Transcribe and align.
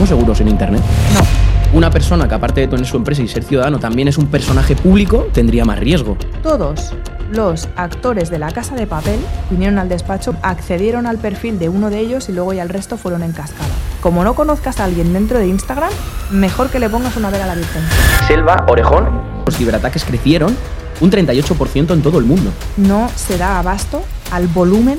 ¿Estamos 0.00 0.18
seguros 0.18 0.40
en 0.40 0.48
Internet? 0.48 0.82
No. 1.12 1.76
Una 1.76 1.90
persona 1.90 2.26
que 2.26 2.34
aparte 2.34 2.62
de 2.62 2.68
tener 2.68 2.86
su 2.86 2.96
empresa 2.96 3.20
y 3.20 3.28
ser 3.28 3.44
ciudadano 3.44 3.78
también 3.78 4.08
es 4.08 4.16
un 4.16 4.28
personaje 4.28 4.74
público 4.74 5.28
tendría 5.34 5.66
más 5.66 5.78
riesgo. 5.78 6.16
Todos 6.42 6.94
los 7.30 7.68
actores 7.76 8.30
de 8.30 8.38
La 8.38 8.50
Casa 8.50 8.74
de 8.76 8.86
Papel 8.86 9.20
vinieron 9.50 9.78
al 9.78 9.90
despacho, 9.90 10.34
accedieron 10.40 11.06
al 11.06 11.18
perfil 11.18 11.58
de 11.58 11.68
uno 11.68 11.90
de 11.90 11.98
ellos 11.98 12.30
y 12.30 12.32
luego 12.32 12.54
ya 12.54 12.62
el 12.62 12.70
resto 12.70 12.96
fueron 12.96 13.22
en 13.22 13.32
cascada. 13.32 13.68
Como 14.00 14.24
no 14.24 14.32
conozcas 14.32 14.80
a 14.80 14.84
alguien 14.84 15.12
dentro 15.12 15.38
de 15.38 15.48
Instagram, 15.48 15.90
mejor 16.30 16.70
que 16.70 16.78
le 16.78 16.88
pongas 16.88 17.18
una 17.18 17.28
vela 17.28 17.44
a 17.44 17.48
la 17.48 17.54
Virgen. 17.56 17.82
Selva, 18.26 18.64
Orejón, 18.68 19.20
los 19.44 19.54
ciberataques 19.54 20.06
crecieron 20.06 20.56
un 21.02 21.10
38% 21.10 21.92
en 21.92 22.00
todo 22.00 22.18
el 22.18 22.24
mundo. 22.24 22.50
No 22.78 23.10
se 23.16 23.36
da 23.36 23.58
abasto 23.58 24.00
al 24.30 24.46
volumen 24.46 24.98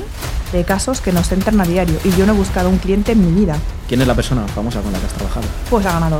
de 0.52 0.62
casos 0.62 1.00
que 1.00 1.10
nos 1.10 1.32
entran 1.32 1.60
a 1.60 1.64
diario 1.64 1.96
y 2.04 2.12
yo 2.12 2.24
no 2.24 2.34
he 2.34 2.36
buscado 2.36 2.68
un 2.68 2.78
cliente 2.78 3.10
en 3.12 3.26
mi 3.26 3.40
vida. 3.40 3.56
¿Quién 3.92 4.00
es 4.00 4.08
la 4.08 4.14
persona 4.14 4.48
famosa 4.48 4.80
con 4.80 4.90
la 4.90 4.98
que 4.98 5.04
has 5.04 5.12
trabajado? 5.12 5.44
Pues 5.68 5.84
ha 5.84 5.92
ganado. 5.92 6.18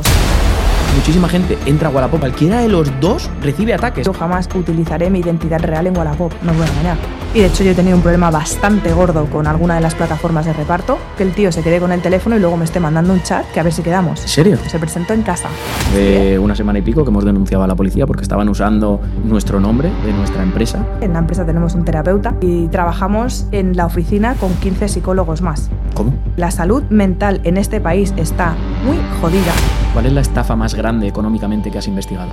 Muchísima 0.95 1.27
gente 1.27 1.57
entra 1.65 1.89
a 1.89 1.91
Wallapop. 1.91 2.19
Cualquiera 2.19 2.59
de 2.59 2.67
los 2.67 2.91
dos 2.99 3.31
recibe 3.41 3.73
ataques. 3.73 4.05
Yo 4.05 4.13
jamás 4.13 4.47
utilizaré 4.53 5.09
mi 5.09 5.21
identidad 5.21 5.59
real 5.59 5.87
en 5.87 5.97
Wallapop, 5.97 6.31
no 6.43 6.51
os 6.51 6.57
voy 6.57 6.67
a 6.67 6.69
engañar. 6.69 6.97
Y 7.33 7.39
de 7.39 7.47
hecho 7.47 7.63
yo 7.63 7.71
he 7.71 7.73
tenido 7.73 7.95
un 7.95 8.03
problema 8.03 8.29
bastante 8.29 8.93
gordo 8.93 9.25
con 9.25 9.47
alguna 9.47 9.73
de 9.73 9.81
las 9.81 9.95
plataformas 9.95 10.45
de 10.45 10.53
reparto, 10.53 10.99
que 11.17 11.23
el 11.23 11.33
tío 11.33 11.51
se 11.51 11.63
quede 11.63 11.79
con 11.79 11.91
el 11.91 11.99
teléfono 11.99 12.35
y 12.35 12.39
luego 12.39 12.57
me 12.57 12.65
esté 12.65 12.79
mandando 12.79 13.11
un 13.11 13.23
chat 13.23 13.43
que 13.51 13.59
a 13.59 13.63
ver 13.63 13.73
si 13.73 13.81
quedamos. 13.81 14.21
¿En 14.21 14.27
serio? 14.27 14.57
Se 14.67 14.77
presentó 14.77 15.13
en 15.13 15.23
casa. 15.23 15.49
De 15.95 16.37
una 16.37 16.55
semana 16.55 16.77
y 16.77 16.83
pico 16.83 17.03
que 17.03 17.09
hemos 17.09 17.25
denunciado 17.25 17.63
a 17.63 17.67
la 17.67 17.73
policía 17.73 18.05
porque 18.05 18.21
estaban 18.21 18.47
usando 18.49 19.01
nuestro 19.23 19.59
nombre 19.59 19.89
de 20.05 20.13
nuestra 20.13 20.43
empresa. 20.43 20.85
En 21.01 21.13
la 21.13 21.19
empresa 21.19 21.43
tenemos 21.43 21.73
un 21.73 21.85
terapeuta 21.85 22.35
y 22.39 22.67
trabajamos 22.67 23.47
en 23.51 23.75
la 23.75 23.87
oficina 23.87 24.35
con 24.35 24.53
15 24.53 24.87
psicólogos 24.89 25.41
más. 25.41 25.71
¿Cómo? 25.95 26.13
La 26.37 26.51
salud 26.51 26.83
mental 26.89 27.41
en 27.43 27.57
este 27.63 27.79
país 27.81 28.13
está 28.17 28.55
muy 28.85 28.97
jodida. 29.21 29.53
¿Cuál 29.93 30.05
es 30.05 30.13
la 30.13 30.19
estafa 30.21 30.55
más 30.55 30.75
grande 30.75 31.07
económicamente 31.07 31.71
que 31.71 31.77
has 31.77 31.87
investigado? 31.87 32.31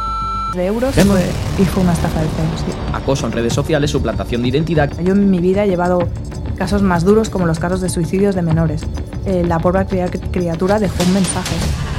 De 0.55 0.67
euros 0.67 0.93
¿Qué? 0.95 1.05
fue, 1.05 1.23
y 1.61 1.65
fue 1.65 1.85
una 1.85 1.93
estafa 1.93 2.19
del 2.21 2.29
CEO, 2.29 2.47
sí. 2.67 2.73
Acoso 2.93 3.27
en 3.27 3.33
redes 3.33 3.53
sociales, 3.53 3.93
suplantación 3.93 4.43
de 4.43 4.49
identidad. 4.49 4.91
Yo 5.03 5.13
en 5.13 5.31
mi 5.31 5.39
vida 5.39 5.65
he 5.65 5.69
llevado 5.69 6.09
casos 6.57 6.83
más 6.83 7.05
duros 7.05 7.31
como 7.31 7.47
los 7.47 7.61
casos 7.61 7.81
de 7.81 7.89
suicidios 7.89 8.35
de 8.35 8.43
menores. 8.43 8.83
Eh, 9.25 9.45
la 9.47 9.61
pobre 9.61 9.87
cria- 9.87 10.09
criatura 10.33 10.81
dejó 10.81 10.97
un 11.07 11.15
mensaje, 11.15 11.55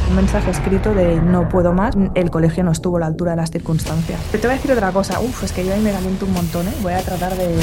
un 0.10 0.16
mensaje 0.18 0.52
escrito 0.52 0.94
de 0.94 1.22
no 1.22 1.48
puedo 1.48 1.72
más, 1.72 1.96
el 2.16 2.30
colegio 2.30 2.66
no 2.66 2.72
estuvo 2.74 2.98
a 2.98 3.00
la 3.00 3.06
altura 3.06 3.32
de 3.32 3.38
las 3.38 3.50
circunstancias. 3.52 4.20
Pero 4.32 4.42
te 4.42 4.48
voy 4.48 4.56
a 4.56 4.58
decir 4.58 4.72
otra 4.74 4.92
cosa, 4.92 5.22
uf, 5.22 5.44
es 5.46 5.54
que 5.54 5.66
yo 5.66 5.74
ahí 5.74 5.80
me 5.80 5.92
caliento 5.94 6.26
un 6.26 6.34
montón, 6.34 6.68
¿eh? 6.68 6.74
voy 6.84 6.92
a 6.94 7.00
tratar 7.02 7.34
de... 7.38 7.56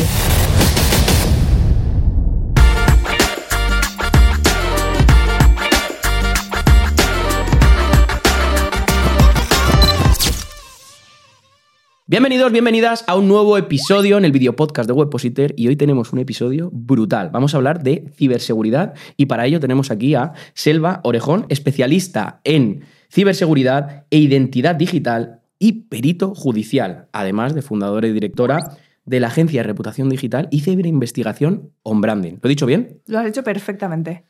Bienvenidos, 12.11 12.51
bienvenidas 12.53 13.05
a 13.06 13.17
un 13.17 13.28
nuevo 13.28 13.59
episodio 13.59 14.17
en 14.17 14.25
el 14.25 14.33
video 14.33 14.56
podcast 14.56 14.87
de 14.87 14.95
Webpositor 14.95 15.53
y 15.59 15.69
hoy 15.69 15.77
tenemos 15.77 16.11
un 16.14 16.20
episodio 16.20 16.70
brutal. 16.73 17.28
Vamos 17.28 17.53
a 17.53 17.59
hablar 17.59 17.83
de 17.83 18.11
ciberseguridad 18.14 18.95
y 19.19 19.27
para 19.27 19.45
ello 19.45 19.61
tenemos 19.61 19.91
aquí 19.91 20.14
a 20.14 20.33
Selva 20.55 21.03
Orejón, 21.05 21.45
especialista 21.51 22.41
en 22.45 22.81
ciberseguridad 23.12 24.06
e 24.09 24.17
identidad 24.17 24.75
digital 24.75 25.42
y 25.59 25.83
perito 25.83 26.34
judicial, 26.34 27.09
además 27.12 27.55
de 27.55 27.61
fundadora 27.61 28.09
y 28.09 28.12
directora 28.14 28.79
de 29.05 29.20
la 29.20 29.27
agencia 29.27 29.61
de 29.61 29.69
reputación 29.69 30.09
digital 30.09 30.48
y 30.51 30.61
ciberinvestigación 30.61 31.73
On 31.83 32.01
Branding. 32.01 32.39
¿Lo 32.41 32.48
he 32.48 32.48
dicho 32.48 32.64
bien? 32.64 33.03
Lo 33.05 33.19
has 33.19 33.27
hecho 33.27 33.45
perfectamente. 33.45 34.25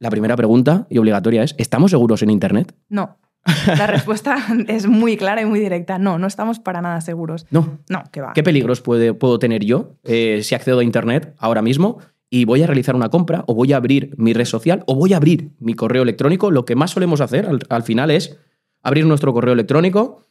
La 0.00 0.10
primera 0.10 0.34
pregunta 0.34 0.88
y 0.90 0.98
obligatoria 0.98 1.44
es, 1.44 1.54
¿estamos 1.58 1.92
seguros 1.92 2.24
en 2.24 2.30
Internet? 2.30 2.74
No. 2.88 3.18
La 3.66 3.86
respuesta 3.86 4.36
es 4.68 4.86
muy 4.86 5.16
clara 5.16 5.42
y 5.42 5.46
muy 5.46 5.58
directa. 5.60 5.98
No, 5.98 6.18
no 6.18 6.26
estamos 6.26 6.58
para 6.60 6.80
nada 6.80 7.00
seguros. 7.00 7.46
No. 7.50 7.78
No, 7.88 8.02
que 8.12 8.20
va. 8.20 8.32
¿Qué 8.34 8.42
peligros 8.42 8.80
puede- 8.80 9.14
puedo 9.14 9.38
tener 9.38 9.64
yo 9.64 9.96
eh, 10.04 10.40
si 10.42 10.54
accedo 10.54 10.78
a 10.78 10.84
Internet 10.84 11.34
ahora 11.38 11.62
mismo 11.62 11.98
y 12.30 12.44
voy 12.44 12.62
a 12.62 12.66
realizar 12.66 12.94
una 12.96 13.08
compra 13.10 13.44
o 13.46 13.54
voy 13.54 13.72
a 13.72 13.76
abrir 13.76 14.14
mi 14.16 14.32
red 14.32 14.44
social 14.46 14.84
o 14.86 14.94
voy 14.94 15.12
a 15.12 15.16
abrir 15.18 15.50
mi 15.58 15.74
correo 15.74 16.02
electrónico? 16.02 16.50
Lo 16.50 16.64
que 16.64 16.76
más 16.76 16.92
solemos 16.92 17.20
hacer 17.20 17.46
al, 17.46 17.60
al 17.68 17.82
final 17.82 18.10
es 18.10 18.38
abrir 18.82 19.06
nuestro 19.06 19.32
correo 19.32 19.52
electrónico, 19.54 20.26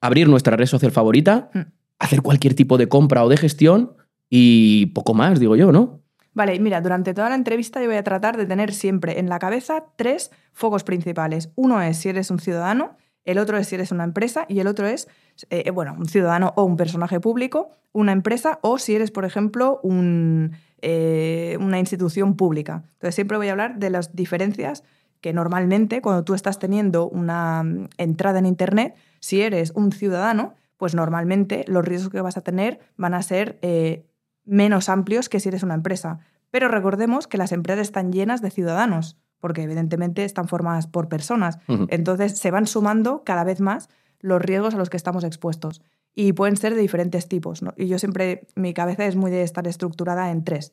abrir 0.00 0.28
nuestra 0.28 0.56
red 0.56 0.66
social 0.66 0.92
favorita, 0.92 1.50
Mm. 1.54 1.60
hacer 1.98 2.22
cualquier 2.22 2.54
tipo 2.54 2.78
de 2.78 2.88
compra 2.88 3.24
o 3.24 3.28
de 3.28 3.36
gestión 3.36 3.94
y 4.30 4.86
poco 4.86 5.14
más, 5.14 5.40
digo 5.40 5.56
yo, 5.56 5.72
¿no? 5.72 6.00
Vale, 6.38 6.56
mira, 6.60 6.80
durante 6.80 7.14
toda 7.14 7.30
la 7.30 7.34
entrevista 7.34 7.80
yo 7.80 7.88
voy 7.88 7.96
a 7.96 8.04
tratar 8.04 8.36
de 8.36 8.46
tener 8.46 8.72
siempre 8.72 9.18
en 9.18 9.28
la 9.28 9.40
cabeza 9.40 9.86
tres 9.96 10.30
focos 10.52 10.84
principales. 10.84 11.50
Uno 11.56 11.82
es 11.82 11.96
si 11.96 12.10
eres 12.10 12.30
un 12.30 12.38
ciudadano, 12.38 12.96
el 13.24 13.38
otro 13.38 13.58
es 13.58 13.66
si 13.66 13.74
eres 13.74 13.90
una 13.90 14.04
empresa 14.04 14.46
y 14.48 14.60
el 14.60 14.68
otro 14.68 14.86
es, 14.86 15.08
eh, 15.50 15.68
bueno, 15.72 15.96
un 15.98 16.06
ciudadano 16.06 16.52
o 16.54 16.62
un 16.62 16.76
personaje 16.76 17.18
público, 17.18 17.70
una 17.90 18.12
empresa 18.12 18.60
o 18.62 18.78
si 18.78 18.94
eres, 18.94 19.10
por 19.10 19.24
ejemplo, 19.24 19.80
un, 19.82 20.52
eh, 20.80 21.58
una 21.60 21.80
institución 21.80 22.36
pública. 22.36 22.84
Entonces 22.84 23.16
siempre 23.16 23.36
voy 23.36 23.48
a 23.48 23.50
hablar 23.50 23.80
de 23.80 23.90
las 23.90 24.14
diferencias 24.14 24.84
que 25.20 25.32
normalmente 25.32 26.00
cuando 26.02 26.22
tú 26.22 26.34
estás 26.34 26.60
teniendo 26.60 27.08
una 27.08 27.64
mm, 27.64 27.88
entrada 27.98 28.38
en 28.38 28.46
Internet, 28.46 28.94
si 29.18 29.42
eres 29.42 29.72
un 29.74 29.90
ciudadano, 29.90 30.54
pues 30.76 30.94
normalmente 30.94 31.64
los 31.66 31.84
riesgos 31.84 32.12
que 32.12 32.20
vas 32.20 32.36
a 32.36 32.42
tener 32.42 32.78
van 32.96 33.14
a 33.14 33.22
ser 33.22 33.58
eh, 33.62 34.04
menos 34.48 34.88
amplios 34.88 35.28
que 35.28 35.40
si 35.40 35.48
eres 35.48 35.62
una 35.62 35.74
empresa. 35.74 36.20
Pero 36.50 36.68
recordemos 36.68 37.26
que 37.26 37.38
las 37.38 37.52
empresas 37.52 37.82
están 37.88 38.12
llenas 38.12 38.40
de 38.40 38.50
ciudadanos, 38.50 39.16
porque 39.40 39.62
evidentemente 39.62 40.24
están 40.24 40.48
formadas 40.48 40.86
por 40.86 41.08
personas. 41.08 41.58
Entonces 41.88 42.38
se 42.38 42.50
van 42.50 42.66
sumando 42.66 43.22
cada 43.24 43.44
vez 43.44 43.60
más 43.60 43.88
los 44.20 44.42
riesgos 44.42 44.74
a 44.74 44.78
los 44.78 44.90
que 44.90 44.96
estamos 44.96 45.24
expuestos. 45.24 45.82
Y 46.14 46.32
pueden 46.32 46.56
ser 46.56 46.74
de 46.74 46.80
diferentes 46.80 47.28
tipos. 47.28 47.62
¿no? 47.62 47.74
Y 47.76 47.86
yo 47.86 47.98
siempre, 47.98 48.48
mi 48.56 48.74
cabeza 48.74 49.06
es 49.06 49.14
muy 49.14 49.30
de 49.30 49.42
estar 49.42 49.68
estructurada 49.68 50.30
en 50.30 50.42
tres. 50.42 50.72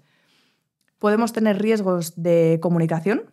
Podemos 0.97 1.33
tener 1.33 1.61
riesgos 1.61 2.13
de 2.15 2.59
comunicación, 2.61 3.31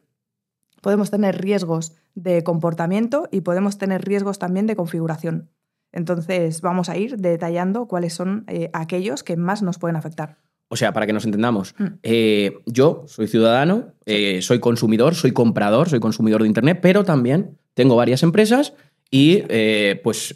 podemos 0.82 1.10
tener 1.10 1.40
riesgos 1.40 1.94
de 2.14 2.42
comportamiento 2.42 3.28
y 3.30 3.40
podemos 3.40 3.78
tener 3.78 4.04
riesgos 4.04 4.38
también 4.38 4.66
de 4.66 4.76
configuración. 4.76 5.48
Entonces 5.92 6.60
vamos 6.62 6.88
a 6.88 6.96
ir 6.96 7.16
detallando 7.18 7.86
cuáles 7.86 8.14
son 8.14 8.44
eh, 8.48 8.70
aquellos 8.72 9.22
que 9.22 9.36
más 9.36 9.62
nos 9.62 9.78
pueden 9.78 9.96
afectar. 9.96 10.38
O 10.68 10.76
sea, 10.76 10.92
para 10.94 11.06
que 11.06 11.12
nos 11.12 11.26
entendamos, 11.26 11.74
Mm. 11.78 11.84
eh, 12.02 12.54
yo 12.64 13.04
soy 13.06 13.26
ciudadano, 13.28 13.92
eh, 14.06 14.40
soy 14.40 14.58
consumidor, 14.58 15.14
soy 15.14 15.32
comprador, 15.32 15.90
soy 15.90 16.00
consumidor 16.00 16.40
de 16.42 16.48
Internet, 16.48 16.78
pero 16.80 17.04
también 17.04 17.58
tengo 17.74 17.94
varias 17.94 18.22
empresas 18.22 18.72
y 19.10 19.42
pues 20.02 20.34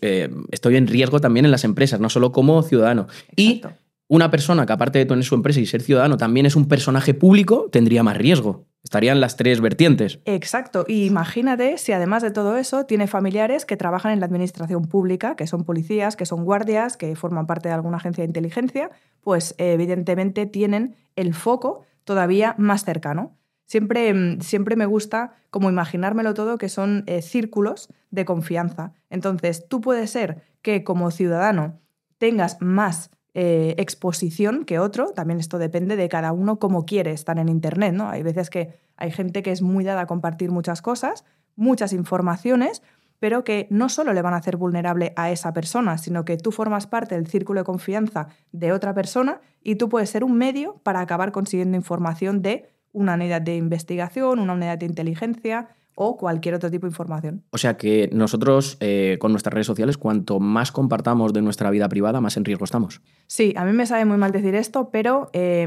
estoy 0.50 0.76
en 0.76 0.86
riesgo 0.86 1.18
también 1.18 1.46
en 1.46 1.50
las 1.50 1.64
empresas, 1.64 1.98
no 1.98 2.10
solo 2.10 2.30
como 2.30 2.62
ciudadano. 2.62 3.06
Y 3.34 3.62
una 4.08 4.30
persona 4.30 4.66
que 4.66 4.72
aparte 4.74 4.98
de 4.98 5.06
tener 5.06 5.24
su 5.24 5.34
empresa 5.34 5.58
y 5.60 5.64
ser 5.66 5.80
ciudadano 5.80 6.18
también 6.18 6.44
es 6.44 6.56
un 6.56 6.68
personaje 6.68 7.14
público, 7.14 7.70
tendría 7.72 8.02
más 8.02 8.18
riesgo. 8.18 8.65
Estarían 8.86 9.20
las 9.20 9.34
tres 9.34 9.60
vertientes. 9.60 10.20
Exacto. 10.26 10.84
Y 10.86 11.06
imagínate 11.06 11.76
si 11.76 11.90
además 11.90 12.22
de 12.22 12.30
todo 12.30 12.56
eso 12.56 12.86
tiene 12.86 13.08
familiares 13.08 13.66
que 13.66 13.76
trabajan 13.76 14.12
en 14.12 14.20
la 14.20 14.26
administración 14.26 14.84
pública, 14.84 15.34
que 15.34 15.48
son 15.48 15.64
policías, 15.64 16.14
que 16.14 16.24
son 16.24 16.44
guardias, 16.44 16.96
que 16.96 17.16
forman 17.16 17.48
parte 17.48 17.68
de 17.68 17.74
alguna 17.74 17.96
agencia 17.96 18.22
de 18.22 18.28
inteligencia, 18.28 18.92
pues 19.22 19.56
evidentemente 19.58 20.46
tienen 20.46 20.94
el 21.16 21.34
foco 21.34 21.82
todavía 22.04 22.54
más 22.58 22.84
cercano. 22.84 23.36
Siempre, 23.64 24.14
mm, 24.14 24.40
siempre 24.42 24.76
me 24.76 24.86
gusta 24.86 25.32
como 25.50 25.68
imaginármelo 25.68 26.32
todo 26.34 26.56
que 26.56 26.68
son 26.68 27.02
eh, 27.08 27.22
círculos 27.22 27.88
de 28.12 28.24
confianza. 28.24 28.92
Entonces, 29.10 29.66
tú 29.68 29.80
puedes 29.80 30.10
ser 30.10 30.44
que 30.62 30.84
como 30.84 31.10
ciudadano 31.10 31.80
tengas 32.18 32.62
más 32.62 33.10
eh, 33.38 33.74
exposición 33.76 34.64
que 34.64 34.78
otro, 34.78 35.12
también 35.12 35.40
esto 35.40 35.58
depende 35.58 35.96
de 35.96 36.08
cada 36.08 36.32
uno 36.32 36.58
cómo 36.58 36.86
quiere 36.86 37.10
estar 37.10 37.38
en 37.38 37.50
Internet, 37.50 37.92
¿no? 37.92 38.08
Hay 38.08 38.22
veces 38.22 38.48
que 38.48 38.80
hay 38.96 39.10
gente 39.10 39.42
que 39.42 39.52
es 39.52 39.60
muy 39.60 39.84
dada 39.84 40.00
a 40.00 40.06
compartir 40.06 40.50
muchas 40.50 40.80
cosas, 40.80 41.22
muchas 41.54 41.92
informaciones, 41.92 42.80
pero 43.18 43.44
que 43.44 43.66
no 43.68 43.90
solo 43.90 44.14
le 44.14 44.22
van 44.22 44.32
a 44.32 44.38
hacer 44.38 44.56
vulnerable 44.56 45.12
a 45.16 45.30
esa 45.30 45.52
persona, 45.52 45.98
sino 45.98 46.24
que 46.24 46.38
tú 46.38 46.50
formas 46.50 46.86
parte 46.86 47.14
del 47.14 47.26
círculo 47.26 47.60
de 47.60 47.64
confianza 47.64 48.28
de 48.52 48.72
otra 48.72 48.94
persona 48.94 49.42
y 49.62 49.74
tú 49.74 49.90
puedes 49.90 50.08
ser 50.08 50.24
un 50.24 50.38
medio 50.38 50.80
para 50.82 51.00
acabar 51.00 51.30
consiguiendo 51.30 51.76
información 51.76 52.40
de 52.40 52.70
una 52.92 53.16
unidad 53.16 53.42
de 53.42 53.56
investigación, 53.56 54.38
una 54.38 54.54
unidad 54.54 54.78
de 54.78 54.86
inteligencia 54.86 55.68
o 55.96 56.16
cualquier 56.16 56.54
otro 56.54 56.70
tipo 56.70 56.86
de 56.86 56.90
información. 56.90 57.42
O 57.50 57.58
sea 57.58 57.76
que 57.76 58.08
nosotros 58.12 58.76
eh, 58.80 59.16
con 59.18 59.32
nuestras 59.32 59.52
redes 59.54 59.66
sociales, 59.66 59.98
cuanto 59.98 60.38
más 60.38 60.70
compartamos 60.70 61.32
de 61.32 61.42
nuestra 61.42 61.70
vida 61.70 61.88
privada, 61.88 62.20
más 62.20 62.36
en 62.36 62.44
riesgo 62.44 62.64
estamos. 62.64 63.00
Sí, 63.26 63.54
a 63.56 63.64
mí 63.64 63.72
me 63.72 63.86
sabe 63.86 64.04
muy 64.04 64.18
mal 64.18 64.30
decir 64.30 64.54
esto, 64.54 64.90
pero 64.90 65.30
eh, 65.32 65.66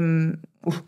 uf, 0.64 0.82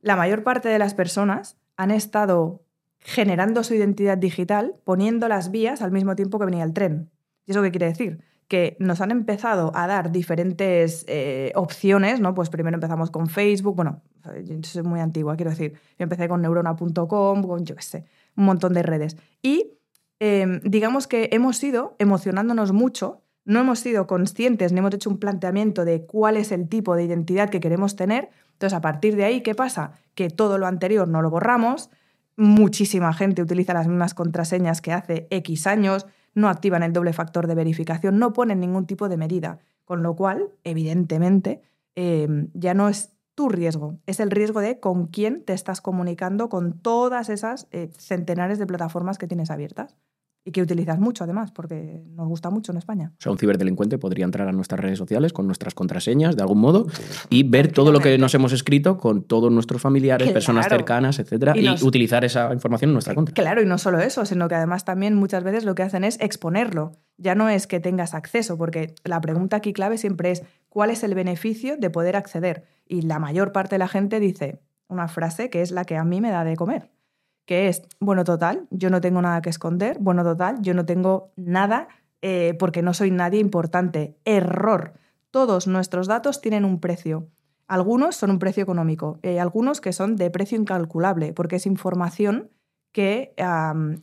la 0.00 0.16
mayor 0.16 0.42
parte 0.42 0.68
de 0.68 0.78
las 0.78 0.94
personas 0.94 1.58
han 1.76 1.90
estado 1.90 2.62
generando 2.98 3.62
su 3.62 3.74
identidad 3.74 4.18
digital 4.18 4.74
poniendo 4.84 5.28
las 5.28 5.50
vías 5.50 5.82
al 5.82 5.92
mismo 5.92 6.16
tiempo 6.16 6.38
que 6.38 6.46
venía 6.46 6.64
el 6.64 6.72
tren. 6.72 7.10
¿Y 7.44 7.52
eso 7.52 7.62
qué 7.62 7.70
quiere 7.70 7.86
decir? 7.86 8.20
Que 8.48 8.76
nos 8.80 9.00
han 9.00 9.10
empezado 9.10 9.70
a 9.74 9.86
dar 9.86 10.10
diferentes 10.10 11.04
eh, 11.08 11.52
opciones, 11.54 12.20
¿no? 12.20 12.34
Pues 12.34 12.48
primero 12.48 12.76
empezamos 12.76 13.10
con 13.10 13.28
Facebook, 13.28 13.76
bueno, 13.76 14.02
yo 14.44 14.56
soy 14.62 14.82
muy 14.82 15.00
antigua, 15.00 15.36
quiero 15.36 15.50
decir, 15.50 15.74
yo 15.98 16.02
empecé 16.04 16.28
con 16.28 16.42
neurona.com, 16.42 17.42
con 17.42 17.64
yo 17.64 17.76
qué 17.76 17.82
sé, 17.82 18.04
un 18.36 18.44
montón 18.44 18.74
de 18.74 18.82
redes. 18.82 19.16
Y 19.42 19.78
em, 20.20 20.60
digamos 20.64 21.06
que 21.06 21.28
hemos 21.32 21.62
ido 21.62 21.96
emocionándonos 21.98 22.72
mucho, 22.72 23.22
no 23.44 23.60
hemos 23.60 23.78
sido 23.78 24.06
conscientes 24.06 24.72
ni 24.72 24.80
hemos 24.80 24.92
hecho 24.92 25.08
un 25.08 25.18
planteamiento 25.18 25.84
de 25.84 26.04
cuál 26.04 26.36
es 26.36 26.50
el 26.52 26.68
tipo 26.68 26.96
de 26.96 27.04
identidad 27.04 27.48
que 27.48 27.60
queremos 27.60 27.94
tener. 27.94 28.28
Entonces, 28.52 28.76
a 28.76 28.80
partir 28.80 29.14
de 29.16 29.24
ahí, 29.24 29.40
¿qué 29.42 29.54
pasa? 29.54 29.92
Que 30.14 30.30
todo 30.30 30.58
lo 30.58 30.66
anterior 30.66 31.06
no 31.06 31.22
lo 31.22 31.30
borramos, 31.30 31.90
muchísima 32.36 33.12
gente 33.12 33.42
utiliza 33.42 33.72
las 33.72 33.86
mismas 33.86 34.14
contraseñas 34.14 34.80
que 34.80 34.92
hace 34.92 35.26
X 35.30 35.66
años, 35.66 36.06
no 36.34 36.48
activan 36.48 36.82
el 36.82 36.92
doble 36.92 37.12
factor 37.12 37.46
de 37.46 37.54
verificación, 37.54 38.18
no 38.18 38.32
ponen 38.32 38.60
ningún 38.60 38.86
tipo 38.86 39.08
de 39.08 39.16
medida, 39.16 39.58
con 39.84 40.02
lo 40.02 40.16
cual, 40.16 40.50
evidentemente, 40.64 41.62
em, 41.94 42.48
ya 42.52 42.74
no 42.74 42.88
es 42.88 43.15
tu 43.36 43.48
riesgo, 43.48 44.00
es 44.06 44.18
el 44.18 44.32
riesgo 44.32 44.60
de 44.60 44.80
con 44.80 45.06
quién 45.06 45.44
te 45.44 45.52
estás 45.52 45.80
comunicando 45.80 46.48
con 46.48 46.80
todas 46.80 47.28
esas 47.28 47.68
eh, 47.70 47.90
centenares 47.96 48.58
de 48.58 48.66
plataformas 48.66 49.18
que 49.18 49.28
tienes 49.28 49.50
abiertas 49.50 49.94
y 50.46 50.52
que 50.52 50.62
utilizas 50.62 51.00
mucho 51.00 51.24
además, 51.24 51.50
porque 51.50 52.04
nos 52.14 52.28
gusta 52.28 52.50
mucho 52.50 52.70
en 52.70 52.78
España. 52.78 53.12
O 53.18 53.20
sea, 53.20 53.32
un 53.32 53.38
ciberdelincuente 53.38 53.98
podría 53.98 54.24
entrar 54.24 54.46
a 54.46 54.52
nuestras 54.52 54.80
redes 54.80 54.96
sociales 54.96 55.32
con 55.32 55.46
nuestras 55.46 55.74
contraseñas 55.74 56.36
de 56.36 56.42
algún 56.42 56.60
modo 56.60 56.86
y 57.28 57.42
ver 57.42 57.72
todo 57.72 57.90
lo 57.90 57.98
que 57.98 58.16
nos 58.16 58.32
hemos 58.36 58.52
escrito 58.52 58.96
con 58.96 59.24
todos 59.24 59.50
nuestros 59.50 59.82
familiares, 59.82 60.30
personas 60.30 60.68
cercanas, 60.68 61.18
etcétera, 61.18 61.54
y, 61.56 61.68
utilizar 61.84 62.24
esa 62.24 62.52
información 62.52 62.90
en 62.90 62.92
nuestra 62.92 63.16
contra. 63.16 63.34
Claro, 63.34 63.60
y 63.60 63.66
no 63.66 63.76
solo 63.76 63.98
eso, 63.98 64.24
sino 64.24 64.46
que 64.46 64.54
además 64.54 64.84
también 64.84 65.16
muchas 65.16 65.42
veces 65.42 65.64
lo 65.64 65.74
que 65.74 65.82
hacen 65.82 66.04
es 66.04 66.16
exponerlo. 66.20 66.92
Ya 67.18 67.34
no 67.34 67.48
es 67.48 67.66
que 67.66 67.80
tengas 67.80 68.14
acceso, 68.14 68.56
porque 68.56 68.94
la 69.02 69.20
pregunta 69.20 69.56
aquí 69.56 69.72
clave 69.72 69.98
siempre 69.98 70.30
es 70.30 70.44
¿cuál 70.68 70.90
es 70.90 71.02
el 71.02 71.16
beneficio 71.16 71.76
de 71.76 71.90
poder 71.90 72.14
acceder? 72.14 72.66
Y 72.86 73.02
la 73.02 73.18
mayor 73.18 73.50
parte 73.50 73.74
de 73.74 73.80
la 73.80 73.88
gente 73.88 74.20
dice 74.20 74.60
una 74.86 75.08
frase 75.08 75.50
que 75.50 75.62
es 75.62 75.72
la 75.72 75.84
que 75.84 75.96
a 75.96 76.04
mí 76.04 76.20
me 76.20 76.30
da 76.30 76.44
de 76.44 76.54
comer 76.54 76.95
que 77.46 77.68
es, 77.68 77.82
bueno, 78.00 78.24
total, 78.24 78.66
yo 78.70 78.90
no 78.90 79.00
tengo 79.00 79.22
nada 79.22 79.40
que 79.40 79.50
esconder, 79.50 79.98
bueno, 80.00 80.24
total, 80.24 80.60
yo 80.60 80.74
no 80.74 80.84
tengo 80.84 81.32
nada 81.36 81.88
eh, 82.20 82.54
porque 82.58 82.82
no 82.82 82.92
soy 82.92 83.10
nadie 83.10 83.40
importante. 83.40 84.16
Error. 84.24 84.94
Todos 85.30 85.66
nuestros 85.66 86.08
datos 86.08 86.40
tienen 86.40 86.64
un 86.64 86.80
precio. 86.80 87.28
Algunos 87.68 88.16
son 88.16 88.30
un 88.30 88.38
precio 88.38 88.62
económico, 88.62 89.18
hay 89.24 89.38
algunos 89.38 89.80
que 89.80 89.92
son 89.92 90.14
de 90.14 90.30
precio 90.30 90.56
incalculable, 90.56 91.32
porque 91.32 91.56
es 91.56 91.66
información 91.66 92.50
que 92.92 93.34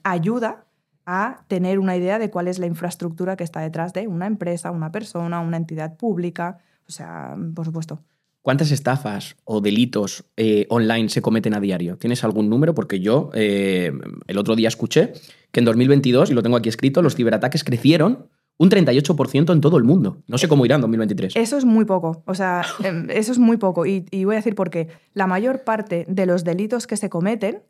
ayuda 0.04 0.66
a 1.06 1.45
tener 1.48 1.80
una 1.80 1.95
idea 1.95 2.19
de 2.19 2.30
cuál 2.30 2.48
es 2.48 2.60
la 2.60 2.66
infraestructura 2.66 3.36
que 3.38 3.44
está 3.44 3.62
detrás 3.62 3.94
de 3.94 4.07
una 4.07 4.28
empresa, 4.28 4.72
una 4.72 4.92
persona, 4.92 5.40
una 5.40 5.57
entidad 5.57 5.95
pública, 5.95 6.60
o 6.88 6.92
sea, 6.92 7.36
por 7.56 7.66
supuesto. 7.66 8.04
¿Cuántas 8.44 8.72
estafas 8.72 9.38
o 9.45 9.62
delitos 9.62 10.25
eh, 10.36 10.66
online 10.69 11.07
se 11.07 11.22
cometen 11.22 11.54
a 11.54 11.62
diario? 11.62 11.98
¿Tienes 11.98 12.25
algún 12.25 12.50
número? 12.50 12.75
Porque 12.75 13.00
yo 13.00 13.30
eh, 13.34 13.94
el 14.28 14.38
otro 14.38 14.57
día 14.57 14.68
escuché 14.68 15.13
que 15.54 15.62
en 15.62 15.66
2022, 15.66 16.30
y 16.30 16.34
lo 16.34 16.44
tengo 16.44 16.57
aquí 16.57 16.68
escrito, 16.68 17.01
los 17.01 17.16
ciberataques 17.16 17.63
crecieron 17.63 18.28
un 18.57 18.69
38% 18.69 19.54
en 19.54 19.62
todo 19.62 19.78
el 19.78 19.86
mundo. 19.86 20.18
No 20.28 20.38
sé 20.38 20.50
cómo 20.50 20.66
irá 20.66 20.75
en 20.75 20.81
2023. 20.81 21.38
Eso 21.38 21.57
es 21.57 21.63
muy 21.63 21.86
poco. 21.86 22.22
O 22.25 22.36
sea, 22.36 22.66
em, 22.84 23.10
eso 23.12 23.31
es 23.31 23.40
muy 23.40 23.56
poco. 23.56 23.86
Y, 23.86 24.07
y 24.12 24.25
voy 24.25 24.36
a 24.36 24.40
decir 24.40 24.56
por 24.56 24.69
qué. 24.69 24.90
La 25.13 25.25
mayor 25.25 25.63
parte 25.63 26.06
de 26.10 26.25
los 26.25 26.44
delitos 26.44 26.86
que 26.86 26.98
se 26.98 27.10
cometen 27.10 27.63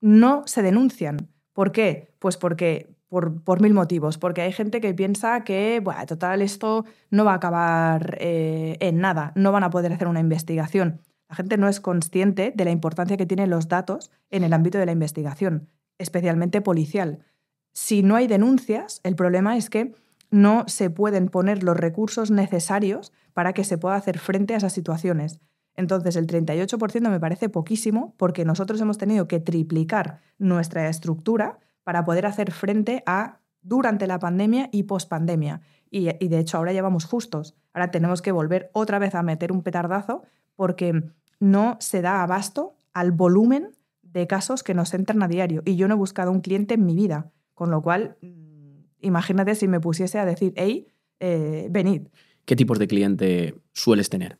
no 0.00 0.44
se 0.46 0.62
denuncian. 0.62 1.28
¿Por 1.52 1.72
qué? 1.72 2.14
Pues 2.20 2.38
porque 2.38 2.95
por, 3.08 3.60
mil 3.60 3.72
motivos, 3.72 4.18
porque 4.18 4.42
hay 4.42 4.52
gente 4.52 4.80
que 4.80 4.92
piensa 4.94 5.44
que, 5.44 5.80
bueno, 5.82 6.04
total, 6.06 6.42
esto 6.42 6.84
no 7.10 7.24
va 7.24 7.32
a 7.32 7.36
acabar 7.36 8.16
eh, 8.20 8.76
en 8.80 8.98
nada, 8.98 9.32
no 9.36 9.52
van 9.52 9.64
a 9.64 9.70
poder 9.70 9.92
hacer 9.92 10.08
una 10.08 10.20
investigación. 10.20 11.00
La 11.28 11.36
gente 11.36 11.56
no 11.56 11.68
es 11.68 11.80
consciente 11.80 12.52
de 12.54 12.64
la 12.64 12.70
importancia 12.70 13.16
que 13.16 13.26
tienen 13.26 13.50
los 13.50 13.68
datos 13.68 14.10
en 14.30 14.44
el 14.44 14.52
ámbito 14.52 14.78
de 14.78 14.86
la 14.86 14.92
investigación, 14.92 15.68
especialmente 15.98 16.60
policial. 16.60 17.20
Si 17.72 18.02
no 18.02 18.16
hay 18.16 18.26
denuncias, 18.26 19.00
el 19.02 19.16
problema 19.16 19.56
es 19.56 19.70
que 19.70 19.94
no 20.30 20.64
se 20.66 20.90
pueden 20.90 21.28
poner 21.28 21.62
los 21.62 21.76
recursos 21.76 22.30
necesarios 22.30 23.12
para 23.32 23.52
que 23.52 23.64
se 23.64 23.78
pueda 23.78 23.96
hacer 23.96 24.18
frente 24.18 24.54
a 24.54 24.56
esas 24.56 24.72
situaciones. 24.72 25.40
Entonces, 25.74 26.16
el 26.16 26.26
38% 26.26 27.10
me 27.10 27.20
parece 27.20 27.48
poquísimo 27.48 28.14
porque 28.16 28.44
nosotros 28.44 28.80
hemos 28.80 28.98
tenido 28.98 29.28
que 29.28 29.40
triplicar 29.40 30.20
nuestra 30.38 30.88
estructura 30.88 31.58
para 31.86 32.04
poder 32.04 32.26
hacer 32.26 32.50
frente 32.50 33.04
a 33.06 33.38
durante 33.62 34.08
la 34.08 34.18
pandemia 34.18 34.68
y 34.72 34.82
pospandemia. 34.82 35.60
Y, 35.88 36.08
y 36.18 36.26
de 36.26 36.40
hecho 36.40 36.58
ahora 36.58 36.72
ya 36.72 36.82
vamos 36.82 37.04
justos. 37.04 37.54
Ahora 37.72 37.92
tenemos 37.92 38.22
que 38.22 38.32
volver 38.32 38.70
otra 38.72 38.98
vez 38.98 39.14
a 39.14 39.22
meter 39.22 39.52
un 39.52 39.62
petardazo 39.62 40.24
porque 40.56 41.04
no 41.38 41.76
se 41.78 42.02
da 42.02 42.24
abasto 42.24 42.74
al 42.92 43.12
volumen 43.12 43.70
de 44.02 44.26
casos 44.26 44.64
que 44.64 44.74
nos 44.74 44.92
entran 44.94 45.22
a 45.22 45.28
diario. 45.28 45.62
Y 45.64 45.76
yo 45.76 45.86
no 45.86 45.94
he 45.94 45.96
buscado 45.96 46.32
un 46.32 46.40
cliente 46.40 46.74
en 46.74 46.84
mi 46.84 46.96
vida. 46.96 47.30
Con 47.54 47.70
lo 47.70 47.82
cual, 47.82 48.16
mm, 48.20 48.80
imagínate 49.02 49.54
si 49.54 49.68
me 49.68 49.78
pusiese 49.78 50.18
a 50.18 50.24
decir, 50.24 50.54
hey, 50.56 50.88
eh, 51.20 51.68
venid. 51.70 52.08
¿Qué 52.46 52.56
tipos 52.56 52.80
de 52.80 52.88
cliente 52.88 53.54
sueles 53.74 54.10
tener? 54.10 54.38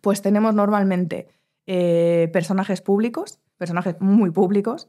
Pues 0.00 0.22
tenemos 0.22 0.54
normalmente 0.54 1.28
eh, 1.66 2.30
personajes 2.32 2.80
públicos, 2.80 3.40
personajes 3.58 4.00
muy 4.00 4.30
públicos, 4.30 4.88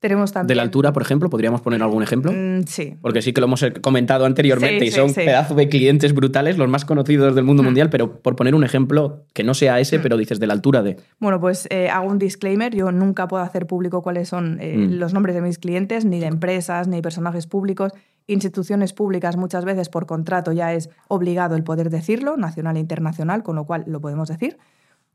de 0.00 0.54
la 0.54 0.62
altura, 0.62 0.94
por 0.94 1.02
ejemplo, 1.02 1.28
¿podríamos 1.28 1.60
poner 1.60 1.82
algún 1.82 2.02
ejemplo? 2.02 2.32
Mm, 2.32 2.62
sí. 2.66 2.96
Porque 3.02 3.20
sí 3.20 3.34
que 3.34 3.42
lo 3.42 3.48
hemos 3.48 3.62
comentado 3.82 4.24
anteriormente 4.24 4.86
y 4.86 4.90
son 4.90 5.12
pedazos 5.12 5.54
de 5.58 5.68
clientes 5.68 6.14
brutales, 6.14 6.56
los 6.56 6.70
más 6.70 6.86
conocidos 6.86 7.34
del 7.34 7.44
mundo 7.44 7.62
mm. 7.62 7.66
mundial, 7.66 7.90
pero 7.90 8.22
por 8.22 8.34
poner 8.34 8.54
un 8.54 8.64
ejemplo 8.64 9.26
que 9.34 9.44
no 9.44 9.52
sea 9.52 9.78
ese, 9.78 9.98
mm. 9.98 10.02
pero 10.02 10.16
dices 10.16 10.40
de 10.40 10.46
la 10.46 10.54
altura 10.54 10.82
de. 10.82 10.96
Bueno, 11.18 11.38
pues 11.38 11.66
eh, 11.70 11.90
hago 11.90 12.08
un 12.08 12.18
disclaimer. 12.18 12.74
Yo 12.74 12.90
nunca 12.92 13.28
puedo 13.28 13.42
hacer 13.42 13.66
público 13.66 14.02
cuáles 14.02 14.28
son 14.28 14.58
eh, 14.60 14.74
los 14.88 15.12
nombres 15.12 15.34
de 15.34 15.42
mis 15.42 15.58
clientes, 15.58 16.06
ni 16.06 16.18
de 16.18 16.26
empresas, 16.26 16.88
ni 16.88 17.02
personajes 17.02 17.46
públicos. 17.46 17.92
Instituciones 18.26 18.94
públicas 18.94 19.36
muchas 19.36 19.66
veces 19.66 19.90
por 19.90 20.06
contrato 20.06 20.52
ya 20.52 20.72
es 20.72 20.88
obligado 21.08 21.56
el 21.56 21.62
poder 21.62 21.90
decirlo, 21.90 22.38
nacional 22.38 22.78
e 22.78 22.80
internacional, 22.80 23.42
con 23.42 23.56
lo 23.56 23.66
cual 23.66 23.84
lo 23.86 24.00
podemos 24.00 24.28
decir. 24.28 24.56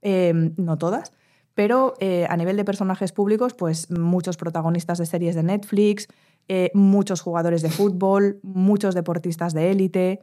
Eh, 0.04 0.52
no 0.58 0.78
todas. 0.78 1.12
Pero 1.56 1.96
eh, 2.00 2.28
a 2.30 2.38
nivel 2.38 2.58
de 2.58 2.66
personajes 2.66 3.12
públicos, 3.14 3.54
pues 3.54 3.90
muchos 3.90 4.38
protagonistas 4.38 4.98
de 4.98 5.06
series 5.06 5.36
de 5.36 5.44
Netflix, 5.44 6.08
eh, 6.48 6.70
muchos 6.74 7.22
jugadores 7.22 7.62
de 7.62 7.70
fútbol, 7.70 8.40
muchos 8.44 8.94
deportistas 8.94 9.54
de 9.54 9.72
élite. 9.72 10.22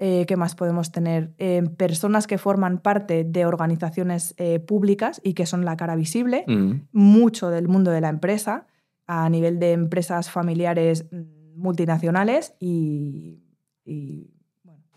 Eh, 0.00 0.24
¿Qué 0.26 0.36
más 0.36 0.56
podemos 0.56 0.90
tener? 0.90 1.32
personas 1.76 2.26
que 2.26 2.38
forman 2.38 2.78
parte 2.78 3.22
de 3.22 3.46
organizaciones 3.46 4.34
públicas 4.66 5.20
y 5.22 5.34
que 5.34 5.46
son 5.46 5.64
la 5.64 5.76
cara 5.76 5.94
visible, 5.94 6.44
mm. 6.48 6.88
mucho 6.92 7.50
del 7.50 7.68
mundo 7.68 7.92
de 7.92 8.00
la 8.00 8.08
empresa, 8.08 8.66
a 9.06 9.28
nivel 9.28 9.60
de 9.60 9.72
empresas 9.72 10.30
familiares 10.30 11.06
mm, 11.12 11.60
multinacionales 11.60 12.54
y, 12.58 13.44
y, 13.84 14.34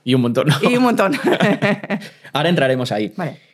y 0.04 0.14
un 0.16 0.22
montón. 0.22 0.48
Y 0.62 0.78
un 0.78 0.84
montón. 0.84 1.14
Ahora 2.34 2.48
entraremos 2.48 2.94
ahí. 2.94 3.14
Vale. 3.18 3.47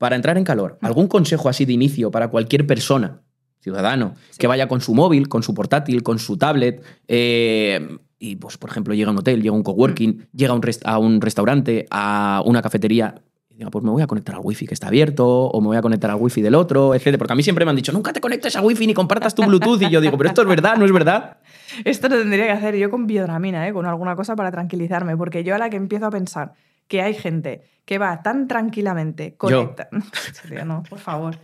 Para 0.00 0.16
entrar 0.16 0.38
en 0.38 0.44
calor, 0.44 0.78
¿algún 0.80 1.08
consejo 1.08 1.50
así 1.50 1.66
de 1.66 1.74
inicio 1.74 2.10
para 2.10 2.28
cualquier 2.28 2.66
persona, 2.66 3.20
ciudadano, 3.60 4.14
que 4.38 4.46
vaya 4.46 4.66
con 4.66 4.80
su 4.80 4.94
móvil, 4.94 5.28
con 5.28 5.42
su 5.42 5.52
portátil, 5.52 6.02
con 6.02 6.18
su 6.18 6.38
tablet, 6.38 6.82
eh, 7.06 7.98
y 8.18 8.36
pues, 8.36 8.56
por 8.56 8.70
ejemplo, 8.70 8.94
llega 8.94 9.10
a 9.10 9.12
un 9.12 9.18
hotel, 9.18 9.42
llega 9.42 9.52
a 9.52 9.58
un 9.58 9.62
coworking, 9.62 10.26
llega 10.32 10.54
a 10.54 10.56
un, 10.56 10.62
a 10.84 10.98
un 10.98 11.20
restaurante, 11.20 11.86
a 11.90 12.42
una 12.46 12.62
cafetería, 12.62 13.16
y 13.50 13.56
diga, 13.56 13.68
pues 13.68 13.84
me 13.84 13.90
voy 13.90 14.00
a 14.00 14.06
conectar 14.06 14.36
al 14.36 14.40
wifi 14.42 14.66
que 14.66 14.72
está 14.72 14.86
abierto, 14.86 15.26
o 15.28 15.60
me 15.60 15.66
voy 15.66 15.76
a 15.76 15.82
conectar 15.82 16.10
al 16.10 16.16
wifi 16.16 16.40
del 16.40 16.54
otro, 16.54 16.94
etc. 16.94 17.18
Porque 17.18 17.34
a 17.34 17.36
mí 17.36 17.42
siempre 17.42 17.66
me 17.66 17.70
han 17.70 17.76
dicho, 17.76 17.92
nunca 17.92 18.14
te 18.14 18.22
conectes 18.22 18.56
a 18.56 18.62
wifi 18.62 18.86
ni 18.86 18.94
compartas 18.94 19.34
tu 19.34 19.42
Bluetooth, 19.42 19.82
y 19.82 19.90
yo 19.90 20.00
digo, 20.00 20.16
pero 20.16 20.30
esto 20.30 20.40
es 20.40 20.48
verdad, 20.48 20.78
¿no 20.78 20.86
es 20.86 20.92
verdad? 20.92 21.36
Esto 21.84 22.08
lo 22.08 22.16
tendría 22.16 22.46
que 22.46 22.52
hacer 22.52 22.74
yo 22.74 22.90
con 22.90 23.06
biodramina, 23.06 23.68
¿eh? 23.68 23.74
con 23.74 23.84
alguna 23.84 24.16
cosa 24.16 24.34
para 24.34 24.50
tranquilizarme, 24.50 25.14
porque 25.18 25.44
yo 25.44 25.54
a 25.54 25.58
la 25.58 25.68
que 25.68 25.76
empiezo 25.76 26.06
a 26.06 26.10
pensar 26.10 26.54
que 26.90 27.00
hay 27.00 27.14
gente 27.14 27.62
que 27.84 27.98
va 27.98 28.20
tan 28.20 28.48
tranquilamente 28.48 29.36
conecta. 29.36 29.88
no, 30.66 30.82
por 30.82 30.98
favor. 30.98 31.38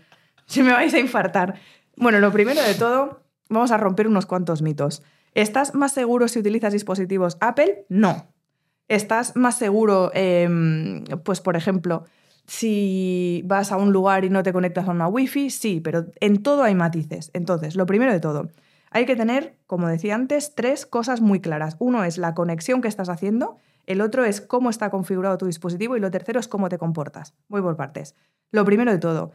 Si 0.45 0.63
me 0.63 0.73
vais 0.73 0.93
a 0.93 0.99
infartar. 0.99 1.55
Bueno, 1.97 2.19
lo 2.19 2.33
primero 2.33 2.61
de 2.61 2.75
todo, 2.75 3.23
vamos 3.49 3.71
a 3.71 3.77
romper 3.77 4.09
unos 4.09 4.27
cuantos 4.27 4.61
mitos. 4.61 5.05
¿Estás 5.35 5.75
más 5.75 5.93
seguro 5.93 6.27
si 6.27 6.41
utilizas 6.41 6.73
dispositivos 6.73 7.39
Apple? 7.41 7.87
No. 7.89 8.27
¿Estás 8.89 9.37
más 9.37 9.57
seguro, 9.57 10.11
em, 10.15 11.05
pues 11.23 11.41
por 11.41 11.57
ejemplo, 11.57 12.05
si 12.47 13.43
vas 13.47 13.71
a 13.71 13.77
un 13.77 13.93
lugar 13.93 14.25
y 14.25 14.31
no 14.31 14.43
te 14.43 14.53
conectas 14.53 14.89
a 14.89 14.91
una 14.91 15.07
Wi-Fi? 15.07 15.51
Sí, 15.51 15.81
pero 15.81 16.07
en 16.19 16.43
todo 16.43 16.65
hay 16.65 16.75
matices. 16.75 17.31
Entonces, 17.35 17.77
lo 17.77 17.87
primero 17.87 18.13
de 18.13 18.21
todo, 18.21 18.51
hay 18.91 19.07
que 19.07 19.15
tener, 19.15 19.55
como 19.69 19.87
decía 19.87 20.17
antes, 20.17 20.57
tres 20.57 20.87
cosas 20.87 21.21
muy 21.21 21.41
claras. 21.41 21.77
Uno 21.79 22.03
es 22.03 22.19
la 22.19 22.35
conexión 22.35 22.83
que 22.83 22.89
estás 22.89 23.09
haciendo 23.09 23.59
el 23.87 24.01
otro 24.01 24.25
es 24.25 24.41
cómo 24.41 24.71
está 24.71 24.91
configurado 24.91 25.39
tu 25.39 25.47
dispositivo 25.47 25.97
y 25.97 26.01
lo 26.01 26.11
tercero 26.11 26.41
es 26.41 26.49
cómo 26.49 26.69
te 26.69 26.79
comportas. 26.79 27.35
Voy 27.49 27.63
por 27.63 27.77
partes. 27.77 28.15
Lo 28.51 28.65
primero 28.65 28.93
de 28.93 28.99
todo, 28.99 29.33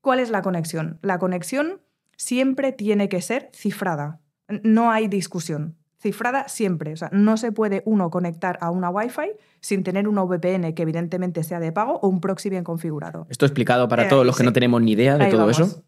¿cuál 0.00 0.20
es 0.20 0.30
la 0.30 0.42
conexión? 0.42 0.98
La 1.02 1.18
conexión 1.18 1.80
siempre 2.16 2.72
tiene 2.72 3.08
que 3.08 3.20
ser 3.20 3.50
cifrada. 3.52 4.20
No 4.62 4.90
hay 4.90 5.08
discusión. 5.08 5.76
Cifrada 6.00 6.48
siempre. 6.48 6.92
O 6.92 6.96
sea, 6.96 7.10
no 7.12 7.36
se 7.36 7.50
puede 7.50 7.82
uno 7.84 8.10
conectar 8.10 8.56
a 8.60 8.70
una 8.70 8.88
Wi-Fi 8.88 9.32
sin 9.60 9.82
tener 9.82 10.06
una 10.06 10.22
VPN 10.22 10.72
que 10.74 10.82
evidentemente 10.82 11.42
sea 11.42 11.58
de 11.58 11.72
pago 11.72 11.98
o 12.00 12.08
un 12.08 12.20
proxy 12.20 12.50
bien 12.50 12.62
configurado. 12.62 13.26
Esto 13.30 13.46
explicado 13.46 13.88
para 13.88 14.08
todos 14.08 14.24
los 14.24 14.36
que 14.36 14.44
no 14.44 14.52
tenemos 14.52 14.80
ni 14.80 14.92
idea 14.92 15.18
de 15.18 15.26
todo 15.26 15.50
eso. 15.50 15.82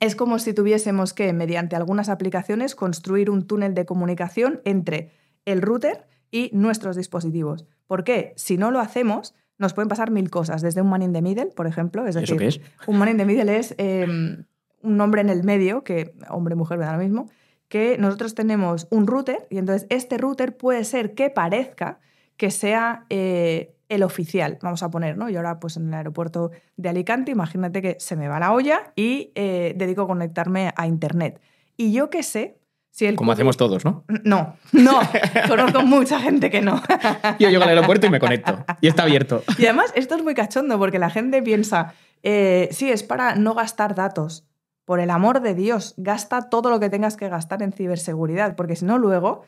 es 0.00 0.14
como 0.14 0.38
si 0.38 0.52
tuviésemos 0.52 1.14
que, 1.14 1.32
mediante 1.32 1.76
algunas 1.76 2.10
aplicaciones, 2.10 2.74
construir 2.74 3.30
un 3.30 3.46
túnel 3.46 3.74
de 3.74 3.86
comunicación 3.86 4.60
entre 4.64 5.12
el 5.46 5.62
router 5.62 6.06
y 6.30 6.50
nuestros 6.52 6.96
dispositivos. 6.96 7.66
¿Por 7.86 8.04
qué? 8.04 8.32
Si 8.36 8.56
no 8.56 8.70
lo 8.70 8.80
hacemos, 8.80 9.34
nos 9.58 9.74
pueden 9.74 9.88
pasar 9.88 10.10
mil 10.10 10.30
cosas, 10.30 10.62
desde 10.62 10.82
un 10.82 10.88
man 10.88 11.02
in 11.02 11.12
the 11.12 11.22
middle, 11.22 11.46
por 11.46 11.66
ejemplo. 11.66 12.06
Es 12.06 12.14
decir, 12.14 12.30
¿Eso 12.30 12.36
qué 12.36 12.46
es? 12.46 12.60
un 12.86 12.98
man 12.98 13.08
in 13.08 13.16
the 13.16 13.24
middle 13.24 13.56
es 13.56 13.74
eh, 13.78 14.06
un 14.08 14.96
nombre 14.96 15.20
en 15.20 15.28
el 15.30 15.42
medio, 15.44 15.84
que 15.84 16.14
hombre, 16.28 16.54
mujer, 16.54 16.78
me 16.78 16.84
da 16.84 16.92
lo 16.92 17.02
mismo, 17.02 17.28
que 17.68 17.98
nosotros 17.98 18.34
tenemos 18.34 18.86
un 18.90 19.06
router 19.06 19.46
y 19.50 19.58
entonces 19.58 19.86
este 19.90 20.16
router 20.16 20.56
puede 20.56 20.84
ser 20.84 21.14
que 21.14 21.30
parezca 21.30 22.00
que 22.36 22.50
sea 22.50 23.04
eh, 23.10 23.74
el 23.88 24.02
oficial, 24.02 24.58
vamos 24.62 24.82
a 24.82 24.90
poner, 24.90 25.16
¿no? 25.16 25.28
Y 25.28 25.36
ahora 25.36 25.58
pues 25.60 25.76
en 25.76 25.88
el 25.88 25.94
aeropuerto 25.94 26.50
de 26.76 26.88
Alicante, 26.88 27.32
imagínate 27.32 27.82
que 27.82 27.96
se 27.98 28.16
me 28.16 28.28
va 28.28 28.38
la 28.38 28.52
olla 28.52 28.92
y 28.96 29.32
eh, 29.34 29.74
dedico 29.76 30.02
a 30.02 30.06
conectarme 30.06 30.72
a 30.76 30.86
Internet. 30.86 31.40
Y 31.76 31.92
yo 31.92 32.10
qué 32.10 32.22
sé, 32.22 32.58
si 32.90 33.06
el... 33.06 33.16
Como 33.16 33.32
hacemos 33.32 33.56
todos, 33.56 33.84
¿no? 33.84 34.04
No, 34.24 34.56
no, 34.72 35.00
conozco 35.48 35.82
mucha 35.82 36.20
gente 36.20 36.50
que 36.50 36.60
no. 36.60 36.82
Yo 37.38 37.48
llego 37.48 37.62
al 37.62 37.70
aeropuerto 37.70 38.06
y 38.06 38.10
me 38.10 38.18
conecto. 38.18 38.64
Y 38.80 38.88
está 38.88 39.04
abierto. 39.04 39.42
Y 39.56 39.64
además 39.64 39.92
esto 39.94 40.16
es 40.16 40.24
muy 40.24 40.34
cachondo 40.34 40.78
porque 40.78 40.98
la 40.98 41.10
gente 41.10 41.42
piensa, 41.42 41.94
eh, 42.22 42.68
sí, 42.72 42.90
es 42.90 43.02
para 43.02 43.36
no 43.36 43.54
gastar 43.54 43.94
datos. 43.94 44.44
Por 44.84 45.00
el 45.00 45.10
amor 45.10 45.42
de 45.42 45.54
Dios, 45.54 45.94
gasta 45.98 46.48
todo 46.48 46.70
lo 46.70 46.80
que 46.80 46.88
tengas 46.88 47.16
que 47.16 47.28
gastar 47.28 47.62
en 47.62 47.72
ciberseguridad, 47.72 48.56
porque 48.56 48.74
si 48.74 48.86
no 48.86 48.96
luego, 48.96 49.44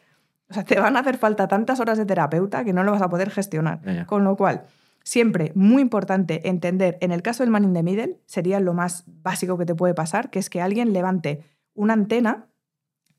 o 0.50 0.54
sea, 0.54 0.64
te 0.64 0.78
van 0.78 0.96
a 0.96 1.00
hacer 1.00 1.16
falta 1.16 1.48
tantas 1.48 1.80
horas 1.80 1.96
de 1.96 2.04
terapeuta 2.04 2.62
que 2.62 2.74
no 2.74 2.84
lo 2.84 2.92
vas 2.92 3.00
a 3.00 3.08
poder 3.08 3.30
gestionar. 3.30 3.80
Ya, 3.82 3.92
ya. 3.92 4.06
Con 4.06 4.22
lo 4.22 4.36
cual, 4.36 4.64
siempre 5.02 5.52
muy 5.54 5.82
importante 5.82 6.46
entender, 6.48 6.98
en 7.00 7.10
el 7.10 7.22
caso 7.22 7.42
del 7.42 7.50
man 7.50 7.64
in 7.64 7.72
the 7.72 7.82
middle, 7.82 8.20
sería 8.26 8.60
lo 8.60 8.74
más 8.74 9.04
básico 9.06 9.56
que 9.56 9.64
te 9.64 9.74
puede 9.74 9.94
pasar, 9.94 10.30
que 10.30 10.38
es 10.38 10.50
que 10.50 10.60
alguien 10.60 10.92
levante 10.92 11.42
una 11.74 11.94
antena 11.94 12.46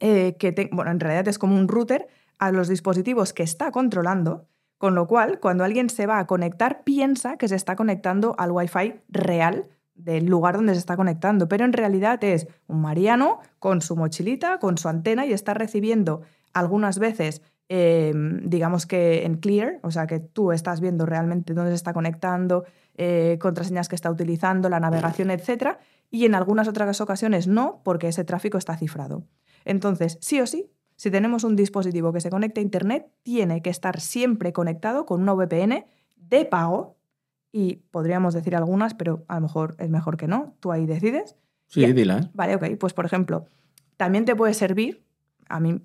eh, 0.02 0.36
que, 0.38 0.70
bueno, 0.72 0.92
en 0.92 1.00
realidad 1.00 1.28
es 1.28 1.38
como 1.38 1.56
un 1.56 1.68
router 1.68 2.08
a 2.40 2.52
los 2.52 2.68
dispositivos 2.68 3.34
que 3.34 3.44
está 3.44 3.72
controlando, 3.72 4.48
con 4.80 4.96
lo 4.96 5.08
cual, 5.08 5.40
cuando 5.40 5.64
alguien 5.64 5.92
se 5.92 6.08
va 6.08 6.18
a 6.18 6.26
conectar, 6.26 6.84
piensa 6.84 7.38
que 7.38 7.48
se 7.48 7.56
está 7.56 7.76
conectando 7.76 8.36
al 8.40 8.52
Wi-Fi 8.52 8.96
real 9.10 9.70
del 9.94 10.26
lugar 10.26 10.56
donde 10.56 10.74
se 10.74 10.80
está 10.80 10.98
conectando, 10.98 11.48
pero 11.48 11.66
en 11.66 11.74
realidad 11.74 12.24
es 12.24 12.48
un 12.66 12.82
Mariano 12.82 13.42
con 13.60 13.82
su 13.82 13.96
mochilita, 13.96 14.58
con 14.58 14.80
su 14.80 14.90
antena 14.90 15.28
y 15.28 15.34
está 15.34 15.54
recibiendo 15.54 16.22
algunas 16.52 16.98
veces, 16.98 17.44
eh, 17.70 18.12
digamos 18.44 18.88
que 18.88 19.24
en 19.24 19.36
clear, 19.36 19.80
o 19.84 19.92
sea 19.92 20.08
que 20.08 20.20
tú 20.20 20.52
estás 20.52 20.82
viendo 20.82 21.06
realmente 21.06 21.54
dónde 21.54 21.72
se 21.72 21.76
está 21.76 21.94
conectando, 21.94 22.66
eh, 22.96 23.38
contraseñas 23.40 23.88
que 23.88 23.96
está 23.96 24.10
utilizando, 24.10 24.68
la 24.68 24.80
navegación, 24.80 25.30
etc. 25.30 25.78
Y 26.10 26.26
en 26.26 26.34
algunas 26.34 26.68
otras 26.68 27.00
ocasiones 27.02 27.48
no, 27.48 27.82
porque 27.84 28.08
ese 28.08 28.24
tráfico 28.24 28.58
está 28.58 28.76
cifrado. 28.76 29.24
Entonces, 29.66 30.18
sí 30.22 30.40
o 30.40 30.48
sí, 30.48 30.70
si 30.96 31.10
tenemos 31.10 31.44
un 31.44 31.56
dispositivo 31.56 32.14
que 32.14 32.22
se 32.22 32.30
conecta 32.30 32.62
a 32.62 32.64
Internet, 32.64 33.08
tiene 33.24 33.62
que 33.62 33.70
estar 33.70 34.00
siempre 34.00 34.54
conectado 34.54 35.06
con 35.06 35.22
una 35.22 35.34
VPN 35.34 35.86
de 36.18 36.46
pago. 36.46 36.98
Y 37.52 37.78
podríamos 37.92 38.34
decir 38.34 38.56
algunas, 38.56 38.94
pero 38.94 39.26
a 39.28 39.36
lo 39.36 39.42
mejor 39.42 39.76
es 39.80 39.90
mejor 39.90 40.16
que 40.16 40.28
no. 40.28 40.56
Tú 40.60 40.72
ahí 40.72 40.86
decides. 40.86 41.36
Sí, 41.68 41.82
Ya. 41.82 41.92
dila. 41.92 42.18
¿eh? 42.20 42.30
Vale, 42.34 42.56
ok. 42.56 42.78
Pues 42.80 42.94
por 42.94 43.06
ejemplo, 43.06 43.46
también 43.98 44.26
te 44.26 44.36
puede 44.36 44.54
servir, 44.54 45.04
a 45.50 45.60
mí, 45.60 45.82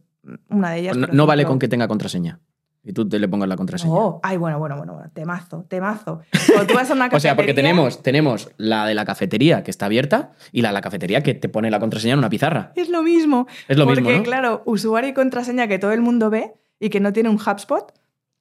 una 0.49 0.71
de 0.73 0.81
ellas. 0.81 0.97
No, 0.97 1.07
por 1.07 1.17
no 1.17 1.27
vale 1.27 1.45
con 1.45 1.59
que 1.59 1.69
tenga 1.69 1.89
contraseña. 1.89 2.41
Y 2.89 2.93
tú 2.93 3.09
te 3.09 3.19
le 3.19 3.27
pongas 3.29 3.49
la 3.49 3.57
contraseña. 3.57 3.93
Oh, 3.93 4.21
ay, 4.23 4.37
bueno, 4.37 4.61
bueno, 4.61 4.77
bueno, 4.77 4.95
bueno, 4.95 5.11
temazo, 5.13 5.65
temazo. 5.69 6.21
Cuando 6.47 6.67
tú 6.69 6.75
vas 6.75 6.89
a 6.89 6.95
una 6.95 7.07
O 7.13 7.19
sea, 7.19 7.35
porque 7.35 7.51
cafetería- 7.53 7.55
tenemos, 7.55 8.03
tenemos 8.03 8.51
la 8.59 8.87
de 8.87 8.95
la 8.95 9.05
cafetería 9.05 9.65
que 9.65 9.73
está 9.73 9.87
abierta 9.87 10.31
y 10.53 10.63
la 10.63 10.69
de 10.69 10.75
la 10.75 10.81
cafetería 10.83 11.21
que 11.23 11.35
te 11.35 11.49
pone 11.49 11.69
la 11.71 11.81
contraseña 11.81 12.13
en 12.13 12.21
una 12.21 12.31
pizarra. 12.31 12.73
Es 12.77 12.89
lo 12.89 13.03
mismo. 13.03 13.49
Es 13.67 13.77
lo 13.77 13.87
porque, 13.87 14.03
mismo, 14.03 14.17
¿no? 14.19 14.23
claro, 14.23 14.63
usuario 14.67 15.11
y 15.11 15.15
contraseña 15.15 15.67
que 15.67 15.81
todo 15.81 15.91
el 15.91 16.01
mundo 16.01 16.31
ve 16.31 16.55
y 16.79 16.89
que 16.91 17.01
no 17.01 17.13
tiene 17.13 17.29
un 17.29 17.37
HubSpot 17.37 17.93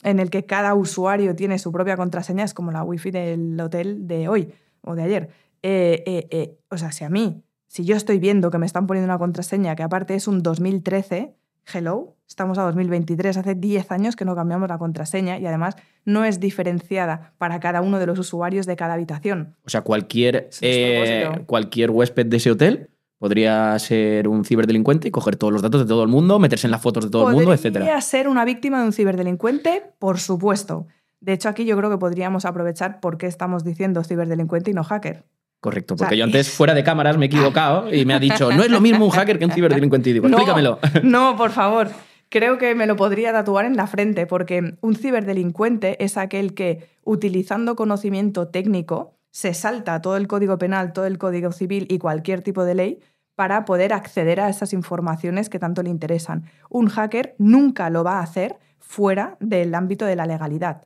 en 0.04 0.20
el 0.20 0.30
que 0.30 0.46
cada 0.46 0.76
usuario 0.76 1.36
tiene 1.36 1.58
su 1.58 1.72
propia 1.72 1.98
contraseña, 1.98 2.44
es 2.44 2.54
como 2.54 2.72
la 2.72 2.84
wifi 2.84 3.10
del 3.10 3.60
hotel 3.60 4.06
de 4.08 4.28
hoy 4.28 4.54
o 4.82 4.94
de 4.94 5.02
ayer. 5.02 5.30
Eh, 5.64 6.04
eh, 6.06 6.28
eh, 6.30 6.58
o 6.70 6.78
sea, 6.78 6.92
si 6.92 7.04
a 7.04 7.10
mí, 7.10 7.42
si 7.68 7.84
yo 7.84 7.96
estoy 7.96 8.20
viendo 8.20 8.52
que 8.52 8.60
me 8.60 8.68
están 8.68 8.86
poniendo 8.86 9.12
una 9.12 9.18
contraseña 9.18 9.76
que 9.76 9.82
aparte 9.82 10.14
es 10.14 10.28
un 10.28 10.44
2013, 10.44 11.34
hello, 11.74 12.16
estamos 12.28 12.58
a 12.58 12.64
2023, 12.64 13.38
hace 13.38 13.56
10 13.56 13.92
años 13.92 14.16
que 14.16 14.26
no 14.26 14.36
cambiamos 14.36 14.70
la 14.70 14.78
contraseña 14.78 15.40
y 15.40 15.46
además 15.46 15.76
no 16.06 16.26
es 16.26 16.40
diferenciada 16.40 17.34
para 17.38 17.60
cada 17.60 17.82
uno 17.82 18.00
de 18.00 18.06
los 18.06 18.20
usuarios 18.20 18.66
de 18.66 18.76
cada 18.76 18.94
habitación. 18.94 19.56
O 19.66 19.70
sea, 19.70 19.82
cualquier, 19.82 20.50
eh, 20.62 21.44
cualquier 21.46 21.92
huésped 21.92 22.28
de 22.28 22.38
ese 22.38 22.52
hotel 22.52 22.90
podría 23.18 23.78
ser 23.80 24.28
un 24.28 24.46
ciberdelincuente 24.46 25.08
y 25.08 25.12
coger 25.12 25.36
todos 25.36 25.52
los 25.52 25.62
datos 25.62 25.82
de 25.82 25.88
todo 25.88 26.04
el 26.04 26.10
mundo, 26.10 26.38
meterse 26.40 26.68
en 26.68 26.72
las 26.72 26.82
fotos 26.82 27.06
de 27.06 27.12
todo 27.12 27.30
el 27.30 27.36
mundo, 27.36 27.52
¿Podría 27.52 27.56
etcétera. 27.56 28.02
ser 28.02 28.28
una 28.28 28.46
víctima 28.46 28.80
de 28.80 28.86
un 28.86 28.94
ciberdelincuente? 28.94 29.84
Por 30.00 30.20
supuesto. 30.20 30.88
De 31.22 31.34
hecho, 31.34 31.50
aquí 31.50 31.66
yo 31.66 31.76
creo 31.78 31.90
que 31.90 31.98
podríamos 31.98 32.46
aprovechar 32.46 33.00
por 33.00 33.18
qué 33.18 33.26
estamos 33.26 33.64
diciendo 33.64 34.04
ciberdelincuente 34.04 34.72
y 34.72 34.74
no 34.74 34.84
hacker. 34.84 35.24
Correcto, 35.66 35.96
O 35.96 35.98
sea, 35.98 36.06
porque 36.06 36.18
yo 36.18 36.24
antes 36.26 36.48
es- 36.48 36.54
fuera 36.54 36.76
de 36.76 36.84
cámaras 36.84 37.18
me 37.18 37.26
he 37.26 37.28
equivocado 37.28 37.92
y 37.92 38.06
me 38.06 38.14
ha 38.14 38.20
dicho, 38.20 38.52
no 38.52 38.62
es 38.62 38.70
lo 38.70 38.80
mismo 38.82 39.04
un 39.06 39.10
hacker 39.12 39.40
que 39.40 39.46
un 39.46 39.52
ciberdelincuente. 39.52 40.12
Y 40.12 40.14
digo, 40.14 40.28
No, 40.30 40.38
explícamelo. 40.38 40.78
No, 41.04 41.36
por 41.36 41.50
favor. 41.50 41.90
Creo 42.30 42.60
que 42.60 42.76
me 42.76 42.86
lo 42.86 42.96
podría 42.96 43.32
tatuar 43.32 43.66
en 43.66 43.76
la 43.76 43.88
frente, 43.88 44.28
porque 44.28 44.76
un 44.82 44.96
ciberdelincuente 44.96 46.04
es 46.06 46.18
aquel 46.18 46.54
que, 46.54 46.88
utilizando 47.04 47.76
conocimiento 47.76 48.48
técnico, 48.50 49.16
se 49.32 49.56
salta 49.56 50.02
todo 50.04 50.18
el 50.18 50.28
código 50.28 50.60
penal, 50.60 50.94
todo 50.94 51.08
el 51.08 51.18
código 51.18 51.52
civil 51.52 51.88
y 51.90 51.98
cualquier 51.98 52.44
tipo 52.44 52.64
de 52.64 52.76
ley 52.76 53.00
para 53.36 53.66
poder 53.66 53.92
acceder 53.92 54.40
a 54.40 54.50
esas 54.50 54.72
informaciones 54.72 55.50
que 55.50 55.58
tanto 55.58 55.82
le 55.82 55.90
interesan. 55.90 56.46
Un 56.70 56.90
hacker 56.90 57.34
nunca 57.40 57.90
lo 57.90 58.04
va 58.04 58.20
a 58.20 58.24
hacer 58.24 58.56
fuera 58.80 59.36
del 59.40 59.74
ámbito 59.74 60.06
de 60.06 60.16
la 60.16 60.26
legalidad. 60.28 60.84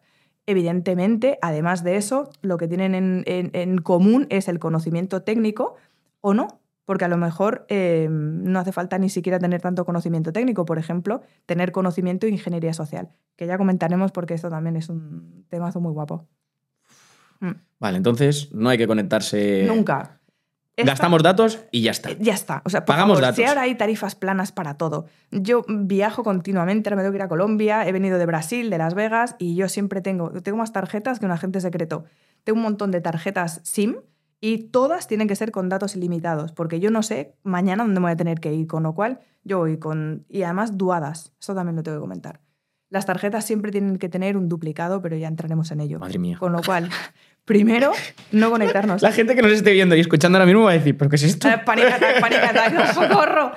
Evidentemente, 0.50 1.38
además 1.44 1.84
de 1.84 1.96
eso, 1.96 2.32
lo 2.42 2.58
que 2.58 2.68
tienen 2.68 2.96
en, 2.96 3.24
en- 3.28 3.52
en 3.54 3.78
común 3.78 4.26
es 4.32 4.48
el 4.48 4.58
conocimiento 4.58 5.22
técnico 5.22 5.76
o 6.22 6.34
no, 6.34 6.48
porque 6.86 7.06
a 7.06 7.08
lo 7.08 7.18
mejor 7.18 7.68
eh, 7.70 8.08
no 8.10 8.58
hace 8.58 8.72
falta 8.72 8.98
ni 8.98 9.10
siquiera 9.10 9.38
tener 9.38 9.62
tanto 9.62 9.86
conocimiento 9.86 10.34
técnico, 10.34 10.66
por 10.66 10.80
ejemplo, 10.80 11.22
tener 11.46 11.72
conocimiento 11.72 12.26
de 12.26 12.32
ingeniería 12.34 12.74
social, 12.74 13.10
que 13.36 13.46
ya 13.46 13.60
comentaremos 13.60 14.12
porque 14.12 14.34
esto 14.34 14.50
también 14.50 14.76
es 14.76 14.90
un 14.90 15.46
temazo 15.50 15.80
muy 15.82 15.94
guapo. 15.94 16.26
Mm, 17.42 17.52
Vale, 17.80 17.98
entonces 17.98 18.52
no 18.52 18.70
hay 18.70 18.80
que 18.80 18.88
conectarse. 18.88 19.66
Nunca. 19.68 20.19
Esta- 20.80 20.92
Gastamos 20.92 21.24
datos 21.24 21.60
y 21.72 21.82
ya 21.82 21.92
está. 21.92 22.12
Eh, 22.12 22.18
Ya 22.20 22.34
está. 22.34 22.62
O 22.66 22.70
sea, 22.70 22.82
por 22.86 22.96
Pagamos 22.96 23.20
favor, 23.20 23.34
Si 23.36 23.42
datos. 23.42 23.50
ahora 23.50 23.62
hay 23.64 23.76
tarifas 23.76 24.16
planas 24.16 24.52
para 24.52 24.76
todo. 24.76 25.06
Yo 25.32 25.64
viajo 25.68 26.24
continuamente, 26.24 26.90
ahora 26.90 26.98
me 26.98 27.02
tengo 27.04 27.12
que 27.14 27.18
ir 27.18 27.24
a 27.24 27.28
Colombia, 27.30 27.88
he 27.88 27.92
venido 27.92 28.18
de 28.18 28.26
Brasil, 28.26 28.70
de 28.70 28.78
Las 28.78 28.94
Vegas, 28.94 29.36
y 29.40 29.56
yo 29.56 29.70
siempre 29.70 30.02
tengo, 30.02 30.30
tengo 30.42 30.58
más 30.58 30.72
tarjetas 30.74 31.20
que 31.20 31.26
un 31.26 31.32
agente 31.32 31.62
secreto. 31.62 32.06
Tengo 32.44 32.58
un 32.58 32.64
montón 32.64 32.92
de 32.92 33.02
tarjetas 33.02 33.62
SIM 33.64 33.96
y 34.42 34.70
todas 34.70 35.08
tienen 35.08 35.28
que 35.28 35.36
ser 35.36 35.52
con 35.52 35.68
datos 35.70 35.96
ilimitados, 35.96 36.54
porque 36.54 36.80
yo 36.80 36.92
no 36.92 37.04
sé 37.04 37.36
mañana 37.44 37.84
dónde 37.84 38.00
me 38.00 38.06
voy 38.06 38.12
a 38.14 38.16
tener 38.16 38.40
que 38.40 38.54
ir, 38.54 38.68
con 38.68 38.84
lo 38.84 38.94
cual 38.96 39.20
yo 39.44 39.58
voy 39.60 39.78
con... 39.78 40.26
Y 40.30 40.44
además 40.44 40.78
duadas, 40.78 41.34
eso 41.42 41.54
también 41.56 41.76
lo 41.76 41.84
tengo 41.84 41.98
que 41.98 42.02
comentar. 42.02 42.40
Las 42.90 43.06
tarjetas 43.06 43.46
siempre 43.46 43.72
tienen 43.72 43.98
que 43.98 44.10
tener 44.10 44.36
un 44.36 44.50
duplicado, 44.50 45.02
pero 45.02 45.16
ya 45.16 45.28
entraremos 45.28 45.72
en 45.72 45.82
ello. 45.82 46.00
Madre 46.00 46.18
mía. 46.18 46.38
Con 46.40 46.52
lo 46.52 46.62
cual, 46.62 46.90
primero, 47.46 47.92
no 48.32 48.50
conectarnos. 48.50 49.02
La 49.02 49.12
gente 49.12 49.36
que 49.36 49.42
nos 49.42 49.52
esté 49.52 49.72
viendo 49.74 49.96
y 49.96 50.00
escuchando 50.00 50.38
ahora 50.38 50.48
mismo 50.48 50.64
va 50.64 50.72
a 50.72 50.74
decir, 50.74 50.98
¿pero 50.98 51.10
qué 51.10 51.18
es 51.18 51.24
esto? 51.24 51.48
Eh, 51.48 51.62
panic 51.64 51.86
attack, 51.86 52.94
socorro. 52.94 53.52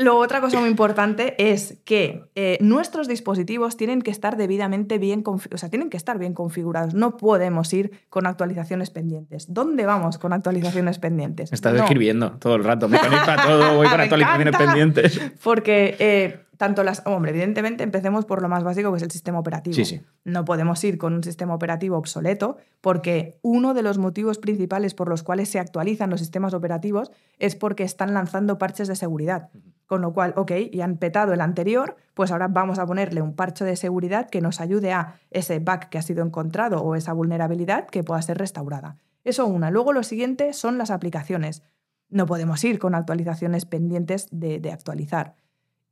Luego, 0.00 0.20
otra 0.20 0.40
cosa 0.40 0.60
muy 0.60 0.68
importante 0.70 1.34
es 1.50 1.80
que 1.84 2.30
eh, 2.36 2.56
nuestros 2.60 3.08
dispositivos 3.08 3.76
tienen 3.76 4.00
que 4.00 4.12
estar 4.12 4.36
debidamente 4.36 4.96
bien, 4.98 5.24
o 5.26 5.38
sea, 5.58 5.70
tienen 5.70 5.90
que 5.90 5.96
estar 5.96 6.20
bien 6.20 6.34
configurados. 6.34 6.94
No 6.94 7.16
podemos 7.16 7.72
ir 7.72 7.90
con 8.08 8.28
actualizaciones 8.28 8.90
pendientes. 8.90 9.52
¿Dónde 9.52 9.86
vamos 9.86 10.18
con 10.18 10.32
actualizaciones 10.32 11.00
pendientes? 11.00 11.50
Me 11.50 11.56
estás 11.56 11.74
No, 11.74 11.80
escribiendo 11.82 12.30
todo 12.38 12.54
el 12.54 12.62
rato. 12.62 12.88
Me 12.88 12.96
conecto 13.00 13.28
a 13.28 13.42
todo, 13.44 13.74
voy 13.74 13.88
con 13.88 14.00
actualizaciones 14.00 14.56
pendientes. 14.56 15.20
Porque 15.42 15.96
eh, 15.98 16.44
tanto 16.58 16.84
las. 16.84 17.02
Hombre, 17.06 17.30
evidentemente 17.30 17.84
empecemos 17.84 18.26
por 18.26 18.42
lo 18.42 18.48
más 18.48 18.64
básico 18.64 18.90
que 18.90 18.98
es 18.98 19.02
el 19.02 19.10
sistema 19.10 19.38
operativo. 19.38 19.74
Sí, 19.74 19.86
sí. 19.86 20.02
No 20.24 20.44
podemos 20.44 20.82
ir 20.84 20.98
con 20.98 21.14
un 21.14 21.24
sistema 21.24 21.54
operativo 21.54 21.96
obsoleto 21.96 22.58
porque 22.82 23.38
uno 23.42 23.72
de 23.72 23.82
los 23.82 23.96
motivos 23.96 24.38
principales 24.38 24.92
por 24.92 25.08
los 25.08 25.22
cuales 25.22 25.48
se 25.48 25.58
actualizan 25.58 26.10
los 26.10 26.20
sistemas 26.20 26.52
operativos 26.52 27.10
es 27.38 27.56
porque 27.56 27.84
están 27.84 28.12
lanzando 28.12 28.58
parches 28.58 28.88
de 28.88 28.96
seguridad. 28.96 29.48
Con 29.86 30.02
lo 30.02 30.12
cual, 30.12 30.34
ok, 30.36 30.52
y 30.70 30.82
han 30.82 30.98
petado 30.98 31.32
el 31.32 31.40
anterior, 31.40 31.96
pues 32.12 32.30
ahora 32.30 32.48
vamos 32.48 32.78
a 32.78 32.84
ponerle 32.84 33.22
un 33.22 33.34
parche 33.34 33.64
de 33.64 33.74
seguridad 33.74 34.28
que 34.28 34.42
nos 34.42 34.60
ayude 34.60 34.92
a 34.92 35.14
ese 35.30 35.60
bug 35.60 35.88
que 35.88 35.96
ha 35.96 36.02
sido 36.02 36.22
encontrado 36.22 36.82
o 36.82 36.94
esa 36.94 37.14
vulnerabilidad 37.14 37.86
que 37.86 38.04
pueda 38.04 38.20
ser 38.20 38.36
restaurada. 38.36 38.98
Eso 39.24 39.46
una. 39.46 39.70
Luego 39.70 39.94
lo 39.94 40.02
siguiente 40.02 40.52
son 40.52 40.76
las 40.76 40.90
aplicaciones. 40.90 41.62
No 42.10 42.26
podemos 42.26 42.62
ir 42.64 42.78
con 42.78 42.94
actualizaciones 42.94 43.64
pendientes 43.64 44.26
de, 44.30 44.58
de 44.58 44.72
actualizar. 44.72 45.36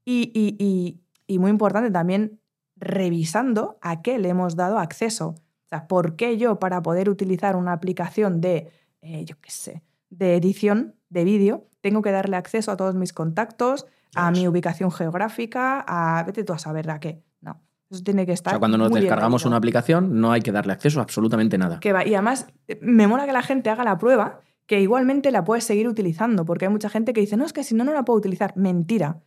Y, 0.06 0.30
y- 0.34 0.56
y- 0.64 1.00
y 1.26 1.38
muy 1.38 1.50
importante 1.50 1.90
también, 1.90 2.40
revisando 2.76 3.78
a 3.82 4.00
qué 4.02 4.18
le 4.18 4.28
hemos 4.30 4.56
dado 4.56 4.78
acceso. 4.78 5.28
O 5.30 5.68
sea, 5.68 5.86
¿por 5.88 6.16
qué 6.16 6.38
yo 6.38 6.58
para 6.58 6.80
poder 6.82 7.08
utilizar 7.10 7.56
una 7.56 7.72
aplicación 7.72 8.40
de, 8.40 8.70
eh, 9.02 9.24
yo 9.24 9.36
qué 9.40 9.50
sé, 9.50 9.82
de 10.10 10.36
edición 10.36 10.94
de 11.08 11.24
vídeo, 11.24 11.66
tengo 11.80 12.02
que 12.02 12.12
darle 12.12 12.36
acceso 12.36 12.70
a 12.70 12.76
todos 12.76 12.94
mis 12.94 13.12
contactos, 13.12 13.86
a 14.14 14.30
mi 14.30 14.46
ubicación 14.48 14.90
geográfica, 14.92 15.84
a 15.86 16.22
vete 16.24 16.44
tú 16.44 16.52
a 16.52 16.58
saber 16.58 16.88
a 16.90 17.00
qué. 17.00 17.22
No, 17.40 17.60
eso 17.90 18.02
tiene 18.02 18.24
que 18.24 18.32
O 18.32 18.34
estar. 18.34 18.52
sea, 18.52 18.58
cuando 18.60 18.78
nos 18.78 18.90
muy 18.90 19.00
descargamos 19.00 19.44
una 19.44 19.56
aplicación, 19.56 20.20
no 20.20 20.32
hay 20.32 20.40
que 20.40 20.52
darle 20.52 20.72
acceso 20.72 21.00
a 21.00 21.02
absolutamente 21.02 21.58
nada. 21.58 21.80
Que 21.80 21.92
va. 21.92 22.06
Y 22.06 22.14
además, 22.14 22.46
eh, 22.68 22.78
me 22.80 23.06
mola 23.08 23.26
que 23.26 23.32
la 23.32 23.42
gente 23.42 23.68
haga 23.70 23.82
la 23.84 23.98
prueba, 23.98 24.40
que 24.66 24.80
igualmente 24.80 25.30
la 25.32 25.44
puedes 25.44 25.64
seguir 25.64 25.86
utilizando, 25.88 26.44
porque 26.44 26.66
hay 26.66 26.70
mucha 26.72 26.88
gente 26.88 27.12
que 27.12 27.20
dice, 27.20 27.36
no, 27.36 27.44
es 27.44 27.52
que 27.52 27.64
si 27.64 27.74
no, 27.74 27.84
no 27.84 27.92
la 27.92 28.04
puedo 28.04 28.18
utilizar. 28.18 28.56
Mentira. 28.56 29.20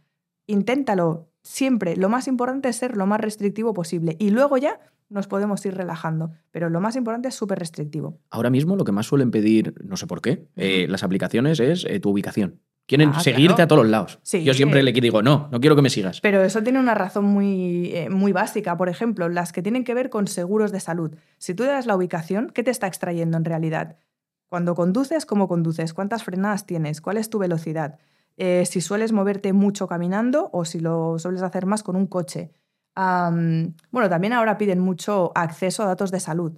Inténtalo. 0.49 1.27
Siempre. 1.41 1.95
Lo 1.95 2.09
más 2.09 2.27
importante 2.27 2.67
es 2.69 2.75
ser 2.75 2.97
lo 2.97 3.05
más 3.05 3.21
restrictivo 3.21 3.73
posible. 3.73 4.15
Y 4.19 4.29
luego 4.31 4.57
ya 4.57 4.79
nos 5.07 5.27
podemos 5.27 5.65
ir 5.65 5.73
relajando. 5.75 6.31
Pero 6.51 6.69
lo 6.69 6.81
más 6.81 6.95
importante 6.95 7.29
es 7.29 7.35
súper 7.35 7.59
restrictivo. 7.59 8.19
Ahora 8.29 8.49
mismo 8.49 8.75
lo 8.75 8.83
que 8.83 8.91
más 8.91 9.05
suelen 9.05 9.31
pedir, 9.31 9.73
no 9.83 9.95
sé 9.95 10.05
por 10.05 10.21
qué, 10.21 10.47
eh, 10.55 10.85
las 10.89 11.03
aplicaciones 11.03 11.59
es 11.59 11.85
eh, 11.85 11.99
tu 11.99 12.09
ubicación. 12.09 12.59
Quieren 12.87 13.11
Ah, 13.13 13.19
seguirte 13.21 13.53
claro. 13.55 13.63
a 13.63 13.67
todos 13.67 13.83
los 13.83 13.91
lados. 13.91 14.19
Sí. 14.23 14.43
Yo 14.43 14.53
siempre 14.55 14.81
le 14.83 14.91
digo, 14.91 15.21
no, 15.21 15.47
no 15.51 15.59
quiero 15.59 15.75
que 15.75 15.81
me 15.83 15.91
sigas. 15.91 16.19
Pero 16.21 16.41
eso 16.43 16.61
tiene 16.63 16.79
una 16.79 16.95
razón 16.95 17.25
muy, 17.25 17.91
eh, 17.93 18.09
muy 18.09 18.31
básica. 18.33 18.75
Por 18.77 18.89
ejemplo, 18.89 19.29
las 19.29 19.53
que 19.53 19.61
tienen 19.61 19.83
que 19.83 19.93
ver 19.93 20.09
con 20.09 20.27
seguros 20.27 20.71
de 20.71 20.79
salud. 20.79 21.15
Si 21.37 21.53
tú 21.53 21.63
das 21.63 21.85
la 21.85 21.95
ubicación, 21.95 22.49
¿qué 22.53 22.63
te 22.63 22.71
está 22.71 22.87
extrayendo 22.87 23.37
en 23.37 23.45
realidad? 23.45 23.97
Cuando 24.47 24.73
conduces, 24.73 25.27
¿cómo 25.27 25.47
conduces? 25.47 25.93
¿Cuántas 25.93 26.23
frenadas 26.23 26.65
tienes? 26.65 26.99
¿Cuál 27.01 27.17
es 27.17 27.29
tu 27.29 27.37
velocidad? 27.37 27.99
Eh, 28.41 28.65
si 28.65 28.79
sueles 28.79 29.11
moverte 29.11 29.51
mucho 29.51 29.85
caminando 29.85 30.49
o 30.53 30.63
si 30.63 30.79
lo 30.79 31.19
sueles 31.19 31.41
hacer 31.41 31.65
más 31.65 31.83
con 31.83 31.97
un 31.97 32.07
coche. 32.07 32.51
Bueno, 32.95 34.09
también 34.09 34.31
ahora 34.31 34.57
piden 34.57 34.79
mucho 34.79 35.33
acceso 35.35 35.83
a 35.83 35.87
datos 35.87 36.09
de 36.09 36.21
salud, 36.21 36.53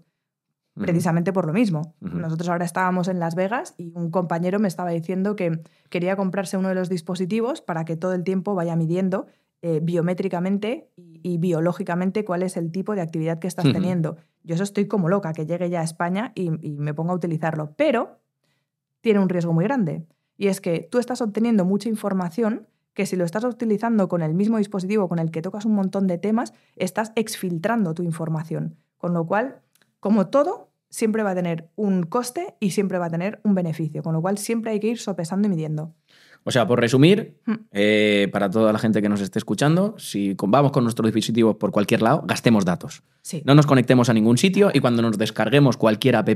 precisamente 0.75 1.33
por 1.33 1.47
lo 1.47 1.53
mismo. 1.53 1.95
Nosotros 1.99 2.49
ahora 2.49 2.65
estábamos 2.65 3.07
en 3.07 3.19
Las 3.19 3.33
Vegas 3.33 3.73
y 3.77 3.91
un 3.95 4.11
compañero 4.11 4.59
me 4.59 4.67
estaba 4.67 4.91
diciendo 4.91 5.35
que 5.35 5.59
quería 5.89 6.15
comprarse 6.15 6.55
uno 6.55 6.69
de 6.69 6.75
los 6.75 6.87
dispositivos 6.87 7.61
para 7.61 7.83
que 7.83 7.97
todo 7.97 8.13
el 8.13 8.23
tiempo 8.23 8.53
vaya 8.53 8.75
midiendo 8.75 9.25
eh, 9.63 9.79
biométricamente 9.81 10.89
y, 10.95 11.19
y 11.23 11.37
biológicamente 11.37 12.25
cuál 12.25 12.43
es 12.43 12.57
el 12.57 12.71
tipo 12.71 12.93
de 12.93 13.01
actividad 13.01 13.39
que 13.39 13.47
estás 13.47 13.71
teniendo. 13.71 14.17
Yo 14.43 14.53
eso 14.53 14.63
estoy 14.63 14.87
como 14.87 15.09
loca, 15.09 15.33
que 15.33 15.45
llegue 15.47 15.69
ya 15.69 15.81
a 15.81 15.83
España 15.83 16.31
y, 16.35 16.51
y 16.67 16.77
me 16.77 16.93
ponga 16.93 17.11
a 17.11 17.15
utilizarlo. 17.15 17.73
Pero 17.75 18.19
tiene 19.01 19.19
un 19.19 19.29
riesgo 19.29 19.53
muy 19.53 19.65
grande. 19.65 20.05
Y 20.41 20.47
es 20.47 20.59
que 20.59 20.87
tú 20.89 20.97
estás 20.97 21.21
obteniendo 21.21 21.65
mucha 21.65 21.87
información 21.87 22.65
que 22.95 23.05
si 23.05 23.15
lo 23.15 23.25
estás 23.25 23.43
utilizando 23.43 24.07
con 24.07 24.23
el 24.23 24.33
mismo 24.33 24.57
dispositivo 24.57 25.07
con 25.07 25.19
el 25.19 25.29
que 25.29 25.43
tocas 25.43 25.65
un 25.65 25.75
montón 25.75 26.07
de 26.07 26.17
temas, 26.17 26.51
estás 26.75 27.11
exfiltrando 27.15 27.93
tu 27.93 28.01
información. 28.01 28.75
Con 28.97 29.13
lo 29.13 29.27
cual, 29.27 29.61
como 29.99 30.29
todo, 30.29 30.71
siempre 30.89 31.21
va 31.21 31.29
a 31.29 31.35
tener 31.35 31.69
un 31.75 32.01
coste 32.01 32.55
y 32.59 32.71
siempre 32.71 32.97
va 32.97 33.05
a 33.05 33.09
tener 33.11 33.39
un 33.43 33.53
beneficio. 33.53 34.01
Con 34.01 34.13
lo 34.13 34.21
cual, 34.23 34.39
siempre 34.39 34.71
hay 34.71 34.79
que 34.79 34.87
ir 34.87 34.97
sopesando 34.97 35.47
y 35.47 35.51
midiendo. 35.51 35.93
O 36.43 36.49
sea, 36.49 36.65
por 36.65 36.79
resumir, 36.79 37.39
Hmm. 37.45 37.53
eh, 37.69 38.27
para 38.33 38.49
toda 38.49 38.73
la 38.73 38.79
gente 38.79 38.99
que 39.03 39.09
nos 39.09 39.21
esté 39.21 39.37
escuchando, 39.37 39.93
si 39.99 40.35
vamos 40.39 40.71
con 40.71 40.83
nuestros 40.83 41.05
dispositivos 41.05 41.57
por 41.57 41.69
cualquier 41.69 42.01
lado, 42.01 42.23
gastemos 42.25 42.65
datos. 42.65 43.03
Sí. 43.21 43.43
No 43.45 43.53
nos 43.53 43.67
conectemos 43.67 44.09
a 44.09 44.13
ningún 44.15 44.39
sitio 44.39 44.71
y 44.73 44.79
cuando 44.79 45.03
nos 45.03 45.19
descarguemos 45.19 45.77
cualquier 45.77 46.15
app, 46.15 46.29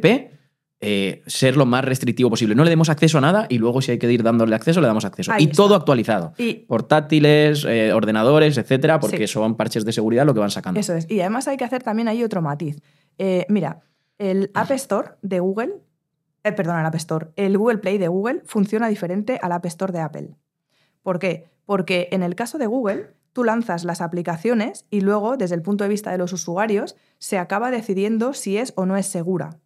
eh, 0.82 1.24
ser 1.25 1.58
lo 1.58 1.65
más 1.65 1.84
restrictivo 1.86 2.29
posible. 2.29 2.53
No 2.55 2.63
le 2.63 2.70
demos 2.70 2.89
acceso 2.89 3.17
a 3.17 3.22
nada 3.22 3.48
y 3.50 3.58
luego 3.58 3.82
si 3.82 3.91
hay 3.91 3.98
que 4.00 4.12
ir 4.12 4.24
dándole 4.24 4.55
acceso, 4.55 4.82
le 4.82 4.88
damos 4.88 5.05
acceso. 5.05 5.32
Ahí 5.32 5.44
y 5.44 5.46
está. 5.46 5.55
todo 5.58 5.75
actualizado. 5.75 6.34
Y 6.38 6.53
Portátiles, 6.65 7.65
eh, 7.65 7.94
ordenadores, 7.94 8.58
etcétera, 8.58 9.00
porque 9.00 9.27
Sí. 9.27 9.34
son 9.34 9.55
parches 9.55 9.86
de 9.86 9.91
seguridad 9.94 10.25
lo 10.25 10.34
que 10.34 10.39
van 10.41 10.51
sacando. 10.51 10.79
Eso 10.79 10.94
es. 10.94 11.10
Y 11.10 11.20
además 11.22 11.48
hay 11.48 11.58
que 11.58 11.63
hacer 11.63 11.82
también 11.84 12.08
ahí 12.08 12.24
otro 12.24 12.41
matiz. 12.41 12.82
Eh, 13.17 13.46
mira, 13.50 13.82
el 14.17 14.51
App 14.53 14.72
Store 14.72 15.10
de 15.22 15.39
Google, 15.39 15.74
perdón, 16.44 16.79
el 16.79 16.86
App 16.86 16.96
Store, 16.96 17.27
el 17.38 17.58
Google 17.58 17.77
Play 17.79 17.98
de 17.98 18.08
Google 18.08 18.41
funciona 18.46 18.88
diferente 18.88 19.39
al 19.41 19.51
App 19.53 19.65
Store 19.65 19.91
de 19.94 20.00
Apple. 20.00 20.29
¿Por 21.01 21.20
qué? 21.20 21.48
Porque 21.65 22.10
en 22.12 22.22
el 22.24 22.36
caso 22.36 22.58
de 22.58 22.67
Google, 22.67 23.08
tú 23.34 23.44
lanzas 23.44 23.84
las 23.86 24.01
aplicaciones 24.01 24.86
y 24.91 25.01
luego, 25.01 25.38
desde 25.38 25.55
el 25.55 25.62
punto 25.62 25.84
de 25.84 25.89
vista 25.89 26.12
de 26.12 26.17
los 26.17 26.32
usuarios, 26.34 26.95
se 27.17 27.38
acaba 27.38 27.71
decidiendo 27.71 28.34
si 28.34 28.58
es 28.58 28.73
o 28.76 28.86
no 28.86 28.97
es 28.97 29.08
segura. 29.08 29.58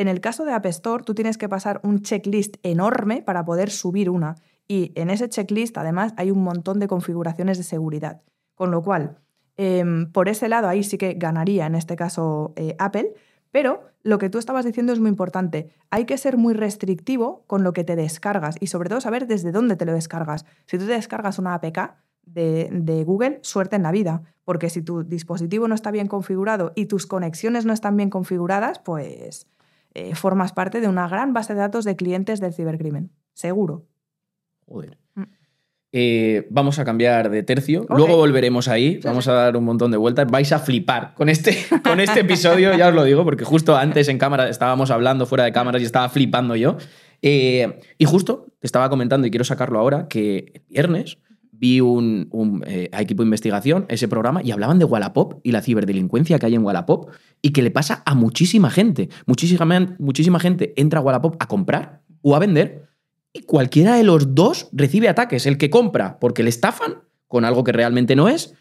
En 0.00 0.08
el 0.08 0.22
caso 0.22 0.46
de 0.46 0.52
App 0.54 0.64
Store, 0.64 1.04
tú 1.04 1.14
tienes 1.14 1.36
que 1.36 1.46
pasar 1.46 1.78
un 1.84 2.00
checklist 2.00 2.56
enorme 2.62 3.20
para 3.20 3.44
poder 3.44 3.68
subir 3.68 4.08
una. 4.08 4.36
Y 4.66 4.92
en 4.94 5.10
ese 5.10 5.28
checklist, 5.28 5.76
además, 5.76 6.14
hay 6.16 6.30
un 6.30 6.42
montón 6.42 6.78
de 6.78 6.88
configuraciones 6.88 7.58
de 7.58 7.64
seguridad. 7.64 8.22
Con 8.54 8.70
lo 8.70 8.82
cual, 8.82 9.18
em, 9.58 10.10
por 10.10 10.30
ese 10.30 10.48
lado, 10.48 10.68
ahí 10.68 10.84
sí 10.84 10.96
que 10.96 11.12
ganaría, 11.12 11.66
en 11.66 11.74
este 11.74 11.96
caso, 11.96 12.54
eh, 12.56 12.76
Apple. 12.78 13.12
Pero 13.50 13.82
lo 14.02 14.16
que 14.16 14.30
tú 14.30 14.38
estabas 14.38 14.64
diciendo 14.64 14.94
es 14.94 15.00
muy 15.00 15.10
importante. 15.10 15.68
Hay 15.90 16.06
que 16.06 16.16
ser 16.16 16.38
muy 16.38 16.54
restrictivo 16.54 17.44
con 17.46 17.62
lo 17.62 17.74
que 17.74 17.84
te 17.84 17.94
descargas 17.94 18.56
y 18.58 18.68
sobre 18.68 18.88
todo 18.88 19.02
saber 19.02 19.26
desde 19.26 19.52
dónde 19.52 19.76
te 19.76 19.84
lo 19.84 19.92
descargas. 19.92 20.46
Si 20.64 20.78
tú 20.78 20.86
te 20.86 20.92
descargas 20.92 21.38
una 21.38 21.52
APK 21.52 21.96
de, 22.24 22.70
de 22.72 23.04
Google, 23.04 23.40
suerte 23.42 23.76
en 23.76 23.82
la 23.82 23.92
vida, 23.92 24.22
porque 24.46 24.70
si 24.70 24.80
tu 24.80 25.02
dispositivo 25.02 25.68
no 25.68 25.74
está 25.74 25.90
bien 25.90 26.06
configurado 26.06 26.72
y 26.74 26.86
tus 26.86 27.06
conexiones 27.06 27.66
no 27.66 27.74
están 27.74 27.98
bien 27.98 28.08
configuradas, 28.08 28.78
pues 28.78 29.46
eh, 29.94 30.14
formas 30.14 30.52
parte 30.52 30.80
de 30.80 30.88
una 30.88 31.08
gran 31.08 31.32
base 31.32 31.54
de 31.54 31.60
datos 31.60 31.84
de 31.84 31.96
clientes 31.96 32.40
del 32.40 32.54
cibercrimen. 32.54 33.10
Seguro. 33.34 33.86
Joder. 34.66 34.98
Mm. 35.14 35.22
Eh, 35.92 36.46
vamos 36.50 36.78
a 36.78 36.84
cambiar 36.84 37.30
de 37.30 37.42
tercio. 37.42 37.84
Luego 37.88 38.16
volveremos 38.16 38.68
ahí. 38.68 38.94
Sí, 38.94 39.00
vamos 39.04 39.24
sí. 39.24 39.30
a 39.30 39.34
dar 39.34 39.56
un 39.56 39.64
montón 39.64 39.90
de 39.90 39.96
vueltas. 39.96 40.30
Vais 40.30 40.52
a 40.52 40.60
flipar 40.60 41.14
con 41.14 41.28
este, 41.28 41.56
con 41.84 41.98
este 41.98 42.20
episodio, 42.20 42.76
ya 42.76 42.88
os 42.88 42.94
lo 42.94 43.04
digo, 43.04 43.24
porque 43.24 43.44
justo 43.44 43.76
antes 43.76 44.08
en 44.08 44.18
cámara 44.18 44.48
estábamos 44.48 44.90
hablando 44.90 45.26
fuera 45.26 45.44
de 45.44 45.52
cámaras 45.52 45.82
y 45.82 45.84
estaba 45.84 46.08
flipando 46.08 46.54
yo. 46.54 46.76
Eh, 47.22 47.80
y 47.98 48.04
justo 48.04 48.46
te 48.60 48.66
estaba 48.66 48.88
comentando, 48.88 49.26
y 49.26 49.30
quiero 49.30 49.44
sacarlo 49.44 49.78
ahora, 49.78 50.06
que 50.08 50.52
el 50.54 50.62
viernes 50.68 51.18
vi 51.60 51.80
un, 51.80 52.64
eh, 52.66 52.88
equipo 52.98 53.22
de 53.22 53.26
investigación, 53.26 53.84
ese 53.88 54.08
programa, 54.08 54.40
y 54.42 54.50
hablaban 54.50 54.78
de 54.78 54.86
Wallapop 54.86 55.40
y 55.42 55.52
la 55.52 55.60
ciberdelincuencia 55.60 56.38
que 56.38 56.46
hay 56.46 56.54
en 56.54 56.64
Wallapop 56.64 57.10
y 57.42 57.50
que 57.50 57.60
le 57.60 57.70
pasa 57.70 58.02
a 58.06 58.14
muchísima 58.14 58.70
gente. 58.70 59.10
Muchísima, 59.26 59.96
muchísima 59.98 60.40
gente 60.40 60.72
entra 60.76 61.00
a 61.00 61.02
Wallapop 61.02 61.36
a 61.38 61.46
comprar 61.46 62.00
o 62.22 62.34
a 62.34 62.38
vender 62.38 62.88
y 63.34 63.42
cualquiera 63.42 63.96
de 63.96 64.04
los 64.04 64.34
dos 64.34 64.70
recibe 64.72 65.10
ataques. 65.10 65.44
El 65.44 65.58
que 65.58 65.68
compra 65.68 66.18
porque 66.18 66.42
le 66.42 66.48
estafan 66.48 67.02
con 67.28 67.44
algo 67.44 67.62
que 67.62 67.72
realmente 67.72 68.16
no 68.16 68.30
es 68.30 68.54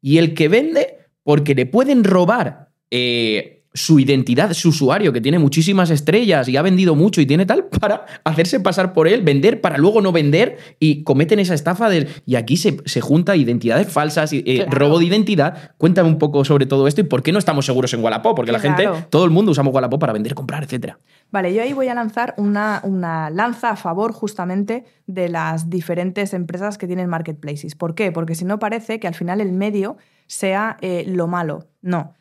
y 0.00 0.18
el 0.18 0.34
que 0.34 0.46
vende 0.46 0.98
porque 1.24 1.56
le 1.56 1.66
pueden 1.66 2.04
robar 2.04 2.70
eh, 2.92 3.63
su 3.74 3.98
identidad, 3.98 4.52
su 4.52 4.68
usuario, 4.68 5.12
que 5.12 5.20
tiene 5.20 5.40
muchísimas 5.40 5.90
estrellas 5.90 6.48
y 6.48 6.56
ha 6.56 6.62
vendido 6.62 6.94
mucho 6.94 7.20
y 7.20 7.26
tiene 7.26 7.44
tal, 7.44 7.64
para 7.80 8.06
hacerse 8.22 8.60
pasar 8.60 8.92
por 8.92 9.08
él, 9.08 9.22
vender 9.22 9.60
para 9.60 9.78
luego 9.78 10.00
no 10.00 10.12
vender 10.12 10.58
y 10.78 11.02
cometen 11.02 11.40
esa 11.40 11.54
estafa 11.54 11.88
de... 11.88 12.08
Y 12.24 12.36
aquí 12.36 12.56
se, 12.56 12.76
se 12.84 13.00
junta 13.00 13.34
identidades 13.36 13.88
falsas, 13.88 14.32
y, 14.32 14.38
eh, 14.46 14.64
Claro. 14.64 14.70
robo 14.78 14.98
de 15.00 15.06
identidad. 15.06 15.72
Cuéntame 15.76 16.08
un 16.08 16.18
poco 16.18 16.44
sobre 16.44 16.66
todo 16.66 16.86
esto 16.86 17.00
y 17.00 17.04
por 17.04 17.22
qué 17.22 17.32
no 17.32 17.38
estamos 17.40 17.66
seguros 17.66 17.92
en 17.94 18.02
Wallapop, 18.02 18.36
porque 18.36 18.52
la 18.52 18.60
gente, 18.60 18.88
todo 19.10 19.24
el 19.24 19.30
mundo 19.30 19.50
usamos 19.50 19.74
Wallapop 19.74 20.00
para 20.00 20.12
vender, 20.12 20.34
comprar, 20.34 20.62
etcétera. 20.62 20.98
Vale, 21.32 21.52
yo 21.52 21.62
ahí 21.62 21.72
voy 21.72 21.88
a 21.88 21.94
lanzar 21.94 22.34
una, 22.36 22.80
una 22.84 23.28
lanza 23.30 23.70
a 23.70 23.76
favor 23.76 24.12
justamente 24.12 24.84
de 25.06 25.28
las 25.28 25.68
diferentes 25.68 26.32
empresas 26.32 26.78
que 26.78 26.86
tienen 26.86 27.08
marketplaces. 27.08 27.74
¿Por 27.74 27.96
qué? 27.96 28.12
Porque 28.12 28.36
si 28.36 28.44
no 28.44 28.60
parece 28.60 29.00
que 29.00 29.08
al 29.08 29.14
final 29.14 29.40
el 29.40 29.50
medio 29.52 29.96
sea 30.28 30.76
eh, 30.80 31.04
lo 31.08 31.26
malo. 31.26 31.66
No. 31.82 32.14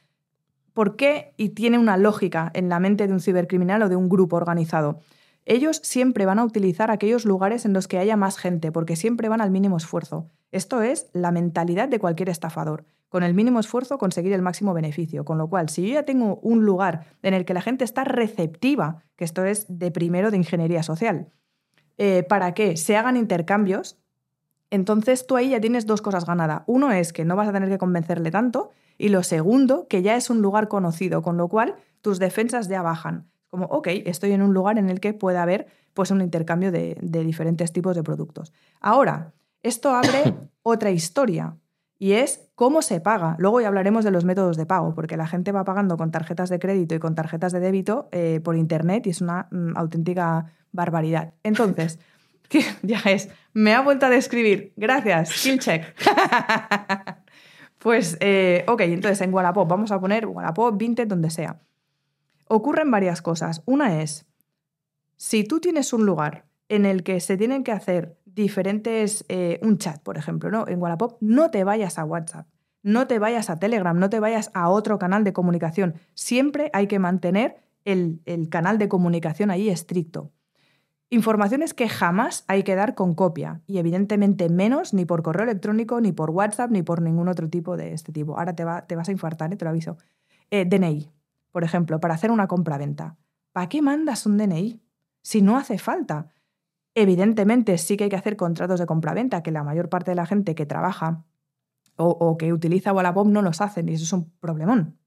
¿Por 0.73 0.95
qué? 0.95 1.33
Y 1.37 1.49
tiene 1.49 1.77
una 1.77 1.97
lógica 1.97 2.51
en 2.53 2.67
la 2.67 2.79
mente 2.79 3.07
de 3.07 3.13
un 3.13 3.19
cibercriminal 3.19 3.83
o 3.83 3.89
de 3.89 3.95
un 3.95 4.09
grupo 4.09 4.35
organizado. 4.35 4.99
Ellos 5.45 5.79
siempre 5.83 6.25
van 6.25 6.39
a 6.39 6.45
utilizar 6.45 6.89
aquellos 6.89 7.25
lugares 7.25 7.65
en 7.65 7.73
los 7.73 7.87
que 7.87 7.97
haya 7.97 8.15
más 8.15 8.37
gente, 8.37 8.71
porque 8.71 8.95
siempre 8.95 9.29
van 9.29 9.41
al 9.41 9.51
mínimo 9.51 9.77
esfuerzo. 9.77 10.29
Esto 10.51 10.81
es 10.81 11.09
la 11.13 11.31
mentalidad 11.31 11.89
de 11.89 11.99
cualquier 11.99 12.29
estafador. 12.29 12.85
Con 13.09 13.23
el 13.23 13.33
mínimo 13.33 13.59
esfuerzo 13.59 13.97
conseguir 13.97 14.33
el 14.33 14.41
máximo 14.41 14.73
beneficio. 14.73 15.25
Con 15.25 15.37
lo 15.37 15.47
cual, 15.47 15.69
si 15.69 15.87
yo 15.87 15.93
ya 15.95 16.03
tengo 16.03 16.39
un 16.41 16.65
lugar 16.65 17.05
en 17.21 17.33
el 17.33 17.45
que 17.45 17.53
la 17.53 17.61
gente 17.61 17.83
está 17.83 18.03
receptiva, 18.03 19.03
que 19.15 19.25
esto 19.25 19.43
es 19.43 19.65
de 19.67 19.91
primero 19.91 20.31
de 20.31 20.37
ingeniería 20.37 20.81
social, 20.81 21.27
eh, 21.97 22.23
para 22.23 22.53
que 22.53 22.77
se 22.77 22.97
hagan 22.97 23.17
intercambios, 23.17 23.99
entonces 24.73 25.27
tú 25.27 25.35
ahí 25.35 25.49
ya 25.49 25.61
tienes 25.61 25.85
dos 25.85 26.01
cosas 26.01 26.25
ganadas. 26.25 26.63
Uno 26.65 26.91
es 26.91 27.13
que 27.13 27.25
no 27.25 27.35
vas 27.35 27.47
a 27.47 27.53
tener 27.53 27.69
que 27.69 27.77
convencerle 27.77 28.31
tanto 28.31 28.71
y 28.97 29.09
lo 29.09 29.21
segundo, 29.21 29.87
que 29.87 30.01
ya 30.01 30.15
es 30.15 30.31
un 30.31 30.41
lugar 30.41 30.67
conocido, 30.67 31.21
con 31.21 31.37
lo 31.37 31.47
cual 31.47 31.75
tus 32.01 32.17
defensas 32.17 32.67
ya 32.69 32.81
bajan. 32.81 33.29
Como, 33.49 33.65
ok, 33.65 33.87
estoy 34.05 34.31
en 34.31 34.41
un 34.41 34.51
lugar 34.51 34.79
en 34.79 34.89
el 34.89 34.99
que 34.99 35.13
puede 35.13 35.37
haber 35.37 35.67
pues, 35.93 36.09
un 36.09 36.21
intercambio 36.21 36.71
de, 36.71 36.97
de 36.99 37.23
diferentes 37.23 37.71
tipos 37.71 37.95
de 37.95 38.01
productos. 38.01 38.51
Ahora, 38.81 39.33
esto 39.61 39.91
abre 39.91 40.33
otra 40.63 40.89
historia 40.89 41.55
y 41.99 42.13
es 42.13 42.49
cómo 42.55 42.81
se 42.81 42.99
paga. 42.99 43.35
Luego 43.37 43.61
ya 43.61 43.67
hablaremos 43.67 44.03
de 44.03 44.09
los 44.09 44.25
métodos 44.25 44.57
de 44.57 44.65
pago, 44.65 44.95
porque 44.95 45.17
la 45.17 45.27
gente 45.27 45.51
va 45.51 45.65
pagando 45.65 45.97
con 45.97 46.09
tarjetas 46.09 46.49
de 46.49 46.57
crédito 46.57 46.95
y 46.95 46.99
con 46.99 47.13
tarjetas 47.13 47.51
de 47.51 47.59
débito 47.59 48.09
eh, 48.11 48.41
por 48.43 48.55
Internet 48.55 49.05
y 49.05 49.11
es 49.11 49.21
una 49.21 49.47
mm, 49.51 49.77
auténtica 49.77 50.47
barbaridad. 50.71 51.35
Entonces, 51.43 51.99
que 52.49 52.63
ya 52.81 52.99
es, 53.05 53.29
me 53.53 53.73
ha 53.73 53.81
vuelto 53.81 54.05
a 54.05 54.09
describir. 54.09 54.73
Gracias, 54.75 55.29
skill 55.29 55.59
check. 55.59 55.83
pues, 57.79 58.17
eh, 58.19 58.65
ok, 58.67 58.81
entonces 58.81 59.21
en 59.21 59.33
Wallapop 59.33 59.67
vamos 59.67 59.91
a 59.91 59.99
poner 59.99 60.25
Wallapop, 60.25 60.77
Vinted, 60.77 61.07
donde 61.07 61.29
sea. 61.29 61.61
Ocurren 62.47 62.91
varias 62.91 63.21
cosas. 63.21 63.61
Una 63.65 64.01
es, 64.01 64.25
si 65.17 65.43
tú 65.43 65.59
tienes 65.59 65.93
un 65.93 66.05
lugar 66.05 66.45
en 66.69 66.85
el 66.85 67.03
que 67.03 67.19
se 67.19 67.37
tienen 67.37 67.63
que 67.63 67.71
hacer 67.71 68.17
diferentes, 68.25 69.25
eh, 69.29 69.59
un 69.61 69.77
chat, 69.77 70.01
por 70.01 70.17
ejemplo, 70.17 70.49
¿no? 70.49 70.67
En 70.67 70.81
Wallapop, 70.81 71.17
no 71.21 71.51
te 71.51 71.63
vayas 71.63 71.99
a 71.99 72.05
WhatsApp, 72.05 72.47
no 72.81 73.07
te 73.07 73.19
vayas 73.19 73.49
a 73.49 73.59
Telegram, 73.59 73.97
no 73.97 74.09
te 74.09 74.19
vayas 74.19 74.49
a 74.53 74.69
otro 74.69 74.97
canal 74.99 75.23
de 75.23 75.33
comunicación. 75.33 75.95
Siempre 76.13 76.69
hay 76.73 76.87
que 76.87 76.99
mantener 76.99 77.63
el, 77.85 78.21
el 78.25 78.49
canal 78.49 78.77
de 78.77 78.89
comunicación 78.89 79.51
ahí 79.51 79.69
estricto. 79.69 80.31
Informaciones 81.13 81.75
que 81.75 81.89
jamás 81.89 82.43
hay 82.47 82.63
que 82.63 82.73
dar 82.73 82.95
con 82.95 83.13
copia 83.13 83.61
y 83.67 83.77
evidentemente 83.77 84.49
menos 84.49 84.95
ni 84.95 85.05
por 85.05 85.21
correo 85.21 85.43
electrónico, 85.43 86.01
ni 86.01 86.11
por 86.11 86.31
WhatsApp, 86.31 86.71
ni 86.71 86.81
por 86.81 87.03
ningún 87.03 87.27
otro 87.27 87.51
tipo 87.51 87.77
de 87.77 87.93
este 87.93 88.11
tipo. 88.11 88.39
Ahora 88.39 88.55
te, 88.55 88.63
va, 88.63 88.87
te 88.87 88.95
vas 88.95 89.09
a 89.09 89.11
infartar, 89.11 89.53
¿eh? 89.53 89.55
te 89.55 89.63
lo 89.63 89.69
aviso. 89.69 89.95
Eh, 90.49 90.65
DNI, 90.65 91.11
por 91.51 91.63
ejemplo, 91.63 91.99
para 91.99 92.15
hacer 92.15 92.31
una 92.31 92.47
compra-venta. 92.47 93.15
¿Para 93.51 93.69
qué 93.69 93.83
mandas 93.83 94.25
un 94.25 94.39
DNI? 94.39 94.81
Si 95.21 95.43
no 95.43 95.55
hace 95.55 95.77
falta. 95.77 96.31
Evidentemente 96.95 97.77
sí 97.77 97.95
que 97.95 98.05
hay 98.05 98.09
que 98.09 98.15
hacer 98.15 98.35
contratos 98.35 98.79
de 98.79 98.87
compra-venta, 98.87 99.43
que 99.43 99.51
la 99.51 99.63
mayor 99.63 99.89
parte 99.89 100.09
de 100.09 100.15
la 100.15 100.25
gente 100.25 100.55
que 100.55 100.65
trabaja 100.65 101.25
o, 101.95 102.07
o 102.07 102.37
que 102.37 102.51
utiliza 102.51 102.91
Wallapop 102.91 103.27
no 103.27 103.43
los 103.43 103.61
hacen 103.61 103.87
y 103.87 103.93
eso 103.93 104.03
es 104.03 104.13
un 104.13 104.31
problemón, 104.39 104.97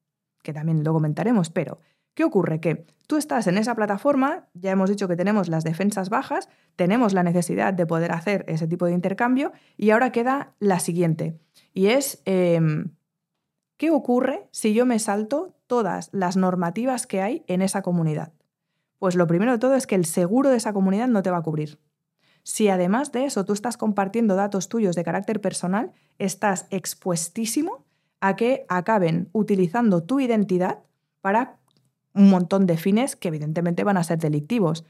que 0.45 0.53
también 0.53 0.85
lo 0.85 0.93
comentaremos, 0.93 1.51
pero 1.51 1.81
¿Qué 2.17 2.25
ocurre? 2.25 2.61
Que 2.61 2.87
tú 3.07 3.19
estás 3.19 3.47
en 3.47 3.59
esa 3.59 3.75
plataforma, 3.75 4.49
ya 4.55 4.71
hemos 4.71 4.89
dicho 4.89 5.07
que 5.07 5.17
tenemos 5.17 5.49
las 5.49 5.65
defensas 5.65 6.09
bajas, 6.09 6.49
tenemos 6.75 7.13
la 7.13 7.23
necesidad 7.23 7.75
de 7.75 7.85
poder 7.85 8.11
hacer 8.11 8.47
ese 8.49 8.67
tipo 8.67 8.87
de 8.87 8.93
intercambio 8.93 9.53
y 9.77 9.91
ahora 9.91 10.13
queda 10.13 10.55
la 10.59 10.81
siguiente, 10.81 11.39
y 11.75 11.89
es, 11.89 12.23
em, 12.25 12.95
¿qué 13.77 13.91
ocurre 13.91 14.49
si 14.51 14.73
yo 14.73 14.87
me 14.87 14.99
salto 14.99 15.59
todas 15.67 16.09
las 16.11 16.39
normativas 16.39 17.07
que 17.07 17.21
hay 17.21 17.45
en 17.49 17.61
esa 17.61 17.83
comunidad? 17.83 18.33
Pues 18.99 19.15
lo 19.15 19.27
primero 19.27 19.53
de 19.53 19.59
todo 19.59 19.75
es 19.75 19.87
que 19.87 19.95
el 19.95 20.07
seguro 20.07 20.49
de 20.49 20.57
esa 20.57 20.73
comunidad 20.73 21.09
no 21.09 21.23
te 21.23 21.31
va 21.31 21.37
a 21.37 21.43
cubrir. 21.43 21.79
Si 22.45 22.71
además 22.71 23.13
de 23.13 23.27
eso 23.27 23.45
tú 23.45 23.53
estás 23.53 23.77
compartiendo 23.77 24.37
datos 24.37 24.71
tuyos 24.71 24.97
de 24.97 25.05
carácter 25.05 25.43
personal, 25.43 25.93
estás 26.19 26.67
expuestísimo 26.71 27.85
a 28.21 28.37
que 28.37 28.65
acaben 28.71 29.29
utilizando 29.33 30.03
tu 30.03 30.19
identidad 30.19 30.79
para 31.21 31.59
un 32.17 32.31
montón 32.31 32.67
de 32.67 32.77
fines 32.77 33.15
que 33.15 33.29
evidentemente 33.29 33.85
van 33.85 33.97
a 33.97 34.05
ser 34.05 34.19
delictivos. 34.19 34.85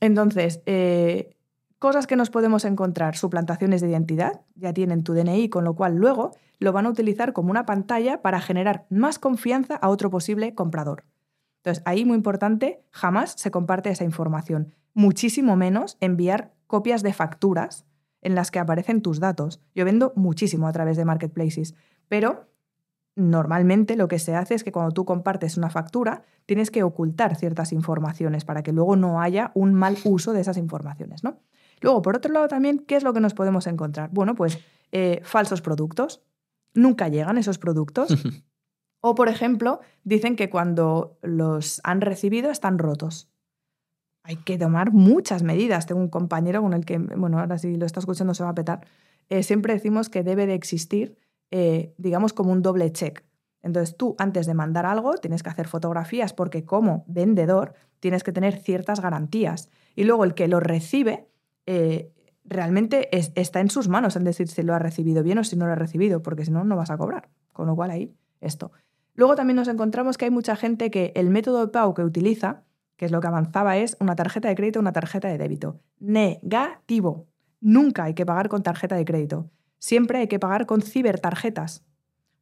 Entonces, 0.00 0.60
eh, 0.66 1.36
cosas 1.78 2.06
que 2.06 2.16
nos 2.16 2.30
podemos 2.30 2.64
encontrar, 2.64 3.16
suplantaciones 3.16 3.80
de 3.80 3.88
identidad, 3.88 4.42
ya 4.56 4.74
tienen 4.74 5.02
tu 5.02 5.14
DNI, 5.14 5.48
con 5.48 5.64
lo 5.64 5.74
cual 5.74 5.96
luego 5.96 6.32
lo 6.58 6.72
van 6.72 6.86
a 6.86 6.90
utilizar 6.90 7.32
como 7.32 7.50
una 7.50 7.64
pantalla 7.64 8.20
para 8.20 8.40
generar 8.40 8.86
más 8.90 9.18
confianza 9.18 9.76
a 9.76 9.88
otro 9.88 10.10
posible 10.10 10.54
comprador. 10.54 11.04
Entonces, 11.58 11.82
ahí 11.86 12.04
muy 12.04 12.16
importante, 12.16 12.82
jamás 12.90 13.34
se 13.36 13.50
comparte 13.50 13.90
esa 13.90 14.04
información. 14.04 14.74
Muchísimo 14.92 15.56
menos 15.56 15.96
enviar 16.00 16.52
copias 16.66 17.02
de 17.02 17.12
facturas 17.12 17.86
en 18.22 18.34
las 18.34 18.50
que 18.50 18.58
aparecen 18.58 19.02
tus 19.02 19.20
datos. 19.20 19.60
Yo 19.74 19.84
vendo 19.84 20.12
muchísimo 20.16 20.68
a 20.68 20.72
través 20.72 20.96
de 20.96 21.04
marketplaces, 21.04 21.74
pero 22.08 22.48
normalmente 23.16 23.96
lo 23.96 24.08
que 24.08 24.18
se 24.18 24.34
hace 24.34 24.54
es 24.54 24.64
que 24.64 24.72
cuando 24.72 24.92
tú 24.92 25.04
compartes 25.04 25.56
una 25.56 25.70
factura, 25.70 26.22
tienes 26.46 26.70
que 26.70 26.82
ocultar 26.82 27.36
ciertas 27.36 27.72
informaciones 27.72 28.44
para 28.44 28.62
que 28.62 28.72
luego 28.72 28.96
no 28.96 29.20
haya 29.20 29.52
un 29.54 29.74
mal 29.74 29.96
uso 30.04 30.32
de 30.32 30.40
esas 30.40 30.56
informaciones, 30.56 31.24
¿no? 31.24 31.40
Luego, 31.80 32.02
por 32.02 32.16
otro 32.16 32.32
lado, 32.32 32.48
también, 32.48 32.78
¿qué 32.78 32.96
es 32.96 33.02
lo 33.02 33.12
que 33.12 33.20
nos 33.20 33.34
podemos 33.34 33.66
encontrar? 33.66 34.10
Bueno, 34.12 34.34
pues 34.34 34.58
eh, 34.92 35.20
falsos 35.24 35.62
productos. 35.62 36.22
Nunca 36.74 37.08
llegan 37.08 37.38
esos 37.38 37.58
productos. 37.58 38.10
o, 39.00 39.14
por 39.14 39.28
ejemplo, 39.28 39.80
dicen 40.04 40.36
que 40.36 40.50
cuando 40.50 41.18
los 41.22 41.80
han 41.84 42.00
recibido 42.00 42.50
están 42.50 42.78
rotos. 42.78 43.30
Hay 44.22 44.36
que 44.36 44.58
tomar 44.58 44.92
muchas 44.92 45.42
medidas. 45.42 45.86
Tengo 45.86 46.00
un 46.00 46.10
compañero 46.10 46.60
con 46.60 46.74
el 46.74 46.84
que, 46.84 46.98
bueno, 46.98 47.40
ahora 47.40 47.56
si 47.56 47.76
lo 47.76 47.86
está 47.86 48.00
escuchando 48.00 48.34
se 48.34 48.44
va 48.44 48.50
a 48.50 48.54
petar. 48.54 48.86
Eh, 49.30 49.42
siempre 49.42 49.72
decimos 49.72 50.10
que 50.10 50.22
debe 50.22 50.46
de 50.46 50.54
existir 50.54 51.16
eh, 51.50 51.94
digamos, 51.98 52.32
como 52.32 52.52
un 52.52 52.62
doble 52.62 52.92
check. 52.92 53.24
Entonces 53.62 53.96
tú, 53.96 54.14
antes 54.18 54.46
de 54.46 54.54
mandar 54.54 54.86
algo, 54.86 55.14
tienes 55.14 55.42
que 55.42 55.50
hacer 55.50 55.68
fotografías 55.68 56.32
porque 56.32 56.64
como 56.64 57.04
vendedor 57.06 57.74
tienes 57.98 58.22
que 58.22 58.32
tener 58.32 58.56
ciertas 58.56 59.00
garantías. 59.00 59.68
Y 59.94 60.04
luego 60.04 60.24
el 60.24 60.34
que 60.34 60.48
lo 60.48 60.60
recibe 60.60 61.26
eh, 61.66 62.10
realmente 62.44 63.08
está 63.12 63.60
en 63.60 63.68
sus 63.68 63.88
manos 63.88 64.16
en 64.16 64.24
decir 64.24 64.48
si 64.48 64.62
lo 64.62 64.74
ha 64.74 64.78
recibido 64.78 65.22
bien 65.22 65.38
o 65.38 65.44
si 65.44 65.56
no 65.56 65.66
lo 65.66 65.72
ha 65.72 65.76
recibido, 65.76 66.22
porque 66.22 66.44
si 66.44 66.50
no, 66.50 66.64
no 66.64 66.76
vas 66.76 66.90
a 66.90 66.96
cobrar. 66.96 67.28
Con 67.52 67.66
lo 67.66 67.76
cual 67.76 67.90
ahí, 67.90 68.14
esto. 68.40 68.72
Luego 69.14 69.34
también 69.34 69.56
nos 69.56 69.68
encontramos 69.68 70.16
que 70.16 70.24
hay 70.24 70.30
mucha 70.30 70.56
gente 70.56 70.90
que 70.90 71.12
el 71.14 71.28
método 71.28 71.66
de 71.66 71.72
pago 71.72 71.92
que 71.92 72.02
utiliza, 72.02 72.62
que 72.96 73.04
es 73.04 73.12
lo 73.12 73.20
que 73.20 73.26
avanzaba, 73.26 73.76
es 73.76 73.96
una 74.00 74.16
tarjeta 74.16 74.48
de 74.48 74.54
crédito 74.54 74.80
una 74.80 74.92
tarjeta 74.92 75.28
de 75.28 75.36
débito. 75.36 75.80
Negativo. 75.98 77.26
Nunca 77.60 78.04
hay 78.04 78.14
que 78.14 78.24
pagar 78.24 78.48
con 78.48 78.62
tarjeta 78.62 78.96
de 78.96 79.04
crédito 79.04 79.50
siempre 79.80 80.18
hay 80.18 80.28
que 80.28 80.38
pagar 80.38 80.66
con 80.66 80.82
cibertarjetas. 80.82 81.82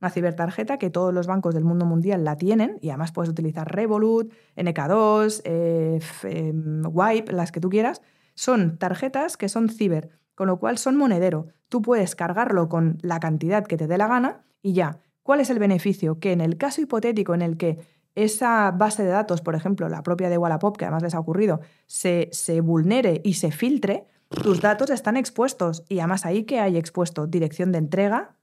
Una 0.00 0.10
cibertarjeta 0.10 0.78
que 0.78 0.90
todos 0.90 1.12
los 1.14 1.26
bancos 1.26 1.54
del 1.54 1.64
mundo 1.64 1.86
mundial 1.86 2.22
la 2.22 2.36
tienen 2.36 2.78
y 2.82 2.90
además 2.90 3.10
puedes 3.12 3.30
utilizar 3.30 3.74
Revolut, 3.74 4.32
NK2, 4.54 5.40
eh, 5.44 5.98
em, 6.24 6.82
Wipe, 6.86 7.32
las 7.32 7.50
que 7.50 7.60
tú 7.60 7.70
quieras. 7.70 8.02
Son 8.34 8.78
tarjetas 8.78 9.36
que 9.36 9.48
son 9.48 9.68
ciber, 9.68 10.10
con 10.36 10.46
lo 10.46 10.58
cual 10.60 10.78
son 10.78 10.96
monedero. 10.96 11.46
Tú 11.68 11.82
puedes 11.82 12.14
cargarlo 12.14 12.68
con 12.68 12.98
la 13.02 13.18
cantidad 13.18 13.66
que 13.66 13.76
te 13.76 13.88
dé 13.88 13.98
la 13.98 14.06
gana 14.06 14.44
y 14.62 14.74
ya. 14.74 15.00
¿Cuál 15.24 15.40
es 15.40 15.50
el 15.50 15.58
beneficio? 15.58 16.20
Que 16.20 16.32
en 16.32 16.40
el 16.40 16.56
caso 16.56 16.80
hipotético 16.80 17.34
en 17.34 17.42
el 17.42 17.56
que 17.56 17.78
esa 18.14 18.70
base 18.70 19.02
de 19.02 19.10
datos, 19.10 19.42
por 19.42 19.54
ejemplo, 19.54 19.88
la 19.88 20.02
propia 20.02 20.28
de 20.28 20.38
Wallapop, 20.38 20.76
que 20.76 20.84
además 20.84 21.02
les 21.02 21.14
ha 21.14 21.20
ocurrido, 21.20 21.60
se, 21.86 22.28
se 22.32 22.60
vulnere 22.60 23.20
y 23.24 23.34
se 23.34 23.50
filtre, 23.50 24.06
tus 24.28 24.60
datos 24.60 24.90
están 24.90 25.16
expuestos 25.16 25.84
y 25.88 26.00
además 26.00 26.26
ahí 26.26 26.44
que 26.44 26.60
hay 26.60 26.76
expuesto 26.76 27.26
dirección 27.26 27.72
de 27.72 27.78
entrega, 27.78 28.36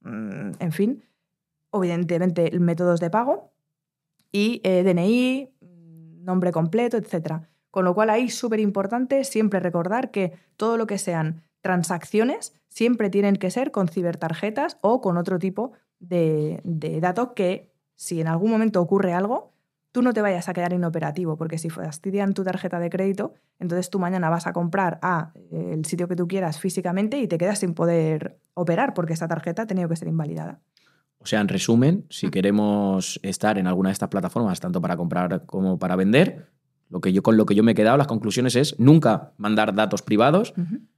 mm, 0.00 0.52
en 0.58 0.72
fin, 0.72 1.04
evidentemente 1.72 2.50
métodos 2.58 3.00
de 3.00 3.10
pago 3.10 3.52
y 4.30 4.60
eh, 4.64 4.82
DNI, 4.82 5.50
nombre 6.22 6.52
completo, 6.52 6.96
etc. 6.96 7.44
Con 7.70 7.84
lo 7.84 7.94
cual 7.94 8.10
ahí 8.10 8.28
súper 8.28 8.60
importante 8.60 9.24
siempre 9.24 9.60
recordar 9.60 10.10
que 10.10 10.32
todo 10.56 10.76
lo 10.76 10.86
que 10.86 10.98
sean 10.98 11.42
transacciones 11.60 12.54
siempre 12.68 13.10
tienen 13.10 13.36
que 13.36 13.50
ser 13.50 13.70
con 13.70 13.88
cibertarjetas 13.88 14.78
o 14.80 15.00
con 15.00 15.16
otro 15.16 15.38
tipo 15.38 15.72
de, 15.98 16.60
de 16.64 17.00
datos 17.00 17.30
que 17.34 17.72
si 17.94 18.20
en 18.20 18.26
algún 18.26 18.50
momento 18.50 18.80
ocurre 18.80 19.14
algo, 19.14 19.51
tú 19.92 20.02
no 20.02 20.12
te 20.12 20.22
vayas 20.22 20.48
a 20.48 20.54
quedar 20.54 20.72
inoperativo, 20.72 21.36
porque 21.36 21.58
si 21.58 21.70
fastidian 21.70 22.34
tu 22.34 22.42
tarjeta 22.42 22.80
de 22.80 22.90
crédito, 22.90 23.34
entonces 23.60 23.90
tú 23.90 23.98
mañana 23.98 24.30
vas 24.30 24.46
a 24.46 24.52
comprar 24.52 24.98
a 25.02 25.32
eh, 25.34 25.72
el 25.74 25.84
sitio 25.84 26.08
que 26.08 26.16
tú 26.16 26.26
quieras 26.26 26.58
físicamente 26.58 27.18
y 27.18 27.28
te 27.28 27.38
quedas 27.38 27.60
sin 27.60 27.74
poder 27.74 28.38
operar 28.54 28.94
porque 28.94 29.12
esa 29.12 29.28
tarjeta 29.28 29.62
ha 29.62 29.66
tenido 29.66 29.88
que 29.88 29.96
ser 29.96 30.08
invalidada. 30.08 30.60
O 31.18 31.26
sea, 31.26 31.40
en 31.40 31.48
resumen, 31.48 32.04
si 32.10 32.30
queremos 32.30 33.20
estar 33.22 33.56
en 33.58 33.68
alguna 33.68 33.90
de 33.90 33.92
estas 33.92 34.08
plataformas, 34.08 34.58
tanto 34.58 34.80
para 34.80 34.96
comprar 34.96 35.46
como 35.46 35.78
para 35.78 35.94
vender, 35.94 36.48
lo 36.88 37.00
que 37.00 37.12
yo, 37.12 37.22
con 37.22 37.36
lo 37.36 37.46
que 37.46 37.54
yo 37.54 37.62
me 37.62 37.72
he 37.72 37.74
quedado, 37.74 37.96
las 37.96 38.08
conclusiones 38.08 38.56
es 38.56 38.78
nunca 38.80 39.32
mandar 39.36 39.74
datos 39.74 40.02
privados. 40.02 40.52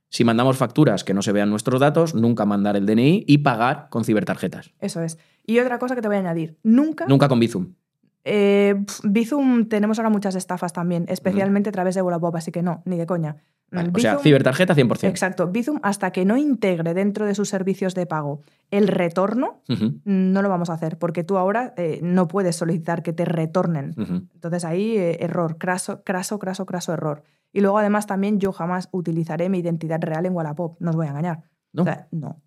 Si 0.09 0.25
mandamos 0.25 0.57
facturas 0.57 1.05
que 1.05 1.13
no 1.13 1.23
se 1.23 1.33
vean 1.33 1.51
nuestros 1.51 1.79
datos, 1.79 2.15
nunca 2.15 2.47
mandar 2.47 2.77
el 2.77 2.87
DNI 2.87 3.25
y 3.27 3.39
pagar 3.39 3.89
con 3.91 4.05
cibertarjetas. 4.05 4.71
Eso 4.81 5.03
es. 5.03 5.19
Y 5.47 5.59
otra 5.59 5.79
cosa 5.79 5.95
que 5.95 6.01
te 6.01 6.09
voy 6.09 6.17
a 6.17 6.21
añadir, 6.21 6.59
nunca... 6.63 7.07
Nunca 7.07 7.29
con 7.29 7.39
Bizum. 7.39 7.75
Eh, 8.25 8.75
Bizum 9.03 9.69
tenemos 9.69 9.99
ahora 9.99 10.09
muchas 10.09 10.35
estafas 10.35 10.73
también, 10.73 11.05
especialmente 11.09 11.69
a 11.69 11.73
través 11.73 11.95
de 11.95 12.03
Wallapop, 12.03 12.35
así 12.37 12.51
que 12.51 12.63
no, 12.63 12.83
ni 12.87 12.97
de 12.97 13.07
coña. 13.07 13.37
o 13.71 13.99
sea, 13.99 14.19
cibertarjeta 14.19 14.75
100%. 14.75 15.09
Exacto. 15.09 15.49
Bizum, 15.49 15.79
hasta 15.83 16.11
que 16.11 16.25
no 16.25 16.39
integre 16.39 16.95
dentro 16.95 17.27
de 17.27 17.35
sus 17.35 17.51
servicios 17.51 17.95
de 17.95 18.07
pago 18.07 18.41
el 18.71 18.89
retorno, 18.89 19.61
no 20.05 20.43
lo 20.43 20.49
vamos 20.49 20.71
a 20.71 20.73
hacer, 20.73 20.99
porque 20.99 21.23
tú 21.23 21.37
ahora 21.37 21.75
eh, 21.77 22.01
no 22.03 22.27
puedes 22.27 22.57
solicitar 22.57 23.03
que 23.03 23.13
te 23.13 23.27
retornen. 23.27 23.95
Entonces 24.35 24.65
ahí, 24.65 24.97
eh, 24.97 25.19
error, 25.21 25.59
craso, 25.59 26.03
craso, 26.03 26.39
craso, 26.39 26.65
craso 26.65 26.93
error. 26.95 27.23
Y 27.53 27.61
luego 27.61 27.79
además 27.79 28.07
también 28.07 28.41
yo 28.41 28.53
jamás 28.53 28.89
utilizaré 28.91 29.49
mi 29.49 29.59
identidad 29.59 30.01
real 30.01 30.27
en 30.27 30.35
Wallapop, 30.35 30.81
no 30.81 30.91
os 30.91 30.97
voy 30.97 31.07
a 31.07 31.11
engañar. 31.11 31.45
No. 31.73 31.83
O 31.83 31.85
sea, 31.85 32.09
no. 32.11 32.43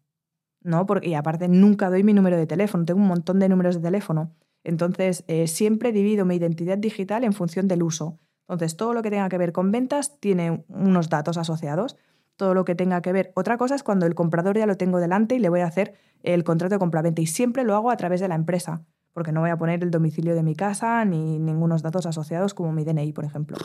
No, 0.64 0.86
porque, 0.86 1.08
y 1.08 1.14
aparte 1.14 1.48
nunca 1.48 1.90
doy 1.90 2.04
mi 2.04 2.14
número 2.14 2.36
de 2.36 2.48
teléfono, 2.48 2.84
tengo 2.84 3.00
un 3.00 3.08
montón 3.08 3.40
de 3.40 3.48
números 3.48 3.76
de 3.76 3.82
teléfono. 3.82 4.34
Entonces, 4.64 5.24
eh, 5.28 5.48
siempre 5.48 5.92
divido 5.92 6.26
mi 6.26 6.36
identidad 6.36 6.78
digital 6.78 7.24
en 7.24 7.34
función 7.34 7.68
del 7.68 7.84
uso. 7.84 8.20
Entonces, 8.42 8.78
todo 8.78 8.94
lo 8.94 9.02
que 9.02 9.10
tenga 9.10 9.30
que 9.30 9.38
ver 9.38 9.52
con 9.52 9.72
ventas 9.72 10.20
tiene 10.20 10.64
unos 10.68 11.10
datos 11.10 11.38
asociados. 11.38 11.98
Todo 12.36 12.54
lo 12.54 12.66
que 12.66 12.76
tenga 12.76 13.02
que 13.02 13.12
ver. 13.12 13.32
Otra 13.36 13.58
cosa 13.58 13.76
es 13.76 13.84
cuando 13.84 14.06
el 14.06 14.16
comprador 14.16 14.58
ya 14.58 14.66
lo 14.66 14.78
tengo 14.78 15.00
delante 15.00 15.36
y 15.36 15.40
le 15.40 15.50
voy 15.50 15.62
a 15.62 15.68
hacer 15.68 15.96
el 16.24 16.44
contrato 16.44 16.76
de 16.76 16.80
compraventa. 16.80 17.22
Y 17.22 17.28
siempre 17.28 17.64
lo 17.64 17.76
hago 17.76 17.92
a 17.92 17.98
través 17.98 18.22
de 18.22 18.28
la 18.28 18.36
empresa, 18.36 18.84
porque 19.14 19.32
no 19.32 19.42
voy 19.42 19.50
a 19.50 19.58
poner 19.58 19.84
el 19.84 19.92
domicilio 19.92 20.36
de 20.36 20.44
mi 20.44 20.56
casa 20.56 21.04
ni 21.04 21.40
ningunos 21.40 21.82
datos 21.82 22.06
asociados 22.06 22.54
como 22.54 22.72
mi 22.72 22.84
DNI, 22.84 23.14
por 23.14 23.26
ejemplo. 23.26 23.58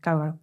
Claro, 0.00 0.18
claro. 0.18 0.38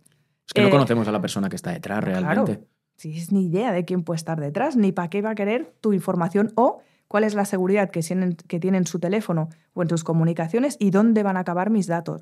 Es 0.48 0.54
que 0.54 0.62
no 0.62 0.68
eh, 0.68 0.72
conocemos 0.72 1.08
a 1.08 1.12
la 1.12 1.22
persona 1.22 1.50
que 1.50 1.56
está 1.56 1.72
detrás 1.72 2.04
realmente. 2.04 2.58
Claro. 2.58 2.68
Si 2.98 3.18
es 3.18 3.32
ni 3.32 3.46
idea 3.46 3.72
de 3.72 3.86
quién 3.86 4.04
puede 4.04 4.18
estar 4.18 4.40
detrás, 4.40 4.76
ni 4.76 4.92
para 4.92 5.10
qué 5.10 5.22
va 5.22 5.32
a 5.32 5.36
querer 5.36 5.74
tu 5.82 5.94
información 5.94 6.52
o 6.56 6.82
cuál 7.12 7.26
es 7.26 7.34
la 7.34 7.43
seguridad 7.43 7.89
que 7.89 8.00
tienen, 8.02 8.38
que 8.38 8.84
su 8.86 8.97
teléfono 8.97 9.50
o 9.74 9.82
en 9.82 9.89
tus 9.89 10.06
comunicaciones 10.06 10.78
y 10.80 10.91
dónde 10.91 11.24
van 11.24 11.36
a 11.36 11.41
acabar 11.41 11.69
mis 11.69 11.86
datos. 11.88 12.21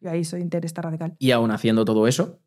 Yo 0.00 0.10
ahí 0.10 0.24
soy 0.24 0.40
interesta 0.40 0.82
radical. 0.82 1.14
Y 1.20 1.30
aún 1.30 1.52
haciendo 1.52 1.84
todo 1.84 2.08
eso, 2.08 2.40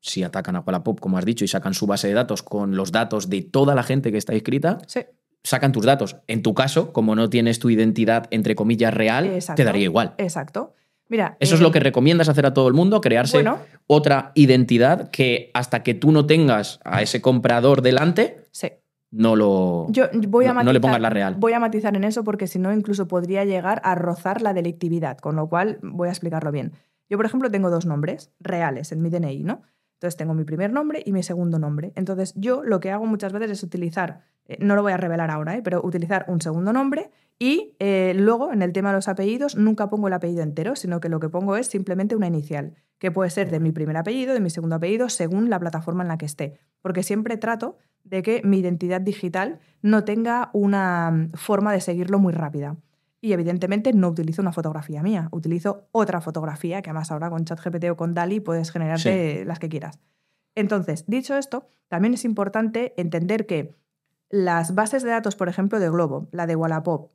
si 0.00 0.22
atacan 0.22 0.54
a 0.54 0.60
Wallapop, 0.60 1.00
como 1.00 1.18
has 1.18 1.24
dicho, 1.24 1.44
y 1.44 1.48
sacan 1.48 1.74
su 1.74 1.88
base 1.88 2.06
de 2.06 2.14
datos 2.14 2.44
con 2.44 2.76
los 2.76 2.92
datos 2.92 3.28
de 3.28 3.42
toda 3.42 3.74
la 3.74 3.82
gente 3.82 4.12
que 4.12 4.16
está 4.18 4.32
inscrita, 4.32 4.78
Sí. 4.86 5.00
sacan 5.42 5.72
tus 5.72 5.84
datos. 5.84 6.18
En 6.28 6.44
tu 6.44 6.54
caso, 6.54 6.92
como 6.92 7.16
no 7.16 7.28
tienes 7.28 7.58
tu 7.58 7.68
identidad, 7.68 8.28
entre 8.30 8.54
comillas, 8.54 8.94
real, 8.94 9.26
Exacto. 9.26 9.56
te 9.56 9.64
daría 9.64 9.82
igual. 9.82 10.14
Exacto. 10.18 10.74
Mira. 11.08 11.36
Eso 11.40 11.56
es 11.56 11.60
eh, 11.60 11.64
lo 11.64 11.72
que 11.72 11.80
recomiendas 11.80 12.28
hacer 12.28 12.46
a 12.46 12.54
todo 12.54 12.68
el 12.68 12.74
mundo, 12.74 13.00
crearse 13.00 13.38
Bueno. 13.38 13.58
otra 13.88 14.30
identidad 14.36 15.10
que 15.10 15.50
hasta 15.52 15.82
que 15.82 15.94
tú 15.94 16.12
no 16.12 16.26
tengas 16.26 16.78
a 16.84 17.02
ese 17.02 17.20
comprador 17.20 17.82
delante, 17.82 18.44
Sí. 18.52 18.68
No 19.10 19.36
lo... 19.36 19.86
Yo 19.90 20.06
voy 20.28 20.44
a 20.46 20.48
no- 20.48 20.54
matizar, 20.54 20.64
no 20.66 20.72
le 20.72 20.80
pongas 20.80 21.00
la 21.00 21.10
real. 21.10 21.34
Voy 21.38 21.52
a 21.52 21.60
matizar 21.60 21.96
en 21.96 22.04
eso 22.04 22.24
porque 22.24 22.46
si 22.46 22.58
no, 22.58 22.72
incluso 22.72 23.08
podría 23.08 23.44
llegar 23.44 23.80
a 23.84 23.94
rozar 23.94 24.42
la 24.42 24.52
delictividad, 24.52 25.18
con 25.18 25.36
lo 25.36 25.48
cual 25.48 25.78
voy 25.82 26.08
a 26.08 26.12
explicarlo 26.12 26.52
bien. 26.52 26.72
Yo, 27.08 27.16
por 27.16 27.26
ejemplo, 27.26 27.50
tengo 27.50 27.70
dos 27.70 27.86
nombres 27.86 28.32
reales 28.38 28.92
en 28.92 29.00
mi 29.00 29.08
DNI, 29.10 29.44
¿no? 29.44 29.62
Entonces 29.94 30.16
tengo 30.16 30.32
mi 30.34 30.44
primer 30.44 30.72
nombre 30.72 31.02
y 31.04 31.12
mi 31.12 31.22
segundo 31.24 31.58
nombre. 31.58 31.92
Entonces 31.96 32.32
yo 32.36 32.62
lo 32.62 32.78
que 32.78 32.90
hago 32.92 33.04
muchas 33.06 33.32
veces 33.32 33.50
es 33.50 33.62
utilizar, 33.64 34.20
eh, 34.46 34.56
no 34.60 34.76
lo 34.76 34.82
voy 34.82 34.92
a 34.92 34.96
revelar 34.96 35.30
ahora, 35.30 35.56
¿eh? 35.56 35.60
pero 35.64 35.80
utilizar 35.82 36.24
un 36.28 36.40
segundo 36.40 36.72
nombre 36.72 37.10
y 37.36 37.74
eh, 37.80 38.14
luego 38.16 38.52
en 38.52 38.62
el 38.62 38.72
tema 38.72 38.90
de 38.90 38.96
los 38.96 39.08
apellidos 39.08 39.56
nunca 39.56 39.88
pongo 39.90 40.06
el 40.06 40.12
apellido 40.14 40.42
entero, 40.44 40.76
sino 40.76 41.00
que 41.00 41.08
lo 41.08 41.18
que 41.18 41.28
pongo 41.28 41.56
es 41.56 41.66
simplemente 41.66 42.14
una 42.14 42.28
inicial, 42.28 42.74
que 42.98 43.10
puede 43.10 43.30
ser 43.30 43.50
de 43.50 43.58
mi 43.58 43.72
primer 43.72 43.96
apellido, 43.96 44.34
de 44.34 44.40
mi 44.40 44.50
segundo 44.50 44.76
apellido, 44.76 45.08
según 45.08 45.50
la 45.50 45.58
plataforma 45.58 46.04
en 46.04 46.08
la 46.08 46.18
que 46.18 46.26
esté. 46.26 46.60
Porque 46.80 47.02
siempre 47.02 47.36
trato 47.36 47.76
de 48.04 48.22
que 48.22 48.42
mi 48.44 48.58
identidad 48.58 49.00
digital 49.00 49.60
no 49.82 50.04
tenga 50.04 50.50
una 50.52 51.10
mm, 51.10 51.32
forma 51.34 51.72
de 51.72 51.80
seguirlo 51.80 52.18
muy 52.18 52.32
rápida. 52.32 52.76
Y 53.20 53.32
evidentemente 53.32 53.92
no 53.92 54.08
utilizo 54.08 54.42
una 54.42 54.52
fotografía 54.52 55.02
mía, 55.02 55.28
utilizo 55.32 55.88
otra 55.90 56.20
fotografía, 56.20 56.82
que 56.82 56.90
además 56.90 57.10
ahora 57.10 57.30
con 57.30 57.44
ChatGPT 57.44 57.84
o 57.90 57.96
con 57.96 58.14
DALI 58.14 58.40
puedes 58.40 58.70
generarte 58.70 59.44
las 59.44 59.58
que 59.58 59.68
quieras. 59.68 59.98
Entonces, 60.54 61.04
dicho 61.06 61.36
esto, 61.36 61.66
también 61.88 62.14
es 62.14 62.24
importante 62.24 62.94
entender 62.96 63.46
que 63.46 63.74
las 64.30 64.74
bases 64.74 65.02
de 65.02 65.10
datos, 65.10 65.36
por 65.36 65.48
ejemplo, 65.48 65.80
de 65.80 65.90
Globo, 65.90 66.28
la 66.32 66.46
de 66.46 66.54
Wallapop, 66.54 67.10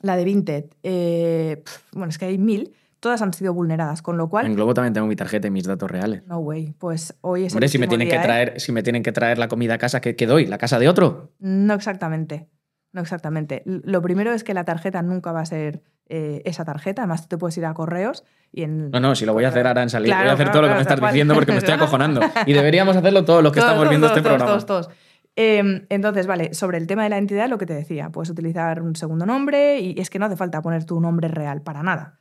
la 0.00 0.16
de 0.16 0.24
Vinted, 0.24 0.64
eh, 0.82 1.62
bueno, 1.92 2.08
es 2.10 2.18
que 2.18 2.26
hay 2.26 2.38
mil, 2.38 2.74
todas 3.06 3.22
han 3.22 3.32
sido 3.32 3.54
vulneradas, 3.54 4.02
con 4.02 4.16
lo 4.16 4.28
cual, 4.28 4.46
En 4.46 4.56
Globo 4.56 4.74
también 4.74 4.92
tengo 4.92 5.06
mi 5.06 5.14
tarjeta 5.14 5.46
y 5.46 5.50
mis 5.52 5.64
datos 5.64 5.88
reales. 5.88 6.26
no 6.26 6.38
way, 6.38 6.74
pues 6.76 7.14
hoy 7.20 7.44
es 7.44 7.52
el 7.52 7.56
Hombre, 7.58 7.68
si 7.68 7.78
me, 7.78 7.86
tienen 7.86 8.08
que 8.08 8.16
¿eh? 8.16 8.20
traer, 8.20 8.60
si 8.60 8.72
me 8.72 8.82
tienen 8.82 9.04
que 9.04 9.12
traer 9.12 9.38
la 9.38 9.46
comida 9.46 9.74
a 9.74 9.78
casa, 9.78 10.00
¿qué, 10.00 10.16
qué 10.16 10.26
doy? 10.26 10.46
¿La 10.46 10.58
casa 10.58 10.80
de 10.80 10.88
otro? 10.88 11.32
No 11.38 11.74
exactamente. 11.74 12.48
No 12.92 13.00
exactamente. 13.00 13.62
Lo 13.64 14.02
primero 14.02 14.32
es 14.32 14.42
que 14.42 14.54
la 14.54 14.64
tarjeta 14.64 15.02
nunca 15.02 15.30
va 15.30 15.40
a 15.42 15.46
ser 15.46 15.82
eh, 16.08 16.42
esa 16.46 16.64
tarjeta. 16.64 17.02
Además, 17.02 17.22
tú 17.22 17.28
te 17.28 17.38
puedes 17.38 17.56
ir 17.58 17.64
a 17.66 17.74
correos 17.74 18.24
y 18.50 18.62
en. 18.64 18.90
No, 18.90 18.98
no, 18.98 19.14
si 19.14 19.24
lo 19.24 19.34
voy 19.34 19.44
a 19.44 19.48
hacer 19.48 19.68
ahora 19.68 19.82
en 19.82 19.90
salir. 19.90 20.08
Claro, 20.08 20.22
voy 20.24 20.30
a 20.30 20.34
hacer 20.34 20.50
todo 20.50 20.62
lo 20.62 20.68
que 20.68 20.74
me 20.74 20.80
estás 20.80 20.98
cual. 20.98 21.12
diciendo 21.12 21.34
porque 21.34 21.52
me 21.52 21.58
estoy 21.58 21.74
acojonando. 21.80 22.20
Y 22.46 22.54
deberíamos 22.54 22.96
hacerlo 22.96 23.24
todos 23.24 23.42
los 23.42 23.52
que 23.52 23.60
Todos, 23.60 23.70
estamos 23.70 23.84
todos, 23.84 23.90
viendo 23.90 24.06
todos, 24.08 24.16
este 24.18 24.28
todos, 24.28 24.42
programa. 24.42 24.64
todos, 24.66 24.86
todos. 24.86 24.96
Eh, 25.38 25.86
entonces, 25.90 26.26
vale, 26.26 26.54
sobre 26.54 26.78
el 26.78 26.86
tema 26.86 27.02
de 27.02 27.10
la 27.10 27.18
entidad, 27.18 27.48
lo 27.48 27.58
que 27.58 27.66
te 27.66 27.74
decía, 27.74 28.08
puedes 28.08 28.30
utilizar 28.30 28.80
un 28.80 28.96
segundo 28.96 29.26
nombre 29.26 29.80
y 29.80 30.00
es 30.00 30.08
que 30.08 30.18
no 30.18 30.24
hace 30.24 30.36
falta 30.36 30.62
poner 30.62 30.84
tu 30.84 30.98
nombre 30.98 31.28
real 31.28 31.60
para 31.60 31.82
nada. 31.82 32.15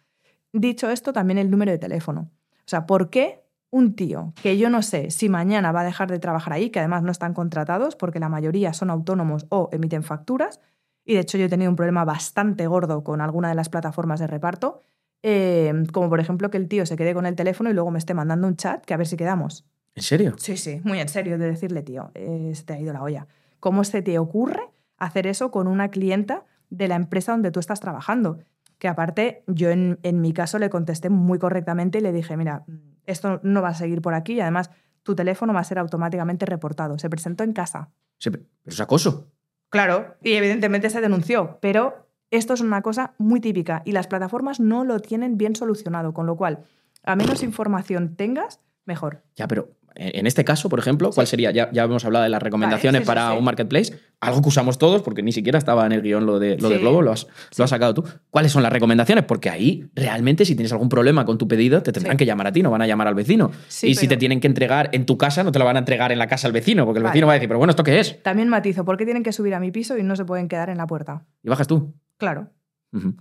Dicho 0.58 0.90
esto, 0.90 1.12
también 1.12 1.38
el 1.38 1.52
número 1.52 1.74
de 1.74 1.78
teléfono. 1.78 2.32
O 2.60 2.68
sea, 2.68 2.86
¿por 2.86 3.10
qué 3.10 3.44
un 3.72 3.94
tío 3.94 4.32
que 4.42 4.58
yo 4.58 4.70
no 4.70 4.82
sé 4.82 5.12
si 5.12 5.28
mañana 5.28 5.74
va 5.74 5.82
a 5.82 5.84
dejar 5.84 6.10
de 6.10 6.18
trabajar 6.18 6.54
ahí, 6.54 6.70
que 6.70 6.80
además 6.80 7.04
no 7.04 7.12
están 7.12 7.34
contratados 7.34 7.98
porque 7.98 8.22
la 8.22 8.30
mayoría 8.30 8.72
son 8.72 8.90
autónomos 8.90 9.48
o 9.50 9.68
emiten 9.74 10.02
facturas, 10.02 10.62
y 11.04 11.16
de 11.16 11.20
hecho 11.20 11.38
yo 11.38 11.46
he 11.46 11.50
tenido 11.50 11.70
un 11.70 11.76
problema 11.76 12.06
bastante 12.06 12.68
gordo 12.68 13.04
con 13.04 13.20
alguna 13.20 13.50
de 13.50 13.56
las 13.56 13.68
plataformas 13.68 14.22
de 14.22 14.28
reparto, 14.28 14.82
eh, 15.24 15.74
como 15.92 16.08
por 16.08 16.22
ejemplo 16.22 16.50
que 16.50 16.58
el 16.58 16.70
tío 16.70 16.86
se 16.86 16.96
quede 16.96 17.14
con 17.14 17.26
el 17.26 17.36
teléfono 17.36 17.70
y 17.70 17.74
luego 17.74 17.92
me 17.92 18.00
esté 18.00 18.14
mandando 18.14 18.48
un 18.48 18.56
chat 18.56 18.86
que 18.86 18.94
a 18.94 18.98
ver 18.98 19.08
si 19.08 19.18
quedamos. 19.18 19.66
¿En 19.94 20.04
serio? 20.04 20.36
Sí, 20.38 20.56
sí, 20.56 20.80
muy 20.86 21.02
en 21.02 21.10
serio 21.10 21.38
de 21.38 21.48
decirle, 21.48 21.84
tío, 21.84 22.12
eh, 22.14 22.52
se 22.54 22.64
te 22.64 22.74
ha 22.74 22.80
ido 22.80 22.94
la 22.94 23.04
olla. 23.04 23.28
¿Cómo 23.60 23.84
se 23.84 24.02
te 24.02 24.18
ocurre 24.20 24.70
hacer 24.98 25.28
eso 25.28 25.52
con 25.52 25.68
una 25.68 25.90
clienta 25.90 26.46
de 26.70 26.88
la 26.88 26.96
empresa 26.96 27.34
donde 27.34 27.52
tú 27.52 27.60
estás 27.60 27.82
trabajando? 27.82 28.40
Que 28.78 28.88
aparte, 28.88 29.44
yo 29.48 29.70
en, 29.70 30.00
en 30.04 30.22
mi 30.22 30.34
caso 30.34 30.60
le 30.60 30.70
contesté 30.70 31.10
muy 31.10 31.40
correctamente 31.40 32.00
y 32.00 32.02
le 32.02 32.12
dije, 32.12 32.36
mira, 32.38 32.66
esto 33.06 33.40
no 33.44 33.62
va 33.62 33.70
a 33.70 33.74
seguir 33.74 34.02
por 34.02 34.14
aquí 34.14 34.34
y 34.34 34.42
además 34.42 34.70
tu 35.04 35.16
teléfono 35.16 35.54
va 35.54 35.60
a 35.60 35.64
ser 35.64 35.80
automáticamente 35.80 36.46
reportado. 36.46 36.98
Se 36.98 37.10
presentó 37.10 37.44
en 37.44 37.54
casa. 37.54 37.92
Sí, 38.18 38.32
pero 38.32 38.46
es 38.66 38.80
acoso. 38.80 39.32
Claro, 39.70 40.16
y 40.22 40.34
evidentemente 40.34 40.90
se 40.90 41.02
denunció, 41.02 41.60
pero 41.62 42.08
esto 42.32 42.54
es 42.54 42.62
una 42.62 42.82
cosa 42.82 43.14
muy 43.18 43.40
típica 43.40 43.82
y 43.86 43.92
las 43.92 44.08
plataformas 44.08 44.60
no 44.60 44.84
lo 44.84 45.00
tienen 45.00 45.38
bien 45.38 45.56
solucionado, 45.56 46.14
con 46.14 46.26
lo 46.26 46.36
cual, 46.36 46.66
a 47.04 47.16
menos 47.16 47.44
información 47.44 48.16
tengas, 48.16 48.62
mejor. 48.86 49.24
Ya, 49.36 49.48
pero 49.48 49.70
en 49.96 50.28
este 50.28 50.44
caso, 50.44 50.70
por 50.70 50.80
ejemplo, 50.80 51.10
¿cuál 51.12 51.28
sería? 51.28 51.52
Ya, 51.52 51.72
ya 51.72 51.84
hemos 51.84 52.04
hablado 52.06 52.24
de 52.24 52.30
las 52.30 52.42
recomendaciones 52.42 53.02
sí, 53.02 53.08
para 53.08 53.32
sí. 53.32 53.38
un 53.38 53.44
marketplace, 53.44 53.94
algo 54.20 54.42
que 54.42 54.50
usamos 54.50 54.78
todos, 54.78 55.02
porque 55.02 55.24
ni 55.24 55.32
siquiera 55.32 55.58
estaba 55.58 55.86
en 55.86 55.92
el 55.92 56.02
guion 56.02 56.26
lo 56.26 56.40
de, 56.40 56.58
lo 56.58 56.70
de. 56.70 56.78
Globo, 56.78 57.02
lo 57.02 57.12
has, 57.12 57.28
lo 57.58 57.64
has 57.64 57.70
sacado 57.70 57.94
tú. 57.94 58.04
¿Cuáles 58.30 58.52
son 58.52 58.64
las 58.64 58.72
recomendaciones? 58.72 59.24
Porque 59.26 59.50
ahí, 59.50 59.90
realmente, 59.96 60.46
si 60.46 60.56
tienes 60.56 60.72
algún 60.72 60.90
problema 60.90 61.26
con 61.26 61.38
tu 61.38 61.48
pedido, 61.48 61.82
te 61.82 61.92
tendrán 61.92 62.18
que 62.18 62.26
llamar 62.26 62.48
a 62.48 62.52
ti, 62.52 62.62
no 62.62 62.72
van 62.72 62.82
a 62.82 62.88
llamar 62.88 63.08
al 63.08 63.16
vecino. 63.16 63.52
Y 63.82 63.96
si 63.96 64.08
te 64.08 64.18
tienen 64.18 64.40
que 64.40 64.48
entregar 64.48 64.90
en 64.92 65.06
tu 65.06 65.18
casa, 65.18 65.44
no 65.44 65.52
te 65.52 65.60
lo 65.60 65.66
van 65.66 65.78
a 65.78 65.80
entregar 65.80 66.12
en 66.12 66.20
la 66.20 66.28
casa 66.28 66.48
al 66.48 66.54
vecino, 66.54 66.86
porque 66.86 67.00
el 67.00 67.04
Vale. 67.04 67.14
vecino 67.14 67.28
va 67.28 67.34
a 67.34 67.36
decir, 67.36 67.48
pero 67.48 67.58
bueno, 67.58 67.72
¿esto 67.72 67.84
qué 67.84 68.00
es? 68.00 68.22
También 68.24 68.50
matizo, 68.50 68.86
¿por 68.86 68.98
qué 68.98 69.06
tienen 69.06 69.24
que 69.24 69.32
subir 69.32 69.54
a 69.54 69.60
mi 69.60 69.72
piso 69.72 69.98
y 69.98 70.04
no 70.04 70.16
se 70.16 70.26
pueden 70.26 70.48
quedar 70.48 70.70
en 70.70 70.78
la 70.78 70.88
puerta? 70.88 71.26
Y 71.44 71.50
bajas 71.50 71.68
tú. 71.68 71.94
Claro, 72.18 72.50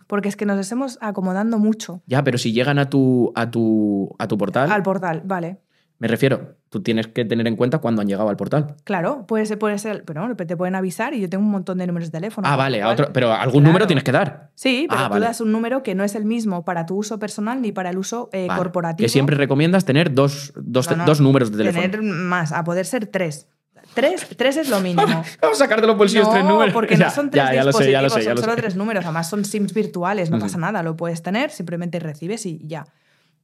porque 0.06 0.28
es 0.28 0.36
que 0.36 0.46
nos 0.46 0.58
estamos 0.58 0.98
acomodando 1.00 1.58
mucho 1.58 2.02
Ya, 2.06 2.22
pero 2.22 2.38
si 2.38 2.52
llegan 2.52 2.78
a 2.78 2.88
tu, 2.88 3.32
a 3.34 3.50
tu, 3.50 4.14
a 4.18 4.28
tu 4.28 4.38
portal, 4.38 4.70
al 4.70 4.82
portal, 4.82 5.22
vale. 5.24 5.60
Me 5.98 6.08
refiero, 6.08 6.56
tú 6.70 6.82
tienes 6.82 7.06
que 7.06 7.24
tener 7.24 7.46
en 7.46 7.56
cuenta 7.56 7.78
cuando 7.78 8.02
han 8.02 8.08
llegado 8.08 8.28
al 8.28 8.36
portal. 8.36 8.74
Claro, 8.84 9.26
puede 9.26 9.46
ser, 9.46 9.58
puede 9.58 9.78
ser, 9.78 10.04
pero 10.04 10.34
te 10.36 10.56
pueden 10.56 10.74
avisar 10.74 11.14
y 11.14 11.20
yo 11.20 11.28
tengo 11.30 11.44
un 11.44 11.50
montón 11.50 11.78
de 11.78 11.86
números 11.86 12.08
de 12.10 12.18
teléfono. 12.18 12.46
Ah, 12.48 12.56
vale, 12.56 12.82
a 12.82 12.88
otro, 12.88 13.10
pero 13.12 13.32
algún 13.32 13.60
Claro. 13.62 13.66
número 13.68 13.86
tienes 13.86 14.02
que 14.04 14.12
dar. 14.12 14.50
Sí, 14.54 14.86
pero 14.88 15.02
Ah, 15.02 15.06
tú 15.06 15.12
vale. 15.14 15.26
das 15.26 15.40
un 15.40 15.52
número 15.52 15.82
que 15.82 15.94
no 15.94 16.02
es 16.04 16.14
el 16.16 16.24
mismo 16.24 16.64
para 16.64 16.84
tu 16.84 16.96
uso 16.96 17.18
personal 17.18 17.62
ni 17.62 17.70
para 17.72 17.90
el 17.90 17.98
uso 17.98 18.28
eh, 18.32 18.46
Vale, 18.48 18.58
corporativo. 18.58 19.04
Que 19.04 19.08
siempre 19.08 19.36
recomiendas 19.36 19.84
tener 19.84 20.12
dos, 20.12 20.52
dos, 20.56 20.90
No, 20.90 20.96
no, 20.96 21.04
dos 21.06 21.20
números 21.20 21.50
de 21.52 21.58
teléfono. 21.58 21.82
Tener 21.82 22.02
más, 22.02 22.52
a 22.52 22.64
poder 22.64 22.86
ser 22.86 23.06
tres. 23.06 23.46
Tres, 23.94 24.26
tres 24.36 24.56
es 24.56 24.68
lo 24.70 24.80
mínimo. 24.80 25.02
Vamos 25.40 25.60
a 25.60 25.64
sacar 25.64 25.80
de 25.80 25.86
los 25.86 25.96
bolsillos 25.96 26.26
no, 26.26 26.32
tres 26.32 26.44
números. 26.44 26.74
porque 26.74 26.96
Ya, 26.96 27.04
no 27.06 27.10
son 27.12 27.30
tres 27.30 27.44
ya, 27.44 27.54
ya 27.54 27.64
lo 27.64 27.72
sé, 27.72 27.92
ya 27.92 28.00
lo 28.00 28.06
dispositivos, 28.06 28.14
sé, 28.14 28.24
son 28.24 28.34
lo 28.36 28.42
solo 28.42 28.56
tres 28.56 28.74
números. 28.76 29.04
Además 29.04 29.28
son 29.30 29.44
SIMs 29.44 29.72
virtuales, 29.72 30.30
no 30.30 30.40
pasa 30.40 30.58
nada, 30.58 30.82
lo 30.82 30.96
puedes 30.96 31.22
tener, 31.22 31.50
simplemente 31.52 32.00
recibes 32.00 32.44
y 32.46 32.58
ya. 32.66 32.84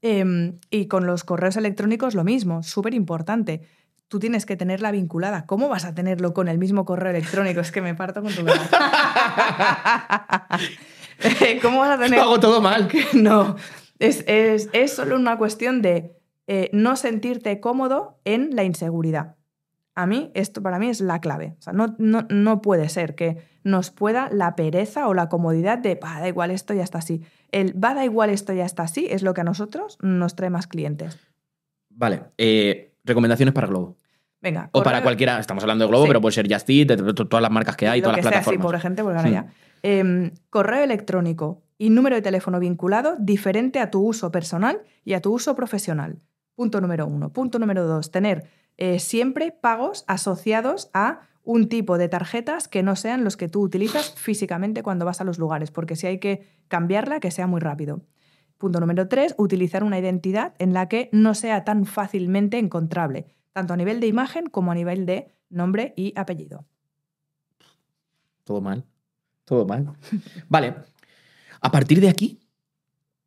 Em, 0.03 0.59
y 0.71 0.87
con 0.87 1.07
los 1.07 1.25
correos 1.25 1.57
electrónicos 1.57 2.15
lo 2.15 2.25
mismo, 2.25 2.63
súper 2.63 2.95
importante. 2.95 3.63
Tú 4.09 4.19
tienes 4.19 4.47
que 4.47 4.57
tenerla 4.57 4.91
vinculada. 4.91 5.47
¿Cómo 5.47 5.69
vas 5.69 5.85
a 5.85 5.95
tenerlo 5.95 6.33
con 6.33 6.49
el 6.49 6.59
mismo 6.59 6.85
correo 6.85 7.11
electrónico? 7.11 7.61
Es 7.61 7.71
que 7.71 7.83
me 7.83 7.95
parto 7.95 8.23
con 8.23 8.35
tu 8.35 8.45
cara. 8.45 10.49
¿Cómo 11.63 11.81
vas 11.81 11.91
a 11.91 12.03
tener...? 12.03 12.19
Lo 12.19 12.25
hago 12.25 12.41
todo 12.41 12.61
mal. 12.61 12.89
No, 13.13 13.57
es, 13.99 14.25
es, 14.27 14.71
es 14.73 14.95
solo 14.95 15.17
una 15.17 15.37
cuestión 15.37 15.83
de 15.83 16.17
eh, 16.47 16.71
no 16.73 16.97
sentirte 16.97 17.61
cómodo 17.61 18.19
en 18.25 18.57
la 18.57 18.65
inseguridad. 18.65 19.37
A 19.95 20.07
mí, 20.07 20.31
esto 20.35 20.63
para 20.63 20.79
mí 20.79 20.89
es 20.89 21.01
la 21.01 21.21
clave. 21.21 21.57
O 21.59 21.63
sea, 21.63 21.73
no, 21.73 21.95
no, 21.99 22.27
no 22.31 22.63
puede 22.63 22.89
ser 22.89 23.15
que 23.15 23.39
nos 23.65 23.91
pueda 23.91 24.29
la 24.33 24.55
pereza 24.57 25.09
o 25.09 25.15
la 25.15 25.29
comodidad 25.29 25.79
de, 25.79 25.97
"Bah, 25.97 26.21
da 26.21 26.29
igual, 26.29 26.51
esto 26.51 26.73
ya 26.75 26.83
está 26.85 26.99
así. 26.99 27.23
El, 27.51 27.73
va, 27.83 27.95
da 27.95 28.05
igual, 28.05 28.31
esto 28.31 28.53
ya 28.53 28.65
está 28.65 28.85
así, 28.85 29.07
es 29.11 29.23
lo 29.23 29.35
que 29.35 29.41
a 29.43 29.45
nosotros 29.45 29.99
nos 30.01 30.37
trae 30.37 30.49
más 30.51 30.67
clientes. 30.69 31.19
Vale, 31.91 32.23
eh, 32.39 32.95
recomendaciones 33.05 33.53
para 33.53 33.67
Globo. 33.67 33.97
Venga. 34.41 34.71
O 34.73 34.83
para 34.83 35.03
cualquiera, 35.03 35.39
estamos 35.39 35.63
hablando 35.65 35.85
de 35.85 35.89
Globo, 35.91 36.05
Sí. 36.05 36.09
pero 36.09 36.21
puede 36.23 36.33
ser 36.35 36.51
Just 36.51 36.71
Eat, 36.71 36.89
todas 37.29 37.43
las 37.43 37.51
marcas 37.51 37.77
que 37.77 37.89
hay, 37.89 38.01
lo 38.01 38.05
todas 38.05 38.17
que 38.17 38.23
las 38.23 38.33
sea 38.33 38.41
plataformas. 38.43 38.63
pobre 38.65 38.81
gente, 38.81 39.03
ahora 39.03 39.29
ya. 39.29 39.47
Em, 39.83 40.31
correo 40.49 40.83
electrónico 40.83 41.63
y 41.77 41.91
número 41.91 42.17
de 42.17 42.23
teléfono 42.23 42.59
vinculado 42.61 43.17
diferente 43.19 43.81
a 43.81 43.91
tu 43.91 44.01
uso 44.03 44.31
personal 44.31 44.81
y 45.05 45.13
a 45.15 45.21
tu 45.21 45.33
uso 45.35 45.55
profesional. 45.55 46.21
Punto 46.55 46.81
número 46.81 47.07
uno. 47.07 47.33
Punto 47.33 47.59
número 47.59 47.85
dos, 47.87 48.11
tener 48.11 48.45
eh, 48.81 48.99
siempre 48.99 49.53
pagos 49.53 50.05
asociados 50.09 50.91
a 50.95 51.21
un 51.45 51.69
tipo 51.69 51.99
de 51.99 52.09
tarjetas 52.09 52.67
que 52.67 52.83
no 52.83 52.97
sean 52.97 53.25
los 53.25 53.37
que 53.37 53.49
tú 53.49 53.61
utilizas 53.61 54.15
físicamente 54.15 54.83
cuando 54.83 55.05
vas 55.05 55.21
a 55.21 55.25
los 55.25 55.39
lugares, 55.39 55.71
porque 55.71 55.97
si 55.97 56.07
hay 56.07 56.19
que 56.19 56.47
cambiarla, 56.69 57.21
que 57.21 57.31
sea 57.31 57.47
muy 57.47 57.61
rápido. 57.61 58.03
Punto 58.57 58.81
número 58.81 59.07
tres, 59.07 59.35
utilizar 59.37 59.85
una 59.85 59.99
identidad 59.99 60.55
en 60.59 60.73
la 60.73 60.89
que 60.89 61.11
no 61.13 61.35
sea 61.35 61.65
tan 61.65 61.85
fácilmente 61.85 62.59
encontrable, 62.59 63.27
tanto 63.53 63.75
a 63.75 63.77
nivel 63.77 64.01
de 64.01 64.07
imagen 64.07 64.47
como 64.47 64.73
a 64.73 64.75
nivel 64.75 65.05
de 65.05 65.31
nombre 65.51 65.93
y 65.95 66.15
apellido. 66.17 66.65
Todo 68.45 68.63
mal. 68.63 68.87
Todo 69.45 69.67
mal. 69.67 69.93
Vale. 70.49 70.75
A 71.61 71.71
partir 71.71 72.01
de 72.01 72.09
aquí, 72.09 72.41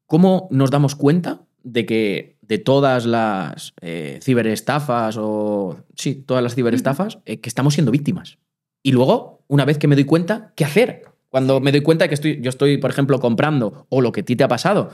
¿cómo 0.07 0.47
nos 0.49 0.71
damos 0.71 0.95
cuenta 0.95 1.45
de 1.63 1.85
que 1.85 2.32
de 2.47 2.57
todas 2.57 3.05
las 3.05 3.73
eh, 3.81 4.19
ciberestafas 4.21 5.17
o. 5.17 5.77
Sí, 5.95 6.15
todas 6.15 6.43
las 6.43 6.55
ciberestafas, 6.55 7.19
eh, 7.25 7.39
que 7.39 7.49
estamos 7.49 7.73
siendo 7.73 7.91
víctimas? 7.91 8.37
Y 8.81 8.91
luego, 8.91 9.43
una 9.47 9.65
vez 9.65 9.77
que 9.77 9.87
me 9.87 9.95
doy 9.95 10.05
cuenta, 10.05 10.53
¿qué 10.55 10.65
hacer? 10.65 11.05
Cuando 11.29 11.59
me 11.61 11.71
doy 11.71 11.81
cuenta 11.81 12.05
de 12.05 12.09
que 12.09 12.15
estoy, 12.15 12.41
yo 12.41 12.49
estoy, 12.49 12.77
por 12.77 12.91
ejemplo, 12.91 13.19
comprando 13.19 13.87
o 13.89 14.01
lo 14.01 14.11
que 14.11 14.21
a 14.21 14.25
ti 14.25 14.35
te 14.35 14.43
ha 14.43 14.47
pasado. 14.47 14.91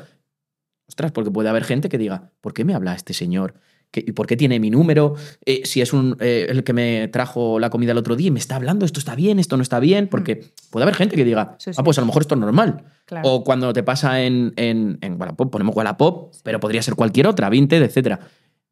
Ostras, 0.87 1.11
porque 1.11 1.31
puede 1.31 1.49
haber 1.49 1.63
gente 1.63 1.89
que 1.89 1.97
diga, 1.97 2.31
¿por 2.41 2.53
qué 2.53 2.63
me 2.63 2.73
habla 2.73 2.93
este 2.93 3.13
señor 3.13 3.55
¿qué- 3.91 4.03
¿y 4.05 4.11
por 4.11 4.27
qué 4.27 4.35
tiene 4.37 4.59
mi 4.59 4.69
número? 4.69 5.15
Eh, 5.45 5.61
si 5.65 5.81
es 5.81 5.93
un, 5.93 6.15
eh, 6.19 6.47
el 6.49 6.63
que 6.63 6.73
me 6.73 7.07
trajo 7.09 7.59
la 7.59 7.69
comida 7.69 7.91
el 7.91 7.97
otro 7.97 8.15
día 8.15 8.27
y 8.27 8.31
me 8.31 8.39
está 8.39 8.55
hablando, 8.55 8.85
esto 8.85 8.99
está 8.99 9.15
bien, 9.15 9.39
esto 9.39 9.57
no 9.57 9.63
está 9.63 9.79
bien, 9.79 10.07
porque 10.07 10.45
puede 10.69 10.83
haber 10.83 10.95
gente 10.95 11.15
que 11.15 11.23
diga, 11.25 11.43
Mm. 11.45 11.55
Sí, 11.59 11.73
sí. 11.73 11.77
ah, 11.79 11.83
pues 11.83 11.97
a 11.97 12.01
lo 12.01 12.07
mejor 12.07 12.21
esto 12.23 12.35
es 12.35 12.41
normal. 12.41 12.83
Claro. 13.05 13.27
O 13.29 13.43
cuando 13.43 13.73
te 13.73 13.83
pasa 13.83 14.21
en, 14.23 14.53
en, 14.55 14.97
en 15.01 15.19
Wallapop, 15.19 15.51
ponemos 15.51 15.75
Wallapop, 15.75 16.33
pero 16.43 16.59
podría 16.59 16.81
ser 16.81 16.95
cualquier 16.95 17.27
otra, 17.27 17.49
Vinted, 17.49 17.81
etcétera. 17.81 18.19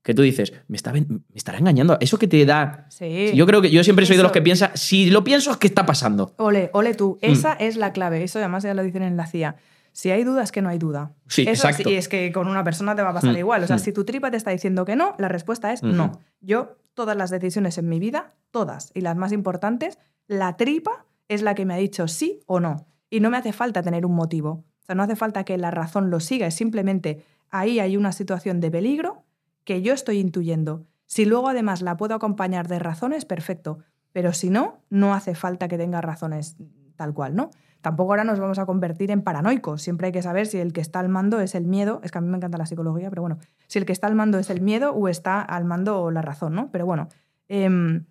Que 0.04 0.14
tú 0.14 0.22
dices, 0.22 0.54
me, 0.70 0.78
está, 0.78 0.94
me 0.94 1.06
estará 1.36 1.58
engañando. 1.58 1.98
Eso 2.00 2.18
que 2.18 2.28
te 2.30 2.46
da. 2.46 2.86
Sí. 2.90 3.32
Yo 3.36 3.46
creo 3.46 3.62
que 3.62 3.70
yo 3.70 3.84
siempre 3.84 4.06
soy 4.06 4.16
de 4.16 4.24
los 4.24 4.32
que 4.32 4.42
piensa, 4.42 4.72
si 4.74 5.10
lo 5.10 5.24
pienso 5.26 5.52
es 5.52 5.58
que 5.58 5.68
está 5.68 5.86
pasando. 5.86 6.34
Ole, 6.38 6.70
ole 6.72 6.94
tú. 6.94 7.18
Mm. 7.22 7.26
Esa 7.26 7.54
es 7.54 7.76
la 7.76 7.92
clave. 7.92 8.24
Eso 8.24 8.40
además 8.40 8.64
ya 8.64 8.74
lo 8.74 8.84
dicen 8.84 9.04
en 9.04 9.18
la 9.18 9.26
CIA. 9.28 9.58
Si 9.98 10.12
hay 10.12 10.24
dudas, 10.24 10.52
que 10.52 10.62
no 10.62 10.70
hay 10.70 10.78
duda. 10.78 11.16
Sí, 11.28 11.42
Eso 11.42 11.68
exacto. 11.68 11.90
Y 11.90 11.96
es 11.96 12.08
que 12.08 12.32
con 12.32 12.48
una 12.48 12.64
persona 12.64 12.96
te 12.96 13.02
va 13.02 13.10
a 13.10 13.14
pasar 13.14 13.34
Mm, 13.34 13.38
igual. 13.38 13.64
O 13.64 13.68
sea, 13.68 13.78
mm. 13.78 13.80
si 13.80 13.92
tu 13.94 14.06
tripa 14.06 14.30
te 14.30 14.38
está 14.38 14.52
diciendo 14.52 14.86
que 14.86 14.96
no, 14.96 15.16
la 15.18 15.28
respuesta 15.28 15.74
es 15.74 15.82
no. 15.82 16.20
Yo, 16.40 16.78
todas 16.94 17.18
las 17.18 17.32
decisiones 17.32 17.80
en 17.80 17.90
mi 17.90 18.00
vida, 18.00 18.36
todas, 18.52 18.92
y 18.94 19.02
las 19.02 19.16
más 19.16 19.32
importantes, 19.32 19.98
la 20.28 20.56
tripa 20.56 21.08
es 21.28 21.42
la 21.42 21.56
que 21.56 21.66
me 21.66 21.74
ha 21.74 21.78
dicho 21.78 22.08
sí 22.08 22.42
o 22.46 22.60
no. 22.60 22.86
Y 23.10 23.22
no 23.22 23.32
me 23.32 23.38
hace 23.38 23.54
falta 23.54 23.82
tener 23.82 24.06
un 24.06 24.14
motivo. 24.14 24.66
O 24.82 24.86
sea, 24.86 24.94
no 24.94 25.02
hace 25.02 25.16
falta 25.16 25.44
que 25.46 25.58
la 25.58 25.72
razón 25.72 26.12
lo 26.12 26.20
siga. 26.20 26.46
Es 26.46 26.54
simplemente 26.54 27.26
ahí 27.50 27.80
hay 27.80 27.98
una 27.98 28.12
situación 28.12 28.60
de 28.60 28.70
peligro 28.70 29.24
que 29.64 29.82
yo 29.82 29.96
estoy 29.96 30.20
intuyendo. 30.20 30.86
Si 31.08 31.26
luego 31.26 31.50
además 31.50 31.82
la 31.82 31.98
puedo 31.98 32.14
acompañar 32.14 32.68
de 32.68 32.78
razones, 32.78 33.26
perfecto. 33.26 33.80
Pero 34.12 34.32
si 34.34 34.52
no, 34.52 34.84
no 34.92 35.16
hace 35.16 35.34
falta 35.34 35.68
que 35.68 35.80
tenga 35.80 36.02
razones 36.02 36.56
tal 36.98 37.16
cual, 37.16 37.36
¿no? 37.36 37.50
Tampoco 37.82 38.12
ahora 38.14 38.24
nos 38.24 38.40
vamos 38.40 38.60
a 38.60 38.66
convertir 38.66 39.12
en 39.12 39.22
paranoicos. 39.22 39.82
Siempre 39.82 40.08
hay 40.08 40.12
que 40.14 40.22
saber 40.22 40.48
si 40.48 40.58
el 40.58 40.74
que 40.74 40.82
está 40.82 41.00
al 41.00 41.10
mando 41.10 41.40
es 41.40 41.56
el 41.56 41.66
miedo. 41.66 42.02
Es 42.04 42.12
que 42.12 42.18
a 42.18 42.22
mí 42.22 42.28
me 42.28 42.38
encanta 42.38 42.58
la 42.58 42.66
psicología, 42.66 43.10
pero 43.10 43.22
bueno, 43.22 43.38
si 43.68 43.80
el 43.80 43.86
que 43.86 43.94
está 43.94 44.08
al 44.08 44.16
mando 44.16 44.40
es 44.40 44.50
el 44.50 44.62
miedo 44.62 44.92
o 44.94 45.08
está 45.08 45.42
al 45.42 45.64
mando 45.66 46.10
la 46.12 46.22
razón, 46.22 46.54
¿no? 46.56 46.70
Pero 46.72 46.86
bueno, 46.86 47.08
em, 47.48 48.06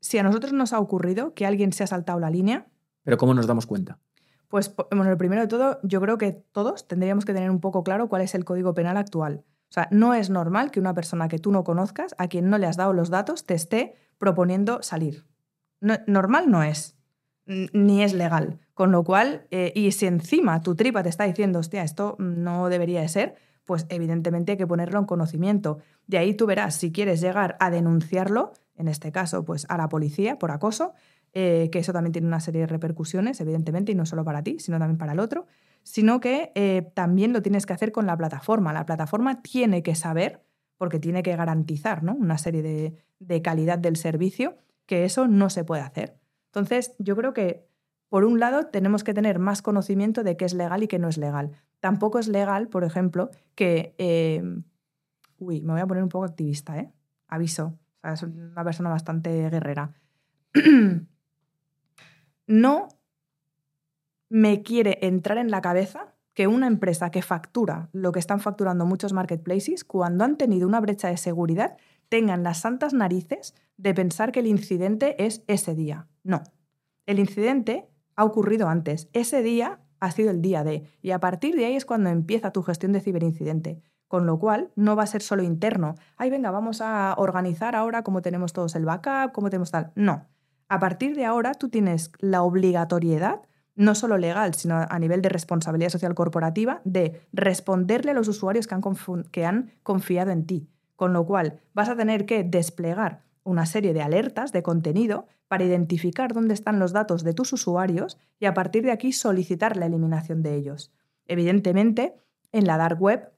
si 0.00 0.18
a 0.18 0.22
nosotros 0.22 0.52
nos 0.52 0.72
ha 0.72 0.80
ocurrido 0.80 1.34
que 1.34 1.46
alguien 1.46 1.72
se 1.72 1.84
ha 1.84 1.86
saltado 1.86 2.18
la 2.20 2.30
línea, 2.30 2.66
Pero 3.04 3.16
¿cómo 3.18 3.34
nos 3.34 3.46
damos 3.46 3.66
cuenta? 3.66 3.98
pues 4.48 4.74
bueno, 4.90 5.10
lo 5.10 5.18
primero 5.18 5.42
de 5.42 5.48
todo, 5.48 5.80
yo 5.82 6.00
creo 6.00 6.16
que 6.16 6.30
todos 6.52 6.86
tendríamos 6.86 7.24
que 7.24 7.34
tener 7.34 7.50
un 7.50 7.60
poco 7.60 7.82
claro 7.82 8.08
cuál 8.08 8.22
es 8.22 8.34
el 8.36 8.44
código 8.44 8.72
penal 8.72 8.96
actual. 8.96 9.42
O 9.68 9.72
sea, 9.74 9.88
no 9.90 10.14
es 10.14 10.30
normal 10.30 10.70
que 10.70 10.78
una 10.78 10.94
persona 10.94 11.26
que 11.28 11.40
tú 11.40 11.50
no 11.50 11.64
conozcas, 11.64 12.14
a 12.18 12.28
quien 12.28 12.48
no 12.48 12.58
le 12.58 12.66
has 12.66 12.76
dado 12.76 12.92
los 12.92 13.10
datos, 13.10 13.44
te 13.46 13.54
esté 13.54 13.96
proponiendo 14.18 14.80
salir. 14.82 15.26
No- 15.80 15.98
normal 16.06 16.50
no 16.50 16.62
es, 16.62 16.96
ni 17.46 18.04
es 18.04 18.14
legal. 18.14 18.60
Con 18.74 18.90
lo 18.90 19.04
cual, 19.04 19.46
eh, 19.50 19.72
y 19.74 19.92
si 19.92 20.06
encima 20.06 20.60
tu 20.60 20.74
tripa 20.74 21.02
te 21.02 21.08
está 21.08 21.24
diciendo, 21.24 21.60
hostia, 21.60 21.82
esto 21.84 22.16
no 22.18 22.68
debería 22.68 23.00
de 23.00 23.08
ser, 23.08 23.36
pues 23.64 23.86
evidentemente 23.88 24.52
hay 24.52 24.58
que 24.58 24.66
ponerlo 24.66 24.98
en 24.98 25.06
conocimiento. 25.06 25.78
De 26.06 26.18
ahí 26.18 26.34
tú 26.34 26.46
verás 26.46 26.74
si 26.74 26.92
quieres 26.92 27.20
llegar 27.20 27.56
a 27.60 27.70
denunciarlo, 27.70 28.52
en 28.76 28.88
este 28.88 29.12
caso, 29.12 29.44
pues 29.44 29.66
a 29.68 29.76
la 29.76 29.88
policía 29.88 30.38
por 30.38 30.50
acoso, 30.50 30.92
eh, 31.32 31.68
que 31.72 31.78
eso 31.78 31.92
también 31.92 32.12
tiene 32.12 32.26
una 32.26 32.40
serie 32.40 32.62
de 32.62 32.66
repercusiones, 32.66 33.40
evidentemente, 33.40 33.92
y 33.92 33.94
no 33.94 34.06
solo 34.06 34.24
para 34.24 34.42
ti, 34.42 34.58
sino 34.58 34.78
también 34.78 34.98
para 34.98 35.12
el 35.12 35.20
otro, 35.20 35.46
sino 35.82 36.20
que 36.20 36.52
eh, 36.54 36.90
también 36.94 37.32
lo 37.32 37.42
tienes 37.42 37.66
que 37.66 37.72
hacer 37.72 37.92
con 37.92 38.06
la 38.06 38.16
plataforma. 38.16 38.72
La 38.72 38.86
plataforma 38.86 39.42
tiene 39.42 39.82
que 39.82 39.94
saber, 39.94 40.42
porque 40.76 40.98
tiene 40.98 41.22
que 41.22 41.36
garantizar 41.36 42.02
¿no? 42.02 42.14
una 42.14 42.38
serie 42.38 42.62
de, 42.62 42.96
de 43.18 43.42
calidad 43.42 43.78
del 43.78 43.96
servicio, 43.96 44.56
que 44.86 45.04
eso 45.04 45.28
no 45.28 45.50
se 45.50 45.64
puede 45.64 45.82
hacer. 45.82 46.16
Entonces, 46.46 46.94
yo 46.98 47.16
creo 47.16 47.32
que, 47.32 47.66
por 48.08 48.24
un 48.24 48.38
lado, 48.38 48.66
tenemos 48.66 49.04
que 49.04 49.14
tener 49.14 49.38
más 49.38 49.62
conocimiento 49.62 50.22
de 50.22 50.36
qué 50.36 50.44
es 50.44 50.54
legal 50.54 50.82
y 50.82 50.88
qué 50.88 50.98
no 50.98 51.08
es 51.08 51.18
legal. 51.18 51.52
Tampoco 51.80 52.18
es 52.18 52.28
legal, 52.28 52.68
por 52.68 52.84
ejemplo, 52.84 53.30
que... 53.54 53.94
eh, 53.98 54.42
uy, 55.38 55.60
me 55.60 55.72
voy 55.72 55.80
a 55.80 55.86
poner 55.86 56.02
un 56.02 56.08
poco 56.08 56.24
activista, 56.24 56.78
¿eh? 56.78 56.92
Aviso. 57.28 57.78
O 58.02 58.08
es 58.08 58.22
una 58.22 58.64
persona 58.64 58.90
bastante 58.90 59.50
guerrera. 59.50 59.92
no 62.46 62.88
me 64.28 64.62
quiere 64.62 64.98
entrar 65.02 65.38
en 65.38 65.50
la 65.50 65.60
cabeza 65.60 66.14
que 66.34 66.46
una 66.48 66.66
empresa 66.66 67.10
que 67.10 67.22
factura 67.22 67.88
lo 67.92 68.12
que 68.12 68.18
están 68.18 68.40
facturando 68.40 68.84
muchos 68.86 69.12
marketplaces, 69.12 69.84
cuando 69.84 70.24
han 70.24 70.36
tenido 70.36 70.66
una 70.66 70.80
brecha 70.80 71.08
de 71.08 71.16
seguridad, 71.16 71.76
tengan 72.08 72.42
las 72.42 72.58
santas 72.58 72.92
narices 72.92 73.54
de 73.76 73.94
pensar 73.94 74.32
que 74.32 74.40
el 74.40 74.46
incidente 74.46 75.24
es 75.24 75.44
ese 75.46 75.74
día. 75.74 76.08
No. 76.24 76.42
El 77.06 77.18
incidente 77.18 77.88
ha 78.16 78.24
ocurrido 78.24 78.68
antes. 78.68 79.08
Ese 79.12 79.42
día 79.42 79.80
ha 80.00 80.10
sido 80.10 80.30
el 80.30 80.42
día 80.42 80.64
de. 80.64 80.88
Y 81.02 81.10
a 81.10 81.20
partir 81.20 81.54
de 81.54 81.66
ahí 81.66 81.76
es 81.76 81.84
cuando 81.84 82.10
empieza 82.10 82.52
tu 82.52 82.62
gestión 82.62 82.92
de 82.92 83.00
ciberincidente. 83.00 83.82
Con 84.08 84.26
lo 84.26 84.38
cual, 84.38 84.70
no 84.76 84.96
va 84.96 85.02
a 85.02 85.08
ser 85.08 85.22
solo 85.22 85.42
interno. 85.42 85.96
Ay, 86.16 86.30
venga, 86.30 86.50
vamos 86.50 86.80
a 86.80 87.14
organizar 87.16 87.74
ahora 87.74 88.02
cómo 88.02 88.22
tenemos 88.22 88.52
todos 88.52 88.74
el 88.76 88.84
backup, 88.84 89.32
cómo 89.32 89.50
tenemos 89.50 89.70
tal. 89.70 89.92
No. 89.96 90.26
A 90.68 90.78
partir 90.78 91.16
de 91.16 91.24
ahora, 91.24 91.54
tú 91.54 91.68
tienes 91.68 92.12
la 92.18 92.42
obligatoriedad, 92.42 93.42
no 93.74 93.94
solo 93.94 94.18
legal, 94.18 94.54
sino 94.54 94.76
a 94.88 94.98
nivel 94.98 95.20
de 95.20 95.30
responsabilidad 95.30 95.90
social 95.90 96.14
corporativa, 96.14 96.80
de 96.84 97.22
responderle 97.32 98.12
a 98.12 98.14
los 98.14 98.28
usuarios 98.28 98.66
que 98.66 98.74
han, 98.74 98.82
que 99.32 99.46
han 99.46 99.72
confiado 99.82 100.30
en 100.30 100.46
ti. 100.46 100.68
Con 100.96 101.12
lo 101.12 101.26
cual, 101.26 101.60
vas 101.72 101.88
a 101.88 101.96
tener 101.96 102.24
que 102.24 102.44
desplegar 102.44 103.24
una 103.44 103.66
serie 103.66 103.92
de 103.92 104.02
alertas 104.02 104.52
de 104.52 104.62
contenido 104.62 105.26
para 105.48 105.64
identificar 105.64 106.32
dónde 106.32 106.54
están 106.54 106.78
los 106.78 106.92
datos 106.92 107.22
de 107.22 107.34
tus 107.34 107.52
usuarios 107.52 108.18
y 108.40 108.46
a 108.46 108.54
partir 108.54 108.82
de 108.84 108.90
aquí 108.90 109.12
solicitar 109.12 109.76
la 109.76 109.86
eliminación 109.86 110.42
de 110.42 110.56
ellos. 110.56 110.92
Evidentemente, 111.26 112.16
en 112.52 112.66
la 112.66 112.76
dark 112.76 113.00
web 113.00 113.32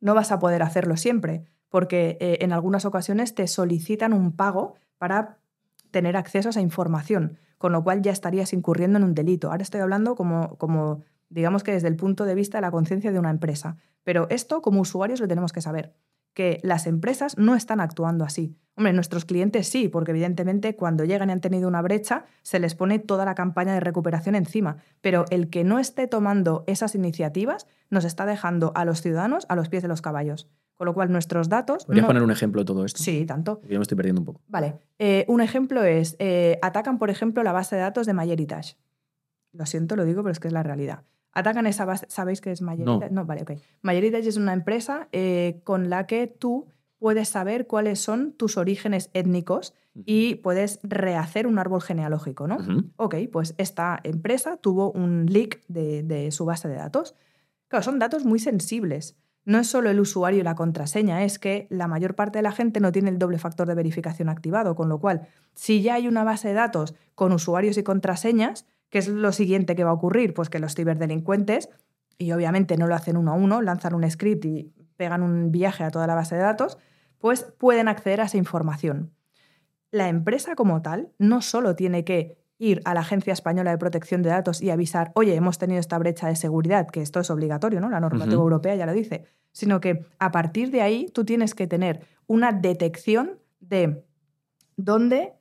no 0.00 0.14
vas 0.14 0.32
a 0.32 0.38
poder 0.38 0.62
hacerlo 0.62 0.96
siempre, 0.96 1.44
porque 1.68 2.16
eh, 2.20 2.38
en 2.40 2.52
algunas 2.52 2.84
ocasiones 2.84 3.34
te 3.34 3.46
solicitan 3.48 4.12
un 4.12 4.32
pago 4.32 4.74
para 4.98 5.38
tener 5.90 6.16
acceso 6.16 6.48
a 6.48 6.50
esa 6.50 6.60
información, 6.60 7.38
con 7.58 7.72
lo 7.72 7.82
cual 7.82 8.02
ya 8.02 8.12
estarías 8.12 8.52
incurriendo 8.52 8.98
en 8.98 9.04
un 9.04 9.14
delito. 9.14 9.50
Ahora 9.50 9.62
estoy 9.62 9.80
hablando 9.80 10.14
como, 10.14 10.56
como 10.56 11.02
digamos 11.30 11.62
que 11.62 11.72
desde 11.72 11.88
el 11.88 11.96
punto 11.96 12.24
de 12.24 12.34
vista 12.34 12.58
de 12.58 12.62
la 12.62 12.70
conciencia 12.70 13.12
de 13.12 13.18
una 13.18 13.30
empresa, 13.30 13.76
pero 14.02 14.28
esto 14.30 14.62
como 14.62 14.80
usuarios 14.80 15.20
lo 15.20 15.28
tenemos 15.28 15.52
que 15.52 15.60
saber, 15.60 15.94
que 16.34 16.60
las 16.62 16.86
empresas 16.86 17.38
no 17.38 17.54
están 17.54 17.80
actuando 17.80 18.24
así. 18.24 18.56
Hombre, 18.76 18.92
nuestros 18.92 19.24
clientes 19.24 19.68
sí, 19.68 19.88
porque 19.88 20.10
evidentemente 20.10 20.74
cuando 20.74 21.04
llegan 21.04 21.28
y 21.28 21.32
han 21.32 21.40
tenido 21.40 21.68
una 21.68 21.80
brecha, 21.80 22.24
se 22.42 22.58
les 22.58 22.74
pone 22.74 22.98
toda 22.98 23.24
la 23.24 23.36
campaña 23.36 23.72
de 23.72 23.78
recuperación 23.80 24.34
encima. 24.34 24.78
Pero 25.00 25.26
el 25.30 25.48
que 25.48 25.62
no 25.62 25.78
esté 25.78 26.08
tomando 26.08 26.64
esas 26.66 26.96
iniciativas 26.96 27.68
nos 27.88 28.04
está 28.04 28.26
dejando 28.26 28.72
a 28.74 28.84
los 28.84 29.00
ciudadanos 29.00 29.46
a 29.48 29.54
los 29.54 29.68
pies 29.68 29.82
de 29.82 29.88
los 29.88 30.02
caballos. 30.02 30.48
Con 30.74 30.86
lo 30.86 30.94
cual 30.94 31.12
nuestros 31.12 31.48
datos... 31.48 31.84
¿Podrías 31.84 32.02
no- 32.02 32.08
poner 32.08 32.24
un 32.24 32.32
ejemplo 32.32 32.62
de 32.62 32.64
todo 32.64 32.84
esto? 32.84 33.00
Sí, 33.00 33.24
tanto. 33.26 33.60
Yo 33.68 33.78
me 33.78 33.82
estoy 33.82 33.96
perdiendo 33.96 34.20
un 34.22 34.24
poco. 34.24 34.40
Vale. 34.48 34.74
eh, 34.98 35.24
un 35.28 35.40
ejemplo 35.40 35.84
es, 35.84 36.16
eh, 36.18 36.58
atacan, 36.62 36.98
por 36.98 37.10
ejemplo, 37.10 37.44
la 37.44 37.52
base 37.52 37.76
de 37.76 37.82
datos 37.82 38.06
de 38.08 38.14
MyHeritage. 38.14 38.76
Lo 39.52 39.66
siento, 39.66 39.94
lo 39.94 40.04
digo, 40.04 40.22
pero 40.24 40.32
es 40.32 40.40
que 40.40 40.48
es 40.48 40.52
la 40.52 40.64
realidad. 40.64 41.04
Atacan 41.34 41.66
esa 41.66 41.84
base, 41.84 42.06
¿sabéis 42.08 42.40
qué 42.40 42.52
es 42.52 42.62
MyHeritage? 42.62 43.12
No, 43.12 43.24
vale, 43.24 43.42
ok. 43.42 43.52
MyHeritage 43.82 44.28
es 44.28 44.36
una 44.36 44.52
empresa 44.52 45.08
eh, 45.12 45.60
con 45.64 45.90
la 45.90 46.06
que 46.06 46.26
tú 46.26 46.66
puedes 46.98 47.28
saber 47.28 47.66
cuáles 47.66 48.00
son 48.00 48.32
tus 48.32 48.56
orígenes 48.56 49.10
étnicos 49.12 49.74
y 50.06 50.36
puedes 50.36 50.80
rehacer 50.82 51.46
un 51.46 51.58
árbol 51.58 51.82
genealógico, 51.82 52.46
¿no? 52.46 52.56
Ok, 52.96 53.16
pues 53.30 53.54
esta 53.58 54.00
empresa 54.04 54.56
tuvo 54.56 54.90
un 54.90 55.26
leak 55.26 55.60
de, 55.68 56.02
de 56.02 56.30
su 56.30 56.44
base 56.44 56.68
de 56.68 56.76
datos. 56.76 57.14
Claro, 57.68 57.82
son 57.82 57.98
datos 57.98 58.24
muy 58.24 58.38
sensibles. 58.38 59.16
No 59.44 59.58
es 59.58 59.66
solo 59.66 59.90
el 59.90 60.00
usuario 60.00 60.40
y 60.40 60.42
la 60.42 60.54
contraseña, 60.54 61.22
es 61.24 61.38
que 61.38 61.66
la 61.68 61.86
mayor 61.86 62.14
parte 62.14 62.38
de 62.38 62.42
la 62.42 62.52
gente 62.52 62.80
no 62.80 62.92
tiene 62.92 63.10
el 63.10 63.18
doble 63.18 63.38
factor 63.38 63.68
de 63.68 63.74
verificación 63.74 64.30
activado, 64.30 64.74
con 64.74 64.88
lo 64.88 64.98
cual, 64.98 65.28
si 65.52 65.82
ya 65.82 65.94
hay 65.94 66.08
una 66.08 66.24
base 66.24 66.48
de 66.48 66.54
datos 66.54 66.94
con 67.14 67.32
usuarios 67.32 67.76
y 67.76 67.82
contraseñas, 67.82 68.66
¿qué 68.94 68.98
es 68.98 69.08
lo 69.08 69.32
siguiente 69.32 69.74
que 69.74 69.82
va 69.82 69.90
a 69.90 69.94
ocurrir? 69.94 70.32
Pues 70.32 70.48
que 70.48 70.60
los 70.60 70.76
ciberdelincuentes, 70.76 71.68
y 72.16 72.30
obviamente 72.30 72.76
no 72.76 72.86
lo 72.86 72.94
hacen 72.94 73.16
uno 73.16 73.32
a 73.32 73.34
uno, 73.34 73.60
lanzan 73.60 73.94
un 73.94 74.08
script 74.08 74.44
y 74.44 74.72
pegan 74.96 75.22
un 75.24 75.50
viaje 75.50 75.82
a 75.82 75.90
toda 75.90 76.06
la 76.06 76.14
base 76.14 76.36
de 76.36 76.42
datos, 76.42 76.78
pues 77.18 77.42
pueden 77.58 77.88
acceder 77.88 78.20
a 78.20 78.26
esa 78.26 78.36
información 78.36 79.10
la 79.94 80.08
empresa 80.08 80.56
como 80.56 80.82
tal 80.82 81.12
no 81.18 81.40
solo 81.40 81.76
tiene 81.76 82.04
que 82.04 82.36
ir 82.58 82.82
a 82.84 82.94
la 82.94 83.00
Agencia 83.00 83.32
Española 83.32 83.70
de 83.70 83.78
Protección 83.78 84.22
de 84.22 84.30
Datos 84.30 84.60
y 84.60 84.70
avisar, 84.70 85.12
oye, 85.14 85.36
hemos 85.36 85.58
tenido 85.58 85.78
esta 85.78 85.98
brecha 85.98 86.26
de 86.26 86.34
seguridad, 86.34 86.88
que 86.88 87.00
esto 87.00 87.20
es 87.20 87.30
obligatorio, 87.30 87.80
¿no? 87.80 87.88
La 87.90 88.00
normativa 88.00 88.42
europea 88.42 88.74
ya 88.74 88.86
lo 88.86 88.92
dice, 88.92 89.24
sino 89.52 89.80
que 89.80 90.04
a 90.18 90.32
partir 90.32 90.72
de 90.72 90.82
ahí 90.82 91.06
tú 91.14 91.24
tienes 91.24 91.54
que 91.54 91.68
tener 91.68 92.00
una 92.26 92.50
detección 92.50 93.38
de 93.60 94.04
dónde, 94.76 95.34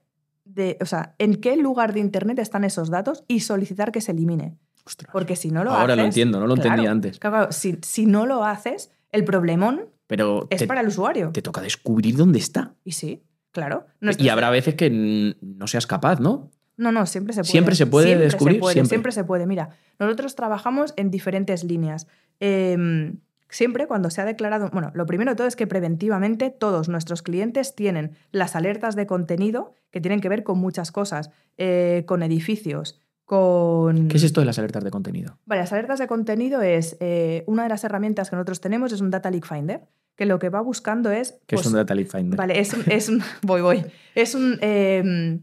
de, 0.45 0.77
o 0.81 0.85
sea, 0.85 1.15
en 1.19 1.35
qué 1.35 1.55
lugar 1.57 1.93
de 1.93 1.99
Internet 1.99 2.39
están 2.39 2.63
esos 2.63 2.89
datos 2.89 3.23
y 3.27 3.41
solicitar 3.41 3.91
que 3.91 4.01
se 4.01 4.11
elimine. 4.11 4.57
Ostras. 4.85 5.09
Porque 5.13 5.35
si 5.35 5.49
no 5.51 5.63
lo 5.63 5.71
Ahora 5.71 5.93
haces... 5.93 5.97
lo 5.97 6.03
entiendo, 6.03 6.39
no 6.39 6.47
lo 6.47 6.55
entendía 6.55 6.75
claro, 6.83 6.91
antes. 6.91 7.19
claro, 7.19 7.51
si, 7.51 7.77
si 7.81 8.05
no 8.05 8.25
lo 8.25 8.43
haces, 8.43 8.91
el 9.11 9.23
problemón 9.23 9.85
Pero 10.07 10.47
es 10.49 10.59
te, 10.59 10.67
para 10.67 10.81
el 10.81 10.87
usuario. 10.87 11.31
te 11.31 11.41
toca 11.41 11.61
descubrir 11.61 12.17
dónde 12.17 12.39
está. 12.39 12.73
Y 12.83 12.91
sí, 12.91 13.23
claro. 13.51 13.85
Y 14.17 14.27
habrá 14.29 14.49
veces 14.49 14.75
que 14.75 15.35
no 15.41 15.67
seas 15.67 15.87
capaz, 15.87 16.19
¿no? 16.19 16.51
No, 16.75 16.91
no, 16.91 17.05
siempre 17.05 17.33
se 17.33 17.41
puede. 17.41 17.51
Siempre 17.51 17.75
se 17.75 17.85
puede 17.85 18.17
descubrir, 18.17 18.55
Se 18.55 18.59
puede, 18.59 18.73
siempre. 18.73 18.89
siempre. 18.89 19.11
se 19.13 19.23
puede. 19.23 19.45
Mira, 19.45 19.69
nosotros 19.99 20.35
trabajamos 20.35 20.93
en 20.97 21.11
diferentes 21.11 21.63
líneas. 21.63 22.07
Eh, 22.39 23.13
Siempre 23.53 23.85
cuando 23.87 24.09
se 24.09 24.19
ha 24.19 24.25
declarado, 24.25 24.69
bueno, 24.71 24.89
lo 24.95 25.05
primero 25.05 25.31
de 25.31 25.35
todo 25.35 25.45
es 25.47 25.55
que 25.55 25.67
preventivamente 25.67 26.49
todos 26.49 26.89
nuestros 26.89 27.21
clientes 27.21 27.75
tienen 27.75 28.17
las 28.31 28.55
alertas 28.55 28.95
de 28.95 29.05
contenido 29.05 29.75
que 29.91 30.01
tienen 30.01 30.21
que 30.21 30.27
ver 30.29 30.43
con 30.43 30.57
muchas 30.57 30.91
cosas, 30.91 31.29
eh, 31.57 32.03
con 32.07 32.23
edificios, 32.23 32.99
con... 33.25 34.07
¿Qué 34.07 34.17
es 34.17 34.23
esto 34.23 34.41
de 34.41 34.45
las 34.47 34.57
alertas 34.57 34.83
de 34.83 34.89
contenido? 34.91 35.37
Vale, 35.45 35.61
las 35.61 35.71
alertas 35.71 35.99
de 35.99 36.07
contenido 36.07 36.61
es 36.63 36.97
eh, 36.99 37.43
una 37.45 37.63
de 37.63 37.69
las 37.69 37.83
herramientas 37.83 38.29
que 38.31 38.35
nosotros 38.35 38.59
tenemos, 38.59 38.91
es 38.91 39.01
un 39.01 39.11
Data 39.11 39.29
Leak 39.29 39.45
Finder, 39.47 39.81
que 40.15 40.25
lo 40.25 40.39
que 40.39 40.49
va 40.49 40.61
buscando 40.61 41.11
es... 41.11 41.33
¿Qué 41.45 41.55
es 41.55 41.61
pues, 41.61 41.67
un 41.67 41.73
Data 41.73 41.93
Leak 41.95 42.09
Finder? 42.09 42.37
Vale, 42.37 42.59
es, 42.59 42.73
un- 42.73 42.83
es 42.91 43.07
un... 43.09 43.21
voy, 43.43 43.61
voy. 43.61 43.85
Es 44.15 44.33
un... 44.35 44.57
eh, 44.61 45.39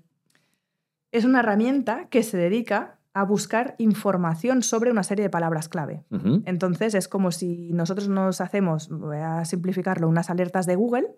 es 1.13 1.25
una 1.25 1.41
herramienta 1.41 2.07
que 2.09 2.23
se 2.23 2.37
dedica 2.37 2.99
a 3.13 3.25
buscar 3.25 3.75
información 3.79 4.63
sobre 4.63 4.91
una 4.91 5.03
serie 5.03 5.25
de 5.25 5.31
palabras 5.31 5.69
clave. 5.69 6.05
Entonces 6.45 6.95
es 6.95 7.09
como 7.09 7.33
si 7.33 7.73
nosotros 7.73 8.09
nos 8.09 8.41
hacemos, 8.41 8.89
voy 8.89 9.17
a 9.19 9.45
simplificarlo, 9.45 10.09
unas 10.09 10.31
alertas 10.31 10.67
de 10.67 10.77
Google 10.77 11.09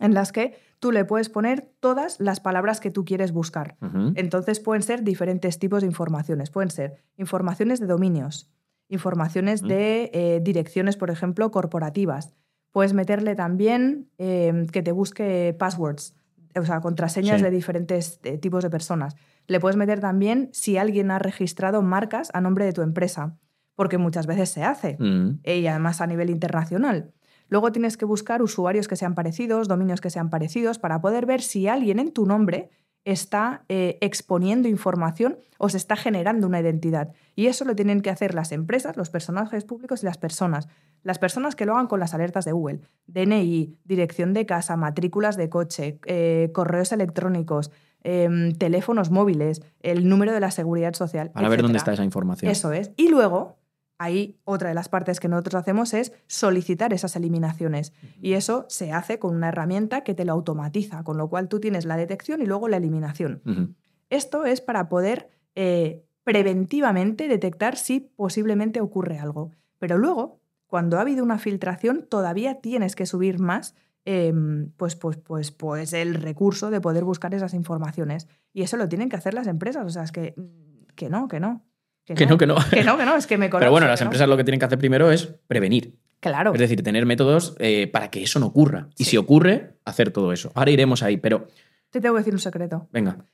en 0.00 0.12
las 0.12 0.32
que 0.32 0.54
tú 0.80 0.90
le 0.92 1.04
puedes 1.04 1.28
poner 1.30 1.70
todas 1.80 2.18
las 2.20 2.40
palabras 2.40 2.80
que 2.80 2.90
tú 2.90 3.04
quieres 3.04 3.32
buscar. 3.32 3.76
Entonces 4.16 4.60
pueden 4.60 4.82
ser 4.82 5.02
diferentes 5.02 5.58
tipos 5.58 5.80
de 5.82 5.86
informaciones. 5.86 6.50
Pueden 6.50 6.70
ser 6.70 6.96
informaciones 7.16 7.80
de 7.80 7.86
dominios, 7.86 8.50
informaciones 8.88 9.62
de 9.62 10.10
eh, 10.12 10.40
direcciones, 10.42 10.96
por 10.96 11.10
ejemplo, 11.10 11.50
corporativas. 11.50 12.34
Puedes 12.70 12.92
meterle 12.92 13.34
también 13.34 14.10
eh, 14.18 14.66
que 14.72 14.82
te 14.82 14.92
busque 14.92 15.54
passwords, 15.58 16.16
o 16.56 16.64
sea, 16.64 16.80
contraseñas 16.80 17.38
Sí. 17.38 17.44
de 17.44 17.50
diferentes 17.50 18.20
eh, 18.24 18.36
tipos 18.36 18.62
de 18.62 18.70
personas. 18.70 19.16
Le 19.46 19.60
puedes 19.60 19.76
meter 19.76 20.00
también 20.00 20.48
si 20.52 20.76
alguien 20.78 21.10
ha 21.10 21.18
registrado 21.18 21.82
marcas 21.82 22.30
a 22.34 22.40
nombre 22.40 22.64
de 22.64 22.72
tu 22.72 22.82
empresa, 22.82 23.36
porque 23.74 23.98
muchas 23.98 24.26
veces 24.26 24.50
se 24.50 24.62
hace 24.64 24.96
Mm. 24.98 25.40
eh, 25.42 25.58
y 25.58 25.66
además 25.66 26.00
a 26.00 26.06
nivel 26.06 26.30
internacional. 26.30 27.12
Luego 27.48 27.72
tienes 27.72 27.96
que 27.96 28.04
buscar 28.06 28.40
usuarios 28.42 28.88
que 28.88 28.96
sean 28.96 29.14
parecidos, 29.14 29.68
dominios 29.68 30.00
que 30.00 30.10
sean 30.10 30.30
parecidos, 30.30 30.78
para 30.78 31.00
poder 31.00 31.26
ver 31.26 31.42
si 31.42 31.68
alguien 31.68 31.98
en 31.98 32.12
tu 32.12 32.24
nombre 32.24 32.70
está 33.04 33.66
eh, 33.68 33.98
exponiendo 34.00 34.66
información 34.66 35.36
o 35.58 35.68
se 35.68 35.76
está 35.76 35.94
generando 35.94 36.46
una 36.46 36.60
identidad. 36.60 37.12
Y 37.36 37.48
eso 37.48 37.66
lo 37.66 37.76
tienen 37.76 38.00
que 38.00 38.08
hacer 38.08 38.34
las 38.34 38.50
empresas, 38.50 38.96
los 38.96 39.10
personajes 39.10 39.64
públicos 39.66 40.02
y 40.02 40.06
las 40.06 40.16
personas. 40.16 40.68
Las 41.02 41.18
personas 41.18 41.54
que 41.54 41.66
lo 41.66 41.74
hagan 41.74 41.86
con 41.86 42.00
las 42.00 42.14
alertas 42.14 42.46
de 42.46 42.52
Google, 42.52 42.80
DNI, 43.06 43.76
dirección 43.84 44.32
de 44.32 44.46
casa, 44.46 44.76
matrículas 44.78 45.36
de 45.36 45.50
coche, 45.50 45.98
eh, 46.06 46.50
correos 46.54 46.92
electrónicos, 46.92 47.70
em, 48.04 48.52
teléfonos 48.52 49.10
móviles, 49.10 49.62
el 49.80 50.08
número 50.08 50.32
de 50.32 50.40
la 50.40 50.50
seguridad 50.50 50.94
social. 50.94 51.30
Para 51.30 51.48
ver 51.48 51.62
dónde 51.62 51.78
está 51.78 51.92
esa 51.92 52.04
información. 52.04 52.50
Eso 52.50 52.72
es. 52.72 52.92
Y 52.96 53.08
luego, 53.08 53.56
ahí 53.98 54.38
otra 54.44 54.68
de 54.68 54.74
las 54.74 54.88
partes 54.88 55.20
que 55.20 55.28
nosotros 55.28 55.56
hacemos 55.56 55.94
es 55.94 56.12
solicitar 56.26 56.92
esas 56.92 57.16
eliminaciones. 57.16 57.92
Y 58.20 58.34
eso 58.34 58.66
se 58.68 58.92
hace 58.92 59.18
con 59.18 59.34
una 59.34 59.48
herramienta 59.48 60.02
que 60.02 60.14
te 60.14 60.24
lo 60.24 60.32
automatiza, 60.32 61.02
con 61.02 61.16
lo 61.16 61.28
cual 61.28 61.48
tú 61.48 61.60
tienes 61.60 61.84
la 61.84 61.96
detección 61.96 62.42
y 62.42 62.46
luego 62.46 62.68
la 62.68 62.76
eliminación. 62.76 63.74
Esto 64.10 64.44
es 64.44 64.60
para 64.60 64.88
poder 64.88 65.30
eh, 65.54 66.04
preventivamente 66.24 67.28
detectar 67.28 67.76
si 67.76 68.00
posiblemente 68.00 68.80
ocurre 68.80 69.18
algo. 69.18 69.50
Pero 69.78 69.98
luego, 69.98 70.40
cuando 70.66 70.98
ha 70.98 71.02
habido 71.02 71.22
una 71.22 71.38
filtración, 71.38 72.06
todavía 72.08 72.60
tienes 72.60 72.96
que 72.96 73.06
subir 73.06 73.38
más 73.38 73.74
em, 74.04 74.70
pues, 74.76 74.96
pues, 74.96 75.16
pues, 75.16 75.50
pues 75.50 75.92
el 75.92 76.14
recurso 76.14 76.70
de 76.70 76.80
poder 76.80 77.04
buscar 77.04 77.34
esas 77.34 77.54
informaciones. 77.54 78.28
Y 78.52 78.62
eso 78.62 78.76
lo 78.76 78.88
tienen 78.88 79.08
que 79.08 79.16
hacer 79.16 79.34
las 79.34 79.46
empresas. 79.46 79.84
O 79.86 79.90
sea, 79.90 80.02
es 80.02 80.12
que, 80.12 80.34
mm, 80.36 80.94
que 80.94 81.08
no, 81.08 81.28
que 81.28 81.40
no. 81.40 81.64
Que 82.04 82.26
no, 82.26 82.36
que 82.36 82.46
no. 82.46 82.56
Que 82.70 82.84
no, 82.84 82.98
que 82.98 83.04
no, 83.06 83.16
es 83.16 83.26
que 83.26 83.38
me 83.38 83.48
Pero 83.50 83.70
bueno, 83.70 83.86
las 83.86 84.00
no. 84.00 84.06
empresas 84.06 84.28
lo 84.28 84.36
que 84.36 84.44
tienen 84.44 84.58
que 84.58 84.66
hacer 84.66 84.78
primero 84.78 85.10
es 85.10 85.26
prevenir. 85.46 85.98
Claro. 86.20 86.52
Es 86.54 86.60
decir, 86.60 86.82
tener 86.82 87.04
métodos 87.06 87.54
eh, 87.58 87.86
para 87.86 88.10
que 88.10 88.22
eso 88.22 88.38
no 88.40 88.46
ocurra. 88.46 88.88
Y 88.96 89.04
si 89.04 89.16
ocurre, 89.16 89.78
hacer 89.84 90.10
todo 90.10 90.32
eso. 90.32 90.52
Ahora 90.54 90.70
iremos 90.70 91.02
ahí, 91.02 91.16
pero 91.18 91.46
Te 91.90 92.00
tengo 92.00 92.14
que 92.14 92.20
decir 92.20 92.34
un 92.34 92.40
secreto. 92.40 92.88
venga. 92.92 93.24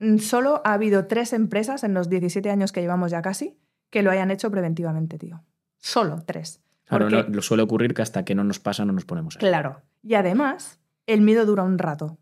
Mm, 0.00 0.18
Solo 0.18 0.60
ha 0.64 0.74
habido 0.74 1.06
tres 1.06 1.32
empresas 1.32 1.82
en 1.84 1.94
los 1.94 2.08
17 2.08 2.50
años 2.50 2.72
que 2.72 2.80
llevamos 2.80 3.10
ya 3.10 3.22
casi 3.22 3.58
que 3.90 4.02
lo 4.02 4.10
hayan 4.10 4.30
hecho 4.30 4.50
preventivamente, 4.50 5.18
tío. 5.18 5.42
Solo 5.78 6.22
tres. 6.26 6.60
Claro, 6.88 7.08
no- 7.10 7.22
lo 7.22 7.42
suele 7.42 7.62
ocurrir 7.62 7.94
que 7.94 8.02
hasta 8.02 8.24
que 8.24 8.34
no 8.34 8.44
nos 8.44 8.58
pasa 8.60 8.84
no 8.84 8.92
nos 8.92 9.04
ponemos 9.04 9.36
ahí. 9.36 9.40
Claro. 9.40 9.82
Y 10.02 10.14
además, 10.14 10.80
el 11.06 11.20
miedo 11.20 11.44
dura 11.46 11.62
un 11.62 11.78
rato. 11.78 12.18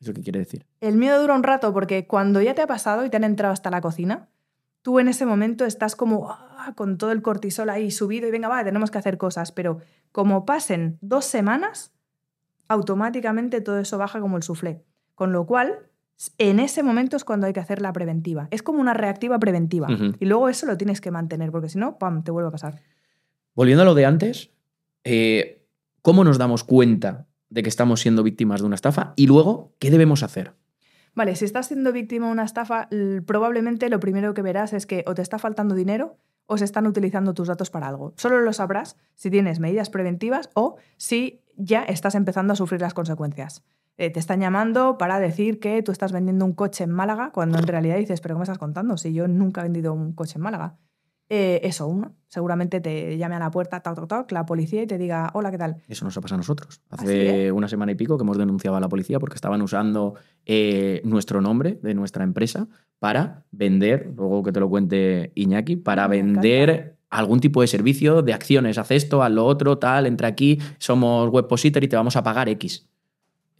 ¿Eso 0.00 0.12
qué 0.12 0.22
quiere 0.22 0.40
decir? 0.40 0.66
El 0.80 0.96
miedo 0.96 1.20
dura 1.20 1.34
un 1.34 1.42
rato 1.42 1.72
porque 1.72 2.06
cuando 2.06 2.40
ya 2.42 2.54
te 2.54 2.62
ha 2.62 2.66
pasado 2.66 3.04
y 3.06 3.10
te 3.10 3.16
han 3.16 3.24
entrado 3.24 3.52
hasta 3.52 3.70
la 3.70 3.80
cocina, 3.80 4.28
tú 4.82 4.98
en 4.98 5.08
ese 5.08 5.24
momento 5.26 5.64
estás 5.64 5.94
como 5.94 6.28
ah, 6.30 6.72
con 6.74 6.98
todo 6.98 7.12
el 7.12 7.22
cortisol 7.22 7.70
ahí 7.70 7.90
subido 7.92 8.26
y 8.26 8.30
venga, 8.32 8.48
va, 8.48 8.64
tenemos 8.64 8.90
que 8.90 8.98
hacer 8.98 9.16
cosas. 9.16 9.52
Pero 9.52 9.78
como 10.10 10.44
pasen 10.44 10.98
dos 11.00 11.24
semanas, 11.24 11.92
automáticamente 12.68 13.60
todo 13.60 13.78
eso 13.78 13.98
baja 13.98 14.20
como 14.20 14.36
el 14.36 14.42
suflé. 14.42 14.82
Con 15.14 15.32
lo 15.32 15.46
cual, 15.46 15.78
en 16.38 16.58
ese 16.58 16.82
momento 16.82 17.16
es 17.16 17.24
cuando 17.24 17.46
hay 17.46 17.52
que 17.52 17.60
hacer 17.60 17.80
la 17.82 17.92
preventiva. 17.92 18.48
Es 18.50 18.62
como 18.62 18.80
una 18.80 18.94
reactiva 18.94 19.38
preventiva. 19.38 19.88
Y 20.18 20.24
luego 20.26 20.48
eso 20.48 20.66
lo 20.66 20.76
tienes 20.76 21.00
que 21.00 21.10
mantener, 21.10 21.50
porque 21.52 21.68
si 21.68 21.78
no, 21.78 21.98
¡pam!, 21.98 22.22
te 22.24 22.30
vuelve 22.30 22.48
a 22.48 22.52
pasar. 22.52 22.80
Volviendo 23.54 23.82
a 23.82 23.84
lo 23.84 23.94
de 23.94 24.06
antes, 24.06 24.50
eh, 25.04 25.66
¿cómo 26.00 26.24
nos 26.24 26.38
damos 26.38 26.64
cuenta 26.64 27.26
de 27.50 27.62
que 27.62 27.68
estamos 27.68 28.00
siendo 28.00 28.22
víctimas 28.22 28.60
de 28.60 28.66
una 28.66 28.76
estafa? 28.76 29.12
Y 29.16 29.26
luego, 29.26 29.74
¿qué 29.78 29.90
debemos 29.90 30.22
hacer? 30.22 30.54
Vale, 31.14 31.36
si 31.36 31.44
estás 31.44 31.66
siendo 31.66 31.92
víctima 31.92 32.26
de 32.26 32.32
una 32.32 32.44
estafa, 32.44 32.88
probablemente 33.26 33.90
lo 33.90 34.00
primero 34.00 34.32
que 34.32 34.40
verás 34.40 34.72
es 34.72 34.86
que 34.86 35.04
o 35.06 35.14
te 35.14 35.20
está 35.20 35.38
faltando 35.38 35.74
dinero 35.74 36.16
o 36.46 36.56
se 36.56 36.64
están 36.64 36.86
utilizando 36.86 37.34
tus 37.34 37.48
datos 37.48 37.68
para 37.68 37.88
algo. 37.88 38.14
Solo 38.16 38.40
lo 38.40 38.52
sabrás 38.54 38.96
si 39.14 39.30
tienes 39.30 39.60
medidas 39.60 39.90
preventivas 39.90 40.48
o 40.54 40.76
si 40.96 41.42
ya 41.56 41.82
estás 41.82 42.14
empezando 42.14 42.54
a 42.54 42.56
sufrir 42.56 42.80
las 42.80 42.94
consecuencias. 42.94 43.62
Eh, 43.98 44.08
te 44.08 44.18
están 44.18 44.40
llamando 44.40 44.96
para 44.96 45.20
decir 45.20 45.60
que 45.60 45.82
tú 45.82 45.92
estás 45.92 46.12
vendiendo 46.12 46.46
un 46.46 46.54
coche 46.54 46.84
en 46.84 46.90
Málaga 46.90 47.30
cuando 47.32 47.58
en 47.58 47.66
realidad 47.66 47.96
dices, 47.96 48.22
pero 48.22 48.34
¿qué 48.34 48.38
me 48.38 48.44
estás 48.44 48.58
contando? 48.58 48.96
Si 48.96 49.12
yo 49.12 49.28
nunca 49.28 49.60
he 49.60 49.64
vendido 49.64 49.92
un 49.92 50.14
coche 50.14 50.36
en 50.36 50.42
Málaga. 50.42 50.78
Eh, 51.34 51.66
eso, 51.66 51.86
uno. 51.86 52.14
Seguramente 52.28 52.82
te 52.82 53.16
llame 53.16 53.36
a 53.36 53.38
la 53.38 53.50
puerta, 53.50 53.80
toc, 53.80 53.94
toc, 53.94 54.06
toc, 54.06 54.32
la 54.32 54.44
policía 54.44 54.82
y 54.82 54.86
te 54.86 54.98
diga, 54.98 55.30
hola, 55.32 55.50
¿qué 55.50 55.56
tal? 55.56 55.76
Eso 55.88 56.04
nos 56.04 56.14
ha 56.14 56.20
pasado 56.20 56.34
a 56.36 56.40
nosotros. 56.40 56.82
Hace 56.90 57.50
una 57.50 57.68
semana 57.68 57.92
y 57.92 57.94
pico 57.94 58.18
que 58.18 58.22
hemos 58.22 58.36
denunciado 58.36 58.76
a 58.76 58.80
la 58.80 58.88
policía 58.90 59.18
porque 59.18 59.36
estaban 59.36 59.62
usando 59.62 60.14
eh, 60.44 61.00
nuestro 61.04 61.40
nombre 61.40 61.78
de 61.82 61.94
nuestra 61.94 62.22
empresa 62.22 62.68
para 62.98 63.44
vender, 63.50 64.12
luego 64.14 64.42
que 64.42 64.52
te 64.52 64.60
lo 64.60 64.68
cuente 64.68 65.32
Iñaki, 65.34 65.76
para 65.76 66.06
Me 66.06 66.18
encanta. 66.18 66.40
vender 66.42 66.96
algún 67.08 67.40
tipo 67.40 67.62
de 67.62 67.66
servicio 67.66 68.20
de 68.20 68.34
acciones. 68.34 68.76
Haz 68.76 68.90
esto, 68.90 69.22
haz 69.22 69.32
lo 69.32 69.46
otro, 69.46 69.78
tal, 69.78 70.04
entra 70.04 70.28
aquí, 70.28 70.58
somos 70.76 71.30
webpositor 71.30 71.82
y 71.82 71.88
te 71.88 71.96
vamos 71.96 72.14
a 72.16 72.22
pagar 72.22 72.50
X. 72.50 72.90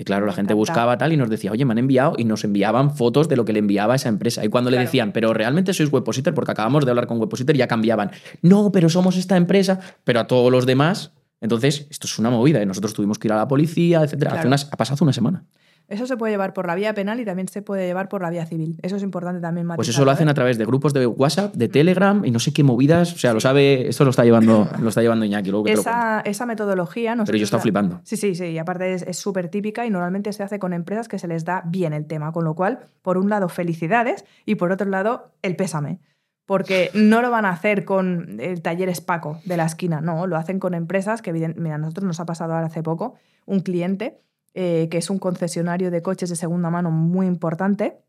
Y 0.03 0.05
claro, 0.05 0.26
la 0.26 0.32
gente 0.32 0.53
buscaba 0.53 0.98
tal 0.98 1.12
y 1.12 1.16
nos 1.16 1.30
decía, 1.30 1.53
oye, 1.53 1.64
me 1.64 1.70
han 1.70 1.78
enviado 1.78 2.14
y 2.18 2.24
nos 2.24 2.42
enviaban 2.42 2.90
fotos 2.96 3.28
de 3.28 3.36
lo 3.36 3.44
que 3.44 3.53
le 3.53 3.61
enviaba 3.61 3.92
a 3.92 3.96
esa 3.96 4.09
empresa. 4.09 4.44
Y 4.44 4.48
cuando 4.48 4.68
le 4.68 4.76
decían, 4.78 5.12
pero 5.12 5.32
realmente 5.32 5.72
sois 5.72 5.92
webpositor, 5.92 6.34
porque 6.34 6.50
acabamos 6.50 6.84
de 6.84 6.90
hablar 6.90 7.07
con 7.07 7.20
webpositor, 7.20 7.55
ya 7.57 7.68
cambiaban. 7.68 8.11
No, 8.42 8.72
pero 8.72 8.88
somos 8.88 9.16
esta 9.16 9.36
empresa, 9.36 9.78
pero 10.03 10.18
a 10.18 10.26
todos 10.26 10.50
los 10.50 10.66
demás. 10.66 11.12
Entonces, 11.40 11.86
esto 11.88 12.09
es 12.09 12.18
una 12.18 12.30
movida 12.30 12.61
y 12.61 12.66
nosotros 12.66 12.94
tuvimos 12.94 13.20
que 13.20 13.28
ir 13.28 13.32
a 13.32 13.36
la 13.36 13.46
policía, 13.46 14.03
etcétera. 14.03 14.30
Hace 14.32 14.36
Claro. 14.40 14.48
unas- 14.48 14.68
ha 14.72 14.76
pasado 14.76 14.94
hace 14.94 15.05
una 15.05 15.12
semana. 15.12 15.44
Eso 15.93 16.07
se 16.07 16.16
puede 16.16 16.32
llevar 16.32 16.55
por 16.55 16.66
la 16.66 16.74
vía 16.74 16.95
penal 16.95 17.20
y 17.20 17.24
también 17.24 17.49
se 17.49 17.61
puede 17.62 17.86
llevar 17.86 18.09
por 18.09 18.22
la 18.22 18.30
vía 18.30 18.47
civil. 18.47 18.78
Eso 18.82 18.97
es 18.97 19.03
importante 19.03 19.40
también 19.40 19.66
Pues 19.66 19.78
matizarlo, 19.78 19.93
eso 19.97 20.05
lo 20.07 20.11
hacen 20.11 20.28
¿eh? 20.28 20.30
a 20.30 20.34
través 20.34 20.57
de 20.59 20.64
grupos 20.64 20.93
de 20.95 21.07
WhatsApp, 21.07 21.55
de 21.55 21.68
Telegram 21.68 22.24
y 22.24 22.30
no 22.30 22.38
sé 22.38 22.53
qué 22.53 22.62
movidas. 22.64 23.12
O 23.12 23.18
sea, 23.18 23.32
lo 23.34 23.40
sabe, 23.40 23.88
esto 23.88 24.05
lo 24.05 24.11
está 24.11 24.24
llevando, 24.24 24.68
lo 24.80 24.88
está 24.88 25.03
llevando 25.03 25.24
Iñaki. 25.24 25.51
Luego 25.51 25.64
que 25.64 25.72
esa, 25.72 26.20
esa 26.20 26.47
metodología. 26.47 27.14
Pero 27.26 27.36
yo 27.38 27.47
la- 27.51 27.59
flipando. 27.59 28.01
Sí, 28.05 28.16
sí, 28.16 28.34
sí. 28.34 28.47
Y 28.47 28.59
aparte 28.59 28.95
es 28.95 29.18
súper 29.18 29.49
típica 29.49 29.84
y 29.86 29.90
normalmente 29.90 30.32
se 30.32 30.43
hace 30.43 30.59
con 30.59 30.72
empresas 30.72 31.09
que 31.09 31.18
se 31.18 31.28
les 31.28 31.45
da 31.45 31.62
bien 31.66 31.93
el 31.93 32.07
tema. 32.07 32.32
Con 32.32 32.45
lo 32.45 32.55
cual, 32.55 32.80
por 33.03 33.18
un 33.18 33.28
lado, 33.28 33.49
felicidades 33.49 34.24
y 34.47 34.55
por 34.55 34.72
otro 34.72 34.88
lado, 34.88 35.32
el 35.43 35.57
pésame. 35.57 36.01
Porque 36.47 36.90
no 36.95 37.22
lo 37.22 37.30
van 37.30 37.45
a 37.45 37.51
hacer 37.51 37.84
con 37.84 38.40
el 38.40 38.62
taller 38.62 38.88
Espaco 38.88 39.38
de 39.45 39.57
la 39.57 39.64
esquina, 39.64 40.01
no, 40.01 40.26
lo 40.26 40.36
hacen 40.36 40.59
con 40.59 40.74
empresas 40.74 41.22
que, 41.22 41.32
mira, 41.32 41.76
a 41.76 41.78
nosotros 41.78 42.05
nos 42.05 42.18
ha 42.18 42.26
pasado 42.26 42.55
ahora 42.55 42.66
hace 42.66 42.82
poco 42.82 43.14
un 43.47 43.61
cliente 43.61 44.20
eh, 44.55 44.88
que 44.90 44.98
es 44.98 45.11
un 45.11 45.18
concesionario 45.18 45.90
de 45.90 46.03
coches 46.03 46.28
de 46.28 46.36
segunda 46.36 46.70
mano 46.70 46.90
muy 46.90 47.26
importante 47.26 48.03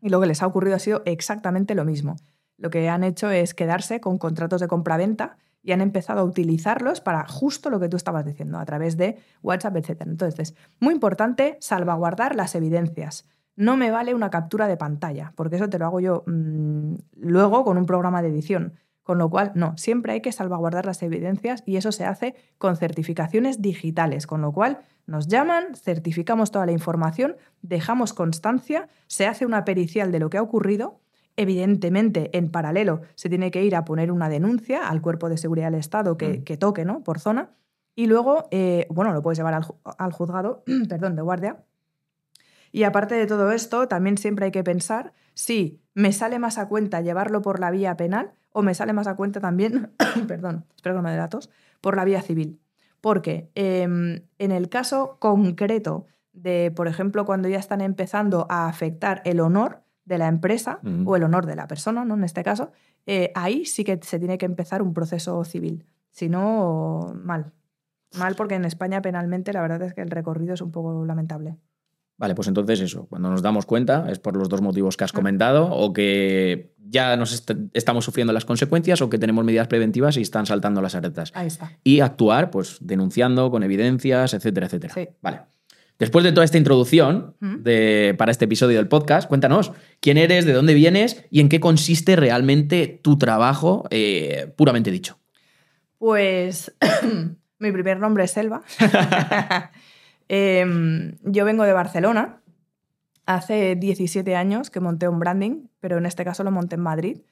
y 0.00 0.08
lo 0.08 0.20
que 0.20 0.26
les 0.26 0.42
ha 0.42 0.46
ocurrido 0.46 0.76
ha 0.76 0.80
sido 0.80 1.02
exactamente 1.04 1.74
lo 1.74 1.84
mismo. 1.84 2.16
Lo 2.58 2.70
que 2.70 2.88
han 2.88 3.04
hecho 3.04 3.30
es 3.30 3.54
quedarse 3.54 4.00
con 4.00 4.18
contratos 4.18 4.60
de 4.60 4.68
compraventa 4.68 5.36
y 5.62 5.72
han 5.72 5.80
empezado 5.80 6.20
a 6.20 6.24
utilizarlos 6.24 7.00
para 7.00 7.26
justo 7.26 7.70
lo 7.70 7.80
que 7.80 7.88
tú 7.88 7.96
estabas 7.96 8.24
diciendo, 8.24 8.58
a 8.58 8.64
través 8.64 8.96
de 8.96 9.18
WhatsApp, 9.42 9.76
etc. 9.76 10.02
Entonces, 10.06 10.54
muy 10.78 10.94
importante 10.94 11.58
salvaguardar 11.60 12.36
las 12.36 12.54
evidencias. 12.54 13.28
No 13.56 13.76
me 13.76 13.90
vale 13.90 14.14
una 14.14 14.30
captura 14.30 14.68
de 14.68 14.76
pantalla, 14.76 15.32
porque 15.34 15.56
eso 15.56 15.68
te 15.68 15.78
lo 15.78 15.86
hago 15.86 15.98
yo 16.00 16.22
mm, 16.26 16.94
luego 17.16 17.64
con 17.64 17.78
un 17.78 17.86
programa 17.86 18.22
de 18.22 18.28
edición. 18.28 18.74
Con 19.06 19.18
lo 19.18 19.30
cual, 19.30 19.52
no, 19.54 19.78
siempre 19.78 20.14
hay 20.14 20.20
que 20.20 20.32
salvaguardar 20.32 20.84
las 20.84 21.00
evidencias 21.00 21.62
y 21.64 21.76
eso 21.76 21.92
se 21.92 22.04
hace 22.04 22.34
con 22.58 22.76
certificaciones 22.76 23.62
digitales, 23.62 24.26
con 24.26 24.40
lo 24.40 24.50
cual 24.50 24.80
nos 25.06 25.28
llaman, 25.28 25.76
certificamos 25.76 26.50
toda 26.50 26.66
la 26.66 26.72
información, 26.72 27.36
dejamos 27.62 28.12
constancia, 28.12 28.88
se 29.06 29.28
hace 29.28 29.46
una 29.46 29.64
pericial 29.64 30.10
de 30.10 30.18
lo 30.18 30.28
que 30.28 30.38
ha 30.38 30.42
ocurrido 30.42 30.98
Evidentemente, 31.36 32.30
en 32.36 32.50
paralelo, 32.50 33.02
se 33.14 33.28
tiene 33.28 33.50
que 33.50 33.62
ir 33.62 33.76
a 33.76 33.84
poner 33.84 34.10
una 34.10 34.30
denuncia 34.30 34.88
al 34.88 35.02
cuerpo 35.02 35.28
de 35.28 35.36
seguridad 35.36 35.70
del 35.70 35.78
Estado 35.80 36.16
que, 36.16 36.38
Mm. 36.38 36.44
que 36.44 36.56
toque, 36.56 36.84
¿no? 36.86 37.04
Por 37.04 37.20
zona. 37.20 37.50
Y 37.94 38.06
luego, 38.06 38.48
eh, 38.50 38.86
bueno, 38.88 39.12
lo 39.12 39.20
puedes 39.20 39.38
llevar 39.38 39.52
al, 39.52 39.66
al 39.98 40.12
juzgado, 40.12 40.64
perdón, 40.88 41.14
de 41.14 41.22
guardia. 41.22 41.62
Y 42.72 42.84
aparte 42.84 43.14
de 43.14 43.26
todo 43.26 43.52
esto, 43.52 43.86
también 43.86 44.16
siempre 44.18 44.46
hay 44.46 44.50
que 44.50 44.64
pensar 44.64 45.12
si 45.34 45.82
me 45.94 46.12
sale 46.12 46.38
más 46.38 46.56
a 46.56 46.68
cuenta 46.68 47.02
llevarlo 47.02 47.42
por 47.42 47.60
la 47.60 47.70
vía 47.70 47.96
penal 47.96 48.32
o 48.56 48.62
me 48.62 48.74
sale 48.74 48.94
más 48.94 49.06
a 49.06 49.16
cuenta 49.16 49.38
también, 49.38 49.90
perdón, 50.26 50.64
espero 50.74 50.94
que 50.94 50.96
no 50.96 51.02
me 51.02 51.10
dé 51.10 51.18
datos, 51.18 51.50
por 51.82 51.94
la 51.94 52.06
vía 52.06 52.22
civil. 52.22 52.58
Porque 53.02 53.50
em, 53.54 54.22
en 54.38 54.50
el 54.50 54.70
caso 54.70 55.18
concreto 55.20 56.06
de, 56.32 56.72
por 56.74 56.88
ejemplo, 56.88 57.26
cuando 57.26 57.50
ya 57.50 57.58
están 57.58 57.82
empezando 57.82 58.46
a 58.48 58.66
afectar 58.66 59.20
el 59.26 59.40
honor 59.40 59.82
de 60.06 60.16
la 60.16 60.28
empresa 60.28 60.80
o 61.04 61.16
el 61.16 61.24
honor 61.24 61.44
de 61.44 61.54
la 61.54 61.68
persona, 61.68 62.06
¿no? 62.06 62.14
En 62.14 62.24
este 62.24 62.42
caso, 62.42 62.72
eh, 63.04 63.30
ahí 63.34 63.66
sí 63.66 63.84
que 63.84 64.00
se 64.02 64.18
tiene 64.18 64.38
que 64.38 64.46
empezar 64.46 64.80
un 64.80 64.94
proceso 64.94 65.44
civil. 65.44 65.84
Si 66.10 66.30
no, 66.30 67.12
mal. 67.14 67.52
Mal 68.18 68.36
porque 68.36 68.54
en 68.54 68.64
España 68.64 69.02
penalmente 69.02 69.52
la 69.52 69.60
verdad 69.60 69.82
es 69.82 69.92
que 69.92 70.00
el 70.00 70.10
recorrido 70.10 70.54
es 70.54 70.62
un 70.62 70.72
poco 70.72 71.04
lamentable. 71.04 71.58
Vale, 72.18 72.34
pues 72.34 72.48
entonces 72.48 72.80
eso, 72.80 73.06
cuando 73.08 73.28
nos 73.30 73.42
damos 73.42 73.66
cuenta 73.66 74.06
es 74.10 74.18
por 74.18 74.36
los 74.36 74.48
dos 74.48 74.62
motivos 74.62 74.96
que 74.96 75.04
has 75.04 75.12
comentado, 75.12 75.66
o 75.70 75.92
que 75.92 76.72
ya 76.88 77.14
nos 77.16 77.32
est- 77.34 77.50
estamos 77.74 78.04
sufriendo 78.06 78.32
las 78.32 78.46
consecuencias 78.46 79.02
o 79.02 79.10
que 79.10 79.18
tenemos 79.18 79.44
medidas 79.44 79.68
preventivas 79.68 80.16
y 80.16 80.22
están 80.22 80.46
saltando 80.46 80.80
las 80.80 80.94
alertas. 80.94 81.30
Ahí 81.34 81.48
está. 81.48 81.72
Y 81.84 82.00
actuar, 82.00 82.50
pues 82.50 82.78
denunciando 82.80 83.50
con 83.50 83.62
evidencias, 83.62 84.32
etcétera, 84.32 84.66
etcétera. 84.66 84.94
Sí. 84.94 85.08
Vale. 85.20 85.40
Después 85.98 86.24
de 86.24 86.32
toda 86.32 86.44
esta 86.44 86.58
introducción 86.58 87.36
de, 87.40 88.14
para 88.18 88.30
este 88.30 88.44
episodio 88.46 88.76
del 88.78 88.86
podcast, 88.88 89.28
cuéntanos 89.28 89.72
quién 90.00 90.16
eres, 90.18 90.44
de 90.44 90.52
dónde 90.52 90.74
vienes 90.74 91.24
y 91.30 91.40
en 91.40 91.48
qué 91.48 91.58
consiste 91.60 92.16
realmente 92.16 93.00
tu 93.02 93.16
trabajo, 93.18 93.84
eh, 93.90 94.52
puramente 94.56 94.90
dicho. 94.90 95.18
Pues 95.98 96.74
mi 97.58 97.72
primer 97.72 97.98
nombre 97.98 98.24
es 98.24 98.30
Selva. 98.30 98.62
Em, 100.28 101.16
yo 101.22 101.44
vengo 101.44 101.64
de 101.64 101.72
Barcelona. 101.72 102.42
Hace 103.26 103.74
17 103.76 104.36
años 104.36 104.70
que 104.70 104.80
monté 104.80 105.08
un 105.08 105.18
branding, 105.18 105.68
pero 105.80 105.98
en 105.98 106.06
este 106.06 106.24
caso 106.24 106.44
lo 106.44 106.50
monté 106.50 106.76
en 106.76 106.82
Madrid. 106.82 107.22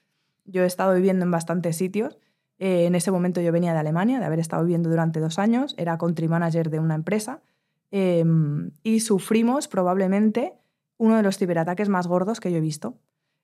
Yo 0.44 0.62
he 0.62 0.66
estado 0.66 0.94
viviendo 0.94 1.24
en 1.24 1.30
bastantes 1.30 1.76
sitios. 1.76 2.18
Eh, 2.58 2.86
en 2.86 2.94
ese 2.94 3.10
momento 3.10 3.40
yo 3.40 3.52
venía 3.52 3.72
de 3.72 3.78
Alemania, 3.78 4.18
de 4.18 4.24
haber 4.24 4.40
estado 4.40 4.62
viviendo 4.64 4.90
durante 4.90 5.20
dos 5.20 5.38
años. 5.38 5.74
Era 5.78 5.98
country 5.98 6.28
manager 6.28 6.70
de 6.70 6.80
una 6.80 6.94
empresa. 6.94 7.42
Em, 7.90 8.72
y 8.82 9.00
sufrimos 9.00 9.68
probablemente 9.68 10.54
uno 10.98 11.16
de 11.16 11.22
los 11.22 11.38
ciberataques 11.38 11.88
más 11.88 12.06
gordos 12.06 12.40
que 12.40 12.50
yo 12.50 12.58
he 12.58 12.60
visto. 12.60 12.98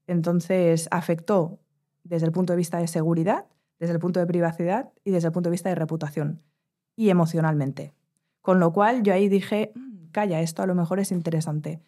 Entonces 0.07 0.89
afectó 0.91 1.61
desde 2.03 2.27
el 2.27 2.33
punto 2.33 2.53
de 2.53 2.57
vista 2.57 2.79
de 2.79 2.89
seguridad, 2.89 3.47
desde 3.79 3.95
el 3.95 4.01
punto 4.01 4.19
de 4.19 4.27
privacidad 4.27 4.91
y 5.05 5.13
desde 5.13 5.29
el 5.29 5.33
punto 5.33 5.49
de 5.49 5.53
vista 5.53 5.69
de 5.69 5.77
reputación 5.77 6.43
y 6.97 7.11
emocionalmente. 7.11 7.93
Con 8.43 8.61
lo 8.61 8.73
cual 8.73 9.03
yo 9.03 9.13
ahí 9.13 9.29
dije, 9.29 9.73
"Mm, 9.75 10.07
calla, 10.13 10.41
esto 10.41 10.63
a 10.63 10.67
lo 10.67 10.75
mejor 10.75 11.01
es 11.01 11.13
interesante. 11.13 11.81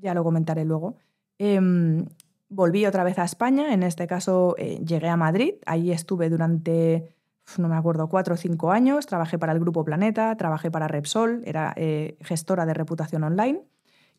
Ya 0.00 0.14
lo 0.14 0.24
comentaré 0.24 0.64
luego. 0.64 0.96
Em, 1.38 2.06
volví 2.48 2.86
otra 2.86 3.04
vez 3.04 3.18
a 3.18 3.24
España, 3.24 3.72
en 3.74 3.82
este 3.82 4.06
caso 4.06 4.54
eh, 4.58 4.80
llegué 4.84 5.08
a 5.08 5.16
Madrid, 5.16 5.54
ahí 5.66 5.90
estuve 5.90 6.30
durante, 6.30 7.14
no 7.58 7.68
me 7.68 7.76
acuerdo, 7.76 8.08
cuatro 8.08 8.34
o 8.34 8.36
cinco 8.36 8.70
años, 8.72 9.06
trabajé 9.06 9.38
para 9.38 9.52
el 9.52 9.60
Grupo 9.60 9.84
Planeta, 9.84 10.36
trabajé 10.36 10.70
para 10.70 10.88
Repsol, 10.88 11.42
era 11.44 11.72
eh, 11.76 12.16
gestora 12.20 12.66
de 12.66 12.74
reputación 12.74 13.24
online 13.24 13.62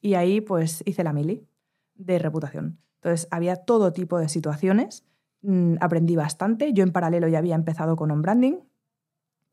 y 0.02 0.16
ahí 0.16 0.42
pues 0.42 0.84
hice 0.86 1.04
la 1.04 1.14
mili 1.14 1.48
de 1.96 2.20
reputación. 2.20 2.80
Entonces 2.96 3.28
había 3.32 3.56
todo 3.56 3.94
tipo 3.94 4.18
de 4.20 4.28
situaciones, 4.30 5.06
mm, 5.42 5.76
aprendí 5.80 6.16
bastante, 6.16 6.74
yo 6.74 6.84
en 6.84 6.92
paralelo 6.92 7.28
ya 7.28 7.38
había 7.40 7.56
empezado 7.56 7.96
con 7.96 8.12
on 8.12 8.22
branding, 8.22 8.56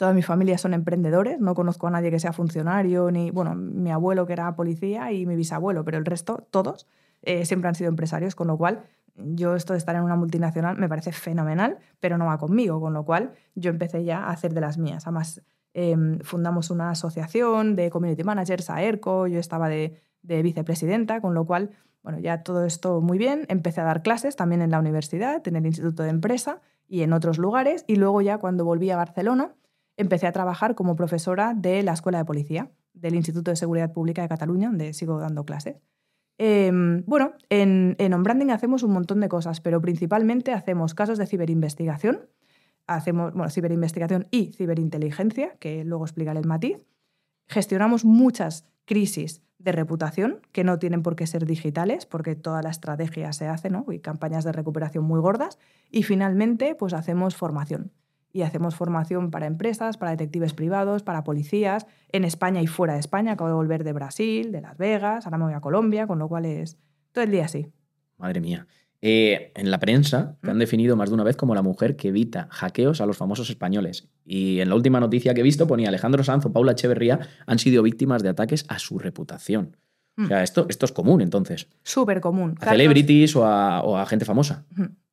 Toda 0.02 0.14
mi 0.14 0.22
familia 0.22 0.58
son 0.58 0.74
emprendedores, 0.74 1.38
no 1.38 1.54
conozco 1.54 1.86
a 1.86 1.90
nadie 1.92 2.10
que 2.10 2.18
sea 2.18 2.32
funcionario, 2.32 3.12
ni, 3.12 3.30
bueno, 3.30 3.54
mi 3.54 3.92
abuelo 3.92 4.26
que 4.26 4.32
era 4.32 4.52
policía 4.56 5.12
y 5.12 5.26
mi 5.26 5.36
bisabuelo, 5.36 5.84
pero 5.84 5.96
el 5.96 6.04
resto, 6.04 6.44
todos, 6.50 6.88
eh, 7.22 7.44
siempre 7.44 7.68
han 7.68 7.76
sido 7.76 7.88
empresarios, 7.88 8.34
con 8.34 8.48
lo 8.48 8.58
cual 8.58 8.82
yo 9.14 9.54
esto 9.54 9.74
de 9.74 9.78
estar 9.78 9.94
en 9.94 10.02
una 10.02 10.16
multinacional 10.16 10.76
me 10.76 10.88
parece 10.88 11.12
fenomenal, 11.12 11.78
pero 12.00 12.18
no 12.18 12.26
va 12.26 12.36
conmigo, 12.36 12.80
con 12.80 12.94
lo 12.94 13.04
cual 13.04 13.34
yo 13.54 13.70
empecé 13.70 14.02
ya 14.02 14.24
a 14.24 14.30
hacer 14.30 14.54
de 14.54 14.60
las 14.60 14.76
mías. 14.76 15.06
Además, 15.06 15.40
em, 15.72 16.18
fundamos 16.18 16.70
una 16.70 16.90
asociación 16.90 17.76
de 17.76 17.88
community 17.88 18.24
managers, 18.24 18.70
AERCO, 18.70 19.28
yo 19.28 19.38
estaba 19.38 19.68
de, 19.68 20.02
de 20.22 20.42
vicepresidenta, 20.42 21.20
con 21.20 21.32
lo 21.32 21.46
cual, 21.46 21.70
bueno, 22.02 22.18
ya 22.18 22.42
todo 22.42 22.64
esto 22.64 23.00
muy 23.00 23.18
bien. 23.18 23.46
Empecé 23.48 23.82
a 23.82 23.84
dar 23.84 24.02
clases 24.02 24.34
también 24.34 24.62
en 24.62 24.72
la 24.72 24.80
universidad, 24.80 25.46
en 25.46 25.54
el 25.54 25.64
Instituto 25.64 26.02
de 26.02 26.08
Empresa 26.08 26.60
y 26.88 27.02
en 27.02 27.12
otros 27.12 27.38
lugares, 27.38 27.84
y 27.86 27.94
luego 27.94 28.20
ya 28.20 28.38
cuando 28.38 28.64
volví 28.64 28.90
a 28.90 28.96
Barcelona, 28.96 29.54
empecé 29.96 30.26
a 30.26 30.32
trabajar 30.32 30.74
como 30.74 30.96
profesora 30.96 31.54
de 31.54 31.82
la 31.82 31.92
Escuela 31.92 32.18
de 32.18 32.24
Policía, 32.24 32.70
del 32.94 33.14
Instituto 33.14 33.50
de 33.50 33.56
Seguridad 33.56 33.92
Pública 33.92 34.22
de 34.22 34.28
Cataluña, 34.28 34.68
donde 34.68 34.92
sigo 34.92 35.18
dando 35.18 35.44
clases. 35.44 35.76
Em, 36.38 37.04
bueno, 37.06 37.34
en, 37.50 37.94
en 37.98 38.14
On 38.14 38.22
Branding 38.22 38.50
hacemos 38.50 38.82
un 38.82 38.92
montón 38.92 39.20
de 39.20 39.28
cosas, 39.28 39.60
pero 39.60 39.80
principalmente 39.80 40.52
hacemos 40.52 40.94
casos 40.94 41.18
de 41.18 41.26
ciberinvestigación, 41.26 42.28
hacemos 42.86 43.32
bueno, 43.32 43.50
ciberinvestigación 43.50 44.28
y 44.30 44.52
ciberinteligencia, 44.52 45.56
que 45.58 45.84
luego 45.84 46.04
explicaré 46.04 46.40
el 46.40 46.46
matiz. 46.46 46.78
Gestionamos 47.48 48.04
muchas 48.04 48.66
crisis 48.84 49.42
de 49.58 49.72
reputación 49.72 50.40
que 50.50 50.64
no 50.64 50.78
tienen 50.78 51.02
por 51.02 51.14
qué 51.14 51.26
ser 51.26 51.46
digitales, 51.46 52.06
porque 52.06 52.34
toda 52.34 52.62
la 52.62 52.70
estrategia 52.70 53.32
se 53.32 53.46
hace, 53.46 53.70
¿no? 53.70 53.84
Y 53.92 54.00
campañas 54.00 54.44
de 54.44 54.52
recuperación 54.52 55.04
muy 55.04 55.20
gordas. 55.20 55.58
Y 55.90 56.02
finalmente, 56.02 56.74
pues 56.74 56.94
hacemos 56.94 57.36
formación 57.36 57.92
y 58.32 58.42
hacemos 58.42 58.74
formación 58.74 59.30
para 59.30 59.46
empresas, 59.46 59.96
para 59.96 60.12
detectives 60.12 60.54
privados, 60.54 61.02
para 61.02 61.24
policías, 61.24 61.86
en 62.10 62.24
España 62.24 62.62
y 62.62 62.66
fuera 62.66 62.94
de 62.94 63.00
España. 63.00 63.32
Acabo 63.32 63.48
de 63.48 63.54
volver 63.54 63.84
de 63.84 63.92
Brasil, 63.92 64.52
de 64.52 64.60
Las 64.60 64.78
Vegas, 64.78 65.26
ahora 65.26 65.38
me 65.38 65.44
voy 65.44 65.54
a 65.54 65.60
Colombia, 65.60 66.06
con 66.06 66.18
lo 66.18 66.28
cual 66.28 66.46
es 66.46 66.78
todo 67.12 67.24
el 67.24 67.30
día 67.30 67.44
así. 67.44 67.66
Madre 68.18 68.40
mía. 68.40 68.66
Eh, 69.04 69.50
en 69.56 69.72
la 69.72 69.80
prensa 69.80 70.36
te 70.40 70.50
han 70.50 70.60
definido 70.60 70.94
más 70.94 71.10
de 71.10 71.14
una 71.14 71.24
vez 71.24 71.36
como 71.36 71.56
la 71.56 71.62
mujer 71.62 71.96
que 71.96 72.08
evita 72.08 72.46
hackeos 72.50 73.00
a 73.00 73.06
los 73.06 73.16
famosos 73.16 73.50
españoles. 73.50 74.08
Y 74.24 74.60
en 74.60 74.68
la 74.68 74.76
última 74.76 75.00
noticia 75.00 75.34
que 75.34 75.40
he 75.40 75.44
visto 75.44 75.66
ponía 75.66 75.88
Alejandro 75.88 76.22
Sanz 76.22 76.46
o 76.46 76.52
Paula 76.52 76.72
Echeverría 76.72 77.18
han 77.46 77.58
sido 77.58 77.82
víctimas 77.82 78.22
de 78.22 78.28
ataques 78.28 78.64
a 78.68 78.78
su 78.78 79.00
reputación. 79.00 79.76
O 80.16 80.26
sea, 80.26 80.42
esto, 80.42 80.66
esto 80.68 80.86
es 80.86 80.92
común 80.92 81.20
entonces. 81.20 81.68
Súper 81.82 82.20
común. 82.20 82.54
A 82.60 82.70
celebrities 82.70 83.34
o 83.34 83.44
a, 83.44 83.82
o 83.82 83.96
a 83.96 84.06
gente 84.06 84.24
famosa. 84.24 84.66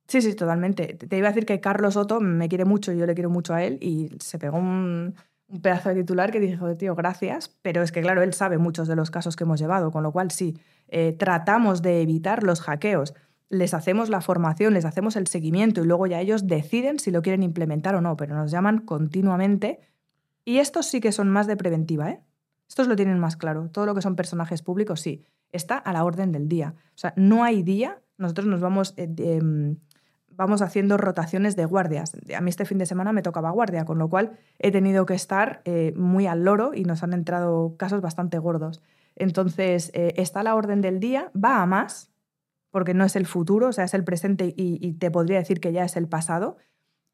Sí, 0.09 0.23
sí, 0.23 0.33
totalmente. 0.33 0.95
Te 0.95 1.17
iba 1.19 1.27
a 1.27 1.31
decir 1.31 1.45
que 1.45 1.61
Carlos 1.61 1.93
Soto 1.93 2.19
me 2.19 2.49
quiere 2.49 2.65
mucho 2.65 2.91
y 2.91 2.97
yo 2.97 3.05
le 3.05 3.13
quiero 3.13 3.29
mucho 3.29 3.53
a 3.53 3.63
él 3.63 3.77
y 3.79 4.09
se 4.19 4.39
pegó 4.39 4.57
un, 4.57 5.13
pedazo 5.61 5.89
de 5.89 5.95
titular 5.95 6.31
que 6.31 6.39
dije, 6.39 6.57
"Joder, 6.57 6.77
tío, 6.77 6.95
gracias, 6.95 7.55
pero 7.61 7.83
es 7.83 7.91
que 7.91 8.01
claro, 8.01 8.23
él 8.23 8.33
sabe 8.33 8.57
muchos 8.57 8.87
de 8.87 8.95
los 8.95 9.11
casos 9.11 9.35
que 9.35 9.43
hemos 9.43 9.59
llevado, 9.59 9.91
con 9.91 10.01
lo 10.01 10.11
cual 10.11 10.31
sí, 10.31 10.57
eh, 10.87 11.13
tratamos 11.13 11.83
de 11.83 12.01
evitar 12.01 12.41
los 12.41 12.61
hackeos, 12.61 13.13
les 13.49 13.75
hacemos 13.75 14.09
la 14.09 14.21
formación, 14.21 14.73
les 14.73 14.85
hacemos 14.85 15.15
el 15.15 15.27
seguimiento 15.27 15.81
y 15.83 15.85
luego 15.85 16.07
ya 16.07 16.19
ellos 16.21 16.47
deciden 16.47 16.97
si 16.97 17.11
lo 17.11 17.21
quieren 17.21 17.43
implementar 17.43 17.93
o 17.93 18.01
no, 18.01 18.17
pero 18.17 18.35
nos 18.35 18.49
llaman 18.49 18.79
continuamente 18.79 19.79
y 20.43 20.57
estos 20.57 20.87
sí 20.87 21.01
que 21.01 21.11
son 21.11 21.29
más 21.29 21.45
de 21.45 21.55
preventiva, 21.55 22.09
¿eh? 22.09 22.21
Estos 22.67 22.87
lo 22.87 22.95
tienen 22.95 23.19
más 23.19 23.37
claro, 23.37 23.69
todo 23.69 23.85
lo 23.85 23.93
que 23.93 24.01
son 24.01 24.15
personajes 24.15 24.63
públicos 24.63 25.01
sí, 25.01 25.23
está 25.51 25.77
a 25.77 25.93
la 25.93 26.03
orden 26.03 26.31
del 26.31 26.47
día. 26.47 26.73
O 26.95 26.97
sea, 26.97 27.13
no 27.15 27.43
hay 27.43 27.61
día, 27.61 28.01
nosotros 28.17 28.47
nos 28.47 28.59
vamos... 28.61 28.95
eh, 28.97 29.07
em, 29.17 29.77
vamos 30.39 30.61
haciendo 30.61 30.95
rotaciones 30.95 31.57
de 31.57 31.65
guardias. 31.65 32.13
A 32.33 32.39
mí 32.39 32.49
este 32.49 32.63
fin 32.63 32.77
de 32.77 32.85
semana 32.85 33.11
me 33.11 33.21
tocaba 33.21 33.51
guardia, 33.51 33.83
con 33.83 33.97
lo 33.99 34.07
cual 34.07 34.39
he 34.57 34.71
tenido 34.71 35.05
que 35.05 35.13
estar 35.13 35.61
eh, 35.65 35.91
muy 35.97 36.27
al 36.27 36.45
loro 36.45 36.73
y 36.73 36.85
nos 36.85 37.03
han 37.03 37.11
entrado 37.11 37.75
casos 37.75 37.99
bastante 37.99 38.39
gordos. 38.39 38.81
Entonces, 39.17 39.91
eh, 39.93 40.13
está 40.15 40.41
la 40.41 40.55
orden 40.55 40.79
del 40.79 41.01
día, 41.01 41.29
va 41.35 41.61
a 41.61 41.65
más, 41.65 42.09
porque 42.71 42.93
no 42.93 43.03
es 43.03 43.17
el 43.17 43.25
futuro, 43.25 43.67
o 43.67 43.73
sea, 43.73 43.83
es 43.83 43.93
el 43.93 44.05
presente 44.05 44.53
y, 44.55 44.79
y 44.79 44.93
te 44.93 45.11
podría 45.11 45.39
decir 45.39 45.59
que 45.59 45.73
ya 45.73 45.83
es 45.83 45.97
el 45.97 46.07
pasado. 46.07 46.55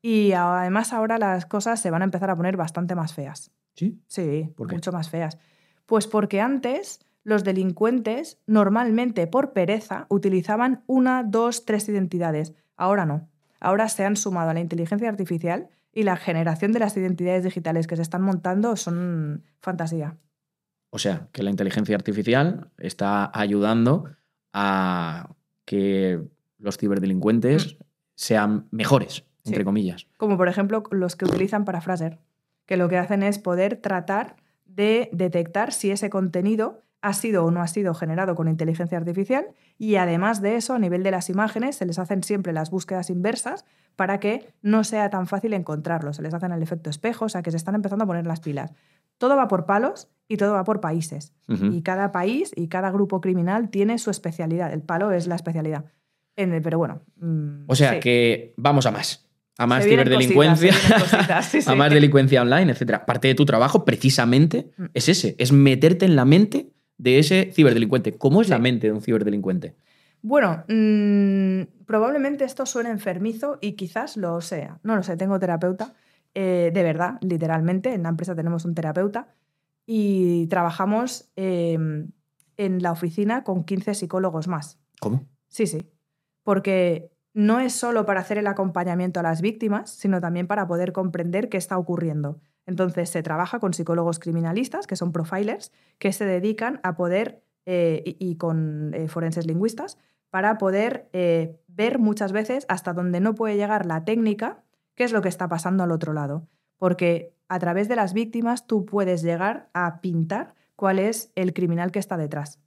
Y 0.03 0.33
además 0.33 0.93
ahora 0.93 1.17
las 1.17 1.47
cosas 1.47 1.81
se 1.81 1.89
van 1.89 2.03
a 2.03 2.05
empezar 2.05 2.29
a 2.29 2.35
poner 2.35 2.57
bastante 2.57 2.93
más 2.93 3.15
feas. 3.15 3.51
¿Sí? 3.73 3.99
Sí, 4.05 4.53
mucho 4.55 4.91
más 4.91 5.09
feas. 5.09 5.39
Pues 5.87 6.05
porque 6.05 6.41
antes 6.41 6.99
los 7.23 7.43
delincuentes 7.43 8.37
normalmente 8.45 9.25
por 9.25 9.51
pereza 9.51 10.05
utilizaban 10.09 10.83
una, 10.85 11.23
dos, 11.23 11.65
tres 11.65 11.89
identidades. 11.89 12.53
Ahora 12.77 13.05
no. 13.05 13.27
Ahora 13.59 13.89
se 13.89 14.05
han 14.05 14.15
sumado 14.15 14.49
a 14.49 14.53
la 14.53 14.59
inteligencia 14.59 15.09
artificial 15.09 15.69
y 15.91 16.03
la 16.03 16.17
generación 16.17 16.71
de 16.73 16.79
las 16.79 16.95
identidades 16.97 17.43
digitales 17.43 17.87
que 17.87 17.95
se 17.95 18.01
están 18.01 18.21
montando 18.21 18.75
son 18.75 19.43
fantasía. 19.61 20.17
O 20.89 20.99
sea, 20.99 21.27
que 21.31 21.43
la 21.43 21.49
inteligencia 21.49 21.95
artificial 21.95 22.69
está 22.77 23.31
ayudando 23.33 24.05
a 24.53 25.29
que 25.65 26.21
los 26.57 26.77
ciberdelincuentes 26.77 27.77
sean 28.15 28.67
mejores, 28.71 29.25
Sí. 29.43 29.51
entre 29.51 29.65
comillas. 29.65 30.07
Como 30.17 30.37
por 30.37 30.47
ejemplo 30.47 30.83
los 30.91 31.15
que 31.15 31.25
utilizan 31.25 31.65
Paraphraser, 31.65 32.19
que 32.65 32.77
lo 32.77 32.89
que 32.89 32.97
hacen 32.97 33.23
es 33.23 33.39
poder 33.39 33.77
tratar 33.77 34.37
de 34.65 35.09
detectar 35.13 35.71
si 35.71 35.91
ese 35.91 36.09
contenido 36.09 36.81
ha 37.05 37.13
sido 37.13 37.45
o 37.45 37.51
no 37.51 37.61
ha 37.61 37.67
sido 37.67 37.93
generado 37.93 38.33
con 38.33 38.47
inteligencia 38.47 38.97
artificial 38.97 39.45
y 39.77 39.97
además 39.97 40.41
de 40.41 40.55
eso, 40.55 40.73
a 40.73 40.79
nivel 40.79 41.03
de 41.03 41.11
las 41.11 41.29
imágenes, 41.29 41.75
se 41.75 41.85
les 41.85 41.99
hacen 41.99 42.23
siempre 42.23 42.51
las 42.51 42.71
búsquedas 42.71 43.11
inversas 43.11 43.63
para 43.95 44.19
que 44.19 44.47
no 44.63 44.83
sea 44.83 45.11
tan 45.11 45.27
fácil 45.27 45.53
encontrarlo. 45.53 46.13
Se 46.13 46.23
les 46.23 46.33
hacen 46.33 46.51
el 46.51 46.63
efecto 46.63 46.89
espejo, 46.89 47.25
o 47.25 47.29
sea 47.29 47.43
que 47.43 47.51
se 47.51 47.57
están 47.57 47.75
empezando 47.75 48.05
a 48.05 48.07
poner 48.07 48.25
las 48.25 48.39
pilas. 48.39 48.73
Todo 49.19 49.37
va 49.37 49.47
por 49.47 49.67
palos 49.67 50.09
y 50.27 50.37
todo 50.37 50.53
va 50.53 50.63
por 50.63 50.81
países. 50.81 51.31
Y 51.47 51.83
cada 51.83 52.11
país 52.11 52.51
y 52.55 52.69
cada 52.69 52.89
grupo 52.89 53.21
criminal 53.21 53.69
tiene 53.69 53.99
su 53.99 54.09
especialidad. 54.09 54.73
El 54.73 54.81
palo 54.81 55.11
es 55.11 55.27
la 55.27 55.35
especialidad. 55.35 55.85
pero 56.35 56.79
bueno. 56.79 57.01
Mm, 57.17 57.65
o 57.67 57.75
sea 57.75 57.99
que 57.99 58.55
vamos 58.57 58.87
a 58.87 58.91
más. 58.91 59.21
A 59.57 59.67
más 59.67 59.85
ciberdelincuencia, 59.85 60.73
a 61.67 61.75
más 61.75 61.89
delincuencia 61.89 62.41
online, 62.41 62.73
etc. 62.73 63.05
Parte 63.05 63.29
de 63.29 63.35
tu 63.35 63.45
trabajo, 63.45 63.85
precisamente, 63.85 64.71
mm. 64.75 64.85
es 64.93 65.07
ese: 65.07 65.35
es 65.37 65.53
meterte 65.53 66.03
en 66.03 66.17
la 66.17 66.25
mente 66.25 66.74
de 66.97 67.19
ese 67.19 67.51
ciberdelincuente. 67.53 68.17
¿Cómo 68.17 68.41
es 68.41 68.49
la 68.49 68.59
mente 68.59 68.87
de 68.87 68.93
un 68.93 69.01
ciberdelincuente? 69.01 69.75
Bueno, 70.21 70.63
mm, 70.67 71.85
probablemente 71.85 72.45
esto 72.45 72.65
suene 72.65 72.89
enfermizo 72.89 73.59
y 73.61 73.73
quizás 73.73 74.17
lo 74.17 74.41
sea. 74.41 74.79
No 74.83 74.95
lo 74.95 75.03
sé, 75.03 75.17
tengo 75.17 75.39
terapeuta. 75.39 75.93
Eh, 76.33 76.71
de 76.73 76.83
verdad, 76.83 77.19
literalmente, 77.21 77.93
en 77.93 78.03
la 78.03 78.09
empresa 78.09 78.35
tenemos 78.35 78.65
un 78.65 78.73
terapeuta 78.73 79.27
y 79.85 80.47
trabajamos 80.47 81.31
em, 81.35 82.09
en 82.57 82.81
la 82.81 82.91
oficina 82.91 83.43
con 83.43 83.63
15 83.63 83.93
psicólogos 83.93 84.47
más. 84.47 84.79
¿Cómo? 84.99 85.27
Sí, 85.47 85.67
sí. 85.67 85.89
Porque 86.43 87.11
no 87.33 87.59
es 87.59 87.73
solo 87.73 88.05
para 88.05 88.21
hacer 88.21 88.37
el 88.37 88.47
acompañamiento 88.47 89.19
a 89.19 89.23
las 89.23 89.41
víctimas, 89.41 89.91
sino 89.91 90.21
también 90.21 90.47
para 90.47 90.67
poder 90.67 90.91
comprender 90.91 91.49
qué 91.49 91.57
está 91.57 91.77
ocurriendo. 91.77 92.39
Entonces 92.65 93.09
se 93.09 93.23
trabaja 93.23 93.59
con 93.59 93.73
psicólogos 93.73 94.19
criminalistas, 94.19 94.87
que 94.87 94.95
son 94.95 95.11
profilers, 95.11 95.71
que 95.99 96.11
se 96.11 96.25
dedican 96.25 96.79
a 96.83 96.95
poder, 96.95 97.43
eh, 97.65 98.15
y, 98.19 98.35
con 98.37 98.93
eh, 98.93 99.07
forenses 99.07 99.45
lingüistas, 99.45 99.97
para 100.29 100.57
poder 100.57 101.09
eh, 101.13 101.59
ver 101.67 101.99
muchas 101.99 102.31
veces 102.31 102.65
hasta 102.67 102.93
dónde 102.93 103.19
no 103.19 103.35
puede 103.35 103.55
llegar 103.55 103.85
la 103.85 104.03
técnica, 104.03 104.63
qué 104.95 105.03
es 105.03 105.11
lo 105.11 105.21
que 105.21 105.29
está 105.29 105.47
pasando 105.47 105.83
al 105.83 105.91
otro 105.91 106.13
lado. 106.13 106.47
Porque 106.77 107.33
a 107.47 107.59
través 107.59 107.87
de 107.87 107.95
las 107.95 108.13
víctimas 108.13 108.67
tú 108.67 108.85
puedes 108.85 109.21
llegar 109.21 109.69
a 109.73 110.01
pintar 110.01 110.55
cuál 110.75 110.99
es 110.99 111.31
el 111.35 111.53
criminal 111.53 111.91
que 111.91 111.99
está 111.99 112.17
detrás. 112.17 112.59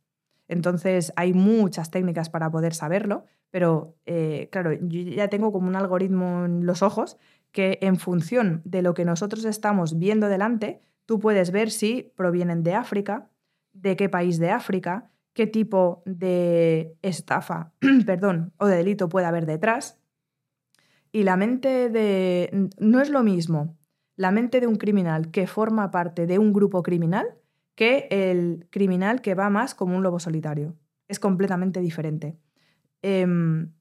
Entonces 0.46 1.12
hay 1.16 1.34
muchas 1.34 1.90
técnicas 1.90 2.30
para 2.30 2.50
poder 2.50 2.72
saberlo, 2.72 3.24
pero 3.50 3.96
claro, 4.50 4.72
yo 4.72 5.00
ya 5.02 5.28
tengo 5.28 5.52
como 5.52 5.68
un 5.68 5.76
algoritmo 5.76 6.46
en 6.46 6.64
los 6.64 6.82
ojos 6.82 7.18
que 7.52 7.78
en 7.82 7.96
función 7.96 8.62
de 8.64 8.82
lo 8.82 8.94
que 8.94 9.04
nosotros 9.04 9.44
estamos 9.44 9.98
viendo 9.98 10.28
delante, 10.28 10.80
tú 11.06 11.18
puedes 11.18 11.50
ver 11.50 11.70
si 11.70 12.12
provienen 12.16 12.62
de 12.62 12.74
África, 12.74 13.30
de 13.72 13.96
qué 13.96 14.08
país 14.08 14.38
de 14.38 14.50
África, 14.50 15.10
qué 15.32 15.46
tipo 15.46 16.02
de 16.04 16.96
estafa, 17.02 17.72
perdón, 18.06 18.52
o 18.58 18.66
de 18.66 18.76
delito 18.76 19.08
puede 19.08 19.26
haber 19.26 19.46
detrás. 19.46 19.98
Y 21.10 21.22
la 21.22 21.36
mente 21.36 21.88
de... 21.88 22.68
No 22.78 23.00
es 23.00 23.08
lo 23.08 23.22
mismo 23.22 23.78
la 24.18 24.32
mente 24.32 24.60
de 24.60 24.66
un 24.66 24.76
criminal 24.76 25.30
que 25.30 25.46
forma 25.46 25.92
parte 25.92 26.26
de 26.26 26.38
un 26.40 26.52
grupo 26.52 26.82
criminal 26.82 27.38
que 27.76 28.08
el 28.10 28.66
criminal 28.70 29.20
que 29.22 29.36
va 29.36 29.48
más 29.48 29.76
como 29.76 29.96
un 29.96 30.02
lobo 30.02 30.18
solitario. 30.18 30.74
Es 31.06 31.20
completamente 31.20 31.80
diferente. 31.80 32.36
Em, 33.00 33.72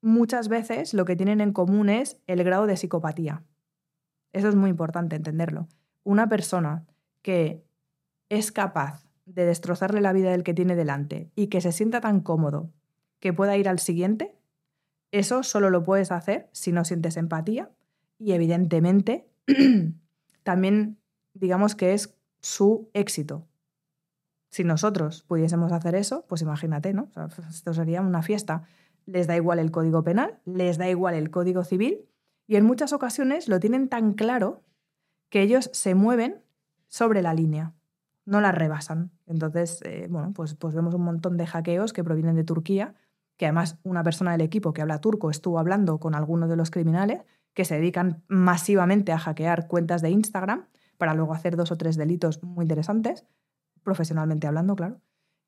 muchas 0.00 0.48
veces 0.48 0.94
lo 0.94 1.04
que 1.04 1.16
tienen 1.16 1.40
en 1.40 1.52
común 1.52 1.88
es 1.88 2.20
el 2.26 2.42
grado 2.44 2.66
de 2.66 2.76
psicopatía. 2.76 3.42
Eso 4.32 4.48
es 4.48 4.54
muy 4.54 4.70
importante 4.70 5.16
entenderlo. 5.16 5.68
Una 6.04 6.28
persona 6.28 6.86
que 7.22 7.64
es 8.28 8.52
capaz 8.52 9.06
de 9.24 9.44
destrozarle 9.44 10.00
la 10.00 10.12
vida 10.12 10.30
del 10.30 10.44
que 10.44 10.54
tiene 10.54 10.76
delante 10.76 11.30
y 11.34 11.48
que 11.48 11.60
se 11.60 11.72
sienta 11.72 12.00
tan 12.00 12.20
cómodo 12.20 12.70
que 13.20 13.32
pueda 13.32 13.56
ir 13.56 13.68
al 13.68 13.78
siguiente, 13.78 14.36
eso 15.10 15.42
solo 15.42 15.70
lo 15.70 15.82
puedes 15.82 16.12
hacer 16.12 16.48
si 16.52 16.72
no 16.72 16.84
sientes 16.84 17.16
empatía 17.16 17.70
y 18.18 18.32
evidentemente 18.32 19.28
también 20.42 20.98
digamos 21.34 21.74
que 21.74 21.94
es 21.94 22.14
su 22.40 22.88
éxito. 22.94 23.46
Si 24.50 24.64
nosotros 24.64 25.22
pudiésemos 25.22 25.72
hacer 25.72 25.94
eso, 25.94 26.24
pues 26.28 26.40
imagínate, 26.42 26.94
¿no? 26.94 27.10
esto 27.50 27.74
sería 27.74 28.00
una 28.00 28.22
fiesta 28.22 28.64
les 29.06 29.26
da 29.26 29.36
igual 29.36 29.58
el 29.58 29.70
código 29.70 30.02
penal, 30.02 30.40
les 30.44 30.78
da 30.78 30.88
igual 30.88 31.14
el 31.14 31.30
código 31.30 31.64
civil 31.64 32.06
y 32.46 32.56
en 32.56 32.64
muchas 32.64 32.92
ocasiones 32.92 33.48
lo 33.48 33.60
tienen 33.60 33.88
tan 33.88 34.14
claro 34.14 34.62
que 35.30 35.42
ellos 35.42 35.70
se 35.72 35.94
mueven 35.94 36.42
sobre 36.88 37.22
la 37.22 37.34
línea, 37.34 37.74
no 38.24 38.40
la 38.40 38.52
rebasan. 38.52 39.10
Entonces, 39.26 39.80
eh, 39.84 40.06
bueno, 40.10 40.32
pues, 40.32 40.54
pues 40.54 40.74
vemos 40.74 40.94
un 40.94 41.02
montón 41.02 41.36
de 41.36 41.46
hackeos 41.46 41.92
que 41.92 42.04
provienen 42.04 42.36
de 42.36 42.44
Turquía, 42.44 42.94
que 43.36 43.46
además 43.46 43.78
una 43.82 44.02
persona 44.02 44.32
del 44.32 44.40
equipo 44.40 44.72
que 44.72 44.82
habla 44.82 45.00
turco 45.00 45.30
estuvo 45.30 45.58
hablando 45.58 45.98
con 45.98 46.14
algunos 46.14 46.48
de 46.48 46.56
los 46.56 46.70
criminales 46.70 47.22
que 47.54 47.64
se 47.64 47.76
dedican 47.76 48.22
masivamente 48.28 49.12
a 49.12 49.18
hackear 49.18 49.66
cuentas 49.66 50.02
de 50.02 50.10
Instagram 50.10 50.66
para 50.98 51.14
luego 51.14 51.34
hacer 51.34 51.56
dos 51.56 51.72
o 51.72 51.76
tres 51.76 51.96
delitos 51.96 52.42
muy 52.42 52.64
interesantes, 52.64 53.24
profesionalmente 53.82 54.46
hablando, 54.46 54.76
claro. 54.76 55.00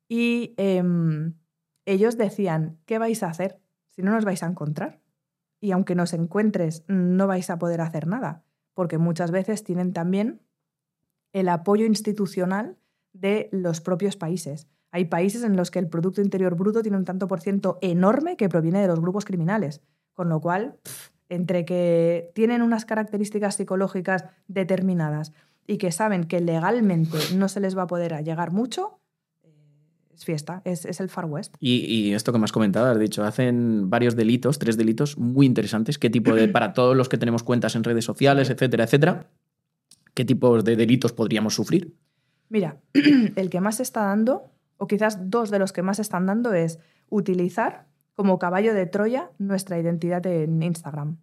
Y 0.07 0.53
em, 0.57 1.35
ellos 1.91 2.17
decían, 2.17 2.77
¿qué 2.85 2.99
vais 2.99 3.23
a 3.23 3.27
hacer 3.27 3.59
si 3.89 4.01
no 4.03 4.11
nos 4.11 4.25
vais 4.25 4.43
a 4.43 4.47
encontrar? 4.47 5.01
Y 5.59 5.71
aunque 5.71 5.95
nos 5.95 6.13
encuentres, 6.13 6.83
no 6.87 7.27
vais 7.27 7.49
a 7.49 7.57
poder 7.57 7.81
hacer 7.81 8.07
nada, 8.07 8.43
porque 8.73 8.97
muchas 8.97 9.31
veces 9.31 9.63
tienen 9.63 9.91
también 9.91 10.41
el 11.33 11.49
apoyo 11.49 11.85
institucional 11.85 12.77
de 13.13 13.49
los 13.51 13.81
propios 13.81 14.15
países. 14.15 14.67
Hay 14.91 15.05
países 15.05 15.43
en 15.43 15.55
los 15.55 15.71
que 15.71 15.79
el 15.79 15.89
Producto 15.89 16.21
Interior 16.21 16.55
Bruto 16.55 16.81
tiene 16.81 16.97
un 16.97 17.05
tanto 17.05 17.27
por 17.27 17.41
ciento 17.41 17.77
enorme 17.81 18.37
que 18.37 18.49
proviene 18.49 18.81
de 18.81 18.87
los 18.87 18.99
grupos 18.99 19.25
criminales, 19.25 19.81
con 20.13 20.29
lo 20.29 20.41
cual, 20.41 20.79
entre 21.27 21.65
que 21.65 22.31
tienen 22.33 22.61
unas 22.61 22.85
características 22.85 23.55
psicológicas 23.55 24.25
determinadas 24.47 25.33
y 25.67 25.77
que 25.77 25.91
saben 25.91 26.23
que 26.23 26.39
legalmente 26.39 27.17
no 27.35 27.47
se 27.47 27.59
les 27.59 27.77
va 27.77 27.83
a 27.83 27.87
poder 27.87 28.23
llegar 28.23 28.51
mucho, 28.51 28.99
fiesta, 30.25 30.61
es, 30.65 30.99
el 30.99 31.09
Far 31.09 31.25
West. 31.25 31.55
Y, 31.59 32.13
esto 32.13 32.31
que 32.31 32.39
me 32.39 32.45
has 32.45 32.51
comentado, 32.51 32.87
has 32.87 32.99
dicho, 32.99 33.23
hacen 33.23 33.89
varios 33.89 34.15
delitos, 34.15 34.59
tres 34.59 34.77
delitos 34.77 35.17
muy 35.17 35.45
interesantes. 35.45 35.97
¿Qué 35.97 36.09
tipo 36.09 36.33
de, 36.33 36.47
para 36.49 36.73
todos 36.73 36.95
los 36.95 37.09
que 37.09 37.17
tenemos 37.17 37.43
cuentas 37.43 37.75
en 37.75 37.83
redes 37.83 38.05
sociales, 38.05 38.49
etcétera, 38.49 38.85
etcétera, 38.85 39.27
qué 40.13 40.25
tipos 40.25 40.63
de 40.63 40.75
delitos 40.75 41.13
podríamos 41.13 41.55
sufrir? 41.55 41.95
Mira, 42.49 42.77
el 43.35 43.49
que 43.49 43.61
más 43.61 43.77
se 43.77 43.83
está 43.83 44.05
dando, 44.05 44.51
o 44.77 44.87
quizás 44.87 45.29
dos 45.29 45.49
de 45.49 45.59
los 45.59 45.71
que 45.71 45.81
más 45.81 45.99
están 45.99 46.25
dando, 46.25 46.53
es 46.53 46.79
utilizar 47.09 47.87
como 48.15 48.37
caballo 48.37 48.73
de 48.73 48.85
Troya 48.85 49.31
nuestra 49.37 49.79
identidad 49.79 50.25
en 50.25 50.61
Instagram. 50.61 51.17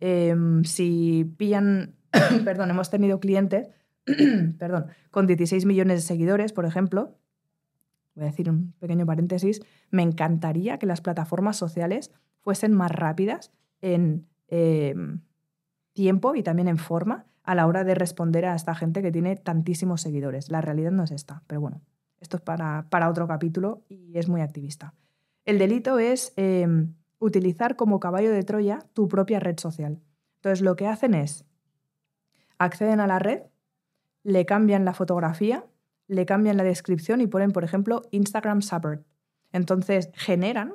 Em, 0.00 0.64
si 0.64 1.30
pillan, 1.36 1.94
perdón, 2.44 2.70
hemos 2.70 2.88
tenido 2.88 3.20
clientes, 3.20 3.68
perdón, 4.58 4.86
con 5.10 5.26
16 5.26 5.66
millones 5.66 5.98
de 5.98 6.06
seguidores, 6.06 6.52
por 6.52 6.64
ejemplo, 6.64 7.18
voy 8.14 8.24
a 8.24 8.30
decir 8.30 8.50
un 8.50 8.72
pequeño 8.78 9.06
paréntesis, 9.06 9.60
me 9.90 10.02
encantaría 10.02 10.78
que 10.78 10.86
las 10.86 11.00
plataformas 11.00 11.56
sociales 11.56 12.12
fuesen 12.40 12.72
más 12.72 12.90
rápidas 12.90 13.52
en 13.80 14.26
em, 14.48 15.20
tiempo 15.92 16.34
y 16.34 16.42
también 16.42 16.68
en 16.68 16.78
forma 16.78 17.26
a 17.42 17.54
la 17.54 17.66
hora 17.66 17.84
de 17.84 17.94
responder 17.94 18.46
a 18.46 18.54
esta 18.54 18.74
gente 18.74 19.02
que 19.02 19.12
tiene 19.12 19.36
tantísimos 19.36 20.02
seguidores. 20.02 20.50
La 20.50 20.60
realidad 20.60 20.92
no 20.92 21.04
es 21.04 21.10
esta, 21.10 21.42
pero 21.46 21.60
bueno, 21.60 21.80
esto 22.20 22.36
es 22.36 22.42
para, 22.42 22.86
para 22.90 23.08
otro 23.08 23.26
capítulo 23.26 23.82
y 23.88 24.16
es 24.18 24.28
muy 24.28 24.40
activista. 24.40 24.94
El 25.44 25.58
delito 25.58 25.98
es 25.98 26.32
em, 26.36 26.94
utilizar 27.18 27.76
como 27.76 28.00
caballo 28.00 28.30
de 28.30 28.42
Troya 28.42 28.80
tu 28.92 29.08
propia 29.08 29.40
red 29.40 29.58
social. 29.58 30.00
Entonces 30.36 30.62
lo 30.62 30.76
que 30.76 30.86
hacen 30.86 31.14
es, 31.14 31.44
acceden 32.58 33.00
a 33.00 33.06
la 33.06 33.18
red, 33.18 33.42
le 34.22 34.44
cambian 34.46 34.84
la 34.84 34.94
fotografía, 34.94 35.64
le 36.10 36.26
cambian 36.26 36.56
la 36.56 36.64
descripción 36.64 37.20
y 37.20 37.28
ponen, 37.28 37.52
por 37.52 37.62
ejemplo, 37.62 38.02
Instagram 38.10 38.62
Suburb. 38.62 39.04
Entonces 39.52 40.10
generan 40.14 40.74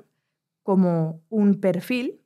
como 0.63 1.21
un 1.29 1.59
perfil 1.59 2.21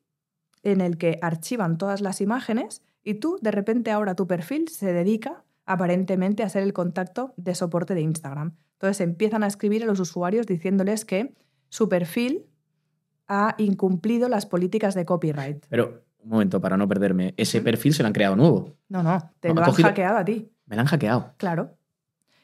en 0.61 0.79
el 0.79 0.97
que 0.97 1.17
archivan 1.21 1.77
todas 1.77 2.01
las 2.01 2.21
imágenes 2.21 2.83
y 3.03 3.15
tú, 3.15 3.39
de 3.41 3.51
repente, 3.51 3.91
ahora 3.91 4.15
tu 4.15 4.27
perfil 4.27 4.67
se 4.67 4.93
dedica 4.93 5.43
aparentemente 5.65 6.43
a 6.43 6.49
ser 6.49 6.61
el 6.63 6.73
contacto 6.73 7.33
de 7.35 7.55
soporte 7.55 7.95
de 7.95 8.01
Instagram. 8.01 8.55
Entonces 8.73 9.01
empiezan 9.01 9.43
a 9.43 9.47
escribir 9.47 9.83
a 9.83 9.85
los 9.87 9.99
usuarios 9.99 10.45
diciéndoles 10.45 11.03
que 11.03 11.33
su 11.69 11.89
perfil 11.89 12.45
ha 13.27 13.55
incumplido 13.57 14.29
las 14.29 14.45
políticas 14.45 14.93
de 14.93 15.05
copyright. 15.05 15.65
Pero, 15.69 16.03
un 16.19 16.29
momento, 16.29 16.61
para 16.61 16.77
no 16.77 16.87
perderme, 16.87 17.33
ese 17.37 17.61
perfil 17.61 17.93
se 17.93 18.03
lo 18.03 18.07
han 18.07 18.13
creado 18.13 18.35
nuevo. 18.35 18.75
No, 18.87 19.01
no, 19.01 19.31
te 19.39 19.53
lo 19.53 19.63
han 19.63 19.71
hackeado 19.71 20.17
a 20.17 20.25
ti. 20.25 20.51
Me 20.65 20.75
lo 20.75 20.81
han 20.81 20.87
hackeado. 20.87 21.33
Claro. 21.37 21.78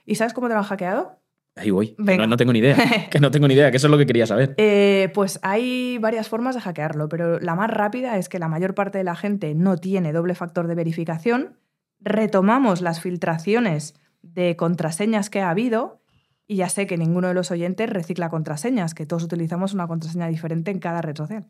¿Y 0.06 0.16
sabes 0.16 0.34
cómo 0.34 0.48
te 0.48 0.54
lo 0.54 0.60
han 0.60 0.66
hackeado? 0.66 1.20
Ahí 1.56 1.72
voy. 1.72 1.96
No, 1.98 2.38
tengo 2.38 2.52
ni 2.52 2.60
idea. 2.60 2.76
que 3.12 3.20
no 3.20 3.32
tengo 3.32 3.48
ni 3.48 3.54
idea, 3.54 3.72
que 3.72 3.78
eso 3.78 3.88
es 3.88 3.92
lo 3.92 3.98
que 3.98 4.06
quería 4.06 4.28
saber. 4.28 4.56
Eh, 4.58 5.10
pues 5.14 5.40
hay 5.42 5.98
varias 6.00 6.28
formas 6.28 6.56
de 6.56 6.62
hackearlo, 6.62 7.08
pero 7.08 7.40
la 7.40 7.56
más 7.56 7.70
rápida 7.70 8.18
es 8.18 8.28
que 8.28 8.40
la 8.40 8.50
mayor 8.50 8.76
parte 8.76 8.98
de 8.98 9.06
la 9.06 9.16
gente 9.16 9.56
no 9.56 9.78
tiene 9.78 10.12
doble 10.12 10.36
factor 10.36 10.68
de 10.68 10.76
verificación. 10.76 11.58
Retomamos 12.02 12.82
las 12.82 13.00
filtraciones 13.00 13.96
de 14.22 14.58
contraseñas 14.58 15.30
que 15.30 15.42
ha 15.42 15.50
habido 15.50 16.02
Y 16.48 16.58
ya 16.58 16.70
sé 16.70 16.88
que 16.88 16.98
ninguno 16.98 17.30
de 17.30 17.34
los 17.34 17.52
oyentes 17.52 17.90
recicla 17.90 18.30
contraseñas, 18.30 18.94
que 18.94 19.06
todos 19.06 19.24
utilizamos 19.24 19.74
una 19.74 19.88
contraseña 19.88 20.28
diferente 20.28 20.72
en 20.72 20.80
cada 20.80 21.02
red 21.02 21.16
social. 21.16 21.48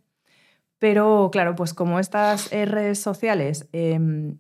Pero 0.78 1.30
claro, 1.32 1.56
pues 1.56 1.74
como 1.74 2.00
estas 2.00 2.52
redes 2.52 3.00
sociales 3.00 3.68
em, 3.72 4.38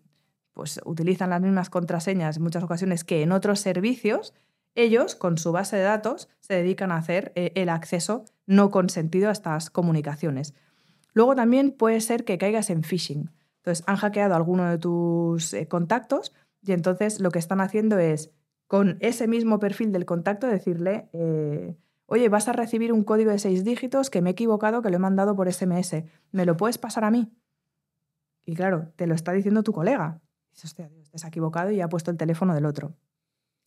pues 0.56 0.80
utilizan 0.86 1.30
las 1.30 1.42
mismas 1.42 1.70
contraseñas 1.70 2.38
en 2.38 2.44
muchas 2.44 2.64
ocasiones 2.64 3.04
que 3.04 3.22
en 3.22 3.34
otros 3.34 3.60
servicios, 3.60 4.34
ellos, 4.74 5.14
con 5.16 5.38
su 5.38 5.52
base 5.52 5.76
de 5.76 5.84
datos, 5.84 6.30
se 6.40 6.54
dedican 6.54 6.92
a 6.92 6.98
hacer 6.98 7.34
eh, 7.36 7.52
el 7.56 7.68
acceso 7.68 8.24
no 8.48 8.72
consentido 8.72 9.28
a 9.30 9.34
estas 9.34 9.70
comunicaciones. 9.70 10.54
Luego 11.14 11.36
también 11.36 11.72
puede 11.72 12.00
ser 12.00 12.24
que 12.24 12.38
caigas 12.38 12.70
en 12.70 12.84
phishing. 12.84 13.32
Entonces, 13.58 13.84
han 13.86 13.98
hackeado 13.98 14.34
alguno 14.34 14.70
de 14.70 14.78
tus 14.78 15.54
eh, 15.54 15.68
contactos 15.68 16.34
y 16.66 16.72
entonces 16.72 17.20
lo 17.20 17.32
que 17.32 17.40
están 17.40 17.60
haciendo 17.60 18.00
es, 18.00 18.32
con 18.68 18.98
ese 19.02 19.28
mismo 19.28 19.60
perfil 19.60 19.92
del 19.92 20.06
contacto, 20.06 20.48
decirle, 20.48 21.10
eh, 21.12 21.76
oye, 22.06 22.30
vas 22.30 22.48
a 22.48 22.54
recibir 22.54 22.94
un 22.94 23.04
código 23.04 23.32
de 23.32 23.40
seis 23.40 23.66
dígitos 23.66 24.10
que 24.10 24.22
me 24.22 24.30
he 24.30 24.32
equivocado, 24.32 24.82
que 24.82 24.90
lo 24.90 24.96
he 24.96 25.00
mandado 25.00 25.36
por 25.36 25.52
SMS. 25.52 26.06
¿Me 26.32 26.46
lo 26.46 26.56
puedes 26.56 26.78
pasar 26.78 27.04
a 27.04 27.12
mí? 27.12 27.30
Y 28.46 28.56
claro, 28.56 28.94
te 28.96 29.06
lo 29.06 29.16
está 29.16 29.34
diciendo 29.34 29.62
tu 29.62 29.74
colega. 29.74 30.22
Dices, 30.56 30.72
hostia, 30.72 30.88
te 30.90 31.12
has 31.14 31.26
equivocado 31.26 31.72
y 31.72 31.82
ha 31.82 31.90
puesto 31.90 32.12
el 32.12 32.18
teléfono 32.18 32.56
del 32.56 32.66
otro. 32.66 32.96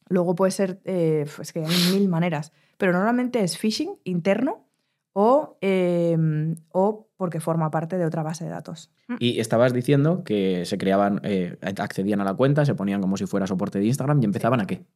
Luego 0.09 0.34
puede 0.34 0.53
ser, 0.53 0.80
eh, 0.84 1.26
es 1.41 1.53
que 1.53 1.61
hay 1.61 1.93
mil 1.93 2.09
maneras, 2.09 2.53
pero 2.78 2.93
normalmente 2.93 3.43
es 3.43 3.59
phishing 3.59 3.99
interno 4.05 4.66
o, 5.12 5.59
em, 5.61 6.57
o 6.72 7.11
porque 7.16 7.41
forma 7.41 7.70
parte 7.70 7.99
de 7.99 8.07
otra 8.07 8.22
base 8.22 8.45
de 8.45 8.51
datos. 8.51 8.91
Y 9.18 9.39
estabas 9.39 9.74
diciendo 9.74 10.24
que 10.24 10.64
se 10.64 10.78
creaban, 10.78 11.20
eh, 11.24 11.59
accedían 11.61 12.22
a 12.22 12.24
la 12.24 12.34
cuenta, 12.34 12.64
se 12.64 12.74
ponían 12.74 13.03
como 13.03 13.18
si 13.18 13.26
fuera 13.26 13.47
soporte 13.47 13.80
de 13.80 13.86
Instagram 13.86 14.22
y 14.22 14.24
empezaban 14.24 14.61
a 14.61 14.66
qué? 14.66 14.86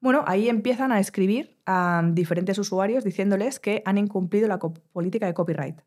Bueno, 0.00 0.24
ahí 0.26 0.48
empiezan 0.48 0.90
a 0.90 0.98
escribir 0.98 1.58
a 1.66 2.02
diferentes 2.12 2.58
usuarios 2.58 3.04
diciéndoles 3.04 3.60
que 3.60 3.82
han 3.84 3.98
incumplido 3.98 4.48
la 4.48 4.58
política 4.58 5.26
de 5.26 5.34
copyright. 5.34 5.82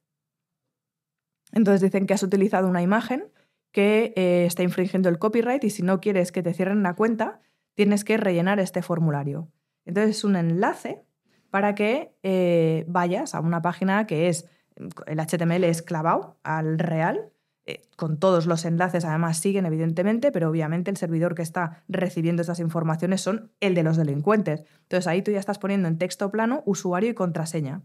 Entonces 1.51 1.81
dicen 1.81 2.05
que 2.05 2.13
has 2.13 2.23
utilizado 2.23 2.69
una 2.69 2.81
imagen 2.81 3.25
que 3.73 4.13
eh, 4.15 4.45
está 4.45 4.63
infringiendo 4.63 5.09
el 5.09 5.19
copyright 5.19 5.63
y 5.65 5.69
si 5.69 5.83
no 5.83 5.99
quieres 5.99 6.31
que 6.31 6.41
te 6.41 6.53
cierren 6.53 6.83
la 6.83 6.93
cuenta, 6.93 7.41
tienes 7.73 8.05
que 8.05 8.15
rellenar 8.15 8.61
este 8.61 8.81
formulario. 8.81 9.49
Entonces 9.83 10.17
es 10.17 10.23
un 10.23 10.37
enlace 10.37 11.03
para 11.49 11.75
que 11.75 12.15
eh, 12.23 12.85
vayas 12.87 13.35
a 13.35 13.41
una 13.41 13.61
página 13.61 14.07
que 14.07 14.29
es, 14.29 14.47
el 15.07 15.19
HTML 15.19 15.65
es 15.65 15.81
clavado 15.81 16.37
al 16.43 16.79
real, 16.79 17.33
eh, 17.65 17.81
con 17.95 18.17
todos 18.17 18.45
los 18.45 18.65
enlaces 18.65 19.05
además 19.05 19.37
siguen 19.37 19.65
evidentemente, 19.65 20.31
pero 20.31 20.49
obviamente 20.49 20.91
el 20.91 20.97
servidor 20.97 21.33
que 21.33 21.41
está 21.41 21.83
recibiendo 21.87 22.41
estas 22.41 22.59
informaciones 22.59 23.21
son 23.21 23.51
el 23.59 23.73
de 23.73 23.83
los 23.83 23.97
delincuentes. 23.97 24.63
Entonces 24.83 25.07
ahí 25.07 25.21
tú 25.21 25.31
ya 25.31 25.39
estás 25.39 25.59
poniendo 25.59 25.87
en 25.87 25.97
texto 25.97 26.29
plano 26.29 26.61
usuario 26.65 27.09
y 27.09 27.13
contraseña. 27.13 27.81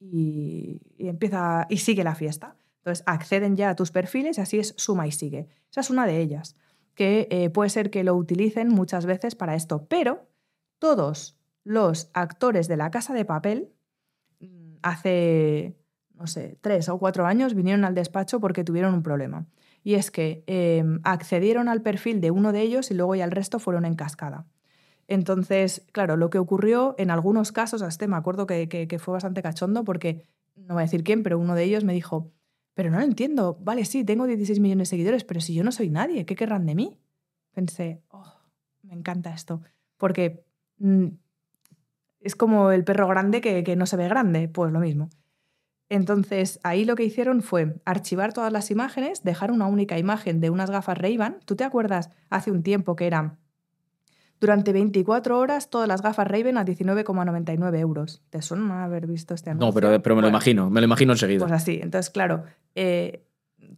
Y, 0.00 0.80
empieza 0.98 1.66
y 1.68 1.78
sigue 1.78 2.02
la 2.02 2.14
fiesta. 2.14 2.56
Entonces 2.84 3.02
acceden 3.06 3.56
ya 3.56 3.70
a 3.70 3.76
tus 3.76 3.90
perfiles 3.90 4.38
así 4.38 4.58
es 4.58 4.74
suma 4.76 5.06
y 5.06 5.10
sigue. 5.10 5.48
Esa 5.70 5.80
es 5.80 5.88
una 5.88 6.06
de 6.06 6.20
ellas 6.20 6.54
que 6.94 7.26
eh, 7.30 7.48
puede 7.48 7.70
ser 7.70 7.90
que 7.90 8.04
lo 8.04 8.14
utilicen 8.14 8.68
muchas 8.68 9.06
veces 9.06 9.34
para 9.34 9.54
esto, 9.54 9.86
pero 9.88 10.28
todos 10.78 11.38
los 11.64 12.10
actores 12.12 12.68
de 12.68 12.76
la 12.76 12.90
casa 12.90 13.14
de 13.14 13.24
papel 13.24 13.72
mm, 14.40 14.74
hace, 14.82 15.78
no 16.12 16.26
sé, 16.26 16.58
tres 16.60 16.90
o 16.90 16.98
cuatro 16.98 17.24
años 17.24 17.54
vinieron 17.54 17.86
al 17.86 17.94
despacho 17.94 18.38
porque 18.38 18.64
tuvieron 18.64 18.92
un 18.92 19.02
problema. 19.02 19.46
Y 19.82 19.94
es 19.94 20.10
que 20.10 20.44
em, 20.46 21.00
accedieron 21.04 21.70
al 21.70 21.80
perfil 21.80 22.20
de 22.20 22.30
uno 22.30 22.52
de 22.52 22.60
ellos 22.60 22.90
y 22.90 22.94
luego 22.94 23.14
ya 23.14 23.24
el 23.24 23.30
resto 23.30 23.58
fueron 23.58 23.86
en 23.86 23.94
cascada. 23.94 24.44
Entonces, 25.08 25.86
claro, 25.92 26.18
lo 26.18 26.28
que 26.28 26.38
ocurrió 26.38 26.94
en 26.98 27.10
algunos 27.10 27.50
casos, 27.50 27.80
a 27.80 27.88
este 27.88 28.08
me 28.08 28.16
acuerdo 28.16 28.46
que, 28.46 28.68
que 28.68 28.98
fue 28.98 29.12
bastante 29.12 29.40
cachondo 29.40 29.84
porque, 29.84 30.26
no 30.54 30.74
voy 30.74 30.82
a 30.82 30.84
decir 30.84 31.02
quién, 31.02 31.22
pero 31.22 31.38
uno 31.38 31.54
de 31.54 31.64
ellos 31.64 31.82
me 31.82 31.94
dijo, 31.94 32.30
pero 32.74 32.90
no 32.90 32.98
lo 32.98 33.04
entiendo. 33.04 33.56
Vale, 33.60 33.84
sí, 33.84 34.04
tengo 34.04 34.26
16 34.26 34.60
millones 34.60 34.88
de 34.88 34.90
seguidores, 34.90 35.24
pero 35.24 35.40
si 35.40 35.54
yo 35.54 35.64
no 35.64 35.72
soy 35.72 35.90
nadie, 35.90 36.26
¿qué 36.26 36.36
querrán 36.36 36.66
de 36.66 36.74
mí? 36.74 36.98
Pensé, 37.52 38.02
oh, 38.10 38.34
me 38.82 38.94
encanta 38.94 39.32
esto. 39.32 39.62
Porque 39.96 40.44
mm, 40.78 41.06
es 42.20 42.36
como 42.36 42.72
el 42.72 42.84
perro 42.84 43.06
grande 43.08 43.40
que, 43.40 43.62
que 43.62 43.76
no 43.76 43.86
se 43.86 43.96
ve 43.96 44.08
grande, 44.08 44.48
pues 44.48 44.72
lo 44.72 44.80
mismo. 44.80 45.08
Entonces, 45.88 46.58
ahí 46.62 46.84
lo 46.84 46.96
que 46.96 47.04
hicieron 47.04 47.42
fue 47.42 47.76
archivar 47.84 48.32
todas 48.32 48.52
las 48.52 48.70
imágenes, 48.70 49.22
dejar 49.22 49.52
una 49.52 49.66
única 49.66 49.98
imagen 49.98 50.40
de 50.40 50.50
unas 50.50 50.70
gafas 50.70 50.98
Ray-Ban. 50.98 51.38
¿Tú 51.44 51.56
te 51.56 51.64
acuerdas 51.64 52.10
hace 52.30 52.50
un 52.50 52.62
tiempo 52.62 52.96
que 52.96 53.06
eran 53.06 53.38
durante 54.44 54.74
24 54.74 55.38
horas 55.38 55.70
todas 55.70 55.88
las 55.88 56.02
gafas 56.02 56.28
Raven 56.28 56.58
a 56.58 56.66
19,99 56.66 57.78
euros. 57.78 58.22
¿Te 58.28 58.42
suena 58.42 58.84
haber 58.84 59.06
visto 59.06 59.32
este 59.32 59.48
anuncio? 59.48 59.68
No, 59.68 59.72
pero, 59.72 60.02
pero 60.02 60.16
me 60.16 60.20
lo 60.20 60.28
imagino, 60.28 60.68
me 60.68 60.82
lo 60.82 60.84
imagino 60.84 61.14
enseguida. 61.14 61.40
Pues 61.40 61.52
así, 61.52 61.80
entonces 61.82 62.10
claro, 62.10 62.44
eh, 62.74 63.24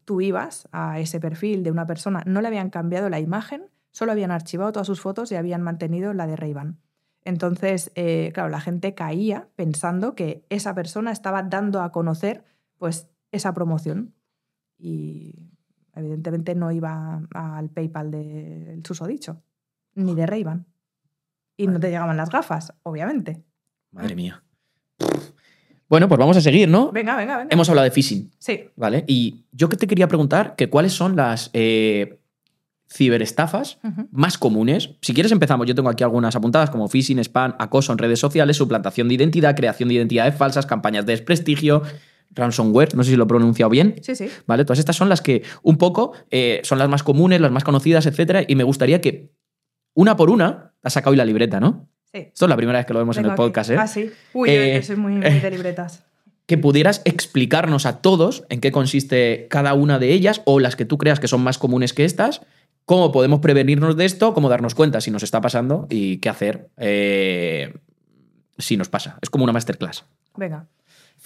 tú 0.04 0.20
ibas 0.20 0.68
a 0.72 0.98
ese 0.98 1.20
perfil 1.20 1.62
de 1.62 1.70
una 1.70 1.86
persona, 1.86 2.24
no 2.26 2.40
le 2.40 2.48
habían 2.48 2.70
cambiado 2.70 3.08
la 3.08 3.20
imagen, 3.20 3.66
solo 3.92 4.10
habían 4.10 4.32
archivado 4.32 4.72
todas 4.72 4.88
sus 4.88 5.00
fotos 5.00 5.30
y 5.30 5.36
habían 5.36 5.62
mantenido 5.62 6.12
la 6.14 6.26
de 6.26 6.34
ray 6.34 6.52
Entonces, 7.24 7.92
eh, 7.94 8.32
claro, 8.34 8.48
la 8.48 8.60
gente 8.60 8.92
caía 8.96 9.46
pensando 9.54 10.16
que 10.16 10.44
esa 10.48 10.74
persona 10.74 11.12
estaba 11.12 11.44
dando 11.44 11.80
a 11.80 11.92
conocer 11.92 12.42
pues 12.76 13.06
esa 13.30 13.54
promoción 13.54 14.14
y 14.76 15.48
evidentemente 15.94 16.56
no 16.56 16.72
iba 16.72 17.22
al 17.30 17.70
PayPal 17.70 18.10
del 18.10 18.82
susodicho 18.84 19.44
ni 19.96 20.14
de 20.14 20.26
ray 20.26 20.44
-Ban. 20.44 20.64
Y 21.56 21.66
no 21.66 21.80
te 21.80 21.88
llegaban 21.88 22.16
las 22.16 22.30
gafas, 22.30 22.72
obviamente. 22.84 23.42
Madre 23.90 24.14
mía. 24.14 24.42
Bueno, 25.88 26.08
pues 26.08 26.18
vamos 26.18 26.36
a 26.36 26.40
seguir, 26.40 26.68
¿no? 26.68 26.92
Venga, 26.92 27.16
venga, 27.16 27.38
venga. 27.38 27.52
Hemos 27.52 27.68
hablado 27.68 27.84
de 27.84 27.90
phishing. 27.90 28.30
Sí. 28.38 28.70
¿Vale? 28.76 29.04
Y 29.06 29.46
yo 29.52 29.68
que 29.68 29.76
te 29.76 29.86
quería 29.86 30.08
preguntar 30.08 30.54
que 30.56 30.68
cuáles 30.68 30.92
son 30.92 31.16
las 31.16 31.50
eh, 31.52 32.20
ciberestafas 32.88 33.78
más 34.10 34.36
comunes. 34.36 34.90
Si 35.00 35.14
quieres 35.14 35.32
empezamos. 35.32 35.66
Yo 35.66 35.74
tengo 35.74 35.88
aquí 35.88 36.02
algunas 36.04 36.34
apuntadas 36.34 36.70
como 36.70 36.88
phishing, 36.88 37.18
spam, 37.20 37.54
acoso 37.58 37.92
en 37.92 37.98
redes 37.98 38.18
sociales, 38.18 38.56
suplantación 38.56 39.08
de 39.08 39.14
identidad, 39.14 39.56
creación 39.56 39.88
de 39.88 39.96
identidades 39.96 40.34
falsas, 40.34 40.66
campañas 40.66 41.06
de 41.06 41.12
desprestigio, 41.12 41.82
ransomware, 42.30 42.94
no 42.94 43.04
sé 43.04 43.10
si 43.10 43.16
lo 43.16 43.24
he 43.24 43.28
pronunciado 43.28 43.70
bien. 43.70 43.96
Sí, 44.02 44.14
sí. 44.14 44.28
¿Vale? 44.46 44.64
Todas 44.64 44.78
estas 44.78 44.96
son 44.96 45.08
las 45.08 45.20
que 45.20 45.42
un 45.62 45.78
poco 45.78 46.12
eh, 46.30 46.60
son 46.64 46.78
las 46.78 46.88
más 46.88 47.02
comunes, 47.02 47.40
las 47.40 47.52
más 47.52 47.64
conocidas, 47.64 48.06
etcétera. 48.06 48.42
Y 48.46 48.56
me 48.56 48.64
gustaría 48.64 49.00
que 49.00 49.32
una 49.96 50.14
por 50.14 50.30
una, 50.30 50.74
has 50.82 50.92
sacado 50.92 51.12
hoy 51.12 51.16
la 51.16 51.24
libreta, 51.24 51.58
¿no? 51.58 51.88
Sí. 52.12 52.28
Esto 52.32 52.44
es 52.44 52.48
la 52.48 52.56
primera 52.56 52.78
vez 52.78 52.86
que 52.86 52.92
lo 52.92 52.98
vemos 53.00 53.16
en 53.16 53.24
el 53.24 53.34
podcast, 53.34 53.70
¿eh? 53.70 53.76
Ah, 53.78 53.86
sí. 53.86 54.10
Uy, 54.34 54.50
eh, 54.50 54.82
soy 54.82 54.96
muy, 54.96 55.18
de 55.18 55.50
libretas. 55.50 56.04
Que 56.46 56.56
pudieras 56.56 57.02
explicarnos 57.04 57.86
a 57.86 58.00
todos 58.00 58.44
en 58.50 58.60
qué 58.60 58.70
consiste 58.70 59.48
cada 59.50 59.74
una 59.74 59.98
de 59.98 60.12
ellas 60.12 60.42
o 60.44 60.60
las 60.60 60.76
que 60.76 60.84
tú 60.84 60.96
creas 60.96 61.18
que 61.18 61.26
son 61.26 61.40
más 61.40 61.58
comunes 61.58 61.92
que 61.92 62.04
estas, 62.04 62.40
cómo 62.84 63.10
podemos 63.10 63.40
prevenirnos 63.40 63.96
de 63.96 64.04
esto, 64.04 64.32
cómo 64.32 64.48
darnos 64.48 64.76
cuenta 64.76 65.00
si 65.00 65.10
nos 65.10 65.24
está 65.24 65.40
pasando 65.40 65.88
y 65.90 66.18
qué 66.18 66.28
hacer 66.28 66.68
eh, 66.76 67.74
si 68.58 68.76
nos 68.76 68.88
pasa. 68.88 69.18
Es 69.22 69.28
como 69.28 69.42
una 69.42 69.52
masterclass. 69.52 70.04
Venga. 70.36 70.68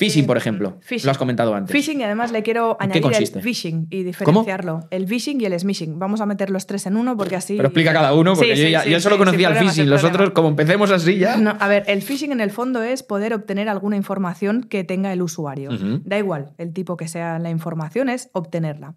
Phishing, 0.01 0.27
por 0.27 0.39
ejemplo. 0.39 0.79
Lo 1.05 1.11
has 1.11 1.19
comentado 1.19 1.55
antes. 1.55 1.73
Phishing 1.77 2.01
y 2.01 2.05
además 2.05 2.33
le 2.33 2.43
quiero 2.43 2.79
añadir 2.81 3.05
el 3.05 3.43
phishing 3.43 3.87
y 3.91 4.03
diferenciarlo. 4.03 4.81
El 4.91 5.07
phishing 5.07 5.39
y 5.43 5.45
el 5.45 5.61
smishing. 5.61 5.99
Vamos 5.99 6.23
a 6.23 6.27
meter 6.27 6.49
los 6.49 6.67
tres 6.67 6.87
en 6.87 6.97
uno 6.97 7.19
porque 7.19 7.37
así. 7.37 7.57
Pero 7.57 7.69
explica 7.69 7.93
cada 7.93 8.15
uno, 8.15 8.35
porque 8.35 8.73
yo, 8.89 9.01
solo 9.01 9.19
conocía 9.19 9.49
el 9.49 9.57
phishing. 9.57 9.91
Los 9.91 10.03
otros, 10.03 10.31
como 10.31 10.49
empecemos 10.49 10.91
así 10.91 11.19
ya. 11.19 11.35
a 11.35 11.69
ver, 11.69 11.85
el 11.87 12.01
phishing 12.01 12.33
en 12.33 12.41
el 12.41 12.51
fondo 12.51 12.83
es 12.83 13.03
poder 13.03 13.35
obtener 13.35 13.69
alguna 13.69 13.97
información 13.97 14.63
que 14.63 14.85
tenga 14.85 15.13
el 15.13 15.21
usuario. 15.21 15.71
Da 16.05 16.17
igual 16.17 16.53
el 16.57 16.73
tipo 16.73 16.97
que 16.97 17.07
sea 17.07 17.39
la 17.39 17.51
información, 17.51 18.09
es 18.09 18.31
obtenerla. 18.33 18.95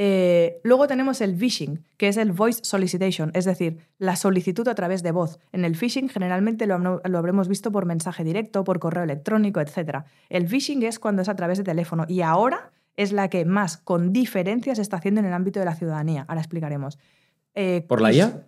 Eh, 0.00 0.60
luego 0.62 0.86
tenemos 0.86 1.20
el 1.20 1.36
phishing, 1.36 1.84
que 1.96 2.06
es 2.06 2.16
el 2.18 2.30
voice 2.30 2.60
solicitation, 2.62 3.32
es 3.34 3.44
decir, 3.44 3.78
la 3.98 4.14
solicitud 4.14 4.68
a 4.68 4.76
través 4.76 5.02
de 5.02 5.10
voz. 5.10 5.40
En 5.50 5.64
el 5.64 5.74
phishing 5.74 6.08
generalmente 6.08 6.68
lo, 6.68 7.00
habremos 7.02 7.48
visto 7.48 7.72
por 7.72 7.84
mensaje 7.84 8.22
directo, 8.22 8.62
por 8.62 8.78
correo 8.78 9.02
electrónico, 9.02 9.60
etc. 9.60 10.04
El 10.28 10.46
phishing 10.46 10.84
es 10.84 11.00
cuando 11.00 11.22
es 11.22 11.28
a 11.28 11.34
través 11.34 11.58
de 11.58 11.64
teléfono 11.64 12.04
y 12.06 12.20
ahora 12.20 12.70
es 12.94 13.10
la 13.10 13.28
que 13.28 13.44
más 13.44 13.76
con 13.76 14.12
diferencia 14.12 14.72
se 14.76 14.82
está 14.82 14.98
haciendo 14.98 15.18
en 15.18 15.26
el 15.26 15.32
ámbito 15.32 15.58
de 15.58 15.66
la 15.66 15.74
ciudadanía. 15.74 16.24
Ahora 16.28 16.42
explicaremos. 16.42 16.96
Eh, 17.56 17.84
¿Por 17.88 18.00
la 18.00 18.12
IA? 18.12 18.46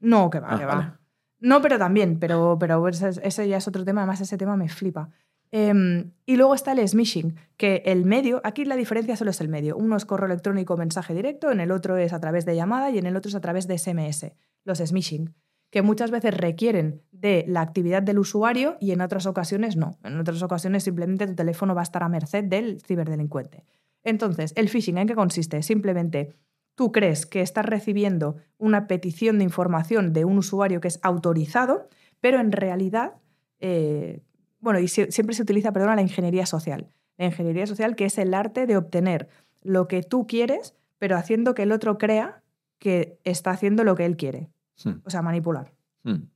No, 0.00 0.30
que 0.30 0.40
va, 0.40 0.48
ah, 0.52 0.58
que 0.58 0.64
va. 0.64 0.98
No, 1.40 1.60
pero 1.60 1.78
también, 1.78 2.18
pero, 2.18 2.56
pero 2.58 2.88
ese 2.88 3.48
ya 3.48 3.58
es 3.58 3.68
otro 3.68 3.84
tema, 3.84 4.00
además 4.00 4.22
ese 4.22 4.38
tema 4.38 4.56
me 4.56 4.70
flipa. 4.70 5.10
Em, 5.58 6.12
y 6.26 6.36
luego 6.36 6.54
está 6.54 6.72
el 6.72 6.86
smishing, 6.86 7.34
que 7.56 7.82
el 7.86 8.04
medio, 8.04 8.42
aquí 8.44 8.66
la 8.66 8.76
diferencia 8.76 9.16
solo 9.16 9.30
es 9.30 9.40
el 9.40 9.48
medio. 9.48 9.74
Uno 9.74 9.96
es 9.96 10.04
correo 10.04 10.26
electrónico 10.26 10.76
mensaje 10.76 11.14
directo, 11.14 11.50
en 11.50 11.60
el 11.60 11.70
otro 11.70 11.96
es 11.96 12.12
a 12.12 12.20
través 12.20 12.44
de 12.44 12.54
llamada 12.54 12.90
y 12.90 12.98
en 12.98 13.06
el 13.06 13.16
otro 13.16 13.30
es 13.30 13.34
a 13.36 13.40
través 13.40 13.66
de 13.66 13.78
SMS, 13.78 14.34
los 14.64 14.80
smishing, 14.80 15.34
que 15.70 15.80
muchas 15.80 16.10
veces 16.10 16.36
requieren 16.36 17.00
de 17.10 17.46
la 17.48 17.62
actividad 17.62 18.02
del 18.02 18.18
usuario 18.18 18.76
y 18.80 18.90
en 18.90 19.00
otras 19.00 19.24
ocasiones 19.24 19.76
no. 19.76 19.98
En 20.04 20.20
otras 20.20 20.42
ocasiones 20.42 20.84
simplemente 20.84 21.26
tu 21.26 21.34
teléfono 21.34 21.74
va 21.74 21.80
a 21.80 21.84
estar 21.84 22.02
a 22.02 22.10
merced 22.10 22.44
del 22.44 22.82
ciberdelincuente. 22.82 23.64
Entonces, 24.04 24.52
el 24.56 24.68
phishing, 24.68 24.98
¿en 24.98 25.08
qué 25.08 25.14
consiste? 25.14 25.62
Simplemente 25.62 26.34
tú 26.74 26.92
crees 26.92 27.24
que 27.24 27.40
estás 27.40 27.64
recibiendo 27.64 28.36
una 28.58 28.86
petición 28.86 29.38
de 29.38 29.44
información 29.44 30.12
de 30.12 30.26
un 30.26 30.36
usuario 30.36 30.82
que 30.82 30.88
es 30.88 31.00
autorizado, 31.02 31.88
Pero 32.20 32.40
en 32.40 32.52
realidad, 32.52 33.14
eh, 33.60 34.20
bueno, 34.60 34.78
y 34.78 34.88
siempre 34.88 35.34
se 35.34 35.42
utiliza, 35.42 35.72
perdón, 35.72 35.96
la 35.96 36.02
ingeniería 36.02 36.46
social. 36.46 36.90
La 37.16 37.26
ingeniería 37.26 37.66
social 37.66 37.96
que 37.96 38.06
es 38.06 38.18
el 38.18 38.34
arte 38.34 38.66
de 38.66 38.76
obtener 38.76 39.28
lo 39.62 39.88
que 39.88 40.02
tú 40.02 40.26
quieres, 40.26 40.74
pero 40.98 41.16
haciendo 41.16 41.54
que 41.54 41.62
el 41.62 41.72
otro 41.72 41.98
crea 41.98 42.42
que 42.78 43.18
está 43.24 43.50
haciendo 43.50 43.84
lo 43.84 43.94
que 43.94 44.04
él 44.04 44.16
quiere. 44.16 44.50
Hmm. 44.84 45.00
O 45.04 45.10
sea, 45.10 45.22
manipular. 45.22 45.72
Hmm. 46.02 46.28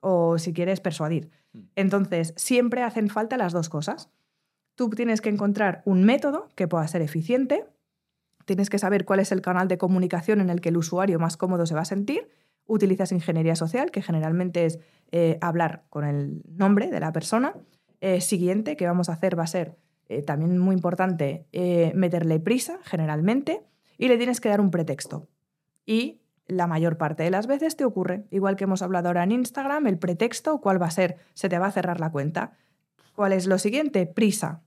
O 0.00 0.38
si 0.38 0.52
quieres, 0.52 0.80
persuadir. 0.80 1.30
Hmm. 1.52 1.62
Entonces, 1.76 2.34
siempre 2.36 2.82
hacen 2.82 3.08
falta 3.08 3.36
las 3.36 3.52
dos 3.52 3.68
cosas. 3.68 4.10
Tú 4.74 4.90
tienes 4.90 5.20
que 5.20 5.28
encontrar 5.28 5.82
un 5.84 6.04
método 6.04 6.48
que 6.56 6.66
pueda 6.66 6.86
ser 6.88 7.02
eficiente, 7.02 7.66
tienes 8.44 8.70
que 8.70 8.78
saber 8.78 9.04
cuál 9.04 9.20
es 9.20 9.30
el 9.32 9.40
canal 9.40 9.68
de 9.68 9.78
comunicación 9.78 10.40
en 10.40 10.50
el 10.50 10.60
que 10.60 10.70
el 10.70 10.76
usuario 10.76 11.18
más 11.18 11.36
cómodo 11.36 11.64
se 11.66 11.74
va 11.74 11.82
a 11.82 11.86
sentir, 11.86 12.28
utilizas 12.66 13.12
ingeniería 13.12 13.56
social, 13.56 13.90
que 13.90 14.02
generalmente 14.02 14.66
es 14.66 14.78
eh, 15.12 15.38
hablar 15.40 15.84
con 15.90 16.04
el 16.04 16.42
nombre 16.48 16.90
de 16.90 17.00
la 17.00 17.12
persona. 17.12 17.54
Eh, 18.00 18.20
siguiente 18.20 18.76
que 18.76 18.86
vamos 18.86 19.08
a 19.08 19.12
hacer 19.12 19.38
va 19.38 19.44
a 19.44 19.48
ser, 19.48 19.76
eh, 20.08 20.22
también 20.22 20.58
muy 20.58 20.74
importante, 20.74 21.46
meterle 21.94 22.40
prisa, 22.40 22.78
generalmente, 22.82 23.62
y 23.96 24.08
le 24.08 24.16
tienes 24.16 24.40
que 24.40 24.48
dar 24.48 24.60
un 24.60 24.70
pretexto. 24.70 25.28
Y 25.86 26.20
la 26.46 26.66
mayor 26.66 26.98
parte 26.98 27.22
de 27.22 27.30
las 27.30 27.46
veces 27.46 27.76
te 27.76 27.84
ocurre, 27.84 28.26
igual 28.30 28.56
que 28.56 28.64
hemos 28.64 28.82
hablado 28.82 29.08
ahora 29.08 29.24
en 29.24 29.32
Instagram, 29.32 29.86
el 29.86 29.98
pretexto, 29.98 30.60
¿cuál 30.60 30.80
va 30.80 30.86
a 30.86 30.90
ser? 30.90 31.16
Se 31.32 31.48
te 31.48 31.58
va 31.58 31.66
a 31.66 31.72
cerrar 31.72 32.00
la 32.00 32.10
cuenta. 32.10 32.52
¿Cuál 33.14 33.32
es 33.32 33.46
lo 33.46 33.58
siguiente? 33.58 34.06
Prisa. 34.06 34.62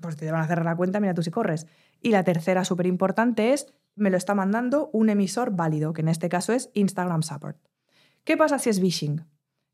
Pues 0.00 0.16
te 0.16 0.30
van 0.30 0.42
a 0.42 0.46
cerrar 0.46 0.64
la 0.64 0.76
cuenta, 0.76 1.00
mira 1.00 1.14
tú 1.14 1.22
si 1.22 1.30
corres. 1.30 1.66
Y 2.00 2.10
la 2.10 2.22
tercera 2.22 2.64
súper 2.64 2.86
importante 2.86 3.52
es, 3.52 3.66
me 3.98 4.10
lo 4.10 4.16
está 4.16 4.34
mandando 4.34 4.90
un 4.92 5.10
emisor 5.10 5.54
válido, 5.54 5.92
que 5.92 6.00
en 6.00 6.08
este 6.08 6.28
caso 6.28 6.52
es 6.52 6.70
Instagram 6.74 7.22
Support. 7.22 7.58
¿Qué 8.24 8.36
pasa 8.36 8.58
si 8.58 8.70
es 8.70 8.80
phishing? 8.80 9.24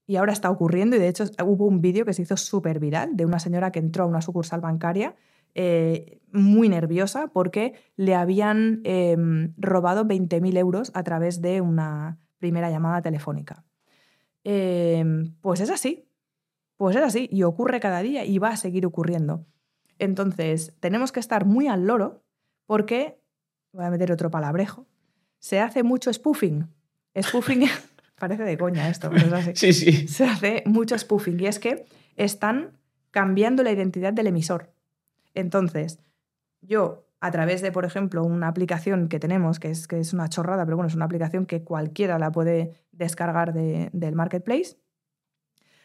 Y 0.07 0.17
ahora 0.17 0.33
está 0.33 0.51
ocurriendo, 0.51 0.97
y 0.97 0.99
de 0.99 1.09
hecho 1.09 1.25
hubo 1.45 1.67
un 1.67 1.81
vídeo 1.81 2.05
que 2.05 2.13
se 2.13 2.23
hizo 2.23 2.37
súper 2.37 2.79
viral 2.79 3.17
de 3.17 3.25
una 3.25 3.39
señora 3.39 3.73
que 3.73 3.79
entró 3.79 4.05
a 4.05 4.07
una 4.07 4.21
sucursal 4.21 4.61
bancaria 4.61 5.15
eh, 5.55 6.21
muy 6.33 6.69
nerviosa 6.69 7.29
porque 7.29 7.75
le 7.97 8.17
habían 8.17 8.81
em, 8.83 9.55
robado 9.57 10.05
20.000 10.05 10.59
euros 10.59 10.91
a 10.95 11.05
través 11.05 11.41
de 11.41 11.61
una 11.61 12.19
primera 12.39 12.71
llamada 12.71 13.01
telefónica. 13.03 13.65
Em, 14.43 15.37
pues 15.41 15.61
es 15.61 15.71
así, 15.71 16.09
pues 16.77 16.97
es 16.97 17.03
así, 17.03 17.29
y 17.31 17.45
ocurre 17.45 17.81
cada 17.81 18.03
día 18.03 18.25
y 18.25 18.39
va 18.39 18.49
a 18.49 18.57
seguir 18.57 18.85
ocurriendo. 18.85 19.47
Entonces, 19.99 20.75
tenemos 20.81 21.13
que 21.13 21.21
estar 21.21 21.47
muy 21.47 21.69
al 21.69 21.87
loro 21.87 22.25
porque, 22.67 23.21
voy 23.75 23.85
a 23.85 23.91
meter 23.91 24.13
otro 24.13 24.31
palabrejo, 24.31 24.87
se 25.39 25.61
hace 25.61 25.83
mucho 25.83 26.13
spoofing. 26.13 26.67
Spoofing 27.21 27.69
parece 28.19 28.45
de 28.45 28.57
coña 28.57 28.89
esto, 28.89 29.11
pero 29.11 29.27
es 29.27 29.33
así. 29.33 29.53
Sí, 29.55 29.73
sí. 29.73 30.09
Se 30.09 30.25
hace 30.25 30.63
mucho 30.65 30.99
spoofing 30.99 31.39
y 31.41 31.47
es 31.47 31.59
que 31.59 31.85
están 32.17 32.79
cambiando 33.11 33.63
la 33.63 33.73
identidad 33.73 34.13
del 34.13 34.29
emisor. 34.29 34.73
Entonces, 35.35 35.99
yo, 36.63 37.07
a 37.21 37.31
través 37.31 37.61
de, 37.63 37.73
por 37.73 37.85
ejemplo, 37.85 38.25
una 38.25 38.49
aplicación 38.49 39.09
que 39.09 39.19
tenemos, 39.19 39.59
que 39.59 39.71
es, 39.71 39.87
que 39.87 40.01
es 40.01 40.13
una 40.13 40.29
chorrada, 40.29 40.65
pero 40.65 40.77
bueno, 40.77 40.89
es 40.89 40.95
una 40.95 41.05
aplicación 41.05 41.45
que 41.45 41.63
cualquiera 41.63 42.19
la 42.19 42.33
puede 42.33 42.75
descargar 42.93 43.53
del 43.53 44.15
marketplace, 44.15 44.77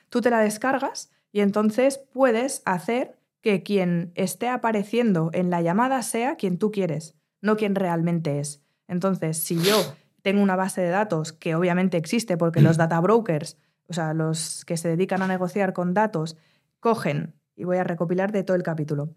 tú 0.09 0.21
te 0.21 0.29
la 0.29 0.39
descargas 0.39 1.11
y 1.31 1.41
entonces 1.41 1.97
puedes 2.13 2.61
hacer 2.65 3.17
que 3.41 3.63
quien 3.63 4.11
esté 4.15 4.47
apareciendo 4.47 5.29
en 5.33 5.49
la 5.49 5.61
llamada 5.61 6.01
sea 6.03 6.35
quien 6.35 6.57
tú 6.57 6.71
quieres, 6.71 7.18
no 7.41 7.57
quien 7.57 7.75
realmente 7.75 8.39
es. 8.39 8.63
Entonces, 8.87 9.37
si 9.37 9.57
yo 9.59 9.75
tengo 10.21 10.41
una 10.41 10.55
base 10.55 10.81
de 10.81 10.89
datos 10.89 11.33
que 11.33 11.55
obviamente 11.55 11.97
existe 11.97 12.37
porque 12.37 12.61
los 12.61 12.77
data 12.77 12.99
brokers, 12.99 13.57
o 13.87 13.93
sea, 13.93 14.13
los 14.13 14.65
que 14.65 14.77
se 14.77 14.89
dedican 14.89 15.21
a 15.21 15.27
negociar 15.27 15.73
con 15.73 15.93
datos, 15.93 16.37
cogen, 16.79 17.35
y 17.55 17.65
voy 17.65 17.77
a 17.77 17.83
recopilar 17.83 18.31
de 18.31 18.43
todo 18.43 18.55
el 18.55 18.63
capítulo, 18.63 19.15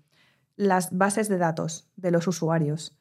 las 0.57 0.97
bases 0.97 1.29
de 1.29 1.39
datos 1.39 1.89
de 1.97 2.11
los 2.11 2.27
usuarios. 2.27 2.99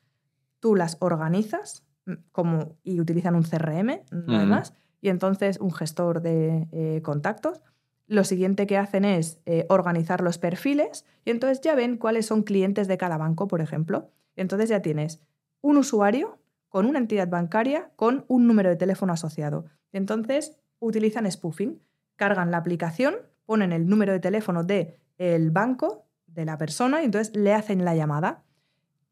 Tú 0.60 0.76
las 0.76 0.98
organizas 1.00 1.84
mm, 2.06 2.14
como, 2.32 2.78
y 2.84 3.00
utilizan 3.00 3.36
un 3.36 3.44
CRM, 3.44 4.02
además, 4.28 4.74
y 5.02 5.10
entonces 5.10 5.60
un 5.60 5.72
gestor 5.72 6.22
de 6.22 6.68
eh, 6.72 7.02
contactos. 7.02 7.62
Lo 8.08 8.24
siguiente 8.24 8.68
que 8.68 8.78
hacen 8.78 9.06
es 9.06 9.40
eh, 9.46 9.66
organizar 9.70 10.22
los 10.22 10.38
perfiles 10.38 11.06
y 11.26 11.32
entonces 11.32 11.62
ya 11.62 11.76
ven 11.76 11.98
cuáles 11.98 12.26
son 12.26 12.44
clientes 12.44 12.88
de 12.88 12.98
cada 12.98 13.18
banco, 13.18 13.48
por 13.48 13.62
ejemplo. 13.62 14.12
Entonces 14.36 14.70
ya 14.70 14.82
tienes 14.82 15.22
un 15.62 15.78
usuario 15.78 16.40
con 16.70 16.86
una 16.86 17.00
entidad 17.00 17.28
bancaria 17.28 17.92
con 17.96 18.26
un 18.28 18.48
número 18.48 18.70
de 18.70 18.78
teléfono 18.78 19.14
asociado. 19.14 19.66
Entonces 19.92 20.58
utilizan 20.80 21.30
spoofing, 21.30 21.82
cargan 22.16 22.50
la 22.52 22.58
aplicación, 22.58 23.16
ponen 23.46 23.72
el 23.74 23.88
número 23.88 24.14
de 24.14 24.20
teléfono 24.20 24.64
del 24.64 24.96
el 25.18 25.52
banco 25.52 26.08
de 26.28 26.46
la 26.46 26.58
persona 26.58 27.02
y 27.02 27.06
entonces 27.06 27.36
le 27.36 27.54
hacen 27.54 27.84
la 27.84 27.96
llamada. 27.96 28.44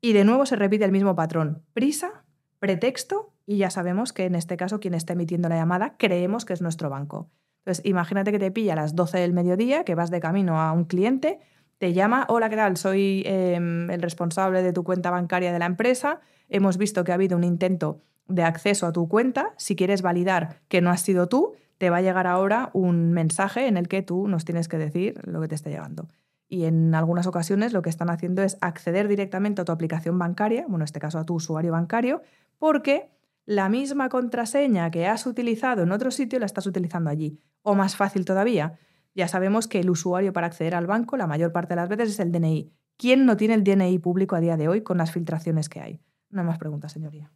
Y 0.01 0.13
de 0.13 0.23
nuevo 0.23 0.45
se 0.45 0.55
repite 0.55 0.85
el 0.85 0.91
mismo 0.91 1.15
patrón. 1.15 1.63
Prisa, 1.73 2.23
pretexto 2.59 3.33
y 3.45 3.57
ya 3.57 3.69
sabemos 3.69 4.13
que 4.13 4.25
en 4.25 4.35
este 4.35 4.55
caso 4.55 4.79
quien 4.79 4.93
está 4.93 5.13
emitiendo 5.13 5.49
la 5.49 5.57
llamada 5.57 5.97
creemos 5.97 6.45
que 6.45 6.53
es 6.53 6.61
nuestro 6.61 6.89
banco. 6.89 7.29
Entonces 7.59 7.85
imagínate 7.85 8.31
que 8.31 8.39
te 8.39 8.51
pilla 8.51 8.73
a 8.73 8.77
las 8.77 8.95
12 8.95 9.19
del 9.19 9.33
mediodía, 9.33 9.83
que 9.83 9.95
vas 9.95 10.11
de 10.11 10.21
camino 10.21 10.61
a 10.61 10.71
un 10.71 10.85
cliente, 10.85 11.39
te 11.79 11.93
llama, 11.93 12.25
hola, 12.29 12.49
¿qué 12.49 12.55
tal? 12.55 12.77
Soy 12.77 13.23
em, 13.25 13.89
el 13.89 14.01
responsable 14.01 14.61
de 14.61 14.71
tu 14.71 14.83
cuenta 14.83 15.09
bancaria 15.09 15.51
de 15.51 15.59
la 15.59 15.65
empresa, 15.65 16.19
hemos 16.47 16.77
visto 16.77 17.03
que 17.03 17.11
ha 17.11 17.15
habido 17.15 17.35
un 17.35 17.43
intento 17.43 18.01
de 18.27 18.43
acceso 18.43 18.85
a 18.85 18.91
tu 18.91 19.07
cuenta, 19.07 19.53
si 19.57 19.75
quieres 19.75 20.03
validar 20.03 20.61
que 20.67 20.81
no 20.81 20.91
has 20.91 21.01
sido 21.01 21.27
tú, 21.27 21.55
te 21.79 21.89
va 21.89 21.97
a 21.97 22.01
llegar 22.01 22.27
ahora 22.27 22.69
un 22.73 23.11
mensaje 23.11 23.65
en 23.65 23.77
el 23.77 23.87
que 23.87 24.03
tú 24.03 24.27
nos 24.27 24.45
tienes 24.45 24.67
que 24.67 24.77
decir 24.77 25.19
lo 25.23 25.41
que 25.41 25.47
te 25.47 25.55
está 25.55 25.71
llegando 25.71 26.07
y 26.49 26.65
en 26.65 26.95
algunas 26.95 27.27
ocasiones 27.27 27.71
lo 27.73 27.83
que 27.83 27.91
están 27.91 28.09
haciendo 28.09 28.41
es 28.41 28.57
acceder 28.59 29.07
directamente 29.07 29.61
a 29.61 29.65
tu 29.65 29.71
aplicación 29.71 30.17
bancaria, 30.17 30.63
bueno, 30.63 30.77
en 30.77 30.85
este 30.85 30.99
caso 30.99 31.19
a 31.19 31.25
tu 31.25 31.35
usuario 31.35 31.71
bancario, 31.71 32.23
porque 32.57 33.11
la 33.45 33.69
misma 33.69 34.09
contraseña 34.09 34.89
que 34.89 35.07
has 35.07 35.27
utilizado 35.27 35.83
en 35.83 35.91
otro 35.91 36.09
sitio 36.09 36.39
la 36.39 36.47
estás 36.47 36.65
utilizando 36.65 37.11
allí. 37.11 37.39
O 37.61 37.75
más 37.75 37.95
fácil 37.95 38.25
todavía, 38.25 38.79
ya 39.19 39.27
sabemos 39.27 39.67
que 39.67 39.81
el 39.81 39.89
usuario 39.89 40.31
para 40.33 40.47
acceder 40.47 40.73
al 40.73 40.87
banco 40.87 41.17
la 41.17 41.27
mayor 41.27 41.51
parte 41.51 41.73
de 41.73 41.75
las 41.75 41.89
veces 41.89 42.09
es 42.09 42.19
el 42.19 42.31
DNI. 42.31 42.71
¿Quién 42.97 43.25
no 43.25 43.35
tiene 43.37 43.53
el 43.53 43.63
DNI 43.63 43.99
público 43.99 44.35
a 44.35 44.39
día 44.39 44.57
de 44.57 44.67
hoy 44.67 44.81
con 44.81 44.97
las 44.97 45.11
filtraciones 45.11 45.67
que 45.67 45.81
hay? 45.81 46.01
No 46.29 46.41
hay 46.41 46.47
más 46.47 46.57
preguntas, 46.57 46.93
señoría. 46.93 47.31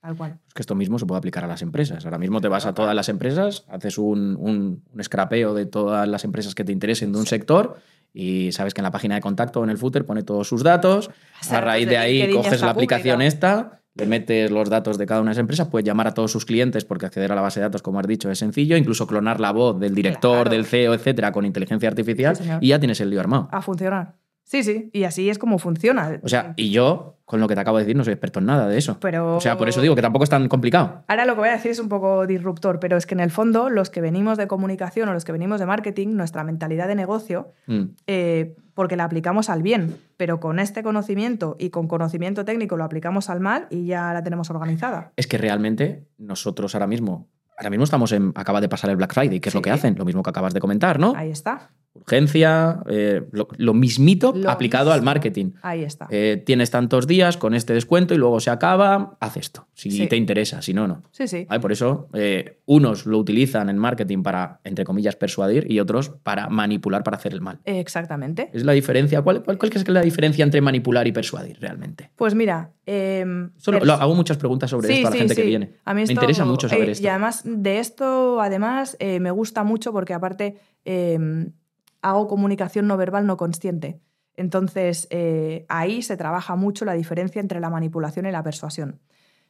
Tal 0.00 0.16
cual. 0.16 0.38
Es 0.46 0.54
que 0.54 0.62
esto 0.62 0.74
mismo 0.74 0.98
se 0.98 1.06
puede 1.06 1.18
aplicar 1.18 1.44
a 1.44 1.48
las 1.48 1.60
empresas. 1.60 2.04
Ahora 2.04 2.18
mismo 2.18 2.40
te 2.40 2.48
vas 2.48 2.64
a 2.64 2.72
todas 2.72 2.94
las 2.94 3.08
empresas, 3.08 3.64
haces 3.68 3.98
un, 3.98 4.36
un, 4.36 5.02
scrapeo 5.02 5.54
de 5.54 5.66
todas 5.66 6.08
las 6.08 6.24
empresas 6.24 6.54
que 6.54 6.64
te 6.64 6.72
interesen 6.72 7.12
de 7.12 7.18
un 7.18 7.26
sector 7.26 7.76
y 8.14 8.52
sabes 8.52 8.72
que 8.72 8.80
en 8.80 8.84
la 8.84 8.90
página 8.90 9.16
de 9.16 9.20
contacto 9.20 9.60
o 9.60 9.64
en 9.64 9.70
el 9.70 9.76
footer 9.76 10.06
pone 10.06 10.22
todos 10.22 10.48
sus 10.48 10.62
datos. 10.62 11.10
a 11.50 11.60
raíz 11.60 11.88
de 11.88 11.98
ahí 11.98 12.32
coges 12.32 12.62
la 12.62 12.70
aplicación 12.70 13.20
esta, 13.20 13.82
le 13.94 14.06
metes 14.06 14.50
los 14.50 14.70
datos 14.70 14.98
de 14.98 15.06
cada 15.06 15.20
una 15.20 15.30
de 15.30 15.34
las 15.34 15.40
empresas, 15.40 15.68
puedes 15.68 15.84
llamar 15.84 16.06
a 16.06 16.14
todos 16.14 16.30
sus 16.30 16.44
clientes 16.44 16.84
porque 16.84 17.06
acceder 17.06 17.32
a 17.32 17.34
la 17.34 17.40
base 17.40 17.60
de 17.60 17.64
datos, 17.64 17.82
como 17.82 17.98
has 18.00 18.06
dicho, 18.06 18.30
es 18.30 18.38
sencillo, 18.38 18.76
incluso 18.76 19.06
clonar 19.06 19.40
la 19.40 19.52
voz 19.52 19.78
del 19.80 19.94
director, 19.94 20.48
del 20.48 20.64
CEO, 20.64 20.94
etcétera, 20.94 21.32
con 21.32 21.44
inteligencia 21.44 21.88
artificial 21.88 22.36
y 22.60 22.68
ya 22.68 22.78
tienes 22.78 23.00
el 23.00 23.10
lío 23.10 23.20
armado. 23.20 23.48
A 23.50 23.60
funcionar. 23.60 24.14
Sí, 24.48 24.62
sí, 24.62 24.88
y 24.94 25.04
así 25.04 25.28
es 25.28 25.38
como 25.38 25.58
funciona. 25.58 26.20
O 26.22 26.28
sea, 26.28 26.54
y 26.56 26.70
yo, 26.70 27.18
con 27.26 27.38
lo 27.38 27.48
que 27.48 27.54
te 27.54 27.60
acabo 27.60 27.76
de 27.76 27.84
decir, 27.84 27.94
no 27.94 28.02
soy 28.02 28.14
experto 28.14 28.38
en 28.38 28.46
nada 28.46 28.66
de 28.66 28.78
eso. 28.78 28.96
Pero... 28.98 29.36
O 29.36 29.40
sea, 29.42 29.58
por 29.58 29.68
eso 29.68 29.82
digo 29.82 29.94
que 29.94 30.00
tampoco 30.00 30.24
es 30.24 30.30
tan 30.30 30.48
complicado. 30.48 31.04
Ahora 31.06 31.26
lo 31.26 31.34
que 31.34 31.40
voy 31.40 31.48
a 31.50 31.52
decir 31.52 31.70
es 31.70 31.78
un 31.78 31.90
poco 31.90 32.26
disruptor, 32.26 32.80
pero 32.80 32.96
es 32.96 33.04
que 33.04 33.12
en 33.12 33.20
el 33.20 33.30
fondo, 33.30 33.68
los 33.68 33.90
que 33.90 34.00
venimos 34.00 34.38
de 34.38 34.46
comunicación 34.46 35.06
o 35.10 35.12
los 35.12 35.26
que 35.26 35.32
venimos 35.32 35.60
de 35.60 35.66
marketing, 35.66 36.16
nuestra 36.16 36.44
mentalidad 36.44 36.88
de 36.88 36.94
negocio, 36.94 37.52
mm. 37.66 37.82
eh, 38.06 38.56
porque 38.78 38.94
la 38.94 39.02
aplicamos 39.02 39.50
al 39.50 39.60
bien, 39.60 39.96
pero 40.16 40.38
con 40.38 40.60
este 40.60 40.84
conocimiento 40.84 41.56
y 41.58 41.70
con 41.70 41.88
conocimiento 41.88 42.44
técnico 42.44 42.76
lo 42.76 42.84
aplicamos 42.84 43.28
al 43.28 43.40
mal 43.40 43.66
y 43.70 43.86
ya 43.86 44.12
la 44.12 44.22
tenemos 44.22 44.50
organizada. 44.50 45.10
Es 45.16 45.26
que 45.26 45.36
realmente 45.36 46.06
nosotros 46.16 46.76
ahora 46.76 46.86
mismo, 46.86 47.28
ahora 47.56 47.70
mismo 47.70 47.82
estamos 47.82 48.12
en, 48.12 48.30
acaba 48.36 48.60
de 48.60 48.68
pasar 48.68 48.90
el 48.90 48.96
Black 48.96 49.14
Friday, 49.14 49.40
que 49.40 49.48
es 49.48 49.54
lo 49.56 49.62
que 49.62 49.72
hacen, 49.72 49.96
lo 49.98 50.04
mismo 50.04 50.22
que 50.22 50.30
acabas 50.30 50.54
de 50.54 50.60
comentar, 50.60 51.00
¿no? 51.00 51.12
Ahí 51.16 51.32
está 51.32 51.72
urgencia, 52.00 52.82
eh, 52.88 53.22
lo, 53.30 53.74
mismito 53.74 54.34
aplicado 54.46 54.92
al 54.92 55.02
marketing. 55.02 55.52
Ahí 55.62 55.82
está. 55.82 56.06
Eh, 56.10 56.42
tienes 56.44 56.70
tantos 56.70 57.06
días 57.06 57.36
con 57.36 57.54
este 57.54 57.74
descuento 57.74 58.14
y 58.14 58.18
luego 58.18 58.40
se 58.40 58.50
acaba, 58.50 59.16
haz 59.20 59.36
esto, 59.36 59.66
si 59.74 60.06
te 60.06 60.16
interesa, 60.16 60.62
si 60.62 60.74
no, 60.74 60.88
no. 60.88 61.02
Sí, 61.10 61.28
sí. 61.28 61.46
por 61.60 61.72
eso 61.72 62.08
eh, 62.14 62.60
unos 62.66 63.06
lo 63.06 63.18
utilizan 63.18 63.68
en 63.68 63.78
marketing 63.78 64.22
para, 64.22 64.60
entre 64.64 64.84
comillas, 64.84 65.16
persuadir 65.16 65.70
y 65.70 65.80
otros 65.80 66.10
para 66.22 66.48
manipular, 66.48 67.02
para 67.02 67.16
hacer 67.16 67.32
el 67.32 67.40
mal. 67.40 67.60
Exactamente. 67.64 68.50
¿Es 68.52 68.64
la 68.64 68.72
diferencia? 68.72 69.22
¿Cuál, 69.22 69.42
cuál, 69.42 69.58
es 69.62 69.88
la 69.88 70.02
diferencia 70.02 70.44
entre 70.44 70.60
manipular 70.60 71.06
y 71.06 71.12
persuadir 71.12 71.58
realmente? 71.60 72.10
Pues 72.16 72.34
mira... 72.34 72.72
Em, 72.90 73.50
hago 73.66 74.14
muchas 74.14 74.38
preguntas 74.38 74.70
sobre 74.70 74.90
esto 74.90 75.08
a 75.08 75.10
la 75.10 75.16
gente 75.18 75.34
que 75.34 75.42
viene. 75.42 75.74
A 75.84 75.92
mí 75.92 76.04
me 76.06 76.12
interesa 76.12 76.46
mucho 76.46 76.70
saber 76.70 76.88
esto. 76.88 77.04
Y 77.04 77.08
además 77.08 77.42
de 77.44 77.80
esto, 77.80 78.40
además, 78.40 78.96
me 78.98 79.30
gusta 79.30 79.62
mucho 79.62 79.92
porque 79.92 80.14
aparte 80.14 80.56
em, 80.86 81.52
hago 82.02 82.28
comunicación 82.28 82.86
no 82.86 82.96
verbal 82.96 83.26
no 83.26 83.36
consciente. 83.36 84.00
Entonces, 84.36 85.08
eh, 85.10 85.66
ahí 85.68 86.02
se 86.02 86.16
trabaja 86.16 86.54
mucho 86.54 86.84
la 86.84 86.92
diferencia 86.92 87.40
entre 87.40 87.60
la 87.60 87.70
manipulación 87.70 88.26
y 88.26 88.30
la 88.30 88.42
persuasión. 88.42 89.00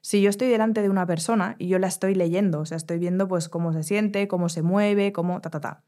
Si 0.00 0.22
yo 0.22 0.30
estoy 0.30 0.48
delante 0.48 0.80
de 0.80 0.88
una 0.88 1.06
persona 1.06 1.56
y 1.58 1.68
yo 1.68 1.78
la 1.78 1.88
estoy 1.88 2.14
leyendo, 2.14 2.60
o 2.60 2.64
sea, 2.66 2.76
estoy 2.76 2.98
viendo 2.98 3.28
pues 3.28 3.48
cómo 3.48 3.72
se 3.72 3.82
siente, 3.82 4.28
cómo 4.28 4.48
se 4.48 4.62
mueve, 4.62 5.12
cómo 5.12 5.40
ta, 5.40 5.50
ta, 5.50 5.60
ta. 5.60 5.84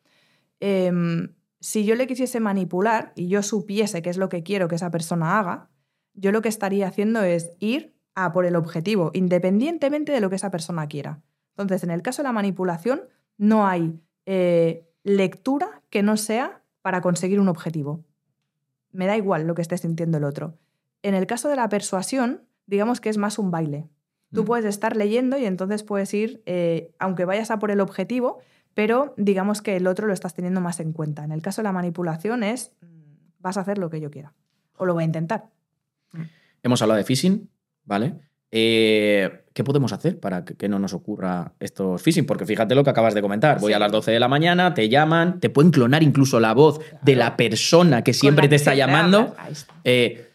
Em, 0.58 1.34
si 1.60 1.84
yo 1.84 1.94
le 1.94 2.06
quisiese 2.06 2.40
manipular 2.40 3.12
y 3.16 3.28
yo 3.28 3.42
supiese 3.42 4.02
qué 4.02 4.10
es 4.10 4.18
lo 4.18 4.28
que 4.28 4.42
quiero 4.42 4.68
que 4.68 4.74
esa 4.74 4.90
persona 4.90 5.38
haga, 5.38 5.70
yo 6.14 6.32
lo 6.32 6.42
que 6.42 6.48
estaría 6.48 6.88
haciendo 6.88 7.22
es 7.22 7.52
ir 7.58 7.94
a 8.14 8.32
por 8.32 8.44
el 8.44 8.56
objetivo, 8.56 9.10
independientemente 9.14 10.12
de 10.12 10.20
lo 10.20 10.28
que 10.28 10.36
esa 10.36 10.50
persona 10.50 10.88
quiera. 10.88 11.22
Entonces, 11.56 11.84
en 11.84 11.90
el 11.90 12.02
caso 12.02 12.22
de 12.22 12.28
la 12.28 12.32
manipulación, 12.32 13.02
no 13.38 13.66
hay 13.66 14.00
eh, 14.26 14.89
lectura 15.02 15.82
que 15.90 16.02
no 16.02 16.16
sea 16.16 16.62
para 16.82 17.00
conseguir 17.00 17.40
un 17.40 17.48
objetivo. 17.48 18.04
Me 18.92 19.06
da 19.06 19.16
igual 19.16 19.46
lo 19.46 19.54
que 19.54 19.62
esté 19.62 19.76
sintiendo 19.78 20.18
el 20.18 20.24
otro. 20.24 20.58
En 21.02 21.14
el 21.14 21.26
caso 21.26 21.48
de 21.48 21.56
la 21.56 21.68
persuasión, 21.68 22.42
digamos 22.66 23.00
que 23.00 23.08
es 23.08 23.16
más 23.18 23.38
un 23.38 23.50
baile. 23.50 23.88
Tú 24.32 24.42
Mm. 24.42 24.46
puedes 24.46 24.64
estar 24.66 24.96
leyendo 24.96 25.38
y 25.38 25.44
entonces 25.44 25.82
puedes 25.82 26.12
ir, 26.14 26.42
eh, 26.46 26.92
aunque 26.98 27.24
vayas 27.24 27.50
a 27.50 27.58
por 27.58 27.70
el 27.70 27.80
objetivo, 27.80 28.38
pero 28.74 29.14
digamos 29.16 29.62
que 29.62 29.76
el 29.76 29.86
otro 29.86 30.06
lo 30.06 30.12
estás 30.12 30.34
teniendo 30.34 30.60
más 30.60 30.78
en 30.80 30.92
cuenta. 30.92 31.24
En 31.24 31.32
el 31.32 31.42
caso 31.42 31.62
de 31.62 31.64
la 31.64 31.72
manipulación 31.72 32.42
es, 32.42 32.72
mm, 32.80 32.86
vas 33.40 33.56
a 33.56 33.62
hacer 33.62 33.78
lo 33.78 33.90
que 33.90 34.00
yo 34.00 34.10
quiera. 34.10 34.32
O 34.76 34.86
lo 34.86 34.94
voy 34.94 35.02
a 35.02 35.06
intentar. 35.06 35.48
Hemos 36.62 36.82
hablado 36.82 36.98
de 36.98 37.04
phishing, 37.04 37.48
¿vale? 37.84 38.20
Eh, 38.50 39.39
¿Qué 39.52 39.64
podemos 39.64 39.92
hacer 39.92 40.20
para 40.20 40.44
que, 40.44 40.68
no 40.68 40.78
nos 40.78 40.92
ocurra 40.94 41.52
estos 41.58 42.00
phishing? 42.02 42.24
Porque 42.24 42.46
fíjate 42.46 42.74
lo 42.76 42.84
que 42.84 42.90
acabas 42.90 43.14
de 43.14 43.20
comentar. 43.22 43.58
Voy 43.60 43.72
Sí. 43.72 43.74
a 43.74 43.78
las 43.80 43.90
12 43.90 44.12
de 44.12 44.20
la 44.20 44.28
mañana, 44.28 44.74
te 44.74 44.88
llaman, 44.88 45.40
te 45.40 45.50
pueden 45.50 45.72
clonar 45.72 46.02
incluso 46.04 46.38
la 46.38 46.54
voz 46.54 46.80
de 47.02 47.16
la 47.16 47.36
persona 47.36 48.02
que 48.02 48.12
siempre 48.12 48.46
te 48.48 48.54
está 48.56 48.74
llamando. 48.74 49.34
eh, 49.84 50.26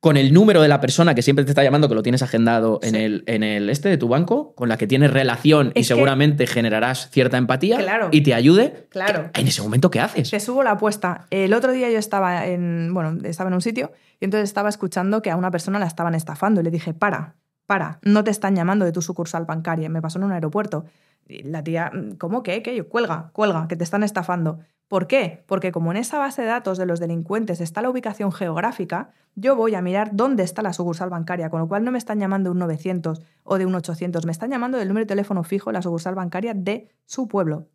con 0.00 0.16
el 0.16 0.32
número 0.32 0.62
de 0.62 0.68
la 0.68 0.80
persona 0.80 1.14
que 1.14 1.20
siempre 1.20 1.44
te 1.44 1.50
está 1.50 1.62
llamando, 1.62 1.86
que 1.86 1.94
lo 1.94 2.02
tienes 2.02 2.22
agendado 2.22 2.80
en, 2.82 2.94
el, 2.94 3.22
en 3.26 3.42
el 3.42 3.68
este 3.68 3.90
de 3.90 3.98
tu 3.98 4.08
banco, 4.08 4.54
con 4.54 4.70
la 4.70 4.78
que 4.78 4.86
tienes 4.86 5.10
relación 5.12 5.72
y 5.74 5.80
Es 5.80 5.88
seguramente 5.88 6.46
generarás 6.46 7.10
cierta 7.10 7.36
empatía 7.36 7.76
Claro. 7.76 8.08
y 8.10 8.22
te 8.22 8.32
ayude. 8.32 8.86
Claro. 8.88 9.28
¿En 9.34 9.46
ese 9.46 9.60
momento 9.60 9.90
qué 9.90 10.00
haces? 10.00 10.30
Te 10.30 10.40
subo 10.40 10.62
la 10.62 10.70
apuesta. 10.72 11.26
El 11.28 11.52
otro 11.52 11.72
día 11.72 11.90
yo 11.90 11.98
estaba 11.98 12.46
en, 12.46 12.92
bueno, 12.94 13.18
estaba 13.24 13.48
en 13.48 13.54
un 13.54 13.60
sitio 13.60 13.92
y 14.20 14.24
entonces 14.24 14.48
estaba 14.48 14.70
escuchando 14.70 15.20
que 15.20 15.30
a 15.30 15.36
una 15.36 15.50
persona 15.50 15.78
la 15.78 15.86
estaban 15.86 16.14
estafando 16.14 16.62
y 16.62 16.64
le 16.64 16.70
dije, 16.70 16.94
para, 16.94 17.34
para, 17.70 18.00
no 18.02 18.24
te 18.24 18.32
están 18.32 18.56
llamando 18.56 18.84
de 18.84 18.90
tu 18.90 19.00
sucursal 19.00 19.44
bancaria. 19.44 19.88
Me 19.88 20.02
pasó 20.02 20.18
en 20.18 20.24
un 20.24 20.32
aeropuerto. 20.32 20.86
La 21.28 21.62
tía, 21.62 21.92
¿cómo 22.18 22.42
que? 22.42 22.64
¿Qué? 22.64 22.74
Yo, 22.74 22.88
cuelga, 22.88 23.30
cuelga, 23.32 23.68
que 23.68 23.76
te 23.76 23.84
están 23.84 24.02
estafando. 24.02 24.58
¿Por 24.88 25.06
qué? 25.06 25.44
Porque 25.46 25.70
como 25.70 25.92
en 25.92 25.96
esa 25.96 26.18
base 26.18 26.42
de 26.42 26.48
datos 26.48 26.78
de 26.78 26.86
los 26.86 26.98
delincuentes 26.98 27.60
está 27.60 27.80
la 27.80 27.88
ubicación 27.88 28.32
geográfica, 28.32 29.10
yo 29.36 29.54
voy 29.54 29.76
a 29.76 29.82
mirar 29.82 30.10
dónde 30.14 30.42
está 30.42 30.62
la 30.62 30.72
sucursal 30.72 31.10
bancaria, 31.10 31.48
con 31.48 31.60
lo 31.60 31.68
cual 31.68 31.84
no 31.84 31.92
me 31.92 31.98
están 31.98 32.18
llamando 32.18 32.48
de 32.50 32.54
un 32.54 32.58
900 32.58 33.22
o 33.44 33.56
de 33.56 33.66
un 33.66 33.74
800, 33.76 34.26
me 34.26 34.32
están 34.32 34.50
llamando 34.50 34.76
del 34.76 34.88
número 34.88 35.04
de 35.04 35.08
teléfono 35.10 35.44
fijo 35.44 35.70
de 35.70 35.74
la 35.74 35.82
sucursal 35.82 36.16
bancaria 36.16 36.54
de 36.54 36.88
su 37.06 37.28
pueblo. 37.28 37.68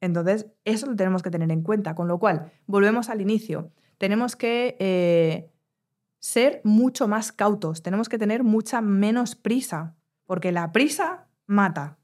Entonces, 0.00 0.46
eso 0.64 0.86
lo 0.86 0.96
tenemos 0.96 1.22
que 1.22 1.30
tener 1.30 1.52
en 1.52 1.60
cuenta, 1.60 1.94
con 1.94 2.08
lo 2.08 2.18
cual, 2.18 2.50
volvemos 2.66 3.10
al 3.10 3.20
inicio. 3.20 3.72
Tenemos 3.98 4.36
que 4.36 4.74
eh, 4.78 5.50
ser 6.20 6.60
mucho 6.64 7.08
más 7.08 7.32
cautos, 7.32 7.82
tenemos 7.82 8.08
que 8.08 8.18
tener 8.18 8.42
mucha 8.44 8.80
menos 8.80 9.34
prisa, 9.36 9.96
porque 10.26 10.52
la 10.52 10.72
prisa 10.72 11.28
mata. 11.46 11.98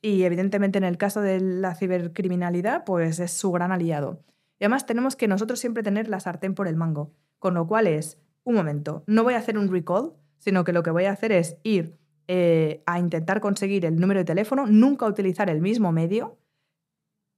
Y 0.00 0.22
evidentemente 0.22 0.78
en 0.78 0.84
el 0.84 0.96
caso 0.96 1.20
de 1.20 1.40
la 1.40 1.74
cibercriminalidad, 1.74 2.84
pues 2.84 3.18
es 3.20 3.32
su 3.32 3.50
gran 3.52 3.72
aliado. 3.72 4.22
Y 4.58 4.64
además 4.64 4.86
tenemos 4.86 5.16
que 5.16 5.28
nosotros 5.28 5.58
siempre 5.60 5.82
tener 5.82 6.08
la 6.08 6.20
sartén 6.20 6.54
por 6.54 6.68
el 6.68 6.76
mango, 6.76 7.12
con 7.38 7.54
lo 7.54 7.66
cual 7.66 7.86
es, 7.86 8.18
un 8.44 8.54
momento, 8.54 9.04
no 9.06 9.22
voy 9.24 9.34
a 9.34 9.38
hacer 9.38 9.58
un 9.58 9.70
recall, 9.70 10.12
sino 10.38 10.64
que 10.64 10.72
lo 10.72 10.82
que 10.82 10.90
voy 10.90 11.04
a 11.04 11.12
hacer 11.12 11.32
es 11.32 11.58
ir 11.62 11.98
eh, 12.28 12.82
a 12.86 12.98
intentar 12.98 13.40
conseguir 13.40 13.84
el 13.84 13.96
número 13.96 14.20
de 14.20 14.24
teléfono, 14.24 14.66
nunca 14.66 15.06
utilizar 15.06 15.50
el 15.50 15.60
mismo 15.60 15.92
medio, 15.92 16.38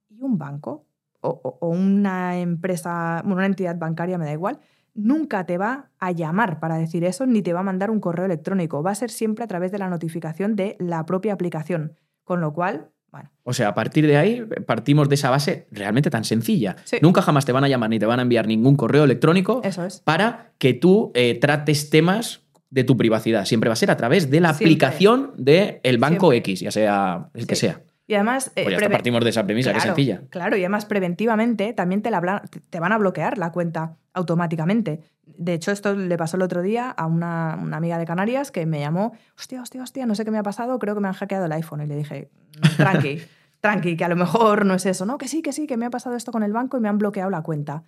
y 0.09 0.21
un 0.21 0.37
banco 0.37 0.85
o, 1.21 1.57
o- 1.59 1.67
una 1.69 2.39
empresa, 2.39 3.21
una 3.25 3.45
entidad 3.45 3.77
bancaria, 3.77 4.17
me 4.17 4.25
da 4.25 4.31
igual, 4.33 4.59
nunca 4.93 5.45
te 5.45 5.57
va 5.57 5.89
a 5.99 6.11
llamar 6.11 6.59
para 6.59 6.75
decir 6.77 7.03
eso 7.03 7.25
ni 7.25 7.41
te 7.41 7.53
va 7.53 7.61
a 7.61 7.63
mandar 7.63 7.89
un 7.91 7.99
correo 7.99 8.25
electrónico. 8.25 8.83
Va 8.83 8.91
a 8.91 8.95
ser 8.95 9.09
siempre 9.09 9.43
a 9.43 9.47
través 9.47 9.71
de 9.71 9.77
la 9.79 9.89
notificación 9.89 10.55
de 10.55 10.75
la 10.79 11.05
propia 11.05 11.33
aplicación. 11.33 11.93
Con 12.23 12.41
lo 12.41 12.53
cual, 12.53 12.89
bueno, 13.11 13.29
O 13.43 13.51
sea, 13.53 13.69
a 13.69 13.73
partir 13.73 14.07
de 14.07 14.15
ahí 14.17 14.41
partimos 14.65 15.09
de 15.09 15.15
esa 15.15 15.29
base 15.29 15.67
realmente 15.71 16.09
tan 16.09 16.23
sencilla. 16.23 16.75
Sí. 16.85 16.97
Nunca 17.01 17.21
jamás 17.21 17.45
te 17.45 17.51
van 17.51 17.63
a 17.63 17.67
llamar 17.67 17.89
ni 17.89 17.99
te 17.99 18.05
van 18.05 18.19
a 18.19 18.21
enviar 18.21 18.47
ningún 18.47 18.75
correo 18.75 19.03
electrónico 19.03 19.61
eso 19.63 19.83
es. 19.85 19.99
para 20.01 20.51
que 20.57 20.73
tú 20.73 21.11
eh, 21.13 21.37
trates 21.39 21.89
temas 21.89 22.41
de 22.69 22.85
tu 22.85 22.95
privacidad. 22.95 23.43
Siempre 23.45 23.67
va 23.69 23.73
a 23.73 23.75
ser 23.75 23.91
a 23.91 23.97
través 23.97 24.29
de 24.31 24.39
la 24.39 24.49
Siempre. 24.53 24.65
aplicación 24.65 25.31
del 25.35 25.97
banco 25.97 26.31
Siempre. 26.31 26.37
X, 26.51 26.59
ya 26.61 26.71
sea 26.71 27.29
el 27.33 27.47
que 27.47 27.55
sea. 27.55 27.81
Y 28.11 28.15
además... 28.15 28.51
eh, 28.57 28.65
Pues 28.65 28.89
partimos 28.89 29.23
de 29.23 29.29
esa 29.29 29.45
premisa, 29.45 29.71
que 29.71 29.77
es 29.77 29.83
Claro, 29.85 29.95
sencilla. 29.95 30.21
Claro, 30.29 30.57
y 30.57 30.59
además 30.59 30.83
preventivamente 30.85 31.71
también 31.71 32.01
te, 32.01 32.11
la 32.11 32.41
te 32.69 32.79
van 32.81 32.91
a 32.91 32.97
bloquear 32.97 33.37
la 33.37 33.53
cuenta 33.53 33.95
automáticamente. 34.13 34.99
De 35.23 35.53
hecho, 35.53 35.71
esto 35.71 35.95
le 35.95 36.17
pasó 36.17 36.35
el 36.35 36.43
otro 36.43 36.61
día 36.61 36.89
a 36.89 37.05
una, 37.05 37.57
una 37.61 37.77
amiga 37.77 37.97
de 37.97 38.05
Canarias 38.05 38.51
que 38.51 38.65
me 38.65 38.81
llamó, 38.81 39.13
hostia, 39.37 39.61
hostia, 39.61 39.81
hostia, 39.81 40.05
no 40.05 40.15
sé 40.15 40.25
qué 40.25 40.31
me 40.31 40.37
ha 40.39 40.43
pasado, 40.43 40.77
creo 40.77 40.93
que 40.93 40.99
me 40.99 41.07
han 41.07 41.13
hackeado 41.13 41.45
el 41.45 41.51
iPhone. 41.53 41.83
Y 41.83 41.85
le 41.87 41.95
dije, 41.95 42.29
"Mm, 42.57 42.75
tranqui, 42.75 43.21
tranqui, 43.61 43.95
que 43.95 44.03
a 44.03 44.09
lo 44.09 44.17
mejor 44.17 44.65
no 44.65 44.73
es 44.73 44.85
eso. 44.85 45.05
No, 45.05 45.17
que 45.17 45.29
sí, 45.29 45.41
que 45.41 45.53
sí, 45.53 45.65
que 45.65 45.77
me 45.77 45.85
ha 45.85 45.89
pasado 45.89 46.17
esto 46.17 46.33
con 46.33 46.43
el 46.43 46.51
banco 46.51 46.75
y 46.77 46.81
me 46.81 46.89
han 46.89 46.97
bloqueado 46.97 47.29
la 47.29 47.43
cuenta. 47.43 47.83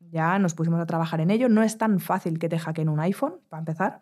Ya 0.00 0.36
nos 0.40 0.54
pusimos 0.54 0.80
a 0.80 0.86
trabajar 0.86 1.20
en 1.20 1.30
ello. 1.30 1.48
No 1.48 1.62
es 1.62 1.78
tan 1.78 2.00
fácil 2.00 2.40
que 2.40 2.48
te 2.48 2.58
hackeen 2.58 2.88
un 2.88 2.98
iPhone, 2.98 3.34
para 3.48 3.60
empezar. 3.60 4.00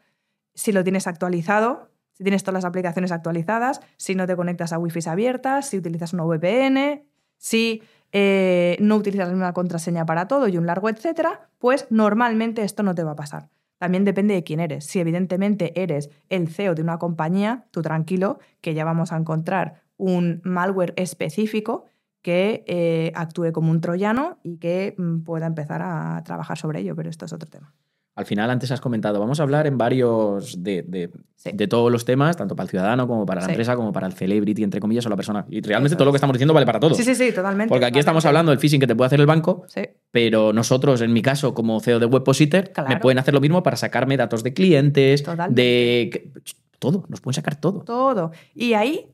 Si 0.55 0.73
lo 0.73 0.83
tienes 0.83 1.07
actualizado, 1.07 1.91
si 2.19 2.25
tienes 2.25 2.43
todas 2.43 2.55
las 2.55 2.65
aplicaciones 2.65 3.13
actualizadas, 3.13 3.81
si 3.97 4.17
no 4.17 4.27
te 4.27 4.35
conectas 4.35 4.73
a 4.73 4.79
Wi-Fi 4.79 5.09
abiertas, 5.09 5.69
si 5.69 5.79
utilizas 5.79 6.13
una 6.13 6.25
VPN, 6.25 7.05
si 7.37 7.81
eh, 8.11 8.77
no 8.81 8.97
utilizas 8.97 9.29
la 9.29 9.35
misma 9.35 9.53
contraseña 9.53 10.05
para 10.05 10.27
todo 10.27 10.49
y 10.49 10.59
un 10.59 10.67
largo 10.67 10.89
etcétera, 10.89 11.49
pues 11.59 11.87
normalmente 11.91 12.63
esto 12.65 12.83
no 12.83 12.97
te 12.97 13.05
va 13.05 13.13
a 13.13 13.17
pasar. 13.17 13.51
También 13.79 14.05
depende 14.05 14.35
de 14.35 14.43
quién 14.43 14.59
eres. 14.59 14.85
Si 14.85 14.99
evidentemente 14.99 15.81
eres 15.81 16.11
el 16.29 16.49
CEO 16.49 16.75
de 16.75 16.83
una 16.83 16.99
compañía, 16.99 17.67
tú 17.71 17.83
tranquilo, 17.83 18.41
que 18.61 18.75
ya 18.75 18.85
vamos 18.85 19.13
a 19.13 19.17
encontrar 19.17 19.83
un 19.97 20.41
malware 20.43 20.95
específico 20.97 21.85
que 22.21 22.65
eh, 22.67 23.13
actúe 23.15 23.53
como 23.53 23.71
un 23.71 23.81
troyano 23.81 24.39
y 24.43 24.57
que 24.57 24.97
mm, 24.99 25.21
pueda 25.21 25.47
empezar 25.47 25.83
a 25.83 26.21
trabajar 26.25 26.59
sobre 26.59 26.81
ello, 26.81 26.97
pero 26.97 27.11
esto 27.11 27.27
es 27.27 27.33
otro 27.33 27.49
tema. 27.49 27.73
Al 28.19 28.27
final, 28.27 28.51
antes 28.51 28.69
has 28.73 28.81
comentado, 28.81 29.21
vamos 29.21 29.39
a 29.39 29.45
hablar 29.45 29.69
en 29.69 29.79
varios 29.79 30.61
de, 30.65 30.83
de- 30.83 31.09
Sí. 31.37 31.51
de 31.55 31.69
todos 31.69 31.93
los 31.93 32.05
temas, 32.05 32.37
tanto 32.37 32.57
para 32.57 32.65
el 32.65 32.71
ciudadano 32.71 33.07
como 33.07 33.25
para 33.25 33.41
la 33.43 33.47
Sí. 33.47 33.53
empresa, 33.53 33.77
como 33.77 33.93
para 33.93 34.09
el 34.09 34.13
celebrity, 34.13 34.65
entre 34.65 34.81
comillas, 34.81 35.07
o 35.07 35.09
la 35.09 35.15
persona. 35.15 35.47
Y 35.49 35.61
realmente 35.61 35.93
Eso 35.93 35.97
todo 35.99 36.07
lo 36.07 36.11
que 36.11 36.17
es. 36.17 36.19
estamos 36.19 36.35
diciendo 36.35 36.53
vale 36.53 36.67
para 36.67 36.81
todo. 36.81 36.97
Sí, 36.97 37.05
sí, 37.05 37.15
sí, 37.15 37.31
totalmente. 37.31 37.69
Porque 37.69 37.85
aquí 37.87 38.01
estamos 38.01 38.25
hablando 38.27 38.51
del 38.51 38.59
phishing 38.59 38.81
que 38.81 38.89
te 38.89 38.97
puede 38.97 39.07
hacer 39.07 39.21
el 39.21 39.27
banco, 39.27 39.63
Sí, 39.69 39.83
pero 40.11 40.53
nosotros, 40.53 41.01
en 41.01 41.13
mi 41.13 41.23
caso, 41.23 41.55
como 41.55 41.79
CEO 41.79 42.01
de 42.01 42.07
Webpositor, 42.07 42.71
Claro. 42.73 42.89
me 42.89 42.97
pueden 42.97 43.19
hacer 43.21 43.35
lo 43.35 43.41
mismo 43.41 43.63
para 43.63 43.77
sacarme 43.77 44.17
datos 44.17 44.43
de 44.43 44.53
clientes, 44.53 45.23
Totalmente. 45.23 45.63
de... 45.63 46.33
Todo, 46.81 47.05
nos 47.09 47.21
pueden 47.21 47.35
sacar 47.35 47.55
todo. 47.61 47.83
todo. 47.83 48.33
Y 48.57 48.73
ahí 48.73 49.07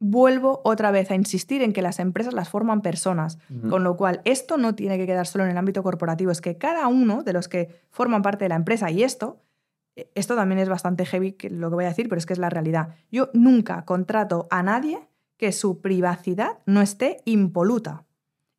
vuelvo 0.00 0.62
otra 0.64 0.90
vez 0.90 1.10
a 1.10 1.14
insistir 1.14 1.62
en 1.62 1.72
que 1.72 1.82
las 1.82 1.98
empresas 1.98 2.32
las 2.32 2.48
forman 2.48 2.80
personas, 2.80 3.38
con 3.68 3.84
lo 3.84 3.96
cual 3.96 4.22
esto 4.24 4.56
no 4.56 4.74
tiene 4.74 4.96
que 4.96 5.06
quedar 5.06 5.26
solo 5.26 5.44
en 5.44 5.50
el 5.50 5.58
ámbito 5.58 5.82
corporativo, 5.82 6.32
es 6.32 6.40
que 6.40 6.56
cada 6.56 6.88
uno 6.88 7.22
de 7.22 7.34
los 7.34 7.48
que 7.48 7.68
forman 7.90 8.22
parte 8.22 8.46
de 8.46 8.48
la 8.48 8.56
empresa, 8.56 8.90
y 8.90 9.04
esto, 9.04 9.42
eh, 9.96 10.10
esto 10.14 10.34
también 10.34 10.58
es 10.58 10.70
bastante 10.70 11.04
heavy 11.04 11.36
lo 11.50 11.68
que 11.68 11.74
voy 11.74 11.84
a 11.84 11.88
decir, 11.88 12.08
pero 12.08 12.18
es 12.18 12.24
que 12.24 12.32
es 12.32 12.38
la 12.38 12.48
realidad. 12.48 12.94
Yo 13.12 13.28
nunca 13.34 13.84
contrato 13.84 14.48
a 14.50 14.62
nadie 14.62 15.06
que 15.36 15.52
su 15.52 15.80
privacidad 15.80 16.58
no 16.64 16.80
esté 16.80 17.18
impoluta 17.26 18.04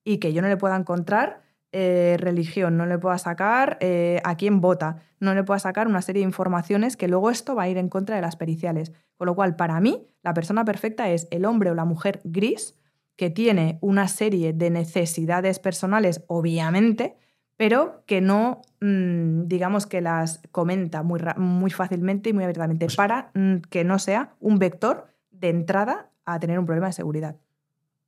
y 0.03 0.17
que 0.17 0.33
yo 0.33 0.43
no 0.43 0.47
le 0.47 0.57
pueda 0.57 0.75
encontrar 0.75 1.41
eh, 1.73 2.17
religión, 2.19 2.75
no 2.77 2.85
le 2.85 2.97
pueda 2.97 3.17
sacar 3.17 3.77
eh, 3.79 4.21
a 4.23 4.35
quién 4.35 4.59
vota, 4.61 4.97
no 5.19 5.33
le 5.33 5.43
pueda 5.43 5.59
sacar 5.59 5.87
una 5.87 6.01
serie 6.01 6.21
de 6.21 6.27
informaciones 6.27 6.97
que 6.97 7.07
luego 7.07 7.29
esto 7.29 7.55
va 7.55 7.63
a 7.63 7.69
ir 7.69 7.77
en 7.77 7.87
contra 7.89 8.15
de 8.15 8.21
las 8.21 8.35
periciales. 8.35 8.91
Con 9.17 9.27
lo 9.27 9.35
cual, 9.35 9.55
para 9.55 9.79
mí, 9.79 10.07
la 10.23 10.33
persona 10.33 10.65
perfecta 10.65 11.09
es 11.09 11.27
el 11.31 11.45
hombre 11.45 11.71
o 11.71 11.75
la 11.75 11.85
mujer 11.85 12.19
gris 12.23 12.75
que 13.15 13.29
tiene 13.29 13.77
una 13.81 14.07
serie 14.07 14.51
de 14.51 14.69
necesidades 14.69 15.59
personales, 15.59 16.23
obviamente, 16.27 17.15
pero 17.55 18.03
que 18.07 18.19
no, 18.19 18.63
mm, 18.81 19.43
digamos 19.47 19.85
que 19.85 20.01
las 20.01 20.41
comenta 20.51 21.03
muy, 21.03 21.21
muy 21.37 21.69
fácilmente 21.69 22.31
y 22.31 22.33
muy 22.33 22.43
abiertamente, 22.43 22.87
Pues- 22.87 22.95
para 22.95 23.29
mm, 23.35 23.57
que 23.69 23.83
no 23.83 23.99
sea 23.99 24.33
un 24.39 24.57
vector 24.57 25.05
de 25.29 25.49
entrada 25.49 26.09
a 26.25 26.39
tener 26.39 26.57
un 26.57 26.65
problema 26.65 26.87
de 26.87 26.93
seguridad. 26.93 27.35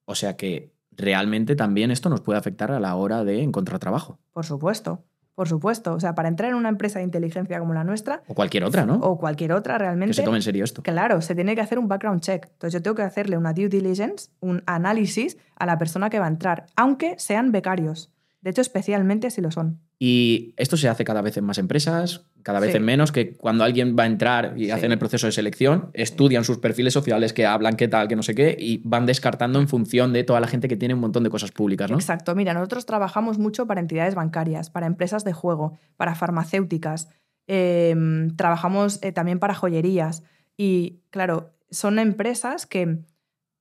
O 0.05 0.15
sea 0.15 0.35
que 0.35 0.72
realmente 0.97 1.55
también 1.55 1.91
esto 1.91 2.09
nos 2.09 2.21
puede 2.21 2.39
afectar 2.39 2.71
a 2.71 2.79
la 2.79 2.95
hora 2.95 3.23
de 3.23 3.41
encontrar 3.41 3.79
trabajo. 3.79 4.19
Por 4.31 4.45
supuesto, 4.45 5.03
por 5.35 5.47
supuesto. 5.49 5.93
O 5.93 5.99
sea, 5.99 6.13
para 6.15 6.29
entrar 6.29 6.51
en 6.51 6.55
una 6.55 6.69
empresa 6.69 6.99
de 6.99 7.05
inteligencia 7.05 7.59
como 7.59 7.73
la 7.73 7.83
nuestra, 7.83 8.23
O 8.27 8.35
cualquier 8.35 8.63
otra, 8.63 8.85
¿no? 8.85 8.95
o 8.95 9.17
cualquier 9.17 9.53
otra 9.53 9.77
realmente, 9.77 10.11
que 10.11 10.13
se 10.13 10.23
tome 10.23 10.37
en 10.37 10.43
serio 10.43 10.63
esto. 10.63 10.83
Claro, 10.83 11.21
se 11.21 11.35
tiene 11.35 11.55
que 11.55 11.61
hacer 11.61 11.79
un 11.79 11.87
background 11.87 12.21
check. 12.21 12.45
Entonces 12.45 12.73
yo 12.73 12.81
tengo 12.81 12.95
que 12.95 13.01
hacerle 13.01 13.37
una 13.37 13.53
due 13.53 13.69
diligence, 13.69 14.29
un 14.39 14.63
análisis 14.65 15.37
a 15.55 15.65
la 15.65 15.77
persona 15.77 16.09
que 16.09 16.19
va 16.19 16.25
a 16.25 16.29
entrar, 16.29 16.67
aunque 16.75 17.15
sean 17.17 17.51
becarios. 17.51 18.11
De 18.41 18.49
hecho, 18.49 18.61
especialmente 18.61 19.31
si 19.31 19.41
lo 19.41 19.51
son. 19.51 19.79
Y 20.05 20.53
esto 20.57 20.75
se 20.75 20.89
hace 20.89 21.05
cada 21.05 21.21
vez 21.21 21.37
en 21.37 21.45
más 21.45 21.57
empresas, 21.57 22.25
cada 22.41 22.59
vez 22.59 22.71
Sí. 22.71 22.77
en 22.77 22.83
menos, 22.83 23.13
que 23.13 23.37
cuando 23.37 23.63
alguien 23.63 23.95
va 23.97 24.03
a 24.03 24.05
entrar 24.05 24.53
y 24.57 24.65
Sí. 24.65 24.71
hacen 24.71 24.91
el 24.91 24.99
proceso 24.99 25.27
de 25.27 25.31
selección, 25.31 25.91
estudian 25.93 26.43
sus 26.43 26.57
perfiles 26.57 26.91
sociales, 26.91 27.31
que 27.31 27.45
hablan, 27.45 27.77
qué 27.77 27.87
tal, 27.87 28.09
que 28.09 28.17
no 28.17 28.21
sé 28.21 28.35
qué, 28.35 28.53
y 28.59 28.81
van 28.83 29.05
descartando 29.05 29.61
en 29.61 29.69
función 29.69 30.11
de 30.11 30.25
toda 30.25 30.41
la 30.41 30.47
gente 30.47 30.67
que 30.67 30.75
tiene 30.75 30.93
un 30.93 30.99
montón 30.99 31.23
de 31.23 31.29
cosas 31.29 31.51
públicas, 31.53 31.89
¿no? 31.89 31.95
Exacto. 31.95 32.35
Mira, 32.35 32.53
nosotros 32.53 32.85
trabajamos 32.85 33.37
mucho 33.39 33.65
para 33.65 33.79
entidades 33.79 34.13
bancarias, 34.13 34.69
para 34.69 34.87
empresas 34.87 35.23
de 35.23 35.31
juego, 35.31 35.77
para 35.95 36.15
farmacéuticas. 36.15 37.07
eh, 37.47 37.93
trabajamos 38.37 38.99
eh, 39.03 39.11
también 39.13 39.37
para 39.39 39.53
joyerías. 39.53 40.23
Y 40.57 41.01
claro, 41.11 41.51
son 41.71 41.99
empresas 41.99 42.65
que 42.65 42.99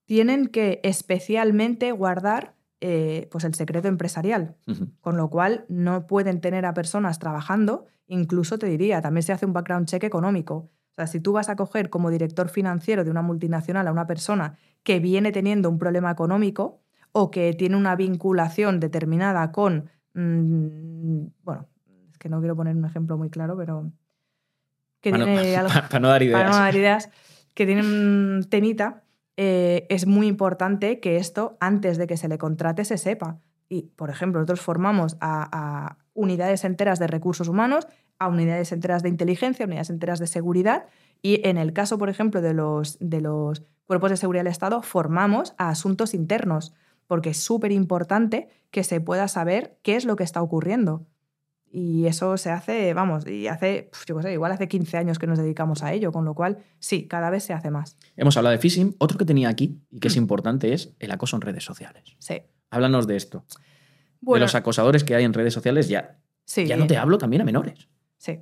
tienen 0.06 0.46
que 0.46 0.80
especialmente 0.84 1.90
guardar 1.90 2.54
eh, 2.84 3.28
pues 3.30 3.44
el 3.44 3.54
secreto 3.54 3.86
empresarial. 3.88 4.56
Con 5.00 5.16
lo 5.16 5.30
cual 5.30 5.64
no 5.68 6.06
pueden 6.08 6.40
tener 6.40 6.66
a 6.66 6.74
personas 6.74 7.18
trabajando. 7.18 7.86
Incluso 8.08 8.58
te 8.58 8.66
diría, 8.66 9.00
también 9.00 9.22
se 9.22 9.32
hace 9.32 9.46
un 9.46 9.52
background 9.52 9.86
check 9.86 10.02
económico. 10.04 10.54
O 10.90 10.94
sea, 10.94 11.06
si 11.06 11.20
tú 11.20 11.32
vas 11.32 11.48
a 11.48 11.56
coger 11.56 11.88
como 11.90 12.10
director 12.10 12.48
financiero 12.48 13.04
de 13.04 13.10
una 13.10 13.22
multinacional 13.22 13.86
a 13.88 13.92
una 13.92 14.06
persona 14.06 14.58
que 14.82 14.98
viene 15.00 15.30
teniendo 15.32 15.70
un 15.70 15.78
problema 15.78 16.10
económico 16.10 16.82
o 17.12 17.30
que 17.30 17.54
tiene 17.54 17.76
una 17.76 17.94
vinculación 17.96 18.80
determinada 18.80 19.52
con, 19.52 19.88
mm, 20.14 21.26
bueno, 21.44 21.68
es 22.10 22.18
que 22.18 22.28
no 22.28 22.40
quiero 22.40 22.56
poner 22.56 22.76
un 22.76 22.84
ejemplo 22.84 23.16
muy 23.16 23.30
claro, 23.30 23.56
pero 23.56 23.92
que 25.00 25.10
Para, 25.10 25.18
no, 25.18 25.24
tiene 25.24 25.56
algo 25.56 25.68
pa- 25.72 25.88
pa 25.88 26.00
no 26.00 26.08
dar 26.08 26.22
ideas. 26.22 26.40
para 26.42 26.50
no 26.50 26.56
dar 26.56 26.74
ideas, 26.74 27.10
que 27.54 27.66
tienen 27.66 27.86
un 27.86 28.44
temita, 28.48 29.02
eh, 29.36 29.86
es 29.88 30.06
muy 30.06 30.26
importante 30.26 31.00
que 31.00 31.16
esto, 31.16 31.56
antes 31.60 31.98
de 31.98 32.06
que 32.06 32.16
se 32.16 32.28
le 32.28 32.38
contrate, 32.38 32.84
se 32.84 32.98
sepa. 32.98 33.40
Y, 33.68 33.90
por 33.96 34.10
ejemplo, 34.10 34.40
nosotros 34.40 34.60
formamos 34.60 35.16
a, 35.20 35.48
a 35.52 35.98
unidades 36.14 36.64
enteras 36.64 36.98
de 36.98 37.06
recursos 37.06 37.48
humanos, 37.48 37.86
a 38.18 38.28
unidades 38.28 38.72
enteras 38.72 39.02
de 39.02 39.08
inteligencia, 39.08 39.66
unidades 39.66 39.90
enteras 39.90 40.18
de 40.18 40.26
seguridad, 40.26 40.86
y 41.22 41.46
en 41.48 41.56
el 41.56 41.72
caso, 41.72 41.98
por 41.98 42.08
ejemplo, 42.08 42.42
de 42.42 42.52
los, 42.52 42.98
de 43.00 43.20
los 43.20 43.62
cuerpos 43.86 44.10
de 44.10 44.16
seguridad 44.16 44.42
del 44.42 44.50
Estado, 44.50 44.82
formamos 44.82 45.54
a 45.56 45.68
asuntos 45.68 46.14
internos, 46.14 46.74
porque 47.06 47.30
es 47.30 47.38
súper 47.38 47.72
importante 47.72 48.48
que 48.70 48.84
se 48.84 49.00
pueda 49.00 49.28
saber 49.28 49.78
qué 49.82 49.96
es 49.96 50.04
lo 50.04 50.16
que 50.16 50.24
está 50.24 50.42
ocurriendo. 50.42 51.06
Y 51.74 52.06
eso 52.06 52.36
se 52.36 52.50
hace, 52.50 52.92
vamos, 52.92 53.26
y 53.26 53.48
hace, 53.48 53.90
yo 54.06 54.16
qué 54.18 54.22
sé, 54.24 54.32
igual 54.34 54.52
hace 54.52 54.68
15 54.68 54.98
años 54.98 55.18
que 55.18 55.26
nos 55.26 55.38
dedicamos 55.38 55.82
a 55.82 55.94
ello, 55.94 56.12
con 56.12 56.26
lo 56.26 56.34
cual, 56.34 56.58
sí, 56.78 57.08
cada 57.08 57.30
vez 57.30 57.44
se 57.44 57.54
hace 57.54 57.70
más. 57.70 57.96
Hemos 58.14 58.36
hablado 58.36 58.52
de 58.52 58.58
phishing. 58.58 58.94
Otro 58.98 59.16
que 59.16 59.24
tenía 59.24 59.48
aquí 59.48 59.80
y 59.90 59.98
que 59.98 60.08
es 60.08 60.16
Mm. 60.16 60.20
importante 60.20 60.74
es 60.74 60.94
el 60.98 61.10
acoso 61.10 61.36
en 61.36 61.40
redes 61.40 61.64
sociales. 61.64 62.14
Sí. 62.18 62.42
Háblanos 62.70 63.06
de 63.06 63.16
esto. 63.16 63.44
de 64.20 64.38
los 64.38 64.54
acosadores 64.54 65.02
que 65.02 65.14
hay 65.16 65.24
en 65.24 65.32
redes 65.32 65.52
sociales, 65.54 65.88
ya, 65.88 66.18
sí, 66.44 66.66
ya 66.66 66.76
no 66.76 66.86
te 66.86 66.96
hablo 66.98 67.16
también 67.18 67.40
a 67.42 67.44
menores. 67.44 67.88
Sí, 68.18 68.38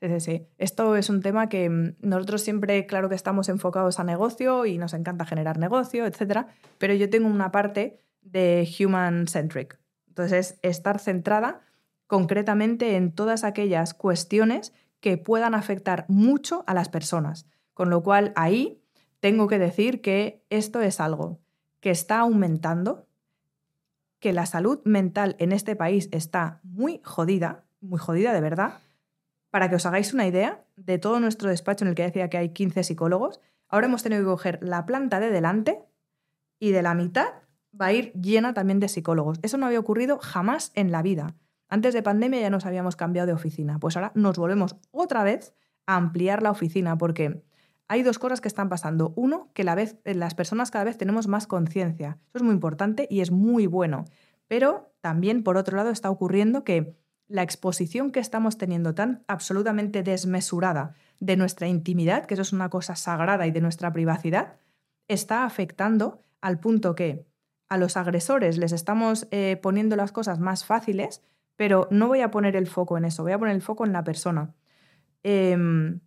sí, 0.00 0.08
sí, 0.08 0.20
sí. 0.20 0.46
Esto 0.58 0.94
es 0.94 1.08
un 1.10 1.22
tema 1.22 1.48
que 1.48 1.68
mm, 1.70 1.96
nosotros 2.02 2.42
siempre, 2.42 2.86
claro 2.86 3.08
que 3.08 3.14
estamos 3.16 3.48
enfocados 3.48 3.98
a 3.98 4.04
negocio 4.04 4.64
y 4.66 4.76
nos 4.78 4.92
encanta 4.94 5.24
generar 5.24 5.58
negocio, 5.58 6.06
etcétera, 6.06 6.48
pero 6.78 6.94
yo 6.94 7.08
tengo 7.10 7.26
una 7.28 7.50
parte 7.50 7.98
de 8.20 8.68
human 8.78 9.26
centric. 9.26 9.80
Entonces, 10.08 10.58
es 10.62 10.76
estar 10.76 11.00
centrada 11.00 11.62
concretamente 12.06 12.96
en 12.96 13.12
todas 13.12 13.44
aquellas 13.44 13.94
cuestiones 13.94 14.72
que 15.00 15.18
puedan 15.18 15.54
afectar 15.54 16.06
mucho 16.08 16.64
a 16.66 16.74
las 16.74 16.88
personas. 16.88 17.46
Con 17.74 17.90
lo 17.90 18.02
cual, 18.02 18.32
ahí 18.36 18.80
tengo 19.20 19.48
que 19.48 19.58
decir 19.58 20.00
que 20.00 20.44
esto 20.50 20.80
es 20.80 21.00
algo 21.00 21.40
que 21.80 21.90
está 21.90 22.20
aumentando, 22.20 23.06
que 24.18 24.32
la 24.32 24.46
salud 24.46 24.80
mental 24.84 25.36
en 25.38 25.52
este 25.52 25.76
país 25.76 26.08
está 26.12 26.60
muy 26.62 27.00
jodida, 27.04 27.64
muy 27.80 27.98
jodida 27.98 28.32
de 28.32 28.40
verdad. 28.40 28.80
Para 29.50 29.68
que 29.68 29.76
os 29.76 29.86
hagáis 29.86 30.14
una 30.14 30.26
idea 30.26 30.64
de 30.76 30.98
todo 30.98 31.20
nuestro 31.20 31.50
despacho 31.50 31.84
en 31.84 31.90
el 31.90 31.94
que 31.94 32.04
decía 32.04 32.30
que 32.30 32.38
hay 32.38 32.48
15 32.50 32.84
psicólogos, 32.84 33.40
ahora 33.68 33.86
hemos 33.86 34.02
tenido 34.02 34.22
que 34.22 34.28
coger 34.28 34.58
la 34.62 34.86
planta 34.86 35.20
de 35.20 35.30
delante 35.30 35.84
y 36.58 36.70
de 36.70 36.82
la 36.82 36.94
mitad 36.94 37.26
va 37.78 37.86
a 37.86 37.92
ir 37.92 38.12
llena 38.14 38.54
también 38.54 38.80
de 38.80 38.88
psicólogos. 38.88 39.38
Eso 39.42 39.58
no 39.58 39.66
había 39.66 39.80
ocurrido 39.80 40.18
jamás 40.18 40.72
en 40.74 40.90
la 40.90 41.02
vida. 41.02 41.34
Antes 41.74 41.92
de 41.92 42.04
pandemia 42.04 42.40
ya 42.40 42.50
nos 42.50 42.66
habíamos 42.66 42.94
cambiado 42.94 43.26
de 43.26 43.32
oficina, 43.32 43.80
pues 43.80 43.96
ahora 43.96 44.12
nos 44.14 44.38
volvemos 44.38 44.76
otra 44.92 45.24
vez 45.24 45.56
a 45.86 45.96
ampliar 45.96 46.40
la 46.40 46.52
oficina 46.52 46.96
porque 46.96 47.42
hay 47.88 48.04
dos 48.04 48.20
cosas 48.20 48.40
que 48.40 48.46
están 48.46 48.68
pasando. 48.68 49.12
Uno, 49.16 49.50
que 49.54 49.62
eh, 49.62 50.14
las 50.14 50.36
personas 50.36 50.70
cada 50.70 50.84
vez 50.84 50.96
tenemos 50.98 51.26
más 51.26 51.48
conciencia. 51.48 52.20
Eso 52.28 52.38
es 52.38 52.42
muy 52.44 52.54
importante 52.54 53.08
y 53.10 53.22
es 53.22 53.32
muy 53.32 53.66
bueno. 53.66 54.04
Pero 54.46 54.94
también, 55.00 55.42
por 55.42 55.56
otro 55.56 55.76
lado, 55.76 55.90
está 55.90 56.10
ocurriendo 56.10 56.62
que 56.62 56.96
la 57.26 57.42
exposición 57.42 58.12
que 58.12 58.20
estamos 58.20 58.56
teniendo 58.56 58.94
tan 58.94 59.24
absolutamente 59.26 60.04
desmesurada 60.04 60.94
de 61.18 61.36
nuestra 61.36 61.66
intimidad, 61.66 62.26
que 62.26 62.34
eso 62.34 62.42
es 62.42 62.52
una 62.52 62.68
cosa 62.68 62.94
sagrada 62.94 63.48
y 63.48 63.50
de 63.50 63.60
nuestra 63.60 63.92
privacidad, 63.92 64.58
está 65.08 65.44
afectando 65.44 66.22
al 66.40 66.60
punto 66.60 66.94
que 66.94 67.26
a 67.68 67.78
los 67.78 67.96
agresores 67.96 68.58
les 68.58 68.70
estamos 68.70 69.26
eh, 69.32 69.58
poniendo 69.60 69.96
las 69.96 70.12
cosas 70.12 70.38
más 70.38 70.64
fáciles, 70.64 71.20
pero 71.56 71.88
no 71.90 72.08
voy 72.08 72.20
a 72.20 72.30
poner 72.30 72.56
el 72.56 72.66
foco 72.66 72.98
en 72.98 73.04
eso, 73.04 73.22
voy 73.22 73.32
a 73.32 73.38
poner 73.38 73.54
el 73.54 73.62
foco 73.62 73.84
en 73.84 73.92
la 73.92 74.04
persona. 74.04 74.54
Em, 75.22 76.00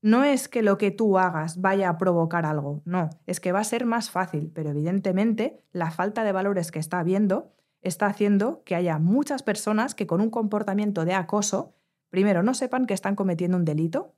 no 0.00 0.24
es 0.24 0.48
que 0.48 0.62
lo 0.62 0.78
que 0.78 0.90
tú 0.90 1.18
hagas 1.18 1.60
vaya 1.60 1.88
a 1.88 1.98
provocar 1.98 2.46
algo, 2.46 2.82
no, 2.84 3.10
es 3.26 3.40
que 3.40 3.52
va 3.52 3.60
a 3.60 3.64
ser 3.64 3.84
más 3.84 4.10
fácil, 4.10 4.50
pero 4.54 4.70
evidentemente 4.70 5.62
la 5.72 5.90
falta 5.90 6.24
de 6.24 6.32
valores 6.32 6.70
que 6.70 6.78
está 6.78 7.00
habiendo 7.00 7.52
está 7.80 8.06
haciendo 8.06 8.62
que 8.64 8.74
haya 8.74 8.98
muchas 8.98 9.42
personas 9.42 9.94
que 9.94 10.06
con 10.06 10.20
un 10.20 10.30
comportamiento 10.30 11.04
de 11.04 11.14
acoso, 11.14 11.74
primero 12.10 12.42
no 12.42 12.54
sepan 12.54 12.86
que 12.86 12.94
están 12.94 13.16
cometiendo 13.16 13.56
un 13.56 13.64
delito 13.64 14.14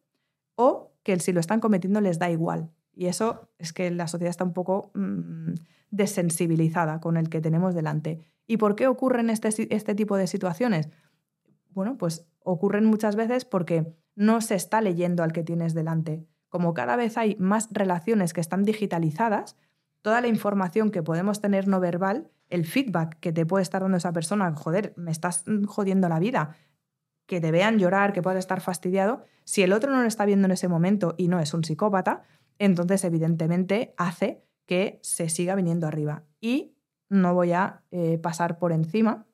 o 0.54 0.92
que 1.02 1.18
si 1.18 1.32
lo 1.32 1.40
están 1.40 1.60
cometiendo 1.60 2.00
les 2.00 2.18
da 2.18 2.30
igual. 2.30 2.70
Y 3.00 3.06
eso 3.06 3.48
es 3.56 3.72
que 3.72 3.90
la 3.90 4.06
sociedad 4.08 4.28
está 4.28 4.44
un 4.44 4.52
poco 4.52 4.90
mm, 4.92 5.54
desensibilizada 5.90 7.00
con 7.00 7.16
el 7.16 7.30
que 7.30 7.40
tenemos 7.40 7.74
delante. 7.74 8.20
¿Y 8.46 8.58
por 8.58 8.76
qué 8.76 8.88
ocurren 8.88 9.30
este, 9.30 9.48
este 9.74 9.94
tipo 9.94 10.18
de 10.18 10.26
situaciones? 10.26 10.90
Bueno, 11.70 11.96
pues 11.96 12.26
ocurren 12.40 12.84
muchas 12.84 13.16
veces 13.16 13.46
porque 13.46 13.96
no 14.16 14.42
se 14.42 14.54
está 14.54 14.82
leyendo 14.82 15.22
al 15.22 15.32
que 15.32 15.42
tienes 15.42 15.72
delante. 15.72 16.26
Como 16.50 16.74
cada 16.74 16.96
vez 16.96 17.16
hay 17.16 17.36
más 17.38 17.70
relaciones 17.70 18.34
que 18.34 18.42
están 18.42 18.64
digitalizadas, 18.64 19.56
toda 20.02 20.20
la 20.20 20.28
información 20.28 20.90
que 20.90 21.02
podemos 21.02 21.40
tener 21.40 21.68
no 21.68 21.80
verbal, 21.80 22.30
el 22.50 22.66
feedback 22.66 23.18
que 23.20 23.32
te 23.32 23.46
puede 23.46 23.62
estar 23.62 23.80
dando 23.80 23.96
esa 23.96 24.12
persona, 24.12 24.54
joder, 24.54 24.92
me 24.98 25.10
estás 25.10 25.44
jodiendo 25.66 26.10
la 26.10 26.18
vida, 26.18 26.54
que 27.24 27.40
te 27.40 27.50
vean 27.50 27.78
llorar, 27.78 28.12
que 28.12 28.20
puedas 28.20 28.40
estar 28.40 28.60
fastidiado, 28.60 29.24
si 29.44 29.62
el 29.62 29.72
otro 29.72 29.90
no 29.90 30.02
lo 30.02 30.06
está 30.06 30.26
viendo 30.26 30.44
en 30.44 30.52
ese 30.52 30.68
momento 30.68 31.14
y 31.16 31.28
no 31.28 31.40
es 31.40 31.54
un 31.54 31.64
psicópata, 31.64 32.24
entonces 32.60 33.02
evidentemente 33.04 33.94
hace 33.96 34.44
que 34.66 35.00
se 35.02 35.28
siga 35.28 35.56
viniendo 35.56 35.88
arriba. 35.88 36.24
Y 36.40 36.76
no 37.08 37.34
voy 37.34 37.52
a 37.52 37.82
eh, 37.90 38.18
pasar 38.18 38.58
por 38.58 38.70
encima, 38.70 39.26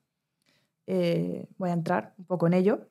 eh, 0.86 1.48
voy 1.58 1.70
a 1.70 1.74
entrar 1.74 2.14
un 2.16 2.24
poco 2.24 2.46
en 2.46 2.54
ello. 2.54 2.88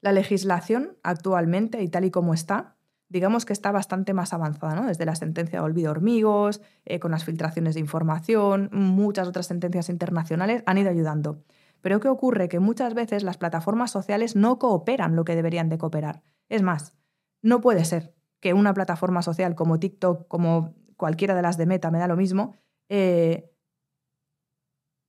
La 0.00 0.12
legislación 0.12 0.96
actualmente, 1.02 1.82
y 1.82 1.88
tal 1.88 2.04
y 2.04 2.10
como 2.10 2.32
está, 2.32 2.76
digamos 3.08 3.44
que 3.44 3.52
está 3.52 3.72
bastante 3.72 4.14
más 4.14 4.32
avanzada, 4.32 4.76
¿no? 4.76 4.86
Desde 4.86 5.04
la 5.04 5.16
sentencia 5.16 5.58
de 5.58 5.64
olvido 5.64 5.90
hormigos, 5.90 6.62
eh, 6.84 7.00
con 7.00 7.10
las 7.10 7.24
filtraciones 7.24 7.74
de 7.74 7.80
información, 7.80 8.70
muchas 8.72 9.26
otras 9.26 9.46
sentencias 9.46 9.88
internacionales 9.88 10.62
han 10.66 10.78
ido 10.78 10.90
ayudando. 10.90 11.42
Pero 11.80 11.98
¿qué 12.00 12.08
ocurre? 12.08 12.48
Que 12.48 12.60
muchas 12.60 12.94
veces 12.94 13.24
las 13.24 13.36
plataformas 13.36 13.90
sociales 13.90 14.36
no 14.36 14.58
cooperan 14.58 15.16
lo 15.16 15.24
que 15.24 15.34
deberían 15.34 15.68
de 15.68 15.78
cooperar. 15.78 16.22
Es 16.48 16.62
más, 16.62 16.94
no 17.42 17.60
puede 17.60 17.84
ser 17.84 18.13
que 18.44 18.52
una 18.52 18.74
plataforma 18.74 19.22
social 19.22 19.54
como 19.54 19.80
TikTok, 19.80 20.28
como 20.28 20.74
cualquiera 20.98 21.34
de 21.34 21.40
las 21.40 21.56
de 21.56 21.64
Meta, 21.64 21.90
me 21.90 21.98
da 21.98 22.06
lo 22.06 22.14
mismo, 22.14 22.54
eh, 22.90 23.50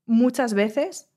muchas 0.06 0.54
veces 0.54 1.12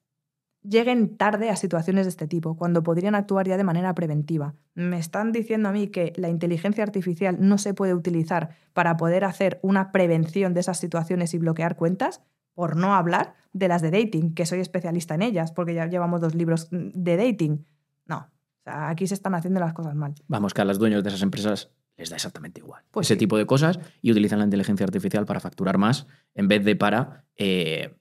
lleguen 0.65 1.16
tarde 1.16 1.49
a 1.49 1.55
situaciones 1.55 2.07
de 2.07 2.11
este 2.11 2.27
tipo, 2.27 2.57
cuando 2.57 2.82
podrían 2.82 3.15
actuar 3.15 3.47
ya 3.47 3.57
de 3.57 3.62
manera 3.62 3.95
preventiva. 3.95 4.57
Me 4.74 4.99
están 4.99 5.31
diciendo 5.31 5.69
a 5.69 5.73
mí 5.73 5.86
que 5.86 6.12
la 6.16 6.28
inteligencia 6.28 6.82
artificial 6.82 7.36
no 7.39 7.57
se 7.57 7.73
puede 7.73 7.95
utilizar 7.95 8.57
para 8.73 8.97
poder 8.97 9.24
hacer 9.24 9.61
una 9.62 9.93
prevención 9.93 10.55
de 10.55 10.61
esas 10.61 10.81
situaciones 10.81 11.35
y 11.35 11.39
bloquear 11.39 11.77
cuentas, 11.77 12.20
por 12.53 12.74
no 12.74 12.97
hablar 12.97 13.35
de 13.53 13.69
las 13.69 13.81
de 13.81 13.93
dating, 13.93 14.35
que 14.35 14.45
soy 14.45 14.59
especialista 14.59 15.15
en 15.15 15.23
ellas, 15.23 15.53
porque 15.53 15.73
ya 15.73 15.86
llevamos 15.86 16.20
dos 16.20 16.35
libros 16.35 16.66
de 16.73 17.16
dating. 17.16 17.65
No, 18.07 18.28
aquí 18.65 19.07
se 19.07 19.15
están 19.15 19.36
haciendo 19.36 19.61
las 19.61 19.73
cosas 19.73 19.95
mal. 19.95 20.16
Vamos, 20.27 20.53
que 20.53 20.62
a 20.62 20.65
los 20.65 20.81
dueños 20.81 21.05
de 21.05 21.11
esas 21.11 21.23
empresas 21.23 21.70
les 21.99 22.09
da 22.11 22.16
exactamente 22.16 22.61
igual. 22.61 22.83
Pues 22.91 23.07
Ese 23.09 23.15
sí. 23.15 23.19
tipo 23.19 23.37
de 23.37 23.45
cosas 23.45 23.79
y 24.01 24.11
utilizan 24.12 24.39
la 24.39 24.45
inteligencia 24.47 24.85
artificial 24.85 25.27
para 25.27 25.41
facturar 25.41 25.77
más 25.79 26.07
en 26.35 26.49
vez 26.49 26.65
de 26.65 26.77
para 26.77 27.25
eh, 27.37 27.95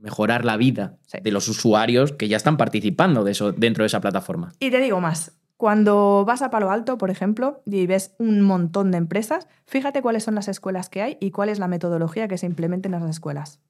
mejorar 0.00 0.44
la 0.44 0.56
vida 0.56 0.96
Sí. 1.06 1.18
de 1.22 1.30
los 1.30 1.48
usuarios 1.48 2.12
que 2.12 2.28
ya 2.28 2.36
están 2.36 2.56
participando 2.56 3.24
de 3.24 3.32
eso 3.32 3.52
dentro 3.52 3.82
de 3.82 3.86
esa 3.86 4.00
plataforma. 4.00 4.52
Y 4.60 4.70
te 4.70 4.80
digo 4.80 5.00
más, 5.00 5.32
cuando 5.56 6.24
vas 6.26 6.40
a 6.42 6.50
Palo 6.50 6.70
Alto, 6.70 6.98
por 6.98 7.10
ejemplo, 7.10 7.62
y 7.66 7.86
ves 7.86 8.14
un 8.18 8.42
montón 8.42 8.90
de 8.92 8.98
empresas, 8.98 9.48
fíjate 9.66 10.02
cuáles 10.02 10.22
son 10.24 10.34
las 10.36 10.48
escuelas 10.48 10.88
que 10.88 11.02
hay 11.02 11.18
y 11.20 11.30
cuál 11.32 11.48
es 11.48 11.58
la 11.58 11.68
metodología 11.68 12.28
que 12.28 12.38
se 12.38 12.46
implementa 12.46 12.88
en 12.88 12.94
esas 12.94 13.10
escuelas. 13.10 13.60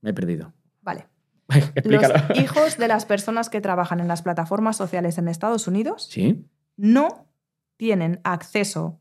Me 0.00 0.10
he 0.10 0.14
perdido. 0.14 0.52
Vale. 0.82 1.06
Explícalo. 1.48 2.14
Los 2.30 2.38
hijos 2.38 2.76
de 2.78 2.88
las 2.88 3.04
personas 3.04 3.50
que 3.50 3.60
trabajan 3.60 4.00
en 4.00 4.08
las 4.08 4.22
plataformas 4.22 4.76
sociales 4.76 5.18
en 5.18 5.28
Estados 5.28 5.68
Unidos 5.68 6.08
Sí. 6.10 6.44
no 6.76 7.26
tienen 7.76 8.20
acceso 8.24 9.00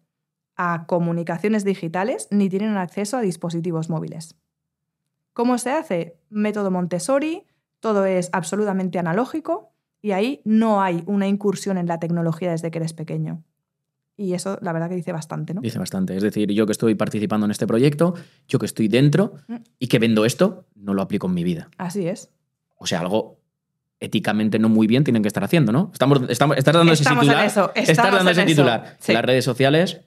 a 0.56 0.86
comunicaciones 0.88 1.64
digitales 1.66 2.28
ni 2.32 2.50
tienen 2.50 2.78
acceso 2.78 3.18
a 3.18 3.22
dispositivos 3.22 3.90
móviles. 3.90 4.36
¿Cómo 5.34 5.58
se 5.58 5.72
hace? 5.72 6.18
Método 6.30 6.72
Montessori, 6.72 7.44
todo 7.80 8.06
es 8.06 8.30
absolutamente 8.32 9.00
analógico 9.00 9.74
y 10.02 10.12
ahí 10.12 10.42
no 10.46 10.82
hay 10.82 11.04
una 11.08 11.28
incursión 11.28 11.78
en 11.78 11.88
la 11.88 12.00
tecnología 12.00 12.52
desde 12.52 12.72
que 12.72 12.78
eres 12.78 12.94
pequeño. 12.94 13.44
Y 14.18 14.34
eso, 14.34 14.58
la 14.62 14.72
verdad 14.72 14.88
que 14.88 14.96
dice 14.96 15.12
bastante, 15.12 15.54
¿no? 15.54 15.60
Dice 15.60 15.78
bastante. 15.78 16.16
Es 16.16 16.24
decir, 16.24 16.50
yo 16.52 16.66
que 16.66 16.72
estoy 16.72 16.96
participando 16.96 17.46
en 17.46 17.52
este 17.52 17.68
proyecto, 17.68 18.14
yo 18.48 18.60
que 18.60 18.66
estoy 18.66 18.88
dentro 18.88 19.34
Mm. 19.50 19.56
y 19.78 19.88
que 19.88 20.00
vendo 20.00 20.24
esto, 20.24 20.68
no 20.76 20.94
lo 20.94 21.02
aplico 21.02 21.28
en 21.28 21.34
mi 21.34 21.44
vida. 21.44 21.70
Así 21.78 22.08
es. 22.08 22.32
O 22.78 22.86
sea, 22.86 23.02
algo 23.02 23.40
éticamente 24.06 24.60
no 24.60 24.70
muy 24.70 24.88
bien 24.88 25.04
tienen 25.04 25.22
que 25.22 25.28
estar 25.28 25.44
haciendo, 25.44 25.72
¿no? 25.72 25.90
Estamos, 25.94 26.22
estamos, 26.30 26.58
estás 26.58 26.74
dando 26.74 26.94
ese 26.94 27.04
en 27.10 27.20
titular. 27.20 27.46
eso, 27.46 27.72
estás 27.76 28.12
dando 28.12 28.32
ese 28.32 28.46
titular. 28.46 28.96
Sí. 29.00 29.14
Las 29.14 29.26
redes 29.26 29.44
sociales, 29.46 30.02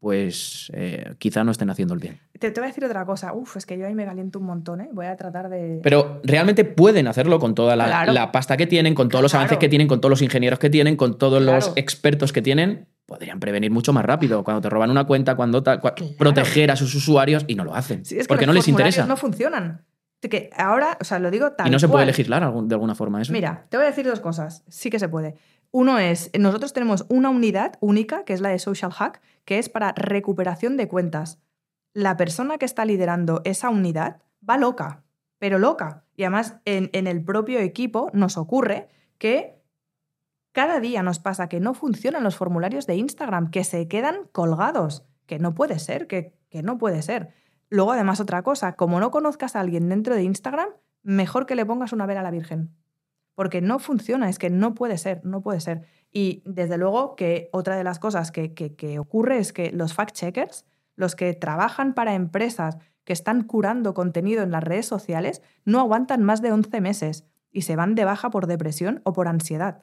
pues 0.00 0.70
eh, 0.74 1.14
quizá 1.18 1.44
no 1.44 1.52
estén 1.52 1.70
haciendo 1.70 1.94
el 1.94 2.00
bien. 2.00 2.18
Te, 2.38 2.50
te 2.50 2.60
voy 2.60 2.66
a 2.66 2.70
decir 2.70 2.84
otra 2.84 3.04
cosa. 3.06 3.32
Uf, 3.34 3.56
es 3.56 3.66
que 3.66 3.78
yo 3.78 3.86
ahí 3.86 3.94
me 3.94 4.04
caliento 4.04 4.40
un 4.40 4.46
montón, 4.46 4.80
¿eh? 4.80 4.88
Voy 4.92 5.06
a 5.06 5.16
tratar 5.16 5.48
de... 5.48 5.78
Pero 5.82 6.20
realmente 6.24 6.64
pueden 6.64 7.06
hacerlo 7.06 7.38
con 7.38 7.54
toda 7.54 7.76
la, 7.76 7.84
Claro. 7.86 8.12
la 8.12 8.32
pasta 8.32 8.56
que 8.56 8.66
tienen, 8.66 8.94
con 8.94 9.08
todos 9.08 9.22
los 9.22 9.34
avances 9.34 9.58
que 9.58 9.68
tienen, 9.68 9.86
con 9.86 10.00
todos 10.00 10.10
los 10.10 10.22
ingenieros 10.22 10.58
que 10.58 10.68
tienen, 10.70 10.96
con 10.96 11.18
todos 11.18 11.40
los 11.40 11.72
expertos 11.76 12.32
que 12.32 12.42
tienen. 12.42 12.88
Podrían 13.06 13.38
prevenir 13.38 13.70
mucho 13.70 13.92
más 13.92 14.04
rápido 14.04 14.42
cuando 14.42 14.60
te 14.60 14.70
roban 14.70 14.90
una 14.90 15.04
cuenta, 15.04 15.36
cuando 15.36 15.62
tal, 15.62 15.80
cua- 15.80 15.94
Claro. 15.94 16.14
proteger 16.18 16.72
a 16.72 16.76
sus 16.76 16.92
usuarios 16.96 17.44
y 17.46 17.54
no 17.54 17.62
lo 17.62 17.74
hacen. 17.76 18.04
Sí, 18.04 18.16
es 18.16 18.22
que 18.22 18.28
porque 18.28 18.46
no 18.46 18.52
les 18.52 18.66
interesa. 18.66 19.06
no 19.06 19.16
funcionan. 19.16 19.82
Que 20.28 20.50
ahora, 20.56 20.96
o 21.00 21.04
sea, 21.04 21.18
lo 21.18 21.30
digo 21.30 21.52
tal 21.52 21.66
y 21.66 21.70
no 21.70 21.78
se 21.78 21.88
puede 21.88 22.06
legislar 22.06 22.42
de 22.42 22.74
alguna 22.74 22.94
forma 22.94 23.20
eso. 23.20 23.32
Mira, 23.32 23.66
te 23.68 23.76
voy 23.76 23.84
a 23.84 23.88
decir 23.88 24.06
dos 24.06 24.20
cosas. 24.20 24.64
Sí 24.68 24.88
que 24.88 24.98
se 24.98 25.08
puede. 25.08 25.36
Uno 25.72 25.98
es, 25.98 26.30
nosotros 26.38 26.72
tenemos 26.72 27.06
una 27.08 27.30
unidad 27.30 27.74
única, 27.80 28.24
que 28.24 28.32
es 28.32 28.40
la 28.40 28.50
de 28.50 28.58
Social 28.58 28.92
Hack, 28.92 29.20
que 29.44 29.58
es 29.58 29.68
para 29.68 29.92
recuperación 29.92 30.76
de 30.76 30.86
cuentas. 30.86 31.40
La 31.92 32.16
persona 32.16 32.58
que 32.58 32.66
está 32.66 32.84
liderando 32.84 33.40
esa 33.44 33.70
unidad 33.70 34.22
va 34.48 34.58
loca, 34.58 35.02
pero 35.38 35.58
loca. 35.58 36.04
Y 36.14 36.24
además 36.24 36.58
en, 36.66 36.90
en 36.92 37.06
el 37.06 37.24
propio 37.24 37.58
equipo 37.58 38.10
nos 38.12 38.36
ocurre 38.36 38.88
que 39.18 39.62
cada 40.52 40.80
día 40.80 41.02
nos 41.02 41.18
pasa 41.18 41.48
que 41.48 41.60
no 41.60 41.74
funcionan 41.74 42.22
los 42.22 42.36
formularios 42.36 42.86
de 42.86 42.96
Instagram, 42.96 43.50
que 43.50 43.64
se 43.64 43.88
quedan 43.88 44.28
colgados, 44.32 45.04
que 45.26 45.38
no 45.38 45.54
puede 45.54 45.78
ser, 45.78 46.06
que, 46.06 46.34
que 46.50 46.62
no 46.62 46.76
puede 46.76 47.00
ser. 47.02 47.30
Luego 47.72 47.92
además 47.92 48.20
otra 48.20 48.42
cosa, 48.42 48.74
como 48.76 49.00
no 49.00 49.10
conozcas 49.10 49.56
a 49.56 49.60
alguien 49.60 49.88
dentro 49.88 50.14
de 50.14 50.22
Instagram, 50.22 50.68
mejor 51.02 51.46
que 51.46 51.54
le 51.56 51.64
pongas 51.64 51.92
una 51.92 52.06
vela 52.06 52.20
a 52.20 52.22
la 52.22 52.30
Virgen 52.30 52.76
porque 53.34 53.62
no 53.62 53.78
funciona, 53.78 54.28
es 54.28 54.38
que 54.38 54.50
no 54.50 54.74
puede 54.74 54.98
ser, 54.98 55.24
no 55.24 55.40
puede 55.40 55.60
ser. 55.60 55.86
Y 56.10 56.42
desde 56.44 56.76
luego 56.76 57.16
que 57.16 57.48
otra 57.50 57.76
de 57.76 57.82
las 57.82 57.98
cosas 57.98 58.30
que, 58.30 58.52
que- 58.52 58.76
que 58.76 58.98
ocurre 58.98 59.38
es 59.38 59.54
que 59.54 59.72
los 59.72 59.96
fact-checkers, 59.96 60.66
los 60.96 61.16
que 61.16 61.32
trabajan 61.32 61.94
para 61.94 62.12
empresas 62.14 62.76
que 63.04 63.14
están 63.14 63.44
curando 63.44 63.94
contenido 63.94 64.42
en 64.42 64.50
las 64.50 64.62
redes 64.62 64.84
sociales, 64.84 65.40
no 65.64 65.80
aguantan 65.80 66.22
más 66.22 66.42
de 66.42 66.52
11 66.52 66.82
meses 66.82 67.24
y 67.50 67.62
se 67.62 67.74
van 67.74 67.94
de 67.94 68.04
baja 68.04 68.28
por 68.28 68.46
depresión 68.46 69.00
o 69.04 69.14
por 69.14 69.28
ansiedad. 69.28 69.82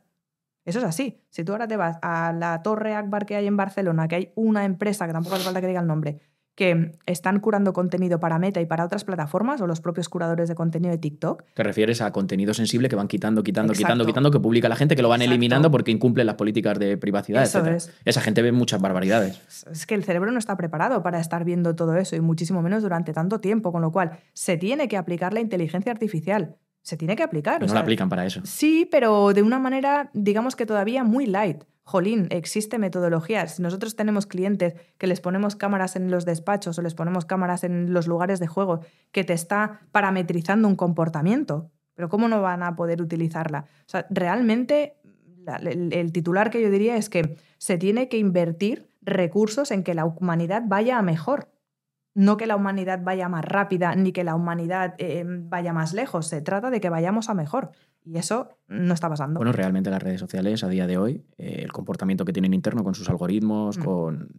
Eso 0.63 0.77
es 0.77 0.85
así. 0.85 1.19
Si 1.29 1.43
tú 1.43 1.53
ahora 1.53 1.67
te 1.67 1.75
vas 1.75 1.97
a 2.03 2.31
la 2.33 2.61
Torre 2.61 2.93
Akbar 2.93 3.25
que 3.25 3.35
hay 3.35 3.47
en 3.47 3.57
Barcelona, 3.57 4.07
que 4.07 4.15
hay 4.15 4.31
una 4.35 4.63
empresa, 4.63 5.07
que 5.07 5.13
tampoco 5.13 5.35
hace 5.35 5.45
falta 5.45 5.59
que 5.59 5.67
diga 5.67 5.81
el 5.81 5.87
nombre, 5.87 6.19
que 6.59 6.91
están 7.05 7.39
curando 7.39 7.71
contenido 7.71 8.19
para 8.19 8.37
Meta 8.37 8.59
y 8.59 8.65
para 8.65 8.83
otras 8.83 9.05
plataformas, 9.05 9.61
o 9.61 9.65
los 9.65 9.79
propios 9.79 10.09
curadores 10.09 10.49
de 10.49 10.55
contenido 10.55 10.91
de 10.91 10.97
TikTok, 10.97 11.45
Te 11.53 11.63
refieres 11.63 12.01
a 12.01 12.11
contenido 12.11 12.53
sensible 12.53 12.89
que 12.89 12.97
van 12.97 13.07
quitando, 13.07 13.43
quitando, 13.43 13.71
quitando, 13.71 14.05
quitando, 14.05 14.29
que 14.29 14.41
publica 14.41 14.67
la 14.67 14.75
gente, 14.75 14.97
que 14.97 15.01
lo 15.01 15.07
van 15.07 15.21
Exacto. 15.21 15.35
eliminando 15.35 15.71
porque 15.71 15.91
incumplen 15.91 16.27
las 16.27 16.35
políticas 16.35 16.77
de 16.77 16.97
privacidad, 16.97 17.43
Eso 17.43 17.59
etc. 17.59 17.67
es. 17.77 17.93
Esa 18.03 18.19
gente 18.19 18.41
ve 18.41 18.51
muchas 18.51 18.81
barbaridades. 18.81 19.39
es 19.71 19.85
que 19.85 19.95
el 19.95 20.03
cerebro 20.03 20.33
no 20.33 20.37
está 20.37 20.57
preparado 20.57 21.01
para 21.01 21.21
estar 21.21 21.45
viendo 21.45 21.77
todo 21.77 21.95
eso 21.95 22.17
y 22.17 22.19
muchísimo 22.19 22.61
menos 22.61 22.83
durante 22.83 23.13
tanto 23.13 23.39
tiempo, 23.39 23.71
con 23.71 23.81
lo 23.81 23.93
cual 23.93 24.19
se 24.33 24.57
tiene 24.57 24.89
que 24.89 24.97
aplicar 24.97 25.33
la 25.33 25.39
inteligencia 25.39 25.93
artificial. 25.93 26.57
Se 26.81 26.97
tiene 26.97 27.15
que 27.15 27.23
aplicar. 27.23 27.61
Y 27.61 27.63
o 27.63 27.67
no 27.67 27.67
sea, 27.67 27.75
la 27.75 27.81
aplican 27.81 28.09
para 28.09 28.25
eso. 28.25 28.41
Sí, 28.43 28.87
pero 28.89 29.33
de 29.33 29.43
una 29.43 29.59
manera, 29.59 30.09
digamos 30.13 30.55
que 30.55 30.65
todavía 30.65 31.03
muy 31.03 31.25
light. 31.25 31.63
Jolín, 31.83 32.27
existe 32.29 32.77
metodología. 32.77 33.47
Si 33.47 33.63
nosotros 33.63 33.95
tenemos 33.95 34.27
clientes 34.27 34.75
que 34.99 35.07
les 35.07 35.21
ponemos 35.21 35.55
cámaras 35.55 35.95
en 35.95 36.11
los 36.11 36.23
despachos 36.23 36.77
o 36.77 36.81
les 36.83 36.93
ponemos 36.93 37.25
cámaras 37.25 37.63
en 37.63 37.93
los 37.93 38.05
lugares 38.05 38.39
de 38.39 38.45
juego 38.45 38.81
que 39.11 39.23
te 39.23 39.33
está 39.33 39.81
parametrizando 39.91 40.67
un 40.67 40.75
comportamiento, 40.75 41.71
pero 41.95 42.07
¿cómo 42.07 42.27
no 42.27 42.41
van 42.41 42.61
a 42.61 42.75
poder 42.75 43.01
utilizarla? 43.01 43.65
O 43.81 43.89
sea, 43.89 44.05
realmente 44.11 44.97
el, 45.61 45.91
el 45.91 46.11
titular 46.11 46.51
que 46.51 46.61
yo 46.61 46.69
diría 46.69 46.95
es 46.95 47.09
que 47.09 47.37
se 47.57 47.77
tiene 47.79 48.07
que 48.07 48.19
invertir 48.19 48.87
recursos 49.01 49.71
en 49.71 49.83
que 49.83 49.93
la 49.93 50.05
humanidad 50.05 50.63
vaya 50.67 50.97
a 50.97 51.01
mejor. 51.01 51.49
No 52.15 52.37
que 52.37 52.47
la 52.47 52.55
humanidad 52.55 52.99
vaya 53.03 53.29
más 53.29 53.45
rápida 53.45 53.95
ni 53.95 54.11
que 54.11 54.23
la 54.23 54.35
humanidad 54.35 54.95
eh, 54.97 55.23
vaya 55.25 55.73
más 55.73 55.93
lejos. 55.93 56.27
Se 56.27 56.41
trata 56.41 56.69
de 56.69 56.81
que 56.81 56.89
vayamos 56.89 57.29
a 57.29 57.33
mejor. 57.33 57.71
Y 58.03 58.17
eso 58.17 58.49
no 58.67 58.93
está 58.93 59.07
pasando. 59.09 59.37
Bueno, 59.39 59.51
realmente 59.51 59.89
las 59.89 60.01
redes 60.01 60.19
sociales 60.19 60.63
a 60.63 60.69
día 60.69 60.87
de 60.87 60.97
hoy, 60.97 61.23
eh, 61.37 61.59
el 61.63 61.71
comportamiento 61.71 62.25
que 62.25 62.33
tienen 62.33 62.53
interno 62.53 62.83
con 62.83 62.95
sus 62.95 63.09
algoritmos, 63.09 63.77
Mm. 63.77 63.83
con 63.83 64.29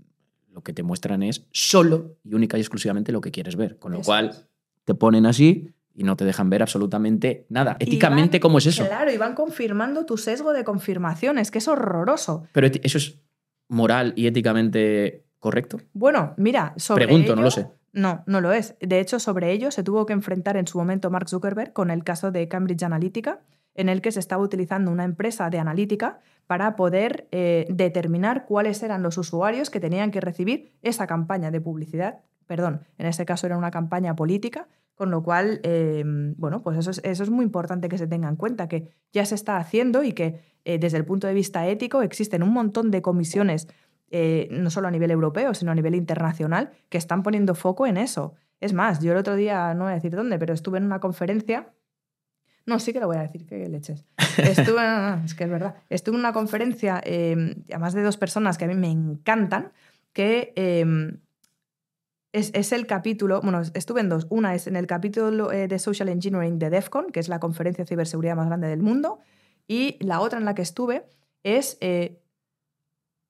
lo 0.53 0.63
que 0.63 0.73
te 0.73 0.83
muestran 0.83 1.23
es 1.23 1.47
solo 1.53 2.17
y 2.25 2.35
única 2.35 2.57
y 2.59 2.61
exclusivamente 2.61 3.13
lo 3.13 3.21
que 3.21 3.31
quieres 3.31 3.55
ver. 3.57 3.79
Con 3.79 3.93
lo 3.93 3.99
Eso 4.01 4.07
cual 4.07 4.31
es. 4.31 4.47
te 4.85 4.95
ponen 4.95 5.25
así 5.27 5.71
y 5.95 6.03
no 6.03 6.17
te 6.17 6.25
dejan 6.25 6.51
ver 6.51 6.63
absolutamente 6.63 7.47
nada. 7.51 7.77
Éticamente, 7.79 8.39
van- 8.39 8.43
¿cómo 8.43 8.59
es 8.59 8.67
eso? 8.67 8.85
Claro, 8.87 9.13
y 9.13 9.17
van 9.17 9.35
confirmando 9.35 10.05
tu 10.07 10.17
sesgo 10.17 10.53
de 10.53 10.65
confirmación. 10.65 11.39
Es 11.39 11.51
que 11.53 11.59
es 11.59 11.69
horroroso. 11.69 12.45
Pero 12.53 12.67
eso 12.83 12.99
es 12.99 13.21
moral 13.69 14.13
y 14.17 14.27
éticamente 14.27 15.25
correcto. 15.41 15.79
Bueno, 15.93 16.35
mira, 16.37 16.75
sobre 16.77 17.07
Pregunto, 17.07 17.35
no 17.35 17.43
lo 17.43 17.51
sé. 17.51 17.67
No, 17.93 18.23
no 18.27 18.41
lo 18.41 18.53
es. 18.53 18.77
De 18.81 19.01
hecho, 19.01 19.19
sobre 19.19 19.51
ello 19.51 19.71
se 19.71 19.83
tuvo 19.83 20.07
que 20.07 20.13
enfrentar 20.13 20.57
en 20.57 20.67
su 20.67 20.79
momento 20.79 21.11
Mark 21.11 21.29
Zuckerberg 21.29 21.73
con 21.73 21.91
el 21.91 22.05
caso 22.05 22.31
de 22.31 22.47
Cambridge 22.47 22.85
Analytica, 22.85 23.41
en 23.75 23.89
el 23.89 24.01
que 24.01 24.13
se 24.13 24.21
estaba 24.21 24.43
utilizando 24.43 24.91
una 24.91 25.05
empresa 25.05 25.51
de 25.51 25.59
analítica 25.59 26.21
para 26.47 26.77
poder 26.77 27.29
eh, 27.31 27.67
determinar 27.71 28.45
cuáles 28.47 28.83
eran 28.83 29.03
los 29.03 29.19
usuarios 29.19 29.71
que 29.71 29.81
tenían 29.81 30.11
que 30.11 30.21
recibir 30.21 30.73
esa 30.83 31.07
campaña 31.07 31.51
de 31.51 31.61
publicidad. 31.61 32.21
Perdón, 32.47 32.83
en 32.99 33.07
este 33.07 33.25
caso 33.25 33.47
era 33.47 33.57
una 33.57 33.71
campaña 33.71 34.17
política, 34.17 34.69
con 34.97 35.11
lo 35.11 35.23
cual, 35.23 35.61
eh, 35.63 36.03
bueno, 36.37 36.63
pues 36.63 36.77
eso 36.77 36.91
es, 36.91 37.01
eso 37.05 37.23
es 37.23 37.31
muy 37.31 37.45
importante 37.45 37.89
que 37.89 37.97
se 37.97 38.07
tenga 38.07 38.29
en 38.29 38.37
cuenta, 38.37 38.69
que 38.69 38.91
ya 39.13 39.25
se 39.25 39.35
está 39.35 39.57
haciendo 39.57 40.03
y 40.03 40.13
que 40.13 40.41
eh, 40.65 40.79
desde 40.79 40.99
el 40.99 41.05
punto 41.05 41.27
de 41.27 41.35
vista 41.35 41.67
ético 41.67 42.03
existen 42.03 42.43
un 42.43 42.53
montón 42.53 42.91
de 42.91 43.01
comisiones 43.01 43.69
eh, 44.11 44.49
no 44.51 44.71
solo 44.71 44.89
a 44.89 44.91
nivel 44.91 45.11
europeo, 45.11 45.55
sino 45.55 45.73
a 45.73 45.75
nivel 45.75 45.95
internacional, 45.95 46.71
que 46.89 46.99
están 46.99 47.23
poniendo 47.23 47.55
foco 47.55 47.87
en 47.87 47.97
eso. 47.97 48.35
Es 48.61 48.73
más, 48.73 49.01
yo 49.01 49.13
el 49.13 49.19
otro 49.19 49.37
día, 49.37 49.73
no 49.75 49.85
voy 49.85 49.93
a 49.93 49.95
decir 49.95 50.15
dónde, 50.15 50.39
pero 50.39 50.53
estuve 50.53 50.79
en 50.79 50.85
una 50.85 51.01
conferencia. 51.01 51.73
No, 52.67 52.79
sí 52.79 52.93
que 52.93 53.01
lo 53.01 53.07
voy 53.07 53.17
a 53.17 53.23
decir, 53.23 53.47
que 53.47 53.69
leches. 53.69 54.05
Estuve, 54.37 54.83
no, 54.83 55.17
no, 55.17 55.25
es 55.25 55.35
que 55.35 55.45
es 55.45 55.51
verdad. 55.51 55.77
Estuve 55.89 56.17
en 56.17 56.21
una 56.21 56.33
conferencia, 56.33 57.01
eh, 57.05 57.57
además 57.71 57.95
de 57.95 58.03
dos 58.03 58.17
personas 58.17 58.59
que 58.59 58.67
a 58.67 58.69
mí 58.69 58.75
me 58.75 58.91
encantan, 58.91 59.73
que 60.13 60.53
eh, 60.57 60.85
es, 62.33 62.51
es 62.55 62.73
el 62.73 62.87
capítulo, 62.87 63.41
bueno, 63.43 63.63
estuve 63.75 64.01
en 64.01 64.09
dos. 64.09 64.27
Una 64.31 64.55
es 64.55 64.67
en 64.67 64.77
el 64.77 64.87
capítulo 64.87 65.53
eh, 65.53 65.69
de 65.69 65.79
Social 65.79 66.09
Engineering 66.09 66.59
de 66.59 66.71
DEFCON, 66.71 67.11
que 67.11 67.21
es 67.21 67.29
la 67.29 67.41
conferencia 67.41 67.85
de 67.85 67.89
ciberseguridad 67.89 68.37
más 68.37 68.47
grande 68.47 68.69
del 68.69 68.83
mundo, 68.83 69.19
y 69.67 69.97
la 70.01 70.21
otra 70.21 70.39
en 70.39 70.45
la 70.45 70.55
que 70.55 70.63
estuve 70.63 71.07
es 71.43 71.79
eh, 71.81 72.20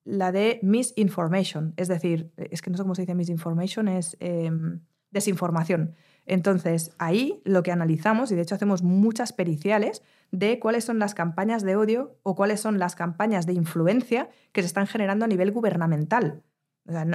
la 0.05 0.33
de 0.33 0.59
misinformation, 0.63 1.75
es 1.77 1.89
decir, 1.89 2.33
es 2.37 2.63
que 2.63 2.71
no 2.71 2.77
sé 2.77 2.83
cómo 2.83 2.95
se 2.95 3.03
dice 3.03 3.15
misinformation, 3.15 3.89
es 3.89 4.17
eh, 4.21 4.51
desinformación. 5.11 5.95
Entonces, 6.27 6.93
ahí 6.99 7.43
lo 7.45 7.63
que 7.63 7.73
analizamos, 7.73 8.31
y 8.31 8.35
de 8.35 8.43
hecho 8.43 8.55
hacemos 8.55 8.83
muchas 8.83 9.33
periciales, 9.33 10.03
de 10.31 10.61
cuáles 10.61 10.85
son 10.85 10.99
las 10.99 11.15
campañas 11.15 11.63
de 11.63 11.77
odio 11.77 12.19
o 12.23 12.35
cuáles 12.35 12.61
son 12.61 12.79
las 12.79 12.95
campañas 12.95 13.47
de 13.47 13.53
influencia 13.53 14.29
que 14.53 14.63
se 14.63 14.67
están 14.67 14.87
generando 14.87 15.25
a 15.25 15.29
nivel 15.29 15.51
gubernamental. 15.51 16.43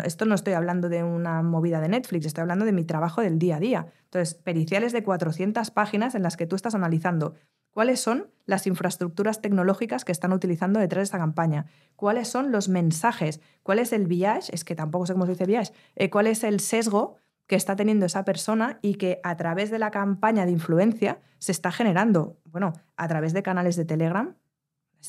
Esto 0.04 0.26
no 0.26 0.36
estoy 0.36 0.54
hablando 0.54 0.90
de 0.90 1.04
una 1.04 1.42
movida 1.42 1.82
de 1.82 1.90
Netflix, 1.90 2.26
estoy 2.26 2.44
hablando 2.44 2.66
de 2.66 2.72
mi 2.72 2.86
trabajo 2.86 3.22
del 3.22 3.40
día 3.40 3.58
a 3.58 3.60
día. 3.60 3.88
Entonces, 4.06 4.36
periciales 4.36 4.94
de 4.94 5.04
400 5.04 5.72
páginas 5.72 6.16
en 6.16 6.24
las 6.24 6.38
que 6.38 6.46
tú 6.46 6.56
estás 6.56 6.76
analizando 6.76 7.36
cuáles 7.76 8.00
son 8.00 8.32
las 8.46 8.68
infraestructuras 8.68 9.42
tecnológicas 9.42 10.06
que 10.06 10.14
están 10.14 10.32
utilizando 10.32 10.80
detrás 10.80 11.00
de 11.00 11.04
esta 11.04 11.18
campaña, 11.18 11.66
cuáles 11.98 12.30
son 12.30 12.54
los 12.54 12.70
mensajes, 12.70 13.42
cuál 13.64 13.80
es 13.80 13.92
el 13.92 14.08
bias, 14.08 14.50
es 14.52 14.64
que 14.64 14.76
tampoco 14.76 15.06
sé 15.06 15.12
cómo 15.12 15.26
se 15.26 15.34
dice 15.34 15.46
bias, 15.46 15.74
eh, 15.98 16.10
cuál 16.10 16.28
es 16.28 16.46
el 16.46 16.62
sesgo 16.62 17.18
que 17.48 17.58
está 17.58 17.76
teniendo 17.76 18.06
esa 18.06 18.24
persona 18.24 18.80
y 18.82 18.96
que 18.96 19.20
a 19.26 19.36
través 19.36 19.72
de 19.72 19.80
la 19.80 19.92
campaña 19.92 20.46
de 20.46 20.54
influencia 20.54 21.20
se 21.38 21.52
está 21.52 21.70
generando, 21.70 22.40
bueno, 22.46 22.72
a 22.96 23.10
través 23.10 23.34
de 23.34 23.44
canales 23.44 23.76
de 23.76 23.84
Telegram. 23.84 24.38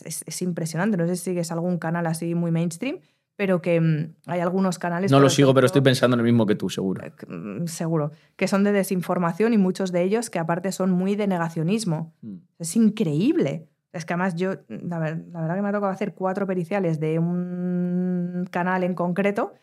Es 0.05 0.43
impresionante, 0.43 0.97
no 0.97 1.07
sé 1.07 1.15
si 1.15 1.23
sigues 1.23 1.53
algún 1.53 1.79
canal 1.79 2.07
así 2.09 2.35
muy 2.35 2.51
mainstream, 2.51 2.99
pero 3.37 3.61
que 3.63 3.81
mm, 3.81 4.15
hay 4.27 4.41
algunos 4.41 4.79
canales... 4.79 5.11
No 5.13 5.21
lo 5.21 5.29
sigo, 5.31 5.55
pero 5.55 5.67
estoy 5.67 5.83
pensando 5.83 6.15
en 6.15 6.21
el 6.21 6.25
mismo 6.25 6.47
que 6.47 6.55
tú, 6.55 6.69
seguro. 6.71 7.03
eh, 7.05 7.13
mm, 7.29 7.67
Seguro, 7.67 8.11
que 8.37 8.49
son 8.49 8.65
de 8.65 8.73
desinformación 8.73 9.53
y 9.53 9.59
muchos 9.59 9.93
de 9.93 10.03
ellos 10.03 10.31
que 10.31 10.39
aparte 10.39 10.73
son 10.73 10.91
muy 10.91 11.17
de 11.17 11.27
negacionismo. 11.27 12.15
Mm. 12.23 12.37
Es 12.59 12.75
increíble. 12.77 13.69
Es 13.93 14.05
que 14.05 14.15
además 14.15 14.35
yo, 14.35 14.55
la, 14.69 14.99
ver- 14.99 15.25
la 15.31 15.41
verdad 15.41 15.55
que 15.57 15.63
me 15.63 15.69
ha 15.69 15.73
tocado 15.73 15.93
hacer 15.93 16.15
cuatro 16.15 16.47
periciales 16.47 16.99
de 17.01 17.19
un 17.19 18.47
canal 18.51 18.83
en 18.85 18.95
concreto. 18.95 19.55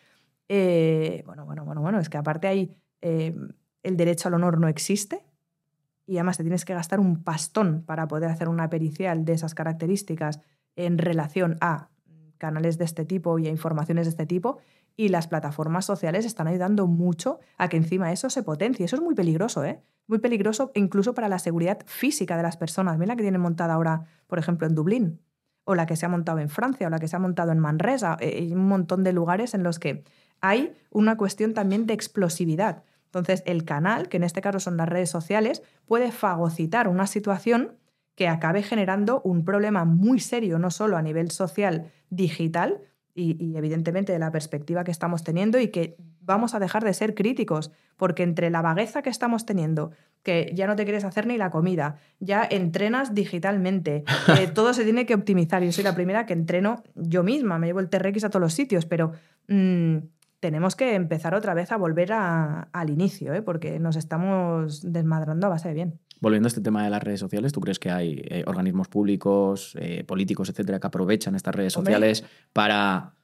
Eh, 0.50 1.24
bueno, 1.26 1.46
bueno, 1.46 1.66
bueno, 1.66 1.82
bueno, 1.82 2.00
es 2.00 2.10
que 2.10 2.18
aparte 2.18 2.48
hay 2.48 2.76
eh, 3.02 3.36
el 3.84 3.98
derecho 3.98 4.28
al 4.28 4.36
honor 4.36 4.60
no 4.60 4.68
existe 4.68 5.24
y 6.06 6.18
además 6.18 6.38
te 6.38 6.44
tienes 6.44 6.66
que 6.66 6.74
gastar 6.74 7.00
un 7.00 7.24
pastón 7.24 7.84
para 7.86 8.08
poder 8.08 8.30
hacer 8.30 8.50
una 8.50 8.70
pericial 8.70 9.24
de 9.26 9.34
esas 9.34 9.56
características 9.56 10.42
en 10.76 10.98
relación 10.98 11.58
a 11.62 11.90
canales 12.38 12.78
de 12.78 12.86
este 12.86 13.06
tipo 13.06 13.40
y 13.40 13.48
a 13.48 13.50
informaciones 13.50 14.06
de 14.06 14.12
este 14.12 14.26
tipo 14.26 14.60
y 14.96 15.10
las 15.10 15.28
plataformas 15.28 15.86
sociales 15.86 16.26
están 16.26 16.48
ayudando 16.48 16.88
mucho 16.88 17.40
a 17.58 17.68
que 17.68 17.78
encima 17.78 18.12
eso 18.12 18.30
se 18.30 18.44
potencie. 18.44 18.86
Eso 18.86 18.96
es 18.96 19.02
muy 19.02 19.16
peligroso, 19.16 19.64
¿eh? 19.64 19.82
Muy 20.08 20.20
peligroso 20.20 20.72
incluso 20.76 21.14
para 21.14 21.30
la 21.30 21.40
seguridad 21.40 21.80
física 21.86 22.38
de 22.38 22.44
las 22.44 22.58
personas. 22.58 22.98
Mira 22.98 23.14
la 23.14 23.16
que 23.16 23.24
tienen 23.24 23.42
montada 23.42 23.74
ahora, 23.74 24.04
por 24.28 24.40
ejemplo, 24.40 24.68
en 24.68 24.76
Dublín, 24.76 25.22
o 25.64 25.76
la 25.76 25.86
que 25.86 25.96
se 25.96 26.06
ha 26.06 26.10
montado 26.10 26.40
en 26.40 26.50
Francia, 26.50 26.88
o 26.88 26.90
la 26.90 27.00
que 27.00 27.08
se 27.08 27.16
ha 27.16 27.20
montado 27.20 27.52
en 27.52 27.60
Manresa. 27.60 28.18
Eh, 28.20 28.40
Hay 28.40 28.54
un 28.54 28.68
montón 28.68 29.04
de 29.04 29.14
lugares 29.14 29.54
en 29.54 29.64
los 29.64 29.80
que 29.80 30.04
hay 30.42 30.76
una 30.92 31.18
cuestión 31.18 31.54
también 31.54 31.86
de 31.86 31.94
explosividad. 31.94 32.84
Entonces, 33.06 33.44
el 33.46 33.64
canal, 33.64 34.10
que 34.10 34.18
en 34.18 34.24
este 34.24 34.42
caso 34.42 34.60
son 34.60 34.76
las 34.76 34.90
redes 34.90 35.10
sociales, 35.10 35.64
puede 35.86 36.12
fagocitar 36.12 36.88
una 36.88 37.08
situación 37.08 37.78
que 38.16 38.28
acabe 38.28 38.62
generando 38.64 39.22
un 39.24 39.44
problema 39.46 39.86
muy 39.86 40.20
serio, 40.20 40.60
no 40.60 40.70
solo 40.72 40.98
a 40.98 41.02
nivel 41.02 41.32
social, 41.32 41.92
digital, 42.10 42.80
y, 43.16 43.44
y 43.44 43.58
evidentemente 43.58 44.12
de 44.12 44.20
la 44.20 44.32
perspectiva 44.32 44.84
que 44.84 44.90
estamos 44.92 45.24
teniendo 45.24 45.60
y 45.60 45.68
que 45.68 45.98
vamos 46.22 46.56
a 46.56 46.60
dejar 46.60 46.84
de 46.84 46.94
ser 46.94 47.14
críticos, 47.14 47.72
porque 47.98 48.24
entre 48.24 48.50
la 48.50 48.62
vagueza 48.62 49.02
que 49.04 49.10
estamos 49.12 49.46
teniendo, 49.46 49.92
que 50.24 50.52
ya 50.56 50.66
no 50.68 50.76
te 50.76 50.84
quieres 50.84 51.04
hacer 51.04 51.28
ni 51.28 51.38
la 51.38 51.52
comida, 51.52 51.98
ya 52.20 52.48
entrenas 52.50 53.14
digitalmente, 53.14 54.04
eh, 54.40 54.48
todo 54.54 54.74
se 54.74 54.84
tiene 54.84 55.06
que 55.06 55.14
optimizar. 55.14 55.62
Yo 55.64 55.72
soy 55.72 55.84
la 55.84 55.94
primera 55.96 56.26
que 56.26 56.34
entreno 56.34 56.82
yo 56.96 57.24
misma, 57.24 57.60
me 57.60 57.68
llevo 57.68 57.82
el 57.82 57.90
TRX 57.90 58.24
a 58.24 58.30
todos 58.30 58.42
los 58.42 58.54
sitios, 58.54 58.86
pero 58.86 59.12
mm, 59.48 59.98
tenemos 60.40 60.76
que 60.76 60.96
empezar 60.96 61.36
otra 61.36 61.54
vez 61.54 61.72
a 61.72 61.78
volver 61.78 62.14
a- 62.14 62.70
al 62.74 62.90
inicio, 62.90 63.34
¿eh? 63.34 63.42
porque 63.42 63.80
nos 63.80 63.96
estamos 63.96 64.82
desmadrando 64.92 65.48
a 65.48 65.52
base 65.52 65.68
de 65.68 65.74
bien. 65.74 66.00
Volviendo 66.24 66.48
a 66.48 66.52
este 66.52 66.62
tema 66.62 66.86
de 66.86 66.90
las 66.90 67.04
redes 67.04 67.20
sociales, 67.20 67.52
¿tú 67.52 67.60
crees 67.60 67.80
que 67.80 67.92
hay 67.92 68.22
eh, 68.30 68.46
organismos 68.48 68.88
públicos, 68.88 69.76
eh, 69.78 70.06
políticos, 70.06 70.48
etcétera, 70.48 70.80
que 70.80 70.88
aprovechan 70.88 71.36
estas 71.36 71.54
redes 71.54 71.76
Hombre. 71.76 71.92
sociales 71.92 72.24
para 72.54 73.18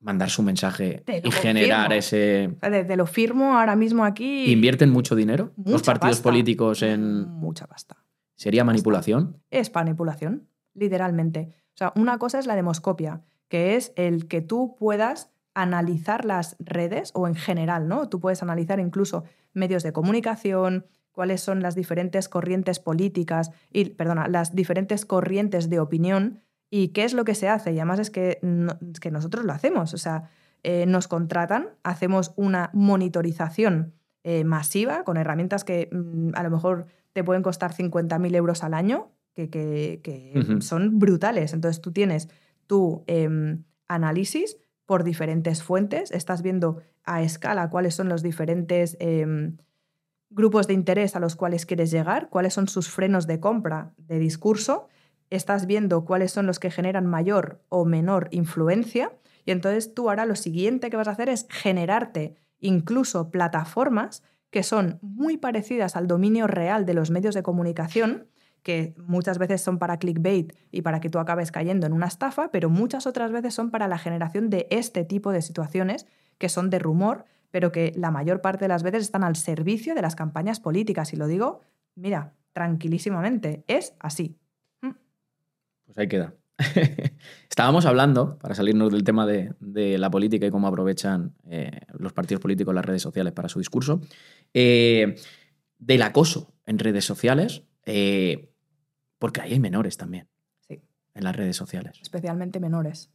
mandar 0.00 0.28
su 0.28 0.42
mensaje 0.42 1.04
y 1.22 1.30
generar 1.30 1.92
ese. 1.92 2.50
Te, 2.60 2.82
te 2.82 2.96
lo 2.96 3.06
firmo 3.06 3.56
ahora 3.56 3.76
mismo 3.76 4.04
aquí. 4.04 4.50
¿Invierten 4.50 4.90
mucho 4.90 5.14
dinero 5.14 5.52
los 5.64 5.84
partidos 5.84 6.16
pasta. 6.16 6.30
políticos 6.30 6.82
en. 6.82 7.28
Mucha 7.28 7.68
pasta. 7.68 8.04
¿Sería 8.34 8.64
manipulación? 8.64 9.40
es 9.52 9.72
manipulación, 9.72 10.48
literalmente. 10.74 11.54
O 11.74 11.76
sea, 11.76 11.92
una 11.94 12.18
cosa 12.18 12.40
es 12.40 12.46
la 12.46 12.56
demoscopia, 12.56 13.22
que 13.46 13.76
es 13.76 13.92
el 13.94 14.26
que 14.26 14.40
tú 14.40 14.74
puedas 14.76 15.30
analizar 15.54 16.24
las 16.24 16.56
redes 16.58 17.12
o 17.14 17.28
en 17.28 17.36
general, 17.36 17.86
¿no? 17.86 18.08
Tú 18.08 18.18
puedes 18.18 18.42
analizar 18.42 18.80
incluso 18.80 19.22
medios 19.52 19.84
de 19.84 19.92
comunicación, 19.92 20.86
cuáles 21.12 21.40
son 21.40 21.60
las 21.62 21.74
diferentes 21.74 22.28
corrientes 22.28 22.78
políticas 22.80 23.50
y, 23.72 23.90
perdona, 23.90 24.28
las 24.28 24.54
diferentes 24.54 25.04
corrientes 25.06 25.68
de 25.70 25.78
opinión 25.80 26.40
y 26.70 26.88
qué 26.88 27.04
es 27.04 27.12
lo 27.14 27.24
que 27.24 27.34
se 27.34 27.48
hace. 27.48 27.72
Y 27.72 27.78
además 27.78 27.98
es 28.00 28.10
que, 28.10 28.38
no- 28.42 28.78
es 28.92 28.98
que 29.00 29.10
nosotros 29.10 29.44
lo 29.44 29.52
hacemos, 29.52 29.92
o 29.94 29.98
sea, 29.98 30.30
eh, 30.62 30.86
nos 30.86 31.08
contratan, 31.08 31.68
hacemos 31.82 32.32
una 32.36 32.70
monitorización 32.72 33.94
eh, 34.24 34.44
masiva 34.44 35.02
con 35.04 35.16
herramientas 35.16 35.64
que 35.64 35.88
mm, 35.92 36.30
a 36.34 36.42
lo 36.44 36.50
mejor 36.50 36.86
te 37.12 37.24
pueden 37.24 37.42
costar 37.42 37.72
50.000 37.74 38.34
euros 38.34 38.62
al 38.64 38.72
año, 38.74 39.10
que, 39.34 39.50
que- 39.50 40.00
son 40.62 40.98
brutales. 40.98 41.52
Entonces 41.52 41.80
tú 41.82 41.90
tienes 41.92 42.28
tu 42.66 43.02
em, 43.06 43.64
análisis 43.88 44.56
por 44.86 45.04
diferentes 45.04 45.62
fuentes, 45.62 46.10
estás 46.12 46.42
viendo 46.42 46.78
a 47.04 47.22
escala 47.22 47.68
cuáles 47.70 47.94
son 47.94 48.08
los 48.08 48.22
diferentes 48.22 48.96
em, 49.00 49.56
grupos 50.34 50.66
de 50.66 50.74
interés 50.74 51.16
a 51.16 51.20
los 51.20 51.36
cuales 51.36 51.66
quieres 51.66 51.90
llegar, 51.90 52.28
cuáles 52.28 52.54
son 52.54 52.68
sus 52.68 52.88
frenos 52.88 53.26
de 53.26 53.40
compra 53.40 53.92
de 53.96 54.18
discurso, 54.18 54.88
estás 55.30 55.66
viendo 55.66 56.04
cuáles 56.04 56.32
son 56.32 56.46
los 56.46 56.58
que 56.58 56.70
generan 56.70 57.06
mayor 57.06 57.62
o 57.68 57.84
menor 57.84 58.28
influencia 58.32 59.12
y 59.44 59.50
entonces 59.50 59.94
tú 59.94 60.08
ahora 60.08 60.26
lo 60.26 60.36
siguiente 60.36 60.90
que 60.90 60.96
vas 60.96 61.08
a 61.08 61.12
hacer 61.12 61.28
es 61.28 61.46
generarte 61.48 62.36
incluso 62.60 63.30
plataformas 63.30 64.22
que 64.50 64.62
son 64.62 64.98
muy 65.00 65.38
parecidas 65.38 65.96
al 65.96 66.06
dominio 66.06 66.46
real 66.46 66.84
de 66.84 66.94
los 66.94 67.10
medios 67.10 67.34
de 67.34 67.42
comunicación, 67.42 68.28
que 68.62 68.94
muchas 68.98 69.38
veces 69.38 69.62
son 69.62 69.78
para 69.78 69.98
clickbait 69.98 70.52
y 70.70 70.82
para 70.82 71.00
que 71.00 71.08
tú 71.08 71.18
acabes 71.18 71.50
cayendo 71.50 71.86
en 71.86 71.92
una 71.92 72.06
estafa, 72.06 72.50
pero 72.50 72.68
muchas 72.68 73.06
otras 73.06 73.32
veces 73.32 73.54
son 73.54 73.70
para 73.70 73.88
la 73.88 73.98
generación 73.98 74.50
de 74.50 74.68
este 74.70 75.04
tipo 75.04 75.32
de 75.32 75.42
situaciones 75.42 76.06
que 76.38 76.48
son 76.48 76.70
de 76.70 76.78
rumor, 76.78 77.24
pero 77.52 77.70
que 77.70 77.92
la 77.94 78.10
mayor 78.10 78.40
parte 78.40 78.64
de 78.64 78.68
las 78.68 78.82
veces 78.82 79.04
están 79.04 79.22
al 79.22 79.36
servicio 79.36 79.94
de 79.94 80.02
las 80.02 80.16
campañas 80.16 80.58
políticas. 80.58 81.12
Y 81.12 81.16
lo 81.16 81.28
digo, 81.28 81.60
mira, 81.94 82.34
tranquilísimamente, 82.52 83.62
es 83.68 83.94
así. 84.00 84.36
Pues 84.80 85.98
ahí 85.98 86.08
queda. 86.08 86.34
Estábamos 87.50 87.86
hablando, 87.86 88.38
para 88.38 88.54
salirnos 88.54 88.90
del 88.92 89.04
tema 89.04 89.26
de, 89.26 89.54
de 89.60 89.98
la 89.98 90.10
política 90.10 90.46
y 90.46 90.50
cómo 90.50 90.66
aprovechan 90.68 91.34
eh, 91.44 91.80
los 91.98 92.12
partidos 92.12 92.40
políticos 92.40 92.74
las 92.74 92.84
redes 92.84 93.02
sociales 93.02 93.32
para 93.32 93.48
su 93.48 93.58
discurso, 93.58 94.00
eh, 94.54 95.16
del 95.78 96.02
acoso 96.02 96.54
en 96.64 96.78
redes 96.78 97.04
sociales, 97.04 97.64
eh, 97.84 98.50
porque 99.18 99.40
ahí 99.40 99.52
hay 99.52 99.60
menores 99.60 99.96
también 99.96 100.28
Sí, 100.60 100.80
en 101.14 101.24
las 101.24 101.36
redes 101.36 101.56
sociales. 101.56 101.98
especialmente 102.00 102.60
menores. 102.60 103.10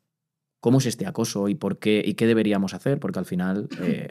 ¿Cómo 0.59 0.79
es 0.79 0.85
este 0.85 1.05
acoso 1.05 1.47
y 1.49 1.55
por 1.55 1.79
qué 1.79 2.01
y 2.05 2.15
qué 2.15 2.25
deberíamos 2.27 2.73
hacer? 2.73 2.99
Porque 2.99 3.19
al 3.19 3.25
final, 3.25 3.67
eh, 3.81 4.09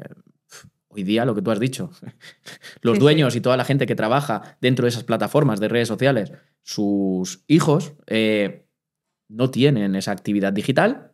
hoy 0.88 1.02
día, 1.02 1.24
lo 1.24 1.34
que 1.34 1.42
tú 1.42 1.50
has 1.50 1.60
dicho, 1.60 1.90
los 2.82 2.94
Sí, 2.94 2.96
sí. 2.96 3.00
dueños 3.00 3.36
y 3.36 3.40
toda 3.40 3.56
la 3.56 3.64
gente 3.64 3.86
que 3.86 3.94
trabaja 3.94 4.56
dentro 4.60 4.84
de 4.84 4.90
esas 4.90 5.04
plataformas 5.04 5.60
de 5.60 5.68
redes 5.68 5.88
sociales, 5.88 6.32
sus 6.62 7.44
hijos 7.48 7.94
eh, 8.06 8.66
no 9.28 9.50
tienen 9.50 9.94
esa 9.96 10.12
actividad 10.12 10.52
digital, 10.52 11.12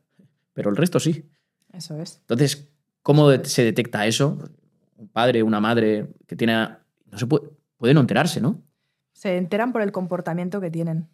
pero 0.53 0.71
el 0.71 0.77
resto 0.77 1.01
sí. 1.01 1.29
Eso 1.73 1.97
es. 2.01 2.19
Entonces, 2.21 2.69
¿cómo 3.03 3.31
se 3.45 3.65
detecta 3.65 4.07
eso? 4.07 4.39
Un 4.97 5.09
padre, 5.09 5.43
una 5.43 5.61
madre 5.61 6.09
que 6.27 6.37
tiene... 6.37 6.55
No 7.11 7.19
se 7.19 7.27
puede, 7.27 7.49
puede 7.79 7.95
no 7.95 8.01
enterarse, 8.01 8.41
¿no? 8.41 8.63
Se 9.15 9.37
enteran 9.39 9.73
por 9.73 9.81
el 9.83 9.93
comportamiento 9.93 10.61
que 10.61 10.71
tienen 10.71 11.09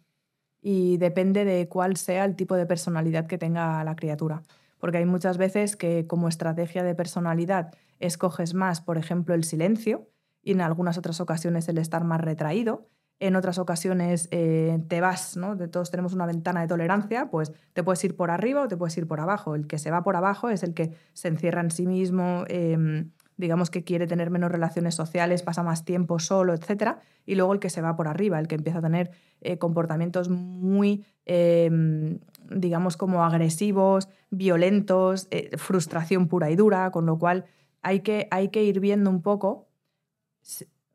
y 0.61 0.97
depende 0.97 1.45
de 1.45 1.67
cuál 1.67 1.97
sea 1.97 2.25
el 2.25 2.35
tipo 2.35 2.55
de 2.55 2.65
personalidad 2.65 3.27
que 3.27 3.37
tenga 3.37 3.83
la 3.83 3.95
criatura. 3.95 4.43
Porque 4.79 4.97
hay 4.97 5.05
muchas 5.05 5.37
veces 5.37 5.75
que 5.75 6.07
como 6.07 6.27
estrategia 6.27 6.83
de 6.83 6.95
personalidad 6.95 7.73
escoges 7.99 8.53
más, 8.53 8.81
por 8.81 8.97
ejemplo, 8.97 9.35
el 9.35 9.43
silencio 9.43 10.07
y 10.41 10.51
en 10.51 10.61
algunas 10.61 10.97
otras 10.97 11.19
ocasiones 11.19 11.67
el 11.69 11.77
estar 11.77 12.03
más 12.03 12.21
retraído. 12.21 12.87
En 13.21 13.35
otras 13.35 13.57
ocasiones 13.57 14.29
eh, 14.31 14.79
te 14.87 15.01
vas, 15.01 15.35
¿no? 15.35 15.57
De 15.57 15.67
todos 15.67 15.91
tenemos 15.91 16.13
una 16.13 16.25
ventana 16.25 16.61
de 16.61 16.67
tolerancia, 16.67 17.29
pues 17.29 17.51
te 17.73 17.83
puedes 17.83 18.01
ir 18.05 18.15
por 18.15 18.31
arriba 18.31 18.63
o 18.63 18.67
te 18.69 18.77
puedes 18.77 18.97
ir 18.97 19.07
por 19.07 19.19
abajo. 19.19 19.55
El 19.55 19.67
que 19.67 19.77
se 19.77 19.91
va 19.91 20.03
por 20.03 20.15
abajo 20.15 20.49
es 20.49 20.63
el 20.63 20.73
que 20.73 20.93
se 21.11 21.27
encierra 21.27 21.59
en 21.59 21.71
sí 21.71 21.85
mismo, 21.85 22.45
em, 22.47 23.11
digamos 23.39 23.69
que 23.69 23.85
quiere 23.85 24.05
tener 24.05 24.29
menos 24.31 24.51
relaciones 24.51 24.95
sociales, 24.95 25.43
pasa 25.43 25.63
más 25.63 25.85
tiempo 25.85 26.19
solo, 26.19 26.53
etc. 26.53 26.97
Y 27.25 27.35
luego 27.35 27.53
el 27.53 27.59
que 27.59 27.69
se 27.69 27.81
va 27.81 27.95
por 27.95 28.09
arriba, 28.09 28.37
el 28.37 28.49
que 28.49 28.55
empieza 28.55 28.79
a 28.79 28.81
tener 28.81 29.11
eh, 29.39 29.57
comportamientos 29.57 30.27
muy, 30.27 31.05
em, 31.23 32.19
digamos, 32.49 32.97
como 32.97 33.23
agresivos, 33.23 34.09
violentos, 34.29 35.29
eh, 35.31 35.55
frustración 35.57 36.27
pura 36.27 36.51
y 36.51 36.57
dura, 36.57 36.91
con 36.91 37.05
lo 37.05 37.17
cual 37.17 37.45
hay 37.81 38.01
que, 38.01 38.27
hay 38.29 38.49
que 38.49 38.65
ir 38.65 38.81
viendo 38.81 39.09
un 39.09 39.21
poco, 39.21 39.69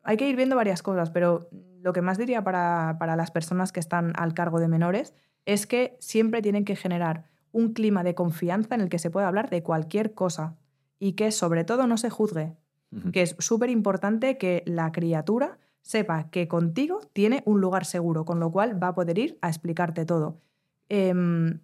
hay 0.02 0.18
que 0.18 0.28
ir 0.28 0.36
viendo 0.36 0.54
varias 0.54 0.82
cosas, 0.82 1.10
pero 1.10 1.48
lo 1.80 1.94
que 1.94 2.02
más 2.02 2.18
diría 2.18 2.44
para, 2.44 2.96
para 2.98 3.16
las 3.16 3.30
personas 3.30 3.72
que 3.72 3.80
están 3.80 4.12
al 4.16 4.34
cargo 4.34 4.60
de 4.60 4.68
menores 4.68 5.14
es 5.46 5.66
que 5.66 5.96
siempre 5.98 6.42
tienen 6.42 6.66
que 6.66 6.76
generar 6.76 7.24
un 7.52 7.72
clima 7.72 8.04
de 8.04 8.14
confianza 8.14 8.74
en 8.74 8.82
el 8.82 8.90
que 8.90 8.98
se 8.98 9.10
pueda 9.10 9.28
hablar 9.28 9.48
de 9.48 9.62
cualquier 9.62 10.12
cosa 10.12 10.58
y 11.04 11.12
que 11.12 11.32
sobre 11.32 11.64
todo 11.64 11.86
no 11.86 11.98
se 11.98 12.08
juzgue, 12.08 12.56
que 13.12 13.20
es 13.20 13.36
súper 13.38 13.68
importante 13.68 14.38
que 14.38 14.62
la 14.64 14.90
criatura 14.90 15.58
sepa 15.82 16.30
que 16.30 16.48
contigo 16.48 17.00
tiene 17.12 17.42
un 17.44 17.60
lugar 17.60 17.84
seguro, 17.84 18.24
con 18.24 18.40
lo 18.40 18.50
cual 18.50 18.82
va 18.82 18.88
a 18.88 18.94
poder 18.94 19.18
ir 19.18 19.38
a 19.42 19.48
explicarte 19.48 20.06
todo. 20.06 20.40
Em, 20.88 21.60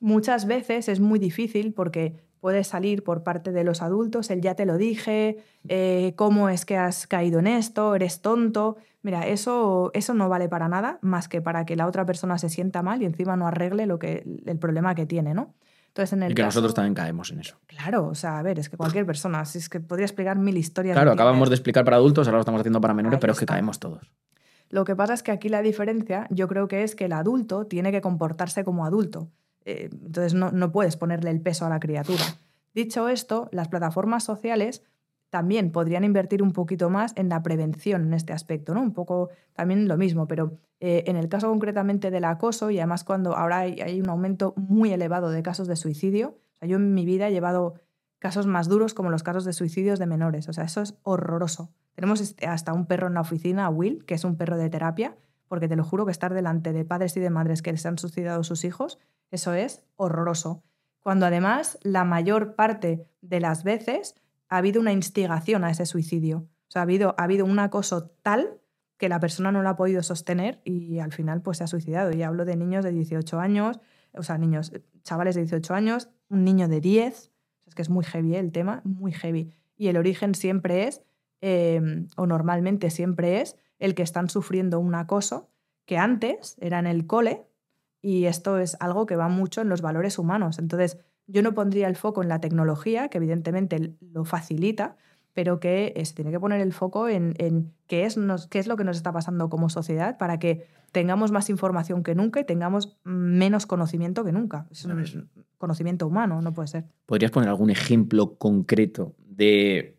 muchas 0.00 0.48
veces 0.48 0.88
es 0.88 0.98
muy 0.98 1.20
difícil 1.20 1.72
porque 1.72 2.16
puede 2.40 2.64
salir 2.64 3.04
por 3.04 3.22
parte 3.22 3.52
de 3.52 3.62
los 3.62 3.80
adultos 3.80 4.28
el 4.28 4.40
ya 4.40 4.56
te 4.56 4.66
lo 4.66 4.76
dije, 4.76 5.38
eh, 5.68 6.14
cómo 6.16 6.48
es 6.48 6.64
que 6.64 6.76
has 6.76 7.06
caído 7.06 7.38
en 7.38 7.46
esto, 7.46 7.94
eres 7.94 8.22
tonto. 8.22 8.76
Mira, 9.02 9.24
eso, 9.28 9.92
eso 9.94 10.14
no 10.14 10.28
vale 10.28 10.48
para 10.48 10.68
nada 10.68 10.98
más 11.00 11.28
que 11.28 11.40
para 11.40 11.64
que 11.64 11.76
la 11.76 11.86
otra 11.86 12.04
persona 12.04 12.38
se 12.38 12.48
sienta 12.48 12.82
mal 12.82 13.02
y 13.02 13.04
encima 13.04 13.36
no 13.36 13.46
arregle 13.46 13.86
lo 13.86 14.00
que, 14.00 14.24
el 14.46 14.58
problema 14.58 14.96
que 14.96 15.06
tiene, 15.06 15.32
¿no? 15.32 15.54
Entonces, 15.90 16.12
en 16.12 16.22
el 16.22 16.32
Y 16.32 16.34
que 16.34 16.42
caso- 16.42 16.48
nosotros 16.60 16.74
también 16.74 16.94
caemos 16.94 17.30
en 17.32 17.40
eso. 17.40 17.58
Claro, 17.66 18.06
o 18.06 18.14
sea, 18.14 18.38
a 18.38 18.42
ver, 18.42 18.58
es 18.58 18.68
que 18.68 18.76
cualquier 18.76 19.04
persona, 19.06 19.44
si 19.44 19.58
es 19.58 19.68
que 19.68 19.80
podría 19.80 20.06
explicar 20.06 20.38
mil 20.38 20.56
historias. 20.56 20.94
Claro, 20.94 21.12
acabamos 21.12 21.48
de 21.48 21.56
explicar 21.56 21.84
para 21.84 21.96
adultos, 21.96 22.26
ahora 22.28 22.38
lo 22.38 22.42
estamos 22.42 22.60
haciendo 22.60 22.80
para 22.80 22.94
menores, 22.94 23.16
Ahí 23.16 23.20
pero 23.20 23.32
es 23.32 23.38
que 23.40 23.46
caemos 23.46 23.78
todos. 23.80 24.10
Lo 24.68 24.84
que 24.84 24.94
pasa 24.94 25.14
es 25.14 25.22
que 25.24 25.32
aquí 25.32 25.48
la 25.48 25.62
diferencia 25.62 26.28
yo 26.30 26.46
creo 26.46 26.68
que 26.68 26.84
es 26.84 26.94
que 26.94 27.06
el 27.06 27.12
adulto 27.12 27.66
tiene 27.66 27.90
que 27.90 28.00
comportarse 28.00 28.62
como 28.62 28.86
adulto. 28.86 29.28
Eh, 29.64 29.88
entonces 29.92 30.32
no, 30.34 30.52
no 30.52 30.70
puedes 30.70 30.96
ponerle 30.96 31.30
el 31.30 31.40
peso 31.40 31.66
a 31.66 31.68
la 31.68 31.80
criatura. 31.80 32.22
Dicho 32.72 33.08
esto, 33.08 33.48
las 33.50 33.66
plataformas 33.66 34.22
sociales 34.22 34.84
también 35.30 35.70
podrían 35.70 36.04
invertir 36.04 36.42
un 36.42 36.52
poquito 36.52 36.90
más 36.90 37.12
en 37.16 37.28
la 37.28 37.42
prevención 37.42 38.02
en 38.02 38.14
este 38.14 38.32
aspecto, 38.32 38.74
¿no? 38.74 38.82
Un 38.82 38.92
poco 38.92 39.30
también 39.54 39.88
lo 39.88 39.96
mismo, 39.96 40.26
pero 40.26 40.58
eh, 40.80 41.04
en 41.06 41.16
el 41.16 41.28
caso 41.28 41.48
concretamente 41.48 42.10
del 42.10 42.24
acoso 42.24 42.70
y 42.70 42.78
además 42.78 43.04
cuando 43.04 43.36
ahora 43.36 43.60
hay, 43.60 44.00
un 44.00 44.08
aumento 44.08 44.54
muy 44.56 44.92
elevado 44.92 45.30
de 45.30 45.42
casos 45.42 45.68
de 45.68 45.76
suicidio, 45.76 46.36
yo 46.60 46.76
en 46.76 46.94
mi 46.94 47.06
vida 47.06 47.28
he 47.28 47.32
llevado 47.32 47.74
casos 48.18 48.46
más 48.46 48.68
duros 48.68 48.92
como 48.92 49.08
los 49.08 49.22
casos 49.22 49.44
de 49.44 49.52
suicidios 49.52 49.98
de 49.98 50.06
menores, 50.06 50.48
o 50.48 50.52
sea, 50.52 50.64
eso 50.64 50.82
es 50.82 50.98
horroroso. 51.04 51.70
Tenemos 51.94 52.34
hasta 52.46 52.72
un 52.72 52.86
perro 52.86 53.06
en 53.06 53.14
la 53.14 53.20
oficina, 53.22 53.68
Will, 53.70 54.04
que 54.04 54.14
es 54.14 54.24
un 54.24 54.36
perro 54.36 54.56
de 54.56 54.68
terapia, 54.68 55.16
porque 55.48 55.68
te 55.68 55.76
lo 55.76 55.84
juro 55.84 56.04
que 56.06 56.12
estar 56.12 56.34
delante 56.34 56.72
de 56.72 56.84
padres 56.84 57.16
y 57.16 57.20
de 57.20 57.30
madres 57.30 57.62
que 57.62 57.72
les 57.72 57.86
han 57.86 57.98
suicidado 57.98 58.44
sus 58.44 58.64
hijos, 58.64 58.98
eso 59.30 59.54
es 59.54 59.84
horroroso. 59.96 60.62
Cuando 61.00 61.26
además 61.26 61.78
la 61.82 62.04
mayor 62.04 62.54
parte 62.54 63.06
de 63.22 63.40
las 63.40 63.64
veces 63.64 64.14
ha 64.50 64.58
habido 64.58 64.80
una 64.80 64.92
instigación 64.92 65.64
a 65.64 65.70
ese 65.70 65.86
suicidio. 65.86 66.48
O 66.68 66.72
sea, 66.72 66.82
ha 66.82 66.84
habido, 66.84 67.14
ha 67.16 67.24
habido 67.24 67.46
un 67.46 67.58
acoso 67.58 68.10
tal 68.22 68.60
que 68.98 69.08
la 69.08 69.18
persona 69.18 69.50
no 69.50 69.62
lo 69.62 69.68
ha 69.70 69.76
podido 69.76 70.02
sostener 70.02 70.60
y 70.64 70.98
al 70.98 71.12
final 71.12 71.40
pues 71.40 71.58
se 71.58 71.64
ha 71.64 71.66
suicidado. 71.66 72.12
Y 72.12 72.22
hablo 72.22 72.44
de 72.44 72.56
niños 72.56 72.84
de 72.84 72.92
18 72.92 73.40
años, 73.40 73.80
o 74.12 74.22
sea, 74.22 74.36
niños, 74.36 74.72
eh, 74.74 74.82
chavales 75.02 75.36
de 75.36 75.42
18 75.42 75.72
años, 75.72 76.10
un 76.28 76.44
niño 76.44 76.68
de 76.68 76.80
10, 76.80 77.30
es 77.66 77.74
que 77.74 77.82
es 77.82 77.88
muy 77.88 78.04
heavy 78.04 78.34
¿eh? 78.34 78.40
el 78.40 78.52
tema, 78.52 78.82
muy 78.84 79.12
heavy. 79.12 79.54
Y 79.76 79.88
el 79.88 79.96
origen 79.96 80.34
siempre 80.34 80.86
es, 80.86 81.02
eh, 81.40 81.80
o 82.16 82.26
normalmente 82.26 82.90
siempre 82.90 83.40
es, 83.40 83.56
el 83.78 83.94
que 83.94 84.02
están 84.02 84.28
sufriendo 84.28 84.78
un 84.78 84.94
acoso 84.94 85.48
que 85.86 85.96
antes 85.96 86.56
era 86.60 86.78
en 86.78 86.86
el 86.86 87.06
cole 87.06 87.46
y 88.02 88.26
esto 88.26 88.58
es 88.58 88.76
algo 88.80 89.06
que 89.06 89.16
va 89.16 89.28
mucho 89.28 89.60
en 89.60 89.68
los 89.68 89.80
valores 89.80 90.18
humanos. 90.18 90.58
Entonces, 90.58 90.98
yo 91.30 91.42
no 91.42 91.54
pondría 91.54 91.88
el 91.88 91.96
foco 91.96 92.22
en 92.22 92.28
la 92.28 92.40
tecnología, 92.40 93.08
que 93.08 93.18
evidentemente 93.18 93.94
lo 94.00 94.24
facilita, 94.24 94.96
pero 95.32 95.60
que 95.60 95.92
eh, 95.96 96.04
se 96.04 96.14
tiene 96.14 96.30
que 96.32 96.40
poner 96.40 96.60
el 96.60 96.72
foco 96.72 97.08
en, 97.08 97.34
en 97.38 97.72
qué, 97.86 98.04
es 98.04 98.16
nos- 98.16 98.46
qué 98.48 98.58
es 98.58 98.66
lo 98.66 98.76
que 98.76 98.84
nos 98.84 98.96
está 98.96 99.12
pasando 99.12 99.48
como 99.48 99.68
sociedad 99.70 100.18
para 100.18 100.38
que 100.38 100.66
tengamos 100.92 101.30
más 101.30 101.48
información 101.50 102.02
que 102.02 102.16
nunca 102.16 102.40
y 102.40 102.44
tengamos 102.44 102.98
menos 103.04 103.64
conocimiento 103.66 104.24
que 104.24 104.32
nunca. 104.32 104.66
Es 104.72 104.84
un 104.84 105.30
conocimiento 105.56 106.06
humano, 106.08 106.42
no 106.42 106.52
puede 106.52 106.66
ser. 106.68 106.84
¿Podrías 107.06 107.30
poner 107.30 107.48
algún 107.48 107.70
ejemplo 107.70 108.36
concreto 108.38 109.14
de 109.24 109.96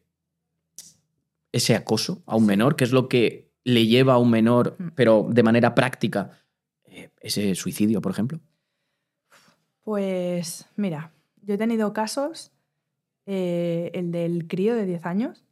ese 1.53 1.76
acoso 1.76 2.22
a 2.26 2.36
un 2.36 2.45
menor? 2.45 2.76
¿Qué 2.76 2.84
es 2.84 2.91
lo 2.91 3.08
que 3.08 3.52
le 3.64 3.86
lleva 3.88 4.14
a 4.14 4.18
un 4.18 4.30
menor, 4.32 4.76
Mm. 4.80 4.88
pero 4.95 5.28
de 5.32 5.44
manera 5.44 5.74
práctica, 5.76 6.32
eh, 6.86 7.10
ese 7.22 7.56
suicidio, 7.56 8.02
por 8.02 8.12
ejemplo? 8.12 8.40
Pues 9.84 10.68
mira, 10.76 11.12
yo 11.41 11.55
he 11.55 11.57
tenido 11.57 11.93
casos, 11.93 12.51
eh, 13.26 13.91
el 13.93 14.11
del 14.11 14.47
crío 14.47 14.76
de 14.76 14.85
10 14.85 15.05
años, 15.05 15.45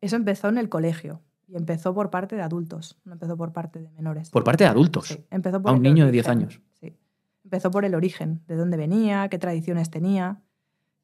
eso 0.00 0.16
empezó 0.16 0.48
en 0.48 0.58
el 0.58 0.68
colegio 0.68 1.22
y 1.48 1.56
empezó 1.56 1.94
por 1.94 2.10
parte 2.10 2.36
de 2.36 2.42
adultos, 2.42 2.98
no 3.04 3.12
empezó 3.12 3.36
por 3.36 3.52
parte 3.52 3.80
de 3.80 3.90
menores. 3.90 4.30
Por 4.30 4.44
parte 4.44 4.64
de 4.64 4.70
adultos. 4.70 5.08
Sí, 5.08 5.24
empezó 5.30 5.60
por 5.60 5.70
a 5.70 5.74
un 5.74 5.82
niño 5.82 6.06
de 6.06 6.12
10 6.12 6.26
origen, 6.26 6.38
años. 6.38 6.60
Sí. 6.80 6.96
Empezó 7.44 7.70
por 7.70 7.84
el 7.84 7.94
origen, 7.94 8.42
de 8.46 8.56
dónde 8.56 8.76
venía, 8.76 9.28
qué 9.28 9.38
tradiciones 9.38 9.90
tenía. 9.90 10.42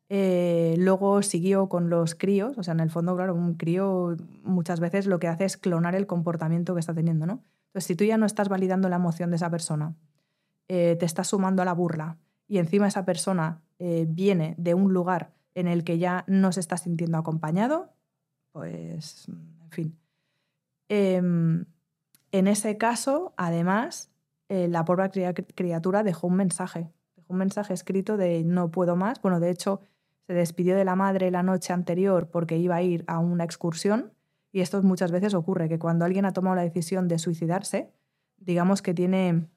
Eh, 0.09 0.75
luego 0.79 1.23
siguió 1.23 1.69
con 1.69 1.89
los 1.89 2.15
críos, 2.15 2.59
o 2.59 2.63
sea, 2.63 2.73
en 2.73 2.81
el 2.81 2.91
fondo, 2.91 3.17
claro, 3.17 3.35
un 3.35 3.55
crío 3.55 4.17
muchas 4.43 4.79
veces 4.79 5.07
lo 5.07 5.19
que 5.19 5.29
hace 5.29 5.45
es 5.45 5.57
clonar 5.57 5.95
el 5.95 6.07
comportamiento 6.07 6.75
que 6.75 6.81
está 6.81 6.93
teniendo, 6.93 7.25
¿no? 7.25 7.43
Entonces, 7.69 7.87
si 7.87 7.97
tú 7.97 8.05
ya 8.05 8.19
no 8.19 8.27
estás 8.27 8.51
validando 8.51 8.91
la 8.91 8.97
emoción 8.97 9.31
de 9.31 9.37
esa 9.37 9.49
persona, 9.49 9.95
eh, 10.69 10.97
te 10.99 11.07
estás 11.07 11.29
sumando 11.29 11.63
a 11.63 11.65
la 11.65 11.73
burla 11.73 12.19
y 12.47 12.59
encima 12.59 12.87
esa 12.87 13.07
persona 13.07 13.63
eh, 13.85 14.07
viene 14.09 14.55
de 14.59 14.75
un 14.75 14.93
lugar 14.93 15.33
en 15.57 15.67
el 15.67 15.83
que 15.83 15.99
ya 15.99 16.23
no 16.29 16.53
se 16.53 16.61
está 16.61 16.77
sintiendo 16.77 17.19
acompañado, 17.19 17.91
pues, 18.53 19.27
en 19.29 19.71
fin. 19.71 19.99
Em, 20.89 21.65
en 22.31 22.47
ese 22.47 22.79
caso, 22.79 23.35
además, 23.37 24.11
eh, 24.49 24.69
la 24.69 24.85
pobre 24.85 25.11
cria- 25.11 25.35
criatura 25.35 26.03
dejó 26.05 26.29
un 26.29 26.37
mensaje. 26.37 26.91
Dejó 27.17 27.33
un 27.33 27.39
mensaje 27.39 27.75
escrito 27.75 28.17
de 28.17 28.45
no 28.45 28.71
puedo 28.71 28.95
más. 28.95 29.21
Bueno, 29.21 29.41
de 29.41 29.51
hecho, 29.51 29.81
se 30.27 30.33
despidió 30.35 30.77
de 30.77 30.85
la 30.85 30.95
madre 30.95 31.33
la 31.33 31.43
noche 31.43 31.73
anterior 31.73 32.29
porque 32.31 32.59
iba 32.59 32.77
a 32.77 32.83
ir 32.83 33.03
a 33.09 33.19
una 33.19 33.43
excursión. 33.45 34.13
Y 34.53 34.61
esto 34.61 34.81
muchas 34.83 35.11
veces 35.11 35.35
ocurre, 35.35 35.69
que 35.69 35.79
cuando 35.81 36.05
alguien 36.05 36.25
ha 36.25 36.33
tomado 36.33 36.55
la 36.55 36.63
decisión 36.63 37.09
de 37.09 37.19
suicidarse, 37.19 37.91
digamos 38.37 38.81
que 38.81 38.95
tiene 38.95 39.49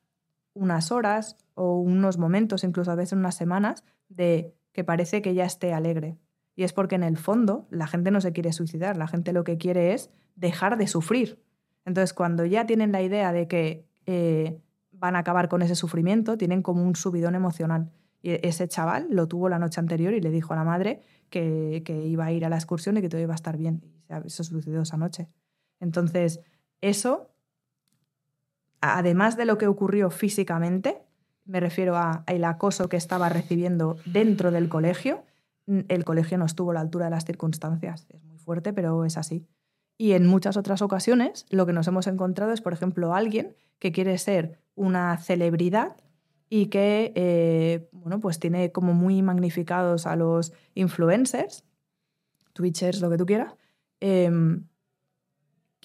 unas 0.56 0.91
horas 0.91 1.38
o 1.53 1.80
unos 1.80 2.18
momentos, 2.18 2.64
incluso 2.64 2.90
a 2.91 2.95
veces 2.95 3.14
unas 3.14 3.36
semanas, 3.36 3.84
de 4.10 4.56
que 4.72 4.84
parece 4.84 5.22
que 5.22 5.34
ya 5.36 5.45
esté 5.45 5.73
alegre. 5.73 6.18
Y 6.56 6.64
es 6.64 6.73
porque 6.73 6.95
en 6.95 7.03
el 7.03 7.18
fondo 7.18 7.68
la 7.69 7.86
gente 7.86 8.10
no 8.10 8.22
se 8.22 8.32
quiere 8.34 8.52
suicidar, 8.53 8.98
la 8.98 9.07
gente 9.07 9.32
lo 9.34 9.44
que 9.44 9.57
quiere 9.57 9.94
es 9.94 10.10
dejar 10.36 10.77
de 10.77 10.88
sufrir. 10.88 11.40
Entonces, 11.86 12.14
cuando 12.14 12.45
ya 12.45 12.65
tienen 12.65 12.91
la 12.91 13.02
idea 13.02 13.32
de 13.32 13.48
que 13.48 13.86
eh, 14.07 14.60
van 14.91 15.15
a 15.15 15.19
acabar 15.19 15.49
con 15.49 15.61
ese 15.61 15.76
sufrimiento, 15.76 16.38
tienen 16.38 16.61
como 16.61 16.82
un 16.84 16.95
subidón 16.95 17.36
emocional. 17.36 17.91
Y 18.22 18.32
ese 18.48 18.68
chaval 18.68 19.07
lo 19.11 19.27
tuvo 19.27 19.49
la 19.49 19.60
noche 19.60 19.80
anterior 19.80 20.14
y 20.14 20.19
le 20.22 20.32
dijo 20.32 20.53
a 20.53 20.56
la 20.56 20.64
madre 20.64 21.02
que, 21.30 21.84
que 21.86 22.06
iba 22.07 22.26
a 22.26 22.32
ir 22.32 22.44
a 22.45 22.49
la 22.49 22.56
excursión 22.56 22.98
y 22.98 23.02
que 23.02 23.10
todo 23.10 23.22
iba 23.22 23.34
a 23.34 23.36
estar 23.36 23.56
bien. 23.57 23.84
Y 24.23 24.30
se- 24.30 24.44
sucedió 24.44 24.82
esa 24.82 24.98
noche. 24.98 25.27
Entonces, 25.80 26.40
eso, 26.82 27.34
además 28.93 29.37
de 29.37 29.45
lo 29.45 29.57
que 29.57 29.67
ocurrió 29.67 30.09
físicamente, 30.09 31.01
me 31.45 31.59
refiero 31.59 31.95
a 31.95 32.23
el 32.27 32.43
acoso 32.43 32.89
que 32.89 32.97
estaba 32.97 33.29
recibiendo 33.29 33.97
dentro 34.05 34.51
del 34.51 34.69
colegio, 34.69 35.23
el 35.67 36.05
colegio 36.05 36.37
no 36.37 36.45
estuvo 36.45 36.71
a 36.71 36.75
la 36.75 36.81
altura 36.81 37.05
de 37.05 37.11
las 37.11 37.25
circunstancias. 37.25 38.05
Es 38.09 38.23
muy 38.23 38.37
fuerte, 38.37 38.73
pero 38.73 39.05
es 39.05 39.17
así. 39.17 39.47
Y 39.97 40.11
en 40.11 40.27
muchas 40.27 40.57
otras 40.57 40.81
ocasiones 40.81 41.45
lo 41.49 41.65
que 41.65 41.73
nos 41.73 41.87
hemos 41.87 42.07
encontrado 42.07 42.51
es, 42.51 42.61
por 42.61 42.73
ejemplo, 42.73 43.13
alguien 43.13 43.55
que 43.79 43.91
quiere 43.91 44.17
ser 44.17 44.59
una 44.75 45.17
celebridad 45.17 45.95
y 46.49 46.67
que 46.67 47.11
eh, 47.15 47.89
bueno, 47.91 48.19
pues 48.19 48.39
tiene 48.39 48.71
como 48.71 48.93
muy 48.93 49.21
magnificados 49.21 50.05
a 50.05 50.15
los 50.15 50.53
influencers, 50.75 51.63
twitchers, 52.53 53.01
lo 53.01 53.09
que 53.09 53.17
tú 53.17 53.25
quieras, 53.25 53.55
em, 53.99 54.67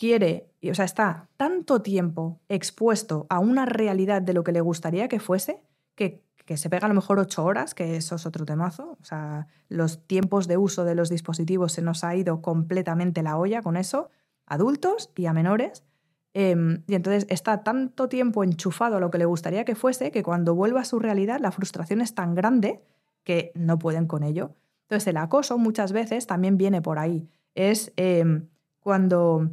quiere, 0.00 0.48
y, 0.62 0.70
o 0.70 0.74
sea, 0.74 0.86
está 0.86 1.28
tanto 1.36 1.82
tiempo 1.82 2.40
expuesto 2.48 3.26
a 3.28 3.38
una 3.38 3.66
realidad 3.66 4.22
de 4.22 4.32
lo 4.32 4.42
que 4.42 4.52
le 4.52 4.62
gustaría 4.62 5.08
que 5.08 5.20
fuese, 5.20 5.62
que, 5.94 6.24
que 6.46 6.56
se 6.56 6.70
pega 6.70 6.86
a 6.86 6.88
lo 6.88 6.94
mejor 6.94 7.18
ocho 7.18 7.44
horas, 7.44 7.74
que 7.74 7.96
eso 7.96 8.14
es 8.14 8.24
otro 8.24 8.46
temazo. 8.46 8.96
O 8.98 9.04
sea, 9.04 9.46
los 9.68 10.06
tiempos 10.06 10.48
de 10.48 10.56
uso 10.56 10.84
de 10.84 10.94
los 10.94 11.10
dispositivos 11.10 11.72
se 11.72 11.82
nos 11.82 12.02
ha 12.02 12.16
ido 12.16 12.40
completamente 12.40 13.22
la 13.22 13.36
olla 13.36 13.60
con 13.60 13.76
eso, 13.76 14.08
adultos 14.46 15.10
y 15.16 15.26
a 15.26 15.34
menores. 15.34 15.84
Em, 16.32 16.82
y 16.86 16.94
entonces 16.94 17.26
está 17.28 17.62
tanto 17.62 18.08
tiempo 18.08 18.42
enchufado 18.42 18.96
a 18.96 19.00
lo 19.00 19.10
que 19.10 19.18
le 19.18 19.26
gustaría 19.26 19.66
que 19.66 19.74
fuese 19.74 20.10
que 20.10 20.22
cuando 20.22 20.54
vuelva 20.54 20.80
a 20.80 20.84
su 20.84 20.98
realidad 20.98 21.40
la 21.40 21.50
frustración 21.50 22.00
es 22.00 22.14
tan 22.14 22.34
grande 22.34 22.80
que 23.22 23.52
no 23.54 23.78
pueden 23.78 24.06
con 24.06 24.22
ello. 24.22 24.54
Entonces 24.84 25.08
el 25.08 25.18
acoso 25.18 25.58
muchas 25.58 25.92
veces 25.92 26.26
también 26.26 26.56
viene 26.56 26.80
por 26.80 26.98
ahí. 26.98 27.28
Es 27.54 27.92
em, 27.96 28.48
cuando, 28.78 29.50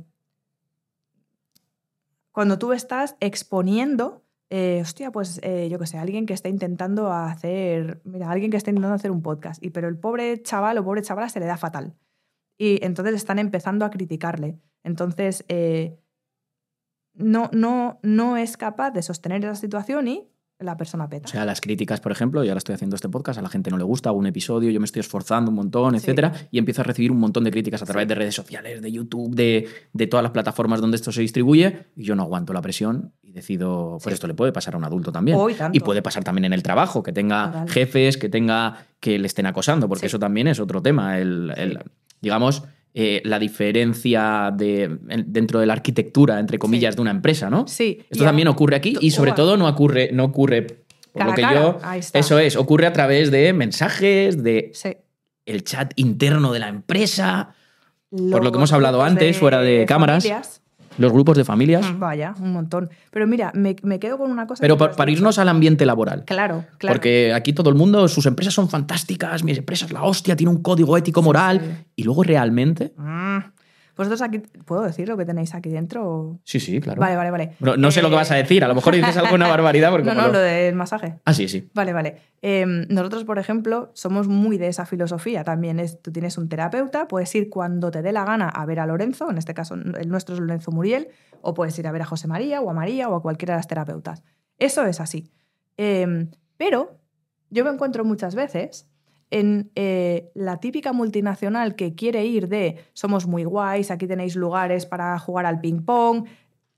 cuando 2.38 2.60
tú 2.60 2.72
estás 2.72 3.18
exponiendo, 3.20 4.24
eh, 4.52 4.82
hostia, 4.84 5.12
pues 5.12 5.40
eh, 5.42 5.70
yo 5.72 5.80
qué 5.80 5.88
sé, 5.88 5.98
alguien 5.98 6.28
que 6.28 6.36
está 6.36 6.50
intentando 6.50 7.12
hacer, 7.12 8.00
mira, 8.04 8.30
alguien 8.30 8.52
que 8.52 8.58
está 8.58 8.70
intentando 8.70 8.94
hacer 8.94 9.10
un 9.10 9.24
podcast, 9.24 9.64
y 9.64 9.72
pero 9.72 9.88
el 9.88 9.98
pobre 9.98 10.40
chaval 10.44 10.78
o 10.78 10.84
pobre 10.84 11.02
chavala 11.02 11.30
se 11.30 11.40
le 11.40 11.48
da 11.48 11.58
fatal. 11.58 11.96
Y 12.56 12.86
entonces 12.86 13.16
están 13.16 13.40
empezando 13.40 13.86
a 13.86 13.90
criticarle. 13.90 14.60
Entonces, 14.84 15.46
eh, 15.48 15.98
no, 17.16 17.50
no, 17.54 18.00
no 18.04 18.38
es 18.38 18.56
capaz 18.56 18.92
de 18.92 19.02
sostener 19.02 19.44
esa 19.44 19.56
situación 19.56 20.08
y 20.08 20.30
la 20.60 20.76
persona 20.76 21.08
peta. 21.08 21.26
O 21.28 21.32
sea, 21.32 21.46
las 21.46 21.62
críticas, 21.62 22.02
por 22.02 22.12
ejemplo, 22.12 22.44
yo 22.44 22.50
ahora 22.52 22.58
estoy 22.58 22.74
haciendo 22.74 22.96
este 22.96 23.10
podcast, 23.10 23.38
a 23.38 23.42
la 23.44 23.50
gente 23.50 23.70
no 23.70 23.78
le 23.78 23.84
gusta, 23.84 24.10
hago 24.10 24.18
un 24.18 24.26
episodio, 24.26 24.72
yo 24.72 24.80
me 24.80 24.86
estoy 24.86 25.02
esforzando 25.02 25.52
un 25.52 25.56
montón, 25.56 25.92
Sí. 25.92 25.98
etcétera, 25.98 26.34
y 26.50 26.58
empiezo 26.58 26.82
a 26.82 26.84
recibir 26.84 27.12
un 27.12 27.20
montón 27.20 27.44
de 27.44 27.52
críticas 27.52 27.82
a 27.84 27.86
través 27.86 28.06
Sí. 28.06 28.08
de 28.10 28.16
redes 28.16 28.34
sociales, 28.36 28.82
de 28.82 28.92
YouTube, 28.92 29.36
de, 29.36 29.68
de 29.94 30.08
todas 30.08 30.24
las 30.24 30.32
plataformas 30.32 30.82
donde 30.82 30.96
esto 30.96 31.12
se 31.12 31.22
distribuye, 31.22 31.86
y 31.96 32.04
yo 32.06 32.16
no 32.16 32.24
aguanto 32.24 32.54
la 32.54 32.62
presión 32.62 33.14
y 33.22 33.34
decido, 33.34 34.00
pues 34.02 34.14
esto 34.16 34.26
le 34.28 34.34
puede 34.34 34.52
pasar 34.52 34.74
a 34.74 34.78
un 34.78 34.84
adulto 34.86 35.12
también. 35.12 35.38
Oh, 35.40 35.48
y 35.50 35.80
puede 35.80 36.02
pasar 36.02 36.24
también 36.24 36.46
en 36.46 36.54
el 36.54 36.64
trabajo, 36.64 37.04
que 37.04 37.12
tenga 37.14 37.52
Total. 37.52 37.70
jefes, 37.70 38.18
que 38.18 38.30
tenga 38.30 38.86
que 39.00 39.20
le 39.20 39.28
estén 39.28 39.46
acosando, 39.46 39.88
porque 39.88 40.08
eso 40.08 40.18
también 40.18 40.48
es 40.48 40.60
otro 40.60 40.82
tema. 40.82 41.20
El, 41.20 41.54
el- 41.56 41.80
digamos, 42.20 42.64
eh, 43.00 43.22
la 43.26 43.38
diferencia 43.38 44.52
de, 44.58 44.84
en- 44.84 45.26
dentro 45.28 45.60
de 45.60 45.68
la 45.68 45.74
arquitectura, 45.74 46.40
entre 46.40 46.58
comillas, 46.58 46.94
Sí. 46.94 46.96
de 46.96 47.02
una 47.04 47.12
empresa, 47.12 47.48
¿no? 47.50 47.68
Sí. 47.68 48.00
Esto 48.10 48.24
también 48.24 48.48
ocurre 48.48 48.76
aquí 48.76 48.96
y 49.00 49.12
sobre 49.12 49.34
todo 49.34 49.56
no 49.56 49.68
ocurre, 49.68 50.10
no 50.14 50.24
ocurre 50.24 50.64
Por 50.64 51.20
Cara 51.20 51.30
lo 51.30 51.36
que 51.36 51.42
cara, 51.44 51.60
yo. 51.62 51.78
ahí 51.84 52.00
está. 52.00 52.18
Eso 52.18 52.40
es, 52.40 52.56
ocurre 52.56 52.88
a 52.88 52.94
través 52.94 53.30
de 53.30 53.54
mensajes, 53.54 54.42
de 54.44 54.72
Sí. 54.74 54.98
el 55.46 55.64
chat 55.64 55.92
interno 55.96 56.52
de 56.54 56.60
la 56.60 56.70
empresa, 56.70 57.54
Por 58.10 58.44
lo 58.44 58.52
que 58.52 58.58
hemos 58.58 58.74
hablado 58.74 58.98
grupos 58.98 59.12
antes, 59.12 59.38
fuera 59.38 59.62
de 59.62 59.86
cámaras. 59.86 60.24
familias. 60.24 60.62
Los 60.98 61.12
grupos 61.12 61.38
de 61.38 61.46
familias. 61.46 61.92
Mm, 61.92 62.00
Vaya, 62.00 62.34
un 62.40 62.52
montón. 62.54 62.90
Pero 63.12 63.28
mira, 63.28 63.52
me, 63.54 63.76
me 63.84 64.00
quedo 64.00 64.18
con 64.18 64.32
una 64.32 64.48
cosa. 64.48 64.62
Pero 64.62 64.78
para 64.78 65.12
irnos 65.12 65.38
al 65.40 65.50
ambiente 65.50 65.86
laboral. 65.86 66.24
Claro, 66.26 66.66
claro. 66.78 66.94
Porque 66.96 67.34
aquí 67.34 67.54
todo 67.54 67.70
el 67.70 67.76
mundo, 67.76 68.08
sus 68.08 68.26
empresas 68.26 68.54
son 68.54 68.70
fantásticas, 68.70 69.44
mi 69.44 69.52
empresa 69.52 69.86
es 69.86 69.92
la 69.92 70.04
hostia, 70.04 70.36
tiene 70.36 70.52
un 70.52 70.62
código 70.62 70.98
ético 70.98 71.22
moral. 71.22 71.62
sí. 71.62 71.84
Y 71.98 72.04
luego 72.04 72.24
realmente. 72.24 72.94
Mm. 72.98 73.38
¿Vosotros 73.98 74.22
aquí. 74.22 74.40
¿Puedo 74.40 74.84
decir 74.84 75.08
lo 75.08 75.18
que 75.18 75.26
tenéis 75.26 75.56
aquí 75.56 75.70
dentro? 75.70 76.08
o- 76.08 76.40
Sí, 76.44 76.60
sí, 76.60 76.80
claro. 76.80 77.02
Vale, 77.02 77.16
vale, 77.16 77.32
vale. 77.32 77.56
No, 77.60 77.76
no 77.78 77.92
sé 77.92 78.02
lo 78.02 78.10
que 78.10 78.14
Eh, 78.16 78.18
vas 78.18 78.32
a 78.32 78.36
decir, 78.36 78.64
a 78.64 78.68
lo 78.68 78.76
mejor 78.76 78.96
dices 78.96 79.18
alguna 79.18 79.48
barbaridad 79.50 79.90
porque 79.92 80.06
No, 80.08 80.14
no, 80.14 80.28
lo- 80.28 80.34
lo 80.34 80.40
del 80.40 80.76
masaje. 80.76 81.16
Ah, 81.26 81.34
sí, 81.34 81.48
sí. 81.48 81.70
Vale, 81.74 81.94
vale. 81.94 82.18
Eh, 82.42 82.66
nosotros, 82.90 83.24
por 83.26 83.40
ejemplo, 83.40 83.90
somos 83.94 84.28
muy 84.28 84.58
de 84.58 84.68
esa 84.68 84.86
filosofía. 84.86 85.44
También 85.44 85.80
es, 85.80 86.02
tú 86.02 86.12
tienes 86.12 86.38
un 86.38 86.48
terapeuta, 86.48 87.08
puedes 87.08 87.34
ir 87.36 87.50
cuando 87.50 87.90
te 87.92 88.02
dé 88.02 88.12
la 88.12 88.24
gana 88.24 88.48
a 88.50 88.66
ver 88.66 88.80
a 88.80 88.86
Lorenzo, 88.86 89.30
en 89.32 89.38
este 89.40 89.54
caso 89.54 89.74
el 89.74 90.08
nuestro 90.10 90.36
es 90.36 90.42
Lorenzo 90.42 90.72
Muriel, 90.72 91.08
o 91.42 91.54
puedes 91.54 91.78
ir 91.80 91.88
a 91.88 91.92
ver 91.92 92.04
a 92.04 92.06
José 92.06 92.28
María 92.28 92.62
o 92.62 92.70
a 92.70 92.74
María 92.74 93.10
o 93.10 93.16
a 93.16 93.22
cualquiera 93.22 93.56
de 93.56 93.60
las 93.60 93.68
terapeutas. 93.68 94.24
Eso 94.60 94.86
es 94.86 95.00
así. 95.02 95.32
Eh, 95.78 96.28
pero 96.58 97.00
yo 97.50 97.64
me 97.64 97.72
encuentro 97.72 98.04
muchas 98.06 98.36
veces 98.36 98.88
en 99.30 99.72
eh, 99.76 100.32
la 100.36 100.60
típica 100.60 100.94
multinacional 100.94 101.76
que 101.76 101.96
quiere 101.96 102.26
ir 102.26 102.48
de 102.48 102.78
somos 102.94 103.28
muy 103.28 103.44
guays, 103.44 103.92
aquí 103.92 104.08
tenéis 104.08 104.36
lugares 104.36 104.86
para 104.86 105.18
jugar 105.20 105.46
al 105.46 105.60
ping-pong, 105.60 106.26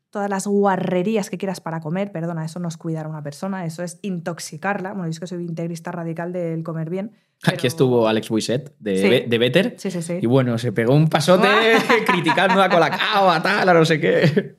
todas 0.09 0.29
las 0.29 0.47
guarrerías 0.47 1.29
que 1.29 1.37
quieras 1.37 1.61
para 1.61 1.79
comer, 1.81 2.11
perdona, 2.11 2.43
eso 2.43 2.59
no 2.59 2.67
es 2.67 2.77
cuidar 2.77 3.05
a 3.05 3.09
una 3.09 3.21
persona, 3.21 3.65
eso 3.65 3.83
es 3.83 3.99
intoxicarla. 4.01 4.93
Bueno, 4.93 5.05
yo 5.05 5.11
es 5.11 5.19
que 5.19 5.27
soy 5.27 5.45
integrista 5.45 5.91
radical 5.91 6.33
del 6.33 6.63
comer 6.63 6.89
bien. 6.89 7.11
Aquí 7.43 7.67
estuvo 7.67 8.07
Alex 8.07 8.29
Buiset 8.29 8.73
de, 8.79 8.97
Sí. 8.97 9.09
Be- 9.09 9.25
de 9.29 9.37
Better. 9.37 9.75
Sí, 9.77 9.91
sí, 9.91 10.01
sí. 10.01 10.17
Y 10.21 10.25
bueno, 10.25 10.57
se 10.57 10.71
pegó 10.71 10.95
un 10.95 11.07
pasote 11.07 11.47
criticando 12.07 12.61
a 12.61 12.69
Colacao, 12.69 13.29
a 13.29 13.41
tal, 13.43 13.69
a 13.69 13.73
no 13.73 13.85
sé 13.85 13.99
qué. 13.99 14.55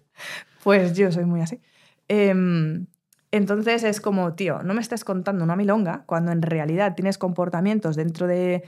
Pues 0.63 0.95
yo 0.97 1.11
soy 1.11 1.25
muy 1.25 1.41
así. 1.41 1.59
Em, 2.07 2.87
entonces 3.33 3.85
es 3.85 4.01
como, 4.01 4.35
tío, 4.35 4.63
no 4.65 4.75
me 4.75 4.81
estés 4.81 5.05
contando 5.05 5.45
una 5.45 5.55
milonga 5.55 6.03
cuando 6.07 6.33
en 6.33 6.43
realidad 6.43 6.95
tienes 6.97 7.17
comportamientos 7.17 7.95
dentro 7.95 8.27
de, 8.27 8.65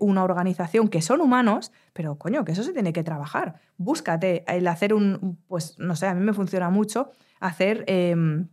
una 0.00 0.24
organización 0.24 0.88
que 0.88 1.00
son 1.00 1.20
humanos, 1.20 1.70
pero 1.92 2.16
coño, 2.16 2.44
que 2.44 2.52
eso 2.52 2.64
se 2.64 2.72
tiene 2.72 2.92
que 2.92 3.04
trabajar. 3.04 3.60
Búscate 3.76 4.44
el 4.48 4.66
hacer 4.66 4.94
un, 4.94 5.38
pues 5.46 5.78
no 5.78 5.94
sé, 5.94 6.08
a 6.08 6.14
mí 6.14 6.24
me 6.24 6.32
funciona 6.32 6.70
mucho 6.70 7.10
hacer 7.38 7.84
em, 7.86 8.48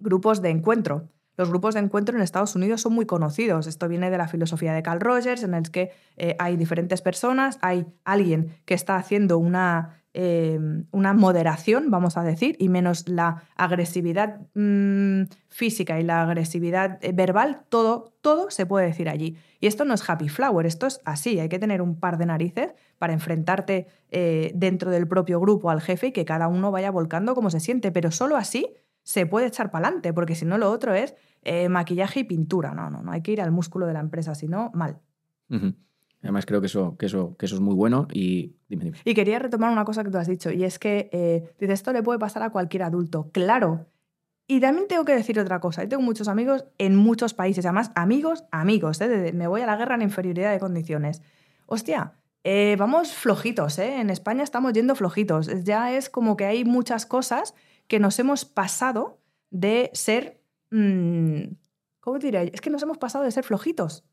grupos 0.00 0.42
de 0.42 0.50
encuentro. 0.50 1.08
Los 1.36 1.48
grupos 1.48 1.74
de 1.74 1.80
encuentro 1.80 2.16
en 2.16 2.22
Estados 2.22 2.56
Unidos 2.56 2.82
son 2.82 2.92
muy 2.92 3.06
conocidos. 3.06 3.66
Esto 3.66 3.88
viene 3.88 4.10
de 4.10 4.18
la 4.18 4.28
filosofía 4.28 4.74
de 4.74 4.82
Carl 4.82 5.00
Rogers, 5.00 5.44
en 5.44 5.54
el 5.54 5.70
que 5.70 5.92
eh, 6.16 6.34
hay 6.38 6.56
diferentes 6.56 7.02
personas, 7.02 7.58
hay 7.62 7.86
alguien 8.04 8.56
que 8.64 8.74
está 8.74 8.96
haciendo 8.96 9.38
una, 9.38 10.01
eh, 10.14 10.58
una 10.90 11.14
moderación, 11.14 11.90
vamos 11.90 12.16
a 12.16 12.22
decir, 12.22 12.56
y 12.58 12.68
menos 12.68 13.08
la 13.08 13.44
agresividad 13.56 14.40
mm, 14.54 15.22
física 15.48 15.98
y 15.98 16.02
la 16.02 16.22
agresividad 16.22 16.98
eh, 17.02 17.12
verbal, 17.12 17.62
todo, 17.68 18.12
todo 18.20 18.50
se 18.50 18.66
puede 18.66 18.86
decir 18.86 19.08
allí. 19.08 19.36
Y 19.60 19.66
esto 19.66 19.84
no 19.84 19.94
es 19.94 20.08
happy 20.08 20.28
flower, 20.28 20.66
esto 20.66 20.86
es 20.86 21.00
así, 21.04 21.40
hay 21.40 21.48
que 21.48 21.58
tener 21.58 21.80
un 21.80 21.98
par 21.98 22.18
de 22.18 22.26
narices 22.26 22.74
para 22.98 23.12
enfrentarte 23.12 23.86
eh, 24.10 24.52
dentro 24.54 24.90
del 24.90 25.08
propio 25.08 25.40
grupo 25.40 25.70
al 25.70 25.80
jefe 25.80 26.08
y 26.08 26.12
que 26.12 26.24
cada 26.24 26.48
uno 26.48 26.70
vaya 26.70 26.90
volcando 26.90 27.34
como 27.34 27.50
se 27.50 27.60
siente, 27.60 27.90
pero 27.90 28.10
solo 28.10 28.36
así 28.36 28.74
se 29.02 29.26
puede 29.26 29.46
echar 29.46 29.70
para 29.70 29.88
adelante, 29.88 30.12
porque 30.12 30.34
si 30.34 30.44
no 30.44 30.58
lo 30.58 30.70
otro 30.70 30.94
es 30.94 31.14
eh, 31.42 31.68
maquillaje 31.68 32.20
y 32.20 32.24
pintura. 32.24 32.74
No, 32.74 32.90
no, 32.90 33.02
no 33.02 33.12
hay 33.12 33.22
que 33.22 33.32
ir 33.32 33.40
al 33.40 33.50
músculo 33.50 33.86
de 33.86 33.94
la 33.94 34.00
empresa, 34.00 34.34
si 34.34 34.46
no, 34.46 34.70
mal. 34.74 35.00
Además, 36.22 36.46
creo 36.46 36.60
que 36.60 36.68
eso, 36.68 36.96
que, 36.96 37.06
eso, 37.06 37.36
que 37.36 37.46
eso 37.46 37.56
es 37.56 37.60
muy 37.60 37.74
bueno. 37.74 38.06
Y 38.12 38.54
dime, 38.68 38.84
dime. 38.84 38.98
Y 39.04 39.14
quería 39.14 39.38
retomar 39.38 39.72
una 39.72 39.84
cosa 39.84 40.04
que 40.04 40.10
tú 40.10 40.18
has 40.18 40.28
dicho, 40.28 40.50
y 40.50 40.64
es 40.64 40.78
que, 40.78 41.10
eh, 41.12 41.52
esto 41.58 41.92
le 41.92 42.02
puede 42.02 42.18
pasar 42.18 42.42
a 42.42 42.50
cualquier 42.50 42.84
adulto. 42.84 43.30
Claro. 43.32 43.86
Y 44.46 44.60
también 44.60 44.86
tengo 44.86 45.04
que 45.04 45.14
decir 45.14 45.38
otra 45.40 45.60
cosa. 45.60 45.82
Yo 45.82 45.88
tengo 45.90 46.02
muchos 46.02 46.28
amigos 46.28 46.64
en 46.78 46.94
muchos 46.94 47.34
países, 47.34 47.64
además, 47.64 47.90
amigos, 47.94 48.44
amigos, 48.50 49.00
¿eh? 49.00 49.32
me 49.34 49.46
voy 49.46 49.62
a 49.62 49.66
la 49.66 49.76
guerra 49.76 49.94
en 49.96 50.02
inferioridad 50.02 50.52
de 50.52 50.60
condiciones. 50.60 51.22
Hostia, 51.66 52.14
eh, 52.44 52.76
vamos 52.78 53.12
flojitos, 53.12 53.78
¿eh? 53.78 54.00
En 54.00 54.10
España 54.10 54.42
estamos 54.42 54.72
yendo 54.72 54.94
flojitos. 54.94 55.64
Ya 55.64 55.92
es 55.92 56.08
como 56.08 56.36
que 56.36 56.44
hay 56.44 56.64
muchas 56.64 57.06
cosas 57.06 57.54
que 57.88 57.98
nos 57.98 58.18
hemos 58.18 58.44
pasado 58.44 59.18
de 59.50 59.90
ser... 59.92 60.40
mm, 60.70 61.42
¿Cómo 62.00 62.18
te? 62.18 62.50
Es 62.52 62.60
que 62.60 62.70
nos 62.70 62.82
hemos 62.82 62.98
pasado 62.98 63.24
de 63.24 63.30
ser 63.30 63.44
flojitos. 63.44 64.04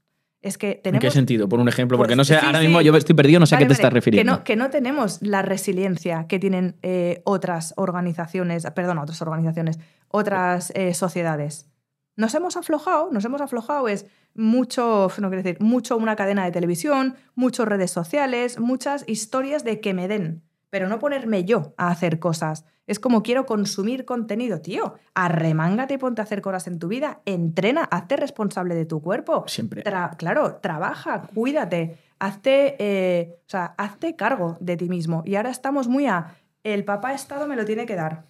Es 0.41 0.57
que 0.57 0.71
¿En 0.71 0.81
tenemos... 0.81 1.01
qué 1.01 1.11
sentido? 1.11 1.49
Por 1.49 1.59
un 1.59 1.67
ejemplo, 1.67 1.97
porque 1.97 2.11
Pues, 2.11 2.17
no 2.17 2.23
sé, 2.23 2.39
sí, 2.39 2.45
ahora 2.45 2.59
sí. 2.59 2.65
mismo 2.65 2.81
yo 2.81 2.95
estoy 2.95 3.15
perdido, 3.15 3.39
no 3.39 3.45
sé 3.45 3.55
a 3.55 3.57
qué 3.57 3.65
te 3.65 3.69
vale, 3.69 3.73
estás 3.73 3.93
refiriendo. 3.93 4.31
Que 4.31 4.37
no, 4.37 4.43
que 4.43 4.55
no 4.55 4.69
tenemos 4.69 5.21
la 5.21 5.41
resiliencia 5.41 6.27
que 6.27 6.39
tienen 6.39 6.77
eh, 6.81 7.21
otras 7.25 7.73
organizaciones, 7.75 8.65
perdón, 8.73 8.99
otras 8.99 9.21
organizaciones, 9.21 9.79
otras 10.07 10.71
eh, 10.75 10.93
sociedades. 10.93 11.69
Nos 12.15 12.33
hemos 12.35 12.57
aflojado, 12.57 13.09
nos 13.11 13.23
hemos 13.25 13.41
aflojado 13.41 13.87
es 13.87 14.05
mucho, 14.33 15.11
no 15.19 15.29
quiero 15.29 15.43
decir, 15.43 15.57
mucho 15.59 15.97
una 15.97 16.15
cadena 16.15 16.45
de 16.45 16.51
televisión, 16.51 17.15
muchas 17.35 17.67
redes 17.67 17.91
sociales, 17.91 18.59
muchas 18.59 19.03
historias 19.07 19.63
de 19.63 19.81
que 19.81 19.93
me 19.93 20.07
den, 20.07 20.43
pero 20.69 20.87
no 20.87 20.99
ponerme 20.99 21.45
yo 21.45 21.73
a 21.77 21.89
hacer 21.89 22.19
cosas. 22.19 22.65
Es 22.87 22.99
como 22.99 23.21
quiero 23.21 23.45
consumir 23.45 24.05
contenido, 24.05 24.61
tío. 24.61 24.95
Arremángate 25.13 25.93
y 25.93 25.97
ponte 25.97 26.21
a 26.21 26.23
hacer 26.23 26.41
cosas 26.41 26.67
en 26.67 26.79
tu 26.79 26.87
vida, 26.87 27.21
entrena, 27.25 27.83
hazte 27.83 28.17
responsable 28.17 28.73
de 28.75 28.85
tu 28.85 29.01
cuerpo. 29.01 29.43
Siempre. 29.47 29.83
Tra- 29.83 30.15
claro, 30.17 30.55
trabaja, 30.55 31.29
cuídate, 31.33 31.97
hazte, 32.17 32.75
eh, 32.79 33.35
o 33.45 33.49
sea, 33.49 33.75
hazte 33.77 34.15
cargo 34.15 34.57
de 34.59 34.75
ti 34.77 34.89
mismo. 34.89 35.21
Y 35.25 35.35
ahora 35.35 35.51
estamos 35.51 35.87
muy 35.87 36.07
a, 36.07 36.35
el 36.63 36.83
papá 36.83 37.13
Estado 37.13 37.47
me 37.47 37.55
lo 37.55 37.65
tiene 37.65 37.85
que 37.85 37.95
dar, 37.95 38.25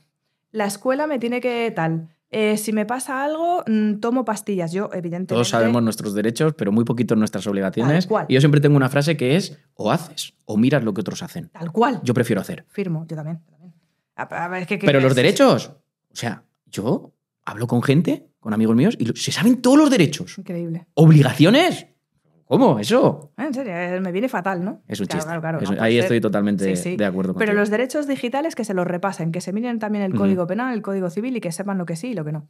la 0.51 0.65
escuela 0.65 1.07
me 1.07 1.19
tiene 1.19 1.39
que 1.41 1.71
tal, 1.75 2.09
eh, 2.31 2.57
si 2.57 2.73
me 2.73 2.85
pasa 2.85 3.23
algo, 3.23 3.63
mm, 3.67 3.95
tomo 3.99 4.23
pastillas. 4.25 4.71
Yo, 4.71 4.85
evidentemente... 4.93 5.33
Todos 5.33 5.49
sabemos 5.49 5.81
nuestros 5.83 6.13
derechos, 6.13 6.53
pero 6.55 6.71
muy 6.71 6.83
poquito 6.85 7.15
nuestras 7.15 7.45
obligaciones. 7.47 8.05
Tal 8.05 8.09
cual. 8.09 8.25
Y 8.29 8.35
yo 8.35 8.39
siempre 8.41 8.61
tengo 8.61 8.77
una 8.77 8.89
frase 8.89 9.17
que 9.17 9.35
es 9.35 9.57
o 9.73 9.91
haces 9.91 10.33
o 10.45 10.57
miras 10.57 10.83
lo 10.83 10.93
que 10.93 11.01
otros 11.01 11.23
hacen. 11.23 11.49
Tal 11.49 11.71
cual. 11.71 11.99
Yo 12.03 12.13
prefiero 12.13 12.41
hacer. 12.41 12.65
Firmo, 12.69 13.05
yo 13.07 13.15
también. 13.15 13.41
A- 14.15 14.23
a 14.45 14.47
ver, 14.47 14.67
¿qué- 14.67 14.77
qué- 14.77 14.85
Pero 14.85 14.99
los 14.99 15.15
derechos, 15.15 15.71
o 16.11 16.15
sea, 16.15 16.43
yo 16.65 17.13
hablo 17.45 17.67
con 17.67 17.81
gente, 17.81 18.27
con 18.39 18.53
amigos 18.53 18.75
míos, 18.75 18.95
y 18.99 19.05
se 19.19 19.31
saben 19.31 19.61
todos 19.61 19.77
los 19.77 19.89
derechos. 19.89 20.37
Increíble. 20.37 20.85
¿Obligaciones? 20.93 21.87
¿Cómo? 22.49 22.79
Eso. 22.79 23.31
Ah, 23.37 23.45
En 23.45 23.53
serio, 23.53 23.71
eh, 23.75 23.99
me 24.01 24.11
viene 24.11 24.27
fatal, 24.27 24.65
¿no? 24.65 24.81
Es 24.87 24.99
un 24.99 25.05
Claro, 25.05 25.19
chiste. 25.19 25.27
claro, 25.27 25.41
claro, 25.41 25.57
Es- 25.59 25.69
no 25.69 25.75
puede 25.75 25.81
ahí 25.87 25.93
ser. 25.97 26.03
estoy 26.05 26.19
totalmente 26.19 26.75
Sí, 26.75 26.81
sí. 26.91 26.97
de 26.97 27.05
acuerdo 27.05 27.33
Pero 27.35 27.49
contigo. 27.51 27.59
los 27.59 27.69
derechos 27.69 28.07
digitales 28.07 28.55
que 28.55 28.63
se 28.65 28.73
los 28.73 28.87
repasen, 28.87 29.31
que 29.31 29.39
se 29.39 29.53
miren 29.53 29.77
también 29.77 30.03
el 30.03 30.15
código 30.15 30.47
penal, 30.47 30.73
el 30.73 30.81
código 30.81 31.11
civil 31.11 31.37
y 31.37 31.41
que 31.41 31.51
sepan 31.51 31.77
lo 31.77 31.85
que 31.85 31.95
sí 31.95 32.07
y 32.07 32.13
lo 32.15 32.25
que 32.25 32.31
no. 32.31 32.47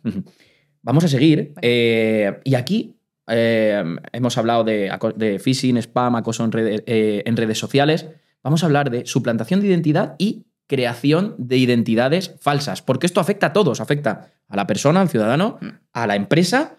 Vamos 0.84 1.04
a 1.04 1.10
seguir. 1.10 1.54
Eh, 1.62 2.40
y 2.46 2.56
aquí 2.56 2.96
eh, 3.28 3.84
hemos 4.14 4.38
hablado 4.38 4.64
de, 4.64 5.38
phishing, 5.44 5.76
spam, 5.80 6.16
acoso 6.16 6.46
en 6.46 6.54
redes, 6.54 6.82
eh, 6.88 7.22
en 7.26 7.36
redes 7.36 7.60
sociales. 7.60 8.08
Vamos 8.42 8.64
a 8.64 8.68
hablar 8.68 8.90
de 8.92 9.06
suplantación 9.06 9.60
de 9.60 9.68
identidad 9.68 10.16
y 10.18 10.46
creación 10.66 11.36
de 11.38 11.58
identidades 11.58 12.36
falsas. 12.40 12.82
Porque 12.82 13.06
esto 13.06 13.20
afecta 13.20 13.48
a 13.48 13.54
todos. 13.54 13.82
Afecta 13.82 14.28
a 14.48 14.56
la 14.56 14.66
persona, 14.66 15.02
al 15.02 15.10
ciudadano, 15.10 15.58
Mm. 15.60 15.68
a 15.92 16.08
la 16.08 16.16
empresa 16.16 16.78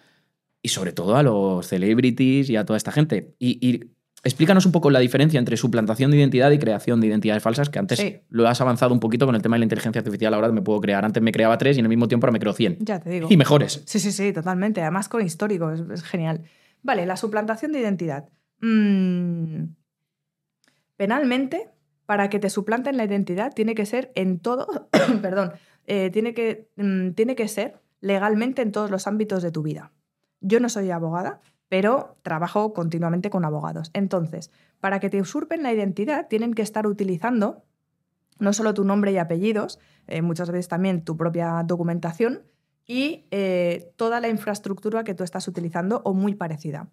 y 0.63 0.69
sobre 0.69 0.93
todo 0.93 1.17
a 1.17 1.23
los 1.23 1.67
celebrities 1.67 2.51
y 2.51 2.57
a 2.57 2.65
toda 2.65 2.77
esta 2.77 2.93
gente. 2.93 3.35
Y, 3.39 3.59
y 3.67 3.91
explícanos 4.23 4.67
un 4.67 4.73
poco 4.73 4.91
la 4.91 4.99
diferencia 4.99 5.39
entre 5.39 5.57
suplantación 5.57 6.11
de 6.11 6.19
identidad 6.19 6.51
y 6.51 6.59
creación 6.59 7.01
de 7.01 7.07
identidades 7.07 7.43
falsas, 7.43 7.71
que 7.71 7.79
antes 7.79 7.99
Sí. 7.99 8.19
lo 8.29 8.47
has 8.47 8.61
avanzado 8.61 8.93
un 8.93 9.01
poquito 9.01 9.25
con 9.27 9.35
el 9.35 9.41
tema 9.43 9.57
de 9.57 9.61
la 9.61 9.65
inteligencia 9.65 10.01
artificial. 10.01 10.35
Ahora 10.35 10.53
me 10.53 10.61
puedo 10.63 10.81
crear. 10.81 11.05
Antes 11.05 11.23
me 11.23 11.33
creaba 11.33 11.57
tres 11.57 11.77
y 11.77 11.81
en 11.81 11.87
el 11.87 11.89
mismo 11.89 12.09
tiempo 12.09 12.27
ahora 12.27 12.33
me 12.33 12.39
creo 12.41 12.53
100. 12.53 12.79
Ya 12.81 13.01
te 13.01 13.09
digo. 13.11 13.29
Y 13.31 13.37
mejores. 13.37 13.83
Sí, 13.87 13.99
sí, 13.99 14.13
sí, 14.13 14.33
totalmente. 14.33 14.83
Además 14.83 15.09
con 15.09 15.25
histórico, 15.25 15.71
es, 15.71 15.81
es 15.93 16.03
genial. 16.03 16.43
Vale, 16.83 17.07
la 17.07 17.17
suplantación 17.17 17.73
de 17.73 17.81
identidad. 17.81 18.29
Mm, 18.61 19.65
Penalmente, 20.97 21.71
para 22.07 22.29
que 22.29 22.39
te 22.39 22.51
suplanten 22.51 22.97
la 22.99 23.05
identidad, 23.05 23.55
tiene 23.55 23.75
que 23.75 23.87
ser 23.87 24.13
en 24.15 24.39
todo, 24.39 24.89
perdón, 25.23 25.53
eh, 25.87 26.11
tiene, 26.13 26.35
que, 26.35 26.69
mm, 26.77 27.13
tiene 27.13 27.35
que 27.35 27.49
ser 27.49 27.81
legalmente 28.01 28.61
en 28.63 28.73
todos 28.73 28.91
los 28.91 29.07
ámbitos 29.07 29.43
de 29.43 29.51
tu 29.51 29.63
vida. 29.63 29.93
Yo 30.41 30.61
no 30.61 30.69
soy 30.69 30.91
abogada, 30.91 31.41
pero 31.69 32.17
trabajo 32.23 32.73
continuamente 32.73 33.31
con 33.31 33.45
abogados. 33.45 33.91
Entonces, 33.95 34.51
para 34.81 34.99
que 35.01 35.11
te 35.11 35.21
usurpen 35.21 35.63
la 35.63 35.73
identidad, 35.73 36.27
tienen 36.29 36.55
que 36.55 36.63
estar 36.63 36.87
utilizando 36.87 37.65
no 38.39 38.53
solo 38.53 38.73
tu 38.75 38.85
nombre 38.85 39.13
y 39.13 39.19
apellidos, 39.19 39.79
eh, 40.07 40.23
muchas 40.23 40.51
veces 40.51 40.69
también 40.69 41.05
tu 41.05 41.17
propia 41.17 41.63
documentación 41.67 42.43
y 42.87 43.27
eh, 43.31 43.93
toda 43.97 44.19
la 44.21 44.29
infraestructura 44.29 45.05
que 45.05 45.15
tú 45.15 45.23
estás 45.25 45.47
utilizando 45.47 46.01
o 46.05 46.15
muy 46.15 46.35
parecida. 46.35 46.89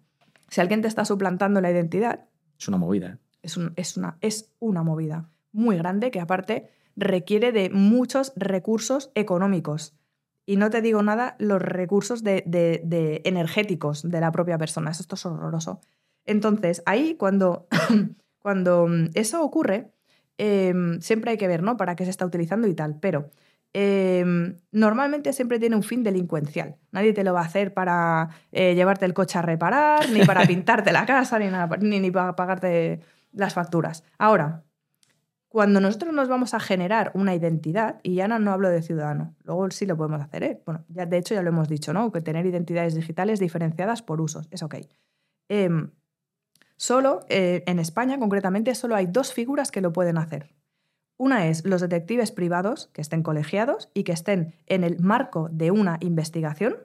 Si 0.48 0.60
alguien 0.60 0.82
te 0.82 0.88
está 0.88 1.04
suplantando 1.04 1.60
la 1.60 1.70
identidad, 1.70 2.26
Es 2.58 2.68
una 2.68 2.76
movida. 2.76 3.08
¿eh? 3.08 3.18
es, 3.42 3.56
un- 3.56 3.72
es 3.76 3.96
una, 3.96 4.18
es 4.20 4.52
una 4.58 4.82
movida 4.82 5.30
muy 5.52 5.76
grande 5.78 6.10
que 6.10 6.20
aparte 6.20 6.70
requiere 6.96 7.50
de 7.52 7.70
muchos 7.70 8.32
recursos 8.36 9.10
económicos 9.14 9.94
Y 10.50 10.56
no 10.56 10.70
te 10.70 10.80
digo 10.80 11.02
nada 11.02 11.36
los 11.38 11.60
recursos 11.60 12.24
de, 12.24 12.42
de- 12.46 12.80
de 12.82 13.20
energéticos 13.26 14.02
de 14.02 14.18
la 14.18 14.32
propia 14.32 14.56
persona. 14.56 14.90
Esto 14.92 15.14
es 15.14 15.26
horroroso. 15.26 15.80
Entonces, 16.24 16.82
ahí 16.86 17.16
cuando, 17.16 17.66
cuando 18.38 18.86
mm, 18.88 19.10
eso 19.12 19.42
ocurre, 19.42 19.92
em, 20.38 21.00
siempre 21.02 21.32
hay 21.32 21.36
que 21.36 21.48
ver, 21.48 21.62
¿no? 21.62 21.76
Para 21.76 21.96
qué 21.96 22.04
se 22.04 22.10
está 22.10 22.24
utilizando 22.24 22.66
y 22.66 22.72
tal. 22.74 22.98
Pero 22.98 23.30
em, 23.74 24.56
normalmente 24.72 25.34
siempre 25.34 25.58
tiene 25.58 25.76
un 25.76 25.82
fin 25.82 26.02
delincuencial. 26.02 26.76
Nadie 26.92 27.12
te 27.12 27.24
lo 27.24 27.34
va 27.34 27.42
a 27.42 27.44
hacer 27.44 27.74
para 27.74 28.30
eh, 28.50 28.74
llevarte 28.74 29.04
el 29.04 29.12
coche 29.12 29.38
a 29.38 29.42
reparar, 29.42 30.08
ni 30.10 30.24
para 30.24 30.46
pintarte 30.46 30.92
la 30.92 31.04
casa, 31.04 31.38
ni, 31.38 31.48
nada, 31.48 31.76
ni, 31.76 32.00
ni 32.00 32.10
para 32.10 32.34
pagarte 32.36 33.00
las 33.32 33.52
facturas. 33.52 34.02
Ahora, 34.18 34.64
cuando 35.48 35.80
nosotros 35.80 36.12
nos 36.12 36.28
vamos 36.28 36.52
a 36.52 36.60
generar 36.60 37.10
una 37.14 37.34
identidad, 37.34 38.00
y 38.02 38.16
ya 38.16 38.28
no, 38.28 38.38
no 38.38 38.52
hablo 38.52 38.68
de 38.68 38.82
ciudadano, 38.82 39.34
luego 39.44 39.70
sí 39.70 39.86
lo 39.86 39.96
podemos 39.96 40.20
hacer, 40.20 40.42
¿eh? 40.42 40.62
Bueno, 40.66 40.84
ya, 40.88 41.06
de 41.06 41.16
hecho 41.16 41.34
ya 41.34 41.42
lo 41.42 41.48
hemos 41.48 41.68
dicho, 41.68 41.92
¿no? 41.92 42.12
Que 42.12 42.20
tener 42.20 42.44
identidades 42.44 42.94
digitales 42.94 43.40
diferenciadas 43.40 44.02
por 44.02 44.20
usos, 44.20 44.46
es 44.50 44.62
ok. 44.62 44.76
Em, 45.48 45.90
solo, 46.76 47.20
eh, 47.28 47.64
en 47.66 47.78
España 47.78 48.18
concretamente, 48.18 48.74
solo 48.74 48.94
hay 48.94 49.06
dos 49.06 49.32
figuras 49.32 49.70
que 49.70 49.80
lo 49.80 49.92
pueden 49.92 50.18
hacer. 50.18 50.54
Una 51.16 51.48
es 51.48 51.64
los 51.64 51.80
detectives 51.80 52.30
privados 52.30 52.90
que 52.92 53.00
estén 53.00 53.22
colegiados 53.22 53.90
y 53.94 54.04
que 54.04 54.12
estén 54.12 54.54
en 54.66 54.84
el 54.84 55.00
marco 55.00 55.48
de 55.50 55.70
una 55.70 55.98
investigación 56.00 56.76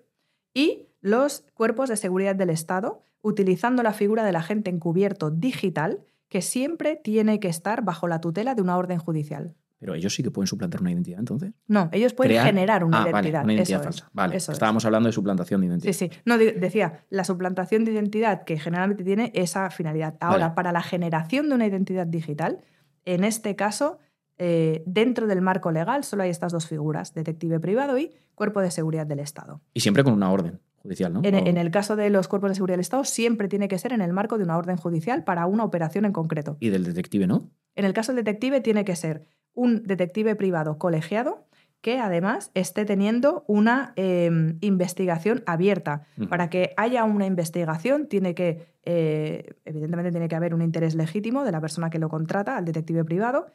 y 0.54 0.88
los 1.02 1.46
cuerpos 1.54 1.90
de 1.90 1.98
seguridad 1.98 2.36
del 2.36 2.50
Estado 2.50 3.04
utilizando 3.22 3.84
la 3.84 3.94
figura 3.94 4.24
del 4.24 4.36
agente 4.36 4.72
encubierto 4.72 5.30
digital 5.30 6.04
que 6.34 6.42
siempre 6.42 6.96
tiene 6.96 7.40
que 7.40 7.48
estar 7.48 7.84
bajo 7.84 8.08
la 8.08 8.20
tutela 8.20 8.56
de 8.56 8.64
una 8.64 8.76
orden 8.76 8.98
judicial. 8.98 9.54
Pero 9.78 9.94
ellos 9.94 10.16
sí 10.16 10.24
que 10.24 10.32
pueden 10.32 10.48
suplantar 10.48 10.82
una 10.82 10.92
identidad, 10.92 11.20
entonces. 11.20 11.54
No, 11.68 11.90
ellos 11.92 12.16
pueden 12.16 12.32
Crear- 12.32 12.46
generar 12.48 12.84
una 12.84 13.04
Ah, 13.04 13.06
vale, 13.12 13.12
identidad. 13.30 13.44
una 13.44 13.54
identidad 13.54 13.80
eso 13.82 13.84
falsa. 13.84 14.06
es, 14.08 14.14
Vale, 14.14 14.36
eso 14.38 14.52
es. 14.52 14.56
estábamos 14.56 14.84
hablando 14.86 15.08
de 15.10 15.14
suplantación 15.14 15.62
de 15.62 15.68
identidad. 15.68 15.94
Sí, 15.94 16.10
sí. 16.10 16.18
No, 16.26 16.40
decía, 16.40 17.06
la 17.12 17.24
suplantación 17.24 17.86
de 17.86 17.92
identidad 17.92 18.46
que 18.46 18.58
generalmente 18.58 19.04
tiene 19.04 19.32
esa 19.36 19.70
finalidad. 19.70 20.16
Ahora, 20.22 20.46
Vale. 20.46 20.56
para 20.56 20.72
la 20.72 20.82
generación 20.82 21.50
de 21.50 21.54
una 21.56 21.68
identidad 21.68 22.08
digital, 22.08 22.62
en 23.06 23.24
este 23.26 23.56
caso, 23.56 24.00
eh, 24.40 24.82
dentro 24.88 25.28
del 25.28 25.42
marco 25.42 25.72
legal 25.72 26.04
solo 26.04 26.24
hay 26.24 26.32
estas 26.32 26.52
dos 26.52 26.66
figuras, 26.66 27.14
detective 27.14 27.60
privado 27.60 28.00
y 28.00 28.12
cuerpo 28.34 28.60
de 28.62 28.72
seguridad 28.72 29.06
del 29.06 29.20
Estado. 29.20 29.62
Y 29.76 29.82
siempre 29.82 30.04
con 30.04 30.14
una 30.14 30.32
orden 30.32 30.60
judicial, 30.84 31.12
¿no? 31.14 31.22
En, 31.24 31.34
O- 31.36 31.38
en 31.48 31.58
el 31.58 31.72
caso 31.72 31.96
de 31.96 32.10
los 32.12 32.28
cuerpos 32.28 32.52
de 32.52 32.56
seguridad 32.56 32.74
del 32.76 32.82
Estado, 32.82 33.04
siempre 33.06 33.48
tiene 33.48 33.68
que 33.68 33.80
ser 33.80 33.94
en 33.94 34.02
el 34.02 34.14
marco 34.14 34.38
de 34.38 34.44
una 34.44 34.58
orden 34.58 34.78
judicial 34.78 35.24
para 35.24 35.48
una 35.48 35.64
operación 35.64 36.06
en 36.06 36.12
concreto. 36.12 36.58
Y 36.60 36.70
del 36.70 36.84
detective, 36.84 37.26
¿no? 37.26 37.50
En 37.76 37.86
el 37.86 37.94
caso 37.94 38.14
del 38.14 38.24
detective, 38.24 38.62
tiene 38.62 38.86
que 38.86 38.96
ser 38.96 39.26
un 39.56 39.84
detective 39.84 40.36
privado 40.36 40.78
colegiado 40.78 41.48
que 41.82 42.00
además 42.00 42.50
esté 42.54 42.86
teniendo 42.86 43.44
una 43.48 43.92
eh, 43.98 44.56
investigación 44.62 45.44
abierta. 45.46 46.06
Para 46.30 46.50
que 46.50 46.74
haya 46.78 47.04
una 47.04 47.26
investigación, 47.26 48.08
tiene 48.08 48.36
que, 48.36 48.66
eh, 48.84 49.56
evidentemente, 49.66 50.12
tiene 50.12 50.30
que 50.30 50.36
haber 50.36 50.54
un 50.54 50.62
interés 50.62 50.96
legítimo 50.96 51.44
de 51.44 51.52
la 51.52 51.60
persona 51.60 51.90
que 51.90 52.00
lo 52.00 52.08
contrata, 52.08 52.56
al 52.56 52.64
detective 52.64 53.04
privado. 53.04 53.48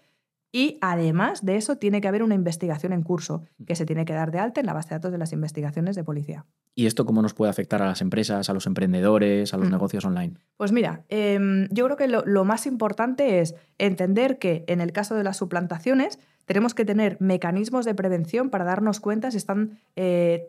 Y 0.50 0.78
además 0.80 1.44
de 1.44 1.56
eso, 1.56 1.76
tiene 1.76 2.00
que 2.00 2.08
haber 2.08 2.22
una 2.22 2.34
investigación 2.34 2.92
en 2.94 3.02
curso 3.02 3.44
que 3.66 3.74
se 3.74 3.84
tiene 3.84 4.04
que 4.06 4.14
dar 4.14 4.30
de 4.30 4.38
alta 4.38 4.60
en 4.60 4.66
la 4.66 4.72
base 4.72 4.88
de 4.90 4.94
datos 4.96 5.12
de 5.12 5.18
las 5.18 5.32
investigaciones 5.34 5.94
de 5.94 6.04
policía. 6.04 6.46
¿Y 6.74 6.86
esto 6.86 7.04
cómo 7.04 7.20
nos 7.22 7.34
puede 7.34 7.50
afectar 7.50 7.82
a 7.82 7.86
las 7.86 8.00
empresas, 8.00 8.48
a 8.48 8.54
los 8.54 8.66
emprendedores, 8.66 9.52
a 9.52 9.58
los 9.58 9.68
Mm. 9.68 9.72
negocios 9.72 10.04
online? 10.06 10.34
Pues 10.56 10.72
mira, 10.72 11.04
em, 11.10 11.68
yo 11.70 11.84
creo 11.84 11.96
que 11.98 12.08
lo, 12.08 12.24
lo 12.24 12.44
más 12.44 12.66
importante 12.66 13.40
es 13.40 13.54
entender 13.78 14.38
que 14.38 14.64
en 14.68 14.80
el 14.80 14.92
caso 14.92 15.14
de 15.16 15.24
las 15.24 15.36
suplantaciones 15.36 16.18
tenemos 16.46 16.72
que 16.74 16.86
tener 16.86 17.18
mecanismos 17.20 17.84
de 17.84 17.94
prevención 17.94 18.48
para 18.48 18.64
darnos 18.64 19.00
cuenta 19.00 19.30
si 19.30 19.36
están 19.36 19.78
eh, 19.96 20.48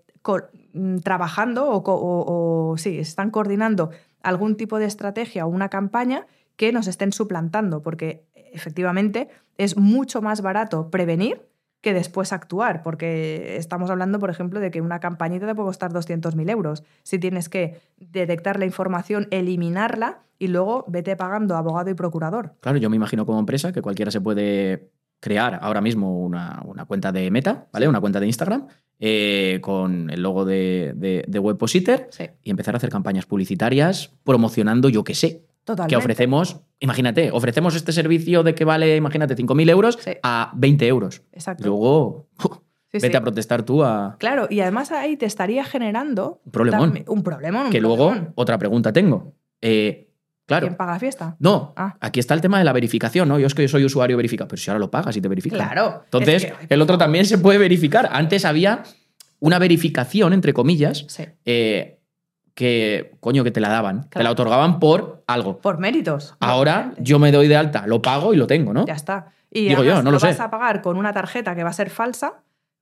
mm, 0.74 0.98
trabajando 1.00 1.70
o, 1.70 1.78
o- 1.84 2.70
o, 2.72 2.78
sí, 2.78 3.00
están 3.00 3.32
coordinando 3.32 3.90
algún 4.24 4.56
tipo 4.56 4.80
de 4.80 4.86
estrategia 4.86 5.46
o 5.46 5.50
una 5.50 5.70
campaña 5.70 6.26
que 6.56 6.72
nos 6.72 6.88
estén 6.88 7.12
suplantando, 7.12 7.82
porque 7.82 8.24
efectivamente 8.54 9.30
es 9.60 9.78
mucho 9.78 10.22
más 10.22 10.42
barato 10.42 10.90
prevenir 10.90 11.46
que 11.82 11.94
después 11.94 12.34
actuar, 12.34 12.82
porque 12.82 13.58
estamos 13.58 13.90
hablando, 13.90 14.18
por 14.20 14.30
ejemplo, 14.30 14.60
de 14.60 14.72
que 14.72 14.82
una 14.82 15.00
campañita 15.00 15.46
te 15.48 15.56
puede 15.56 15.68
costar 15.68 15.92
200.000 15.94 16.50
euros. 16.50 16.84
Si 17.04 17.20
tienes 17.20 17.50
que 17.50 17.80
detectar 17.98 18.58
la 18.58 18.66
información, 18.66 19.28
eliminarla 19.32 20.20
y 20.40 20.48
luego 20.48 20.86
vete 20.88 21.16
pagando 21.16 21.56
abogado 21.56 21.90
y 21.90 21.94
procurador. 21.94 22.56
Claro, 22.62 22.78
yo 22.78 22.90
me 22.90 22.96
imagino 22.96 23.26
como 23.26 23.40
empresa 23.40 23.72
que 23.72 23.82
cualquiera 23.82 24.12
se 24.12 24.22
puede 24.22 24.92
crear 25.20 25.60
ahora 25.62 25.82
mismo 25.82 26.22
una, 26.22 26.62
una 26.66 26.86
cuenta 26.86 27.12
de 27.12 27.30
Meta, 27.30 27.68
¿vale? 27.74 27.88
Una 27.88 28.00
cuenta 28.00 28.22
de 28.22 28.28
Instagram 28.28 28.68
eh, 29.00 29.60
con 29.62 30.10
el 30.10 30.22
logo 30.22 30.46
de, 30.46 30.94
de, 30.96 31.26
de 31.28 31.40
Webpositor 31.40 32.08
Sí, 32.12 32.26
y 32.44 32.50
empezar 32.50 32.76
a 32.76 32.78
hacer 32.78 32.90
campañas 32.90 33.26
publicitarias 33.26 34.14
promocionando, 34.24 34.88
yo 34.88 35.04
qué 35.04 35.16
sé, 35.16 35.49
totalmente. 35.74 35.92
que 35.94 35.98
ofrecemos, 35.98 36.62
imagínate, 36.80 37.32
ofrecemos 37.32 37.76
este 37.76 37.92
servicio 37.92 38.44
de 38.44 38.56
que 38.56 38.66
vale, 38.66 38.96
imagínate, 38.96 39.36
5.000 39.36 39.70
euros 39.70 39.98
Sí. 40.02 40.12
a 40.24 40.52
20 40.56 40.88
euros. 40.88 41.22
Exacto. 41.32 41.66
luego, 41.68 42.28
vete 42.92 43.10
sí. 43.12 43.16
a 43.16 43.22
protestar 43.22 43.64
tú 43.64 43.84
a... 43.84 44.16
Claro, 44.20 44.48
y 44.50 44.60
además 44.62 44.92
ahí 44.92 45.16
te 45.18 45.26
estaría 45.26 45.64
generando 45.64 46.42
Un 46.46 46.52
problemón. 46.52 46.82
también- 46.90 47.06
un 47.08 47.24
problemón. 47.24 47.66
un 47.68 47.72
Que 47.72 47.82
luego, 47.82 48.08
problemón. 48.10 48.34
otra 48.36 48.58
pregunta 48.58 48.92
tengo. 48.92 49.34
Eh, 49.62 50.10
claro, 50.46 50.68
¿Quién 50.68 50.78
paga 50.78 50.98
fiesta? 51.00 51.36
no, 51.40 51.74
Ah. 51.78 51.96
aquí 52.00 52.20
está 52.20 52.34
el 52.34 52.42
tema 52.42 52.58
de 52.58 52.64
la 52.64 52.74
verificación, 52.74 53.28
¿no? 53.30 53.38
Yo 53.38 53.46
es 53.48 53.54
que 53.54 53.62
yo 53.62 53.68
soy 53.68 53.86
usuario 53.86 54.18
verificado, 54.18 54.48
pero 54.48 54.60
si 54.62 54.70
ahora 54.72 54.80
lo 54.80 54.90
pagas 54.90 55.16
y 55.16 55.22
te 55.22 55.28
verifican. 55.28 55.60
Claro. 55.60 56.02
Entonces, 56.06 56.44
Es 56.44 56.52
que- 56.52 56.58
ay, 56.62 56.66
el 56.70 56.82
otro 56.82 56.98
también 56.98 57.26
se 57.26 57.38
puede 57.38 57.60
verificar. 57.60 58.10
Antes 58.12 58.44
había 58.46 58.84
una 59.40 59.60
verificación, 59.60 60.34
entre 60.34 60.54
comillas, 60.54 61.06
Sí. 61.08 61.24
eh, 61.46 61.99
que, 62.60 63.14
coño, 63.22 63.46
que 63.46 63.52
te 63.52 63.62
la 63.62 63.70
daban. 63.70 64.10
Te 64.10 64.22
la 64.22 64.32
otorgaban 64.32 64.82
por 64.82 65.24
algo. 65.28 65.60
Por 65.62 65.78
méritos. 65.80 66.36
Ahora 66.42 66.92
yo 67.00 67.18
me 67.18 67.32
doy 67.32 67.48
de 67.48 67.56
alta, 67.56 67.88
lo 67.88 68.02
pago 68.02 68.34
y 68.34 68.38
lo 68.38 68.48
tengo, 68.48 68.74
¿no? 68.74 68.86
Ya 68.86 68.96
está. 68.96 69.28
Y 69.50 69.70
Digo 69.70 69.82
yo, 69.86 70.04
no 70.04 70.12
lo 70.12 70.20
sé. 70.20 70.28
vas 70.28 70.42
a 70.42 70.50
pagar 70.50 70.82
con 70.82 70.98
una 70.98 71.14
tarjeta 71.14 71.56
que 71.56 71.64
va 71.64 71.70
a 71.70 71.74
ser 71.74 71.90
falsa 71.90 72.34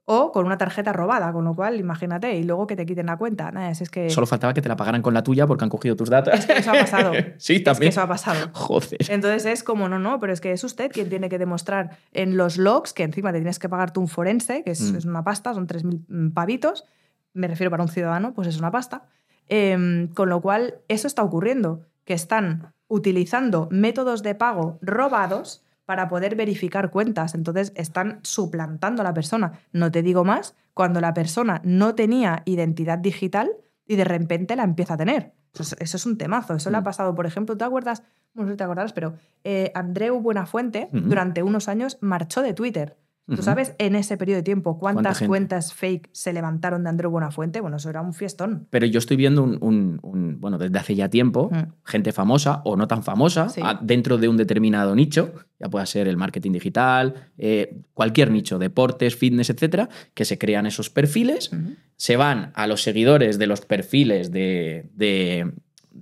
o 0.06 0.32
con 0.32 0.48
una 0.48 0.58
tarjeta 0.58 0.94
robada, 0.94 1.32
con 1.32 1.46
lo 1.46 1.54
cual, 1.54 1.80
imagínate, 1.80 2.36
y 2.38 2.44
luego 2.44 2.66
que 2.66 2.76
te 2.76 2.88
quiten 2.88 3.06
la 3.06 3.18
cuenta. 3.18 3.52
Nada, 3.52 3.70
es, 3.70 3.88
que, 3.92 4.10
Solo 4.10 4.26
faltaba 4.26 4.52
que 4.56 4.64
te 4.64 4.70
la 4.70 4.76
pagaran 4.76 5.04
con 5.04 5.14
la 5.14 5.22
tuya 5.22 5.46
porque 5.46 5.64
han 5.66 5.70
cogido 5.70 5.96
tus 5.96 6.10
datos. 6.10 6.34
es 6.34 6.46
que 6.48 6.54
eso 6.54 6.72
ha 6.72 6.74
pasado. 6.74 7.12
sí, 7.38 7.54
Es 7.54 7.60
que 7.60 7.64
también. 7.66 7.90
eso 7.90 8.02
ha 8.02 8.08
pasado. 8.08 8.50
Joder. 8.54 8.98
Entonces 9.10 9.46
es 9.46 9.64
como, 9.64 9.88
no, 9.90 10.00
no, 10.00 10.20
pero 10.20 10.34
es 10.34 10.42
que 10.42 10.54
es 10.54 10.64
usted 10.64 10.92
quien 10.92 11.08
tiene 11.10 11.30
que 11.30 11.38
demostrar 11.38 11.98
en 12.14 12.36
los 12.36 12.58
logs 12.58 12.94
que 12.94 13.04
encima 13.04 13.32
te 13.32 13.38
tienes 13.38 13.60
que 13.60 13.70
pagar 13.70 13.92
tú 13.94 14.02
un 14.02 14.08
forense, 14.08 14.64
que 14.64 14.72
es, 14.72 14.92
Mm. 14.92 14.96
es 14.98 15.06
una 15.06 15.24
pasta, 15.24 15.54
son 15.54 15.68
3.000 15.68 16.34
pavitos, 16.34 16.86
me 17.34 17.48
refiero 17.48 17.70
para 17.70 17.84
un 17.84 17.90
ciudadano, 17.90 18.34
pues 18.34 18.48
es 18.48 18.58
una 18.58 18.72
pasta. 18.72 19.04
Em, 19.50 20.08
con 20.10 20.30
lo 20.30 20.42
cual, 20.42 20.76
eso 20.88 21.08
está 21.08 21.24
ocurriendo, 21.24 21.82
que 22.06 22.14
están 22.14 22.74
utilizando 22.88 23.68
métodos 23.72 24.24
de 24.24 24.36
pago 24.36 24.78
robados 24.82 25.64
para 25.86 26.10
poder 26.10 26.36
verificar 26.36 26.90
cuentas. 26.92 27.34
Entonces 27.36 27.72
están 27.76 28.20
suplantando 28.24 29.02
a 29.02 29.06
la 29.06 29.14
persona. 29.14 29.54
No 29.72 29.92
te 29.92 30.02
digo 30.02 30.24
más, 30.26 30.56
cuando 30.74 31.00
la 31.02 31.14
persona 31.14 31.62
no 31.64 31.96
tenía 31.96 32.44
identidad 32.46 32.98
digital 32.98 33.50
y 33.86 33.96
de 33.96 34.04
repente 34.04 34.56
la 34.56 34.64
empieza 34.64 34.96
a 34.96 34.98
tener. 34.98 35.34
Eso 35.54 35.64
es, 35.64 35.76
eso 35.80 35.98
es 35.98 36.06
un 36.06 36.18
temazo. 36.18 36.54
Eso 36.56 36.70
le 36.70 36.78
ha 36.78 36.82
Mm. 36.82 36.84
pasado, 36.84 37.16
por 37.16 37.26
ejemplo, 37.26 37.56
¿te 37.58 37.64
acuerdas? 37.64 38.04
Bueno, 38.34 38.48
no 38.48 38.48
sé 38.48 38.54
si 38.54 38.58
te 38.58 38.64
acordarás, 38.66 38.94
pero 38.94 39.14
eh, 39.46 39.72
Andreu 39.76 40.20
Buenafuente 40.20 40.90
durante 40.92 41.42
unos 41.42 41.68
años 41.70 41.98
marchó 42.02 42.42
de 42.42 42.54
Twitter. 42.54 42.98
¿Tú 43.28 43.42
sabes 43.42 43.74
en 43.78 43.96
ese 43.96 44.16
periodo 44.16 44.38
de 44.38 44.44
tiempo 44.44 44.80
¿Cuánta 44.80 45.02
cuántas 45.04 45.28
cuentas 45.28 45.74
fake 45.74 46.10
se 46.14 46.32
levantaron 46.32 46.84
de 46.84 46.90
Andreu 46.90 47.12
Buenafuente? 47.12 47.60
Bueno, 47.60 47.76
eso 47.76 47.90
era 47.90 48.02
un 48.02 48.14
fiestón. 48.14 48.68
Pero 48.70 48.86
yo 48.86 49.00
estoy 49.00 49.18
viendo 49.18 49.44
un, 49.44 49.58
un- 49.62 50.00
un- 50.02 50.40
bueno, 50.40 50.58
desde 50.58 50.80
hace 50.80 50.96
ya 50.96 51.10
tiempo, 51.10 51.50
Mm. 51.52 51.74
gente 51.84 52.14
famosa 52.14 52.62
o 52.64 52.78
no 52.78 52.88
tan 52.88 53.04
famosa, 53.04 53.50
Sí. 53.50 53.60
a- 53.64 53.78
dentro 53.82 54.18
de 54.18 54.30
un 54.30 54.38
determinado 54.38 54.96
nicho, 54.96 55.34
ya 55.60 55.68
pueda 55.68 55.86
ser 55.86 56.08
el 56.08 56.16
marketing 56.16 56.54
digital, 56.54 57.16
eh, 57.38 57.82
cualquier 57.94 58.32
nicho, 58.32 58.60
deportes, 58.60 59.16
fitness, 59.18 59.50
etcétera, 59.50 59.90
que 60.14 60.24
se 60.24 60.38
crean 60.38 60.66
esos 60.66 60.90
perfiles, 60.90 61.52
se 61.98 62.16
van 62.16 62.52
a 62.56 62.66
los 62.68 62.82
seguidores 62.82 63.38
de 63.38 63.48
los 63.48 63.60
perfiles 63.62 64.32
de, 64.32 64.90
de- 64.94 65.52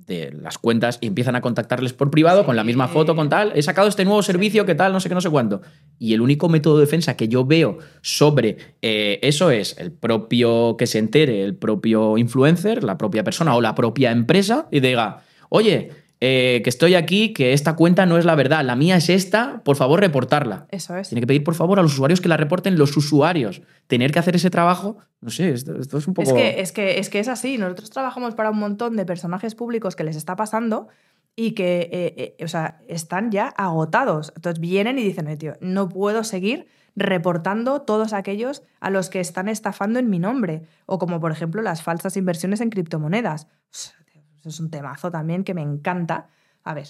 de 0.05 0.31
las 0.31 0.57
cuentas 0.57 0.97
y 1.01 1.07
empiezan 1.07 1.35
a 1.35 1.41
contactarles 1.41 1.93
por 1.93 2.11
privado 2.11 2.41
Sí. 2.41 2.45
con 2.45 2.55
la 2.55 2.63
misma 2.63 2.87
foto, 2.87 3.15
con 3.15 3.29
tal, 3.29 3.51
he 3.55 3.61
sacado 3.61 3.87
este 3.87 4.05
nuevo 4.05 4.21
servicio, 4.21 4.65
que 4.65 4.75
tal, 4.75 4.93
no 4.93 4.99
sé 4.99 5.09
qué, 5.09 5.15
no 5.15 5.21
sé 5.21 5.29
cuánto. 5.29 5.61
Y 5.97 6.13
el 6.13 6.21
único 6.21 6.49
método 6.49 6.77
de 6.77 6.85
defensa 6.85 7.15
que 7.15 7.27
yo 7.27 7.45
veo 7.45 7.77
sobre 8.01 8.57
eh, 8.81 9.19
eso 9.23 9.49
es 9.51 9.77
el 9.79 9.91
propio 9.91 10.75
que 10.77 10.87
se 10.87 10.99
entere, 10.99 11.43
el 11.43 11.55
propio 11.55 12.17
influencer, 12.17 12.83
la 12.83 12.97
propia 12.97 13.23
persona 13.23 13.55
o 13.55 13.61
la 13.61 13.73
propia 13.75 14.11
empresa 14.11 14.67
y 14.71 14.79
diga, 14.79 15.23
oye, 15.49 15.91
eh, 16.21 16.61
que 16.63 16.69
estoy 16.69 16.95
aquí, 16.95 17.33
que 17.33 17.53
esta 17.53 17.75
cuenta 17.75 18.05
no 18.05 18.17
es 18.17 18.25
la 18.25 18.35
verdad, 18.35 18.63
la 18.63 18.75
mía 18.75 18.95
es 18.95 19.09
esta, 19.09 19.61
por 19.63 19.75
favor 19.75 19.99
reportarla. 19.99 20.67
Eso 20.71 20.95
es. 20.95 21.09
Tiene 21.09 21.21
que 21.21 21.27
pedir, 21.27 21.43
por 21.43 21.55
favor, 21.55 21.79
a 21.79 21.81
los 21.81 21.93
usuarios 21.93 22.21
que 22.21 22.29
la 22.29 22.37
reporten 22.37 22.77
los 22.77 22.95
usuarios. 22.95 23.61
Tener 23.87 24.11
que 24.11 24.19
hacer 24.19 24.35
ese 24.35 24.49
trabajo, 24.49 24.97
no 25.21 25.29
sé, 25.29 25.49
esto, 25.49 25.77
esto 25.79 25.97
es 25.97 26.07
un 26.07 26.13
poco... 26.13 26.29
Es 26.29 26.33
que, 26.33 26.61
es, 26.61 26.71
que, 26.71 26.99
es 26.99 27.09
que 27.09 27.19
es 27.19 27.27
así. 27.27 27.57
Nosotros 27.57 27.89
trabajamos 27.89 28.35
para 28.35 28.51
un 28.51 28.59
montón 28.59 28.95
de 28.95 29.05
personajes 29.05 29.55
públicos 29.55 29.95
que 29.95 30.03
les 30.03 30.15
está 30.15 30.35
pasando 30.35 30.87
y 31.35 31.51
que 31.51 31.89
eh, 31.91 32.35
eh, 32.39 32.43
o 32.43 32.47
sea, 32.47 32.79
están 32.87 33.31
ya 33.31 33.47
agotados. 33.47 34.31
Entonces 34.35 34.59
vienen 34.59 34.97
y 34.97 35.03
dicen, 35.03 35.27
"Oye, 35.27 35.37
tío, 35.37 35.53
no 35.59 35.89
puedo 35.89 36.23
seguir 36.23 36.67
reportando 36.95 37.81
todos 37.81 38.13
aquellos 38.13 38.63
a 38.79 38.89
los 38.89 39.09
que 39.09 39.19
están 39.19 39.49
estafando 39.49 39.99
en 39.99 40.09
mi 40.09 40.17
nombre, 40.17 40.63
o 40.85 40.97
como 40.97 41.19
por 41.19 41.31
ejemplo 41.31 41.61
las 41.61 41.83
falsas 41.83 42.15
inversiones 42.15 42.61
en 42.61 42.69
criptomonedas. 42.69 43.47
Eso 44.45 44.49
es 44.49 44.59
un 44.59 44.69
temazo 44.69 45.09
también 45.09 45.43
que 45.43 45.55
me 45.55 45.63
encanta. 45.63 46.29
A 46.63 46.75
ver, 46.75 46.87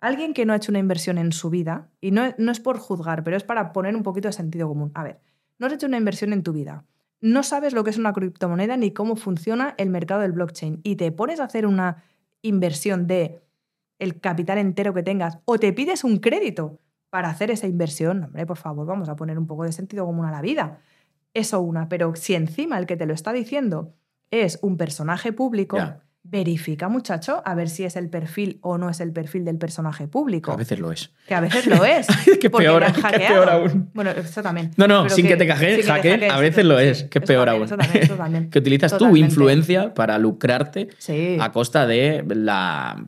alguien 0.00 0.34
que 0.34 0.44
no 0.44 0.52
ha 0.52 0.56
hecho 0.56 0.72
una 0.72 0.80
inversión 0.80 1.16
en 1.16 1.30
su 1.30 1.48
vida, 1.48 1.90
y 2.00 2.10
no, 2.10 2.34
no 2.38 2.50
es 2.50 2.58
por 2.58 2.78
juzgar, 2.78 3.22
pero 3.22 3.36
es 3.36 3.44
para 3.44 3.72
poner 3.72 3.94
un 3.94 4.02
poquito 4.02 4.26
de 4.26 4.32
sentido 4.32 4.66
común. 4.66 4.90
A 4.94 5.04
ver, 5.04 5.20
no 5.60 5.68
has 5.68 5.72
hecho 5.72 5.86
una 5.86 5.96
inversión 5.96 6.32
en 6.32 6.42
tu 6.42 6.52
vida, 6.52 6.84
no 7.20 7.44
sabes 7.44 7.72
lo 7.72 7.84
que 7.84 7.90
es 7.90 7.98
una 7.98 8.12
criptomoneda 8.12 8.76
ni 8.76 8.90
cómo 8.90 9.14
funciona 9.14 9.74
el 9.78 9.90
mercado 9.90 10.22
del 10.22 10.32
blockchain 10.32 10.80
y 10.82 10.96
te 10.96 11.12
pones 11.12 11.38
a 11.38 11.44
hacer 11.44 11.66
una 11.66 12.02
inversión 12.42 13.06
de 13.06 13.42
el 14.00 14.20
capital 14.20 14.58
entero 14.58 14.92
que 14.92 15.04
tengas 15.04 15.38
o 15.44 15.58
te 15.58 15.72
pides 15.72 16.02
un 16.02 16.18
crédito 16.18 16.80
para 17.10 17.30
hacer 17.30 17.52
esa 17.52 17.68
inversión, 17.68 18.24
hombre, 18.24 18.44
por 18.44 18.56
favor, 18.56 18.86
vamos 18.86 19.08
a 19.08 19.14
poner 19.14 19.38
un 19.38 19.46
poco 19.46 19.62
de 19.62 19.70
sentido 19.70 20.04
común 20.04 20.26
a 20.26 20.32
la 20.32 20.42
vida. 20.42 20.80
Eso 21.32 21.60
una, 21.60 21.88
pero 21.88 22.16
si 22.16 22.34
encima 22.34 22.76
el 22.76 22.86
que 22.86 22.96
te 22.96 23.06
lo 23.06 23.14
está 23.14 23.32
diciendo 23.32 23.94
es 24.32 24.58
un 24.62 24.76
personaje 24.76 25.32
público, 25.32 25.78
verifica, 26.30 26.88
muchacho, 26.88 27.42
a 27.44 27.54
ver 27.54 27.68
si 27.68 27.84
es 27.84 27.96
el 27.96 28.08
perfil 28.08 28.58
o 28.60 28.78
no 28.78 28.90
es 28.90 29.00
el 29.00 29.12
perfil 29.12 29.44
del 29.44 29.58
personaje 29.58 30.08
público. 30.08 30.52
A 30.52 30.56
veces 30.56 30.78
lo 30.78 30.92
es. 30.92 31.10
Que 31.26 31.34
a 31.34 31.40
veces 31.40 31.66
lo 31.66 31.84
es. 31.84 32.06
que 32.40 32.50
peor, 32.50 32.84
peor 32.92 33.48
aún. 33.48 33.90
Bueno, 33.94 34.10
eso 34.10 34.42
también. 34.42 34.70
No, 34.76 34.86
no, 34.86 35.08
sin 35.08 35.26
que, 35.26 35.36
te 35.36 35.46
hackeen, 35.46 36.30
a 36.30 36.38
veces 36.38 36.64
lo 36.64 36.78
es. 36.78 37.04
Que 37.04 37.20
peor 37.20 37.48
aún. 37.48 37.68
que 38.50 38.58
utilizas 38.58 38.96
tu 38.96 39.16
influencia 39.16 39.94
para 39.94 40.18
lucrarte 40.18 40.88
a 41.40 41.52
costa 41.52 41.86
de 41.86 42.24
la 42.28 43.04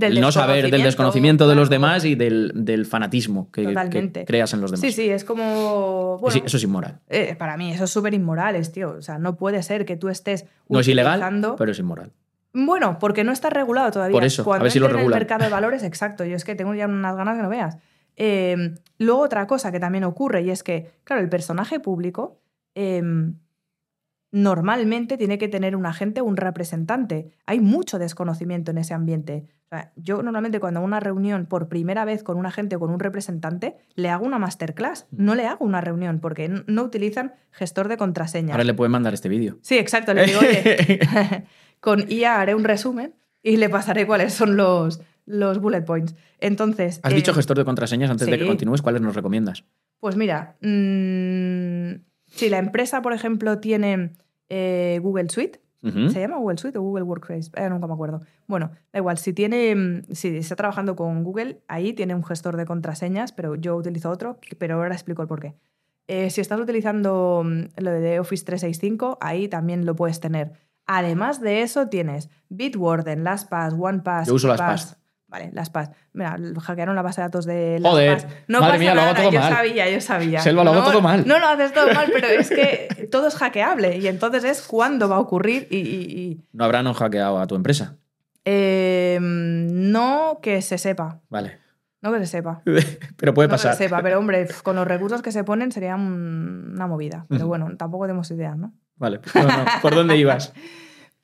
del 0.00 0.20
no 0.20 0.32
saber, 0.32 0.70
del 0.70 0.82
desconocimiento 0.82 1.46
de 1.46 1.54
los 1.54 1.70
demás 1.70 2.04
y 2.04 2.14
del, 2.14 2.86
fanatismo 2.88 3.50
que, 3.52 3.74
creas 4.26 4.52
en 4.54 4.60
los 4.60 4.70
demás. 4.70 4.80
Sí, 4.80 4.92
sí, 4.92 5.10
es 5.10 5.24
como. 5.24 6.20
eso 6.44 6.56
es 6.56 6.62
inmoral. 6.62 7.00
Eh, 7.08 7.36
para 7.38 7.56
mí, 7.56 7.70
eso 7.70 7.84
es 7.84 7.90
súper 7.90 8.14
inmoral, 8.14 8.60
tío. 8.72 8.96
O 8.98 9.02
sea, 9.02 9.18
no 9.18 9.36
puede 9.36 9.62
ser 9.62 9.84
que 9.84 9.96
tú 9.96 10.08
estés. 10.08 10.46
No 10.68 10.80
es 10.80 10.88
ilegal, 10.88 11.54
pero 11.56 11.70
es 11.70 11.78
inmoral. 11.78 12.12
Bueno, 12.52 12.98
porque 12.98 13.22
no 13.22 13.30
está 13.30 13.50
regulado 13.50 13.92
todavía. 13.92 14.14
Por 14.14 14.24
eso, 14.24 14.52
a 14.52 14.58
ver 14.58 14.72
si 14.72 14.80
lo 14.80 14.88
regulan. 14.88 15.12
El 15.12 15.20
mercado 15.20 15.44
de 15.44 15.50
valores, 15.50 15.84
exacto. 15.84 16.24
Yo 16.24 16.34
es 16.34 16.44
que 16.44 16.56
tengo 16.56 16.74
ya 16.74 16.86
unas 16.86 17.14
ganas 17.14 17.36
que 17.36 17.42
no 17.42 17.48
veas. 17.48 17.78
Em, 18.16 18.74
luego, 18.98 19.20
otra 19.20 19.46
cosa 19.46 19.70
que 19.70 19.78
también 19.78 20.04
ocurre 20.04 20.42
y 20.42 20.50
es 20.50 20.62
que, 20.62 20.90
claro, 21.04 21.22
el 21.22 21.28
personaje 21.28 21.78
público. 21.78 22.40
Em, 22.74 23.36
normalmente 24.32 25.16
tiene 25.16 25.38
que 25.38 25.48
tener 25.48 25.76
un 25.76 25.86
agente 25.86 26.20
o 26.20 26.24
un 26.24 26.36
representante. 26.36 27.30
Hay 27.46 27.60
mucho 27.60 27.98
desconocimiento 27.98 28.70
en 28.70 28.78
ese 28.78 28.94
ambiente 28.94 29.48
yo 29.96 30.22
normalmente 30.22 30.58
cuando 30.58 30.78
hago 30.78 30.86
una 30.86 31.00
reunión 31.00 31.46
por 31.46 31.68
primera 31.68 32.04
vez 32.04 32.22
con 32.22 32.36
un 32.36 32.46
agente 32.46 32.76
o 32.76 32.80
con 32.80 32.90
un 32.90 32.98
representante, 32.98 33.76
le 33.94 34.08
hago 34.08 34.26
una 34.26 34.38
masterclass, 34.38 35.06
mm. 35.10 35.24
no 35.24 35.34
le 35.34 35.46
hago 35.46 35.64
una 35.64 35.80
reunión 35.80 36.20
porque 36.20 36.48
no 36.66 36.82
utilizan 36.82 37.34
gestor 37.52 37.88
de 37.88 37.96
contraseña. 37.96 38.52
Ahora 38.52 38.64
le 38.64 38.74
pueden 38.74 38.92
mandar 38.92 39.14
este 39.14 39.28
vídeo. 39.28 39.58
Sí, 39.62 39.78
exacto, 39.78 40.12
le 40.12 40.26
digo, 40.26 40.40
oye, 40.40 41.00
con 41.80 42.10
IA 42.10 42.40
haré 42.40 42.54
un 42.54 42.64
resumen 42.64 43.14
y 43.42 43.56
le 43.56 43.68
pasaré 43.68 44.06
cuáles 44.06 44.34
son 44.34 44.56
los, 44.56 45.00
los 45.24 45.60
bullet 45.60 45.82
points. 45.82 46.16
Entonces... 46.40 47.00
¿Has 47.02 47.14
dicho 47.14 47.30
eh, 47.30 47.34
gestor 47.34 47.56
de 47.58 47.64
contraseñas 47.64 48.10
antes 48.10 48.26
de 48.26 48.38
que 48.38 48.46
continúes? 48.46 48.82
¿Cuáles 48.82 49.02
nos 49.02 49.14
recomiendas? 49.14 49.64
Pues 50.00 50.16
mira, 50.16 50.56
mm, 50.62 52.09
si 52.30 52.48
la 52.48 52.58
empresa, 52.58 53.02
por 53.02 53.12
ejemplo, 53.12 53.58
tiene 53.58 54.12
eh, 54.48 54.98
Google 55.02 55.28
Suite, 55.28 55.60
¿Se 55.82 56.20
llama 56.20 56.36
Google 56.36 56.58
Suite 56.58 56.76
o 56.76 56.82
Google 56.82 57.04
Workspace? 57.04 57.50
Eh, 57.56 57.70
nunca 57.70 57.86
me 57.86 57.94
acuerdo. 57.94 58.20
Bueno, 58.46 58.70
da 58.92 58.98
igual, 58.98 59.16
si 59.16 59.32
tiene, 59.32 60.02
si 60.12 60.36
está 60.36 60.54
trabajando 60.54 60.94
con 60.94 61.24
Google, 61.24 61.62
ahí 61.68 61.94
tiene 61.94 62.14
un 62.14 62.22
gestor 62.22 62.56
de 62.58 62.66
contraseñas, 62.66 63.32
pero 63.32 63.54
yo 63.54 63.76
utilizo 63.76 64.10
otro, 64.10 64.38
pero 64.58 64.74
ahora 64.74 64.94
explico 64.94 65.22
el 65.22 65.28
por 65.28 65.40
qué. 65.40 65.54
Eh, 66.06 66.28
si 66.28 66.40
estás 66.40 66.60
utilizando 66.60 67.42
mm, 67.44 67.80
lo 67.82 67.92
de 67.92 68.20
Office 68.20 68.44
365, 68.44 69.18
ahí 69.20 69.48
también 69.48 69.86
lo 69.86 69.96
puedes 69.96 70.20
tener. 70.20 70.52
Además 70.86 71.40
de 71.40 71.62
eso, 71.62 71.88
tienes 71.88 72.28
Bitwarden, 72.48 73.24
LastPass, 73.24 73.74
OnePass. 73.78 74.28
Yo 74.28 74.34
uso 74.34 74.48
LastPass. 74.48 74.98
Vale, 75.30 75.50
las 75.52 75.70
PAS. 75.70 75.90
Mira, 76.12 76.36
hackearon 76.60 76.96
la 76.96 77.02
base 77.02 77.20
de 77.20 77.26
datos 77.28 77.46
de 77.46 77.78
las 77.78 77.92
Joder, 77.92 78.26
No 78.48 78.60
madre 78.60 78.80
mía, 78.80 78.94
lo 78.94 79.02
hago 79.02 79.14
todo 79.14 79.30
yo 79.30 79.38
mal. 79.38 79.52
Sabía, 79.52 79.88
yo 79.88 80.00
sabía. 80.00 80.40
Selva, 80.40 80.64
lo 80.64 80.72
hago 80.72 80.90
todo 80.90 81.00
mal. 81.00 81.24
No 81.26 81.38
lo 81.38 81.46
haces 81.46 81.72
todo 81.72 81.94
mal, 81.94 82.10
pero 82.12 82.26
es 82.26 82.50
que 82.50 83.08
todo 83.12 83.28
es 83.28 83.36
hackeable 83.36 83.98
y 83.98 84.08
entonces 84.08 84.42
es 84.42 84.62
cuándo 84.62 85.08
va 85.08 85.16
a 85.16 85.20
ocurrir 85.20 85.68
y... 85.70 86.40
¿No 86.52 86.64
habrán 86.64 86.92
hackeado 86.92 87.38
a 87.38 87.46
tu 87.46 87.54
empresa? 87.54 87.96
Em, 88.44 89.92
no 89.92 90.40
que 90.42 90.62
se 90.62 90.78
sepa. 90.78 91.20
Vale. 91.28 91.58
No 92.02 92.12
que 92.12 92.18
se 92.18 92.26
sepa. 92.26 92.62
pero 93.16 93.32
puede 93.32 93.48
pasar. 93.48 93.72
No 93.72 93.78
que 93.78 93.84
se 93.84 93.88
sepa, 93.88 94.02
pero 94.02 94.18
hombre, 94.18 94.48
con 94.64 94.74
los 94.74 94.86
recursos 94.86 95.22
que 95.22 95.30
se 95.30 95.44
ponen 95.44 95.70
sería 95.70 95.94
una 95.94 96.88
movida. 96.88 97.26
Pero 97.28 97.46
bueno, 97.46 97.68
tampoco 97.76 98.06
tenemos 98.06 98.28
idea, 98.32 98.56
¿no? 98.56 98.72
Vale, 98.96 99.20
¿por 99.80 99.94
dónde 99.94 100.16
ibas? 100.16 100.52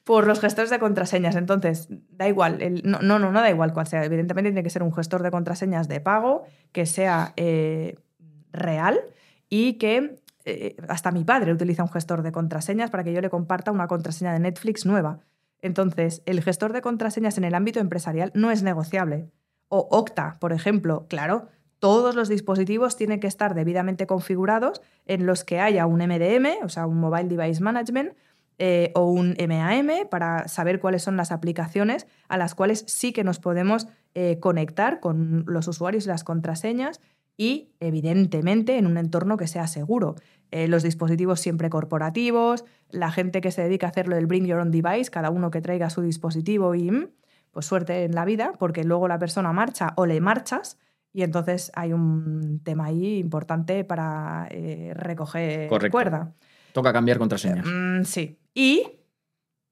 Por 0.06 0.28
los 0.28 0.38
gestores 0.38 0.70
de 0.70 0.78
contraseñas. 0.78 1.34
Entonces, 1.34 1.88
da 2.10 2.28
igual, 2.28 2.60
no, 2.84 3.00
no, 3.00 3.18
no, 3.18 3.32
da 3.32 3.50
igual 3.50 3.72
cuál 3.72 3.88
sea. 3.88 4.04
Evidentemente 4.04 4.50
tiene 4.50 4.62
que 4.62 4.70
ser 4.70 4.84
un 4.84 4.94
gestor 4.94 5.24
de 5.24 5.32
contraseñas 5.32 5.88
de 5.88 6.00
pago 6.00 6.44
que 6.70 6.86
sea 6.86 7.32
eh, 7.34 7.96
real 8.52 9.00
y 9.48 9.78
que 9.78 10.22
eh, 10.44 10.76
hasta 10.88 11.10
mi 11.10 11.24
padre 11.24 11.52
utiliza 11.52 11.82
un 11.82 11.90
gestor 11.90 12.22
de 12.22 12.30
contraseñas 12.30 12.88
para 12.88 13.02
que 13.02 13.12
yo 13.12 13.20
le 13.20 13.30
comparta 13.30 13.72
una 13.72 13.88
contraseña 13.88 14.32
de 14.32 14.38
Netflix 14.38 14.86
nueva. 14.86 15.18
Entonces, 15.60 16.22
el 16.24 16.40
gestor 16.40 16.72
de 16.72 16.82
contraseñas 16.82 17.36
en 17.36 17.42
el 17.42 17.56
ámbito 17.56 17.80
empresarial 17.80 18.30
no 18.32 18.52
es 18.52 18.62
negociable. 18.62 19.28
O 19.66 19.88
Octa, 19.90 20.36
por 20.38 20.52
ejemplo, 20.52 21.06
claro, 21.08 21.48
todos 21.80 22.14
los 22.14 22.28
dispositivos 22.28 22.96
tienen 22.96 23.18
que 23.18 23.26
estar 23.26 23.56
debidamente 23.56 24.06
configurados 24.06 24.82
en 25.04 25.26
los 25.26 25.42
que 25.42 25.58
haya 25.58 25.84
un 25.86 25.98
MDM, 25.98 26.64
o 26.64 26.68
sea, 26.68 26.86
un 26.86 27.00
Mobile 27.00 27.24
Device 27.24 27.60
Management, 27.60 28.12
eh, 28.58 28.90
o 28.94 29.04
un 29.04 29.36
MAM 29.38 30.08
para 30.10 30.48
saber 30.48 30.80
cuáles 30.80 31.02
son 31.02 31.18
las 31.18 31.30
aplicaciones 31.30 32.06
a 32.26 32.38
las 32.38 32.54
cuales 32.54 32.84
sí 32.86 33.12
que 33.12 33.22
nos 33.22 33.38
podemos 33.38 33.86
eh, 34.14 34.38
conectar 34.40 35.00
con 35.00 35.44
los 35.46 35.68
usuarios 35.68 36.06
y 36.06 36.08
las 36.08 36.24
contraseñas 36.24 37.02
y, 37.36 37.68
evidentemente, 37.80 38.78
en 38.78 38.86
un 38.86 38.96
entorno 38.96 39.36
que 39.36 39.46
sea 39.46 39.66
seguro. 39.66 40.14
Eh, 40.50 40.68
los 40.68 40.82
dispositivos 40.82 41.38
siempre 41.38 41.68
corporativos, 41.68 42.64
la 42.88 43.10
gente 43.10 43.42
que 43.42 43.50
se 43.50 43.62
dedica 43.62 43.88
a 43.88 43.90
hacerlo 43.90 44.16
del 44.16 44.26
Bring 44.26 44.46
Your 44.46 44.60
Own 44.60 44.70
Device, 44.70 45.10
cada 45.10 45.28
uno 45.28 45.50
que 45.50 45.60
traiga 45.60 45.90
su 45.90 46.00
dispositivo 46.00 46.74
y 46.74 46.90
mm, 46.90 47.08
pues 47.50 47.66
suerte 47.66 48.04
en 48.04 48.14
la 48.14 48.24
vida, 48.24 48.54
porque 48.58 48.84
luego 48.84 49.06
la 49.06 49.18
persona 49.18 49.52
marcha 49.52 49.92
o 49.96 50.06
le 50.06 50.18
marchas 50.22 50.78
y 51.12 51.24
entonces 51.24 51.70
hay 51.74 51.92
un 51.92 52.62
tema 52.64 52.86
ahí 52.86 53.18
importante 53.18 53.84
para 53.84 54.48
recoger 54.94 55.68
cuerda. 55.90 56.32
Toca 56.76 56.92
cambiar 56.92 57.16
contraseñas. 57.16 57.64
Mm, 57.64 58.04
sí. 58.04 58.38
Y 58.52 59.00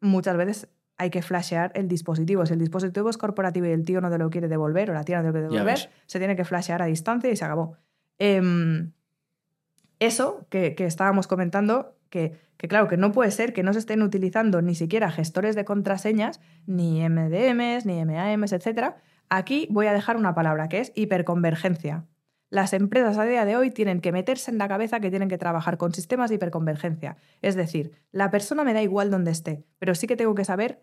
muchas 0.00 0.38
veces 0.38 0.68
hay 0.96 1.10
que 1.10 1.20
flashear 1.20 1.70
el 1.74 1.86
dispositivo. 1.86 2.46
Si 2.46 2.54
el 2.54 2.58
dispositivo 2.58 3.10
es 3.10 3.18
corporativo 3.18 3.66
y 3.66 3.72
el 3.72 3.84
tío 3.84 4.00
no 4.00 4.08
te 4.08 4.16
lo 4.16 4.30
quiere 4.30 4.48
devolver 4.48 4.90
o 4.90 4.94
la 4.94 5.04
tía 5.04 5.18
no 5.18 5.24
te 5.24 5.26
lo 5.26 5.32
quiere 5.32 5.48
devolver, 5.48 5.90
se 6.06 6.18
tiene 6.18 6.34
que 6.34 6.46
flashear 6.46 6.80
a 6.80 6.86
distancia 6.86 7.30
y 7.30 7.36
se 7.36 7.44
acabó. 7.44 7.76
Em, 8.18 8.92
eso 9.98 10.46
que, 10.48 10.74
estábamos 10.78 11.26
comentando, 11.26 11.94
que, 12.08 12.40
que, 12.56 12.68
claro, 12.68 12.88
que 12.88 12.96
no 12.96 13.12
puede 13.12 13.30
ser 13.32 13.52
que 13.52 13.62
no 13.62 13.74
se 13.74 13.80
estén 13.80 14.00
utilizando 14.00 14.62
ni 14.62 14.74
siquiera 14.74 15.10
gestores 15.10 15.54
de 15.56 15.66
contraseñas, 15.66 16.40
ni 16.64 17.06
MDMs, 17.06 17.84
ni 17.84 18.02
MAMs, 18.02 18.54
etc. 18.54 18.94
Aquí 19.28 19.68
voy 19.70 19.88
a 19.88 19.92
dejar 19.92 20.16
una 20.16 20.34
palabra 20.34 20.70
que 20.70 20.80
es 20.80 20.90
hiperconvergencia. 20.94 22.06
Las 22.50 22.72
empresas 22.72 23.18
a 23.18 23.24
día 23.24 23.44
de 23.44 23.56
hoy 23.56 23.70
tienen 23.70 24.00
que 24.00 24.12
meterse 24.12 24.50
en 24.50 24.58
la 24.58 24.68
cabeza 24.68 25.00
que 25.00 25.10
tienen 25.10 25.28
que 25.28 25.38
trabajar 25.38 25.76
con 25.76 25.92
sistemas 25.92 26.30
de 26.30 26.36
hiperconvergencia. 26.36 27.16
Es 27.42 27.54
decir, 27.54 27.92
la 28.12 28.30
persona 28.30 28.64
me 28.64 28.74
da 28.74 28.82
igual 28.82 29.10
donde 29.10 29.30
esté, 29.30 29.64
pero 29.78 29.94
sí 29.94 30.06
que 30.06 30.16
tengo 30.16 30.34
que 30.34 30.44
saber 30.44 30.82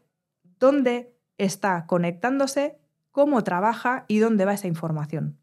dónde 0.59 1.13
está 1.37 1.85
conectándose, 1.85 2.77
cómo 3.11 3.43
trabaja 3.43 4.05
y 4.07 4.19
dónde 4.19 4.45
va 4.45 4.53
esa 4.53 4.67
información. 4.67 5.37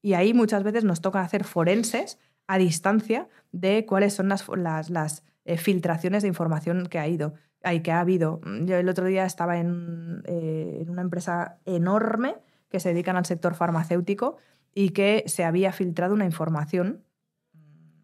Y 0.00 0.14
ahí 0.14 0.34
muchas 0.34 0.62
veces 0.62 0.84
nos 0.84 1.00
toca 1.00 1.22
hacer 1.22 1.44
forenses 1.44 2.18
a 2.46 2.58
distancia 2.58 3.28
de 3.52 3.86
cuáles 3.86 4.14
son 4.14 4.28
las, 4.28 5.22
eh, 5.44 5.56
filtraciones 5.56 6.22
de 6.22 6.28
información 6.28 6.86
que 6.86 6.98
ha 6.98 7.08
ido. 7.08 7.34
Hay, 7.62 7.80
que 7.80 7.92
ha 7.92 8.00
habido. 8.00 8.40
Yo 8.64 8.76
el 8.76 8.88
otro 8.88 9.06
día 9.06 9.24
estaba 9.24 9.58
en, 9.58 10.22
eh, 10.26 10.80
en 10.82 10.90
una 10.90 11.00
empresa 11.00 11.58
enorme 11.64 12.36
que 12.68 12.80
se 12.80 12.90
dedican 12.90 13.16
al 13.16 13.24
sector 13.24 13.54
farmacéutico 13.54 14.36
y 14.74 14.90
que 14.90 15.24
se 15.26 15.44
había 15.44 15.72
filtrado 15.72 16.14
una 16.14 16.24
información. 16.24 17.04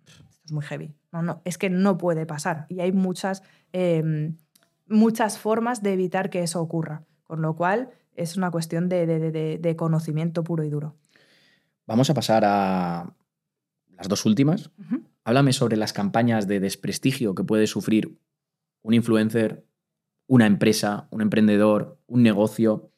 Esto 0.06 0.24
es 0.44 0.52
muy 0.52 0.64
heavy. 0.64 0.94
No, 1.12 1.22
no, 1.22 1.42
es 1.44 1.59
que 1.59 1.70
no 1.70 1.98
puede 1.98 2.26
pasar. 2.26 2.66
Y 2.68 2.80
hay 2.80 2.92
muchas, 2.92 3.42
em, 3.72 4.36
muchas 4.86 5.38
formas 5.38 5.82
de 5.82 5.92
evitar 5.92 6.30
que 6.30 6.42
eso 6.42 6.60
ocurra. 6.60 7.05
Con 7.24 7.42
lo 7.42 7.55
cual, 7.55 7.90
es 8.14 8.36
una 8.36 8.51
cuestión 8.51 8.88
de, 8.88 9.74
conocimiento 9.76 10.44
puro 10.44 10.64
y 10.64 10.70
duro. 10.70 10.97
Vamos 11.86 12.10
a 12.10 12.14
pasar 12.14 12.44
a 12.44 13.14
las 13.97 14.09
dos 14.09 14.24
últimas. 14.26 14.70
Háblame 15.24 15.52
sobre 15.52 15.76
las 15.76 15.92
campañas 15.92 16.47
de 16.47 16.60
desprestigio 16.60 17.34
que 17.34 17.44
puede 17.44 17.66
sufrir 17.66 18.18
un 18.82 18.94
influencer, 18.94 19.64
una 20.26 20.47
empresa, 20.47 21.09
un 21.10 21.22
emprendedor, 21.22 21.98
un 22.06 22.22
negocio 22.22 22.90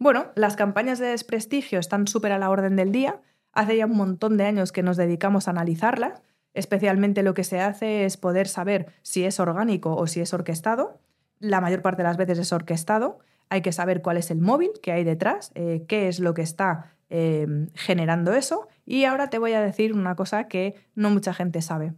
bueno, 0.00 0.32
las 0.34 0.56
campañas 0.56 0.98
de 0.98 1.08
desprestigio 1.08 1.78
están 1.78 2.06
súper 2.06 2.32
a 2.32 2.38
la 2.38 2.48
orden 2.48 2.74
del 2.74 2.90
día. 2.90 3.20
Hace 3.52 3.76
ya 3.76 3.84
un 3.84 3.98
montón 3.98 4.38
de 4.38 4.44
años 4.44 4.72
que 4.72 4.82
nos 4.82 4.96
dedicamos 4.96 5.46
a 5.46 5.50
analizarla. 5.50 6.22
Especialmente 6.54 7.22
lo 7.22 7.34
que 7.34 7.44
se 7.44 7.60
hace 7.60 8.06
es 8.06 8.16
poder 8.16 8.48
saber 8.48 8.94
si 9.02 9.24
es 9.24 9.38
orgánico 9.38 9.94
o 9.94 10.06
si 10.06 10.20
es 10.20 10.32
orquestado. 10.32 10.98
La 11.38 11.60
mayor 11.60 11.82
parte 11.82 12.02
de 12.02 12.08
las 12.08 12.16
veces 12.16 12.38
es 12.38 12.50
orquestado. 12.50 13.18
Hay 13.50 13.60
que 13.60 13.72
saber 13.72 14.00
cuál 14.00 14.16
es 14.16 14.30
el 14.30 14.40
móvil 14.40 14.70
que 14.82 14.92
hay 14.92 15.04
detrás, 15.04 15.52
eh, 15.54 15.84
qué 15.86 16.08
es 16.08 16.18
lo 16.18 16.32
que 16.32 16.42
está 16.42 16.96
eh, 17.10 17.46
generando 17.74 18.32
eso. 18.32 18.68
Y 18.86 19.04
ahora 19.04 19.28
te 19.28 19.38
voy 19.38 19.52
a 19.52 19.60
decir 19.60 19.92
una 19.92 20.16
cosa 20.16 20.48
que 20.48 20.76
no 20.94 21.10
mucha 21.10 21.34
gente 21.34 21.60
sabe. 21.60 21.92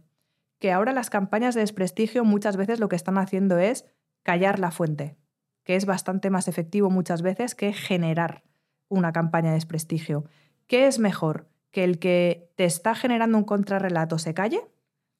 Que 0.59 0.73
ahora 0.73 0.91
las 0.91 1.09
campañas 1.09 1.55
de 1.55 1.61
desprestigio 1.61 2.25
muchas 2.25 2.57
veces 2.57 2.81
lo 2.81 2.89
que 2.89 2.97
están 2.97 3.17
haciendo 3.17 3.59
es 3.59 3.85
callar 4.23 4.59
la 4.59 4.71
fuente, 4.71 5.15
que 5.63 5.75
es 5.75 5.85
bastante 5.85 6.29
más 6.29 6.47
efectivo 6.47 6.89
muchas 6.89 7.21
veces 7.21 7.55
que 7.55 7.73
generar 7.73 8.43
una 8.89 9.11
campaña 9.11 9.49
de 9.49 9.55
desprestigio. 9.55 10.25
¿Qué 10.67 10.87
es 10.87 10.99
mejor? 10.99 11.47
¿Que 11.71 11.83
el 11.83 11.99
que 11.99 12.49
te 12.55 12.65
está 12.65 12.95
generando 12.95 13.37
un 13.37 13.43
contrarrelato 13.43 14.17
se 14.17 14.33
calle? 14.33 14.61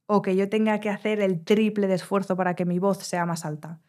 ¿O 0.06 0.22
que 0.22 0.36
yo 0.36 0.49
tenga 0.49 0.80
que 0.80 0.90
hacer 0.90 1.20
el 1.22 1.44
triple 1.44 1.88
de 1.88 1.95
esfuerzo 1.95 2.36
para 2.36 2.56
que 2.56 2.65
mi 2.65 2.80
voz 2.80 2.99
sea 2.99 3.26
más 3.26 3.45
alta? 3.45 3.80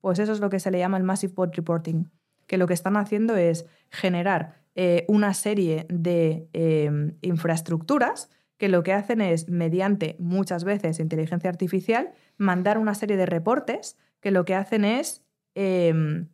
Pues 0.00 0.18
eso 0.18 0.32
es 0.32 0.40
lo 0.40 0.50
que 0.50 0.60
se 0.60 0.70
le 0.70 0.78
llama 0.78 0.96
el 0.96 1.02
Massive 1.02 1.32
Bot 1.34 1.54
Reporting, 1.54 2.10
que 2.46 2.58
lo 2.58 2.66
que 2.66 2.74
están 2.74 2.96
haciendo 2.96 3.36
es 3.36 3.66
generar 3.90 4.62
eh, 4.74 5.04
una 5.08 5.34
serie 5.34 5.86
de 5.88 6.48
em, 6.52 7.16
infraestructuras 7.20 8.30
que 8.56 8.68
lo 8.68 8.82
que 8.82 8.92
hacen 8.92 9.20
es, 9.20 9.48
mediante 9.48 10.16
muchas 10.18 10.64
veces 10.64 11.00
inteligencia 11.00 11.50
artificial, 11.50 12.12
mandar 12.36 12.78
una 12.78 12.94
serie 12.94 13.16
de 13.16 13.26
reportes 13.26 13.98
que 14.20 14.30
lo 14.30 14.44
que 14.44 14.54
hacen 14.54 14.84
es 14.84 15.24
em, 15.54 16.28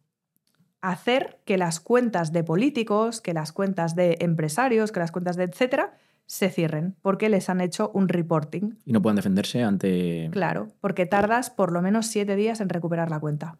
hacer 0.80 1.40
que 1.44 1.58
las 1.58 1.80
cuentas 1.80 2.32
de 2.32 2.44
políticos, 2.44 3.20
que 3.20 3.34
las 3.34 3.52
cuentas 3.52 3.94
de 3.94 4.16
empresarios, 4.20 4.92
que 4.92 5.00
las 5.00 5.12
cuentas 5.12 5.36
de 5.36 5.44
etcétera, 5.44 5.96
se 6.26 6.50
cierren 6.50 6.94
porque 7.00 7.28
les 7.28 7.48
han 7.48 7.60
hecho 7.60 7.90
un 7.94 8.08
reporting. 8.08 8.74
Y 8.84 8.92
no 8.92 9.00
pueden 9.00 9.16
defenderse 9.16 9.62
ante... 9.62 10.28
Claro, 10.30 10.68
porque 10.80 11.06
tardas 11.06 11.50
por 11.50 11.72
lo 11.72 11.82
menos 11.82 12.06
siete 12.06 12.36
días 12.36 12.60
en 12.60 12.68
recuperar 12.68 13.10
la 13.10 13.18
cuenta. 13.18 13.58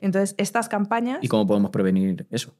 Entonces, 0.00 0.34
estas 0.38 0.68
campañas... 0.68 1.18
¿Y 1.22 1.28
cómo 1.28 1.46
podemos 1.46 1.70
prevenir 1.70 2.26
eso? 2.30 2.52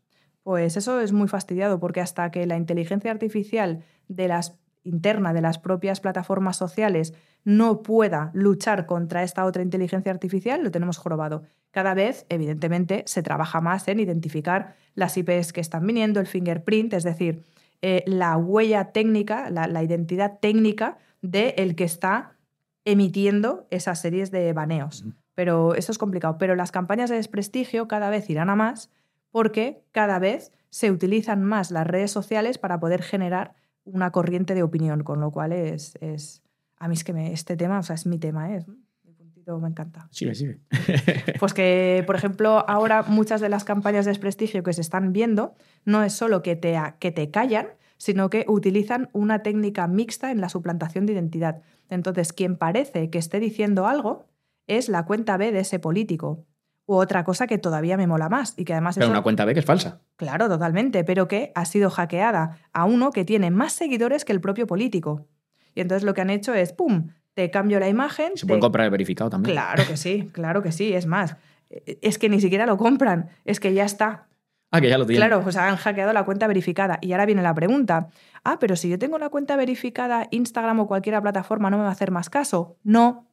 Pues 0.44 0.77
eso 0.77 1.01
es 1.01 1.12
muy 1.12 1.28
fastidiado 1.28 1.78
porque 1.78 2.01
hasta 2.01 2.31
que 2.31 2.47
la 2.47 2.56
inteligencia 2.56 3.10
artificial 3.10 3.82
de 4.09 4.28
las 4.28 4.59
interna 4.84 5.32
de 5.32 5.40
las 5.40 5.59
propias 5.59 6.00
plataformas 6.00 6.56
sociales 6.56 7.14
no 7.44 7.82
pueda 7.82 8.30
luchar 8.34 8.86
contra 8.86 9.22
esta 9.22 9.44
otra 9.44 9.62
inteligencia 9.62 10.12
artificial, 10.12 10.62
lo 10.62 10.70
tenemos 10.70 10.98
jorobado. 10.98 11.42
Cada 11.70 11.94
vez, 11.94 12.26
evidentemente, 12.28 13.02
se 13.06 13.22
trabaja 13.22 13.60
más 13.60 13.88
en 13.88 14.00
identificar 14.00 14.76
las 14.94 15.16
IPs 15.16 15.52
que 15.52 15.60
están 15.60 15.86
viniendo, 15.86 16.20
el 16.20 16.26
fingerprint, 16.26 16.92
es 16.92 17.04
decir, 17.04 17.44
eh, 17.80 18.04
la 18.06 18.36
huella 18.36 18.92
técnica, 18.92 19.50
la, 19.50 19.82
identidad 19.82 20.38
técnica 20.40 20.98
de 21.20 21.54
el 21.59 21.74
que 21.74 21.84
está 21.84 22.36
emitiendo 22.84 23.66
esas 23.70 24.00
series 24.00 24.30
de 24.30 24.52
baneos. 24.52 25.04
Pero 25.34 25.74
eso 25.74 25.90
es 25.90 25.98
complicado. 25.98 26.36
Pero 26.38 26.54
las 26.54 26.70
campañas 26.70 27.10
de 27.10 27.16
desprestigio 27.16 27.88
cada 27.88 28.10
vez 28.10 28.28
irán 28.30 28.50
a 28.50 28.56
más 28.56 28.90
porque 29.32 29.82
cada 29.90 30.18
vez 30.18 30.52
se 30.70 30.90
utilizan 30.90 31.42
más 31.42 31.70
las 31.70 31.86
redes 31.86 32.10
sociales 32.10 32.59
para 32.59 32.78
poder 32.78 33.02
generar 33.02 33.54
una 33.84 34.10
corriente 34.10 34.54
de 34.54 34.62
opinión, 34.62 35.02
con 35.02 35.20
lo 35.20 35.30
cual 35.30 35.52
es, 35.52 35.96
es 36.00 36.42
a 36.78 36.88
mí 36.88 36.94
es 36.94 37.04
que 37.04 37.12
me, 37.12 37.32
este 37.32 37.56
tema, 37.56 37.78
o 37.78 37.82
sea, 37.82 37.94
es 37.94 38.06
mi 38.06 38.18
tema, 38.18 38.52
¿eh? 38.52 38.56
es 38.56 38.68
mi 38.68 39.12
puntito, 39.12 39.59
me 39.59 39.68
encanta. 39.68 40.09
Sigue, 40.10 40.34
sigue. 40.34 40.60
Pues 41.38 41.54
que, 41.54 42.02
por 42.06 42.16
ejemplo, 42.16 42.64
ahora 42.68 43.02
muchas 43.02 43.40
de 43.40 43.48
las 43.48 43.64
campañas 43.64 44.04
de 44.04 44.10
desprestigio 44.10 44.62
que 44.62 44.72
se 44.72 44.80
están 44.80 45.12
viendo 45.12 45.54
no 45.84 46.02
es 46.02 46.12
solo 46.12 46.42
que 46.42 46.56
te, 46.56 46.76
que 46.98 47.12
te 47.12 47.30
callan, 47.30 47.68
sino 47.98 48.30
que 48.30 48.44
utilizan 48.48 49.10
una 49.12 49.42
técnica 49.42 49.86
mixta 49.86 50.30
en 50.30 50.40
la 50.40 50.48
suplantación 50.48 51.06
de 51.06 51.12
identidad. 51.12 51.62
Entonces, 51.88 52.32
quien 52.32 52.56
parece 52.56 53.10
que 53.10 53.18
esté 53.18 53.38
diciendo 53.38 53.86
algo 53.86 54.26
es 54.66 54.88
la 54.88 55.04
cuenta 55.04 55.36
B 55.36 55.52
de 55.52 55.60
ese 55.60 55.78
político 55.78 56.44
u 56.86 56.94
otra 56.94 57.24
cosa 57.24 57.46
que 57.46 57.59
todavía 57.59 57.96
me 57.96 58.06
mola 58.06 58.28
más 58.28 58.54
y 58.56 58.64
que 58.64 58.72
además 58.72 58.96
pero 58.96 59.10
una 59.10 59.22
cuenta 59.22 59.44
B 59.44 59.54
que 59.54 59.60
es 59.60 59.66
falsa. 59.66 60.00
Claro, 60.16 60.48
totalmente, 60.48 61.04
pero 61.04 61.28
que 61.28 61.52
ha 61.54 61.64
sido 61.64 61.90
hackeada 61.90 62.59
a 62.72 62.84
uno 62.84 63.10
que 63.10 63.24
tiene 63.24 63.50
más 63.50 63.72
seguidores 63.72 64.24
que 64.24 64.32
el 64.32 64.40
propio 64.40 64.66
político. 64.66 65.26
Y 65.74 65.80
entonces 65.80 66.04
lo 66.04 66.14
que 66.14 66.20
han 66.20 66.30
hecho 66.30 66.54
es, 66.54 66.72
¡pum!, 66.72 67.09
te 67.34 67.50
cambio 67.50 67.80
la 67.80 67.88
imagen. 67.88 68.32
Se 68.36 68.46
puede 68.46 68.60
comprar 68.60 68.84
el 68.84 68.90
verificado 68.90 69.30
también. 69.30 69.54
Claro 69.54 69.84
que 69.86 69.96
sí, 69.96 70.30
claro 70.32 70.62
que 70.62 70.72
sí. 70.72 70.92
Es 70.92 71.06
más, 71.06 71.36
es 71.70 72.18
que 72.18 72.28
ni 72.28 72.40
siquiera 72.40 72.66
lo 72.66 72.76
compran, 72.76 73.30
es 73.44 73.59
que 73.59 73.72
ya 73.72 73.84
está. 73.84 74.28
Ah, 74.70 74.80
que 74.80 74.88
ya 74.88 74.98
lo 74.98 75.06
tienen. 75.06 75.26
Claro, 75.26 75.42
pues 75.42 75.56
han 75.56 75.76
hackeado 75.76 76.12
la 76.12 76.24
cuenta 76.24 76.46
verificada. 76.46 76.98
Y 77.02 77.12
ahora 77.12 77.26
viene 77.26 77.42
la 77.42 77.54
pregunta. 77.54 78.09
Ah, 78.42 78.59
pero 78.59 78.74
si 78.74 78.88
yo 78.88 78.98
tengo 78.98 79.18
la 79.18 79.28
cuenta 79.28 79.54
verificada, 79.56 80.28
Instagram 80.30 80.80
o 80.80 80.86
cualquier 80.86 81.20
plataforma 81.20 81.70
no 81.70 81.76
me 81.76 81.84
va 81.84 81.90
a 81.90 81.92
hacer 81.92 82.10
más 82.10 82.30
caso. 82.30 82.76
No, 82.82 83.26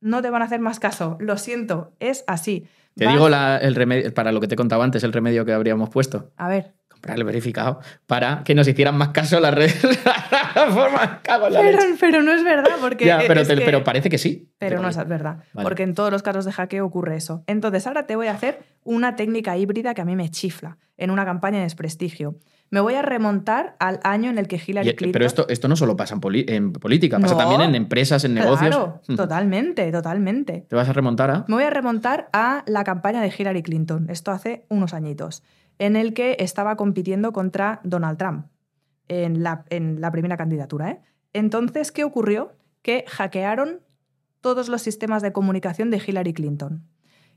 no 0.00 0.22
te 0.22 0.30
van 0.30 0.42
a 0.42 0.44
hacer 0.46 0.60
más 0.60 0.80
caso. 0.80 1.16
Lo 1.20 1.36
siento, 1.38 1.92
es 2.00 2.24
así. 2.26 2.66
Te 2.96 3.06
digo 3.06 3.28
el 3.28 3.74
remedio, 3.74 4.12
para 4.14 4.32
lo 4.32 4.40
que 4.40 4.48
te 4.48 4.56
contaba 4.56 4.82
antes, 4.82 5.04
el 5.04 5.12
remedio 5.12 5.44
que 5.44 5.52
habríamos 5.52 5.90
puesto. 5.90 6.32
A 6.36 6.48
ver. 6.48 6.72
Comprar 6.88 7.18
el 7.18 7.24
verificado 7.24 7.80
para 8.06 8.42
que 8.42 8.54
nos 8.54 8.66
hicieran 8.66 8.96
más 8.96 9.10
caso 9.10 9.38
las 9.38 9.52
redes. 9.52 9.78
pero, 12.00 12.22
no 12.22 12.32
es 12.32 12.42
verdad, 12.42 12.70
porque. 12.80 13.04
pero, 13.26 13.42
pero, 13.44 13.84
parece 13.84 14.08
que 14.08 14.16
sí. 14.16 14.50
Pero 14.58 14.80
no 14.80 14.88
es 14.88 14.96
verdad. 15.06 15.44
Porque 15.52 15.82
en 15.82 15.92
todos 15.92 16.10
los 16.10 16.22
casos 16.22 16.46
de 16.46 16.52
hackeo 16.52 16.86
ocurre 16.86 17.16
eso. 17.16 17.44
Entonces, 17.46 17.86
ahora 17.86 18.06
te 18.06 18.16
voy 18.16 18.28
a 18.28 18.32
hacer 18.32 18.60
una 18.82 19.14
técnica 19.14 19.58
híbrida 19.58 19.92
que 19.92 20.00
a 20.00 20.06
mí 20.06 20.16
me 20.16 20.30
chifla 20.30 20.78
en 20.96 21.10
una 21.10 21.26
campaña 21.26 21.58
de 21.58 21.64
desprestigio. 21.64 22.38
Me 22.70 22.80
voy 22.80 22.94
a 22.94 23.02
remontar 23.02 23.76
al 23.78 24.00
año 24.02 24.28
en 24.28 24.38
el 24.38 24.48
que 24.48 24.56
Hillary 24.56 24.94
Clinton. 24.94 25.12
Pero 25.12 25.24
esto, 25.24 25.46
esto 25.48 25.68
no 25.68 25.76
solo 25.76 25.96
pasa 25.96 26.14
en, 26.14 26.72
política, 26.72 27.18
pasa 27.18 27.36
también 27.36 27.60
en 27.60 27.74
empresas, 27.74 28.24
en 28.24 28.34
negocios. 28.34 28.74
Claro, 28.74 29.00
totalmente, 29.16 29.90
totalmente. 29.92 30.66
¿Te 30.68 30.74
vas 30.76 30.88
a 30.88 30.92
remontar 30.92 31.30
a? 31.30 31.44
Me 31.48 31.54
voy 31.54 31.64
a 31.64 31.70
remontar 31.70 32.28
a 32.32 32.64
la 32.66 32.82
campaña 32.82 33.20
de 33.22 33.32
Hillary 33.36 33.62
Clinton. 33.62 34.10
Esto 34.10 34.32
hace 34.32 34.66
unos 34.68 34.94
añitos. 34.94 35.42
En 35.78 35.94
el 35.94 36.12
que 36.12 36.36
estaba 36.40 36.76
compitiendo 36.76 37.32
contra 37.32 37.80
Donald 37.84 38.18
Trump 38.18 38.46
en 39.08 39.42
la, 39.42 39.64
en 39.70 40.00
la 40.00 40.10
primera 40.10 40.36
candidatura. 40.36 40.90
¿eh? 40.90 41.00
Entonces, 41.32 41.92
¿qué 41.92 42.04
ocurrió? 42.04 42.56
Que 42.82 43.04
hackearon 43.08 43.80
todos 44.40 44.68
los 44.68 44.82
sistemas 44.82 45.22
de 45.22 45.32
comunicación 45.32 45.90
de 45.90 46.02
Hillary 46.04 46.32
Clinton. 46.32 46.86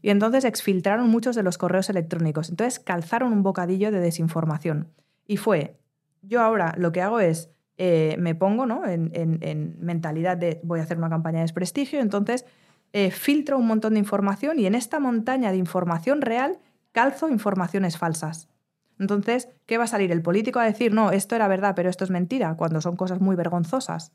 Y 0.02 0.10
entonces 0.10 0.46
exfiltraron 0.46 1.10
muchos 1.10 1.36
de 1.36 1.44
los 1.44 1.58
correos 1.58 1.90
electrónicos. 1.90 2.50
Entonces 2.50 2.80
calzaron 2.80 3.34
un 3.34 3.44
bocadillo 3.44 3.92
de 3.92 4.00
desinformación. 4.00 4.94
Y 5.30 5.38
fue, 5.38 5.78
yo 6.24 6.42
ahora 6.42 6.74
lo 6.76 6.92
que 6.92 7.04
hago 7.04 7.20
es, 7.20 7.52
eh, 7.78 8.16
me 8.18 8.34
pongo 8.34 8.66
¿no? 8.66 8.88
en, 8.88 9.76
mentalidad 9.80 10.36
de 10.36 10.60
voy 10.64 10.80
a 10.80 10.84
hacer 10.84 10.98
una 10.98 11.08
campaña 11.08 11.38
de 11.38 11.44
desprestigio, 11.44 12.00
entonces 12.00 12.48
eh, 12.94 13.12
filtro 13.12 13.60
un 13.60 13.68
montón 13.68 13.94
de 13.94 14.00
información 14.00 14.58
y 14.58 14.66
en 14.66 14.74
esta 14.74 15.00
montaña 15.00 15.52
de 15.52 15.58
información 15.58 16.22
real 16.22 16.58
calzo 16.94 17.30
informaciones 17.30 17.96
falsas. 18.00 18.50
Entonces, 18.98 19.50
¿qué 19.68 19.78
va 19.78 19.84
a 19.84 19.88
salir? 19.88 20.12
El 20.12 20.24
político 20.24 20.58
a 20.58 20.66
decir, 20.66 20.96
no, 20.96 21.12
esto 21.12 21.36
era 21.36 21.48
verdad, 21.48 21.76
pero 21.76 21.92
esto 21.92 22.06
es 22.06 22.10
mentira, 22.10 22.56
cuando 22.56 22.82
son 22.82 22.96
cosas 22.96 23.22
muy 23.22 23.36
vergonzosas. 23.36 24.12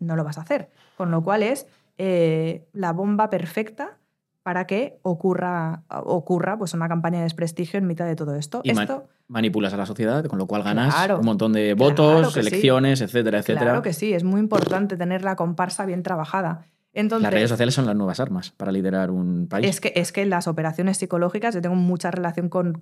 No 0.00 0.16
lo 0.16 0.22
vas 0.22 0.36
a 0.36 0.42
hacer. 0.42 0.68
Con 0.98 1.10
lo 1.10 1.24
cual 1.24 1.42
es 1.42 1.66
eh, 1.96 2.68
la 2.74 2.92
bomba 2.92 3.30
perfecta 3.30 3.96
para 4.42 4.66
que 4.66 4.98
ocurra, 5.02 5.82
ocurra 5.88 6.58
pues, 6.58 6.74
una 6.74 6.88
campaña 6.88 7.18
de 7.18 7.24
desprestigio 7.24 7.78
en 7.78 7.86
mitad 7.86 8.06
de 8.06 8.16
todo 8.16 8.34
esto. 8.34 8.60
esto 8.64 9.08
manipulas 9.28 9.74
a 9.74 9.76
la 9.76 9.86
sociedad, 9.86 10.24
con 10.24 10.38
lo 10.38 10.46
cual 10.46 10.62
ganas 10.62 10.94
un 11.10 11.24
montón 11.24 11.52
de 11.52 11.74
votos, 11.74 12.36
elecciones, 12.36 13.00
etcétera, 13.02 13.38
etcétera. 13.38 13.66
Claro 13.66 13.82
que 13.82 13.92
sí, 13.92 14.14
es 14.14 14.24
muy 14.24 14.40
importante 14.40 14.96
tener 14.96 15.22
la 15.22 15.36
comparsa 15.36 15.84
bien 15.84 16.02
trabajada 16.02 16.66
las 17.02 17.32
redes 17.32 17.50
sociales 17.50 17.74
son 17.74 17.86
las 17.86 17.94
nuevas 17.94 18.20
armas 18.20 18.50
para 18.50 18.72
liderar 18.72 19.10
un 19.10 19.46
país. 19.48 19.68
Es 19.68 19.80
que, 19.80 19.92
es 19.94 20.12
que 20.12 20.26
las 20.26 20.48
operaciones 20.48 20.98
psicológicas, 20.98 21.54
yo 21.54 21.62
tengo 21.62 21.76
mucha 21.76 22.10
relación 22.10 22.48
con, 22.48 22.72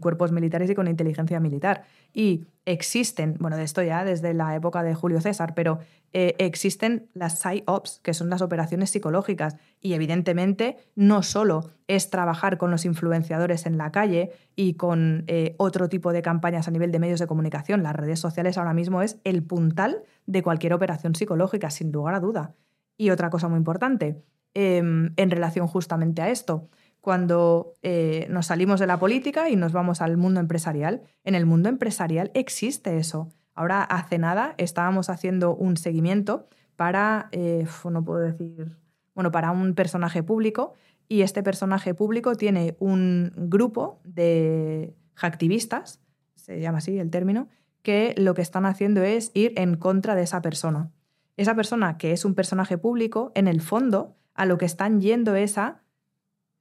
cuerpos 0.00 0.32
militares 0.32 0.70
y 0.70 0.74
con 0.74 0.88
inteligencia 0.88 1.38
militar. 1.40 1.84
Y 2.14 2.46
existen, 2.64 3.36
bueno, 3.38 3.56
de 3.56 3.64
esto 3.64 3.82
ya 3.82 4.04
desde 4.04 4.34
la 4.34 4.54
época 4.56 4.82
de 4.82 4.94
Julio 4.94 5.20
César, 5.20 5.54
pero 5.54 5.80
eh, 6.12 6.34
existen 6.38 7.08
las 7.14 7.40
PSYOPs, 7.40 8.00
que 8.02 8.14
son 8.14 8.30
las 8.30 8.42
operaciones 8.42 8.90
psicológicas. 8.90 9.56
Y 9.80 9.94
evidentemente 9.94 10.76
no 10.94 11.22
solo 11.22 11.70
es 11.88 12.10
trabajar 12.10 12.58
con 12.58 12.70
los 12.70 12.84
influenciadores 12.84 13.66
en 13.66 13.76
la 13.76 13.92
calle 13.92 14.32
y 14.56 14.74
con 14.74 15.24
eh, 15.26 15.54
otro 15.58 15.88
tipo 15.88 16.12
de 16.12 16.22
campañas 16.22 16.68
a 16.68 16.70
nivel 16.70 16.90
de 16.90 16.98
medios 16.98 17.20
de 17.20 17.26
comunicación. 17.26 17.82
Las 17.82 17.96
redes 17.96 18.20
sociales 18.20 18.56
ahora 18.56 18.72
mismo 18.72 19.02
es 19.02 19.18
el 19.24 19.42
puntal 19.42 20.02
de 20.26 20.42
cualquier 20.42 20.72
operación 20.72 21.14
psicológica, 21.14 21.70
sin 21.70 21.92
lugar 21.92 22.14
a 22.14 22.20
duda. 22.20 22.54
Y 22.96 23.10
otra 23.10 23.30
cosa 23.30 23.48
muy 23.48 23.58
importante, 23.58 24.22
em, 24.54 25.12
en 25.16 25.30
relación 25.30 25.66
justamente 25.66 26.22
a 26.22 26.30
esto, 26.30 26.68
cuando 27.00 27.74
eh, 27.82 28.26
nos 28.30 28.46
salimos 28.46 28.78
de 28.78 28.86
la 28.86 28.98
política 28.98 29.50
y 29.50 29.56
nos 29.56 29.72
vamos 29.72 30.00
al 30.00 30.16
mundo 30.16 30.40
empresarial, 30.40 31.02
en 31.24 31.34
el 31.34 31.46
mundo 31.46 31.68
empresarial 31.68 32.30
existe 32.34 32.96
eso. 32.96 33.28
Ahora, 33.54 33.82
hace 33.82 34.18
nada, 34.18 34.54
estábamos 34.56 35.10
haciendo 35.10 35.54
un 35.54 35.76
seguimiento 35.76 36.48
para, 36.76 37.28
eh, 37.32 37.66
no 37.90 38.04
puedo 38.04 38.20
decir, 38.20 38.78
bueno, 39.14 39.30
para 39.30 39.50
un 39.50 39.74
personaje 39.74 40.22
público 40.22 40.74
y 41.08 41.22
este 41.22 41.42
personaje 41.42 41.92
público 41.92 42.36
tiene 42.36 42.76
un 42.78 43.32
grupo 43.36 44.00
de 44.04 44.94
hacktivistas, 45.14 46.00
se 46.36 46.60
llama 46.60 46.78
así 46.78 46.98
el 46.98 47.10
término, 47.10 47.48
que 47.82 48.14
lo 48.16 48.34
que 48.34 48.42
están 48.42 48.64
haciendo 48.64 49.02
es 49.02 49.30
ir 49.34 49.52
en 49.56 49.76
contra 49.76 50.14
de 50.14 50.22
esa 50.22 50.40
persona. 50.40 50.90
Esa 51.36 51.54
persona 51.54 51.98
que 51.98 52.12
es 52.12 52.24
un 52.24 52.34
personaje 52.34 52.78
público, 52.78 53.32
en 53.34 53.48
el 53.48 53.60
fondo, 53.60 54.16
a 54.34 54.46
lo 54.46 54.58
que 54.58 54.66
están 54.66 55.00
yendo 55.00 55.34
es 55.34 55.58
a 55.58 55.82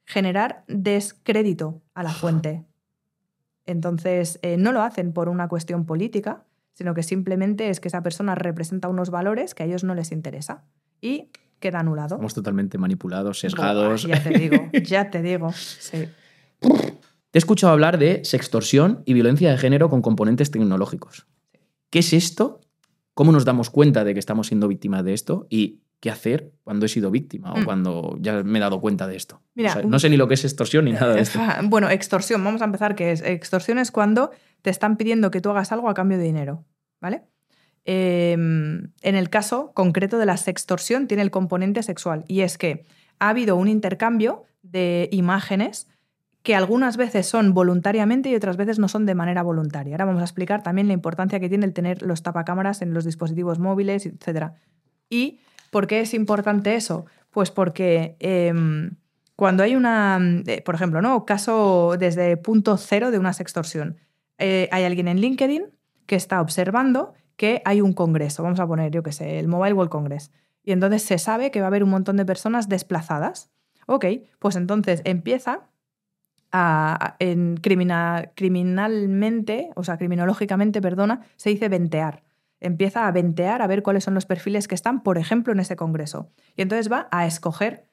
generar 0.05 0.63
descrédito 0.67 1.81
a 1.93 2.03
la 2.03 2.11
fuente. 2.11 2.65
Entonces, 3.65 4.39
eh, 4.41 4.57
no 4.57 4.71
lo 4.71 4.81
hacen 4.81 5.13
por 5.13 5.29
una 5.29 5.47
cuestión 5.47 5.85
política, 5.85 6.45
sino 6.73 6.93
que 6.93 7.03
simplemente 7.03 7.69
es 7.69 7.79
que 7.79 7.89
esa 7.89 8.01
persona 8.01 8.35
representa 8.35 8.87
unos 8.87 9.09
valores 9.09 9.53
que 9.53 9.63
a 9.63 9.65
ellos 9.65 9.83
no 9.83 9.93
les 9.93 10.11
interesa 10.11 10.63
y 10.99 11.29
queda 11.59 11.79
anulado. 11.79 12.15
Estamos 12.15 12.33
totalmente 12.33 12.77
manipulados, 12.77 13.39
sesgados. 13.39 14.03
Ya 14.03 14.21
te 14.23 14.29
digo, 14.29 14.69
ya 14.83 15.09
te 15.09 15.21
digo. 15.21 15.51
Sí. 15.53 16.07
Te 16.59 17.37
he 17.37 17.39
escuchado 17.39 17.71
hablar 17.71 17.97
de 17.97 18.25
sextorsión 18.25 19.03
y 19.05 19.13
violencia 19.13 19.51
de 19.51 19.57
género 19.57 19.89
con 19.89 20.01
componentes 20.01 20.51
tecnológicos. 20.51 21.27
¿Qué 21.89 21.99
es 21.99 22.13
esto? 22.13 22.60
¿Cómo 23.13 23.31
nos 23.31 23.45
damos 23.45 23.69
cuenta 23.69 24.03
de 24.03 24.13
que 24.13 24.19
estamos 24.19 24.47
siendo 24.47 24.67
víctimas 24.67 25.03
de 25.03 25.13
esto? 25.13 25.47
¿Y 25.49 25.81
qué 25.99 26.09
hacer 26.09 26.51
cuando 26.63 26.85
he 26.85 26.89
sido 26.89 27.11
víctima 27.11 27.53
o 27.53 27.57
Mm. 27.59 27.65
cuando 27.65 28.17
ya 28.19 28.41
me 28.43 28.57
he 28.57 28.61
dado 28.61 28.79
cuenta 28.81 29.05
de 29.07 29.15
esto? 29.15 29.41
Mira, 29.53 29.69
O 29.71 29.73
sea, 29.73 29.81
un- 29.83 29.91
no 29.91 29.99
sé 29.99 30.09
ni 30.09 30.17
lo 30.17 30.27
que 30.27 30.33
es 30.35 30.43
extorsión 30.45 30.85
ni 30.85 30.93
nada 30.93 31.13
de 31.13 31.21
esto. 31.21 31.39
Bueno, 31.69 31.89
extorsión, 31.89 32.43
vamos 32.43 32.61
a 32.61 32.65
empezar 32.65 32.95
qué 32.95 33.11
es. 33.11 33.21
Extorsión 33.21 33.77
es 33.77 33.91
cuando 33.91 34.31
te 34.61 34.69
están 34.69 34.97
pidiendo 34.97 35.29
que 35.31 35.41
tú 35.41 35.49
hagas 35.49 35.71
algo 35.71 35.89
a 35.89 35.93
cambio 35.93 36.17
de 36.17 36.23
dinero, 36.23 36.65
¿vale? 37.01 37.23
Eh, 37.85 38.33
en 38.33 38.91
el 39.15 39.29
caso 39.29 39.71
concreto 39.73 40.17
de 40.17 40.25
la 40.27 40.37
sextorsión 40.37 41.07
tiene 41.07 41.23
el 41.23 41.31
componente 41.31 41.81
sexual 41.83 42.23
y 42.27 42.41
es 42.41 42.57
que 42.59 42.85
ha 43.19 43.29
habido 43.29 43.55
un 43.55 43.67
intercambio 43.67 44.43
de 44.61 45.09
imágenes 45.11 45.87
que 46.43 46.55
algunas 46.55 46.97
veces 46.97 47.27
son 47.27 47.53
voluntariamente 47.53 48.29
y 48.29 48.35
otras 48.35 48.57
veces 48.57 48.79
no 48.79 48.87
son 48.87 49.05
de 49.05 49.15
manera 49.15 49.43
voluntaria. 49.43 49.93
Ahora 49.93 50.05
vamos 50.05 50.21
a 50.21 50.25
explicar 50.25 50.63
también 50.63 50.87
la 50.87 50.93
importancia 50.93 51.39
que 51.39 51.49
tiene 51.49 51.65
el 51.65 51.73
tener 51.73 52.01
los 52.01 52.23
tapacámaras 52.23 52.81
en 52.81 52.93
los 52.93 53.05
dispositivos 53.05 53.59
móviles, 53.59 54.05
etc. 54.05 54.53
¿Y 55.09 55.39
por 55.69 55.87
qué 55.87 56.01
es 56.01 56.13
importante 56.13 56.75
eso? 56.75 57.05
Pues 57.29 57.51
porque 57.51 58.15
em, 58.19 58.95
cuando 59.35 59.63
hay 59.63 59.75
una, 59.75 60.19
eh, 60.47 60.61
por 60.63 60.75
ejemplo, 60.75 61.01
¿no? 61.01 61.25
caso 61.25 61.95
desde 61.97 62.37
punto 62.37 62.77
cero 62.77 63.11
de 63.11 63.19
una 63.19 63.33
sextorsión, 63.33 63.97
eh, 64.39 64.67
hay 64.71 64.83
alguien 64.83 65.07
en 65.07 65.19
LinkedIn 65.19 65.65
que 66.07 66.15
está 66.15 66.41
observando 66.41 67.13
que 67.35 67.61
hay 67.65 67.81
un 67.81 67.93
congreso, 67.93 68.43
vamos 68.43 68.59
a 68.59 68.67
poner, 68.67 68.91
yo 68.91 69.03
qué 69.03 69.11
sé, 69.11 69.39
el 69.39 69.47
Mobile 69.47 69.73
World 69.73 69.91
Congress, 69.91 70.31
y 70.63 70.73
entonces 70.73 71.03
se 71.03 71.17
sabe 71.17 71.51
que 71.51 71.59
va 71.59 71.67
a 71.67 71.69
haber 71.69 71.83
un 71.83 71.89
montón 71.89 72.17
de 72.17 72.25
personas 72.25 72.69
desplazadas. 72.69 73.49
Ok, 73.87 74.05
pues 74.37 74.55
entonces 74.55 75.01
empieza 75.05 75.70
en 76.53 77.57
crimina- 77.57 78.31
criminalmente, 78.35 79.69
o 79.75 79.83
sea, 79.83 79.97
criminológicamente, 79.97 80.81
perdona, 80.81 81.21
se 81.35 81.49
dice 81.49 81.69
ventear. 81.69 82.23
Empieza 82.59 83.07
a 83.07 83.11
ventear 83.11 83.61
a 83.61 83.67
ver 83.67 83.81
cuáles 83.83 84.03
son 84.03 84.13
los 84.13 84.25
perfiles 84.25 84.67
que 84.67 84.75
están, 84.75 85.01
por 85.01 85.17
ejemplo, 85.17 85.53
en 85.53 85.59
ese 85.59 85.75
congreso. 85.75 86.29
Y 86.55 86.61
entonces 86.61 86.91
va 86.91 87.07
a 87.11 87.25
escoger 87.25 87.85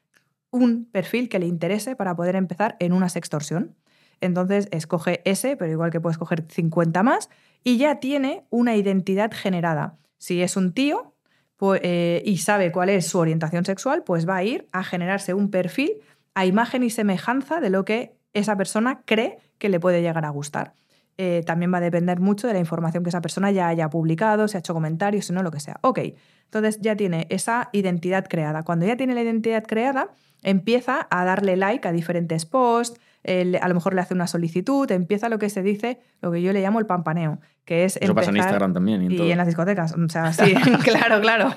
un 0.51 0.87
perfil 0.87 1.29
que 1.29 1.39
le 1.39 1.47
interese 1.47 1.97
para 1.97 2.17
poder 2.17 2.37
empezar 2.37 2.77
en 2.81 2.93
una 2.93 3.09
sextorsión. 3.09 3.77
Entonces 4.21 4.69
escoge 4.73 5.23
ese, 5.25 5.57
pero 5.57 5.71
igual 5.71 5.91
que 5.91 6.01
puede 6.01 6.13
escoger 6.13 6.45
50 6.49 7.03
más, 7.03 7.31
y 7.65 7.79
ya 7.79 8.01
tiene 8.01 8.45
una 8.51 8.77
identidad 8.77 9.31
generada. 9.33 9.97
Si 10.19 10.43
es 10.43 10.57
un 10.57 10.73
tío 10.73 11.15
pues, 11.57 11.81
eh, 11.85 12.23
y 12.25 12.39
sabe 12.39 12.73
cuál 12.73 12.89
es 12.89 13.07
su 13.07 13.19
orientación 13.19 13.65
sexual, 13.65 14.03
pues 14.05 14.29
va 14.29 14.37
a 14.37 14.45
ir 14.45 14.69
a 14.73 14.85
generarse 14.85 15.35
un 15.35 15.51
perfil 15.51 15.93
a 16.35 16.47
imagen 16.47 16.83
y 16.83 16.91
semejanza 16.91 17.61
de 17.61 17.71
lo 17.71 17.85
que 17.85 18.18
esa 18.33 18.57
persona 18.57 19.03
cree 19.05 19.39
que 19.59 19.69
le 19.69 19.81
puede 19.81 20.03
llegar 20.03 20.25
a 20.25 20.31
gustar. 20.31 20.75
Eh, 21.21 21.43
también 21.45 21.73
va 21.73 21.79
a 21.79 21.81
depender 21.81 22.21
mucho 22.21 22.47
de 22.47 22.53
la 22.53 22.61
información 22.61 23.03
que 23.03 23.09
esa 23.09 23.21
persona 23.21 23.51
ya 23.51 23.67
haya 23.67 23.91
publicado, 23.91 24.47
si 24.47 24.57
ha 24.57 24.61
hecho 24.61 24.73
comentarios, 24.73 25.27
si 25.27 25.33
no, 25.33 25.43
lo 25.43 25.51
que 25.51 25.59
sea. 25.59 25.79
Ok, 25.83 25.99
entonces 26.45 26.79
ya 26.81 26.95
tiene 26.95 27.27
esa 27.31 27.71
identidad 27.73 28.27
creada. 28.29 28.63
Cuando 28.63 28.87
ya 28.87 28.97
tiene 28.97 29.15
la 29.15 29.23
identidad 29.23 29.65
creada, 29.67 30.11
empieza 30.43 31.09
a 31.11 31.25
darle 31.25 31.57
like 31.57 31.87
a 31.89 31.93
diferentes 31.93 32.47
posts, 32.47 33.01
eh, 33.25 33.59
a 33.61 33.69
lo 33.69 33.75
mejor 33.75 33.95
le 33.95 34.01
hace 34.01 34.15
una 34.15 34.29
solicitud, 34.29 34.91
empieza 34.93 35.29
lo 35.29 35.41
que 35.41 35.51
se 35.51 35.63
dice, 35.63 35.99
lo 36.23 36.31
que 36.31 36.41
yo 36.41 36.53
le 36.53 36.63
llamo 36.63 36.79
el 36.79 36.87
pampaneo, 36.87 37.41
que 37.65 37.85
es 37.85 37.99
Eso 38.01 38.15
pasa 38.15 38.31
en 38.31 38.37
Instagram 38.37 38.73
también. 38.73 39.03
Y 39.03 39.07
en, 39.07 39.13
y 39.13 39.17
todo. 39.17 39.29
en 39.29 39.39
las 39.39 39.47
discotecas, 39.47 39.95
o 39.95 40.09
sea, 40.09 40.33
sí, 40.33 40.55
claro, 40.85 41.21
claro. 41.21 41.53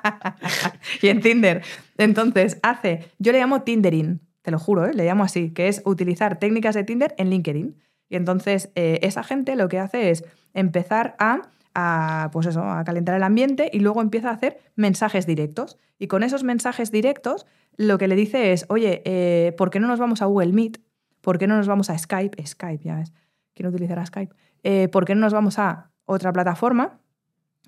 y 1.02 1.08
en 1.08 1.20
Tinder. 1.20 1.62
Entonces, 1.96 2.58
hace, 2.62 3.08
yo 3.18 3.30
le 3.30 3.38
llamo 3.38 3.62
Tindering, 3.62 4.20
te 4.50 4.52
lo 4.52 4.58
juro, 4.58 4.84
¿eh? 4.84 4.94
le 4.94 5.04
llamo 5.04 5.22
así, 5.22 5.50
que 5.50 5.68
es 5.68 5.80
utilizar 5.84 6.40
técnicas 6.40 6.74
de 6.74 6.82
Tinder 6.82 7.14
en 7.18 7.30
LinkedIn. 7.30 7.76
Y 8.08 8.16
entonces, 8.16 8.72
eh, 8.74 8.98
esa 9.02 9.22
gente 9.22 9.54
lo 9.54 9.68
que 9.68 9.78
hace 9.78 10.10
es 10.10 10.24
empezar 10.54 11.14
a, 11.20 12.30
pues 12.32 12.46
eso, 12.46 12.64
a 12.64 12.82
calentar 12.82 13.14
el 13.14 13.22
ambiente 13.22 13.70
y 13.72 13.78
luego 13.78 14.02
empieza 14.02 14.30
a 14.30 14.32
hacer 14.32 14.58
mensajes 14.74 15.24
directos. 15.24 15.78
Y 16.00 16.08
con 16.08 16.24
esos 16.24 16.42
mensajes 16.42 16.90
directos, 16.90 17.46
lo 17.76 17.96
que 17.96 18.08
le 18.08 18.16
dice 18.16 18.52
es, 18.52 18.66
oye, 18.68 19.02
eh, 19.04 19.52
¿por 19.52 19.70
qué 19.70 19.78
no 19.78 19.86
nos 19.86 20.00
vamos 20.00 20.20
a 20.20 20.26
Google 20.26 20.52
Meet? 20.52 20.80
¿Por 21.20 21.38
qué 21.38 21.46
no 21.46 21.56
nos 21.56 21.68
vamos 21.68 21.88
a 21.88 21.96
Skype? 21.96 22.44
Skype, 22.44 22.82
ya 22.82 22.96
ves. 22.96 23.12
¿Quién 23.54 23.68
utilizará 23.68 24.04
Skype? 24.04 24.34
Eh, 24.64 24.88
¿Por 24.88 25.04
qué 25.04 25.14
no 25.14 25.20
nos 25.20 25.32
vamos 25.32 25.60
a 25.60 25.92
otra 26.06 26.32
plataforma? 26.32 26.98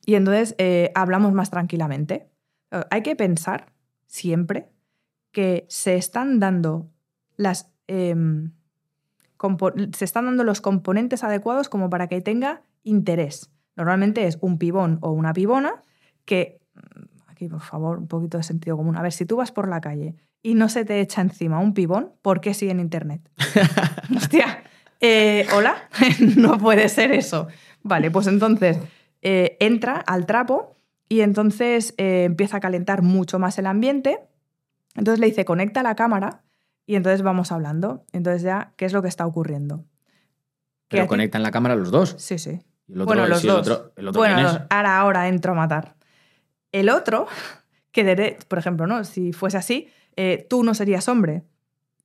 Y 0.05 0.17
entonces 0.17 0.57
eh, 0.59 0.91
hablamos 0.97 1.33
más 1.33 1.49
tranquilamente. 1.51 2.29
Hay 2.91 3.03
que 3.03 3.15
pensar 3.15 3.67
siempre 4.07 4.73
que 5.33 5.67
se 5.69 5.97
están 5.97 6.39
dando 6.39 6.89
las. 7.37 7.71
em, 7.87 8.53
se 9.95 10.05
están 10.05 10.27
dando 10.27 10.45
los 10.45 10.61
componentes 10.61 11.25
adecuados 11.25 11.69
como 11.69 11.91
para 11.91 12.07
que 12.07 12.21
tenga 12.21 12.63
interés. 12.85 13.51
Normalmente 13.75 14.27
es 14.27 14.39
un 14.41 14.59
pibón 14.59 14.99
o 15.01 15.11
una 15.11 15.33
pibona 15.33 15.83
que. 16.25 16.61
mm, 16.75 17.13
Aquí, 17.29 17.49
por 17.49 17.61
favor, 17.63 17.99
un 17.99 18.07
poquito 18.09 18.37
de 18.37 18.45
sentido 18.45 18.77
común. 18.77 18.97
A 18.97 19.03
ver, 19.03 19.13
si 19.13 19.25
tú 19.25 19.37
vas 19.37 19.51
por 19.51 19.67
la 19.69 19.81
calle 19.81 20.15
y 20.43 20.55
no 20.55 20.69
se 20.69 20.85
te 20.85 21.01
echa 21.01 21.23
encima 21.23 21.59
un 21.59 21.73
pibón, 21.73 22.13
¿por 22.21 22.41
qué 22.41 22.53
sí 22.55 22.69
en 22.69 22.79
internet? 22.79 23.23
Hostia, 24.17 24.63
eh, 25.01 25.47
hola, 25.57 25.75
no 26.37 26.59
puede 26.59 26.89
ser 26.89 27.11
eso. 27.11 27.49
Vale, 27.83 28.11
pues 28.11 28.27
entonces 28.27 28.79
eh, 29.23 29.57
entra 29.61 29.97
al 29.97 30.27
trapo 30.27 30.77
y 31.09 31.23
entonces 31.23 31.95
eh, 31.97 32.25
empieza 32.25 32.59
a 32.59 32.61
calentar 32.61 33.03
mucho 33.03 33.39
más 33.39 33.59
el 33.59 33.67
ambiente. 33.67 34.21
Entonces 34.95 35.19
le 35.21 35.27
dice, 35.27 35.45
conecta 35.45 35.83
la 35.83 35.95
cámara 35.95 36.43
y 36.87 36.97
entonces 36.97 37.23
vamos 37.23 37.53
hablando. 37.53 38.05
Entonces 38.13 38.43
ya, 38.43 38.73
¿qué 38.77 38.85
es 38.85 38.93
lo 38.93 39.03
que 39.03 39.09
está 39.09 39.27
ocurriendo? 39.27 39.85
Pero 40.89 41.07
conectan 41.07 41.43
la 41.43 41.51
cámara 41.51 41.75
los 41.77 41.91
dos. 41.91 42.15
Sí, 42.19 42.39
sí. 42.39 42.61
Y 42.87 42.93
el 42.95 43.01
otro, 43.01 43.07
bueno, 43.15 43.27
los 43.27 43.43
el 43.43 43.49
dos. 43.51 43.61
otro- 43.69 43.93
el 43.97 44.09
otro 44.09 44.21
bueno, 44.21 44.67
ahora, 44.71 44.99
ahora 44.99 45.29
entro 45.29 45.53
a 45.53 45.55
matar. 45.55 45.95
El 46.73 46.91
otro, 46.91 47.27
que 47.93 48.05
dere- 48.05 48.37
por 48.47 48.59
ejemplo, 48.59 48.87
¿no? 48.87 49.05
si 49.05 49.33
fuese 49.33 49.57
así, 49.57 49.89
eh, 50.17 50.47
tú 50.51 50.63
no 50.65 50.75
serías 50.75 51.09
hombre. 51.09 51.43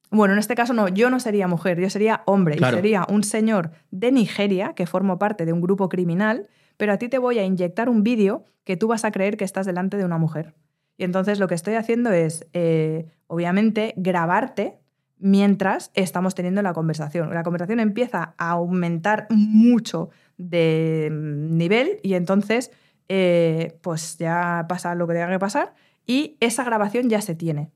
Bueno, 0.09 0.33
en 0.33 0.39
este 0.39 0.55
caso 0.55 0.73
no, 0.73 0.87
yo 0.87 1.09
no 1.09 1.19
sería 1.19 1.47
mujer, 1.49 1.79
yo 1.81 1.89
sería 1.89 2.21
hombre. 2.25 2.55
Claro. 2.55 2.77
Y 2.77 2.79
sería 2.79 3.05
un 3.09 3.23
señor 3.23 3.71
de 3.91 4.13
Nigeria 4.13 4.73
que 4.73 4.85
formo 4.85 5.19
parte 5.19 5.45
de 5.45 5.51
un 5.51 5.59
grupo 5.59 5.89
criminal, 5.89 6.47
pero 6.77 6.93
a 6.93 6.97
ti 6.97 7.09
te 7.09 7.17
voy 7.17 7.39
a 7.39 7.43
inyectar 7.43 7.89
un 7.89 8.03
vídeo 8.03 8.45
que 8.63 8.77
tú 8.77 8.87
vas 8.87 9.03
a 9.03 9.11
creer 9.11 9.35
que 9.35 9.43
estás 9.43 9.65
delante 9.65 9.97
de 9.97 10.05
una 10.05 10.17
mujer. 10.17 10.53
Y 10.97 11.03
entonces 11.03 11.39
lo 11.39 11.47
que 11.47 11.55
estoy 11.55 11.75
haciendo 11.75 12.11
es, 12.11 12.47
eh, 12.53 13.05
obviamente, 13.27 13.93
grabarte 13.97 14.79
mientras 15.19 15.91
estamos 15.93 16.35
teniendo 16.35 16.61
la 16.61 16.73
conversación. 16.73 17.33
La 17.33 17.43
conversación 17.43 17.79
empieza 17.79 18.33
a 18.37 18.51
aumentar 18.51 19.27
mucho 19.29 20.09
de 20.37 21.09
nivel 21.11 21.99
y 22.03 22.13
entonces 22.13 22.71
eh, 23.09 23.77
pues 23.81 24.17
ya 24.17 24.65
pasa 24.67 24.93
lo 24.95 25.07
que 25.07 25.13
tenga 25.13 25.29
que 25.29 25.39
pasar 25.39 25.73
y 26.05 26.37
esa 26.39 26.63
grabación 26.63 27.09
ya 27.09 27.21
se 27.21 27.35
tiene. 27.35 27.71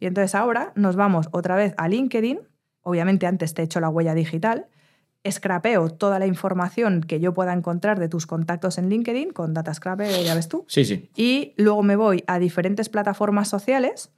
Y 0.00 0.06
entonces 0.06 0.34
ahora 0.34 0.72
nos 0.74 0.96
vamos 0.96 1.28
otra 1.32 1.56
vez 1.56 1.74
a 1.76 1.88
LinkedIn, 1.88 2.40
obviamente 2.82 3.26
antes 3.26 3.54
te 3.54 3.62
he 3.62 3.64
hecho 3.64 3.80
la 3.80 3.88
huella 3.88 4.14
digital, 4.14 4.66
scrapeo 5.30 5.88
toda 5.90 6.18
la 6.18 6.26
información 6.26 7.00
que 7.02 7.20
yo 7.20 7.32
pueda 7.34 7.52
encontrar 7.52 7.98
de 8.00 8.08
tus 8.08 8.26
contactos 8.26 8.78
en 8.78 8.88
LinkedIn 8.88 9.30
con 9.32 9.54
Data 9.54 9.72
Scrape, 9.72 10.24
ya 10.24 10.34
ves 10.34 10.48
tú, 10.48 10.64
Sí, 10.68 10.84
sí. 10.84 11.10
y 11.16 11.54
luego 11.56 11.82
me 11.82 11.96
voy 11.96 12.24
a 12.26 12.38
diferentes 12.38 12.88
plataformas 12.88 13.48
sociales. 13.48 14.12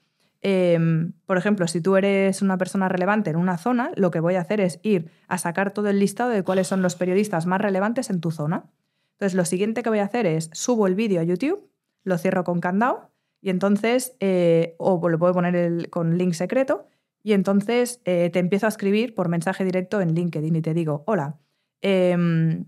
Em, 0.47 1.13
por 1.27 1.39
ejemplo, 1.39 1.67
si 1.69 1.81
tú 1.81 1.97
eres 1.97 2.43
una 2.43 2.59
persona 2.59 2.89
relevante 2.89 3.31
en 3.31 3.37
una 3.37 3.57
zona, 3.57 3.93
lo 3.97 4.11
que 4.11 4.21
voy 4.21 4.35
a 4.35 4.41
hacer 4.43 4.61
es 4.61 4.79
ir 4.83 5.11
a 5.27 5.39
sacar 5.39 5.71
todo 5.73 5.89
el 5.89 5.99
listado 5.99 6.31
de 6.31 6.43
cuáles 6.43 6.67
son 6.67 6.83
los 6.83 6.97
periodistas 6.97 7.47
más 7.47 7.61
relevantes 7.61 8.11
en 8.11 8.21
tu 8.21 8.31
zona. 8.31 8.65
Entonces, 9.13 9.35
lo 9.35 9.45
siguiente 9.47 9.83
que 9.83 9.89
voy 9.89 10.01
a 10.01 10.05
hacer 10.05 10.27
es 10.27 10.51
subo 10.53 10.87
el 10.87 10.95
vídeo 10.97 11.21
a 11.21 11.25
YouTube, 11.25 11.71
lo 12.03 12.19
cierro 12.19 12.45
con 12.45 12.61
candado 12.61 13.11
y 13.41 13.49
entonces, 13.51 14.17
eh, 14.21 14.75
o 14.79 15.09
lo 15.09 15.19
puedo 15.19 15.33
poner 15.33 15.55
el- 15.57 15.89
con 15.89 16.19
link 16.19 16.35
secreto, 16.35 16.89
y 17.25 17.33
entonces 17.33 18.01
eh, 18.05 18.31
te 18.31 18.39
empiezo 18.39 18.67
a 18.67 18.69
escribir 18.69 19.15
por 19.15 19.29
mensaje 19.29 19.65
directo 19.65 20.01
en 20.01 20.15
LinkedIn 20.15 20.55
y 20.55 20.63
te 20.63 20.75
digo, 20.75 21.03
hola, 21.07 21.39
em, 21.81 22.67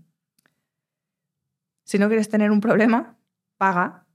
si 1.85 1.99
no 1.99 2.07
quieres 2.07 2.27
tener 2.27 2.51
un 2.51 2.59
problema, 2.59 3.17
paga 3.57 4.07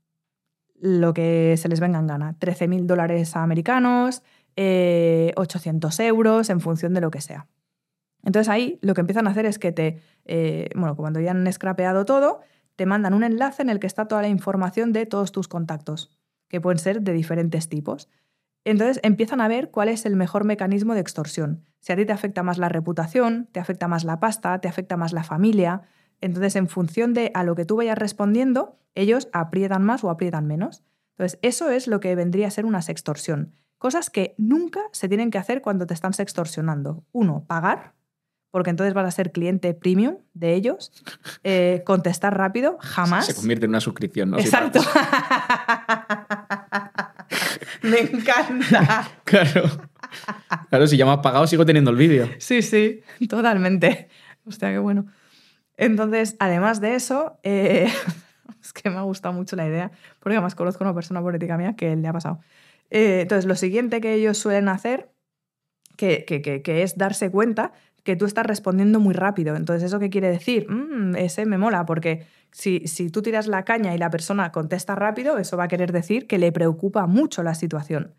lo 0.74 1.14
que 1.14 1.54
se 1.56 1.68
les 1.68 1.78
venga 1.78 2.00
en 2.00 2.08
gana. 2.08 2.36
13.000 2.40 2.88
dólares 2.88 3.36
americanos, 3.36 4.22
eh, 4.56 5.32
800 5.36 6.00
euros, 6.00 6.50
en 6.50 6.60
función 6.60 6.92
de 6.92 7.00
lo 7.00 7.12
que 7.12 7.20
sea. 7.20 7.46
Entonces 8.24 8.48
ahí 8.48 8.80
lo 8.82 8.94
que 8.94 9.00
empiezan 9.00 9.28
a 9.28 9.30
hacer 9.30 9.46
es 9.46 9.60
que 9.60 9.70
te 9.70 10.00
eh, 10.24 10.70
bueno, 10.74 10.96
cuando 10.96 11.20
ya 11.20 11.30
han 11.30 11.50
scrapeado 11.52 12.04
todo, 12.04 12.40
te 12.76 12.84
mandan 12.84 13.14
un 13.14 13.22
enlace 13.22 13.62
en 13.62 13.70
el 13.70 13.78
que 13.78 13.86
está 13.86 14.08
toda 14.08 14.22
la 14.22 14.28
información 14.28 14.92
de 14.92 15.06
todos 15.06 15.30
tus 15.30 15.46
contactos, 15.46 16.10
que 16.48 16.60
pueden 16.60 16.78
ser 16.78 17.02
de 17.02 17.12
diferentes 17.12 17.68
tipos. 17.68 18.08
Entonces 18.64 19.00
empiezan 19.02 19.40
a 19.40 19.48
ver 19.48 19.70
cuál 19.70 19.88
es 19.88 20.06
el 20.06 20.16
mejor 20.16 20.44
mecanismo 20.44 20.94
de 20.94 21.00
extorsión. 21.00 21.64
Si 21.80 21.92
a 21.92 21.96
ti 21.96 22.06
te 22.06 22.12
afecta 22.12 22.42
más 22.42 22.58
la 22.58 22.68
reputación, 22.68 23.48
te 23.50 23.60
afecta 23.60 23.88
más 23.88 24.04
la 24.04 24.20
pasta, 24.20 24.60
te 24.60 24.68
afecta 24.68 24.96
más 24.96 25.12
la 25.12 25.24
familia. 25.24 25.82
Entonces, 26.20 26.54
en 26.54 26.68
función 26.68 27.12
de 27.12 27.32
a 27.34 27.42
lo 27.42 27.56
que 27.56 27.64
tú 27.64 27.76
vayas 27.76 27.98
respondiendo, 27.98 28.78
ellos 28.94 29.28
aprietan 29.32 29.82
más 29.82 30.04
o 30.04 30.10
aprietan 30.10 30.46
menos. 30.46 30.84
Entonces, 31.16 31.40
eso 31.42 31.70
es 31.70 31.88
lo 31.88 31.98
que 31.98 32.14
vendría 32.14 32.46
a 32.46 32.50
ser 32.50 32.64
una 32.64 32.82
sextorsión. 32.82 33.52
Cosas 33.78 34.10
que 34.10 34.36
nunca 34.38 34.80
se 34.92 35.08
tienen 35.08 35.32
que 35.32 35.38
hacer 35.38 35.60
cuando 35.60 35.86
te 35.86 35.94
están 35.94 36.12
sextorsionando. 36.12 37.04
Uno, 37.10 37.44
pagar, 37.48 37.94
porque 38.52 38.70
entonces 38.70 38.94
vas 38.94 39.08
a 39.08 39.10
ser 39.10 39.32
cliente 39.32 39.74
premium 39.74 40.18
de 40.34 40.54
ellos. 40.54 40.92
Eh, 41.44 41.82
contestar 41.84 42.38
rápido, 42.38 42.76
jamás. 42.80 43.26
Se 43.26 43.34
convierte 43.34 43.64
en 43.64 43.70
una 43.70 43.80
suscripción, 43.80 44.30
¿no? 44.30 44.38
Si 44.38 44.44
Exacto. 44.44 44.80
Me 47.90 48.00
encanta. 48.00 49.08
Claro. 49.24 49.64
Claro, 50.68 50.86
si 50.86 50.96
ya 50.98 51.06
me 51.06 51.12
has 51.12 51.18
pagado, 51.18 51.46
sigo 51.46 51.64
teniendo 51.64 51.90
el 51.90 51.96
vídeo. 51.96 52.28
Sí, 52.38 52.60
sí, 52.62 53.00
totalmente. 53.28 54.08
Hostia, 54.44 54.70
qué 54.70 54.78
bueno. 54.78 55.06
Entonces, 55.76 56.36
además 56.38 56.80
de 56.80 56.94
eso, 56.94 57.38
eh, 57.42 57.88
es 58.62 58.72
que 58.74 58.90
me 58.90 58.96
ha 58.96 59.02
gustado 59.02 59.32
mucho 59.34 59.56
la 59.56 59.66
idea, 59.66 59.90
porque 60.20 60.36
además 60.36 60.54
conozco 60.54 60.84
a 60.84 60.88
una 60.88 60.94
persona 60.94 61.22
política 61.22 61.56
mía 61.56 61.74
que 61.76 61.96
le 61.96 62.06
ha 62.08 62.12
pasado. 62.12 62.40
Eh, 62.90 63.20
entonces, 63.22 63.46
lo 63.46 63.54
siguiente 63.56 64.00
que 64.02 64.12
ellos 64.14 64.36
suelen 64.36 64.68
hacer, 64.68 65.10
que, 65.96 66.24
que- 66.26 66.42
que- 66.42 66.60
que 66.62 66.82
es 66.82 66.98
darse 66.98 67.30
cuenta 67.30 67.72
que 68.02 68.16
tú 68.16 68.26
estás 68.26 68.46
respondiendo 68.46 69.00
muy 69.00 69.14
rápido. 69.14 69.56
Entonces, 69.56 69.84
¿eso 69.84 69.98
qué 69.98 70.10
quiere 70.10 70.28
decir? 70.28 70.68
Mm, 70.68 71.16
ese 71.16 71.46
me 71.46 71.58
mola, 71.58 71.86
porque 71.86 72.26
si, 72.50 72.86
si 72.86 73.10
tú 73.10 73.22
tiras 73.22 73.46
la 73.46 73.64
caña 73.64 73.94
y 73.94 73.98
la 73.98 74.10
persona 74.10 74.52
contesta 74.52 74.94
rápido, 74.94 75.38
eso 75.38 75.56
va 75.56 75.64
a 75.64 75.68
querer 75.68 75.92
decir 75.92 76.26
que 76.26 76.38
le 76.38 76.52
preocupa 76.52 77.06
mucho 77.06 77.42
la 77.42 77.54
situación. 77.54 78.14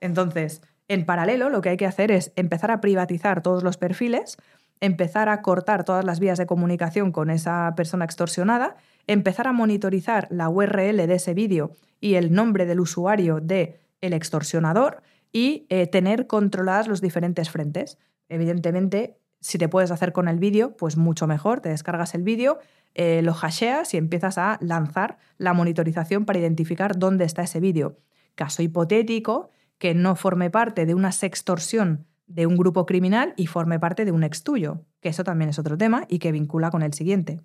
Entonces, 0.00 0.62
en 0.88 1.04
paralelo, 1.04 1.50
lo 1.50 1.60
que 1.60 1.70
hay 1.70 1.76
que 1.76 1.86
hacer 1.86 2.10
es 2.10 2.32
empezar 2.34 2.70
a 2.70 2.80
privatizar 2.80 3.42
todos 3.42 3.62
los 3.62 3.76
perfiles, 3.76 4.36
empezar 4.80 5.28
a 5.28 5.42
cortar 5.42 5.84
todas 5.84 6.04
las 6.04 6.20
vías 6.20 6.38
de 6.38 6.46
comunicación 6.46 7.12
con 7.12 7.30
esa 7.30 7.74
persona 7.76 8.04
extorsionada, 8.04 8.76
empezar 9.06 9.46
a 9.46 9.52
monitorizar 9.52 10.28
la 10.30 10.48
URL 10.48 11.06
de 11.06 11.14
ese 11.14 11.34
vídeo 11.34 11.72
y 12.00 12.14
el 12.14 12.32
nombre 12.32 12.64
del 12.66 12.80
usuario 12.80 13.40
de 13.40 13.80
el 14.00 14.12
extorsionador 14.12 15.02
y 15.32 15.66
eh, 15.68 15.86
tener 15.86 16.26
controladas 16.26 16.88
los 16.88 17.00
diferentes 17.00 17.50
frentes. 17.50 17.98
Evidentemente, 18.28 19.17
si 19.40 19.58
te 19.58 19.68
puedes 19.68 19.90
hacer 19.90 20.12
con 20.12 20.28
el 20.28 20.38
vídeo, 20.38 20.76
pues 20.76 20.96
mucho 20.96 21.26
mejor. 21.26 21.60
Te 21.60 21.68
descargas 21.68 22.14
el 22.14 22.22
vídeo, 22.22 22.58
eh, 22.94 23.22
lo 23.22 23.32
hasheas 23.32 23.94
y 23.94 23.96
empiezas 23.96 24.38
a 24.38 24.58
lanzar 24.60 25.18
la 25.36 25.52
monitorización 25.52 26.24
para 26.24 26.38
identificar 26.38 26.98
dónde 26.98 27.24
está 27.24 27.42
ese 27.42 27.60
vídeo. 27.60 27.98
Caso 28.34 28.62
hipotético, 28.62 29.50
que 29.78 29.94
no 29.94 30.16
forme 30.16 30.50
parte 30.50 30.86
de 30.86 30.94
una 30.94 31.12
sextorsión 31.12 32.06
de 32.26 32.46
un 32.46 32.56
grupo 32.56 32.84
criminal 32.84 33.32
y 33.36 33.46
forme 33.46 33.78
parte 33.78 34.04
de 34.04 34.12
un 34.12 34.22
ex 34.22 34.42
tuyo, 34.42 34.84
que 35.00 35.08
eso 35.08 35.24
también 35.24 35.50
es 35.50 35.58
otro 35.58 35.78
tema 35.78 36.04
y 36.08 36.18
que 36.18 36.32
vincula 36.32 36.70
con 36.70 36.82
el 36.82 36.92
siguiente. 36.92 37.40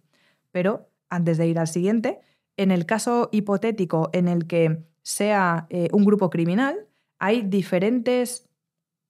Pero 0.52 0.90
antes 1.10 1.38
de 1.38 1.48
ir 1.48 1.60
al 1.60 1.68
siguiente, 1.68 2.20
en 2.58 2.72
el 2.72 2.86
caso 2.86 3.30
hipotético 3.32 4.10
en 4.14 4.28
el 4.28 4.46
que 4.46 4.84
sea 5.02 5.68
eh, 5.70 5.90
un 5.94 6.06
grupo 6.06 6.30
criminal, 6.30 6.88
hay 7.20 7.44
diferentes 7.44 8.50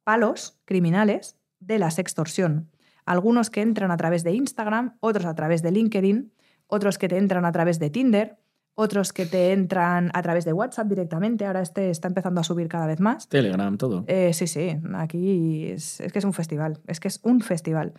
palos 0.04 0.60
criminales 0.66 1.38
de 1.60 1.80
la 1.80 1.92
sextorsión. 1.92 2.70
Algunos 3.06 3.50
que 3.50 3.62
entran 3.62 3.92
a 3.92 3.98
través 3.98 4.24
de 4.24 4.34
Instagram, 4.34 4.98
otros 5.00 5.26
a 5.26 5.36
través 5.36 5.62
de 5.62 5.72
LinkedIn, 5.72 6.32
otros 6.68 6.98
que 6.98 7.08
te 7.08 7.18
entran 7.18 7.46
a 7.46 7.52
través 7.52 7.80
de 7.80 7.90
Tinder, 7.90 8.38
otros 8.76 9.14
que 9.14 9.26
te 9.26 9.52
entran 9.52 10.10
a 10.14 10.22
través 10.22 10.46
de 10.46 10.54
WhatsApp 10.54 10.88
directamente. 10.88 11.46
Ahora 11.46 11.62
este 11.62 11.90
está 11.90 12.08
empezando 12.08 12.42
a 12.42 12.44
subir 12.44 12.68
cada 12.68 12.88
vez 12.88 13.00
más. 13.00 13.30
Telegram, 13.30 13.78
todo. 13.78 14.04
Eh, 14.08 14.34
sí, 14.34 14.48
sí, 14.48 14.78
aquí 14.96 15.68
es, 15.68 16.00
es 16.00 16.12
que 16.12 16.20
es 16.20 16.26
un 16.26 16.34
festival, 16.34 16.80
es 16.88 17.00
que 17.00 17.08
es 17.08 17.20
un 17.24 17.42
festival. 17.42 17.94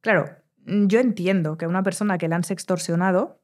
Claro, 0.00 0.30
yo 0.66 1.00
entiendo 1.00 1.56
que 1.56 1.66
una 1.66 1.82
persona 1.82 2.18
que 2.18 2.28
le 2.28 2.34
han 2.34 2.44
sextorsionado, 2.44 3.40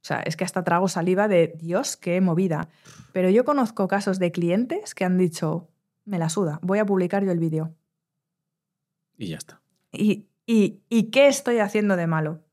o 0.00 0.04
sea, 0.08 0.20
es 0.20 0.36
que 0.36 0.44
hasta 0.44 0.64
trago 0.64 0.88
saliva 0.88 1.28
de 1.28 1.54
Dios, 1.58 1.96
qué 1.96 2.20
movida. 2.20 2.68
Pero 3.12 3.30
yo 3.30 3.44
conozco 3.44 3.88
casos 3.88 4.18
de 4.18 4.32
clientes 4.32 4.94
que 4.94 5.04
han 5.04 5.18
dicho, 5.18 5.68
me 6.04 6.18
la 6.18 6.28
suda, 6.28 6.60
voy 6.62 6.78
a 6.78 6.86
publicar 6.86 7.24
yo 7.24 7.32
el 7.32 7.38
vídeo. 7.38 7.74
Y 9.18 9.28
ya 9.28 9.36
está. 9.36 9.60
¿Y, 9.92 10.28
y, 10.46 10.80
¿Y 10.88 11.10
qué 11.10 11.28
estoy 11.28 11.58
haciendo 11.58 11.96
de 11.96 12.06
malo? 12.06 12.44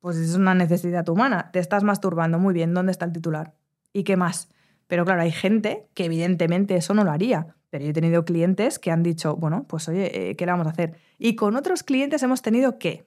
Pues 0.00 0.16
es 0.16 0.34
una 0.34 0.54
necesidad 0.54 1.08
humana. 1.08 1.50
Te 1.52 1.58
estás 1.58 1.84
masturbando. 1.84 2.38
Muy 2.38 2.52
bien, 2.52 2.74
¿dónde 2.74 2.92
está 2.92 3.06
el 3.06 3.12
titular? 3.12 3.54
¿Y 3.92 4.02
qué 4.04 4.16
más? 4.16 4.50
Pero 4.86 5.04
claro, 5.04 5.22
hay 5.22 5.30
gente 5.30 5.88
que 5.94 6.04
evidentemente 6.04 6.74
eso 6.74 6.92
no 6.92 7.04
lo 7.04 7.12
haría. 7.12 7.54
Pero 7.70 7.84
yo 7.84 7.90
he 7.90 7.94
tenido 7.94 8.24
clientes 8.24 8.78
que 8.78 8.90
han 8.90 9.02
dicho, 9.02 9.36
bueno, 9.36 9.64
pues 9.68 9.88
oye, 9.88 10.30
eh, 10.30 10.36
¿qué 10.36 10.44
le 10.44 10.52
vamos 10.52 10.66
a 10.66 10.70
hacer? 10.70 10.96
Y 11.18 11.36
con 11.36 11.54
otros 11.54 11.84
clientes 11.84 12.22
hemos 12.24 12.42
tenido 12.42 12.78
que 12.78 13.06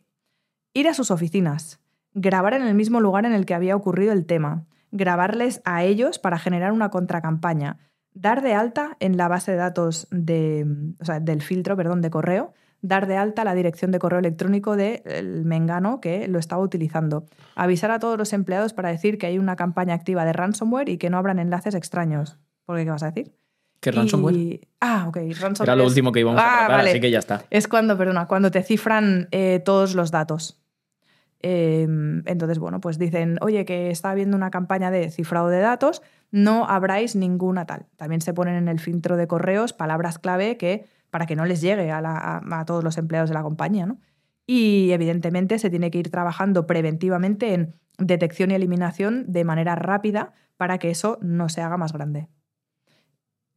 ir 0.73 0.87
a 0.87 0.93
sus 0.93 1.11
oficinas, 1.11 1.81
grabar 2.13 2.53
en 2.53 2.63
el 2.63 2.73
mismo 2.73 3.01
lugar 3.01 3.25
en 3.25 3.33
el 3.33 3.45
que 3.45 3.53
había 3.53 3.75
ocurrido 3.75 4.13
el 4.13 4.25
tema, 4.25 4.65
grabarles 4.91 5.61
a 5.65 5.83
ellos 5.83 6.19
para 6.19 6.39
generar 6.39 6.71
una 6.71 6.89
contracampaña, 6.89 7.79
dar 8.13 8.41
de 8.41 8.53
alta 8.53 8.95
en 8.99 9.17
la 9.17 9.27
base 9.27 9.51
de 9.51 9.57
datos 9.57 10.07
de, 10.11 10.65
o 11.01 11.05
sea, 11.05 11.19
del 11.19 11.41
filtro 11.41 11.75
perdón, 11.75 12.01
de 12.01 12.09
correo, 12.09 12.53
dar 12.83 13.07
de 13.07 13.17
alta 13.17 13.43
la 13.43 13.55
dirección 13.55 13.89
de 13.91 13.97
correo 13.97 14.19
electrónico 14.19 14.75
del 14.75 15.45
mengano 15.45 15.99
que 16.01 16.27
lo 16.27 16.37
estaba 16.37 16.61
utilizando, 16.61 17.25
avisar 17.55 17.89
a 17.89 17.97
todos 17.97 18.17
los 18.17 18.33
empleados 18.33 18.73
para 18.73 18.89
decir 18.89 19.17
que 19.17 19.25
hay 19.25 19.39
una 19.39 19.55
campaña 19.55 19.95
activa 19.95 20.25
de 20.25 20.33
ransomware 20.33 20.89
y 20.89 20.97
que 20.97 21.09
no 21.09 21.17
abran 21.17 21.39
enlaces 21.39 21.73
extraños. 21.73 22.37
¿Por 22.65 22.77
qué 22.77 22.83
qué 22.83 22.91
vas 22.91 23.01
a 23.03 23.07
decir? 23.11 23.33
¿Qué 23.79 23.91
ransomware? 23.91 24.59
Ah, 24.81 25.05
ok, 25.07 25.15
ransomware. 25.39 25.63
Era 25.69 25.75
lo 25.75 25.83
es- 25.83 25.89
último 25.89 26.11
que 26.11 26.19
íbamos 26.19 26.39
a 26.41 26.45
Ah, 26.45 26.57
tratar, 26.59 26.77
vale. 26.77 26.89
así 26.91 26.99
que 26.99 27.09
ya 27.09 27.19
está. 27.19 27.43
Es 27.49 27.67
cuando, 27.67 27.97
perdona, 27.97 28.27
cuando 28.27 28.51
te 28.51 28.61
cifran 28.63 29.27
eh, 29.31 29.61
todos 29.63 29.95
los 29.95 30.11
datos. 30.11 30.59
Eh, 31.45 31.83
entonces, 32.25 32.57
bueno, 32.59 32.79
pues 32.79 32.97
dicen, 32.97 33.37
oye, 33.41 33.65
que 33.65 33.89
está 33.91 34.11
habiendo 34.11 34.37
una 34.37 34.49
campaña 34.49 34.91
de 34.91 35.09
cifrado 35.09 35.49
de 35.49 35.59
datos, 35.59 36.01
no 36.31 36.65
abráis 36.69 37.15
ninguna 37.17 37.65
tal. 37.65 37.85
También 37.97 38.21
se 38.21 38.33
ponen 38.33 38.55
en 38.55 38.67
el 38.69 38.79
filtro 38.79 39.17
de 39.17 39.27
correos 39.27 39.73
palabras 39.73 40.19
clave 40.19 40.55
que 40.57 40.85
para 41.13 41.27
que 41.27 41.35
no 41.35 41.45
les 41.45 41.61
llegue 41.61 41.91
a, 41.91 42.63
todos 42.65 42.83
los 42.83 42.97
empleados 42.97 43.29
de 43.29 43.35
la 43.35 43.43
compañía, 43.43 43.85
¿no? 43.85 43.99
Y 44.47 44.89
evidentemente 44.93 45.59
se 45.59 45.69
tiene 45.69 45.91
que 45.91 45.99
ir 45.99 46.09
trabajando 46.09 46.65
preventivamente 46.65 47.53
en 47.53 47.75
detección 47.99 48.49
y 48.49 48.55
eliminación 48.55 49.31
de 49.31 49.43
manera 49.43 49.75
rápida 49.75 50.33
para 50.57 50.79
que 50.79 50.89
eso 50.89 51.19
no 51.21 51.49
se 51.49 51.61
haga 51.61 51.77
más 51.77 51.93
grande. 51.93 52.29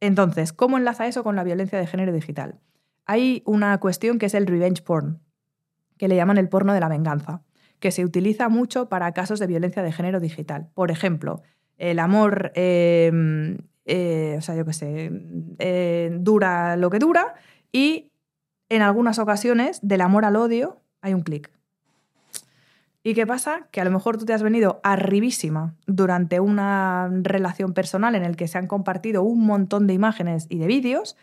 Entonces, 0.01 0.53
¿cómo 0.53 0.77
enlaza 0.77 1.07
eso 1.07 1.23
con 1.23 1.35
la 1.35 1.43
violencia 1.43 1.79
de 1.79 1.87
género 1.87 2.13
digital? 2.13 2.59
Hay 3.07 3.41
una 3.43 3.75
cuestión 3.79 4.19
que 4.19 4.27
es 4.27 4.35
el 4.35 4.45
revenge 4.45 4.83
porn, 4.83 5.19
que 5.97 6.07
le 6.07 6.15
llaman 6.15 6.37
el 6.37 6.49
porno 6.49 6.73
de 6.73 6.79
la 6.79 6.89
venganza, 6.89 7.41
que 7.79 7.89
se 7.89 8.05
utiliza 8.05 8.49
mucho 8.49 8.87
para 8.87 9.11
casos 9.13 9.39
de 9.39 9.47
violencia 9.47 9.81
de 9.81 9.91
género 9.91 10.19
digital. 10.19 10.69
Por 10.75 10.91
ejemplo, 10.91 11.41
el 11.79 11.97
amor, 11.97 12.51
eh, 12.53 13.57
eh, 13.87 14.35
o 14.37 14.41
sea, 14.41 14.55
yo 14.55 14.65
qué 14.65 14.73
sé, 14.73 15.11
eh, 15.59 16.15
dura 16.19 16.75
lo 16.75 16.89
que 16.89 16.99
dura 16.99 17.35
y 17.71 18.11
en 18.69 18.81
algunas 18.81 19.17
ocasiones 19.17 19.79
del 19.81 20.01
amor 20.01 20.25
al 20.25 20.35
odio 20.35 20.81
hay 21.01 21.13
un 21.13 21.21
clic. 21.21 21.49
¿Y 23.01 23.13
qué 23.13 23.25
pasa? 23.25 23.69
Que 23.71 23.79
a 23.79 23.85
lo 23.85 23.91
mejor 23.91 24.17
tú 24.17 24.25
te 24.25 24.33
has 24.33 24.43
venido 24.43 24.81
arribísima 24.83 25.75
durante 25.85 26.41
una 26.41 27.09
relación 27.21 27.73
personal 27.73 28.15
en 28.15 28.25
el 28.25 28.35
que 28.35 28.49
se 28.49 28.57
han 28.57 28.67
compartido 28.67 29.23
un 29.23 29.45
montón 29.45 29.87
de 29.87 29.93
imágenes 29.93 30.45
y 30.49 30.57
de 30.57 30.67
vídeos 30.67 31.15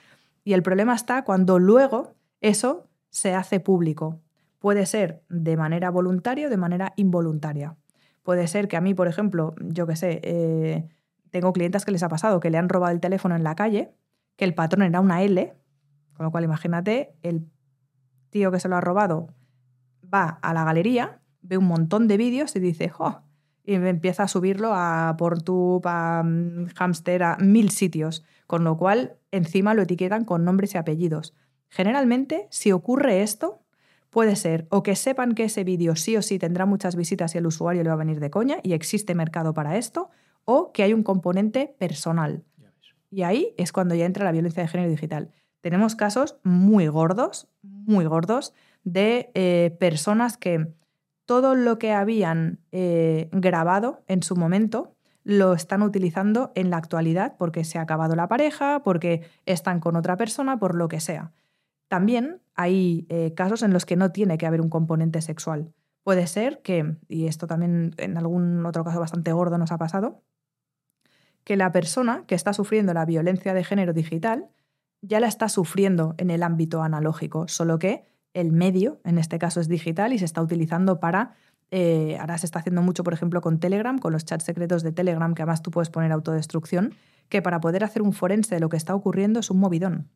y 0.44 0.54
el 0.54 0.62
problema 0.62 0.94
está 0.94 1.24
cuando 1.24 1.58
luego 1.58 2.14
eso 2.40 2.88
se 3.10 3.34
hace 3.34 3.60
público. 3.60 4.20
Puede 4.58 4.86
ser 4.86 5.22
de 5.28 5.58
manera 5.58 5.90
voluntaria 5.90 6.46
o 6.46 6.50
de 6.50 6.56
manera 6.56 6.94
involuntaria. 6.96 7.76
Puede 8.22 8.48
ser 8.48 8.68
que 8.68 8.78
a 8.78 8.80
mí, 8.80 8.94
por 8.94 9.06
ejemplo, 9.06 9.54
yo 9.60 9.86
qué 9.86 9.96
sé, 9.96 10.20
eh, 10.22 10.88
tengo 11.34 11.52
clientes 11.52 11.84
que 11.84 11.90
les 11.90 12.04
ha 12.04 12.08
pasado 12.08 12.38
que 12.38 12.48
le 12.48 12.58
han 12.58 12.68
robado 12.68 12.92
el 12.92 13.00
teléfono 13.00 13.34
en 13.34 13.42
la 13.42 13.56
calle, 13.56 13.92
que 14.36 14.44
el 14.44 14.54
patrón 14.54 14.84
era 14.84 15.00
una 15.00 15.20
L, 15.24 15.52
con 16.16 16.22
lo 16.22 16.30
cual 16.30 16.44
imagínate, 16.44 17.16
el 17.24 17.50
tío 18.30 18.52
que 18.52 18.60
se 18.60 18.68
lo 18.68 18.76
ha 18.76 18.80
robado 18.80 19.34
va 20.14 20.38
a 20.42 20.54
la 20.54 20.62
galería, 20.62 21.22
ve 21.42 21.58
un 21.58 21.64
montón 21.64 22.06
de 22.06 22.18
vídeos 22.18 22.54
y 22.54 22.60
dice, 22.60 22.88
¡jo! 22.88 23.22
Y 23.64 23.74
empieza 23.74 24.22
a 24.22 24.28
subirlo 24.28 24.70
a 24.74 25.16
Pornhub, 25.18 25.82
a 25.86 26.22
mm, 26.22 26.68
Hamster, 26.76 27.24
a 27.24 27.36
mil 27.38 27.70
sitios. 27.70 28.24
Con 28.46 28.62
lo 28.62 28.76
cual, 28.76 29.16
encima 29.32 29.74
lo 29.74 29.82
etiquetan 29.82 30.24
con 30.24 30.44
nombres 30.44 30.74
y 30.74 30.78
apellidos. 30.78 31.34
Generalmente, 31.68 32.46
si 32.50 32.70
ocurre 32.70 33.22
esto, 33.22 33.64
puede 34.10 34.36
ser 34.36 34.68
o 34.70 34.84
que 34.84 34.94
sepan 34.94 35.34
que 35.34 35.44
ese 35.44 35.64
vídeo 35.64 35.96
sí 35.96 36.16
o 36.16 36.22
sí 36.22 36.38
tendrá 36.38 36.64
muchas 36.64 36.94
visitas 36.94 37.34
y 37.34 37.38
el 37.38 37.46
usuario 37.48 37.82
le 37.82 37.88
va 37.88 37.94
a 37.94 37.98
venir 37.98 38.20
de 38.20 38.30
coña 38.30 38.58
y 38.62 38.74
existe 38.74 39.16
mercado 39.16 39.52
para 39.52 39.76
esto, 39.76 40.10
o 40.44 40.72
que 40.72 40.82
hay 40.82 40.92
un 40.92 41.02
componente 41.02 41.74
personal. 41.78 42.44
Y 43.10 43.22
ahí 43.22 43.54
es 43.56 43.72
cuando 43.72 43.94
ya 43.94 44.06
entra 44.06 44.24
la 44.24 44.32
violencia 44.32 44.62
de 44.62 44.68
género 44.68 44.90
digital. 44.90 45.30
Tenemos 45.60 45.94
casos 45.94 46.36
muy 46.42 46.88
gordos, 46.88 47.48
muy 47.62 48.04
gordos, 48.06 48.52
de 48.82 49.30
eh, 49.34 49.76
personas 49.78 50.36
que 50.36 50.74
todo 51.24 51.54
lo 51.54 51.78
que 51.78 51.92
habían 51.92 52.60
eh, 52.72 53.28
grabado 53.32 54.02
en 54.08 54.22
su 54.22 54.36
momento 54.36 54.94
lo 55.22 55.54
están 55.54 55.82
utilizando 55.82 56.52
en 56.54 56.70
la 56.70 56.76
actualidad 56.76 57.36
porque 57.38 57.64
se 57.64 57.78
ha 57.78 57.82
acabado 57.82 58.14
la 58.14 58.28
pareja, 58.28 58.82
porque 58.84 59.22
están 59.46 59.80
con 59.80 59.96
otra 59.96 60.16
persona, 60.16 60.58
por 60.58 60.74
lo 60.74 60.88
que 60.88 61.00
sea. 61.00 61.32
También 61.88 62.42
hay 62.54 63.06
eh, 63.08 63.32
casos 63.34 63.62
en 63.62 63.72
los 63.72 63.86
que 63.86 63.96
no 63.96 64.12
tiene 64.12 64.36
que 64.36 64.46
haber 64.46 64.60
un 64.60 64.68
componente 64.68 65.22
sexual. 65.22 65.72
Puede 66.02 66.26
ser 66.26 66.60
que, 66.60 66.96
y 67.08 67.26
esto 67.26 67.46
también 67.46 67.94
en 67.96 68.18
algún 68.18 68.66
otro 68.66 68.84
caso 68.84 69.00
bastante 69.00 69.32
gordo 69.32 69.56
nos 69.56 69.72
ha 69.72 69.78
pasado, 69.78 70.20
que 71.44 71.56
la 71.56 71.72
persona 71.72 72.24
que 72.26 72.34
está 72.34 72.52
sufriendo 72.52 72.94
la 72.94 73.04
violencia 73.04 73.54
de 73.54 73.64
género 73.64 73.92
digital 73.92 74.48
ya 75.02 75.20
la 75.20 75.28
está 75.28 75.48
sufriendo 75.48 76.14
en 76.16 76.30
el 76.30 76.42
ámbito 76.42 76.82
analógico, 76.82 77.46
solo 77.48 77.78
que 77.78 78.06
el 78.32 78.52
medio, 78.52 79.00
en 79.04 79.18
este 79.18 79.38
caso 79.38 79.60
es 79.60 79.68
digital 79.68 80.12
y 80.12 80.18
se 80.18 80.24
está 80.24 80.42
utilizando 80.42 80.98
para... 81.00 81.34
Eh, 81.70 82.16
ahora 82.20 82.38
se 82.38 82.46
está 82.46 82.60
haciendo 82.60 82.82
mucho, 82.82 83.04
por 83.04 83.14
ejemplo, 83.14 83.40
con 83.40 83.58
Telegram, 83.58 83.98
con 83.98 84.12
los 84.12 84.24
chats 84.24 84.44
secretos 84.44 84.82
de 84.82 84.92
Telegram, 84.92 85.34
que 85.34 85.42
además 85.42 85.62
tú 85.62 85.70
puedes 85.70 85.90
poner 85.90 86.12
autodestrucción, 86.12 86.94
que 87.28 87.42
para 87.42 87.60
poder 87.60 87.84
hacer 87.84 88.02
un 88.02 88.12
forense 88.12 88.54
de 88.54 88.60
lo 88.60 88.68
que 88.68 88.76
está 88.76 88.94
ocurriendo 88.94 89.40
es 89.40 89.50
un 89.50 89.58
movidón. 89.58 90.08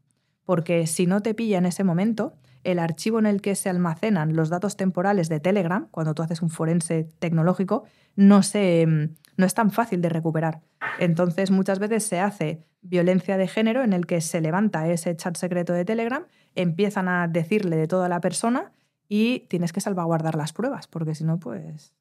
Porque 0.44 0.86
si 0.86 1.06
no 1.06 1.20
te 1.20 1.34
pilla 1.34 1.58
en 1.58 1.66
ese 1.66 1.84
momento, 1.84 2.34
el 2.64 2.78
archivo 2.78 3.18
en 3.18 3.26
el 3.26 3.40
que 3.40 3.54
se 3.54 3.68
almacenan 3.68 4.34
los 4.34 4.48
datos 4.48 4.76
temporales 4.76 5.28
de 5.28 5.40
Telegram, 5.40 5.88
cuando 5.90 6.14
tú 6.14 6.22
haces 6.22 6.42
un 6.42 6.50
forense 6.50 7.08
tecnológico, 7.18 7.84
no, 8.16 8.42
se, 8.42 8.86
no 8.86 9.46
es 9.46 9.54
tan 9.54 9.70
fácil 9.70 10.02
de 10.02 10.08
recuperar. 10.08 10.60
Entonces, 10.98 11.50
muchas 11.50 11.78
veces 11.78 12.04
se 12.04 12.20
hace 12.20 12.64
violencia 12.80 13.36
de 13.36 13.48
género 13.48 13.82
en 13.82 13.92
el 13.92 14.06
que 14.06 14.20
se 14.20 14.40
levanta 14.40 14.88
ese 14.88 15.16
chat 15.16 15.36
secreto 15.36 15.72
de 15.72 15.84
Telegram, 15.84 16.24
empiezan 16.54 17.08
a 17.08 17.28
decirle 17.28 17.76
de 17.76 17.86
toda 17.86 18.08
la 18.08 18.20
persona 18.20 18.72
y 19.08 19.40
tienes 19.48 19.72
que 19.72 19.80
salvaguardar 19.80 20.34
las 20.34 20.52
pruebas, 20.52 20.86
porque 20.86 21.14
si 21.14 21.24
no, 21.24 21.38
pues, 21.38 21.92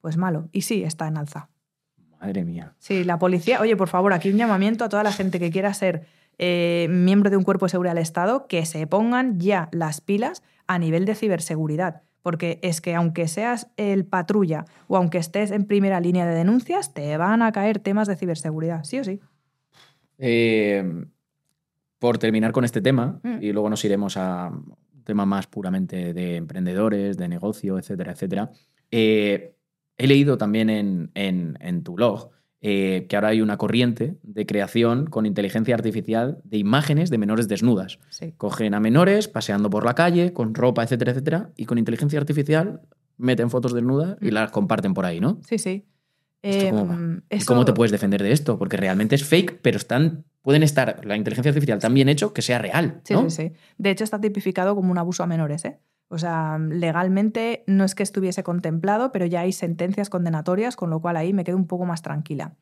pues 0.00 0.16
malo. 0.16 0.48
Y 0.52 0.62
sí, 0.62 0.82
está 0.84 1.08
en 1.08 1.18
alza. 1.18 1.48
Madre 2.20 2.44
mía. 2.44 2.74
Sí, 2.78 3.04
la 3.04 3.18
policía, 3.18 3.60
oye, 3.60 3.76
por 3.76 3.88
favor, 3.88 4.12
aquí 4.12 4.30
un 4.30 4.36
llamamiento 4.36 4.84
a 4.84 4.88
toda 4.88 5.02
la 5.02 5.12
gente 5.12 5.38
que 5.38 5.50
quiera 5.50 5.72
ser 5.74 6.06
eh, 6.38 6.86
miembro 6.90 7.30
de 7.30 7.36
un 7.36 7.42
cuerpo 7.44 7.66
de 7.66 7.70
seguridad 7.70 7.94
del 7.94 8.02
Estado, 8.02 8.46
que 8.46 8.64
se 8.66 8.86
pongan 8.86 9.38
ya 9.40 9.68
las 9.72 10.00
pilas 10.00 10.42
a 10.66 10.78
nivel 10.78 11.04
de 11.04 11.14
ciberseguridad. 11.14 12.02
Porque 12.22 12.58
es 12.62 12.80
que 12.80 12.94
aunque 12.94 13.26
seas 13.28 13.68
el 13.76 14.04
patrulla 14.04 14.64
o 14.86 14.96
aunque 14.96 15.18
estés 15.18 15.50
en 15.50 15.64
primera 15.64 16.00
línea 16.00 16.26
de 16.26 16.34
denuncias, 16.34 16.92
te 16.92 17.16
van 17.16 17.42
a 17.42 17.52
caer 17.52 17.78
temas 17.78 18.06
de 18.08 18.16
ciberseguridad, 18.16 18.84
sí 18.84 18.98
o 18.98 19.04
sí. 19.04 19.20
Eh, 20.18 20.84
por 21.98 22.18
terminar 22.18 22.52
con 22.52 22.64
este 22.64 22.80
tema, 22.80 23.20
Mm. 23.22 23.38
y 23.40 23.52
luego 23.52 23.70
nos 23.70 23.84
iremos 23.84 24.16
a 24.16 24.48
un 24.52 25.04
tema 25.04 25.26
más 25.26 25.46
puramente 25.46 26.12
de 26.12 26.36
emprendedores, 26.36 27.16
de 27.16 27.28
negocio, 27.28 27.78
etcétera, 27.78 28.12
etcétera. 28.12 28.50
eh, 28.90 29.54
he 29.98 30.06
leído 30.06 30.38
también 30.38 30.70
en, 30.70 31.10
en- 31.14 31.58
en 31.60 31.82
tu 31.82 31.92
blog 31.94 32.30
eh, 32.60 33.06
que 33.08 33.16
ahora 33.16 33.28
hay 33.28 33.40
una 33.40 33.56
corriente 33.56 34.18
de 34.22 34.44
creación 34.46 35.06
con 35.06 35.26
inteligencia 35.26 35.74
artificial 35.74 36.38
de 36.44 36.58
imágenes 36.58 37.08
de 37.10 37.18
menores 37.18 37.46
desnudas. 37.48 37.98
Sí. 38.10 38.34
Cogen 38.36 38.74
a 38.74 38.80
menores 38.80 39.28
paseando 39.28 39.70
por 39.70 39.84
la 39.84 39.94
calle, 39.94 40.32
con 40.32 40.54
ropa, 40.54 40.82
etcétera, 40.82 41.12
etcétera, 41.12 41.50
y 41.56 41.66
con 41.66 41.78
inteligencia 41.78 42.18
artificial 42.18 42.80
meten 43.16 43.50
fotos 43.50 43.72
desnudas 43.74 44.16
y 44.20 44.30
Mm. 44.30 44.34
las 44.34 44.50
comparten 44.50 44.94
por 44.94 45.04
ahí, 45.06 45.20
¿no? 45.20 45.40
Sí, 45.46 45.58
sí. 45.58 45.86
¿Esto 46.42 46.70
cómo 46.70 46.86
va? 46.88 46.94
Em, 46.94 47.20
¿Y 47.30 47.44
cómo 47.44 47.64
te 47.64 47.72
puedes 47.72 47.90
defender 47.90 48.22
de 48.22 48.30
esto? 48.32 48.58
Porque 48.58 48.76
realmente 48.76 49.16
es 49.16 49.24
fake, 49.24 49.58
pero 49.60 49.76
están, 49.76 50.24
pueden 50.42 50.62
estar 50.62 51.04
la 51.04 51.16
inteligencia 51.16 51.50
artificial 51.50 51.80
tan 51.80 51.94
bien 51.94 52.08
hecho 52.08 52.32
que 52.32 52.42
sea 52.42 52.58
real. 52.60 53.00
Sí, 53.04 53.14
¿no? 53.14 53.28
sí, 53.28 53.48
sí. 53.48 53.52
De 53.76 53.90
hecho, 53.90 54.04
está 54.04 54.20
tipificado 54.20 54.74
como 54.76 54.92
un 54.92 54.98
abuso 54.98 55.24
a 55.24 55.26
menores. 55.26 55.64
¿eh? 55.64 55.78
O 56.08 56.18
sea, 56.18 56.58
legalmente 56.58 57.64
no 57.66 57.84
es 57.84 57.94
que 57.94 58.02
estuviese 58.02 58.42
contemplado, 58.42 59.12
pero 59.12 59.26
ya 59.26 59.40
hay 59.40 59.52
sentencias 59.52 60.08
condenatorias, 60.08 60.74
con 60.74 60.90
lo 60.90 61.00
cual 61.00 61.16
ahí 61.16 61.32
me 61.32 61.44
quedo 61.44 61.56
un 61.56 61.66
poco 61.66 61.84
más 61.84 62.02
tranquila. 62.02 62.54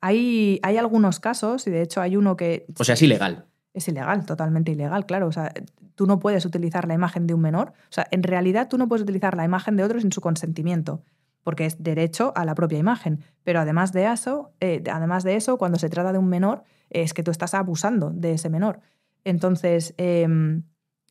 Hay, 0.00 0.60
hay 0.62 0.76
algunos 0.78 1.20
casos, 1.20 1.66
y 1.66 1.70
de 1.70 1.82
hecho 1.82 2.00
hay 2.00 2.16
uno 2.16 2.36
que 2.36 2.66
O 2.78 2.84
sea, 2.84 2.94
es 2.94 3.02
ilegal. 3.02 3.44
es 3.74 3.86
ilegal, 3.88 4.24
totalmente 4.24 4.72
ilegal, 4.72 5.04
claro. 5.04 5.26
O 5.26 5.32
sea, 5.32 5.52
tú 5.94 6.06
no 6.06 6.18
puedes 6.20 6.44
utilizar 6.46 6.88
la 6.88 6.94
imagen 6.94 7.26
de 7.26 7.34
un 7.34 7.40
menor. 7.40 7.72
O 7.90 7.92
sea, 7.92 8.06
en 8.10 8.22
realidad 8.22 8.68
tú 8.68 8.78
no 8.78 8.88
puedes 8.88 9.02
utilizar 9.02 9.36
la 9.36 9.44
imagen 9.44 9.76
de 9.76 9.84
otro 9.84 10.00
sin 10.00 10.12
su 10.12 10.20
consentimiento, 10.22 11.02
porque 11.42 11.66
es 11.66 11.82
derecho 11.82 12.32
a 12.34 12.44
la 12.44 12.54
propia 12.54 12.78
imagen. 12.78 13.20
Pero 13.44 13.60
además 13.60 13.92
de 13.92 14.10
eso, 14.10 14.52
eh, 14.60 14.82
además 14.90 15.22
de 15.22 15.36
eso 15.36 15.58
cuando 15.58 15.78
se 15.78 15.90
trata 15.90 16.12
de 16.12 16.18
un 16.18 16.28
menor, 16.28 16.62
es 16.88 17.12
que 17.12 17.22
tú 17.22 17.30
estás 17.30 17.52
abusando 17.54 18.10
de 18.10 18.32
ese 18.32 18.48
menor. 18.48 18.80
Entonces, 19.24 19.94
em, 19.96 20.62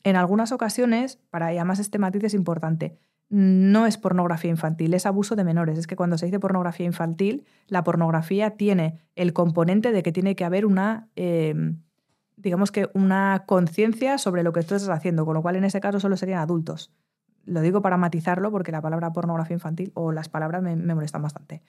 en 0.05 0.15
algunas 0.15 0.51
ocasiones, 0.51 1.17
para 1.31 1.51
y 1.51 1.57
además 1.57 1.79
este 1.79 1.97
matiz 1.97 2.23
es 2.23 2.35
importante, 2.35 2.99
no 3.29 3.87
es 3.87 3.97
pornografía 3.97 4.51
infantil, 4.51 4.93
es 4.93 5.07
abuso 5.07 5.35
de 5.35 5.43
menores. 5.43 5.79
Es 5.79 5.87
que 5.87 5.95
cuando 5.95 6.19
se 6.19 6.27
dice 6.27 6.39
pornografía 6.39 6.85
infantil, 6.85 7.43
la 7.67 7.83
pornografía 7.83 8.51
tiene 8.51 8.99
el 9.15 9.33
componente 9.33 9.91
de 9.91 10.03
que 10.03 10.11
tiene 10.11 10.35
que 10.35 10.45
haber 10.45 10.67
una, 10.67 11.09
em, 11.15 11.81
digamos 12.37 12.71
que 12.71 12.87
una 12.93 13.45
conciencia 13.47 14.19
sobre 14.19 14.43
lo 14.43 14.53
que 14.53 14.61
tú 14.61 14.75
estás 14.75 14.89
haciendo, 14.89 15.25
con 15.25 15.33
lo 15.33 15.41
cual 15.41 15.55
en 15.55 15.63
ese 15.63 15.81
caso 15.81 15.99
solo 15.99 16.17
serían 16.17 16.39
adultos. 16.39 16.93
Lo 17.45 17.61
digo 17.61 17.81
para 17.81 17.97
matizarlo 17.97 18.51
porque 18.51 18.71
la 18.71 18.81
palabra 18.81 19.11
pornografía 19.11 19.55
infantil 19.55 19.91
o 19.95 20.11
las 20.11 20.29
palabras 20.29 20.61
me, 20.61 20.75
molestan 20.75 21.23
bastante. 21.23 21.63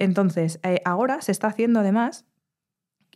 Entonces, 0.00 0.58
eh, 0.64 0.82
ahora 0.84 1.20
se 1.20 1.30
está 1.30 1.46
haciendo 1.46 1.78
además, 1.78 2.26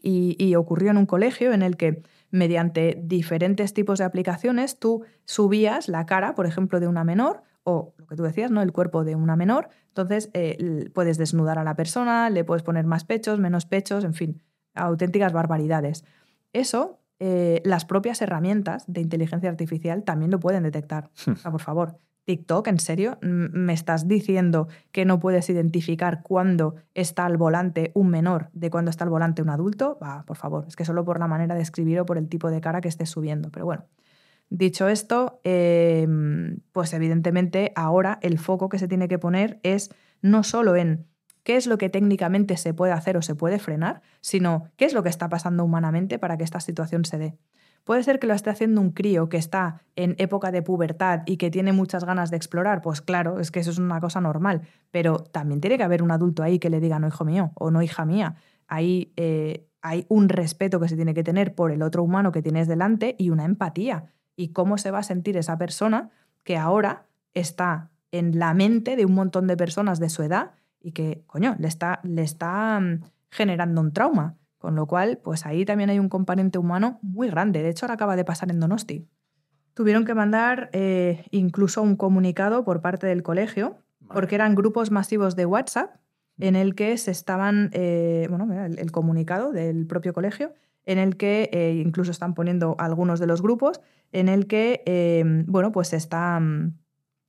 y 0.02 0.54
ocurrió 0.54 0.90
en 0.90 0.96
un 0.96 1.04
colegio 1.04 1.52
en 1.52 1.60
el 1.60 1.76
que 1.76 2.02
mediante 2.30 2.98
diferentes 3.02 3.74
tipos 3.74 3.98
de 3.98 4.04
aplicaciones 4.04 4.78
tú 4.78 5.04
subías 5.24 5.88
la 5.88 6.06
cara, 6.06 6.34
por 6.34 6.46
ejemplo, 6.46 6.80
de 6.80 6.88
una 6.88 7.04
menor 7.04 7.42
o 7.62 7.94
lo 7.96 8.06
que 8.06 8.16
tú 8.16 8.22
decías, 8.22 8.50
¿no? 8.50 8.62
El 8.62 8.72
cuerpo 8.72 9.04
de 9.04 9.16
una 9.16 9.36
menor. 9.36 9.68
Entonces 9.88 10.30
eh, 10.32 10.90
puedes 10.94 11.18
desnudar 11.18 11.58
a 11.58 11.64
la 11.64 11.74
persona, 11.74 12.30
le 12.30 12.44
puedes 12.44 12.62
poner 12.62 12.86
más 12.86 13.04
pechos, 13.04 13.38
menos 13.38 13.66
pechos, 13.66 14.04
en 14.04 14.14
fin, 14.14 14.42
auténticas 14.74 15.32
barbaridades. 15.32 16.04
Eso, 16.52 17.00
eh, 17.18 17.60
las 17.64 17.84
propias 17.84 18.22
herramientas 18.22 18.84
de 18.86 19.00
inteligencia 19.00 19.50
artificial 19.50 20.04
también 20.04 20.30
lo 20.30 20.40
pueden 20.40 20.62
detectar. 20.62 21.10
O 21.30 21.36
sea, 21.36 21.50
por 21.50 21.60
favor, 21.60 21.98
TikTok, 22.30 22.68
¿en 22.68 22.78
serio? 22.78 23.18
¿Me 23.22 23.72
estás 23.72 24.06
diciendo 24.06 24.68
que 24.92 25.04
no 25.04 25.18
puedes 25.18 25.50
identificar 25.50 26.22
cuándo 26.22 26.76
está 26.94 27.26
al 27.26 27.36
volante 27.36 27.90
un 27.92 28.08
menor 28.08 28.50
de 28.52 28.70
cuándo 28.70 28.88
está 28.92 29.02
al 29.02 29.10
volante 29.10 29.42
un 29.42 29.48
adulto? 29.48 29.98
Va, 30.00 30.22
por 30.26 30.36
favor, 30.36 30.64
es 30.68 30.76
que 30.76 30.84
solo 30.84 31.04
por 31.04 31.18
la 31.18 31.26
manera 31.26 31.56
de 31.56 31.62
escribir 31.62 31.98
o 31.98 32.06
por 32.06 32.18
el 32.18 32.28
tipo 32.28 32.48
de 32.48 32.60
cara 32.60 32.80
que 32.80 32.86
estés 32.86 33.10
subiendo. 33.10 33.50
Pero 33.50 33.64
bueno, 33.64 33.84
dicho 34.48 34.86
esto, 34.86 35.40
eh, 35.42 36.06
pues 36.70 36.92
evidentemente 36.92 37.72
ahora 37.74 38.20
el 38.22 38.38
foco 38.38 38.68
que 38.68 38.78
se 38.78 38.86
tiene 38.86 39.08
que 39.08 39.18
poner 39.18 39.58
es 39.64 39.90
no 40.22 40.44
solo 40.44 40.76
en 40.76 41.08
qué 41.42 41.56
es 41.56 41.66
lo 41.66 41.78
que 41.78 41.88
técnicamente 41.88 42.56
se 42.58 42.74
puede 42.74 42.92
hacer 42.92 43.16
o 43.16 43.22
se 43.22 43.34
puede 43.34 43.58
frenar, 43.58 44.02
sino 44.20 44.70
qué 44.76 44.84
es 44.84 44.94
lo 44.94 45.02
que 45.02 45.08
está 45.08 45.28
pasando 45.28 45.64
humanamente 45.64 46.20
para 46.20 46.36
que 46.36 46.44
esta 46.44 46.60
situación 46.60 47.04
se 47.04 47.18
dé. 47.18 47.38
Puede 47.84 48.02
ser 48.02 48.18
que 48.18 48.26
lo 48.26 48.34
esté 48.34 48.50
haciendo 48.50 48.80
un 48.80 48.90
crío 48.90 49.28
que 49.28 49.36
está 49.36 49.82
en 49.96 50.14
época 50.18 50.52
de 50.52 50.62
pubertad 50.62 51.22
y 51.26 51.36
que 51.36 51.50
tiene 51.50 51.72
muchas 51.72 52.04
ganas 52.04 52.30
de 52.30 52.36
explorar. 52.36 52.82
Pues 52.82 53.00
claro, 53.00 53.40
es 53.40 53.50
que 53.50 53.60
eso 53.60 53.70
es 53.70 53.78
una 53.78 54.00
cosa 54.00 54.20
normal. 54.20 54.62
Pero 54.90 55.18
también 55.18 55.60
tiene 55.60 55.78
que 55.78 55.84
haber 55.84 56.02
un 56.02 56.10
adulto 56.10 56.42
ahí 56.42 56.58
que 56.58 56.70
le 56.70 56.80
diga, 56.80 56.98
no, 56.98 57.08
hijo 57.08 57.24
mío, 57.24 57.52
o 57.54 57.70
no, 57.70 57.82
hija 57.82 58.04
mía. 58.04 58.36
Ahí 58.68 59.12
eh, 59.16 59.66
hay 59.82 60.06
un 60.08 60.28
respeto 60.28 60.78
que 60.78 60.88
se 60.88 60.96
tiene 60.96 61.14
que 61.14 61.24
tener 61.24 61.54
por 61.54 61.72
el 61.72 61.82
otro 61.82 62.02
humano 62.02 62.32
que 62.32 62.42
tienes 62.42 62.68
delante 62.68 63.16
y 63.18 63.30
una 63.30 63.44
empatía. 63.44 64.12
Y 64.36 64.52
cómo 64.52 64.78
se 64.78 64.90
va 64.90 64.98
a 64.98 65.02
sentir 65.02 65.36
esa 65.36 65.58
persona 65.58 66.10
que 66.44 66.56
ahora 66.56 67.06
está 67.34 67.90
en 68.12 68.38
la 68.38 68.54
mente 68.54 68.96
de 68.96 69.04
un 69.04 69.14
montón 69.14 69.46
de 69.46 69.56
personas 69.56 70.00
de 70.00 70.08
su 70.08 70.22
edad 70.22 70.52
y 70.80 70.92
que, 70.92 71.24
coño, 71.26 71.56
le 71.58 71.68
está, 71.68 72.00
le 72.02 72.22
está 72.22 72.80
mm, 72.80 73.02
generando 73.30 73.80
un 73.80 73.92
trauma. 73.92 74.36
Con 74.60 74.76
lo 74.76 74.86
cual, 74.86 75.18
pues 75.24 75.46
ahí 75.46 75.64
también 75.64 75.88
hay 75.88 75.98
un 75.98 76.10
componente 76.10 76.58
humano 76.58 76.98
muy 77.00 77.30
grande. 77.30 77.62
De 77.62 77.70
hecho, 77.70 77.86
ahora 77.86 77.94
acaba 77.94 78.14
de 78.14 78.26
pasar 78.26 78.50
en 78.50 78.60
Donosti. 78.60 79.08
Tuvieron 79.72 80.04
que 80.04 80.12
mandar 80.14 80.68
eh, 80.74 81.24
incluso 81.30 81.80
un 81.80 81.96
comunicado 81.96 82.62
por 82.62 82.82
parte 82.82 83.06
del 83.06 83.22
colegio, 83.22 83.78
porque 84.12 84.34
eran 84.34 84.54
grupos 84.54 84.90
masivos 84.90 85.34
de 85.34 85.46
WhatsApp 85.46 85.96
en 86.38 86.56
el 86.56 86.74
que 86.74 86.98
se 86.98 87.10
estaban, 87.10 87.70
eh, 87.72 88.26
bueno, 88.28 88.52
el, 88.66 88.78
el 88.78 88.92
comunicado 88.92 89.50
del 89.50 89.86
propio 89.86 90.12
colegio, 90.12 90.52
en 90.84 90.98
el 90.98 91.16
que 91.16 91.48
eh, 91.54 91.80
incluso 91.82 92.10
están 92.10 92.34
poniendo 92.34 92.76
algunos 92.78 93.18
de 93.18 93.26
los 93.26 93.40
grupos, 93.40 93.80
en 94.12 94.28
el 94.28 94.46
que, 94.46 94.84
bueno, 95.46 95.72
pues 95.72 95.88
se 95.88 95.96
está, 95.96 96.38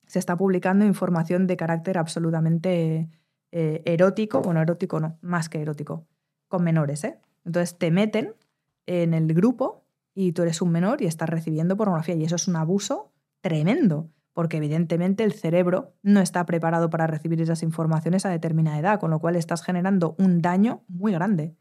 se 0.05 0.19
está 0.19 0.35
publicando 0.35 0.83
información 0.83 1.47
de 1.47 1.55
carácter 1.55 1.97
absolutamente 1.97 3.09
erótico, 3.51 4.41
bueno, 4.41 4.61
erótico 4.61 4.99
no, 4.99 5.17
más 5.21 5.47
que 5.47 5.61
erótico, 5.61 6.07
con 6.51 6.63
menores, 6.63 7.03
¿eh? 7.03 7.17
Entonces 7.43 7.79
te 7.79 7.89
meten 7.89 8.35
en 8.85 9.15
el 9.15 9.33
grupo 9.33 9.83
y 10.13 10.33
tú 10.33 10.43
eres 10.43 10.61
un 10.61 10.71
menor 10.71 11.01
y 11.01 11.05
estás 11.05 11.29
recibiendo 11.29 11.75
pornografía 11.75 12.13
y 12.13 12.23
eso 12.23 12.35
es 12.35 12.47
un 12.47 12.57
abuso 12.57 13.11
tremendo, 13.39 14.11
porque 14.33 14.57
evidentemente 14.57 15.23
el 15.23 15.33
cerebro 15.33 15.95
no 16.03 16.19
está 16.19 16.45
preparado 16.45 16.89
para 16.89 17.07
recibir 17.07 17.41
esas 17.41 17.63
informaciones 17.63 18.25
a 18.25 18.29
determinada 18.29 18.77
edad, 18.77 18.99
con 18.99 19.09
lo 19.09 19.19
cual 19.19 19.35
estás 19.35 19.63
generando 19.63 20.15
un 20.19 20.41
daño 20.41 20.83
muy 20.87 21.11
grande. 21.11 21.55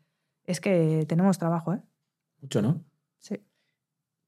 Es 0.44 0.60
que 0.60 1.06
tenemos 1.08 1.38
trabajo, 1.38 1.72
¿eh? 1.72 1.80
Mucho, 2.42 2.60
¿no? 2.60 2.84
Sí. 3.18 3.42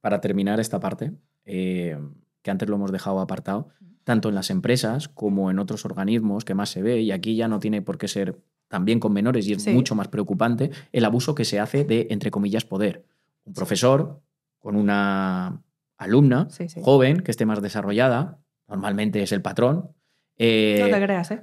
Para 0.01 0.21
terminar 0.21 0.61
esta 0.61 0.81
parte, 0.81 1.13
eh, 1.45 1.99
que 2.43 2.51
antes 2.51 2.69
lo 2.69 2.77
hemos 2.77 2.93
dejado 2.93 3.21
apartado, 3.21 3.69
tanto 4.05 4.29
en 4.29 4.35
las 4.35 4.51
empresas 4.51 5.09
como 5.09 5.51
en 5.51 5.59
otros 5.59 5.85
organismos 5.85 6.45
que 6.45 6.55
más 6.55 6.71
se 6.71 6.83
ve, 6.83 7.01
y 7.01 7.13
aquí 7.13 7.37
ya 7.37 7.49
no 7.49 7.59
tiene 7.59 7.83
por 7.83 7.99
qué 7.99 8.09
ser 8.09 8.41
también 8.73 8.99
con 9.01 9.13
menores 9.13 9.47
y 9.47 9.53
es 9.53 9.63
Sí. 9.65 9.71
mucho 9.71 9.95
más 9.95 10.09
preocupante 10.09 10.71
el 10.93 11.05
abuso 11.05 11.35
que 11.35 11.45
se 11.45 11.61
hace 11.61 11.85
de, 11.85 12.07
entre 12.11 12.31
comillas, 12.31 12.65
poder. 12.65 13.05
Un 13.45 13.53
profesor 13.53 14.21
con 14.59 14.77
una 14.77 15.63
alumna 15.99 16.49
Sí, 16.51 16.71
sí. 16.71 16.81
joven 16.83 17.21
que 17.21 17.31
esté 17.31 17.45
más 17.45 17.61
desarrollada, 17.61 18.39
normalmente 18.67 19.23
es 19.23 19.31
el 19.33 19.43
patrón, 19.43 19.91
eh, 20.39 20.79
No 20.81 20.89
te 20.89 21.05
creas, 21.05 21.31
¿eh? 21.33 21.43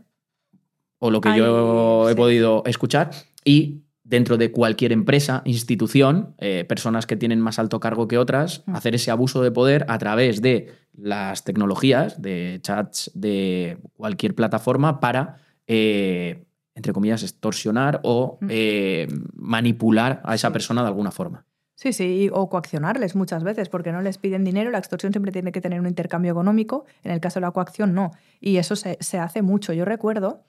o 0.97 1.11
lo 1.11 1.21
que 1.21 1.29
Ay, 1.29 1.37
yo 1.39 2.09
he 2.09 2.15
podido 2.15 2.63
escuchar, 2.65 3.11
y 3.45 3.83
dentro 4.03 4.37
de 4.37 4.51
cualquier 4.51 4.91
empresa, 4.91 5.43
institución, 5.45 6.33
eh, 6.39 6.65
personas 6.67 7.05
que 7.05 7.15
tienen 7.15 7.39
más 7.41 7.59
alto 7.59 7.79
cargo 7.79 8.07
que 8.07 8.17
otras, 8.17 8.63
Mm. 8.65 8.75
hacer 8.75 8.95
ese 8.95 9.11
abuso 9.11 9.43
de 9.43 9.51
poder 9.51 9.85
a 9.87 9.99
través 9.99 10.41
de 10.41 10.71
las 10.93 11.43
tecnologías, 11.43 12.19
de 12.21 12.57
chats, 12.63 13.11
de 13.13 13.77
cualquier 13.93 14.33
plataforma 14.33 14.99
para, 14.99 15.35
eh, 15.67 16.43
entre 16.79 16.93
comillas, 16.93 17.21
extorsionar 17.23 17.99
o 18.03 18.37
Mm. 18.41 18.47
eh, 18.49 19.07
manipular 19.35 20.21
a 20.23 20.33
esa 20.33 20.51
persona 20.51 20.81
de 20.81 20.87
alguna 20.87 21.11
forma. 21.11 21.45
Sí, 21.75 21.93
sí, 21.93 22.29
o 22.33 22.49
coaccionarles 22.49 23.15
muchas 23.15 23.43
veces 23.43 23.69
porque 23.69 23.91
no 23.91 24.01
les 24.01 24.17
piden 24.17 24.43
dinero. 24.43 24.71
La 24.71 24.79
extorsión 24.79 25.11
siempre 25.13 25.31
tiene 25.31 25.51
que 25.51 25.61
tener 25.61 25.79
un 25.79 25.87
intercambio 25.87 26.31
económico. 26.31 26.85
En 27.03 27.11
el 27.11 27.19
caso 27.19 27.39
de 27.39 27.45
la 27.45 27.51
coacción, 27.51 27.93
no. 27.93 28.11
Y 28.41 28.57
eso 28.57 28.75
se, 28.75 28.97
se 28.99 29.17
hace 29.19 29.41
mucho. 29.41 29.71
Yo 29.73 29.85
recuerdo, 29.85 30.41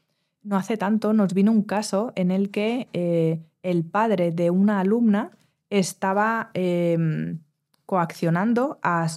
no 0.42 0.56
hace 0.56 0.76
tanto, 0.76 1.12
nos 1.12 1.34
vino 1.34 1.52
un 1.52 1.62
caso 1.62 2.12
en 2.16 2.30
el 2.30 2.50
que 2.50 2.88
eh, 2.92 3.40
el 3.62 3.84
padre 3.84 4.32
de 4.32 4.50
una 4.50 4.80
alumna 4.80 5.30
estaba 5.68 6.50
eh, 6.54 7.36
coaccionando 7.86 8.78
a, 8.82 9.08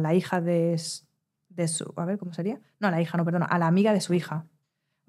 la 0.00 0.14
hija 0.14 0.40
de 0.40 0.78
su. 0.78 1.92
A 1.96 2.04
ver, 2.04 2.18
¿cómo 2.18 2.32
sería? 2.32 2.58
No, 2.80 2.88
a 2.88 2.90
la 2.90 3.00
hija, 3.02 3.16
no, 3.18 3.24
perdona, 3.24 3.46
a 3.46 3.58
la 3.58 3.66
amiga 3.66 3.92
de 3.92 4.00
su 4.00 4.14
hija. 4.14 4.44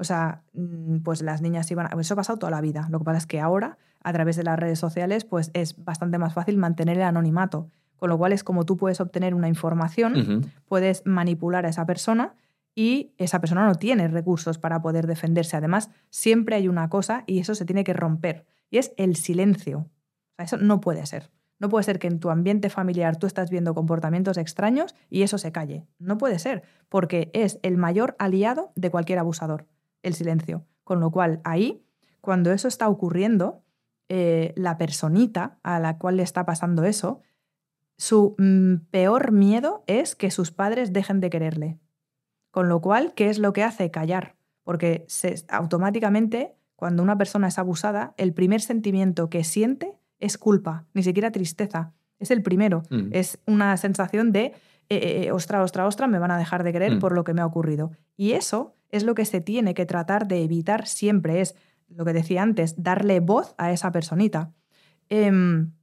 O 0.01 0.03
sea, 0.03 0.41
mm, 0.53 0.97
pues 1.03 1.21
las 1.21 1.41
niñas 1.41 1.69
iban. 1.71 1.85
a- 1.87 1.99
Eso 2.01 2.15
ha 2.15 2.17
pasado 2.17 2.39
toda 2.39 2.51
la 2.51 2.59
vida. 2.61 2.87
Lo 2.89 2.99
que 2.99 3.05
pasa 3.05 3.19
es 3.19 3.27
que 3.27 3.39
ahora, 3.39 3.77
a 4.03 4.11
través 4.11 4.35
de 4.35 4.43
las 4.43 4.57
redes 4.59 4.79
sociales, 4.79 5.23
pues 5.25 5.51
es 5.53 5.81
bastante 5.83 6.17
más 6.17 6.33
fácil 6.33 6.57
mantener 6.57 6.97
el 6.97 7.03
anonimato. 7.03 7.69
Con 7.97 8.09
lo 8.09 8.17
cual 8.17 8.33
es 8.33 8.43
como 8.43 8.65
tú 8.65 8.77
puedes 8.77 8.99
obtener 8.99 9.35
una 9.35 9.47
información, 9.47 10.15
puedes 10.67 11.03
manipular 11.05 11.65
a 11.67 11.69
esa 11.69 11.85
persona 11.85 12.33
y 12.73 13.13
esa 13.17 13.39
persona 13.39 13.63
no 13.65 13.75
tiene 13.75 14.07
recursos 14.07 14.57
para 14.57 14.81
poder 14.81 15.05
defenderse. 15.05 15.55
Además, 15.55 15.91
siempre 16.09 16.55
hay 16.55 16.67
una 16.67 16.89
cosa 16.89 17.23
y 17.27 17.37
eso 17.39 17.53
se 17.53 17.63
tiene 17.65 17.83
que 17.83 17.93
romper 17.93 18.45
y 18.71 18.79
es 18.79 18.91
el 18.97 19.15
silencio. 19.15 19.79
O 19.81 20.33
sea, 20.37 20.45
eso 20.45 20.57
no 20.57 20.81
puede 20.81 21.05
ser. 21.05 21.29
No 21.59 21.69
puede 21.69 21.83
ser 21.83 21.99
que 21.99 22.07
en 22.07 22.19
tu 22.19 22.31
ambiente 22.31 22.71
familiar 22.71 23.17
tú 23.17 23.27
estás 23.27 23.51
viendo 23.51 23.75
comportamientos 23.75 24.37
extraños 24.37 24.95
y 25.11 25.21
eso 25.21 25.37
se 25.37 25.51
calle. 25.51 25.85
No 25.99 26.17
puede 26.17 26.39
ser, 26.39 26.63
porque 26.89 27.29
es 27.35 27.59
el 27.61 27.77
mayor 27.77 28.15
aliado 28.17 28.71
de 28.75 28.89
cualquier 28.89 29.19
abusador, 29.19 29.67
el 30.03 30.13
silencio. 30.13 30.65
Con 30.83 30.99
lo 30.99 31.11
cual, 31.11 31.41
ahí, 31.43 31.83
cuando 32.21 32.51
eso 32.51 32.67
está 32.67 32.89
ocurriendo, 32.89 33.63
eh, 34.09 34.53
la 34.55 34.77
personita 34.77 35.57
a 35.63 35.79
la 35.79 35.97
cual 35.97 36.17
le 36.17 36.23
está 36.23 36.45
pasando 36.45 36.83
eso, 36.83 37.21
su 37.97 38.35
mm, 38.37 38.87
peor 38.89 39.31
miedo 39.31 39.83
es 39.87 40.15
que 40.15 40.31
sus 40.31 40.51
padres 40.51 40.91
dejen 40.91 41.19
de 41.19 41.29
quererle. 41.29 41.79
Con 42.49 42.67
lo 42.67 42.81
cual, 42.81 43.13
¿qué 43.13 43.29
es 43.29 43.39
lo 43.39 43.53
que 43.53 43.63
hace? 43.63 43.91
Callar. 43.91 44.35
Porque 44.63 45.05
se, 45.07 45.35
automáticamente, 45.49 46.55
cuando 46.75 47.03
una 47.03 47.17
persona 47.17 47.47
es 47.47 47.57
abusada, 47.57 48.13
el 48.17 48.33
primer 48.33 48.61
sentimiento 48.61 49.29
que 49.29 49.43
siente 49.43 49.93
es 50.19 50.37
culpa, 50.37 50.85
ni 50.93 51.03
siquiera 51.03 51.31
tristeza. 51.31 51.93
Es 52.19 52.31
el 52.31 52.43
primero. 52.43 52.83
Mm. 52.89 53.09
Es 53.11 53.39
una 53.47 53.75
sensación 53.77 54.31
de, 54.31 54.53
eh, 54.89 55.23
eh, 55.25 55.31
ostra, 55.31 55.63
ostra, 55.63 55.87
ostra, 55.87 56.07
me 56.07 56.19
van 56.19 56.31
a 56.31 56.37
dejar 56.37 56.63
de 56.63 56.73
querer 56.73 56.95
Mm. 56.95 56.99
por 56.99 57.13
lo 57.13 57.23
que 57.23 57.33
me 57.33 57.41
ha 57.41 57.45
ocurrido. 57.45 57.91
Y 58.17 58.33
eso 58.33 58.75
es 58.91 59.03
lo 59.03 59.15
que 59.15 59.26
se 59.26 59.41
tiene 59.41 59.73
que 59.73 59.85
tratar 59.85 60.27
de 60.27 60.43
evitar 60.43 60.88
siempre. 60.88 61.41
Es 61.41 61.55
lo 61.88 62.05
que 62.05 62.13
decía 62.13 62.41
antes, 62.41 62.76
darle 62.81 63.19
voz 63.19 63.55
a 63.57 63.72
esa 63.72 63.91
personita. 63.91 64.53
Em, 65.09 65.73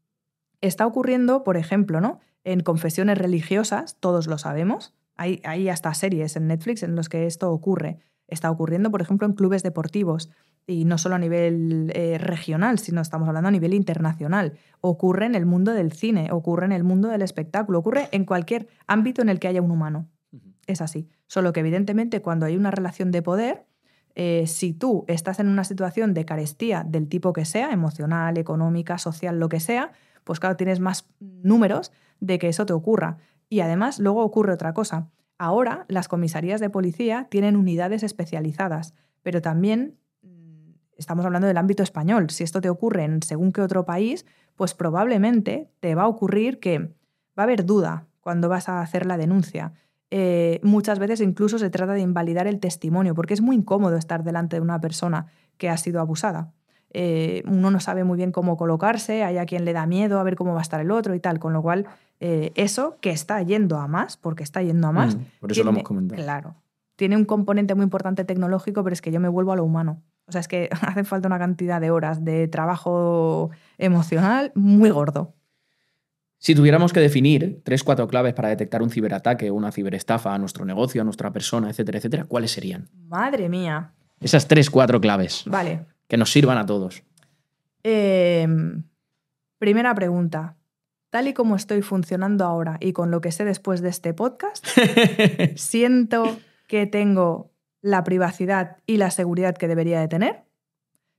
está 0.61 0.87
ocurriendo, 0.87 1.45
por 1.45 1.57
ejemplo, 1.57 2.01
¿no? 2.01 2.21
En 2.45 2.61
confesiones 2.61 3.19
religiosas, 3.19 3.99
todos 4.01 4.27
lo 4.27 4.39
sabemos. 4.39 4.95
Hay, 5.17 5.69
hasta 5.69 5.93
series 5.95 6.37
en 6.37 6.47
Netflix 6.47 6.85
en 6.85 6.95
los 6.95 7.09
que 7.09 7.27
esto 7.27 7.51
ocurre. 7.51 7.99
Está 8.29 8.51
ocurriendo, 8.51 8.91
por 8.91 9.03
ejemplo, 9.03 9.27
en 9.27 9.35
clubes 9.35 9.63
deportivos. 9.63 10.31
Y 10.65 10.85
no 10.85 10.97
solo 10.97 11.17
a 11.17 11.19
nivel 11.19 11.91
eh, 11.95 12.19
regional, 12.19 12.79
sino 12.79 13.01
estamos 13.01 13.27
hablando 13.27 13.49
a 13.49 13.51
nivel 13.51 13.75
internacional. 13.75 14.59
Ocurre 14.81 15.27
en 15.27 15.35
el 15.35 15.45
mundo 15.45 15.73
del 15.73 15.93
cine, 15.93 16.31
ocurre 16.31 16.67
en 16.67 16.73
el 16.73 16.85
mundo 16.85 17.09
del 17.09 17.23
espectáculo, 17.23 17.79
ocurre 17.79 18.09
en 18.13 18.25
cualquier 18.25 18.69
ámbito 18.87 19.23
en 19.23 19.31
el 19.31 19.41
que 19.41 19.49
haya 19.49 19.63
un 19.63 19.71
humano. 19.71 20.09
Es 20.69 20.83
así. 20.83 21.09
Solo 21.27 21.53
que 21.53 21.61
evidentemente 21.61 22.21
cuando 22.21 22.47
hay 22.47 22.57
una 22.57 22.71
relación 22.71 23.11
de 23.11 23.23
poder, 23.23 23.65
eh, 24.15 24.47
si 24.47 24.75
tú 24.75 25.05
estás 25.09 25.41
en 25.41 25.49
una 25.49 25.65
situación 25.65 26.13
de 26.13 26.27
carestía 26.27 26.85
del 26.87 27.09
tipo 27.09 27.33
que 27.33 27.47
sea, 27.47 27.73
emocional, 27.73 28.37
económica, 28.37 28.99
social, 28.99 29.41
lo 29.41 29.49
que 29.49 29.61
sea, 29.61 29.93
pues 30.25 30.41
claro, 30.41 30.57
tienes 30.57 30.79
más 30.79 31.09
números 31.21 31.91
de 32.21 32.39
que 32.39 32.49
eso 32.49 32.67
te 32.67 32.75
ocurra. 32.75 33.17
Y 33.49 33.61
además 33.61 33.99
luego 33.99 34.23
ocurre 34.23 34.53
otra 34.53 34.75
cosa. 34.75 35.09
Ahora 35.39 35.87
las 35.89 36.07
comisarías 36.07 36.61
de 36.61 36.69
policía 36.69 37.29
tienen 37.31 37.57
unidades 37.57 38.03
especializadas, 38.03 38.93
pero 39.23 39.41
también 39.41 39.97
mm, 40.21 40.73
estamos 40.99 41.25
hablando 41.25 41.47
del 41.47 41.57
ámbito 41.57 41.83
español. 41.83 42.29
Si 42.29 42.45
esto 42.45 42.61
te 42.61 42.69
ocurre 42.69 43.05
en 43.05 43.23
según 43.23 43.53
qué 43.53 43.63
otro 43.63 43.87
país, 43.87 44.27
pues 44.55 44.75
probablemente 44.75 45.71
te 45.81 45.95
va 45.95 46.03
a 46.03 46.09
ocurrir 46.09 46.61
que 46.61 46.79
va 46.79 46.91
a 47.37 47.43
haber 47.45 47.65
duda 47.65 48.07
cuando 48.21 48.51
vas 48.51 48.69
a 48.69 48.83
hacer 48.83 49.07
la 49.07 49.17
denuncia. 49.17 49.73
Eh, 50.11 50.61
muchas 50.63 50.99
veces 50.99 51.21
incluso 51.21 51.59
se 51.59 51.71
trata 51.71 51.93
de 51.93 52.01
invalidar 52.01 52.47
el 52.47 52.61
testimonio, 52.61 53.15
porque 53.15 53.35
es 53.35 53.41
muy 53.43 53.57
incómodo 53.57 53.97
estar 53.97 54.25
delante 54.25 54.57
de 54.57 54.63
una 54.63 54.81
persona 54.81 55.27
que 55.59 55.69
ha 55.69 55.77
sido 55.77 56.01
abusada. 56.01 56.53
Eh, 56.95 57.43
uno 57.47 57.71
no 57.71 57.81
sabe 57.81 58.05
muy 58.05 58.17
bien 58.17 58.33
cómo 58.33 58.57
colocarse, 58.57 59.23
hay 59.23 59.37
a 59.37 59.45
quien 59.45 59.67
le 59.67 59.75
da 59.75 59.87
miedo 59.87 60.19
a 60.19 60.23
ver 60.23 60.37
cómo 60.37 60.55
va 60.55 60.61
a 60.61 60.63
estar 60.63 60.81
el 60.81 60.91
otro 60.91 61.15
y 61.15 61.21
tal, 61.21 61.39
con 61.39 61.53
lo 61.53 61.61
cual 61.61 61.87
eh, 62.21 62.53
eso 62.55 62.97
que 63.03 63.11
está 63.11 63.43
yendo 63.43 63.77
a 63.79 63.87
más, 63.87 64.17
porque 64.17 64.43
está 64.43 64.63
yendo 64.63 64.89
a 64.89 64.93
más, 64.93 65.17
Mm, 65.17 65.21
Por 65.41 65.53
eso 65.53 65.61
lo 65.61 65.65
tiene- 65.67 65.81
hemos 65.81 65.87
comentado. 65.89 66.23
Claro. 66.23 66.55
Tiene 66.97 67.17
un 67.17 67.27
componente 67.27 67.75
muy 67.75 67.85
importante 67.85 68.25
tecnológico, 68.25 68.83
pero 68.83 68.95
es 68.95 69.03
que 69.03 69.13
yo 69.13 69.21
me 69.21 69.29
vuelvo 69.29 69.53
a 69.53 69.57
lo 69.57 69.65
humano. 69.65 70.03
O 70.27 70.33
sea, 70.33 70.41
es 70.41 70.49
que 70.49 70.69
hace 70.97 71.05
falta 71.05 71.29
una 71.29 71.39
cantidad 71.39 71.81
de 71.81 71.91
horas 71.91 72.25
de 72.25 72.49
trabajo 72.49 73.51
emocional 73.77 74.51
muy 74.55 74.91
gordo. 74.91 75.35
Si 76.39 76.55
tuviéramos 76.55 76.93
que 76.93 77.01
definir 77.01 77.61
tres, 77.65 77.83
cuatro 77.83 78.07
claves 78.07 78.33
para 78.33 78.49
detectar 78.49 78.81
un 78.81 78.91
ciberataque 78.91 79.51
o 79.51 79.55
una 79.55 79.73
ciberestafa 79.73 80.35
a 80.35 80.39
nuestro 80.39 80.65
negocio, 80.65 81.03
a 81.03 81.05
nuestra 81.05 81.33
persona, 81.33 81.69
etcétera, 81.69 81.99
etcétera, 81.99 82.25
¿cuáles 82.25 82.53
serían? 82.53 82.89
Madre 83.09 83.49
mía. 83.49 83.93
Esas 84.21 84.47
tres, 84.47 84.71
cuatro 84.71 85.01
claves 85.01 85.43
Vale. 85.47 85.87
que 86.07 86.17
nos 86.17 86.31
sirvan 86.31 86.59
a 86.59 86.67
todos. 86.67 87.03
Em, 87.83 88.85
primera 89.59 89.95
pregunta. 89.95 90.57
Tal 91.11 91.27
y 91.27 91.33
como 91.33 91.57
estoy 91.57 91.83
funcionando 91.83 92.45
ahora 92.45 92.77
y 92.81 92.93
con 92.93 93.11
lo 93.11 93.21
que 93.21 93.33
sé 93.33 93.45
después 93.45 93.81
de 93.81 93.89
este 93.89 94.15
podcast, 94.15 94.65
siento 95.57 96.39
que 96.69 96.87
tengo 96.87 97.51
la 97.81 98.05
privacidad 98.05 98.77
y 98.87 98.99
la 98.99 99.11
seguridad 99.11 99.57
que 99.57 99.69
debería 99.69 100.01
de 100.01 100.09
tener. 100.09 100.45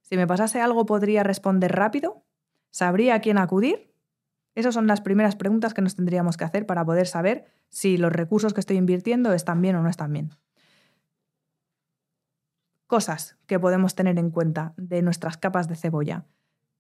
Si 0.01 0.15
me 0.15 0.27
pasase 0.27 0.61
algo, 0.61 0.85
podría 0.85 1.23
responder 1.23 1.71
rápido. 1.71 2.23
¿Sabría 2.71 3.15
a 3.15 3.19
quién 3.19 3.37
acudir? 3.37 3.88
Esas 4.59 4.73
son 4.73 4.87
las 4.87 4.99
primeras 4.99 5.37
preguntas 5.37 5.73
que 5.73 5.81
nos 5.81 5.95
tendríamos 5.95 6.35
que 6.35 6.43
hacer 6.43 6.65
para 6.65 6.83
poder 6.83 7.07
saber 7.07 7.45
si 7.69 7.95
los 7.95 8.11
recursos 8.11 8.53
que 8.53 8.59
estoy 8.59 8.75
invirtiendo 8.75 9.31
están 9.31 9.61
bien 9.61 9.77
o 9.77 9.81
no 9.81 9.87
están 9.89 10.11
bien. 10.11 10.31
Cosas 12.87 13.37
que 13.45 13.57
podemos 13.57 13.95
tener 13.95 14.19
en 14.19 14.31
cuenta 14.31 14.73
de 14.75 15.01
nuestras 15.01 15.37
capas 15.37 15.69
de 15.69 15.77
cebolla. 15.77 16.25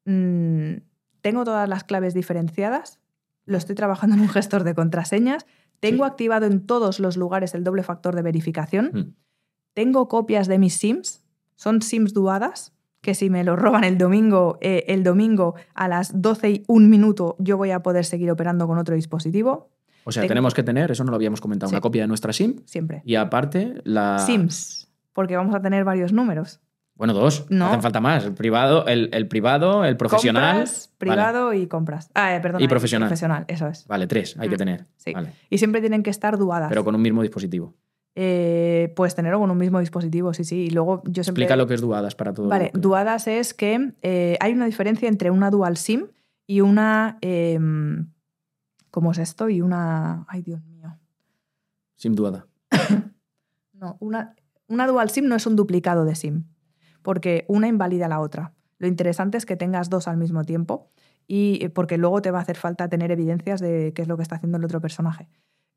Mm, 0.03 0.81
tengo 1.21 1.45
todas 1.45 1.69
las 1.69 1.85
claves 1.85 2.13
diferenciadas, 2.13 2.99
lo 3.45 3.57
estoy 3.57 3.75
trabajando 3.75 4.17
en 4.17 4.23
un 4.23 4.29
gestor 4.29 4.65
de 4.65 4.75
contraseñas, 4.75 5.45
tengo 5.79 6.03
Sí. 6.03 6.09
activado 6.11 6.47
en 6.47 6.65
todos 6.65 6.99
los 6.99 7.15
lugares 7.15 7.55
el 7.55 7.63
doble 7.63 7.83
factor 7.83 8.13
de 8.13 8.23
verificación, 8.23 8.91
Mm. 8.93 9.15
tengo 9.73 10.09
copias 10.09 10.49
de 10.49 10.59
mis 10.59 10.73
SIMs, 10.73 11.23
son 11.55 11.81
SIMs 11.81 12.13
duadas, 12.13 12.73
que 13.01 13.13
si 13.15 13.29
me 13.29 13.43
lo 13.43 13.55
roban 13.55 13.83
el 13.83 13.97
domingo, 13.97 14.57
eh, 14.61 14.85
el 14.87 15.03
domingo 15.03 15.55
a 15.73 15.87
las 15.87 16.21
12 16.21 16.49
y 16.49 16.63
un 16.67 16.89
minuto 16.89 17.35
yo 17.39 17.57
voy 17.57 17.71
a 17.71 17.81
poder 17.81 18.05
seguir 18.05 18.29
operando 18.31 18.67
con 18.67 18.77
otro 18.77 18.95
dispositivo, 18.95 19.69
O 20.05 20.11
sea, 20.11 20.21
Tengo- 20.23 20.29
tenemos 20.31 20.53
que 20.53 20.63
tener, 20.63 20.89
eso 20.91 21.03
no 21.03 21.11
lo 21.11 21.15
habíamos 21.17 21.39
comentado, 21.41 21.69
Sí. 21.69 21.75
una 21.75 21.81
copia 21.81 22.01
de 22.03 22.07
nuestra 22.07 22.33
SIM 22.33 22.61
siempre. 22.65 23.01
y 23.05 23.15
aparte 23.15 23.75
la... 23.83 24.17
SIMs, 24.19 24.89
porque 25.13 25.35
vamos 25.35 25.53
a 25.53 25.61
tener 25.61 25.83
varios 25.83 26.13
números. 26.13 26.61
Bueno, 26.95 27.13
dos. 27.13 27.45
No 27.49 27.67
hacen 27.67 27.81
falta 27.81 28.01
más. 28.01 28.25
El 28.25 28.33
privado, 28.33 28.85
el, 28.87 29.09
el 29.13 29.27
privado, 29.29 29.85
el 29.85 29.95
profesional. 29.95 30.55
Compras, 30.57 30.91
privado 30.97 31.53
y 31.53 31.67
compras. 31.67 32.09
Ah, 32.13 32.35
eh, 32.35 32.41
perdón. 32.41 32.61
Y 32.61 32.67
profesional. 32.67 33.07
Profesional, 33.07 33.45
eso 33.47 33.67
es. 33.67 33.87
Vale, 33.87 34.05
tres 34.07 34.35
hay 34.37 34.49
que 34.49 34.55
Mm, 34.55 34.57
tener. 34.57 34.85
sí. 34.97 35.13
Vale. 35.13 35.31
Y 35.49 35.59
siempre 35.59 35.79
tienen 35.79 36.03
que 36.03 36.09
estar 36.09 36.37
duadas. 36.37 36.67
Pero 36.67 36.83
con 36.83 36.95
un 36.95 37.01
mismo 37.01 37.21
dispositivo. 37.21 37.73
Eh, 38.21 38.91
puedes 38.97 39.15
tenerlo 39.15 39.39
con 39.39 39.49
un 39.49 39.57
mismo 39.57 39.79
dispositivo, 39.79 40.33
sí, 40.33 40.43
sí. 40.43 40.65
Y 40.65 40.69
luego 40.71 41.01
yo 41.05 41.23
siempre... 41.23 41.43
Explica 41.43 41.55
lo 41.55 41.67
que 41.67 41.75
es 41.75 41.81
duadas 41.81 42.15
para 42.15 42.33
todo. 42.33 42.49
Vale, 42.49 42.69
que- 42.71 42.77
duadas 42.77 43.27
es 43.27 43.53
que 43.53 43.93
eh, 44.01 44.35
hay 44.41 44.51
una 44.51 44.65
diferencia 44.65 45.07
entre 45.07 45.31
una 45.31 45.49
dual 45.49 45.77
SIM 45.77 46.07
y 46.45 46.59
una... 46.59 47.17
em, 47.21 48.11
¿Cómo 48.91 49.11
es 49.13 49.19
esto? 49.19 49.47
Y 49.49 49.61
una... 49.61 50.25
Ay, 50.27 50.41
Dios 50.41 50.61
mío. 50.65 50.97
SIM 51.95 52.13
duada. 52.15 52.45
No, 53.73 53.95
una, 54.01 54.35
una 54.67 54.85
dual 54.87 55.09
SIM 55.09 55.27
no 55.29 55.35
es 55.35 55.47
un 55.47 55.55
duplicado 55.55 56.03
de 56.03 56.13
SIM, 56.15 56.43
porque 57.01 57.45
una 57.47 57.69
invalida 57.69 58.09
la 58.09 58.19
otra. 58.19 58.53
Lo 58.77 58.87
interesante 58.87 59.37
es 59.37 59.45
que 59.45 59.55
tengas 59.55 59.89
dos 59.89 60.09
al 60.09 60.17
mismo 60.17 60.43
tiempo 60.43 60.91
y 61.27 61.59
eh, 61.63 61.69
porque 61.69 61.97
luego 61.97 62.21
te 62.21 62.29
va 62.31 62.39
a 62.39 62.41
hacer 62.41 62.57
falta 62.57 62.89
tener 62.89 63.09
evidencias 63.11 63.61
de 63.61 63.93
qué 63.95 64.01
es 64.01 64.09
lo 64.09 64.17
que 64.17 64.23
está 64.23 64.35
haciendo 64.35 64.57
el 64.57 64.65
otro 64.65 64.81
personaje, 64.81 65.29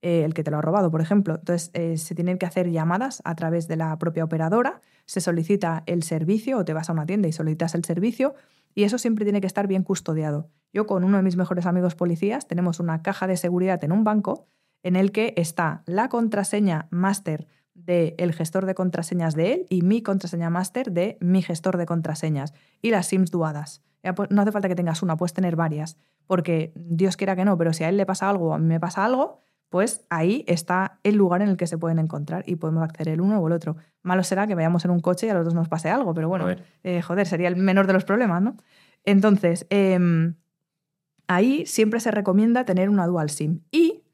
eh, 0.02 0.24
el 0.24 0.34
que 0.34 0.42
te 0.42 0.50
lo 0.50 0.58
ha 0.58 0.60
robado, 0.60 0.90
por 0.90 1.00
ejemplo. 1.00 1.36
Entonces, 1.36 1.70
eh, 1.74 1.96
se 1.96 2.14
tienen 2.14 2.36
que 2.36 2.44
hacer 2.44 2.68
llamadas 2.70 3.22
a 3.24 3.34
través 3.36 3.68
de 3.68 3.76
la 3.76 3.96
propia 3.98 4.24
operadora, 4.24 4.82
se 5.06 5.20
solicita 5.20 5.84
el 5.86 6.02
servicio 6.02 6.58
o 6.58 6.64
te 6.64 6.72
vas 6.72 6.90
a 6.90 6.92
una 6.92 7.06
tienda 7.06 7.28
y 7.28 7.32
solicitas 7.32 7.74
el 7.74 7.84
servicio 7.84 8.34
y 8.74 8.84
eso 8.84 8.98
siempre 8.98 9.24
tiene 9.24 9.40
que 9.40 9.46
estar 9.46 9.66
bien 9.66 9.84
custodiado. 9.84 10.50
Yo 10.72 10.86
con 10.86 11.04
uno 11.04 11.18
de 11.18 11.22
mis 11.22 11.36
mejores 11.36 11.66
amigos 11.66 11.94
policías 11.94 12.48
tenemos 12.48 12.80
una 12.80 13.02
caja 13.02 13.26
de 13.26 13.36
seguridad 13.36 13.82
en 13.84 13.92
un 13.92 14.04
banco 14.04 14.46
en 14.82 14.96
el 14.96 15.12
que 15.12 15.34
está 15.36 15.82
la 15.86 16.08
contraseña 16.08 16.88
máster 16.90 17.46
del 17.74 18.32
gestor 18.32 18.66
de 18.66 18.74
contraseñas 18.74 19.34
de 19.34 19.52
él 19.52 19.66
y 19.68 19.82
mi 19.82 20.02
contraseña 20.02 20.50
máster 20.50 20.92
de 20.92 21.16
mi 21.20 21.42
gestor 21.42 21.76
de 21.76 21.86
contraseñas 21.86 22.52
y 22.80 22.90
las 22.90 23.06
SIMs 23.06 23.30
duadas. 23.30 23.82
Pues, 24.16 24.30
no 24.30 24.42
hace 24.42 24.52
falta 24.52 24.68
que 24.68 24.74
tengas 24.74 25.02
una, 25.02 25.16
puedes 25.16 25.32
tener 25.32 25.54
varias, 25.56 25.96
porque 26.26 26.72
Dios 26.74 27.16
quiera 27.16 27.36
que 27.36 27.44
no, 27.44 27.56
pero 27.56 27.72
si 27.72 27.84
a 27.84 27.88
él 27.88 27.96
le 27.96 28.06
pasa 28.06 28.28
algo 28.28 28.48
o 28.48 28.54
a 28.54 28.58
mí 28.58 28.66
me 28.66 28.80
pasa 28.80 29.04
algo, 29.04 29.42
pues 29.72 30.04
ahí 30.10 30.44
está 30.48 31.00
el 31.02 31.14
lugar 31.14 31.40
en 31.40 31.48
el 31.48 31.56
que 31.56 31.66
se 31.66 31.78
pueden 31.78 31.98
encontrar 31.98 32.44
y 32.46 32.56
podemos 32.56 32.82
acceder 32.82 33.14
el 33.14 33.22
uno 33.22 33.40
o 33.40 33.46
el 33.46 33.54
otro. 33.54 33.76
Malo 34.02 34.22
será 34.22 34.46
que 34.46 34.54
vayamos 34.54 34.84
en 34.84 34.90
un 34.90 35.00
coche 35.00 35.26
y 35.26 35.30
a 35.30 35.34
los 35.34 35.46
dos 35.46 35.54
nos 35.54 35.70
pase 35.70 35.88
algo, 35.88 36.12
pero 36.12 36.28
bueno, 36.28 36.46
eh, 36.84 37.00
joder, 37.00 37.26
sería 37.26 37.48
el 37.48 37.56
menor 37.56 37.86
de 37.86 37.94
los 37.94 38.04
problemas, 38.04 38.42
¿no? 38.42 38.58
Entonces, 39.02 39.66
em, 39.70 40.34
ahí 41.26 41.64
siempre 41.64 42.00
se 42.00 42.10
recomienda 42.10 42.66
tener 42.66 42.90
una 42.90 43.06
dual 43.06 43.30
SIM. 43.30 43.62
Y, 43.70 44.04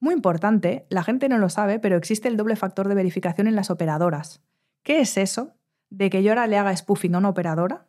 muy 0.00 0.12
importante, 0.12 0.84
la 0.90 1.02
gente 1.02 1.30
no 1.30 1.38
lo 1.38 1.48
sabe, 1.48 1.78
pero 1.78 1.96
existe 1.96 2.28
el 2.28 2.36
doble 2.36 2.54
factor 2.54 2.86
de 2.86 2.94
verificación 2.94 3.46
en 3.46 3.56
las 3.56 3.70
operadoras. 3.70 4.42
¿Qué 4.82 5.00
es 5.00 5.16
eso? 5.16 5.54
De 5.88 6.10
que 6.10 6.22
yo 6.22 6.32
ahora 6.32 6.46
le 6.46 6.58
haga 6.58 6.76
spoofing 6.76 7.14
a 7.14 7.18
una 7.18 7.30
operadora, 7.30 7.86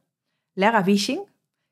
le 0.55 0.65
haga 0.65 0.81
phishing, 0.81 1.23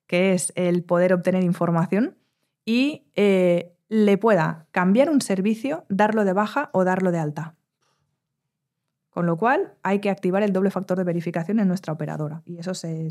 que 0.05 0.33
es 0.33 0.51
el 0.57 0.83
poder 0.83 1.13
obtener 1.13 1.45
información, 1.45 2.17
y 2.65 3.05
eh, 3.15 3.74
le 3.95 4.17
pueda 4.17 4.67
cambiar 4.71 5.09
un 5.09 5.21
servicio, 5.21 5.85
darlo 5.87 6.25
de 6.25 6.33
baja 6.33 6.69
o 6.73 6.83
darlo 6.83 7.11
de 7.11 7.19
alta. 7.19 7.55
Con 9.09 9.25
lo 9.25 9.37
cual 9.37 9.73
hay 9.83 9.99
que 9.99 10.09
activar 10.09 10.43
el 10.43 10.51
doble 10.51 10.69
factor 10.69 10.97
de 10.97 11.05
verificación 11.05 11.59
en 11.59 11.69
nuestra 11.69 11.93
operadora. 11.93 12.41
Y 12.45 12.57
eso 12.57 12.73
se, 12.73 13.07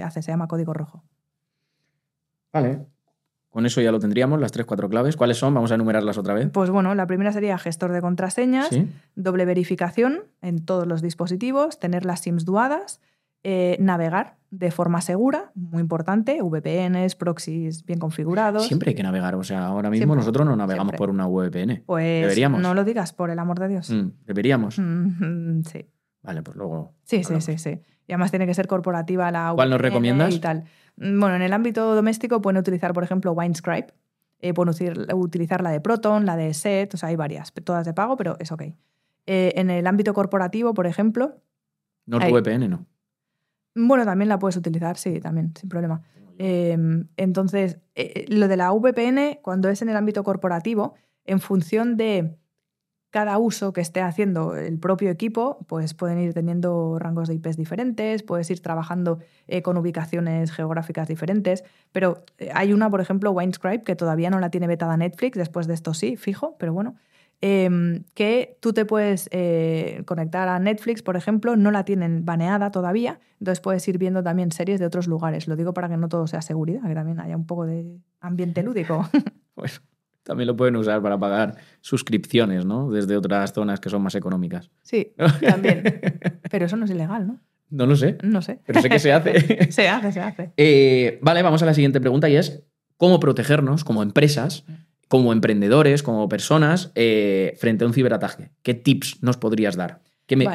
hace, 0.00 0.22
se 0.22 0.30
llama 0.30 0.46
código 0.46 0.72
rojo. 0.72 1.02
Vale. 2.52 2.86
Con 3.48 3.66
eso 3.66 3.80
ya 3.80 3.90
lo 3.90 3.98
tendríamos, 3.98 4.40
las 4.40 4.52
tres, 4.52 4.64
cuatro 4.64 4.88
claves. 4.88 5.16
¿Cuáles 5.16 5.38
son? 5.38 5.54
Vamos 5.54 5.72
a 5.72 5.74
enumerarlas 5.74 6.18
otra 6.18 6.34
vez. 6.34 6.50
Pues 6.52 6.70
bueno, 6.70 6.94
la 6.94 7.08
primera 7.08 7.32
sería 7.32 7.58
gestor 7.58 7.90
de 7.90 8.00
contraseñas, 8.00 8.70
doble 9.16 9.44
verificación 9.44 10.22
en 10.40 10.64
todos 10.64 10.86
los 10.86 11.02
dispositivos, 11.02 11.80
tener 11.80 12.04
las 12.04 12.20
SIMs 12.20 12.44
duadas, 12.44 13.00
eh, 13.44 13.76
navegar 13.80 14.36
de 14.50 14.70
forma 14.70 15.00
segura, 15.00 15.52
muy 15.54 15.80
importante, 15.80 16.40
VPNs, 16.42 17.14
proxies 17.16 17.84
bien 17.84 17.98
configurados. 17.98 18.66
Siempre 18.66 18.90
hay 18.90 18.94
que 18.94 19.02
navegar, 19.02 19.34
o 19.34 19.44
sea, 19.44 19.66
ahora 19.66 19.90
mismo 19.90 20.16
nosotros 20.16 20.46
no 20.46 20.56
navegamos 20.56 20.94
por 20.94 21.10
una 21.10 21.26
VPN. 21.26 21.82
Pues 21.84 22.22
deberíamos. 22.22 22.60
no 22.60 22.74
lo 22.74 22.84
digas, 22.84 23.12
por 23.12 23.30
el 23.30 23.38
amor 23.38 23.58
de 23.58 23.68
Dios. 23.68 23.90
Mm, 23.90 24.10
deberíamos. 24.26 24.78
Mm, 24.88 25.62
sí. 25.62 25.86
Vale, 26.22 26.42
pues 26.42 26.56
luego. 26.56 26.94
Sí, 27.04 27.24
sí, 27.24 27.40
sí, 27.40 27.58
sí. 27.58 27.80
Y 28.06 28.12
además 28.12 28.30
tiene 28.30 28.46
que 28.46 28.54
ser 28.54 28.66
corporativa 28.66 29.30
la 29.30 29.52
VPN. 29.52 29.56
¿Cuál 29.56 29.70
nos 29.70 29.80
recomiendas? 29.80 30.34
Y 30.34 30.40
tal. 30.40 30.64
Mm, 30.96 31.20
bueno, 31.20 31.36
en 31.36 31.42
el 31.42 31.52
ámbito 31.52 31.94
doméstico 31.94 32.40
pueden 32.40 32.58
utilizar, 32.58 32.92
por 32.92 33.04
ejemplo, 33.04 33.32
Winescribe. 33.32 33.88
Eh, 34.40 34.54
pueden 34.54 34.74
utilizar 35.14 35.62
la 35.62 35.70
de 35.70 35.80
Proton, 35.80 36.24
la 36.24 36.36
de 36.36 36.54
Set, 36.54 36.94
o 36.94 36.96
sea, 36.96 37.08
hay 37.08 37.16
varias, 37.16 37.52
todas 37.64 37.84
de 37.84 37.92
pago, 37.92 38.16
pero 38.16 38.36
es 38.38 38.52
ok. 38.52 38.62
Eh, 39.26 39.52
en 39.56 39.70
el 39.70 39.86
ámbito 39.86 40.14
corporativo, 40.14 40.74
por 40.74 40.86
ejemplo. 40.86 41.42
NordVPN, 42.06 42.68
¿no? 42.68 42.86
Bueno, 43.86 44.04
también 44.04 44.28
la 44.28 44.38
puedes 44.38 44.56
utilizar, 44.56 44.96
sí, 44.96 45.20
también, 45.20 45.52
sin 45.58 45.68
problema. 45.68 46.02
Em, 46.38 47.06
entonces, 47.16 47.78
eh, 47.94 48.24
lo 48.28 48.48
de 48.48 48.56
la 48.56 48.72
VPN, 48.72 49.40
cuando 49.42 49.68
es 49.68 49.82
en 49.82 49.88
el 49.88 49.96
ámbito 49.96 50.24
corporativo, 50.24 50.94
en 51.24 51.40
función 51.40 51.96
de 51.96 52.36
cada 53.10 53.38
uso 53.38 53.72
que 53.72 53.80
esté 53.80 54.00
haciendo 54.00 54.56
el 54.56 54.78
propio 54.78 55.10
equipo, 55.10 55.64
pues 55.66 55.94
pueden 55.94 56.18
ir 56.18 56.34
teniendo 56.34 56.98
rangos 56.98 57.28
de 57.28 57.34
IPs 57.34 57.56
diferentes, 57.56 58.22
puedes 58.22 58.50
ir 58.50 58.60
trabajando 58.60 59.18
eh, 59.46 59.62
con 59.62 59.76
ubicaciones 59.78 60.50
geográficas 60.52 61.08
diferentes, 61.08 61.64
pero 61.92 62.24
eh, 62.38 62.50
hay 62.52 62.72
una, 62.72 62.90
por 62.90 63.00
ejemplo, 63.00 63.30
Winescribe, 63.30 63.82
que 63.82 63.96
todavía 63.96 64.28
no 64.28 64.40
la 64.40 64.50
tiene 64.50 64.66
vetada 64.66 64.96
Netflix, 64.96 65.38
después 65.38 65.66
de 65.66 65.74
esto 65.74 65.94
sí, 65.94 66.16
fijo, 66.16 66.56
pero 66.58 66.74
bueno, 66.74 66.96
Em, 67.40 68.02
que 68.14 68.58
tú 68.60 68.72
te 68.72 68.84
puedes 68.84 69.28
eh, 69.30 70.02
conectar 70.06 70.48
a 70.48 70.58
Netflix, 70.58 71.02
por 71.02 71.16
ejemplo, 71.16 71.54
no 71.54 71.70
la 71.70 71.84
tienen 71.84 72.24
baneada 72.24 72.72
todavía, 72.72 73.20
entonces 73.38 73.60
puedes 73.60 73.86
ir 73.86 73.96
viendo 73.96 74.24
también 74.24 74.50
series 74.50 74.80
de 74.80 74.86
otros 74.86 75.06
lugares. 75.06 75.46
Lo 75.46 75.54
digo 75.54 75.72
para 75.72 75.88
que 75.88 75.96
no 75.96 76.08
todo 76.08 76.26
sea 76.26 76.42
seguridad, 76.42 76.82
que 76.82 76.94
también 76.94 77.20
haya 77.20 77.36
un 77.36 77.46
poco 77.46 77.66
de 77.66 78.00
ambiente 78.20 78.62
lúdico. 78.62 79.08
Bueno, 79.58 79.74
también 80.22 80.46
lo 80.46 80.56
pueden 80.56 80.76
usar 80.76 81.02
para 81.02 81.18
pagar 81.18 81.56
suscripciones, 81.80 82.64
¿no? 82.64 82.92
Desde 82.92 83.16
otras 83.16 83.52
zonas 83.52 83.80
que 83.80 83.90
son 83.90 84.02
más 84.02 84.14
económicas. 84.14 84.70
Sí, 84.82 85.14
también. 85.40 85.82
Pero 86.48 86.66
eso 86.66 86.76
no 86.76 86.84
es 86.84 86.92
ilegal, 86.92 87.26
¿no? 87.26 87.40
No 87.68 87.86
lo 87.86 87.96
sé. 87.96 88.18
No 88.22 88.40
sé. 88.40 88.60
Pero 88.64 88.80
sé 88.80 88.88
que 88.88 89.00
se 89.00 89.12
hace. 89.12 89.72
se 89.72 89.88
hace, 89.88 90.12
se 90.12 90.20
hace. 90.20 90.52
Eh, 90.56 91.18
vale, 91.22 91.42
vamos 91.42 91.60
a 91.64 91.66
la 91.66 91.74
siguiente 91.74 92.00
pregunta 92.00 92.28
y 92.28 92.36
es, 92.36 92.62
¿cómo 92.96 93.18
protegernos 93.18 93.82
como 93.82 94.00
empresas 94.00 94.64
como 95.08 95.32
emprendedores, 95.32 96.02
como 96.02 96.28
personas, 96.28 96.92
eh, 96.94 97.54
frente 97.58 97.84
a 97.84 97.86
un 97.86 97.94
ciberataque? 97.94 98.50
¿Qué 98.62 98.74
tips 98.74 99.22
nos 99.22 99.36
podrías 99.36 99.76
dar? 99.76 100.02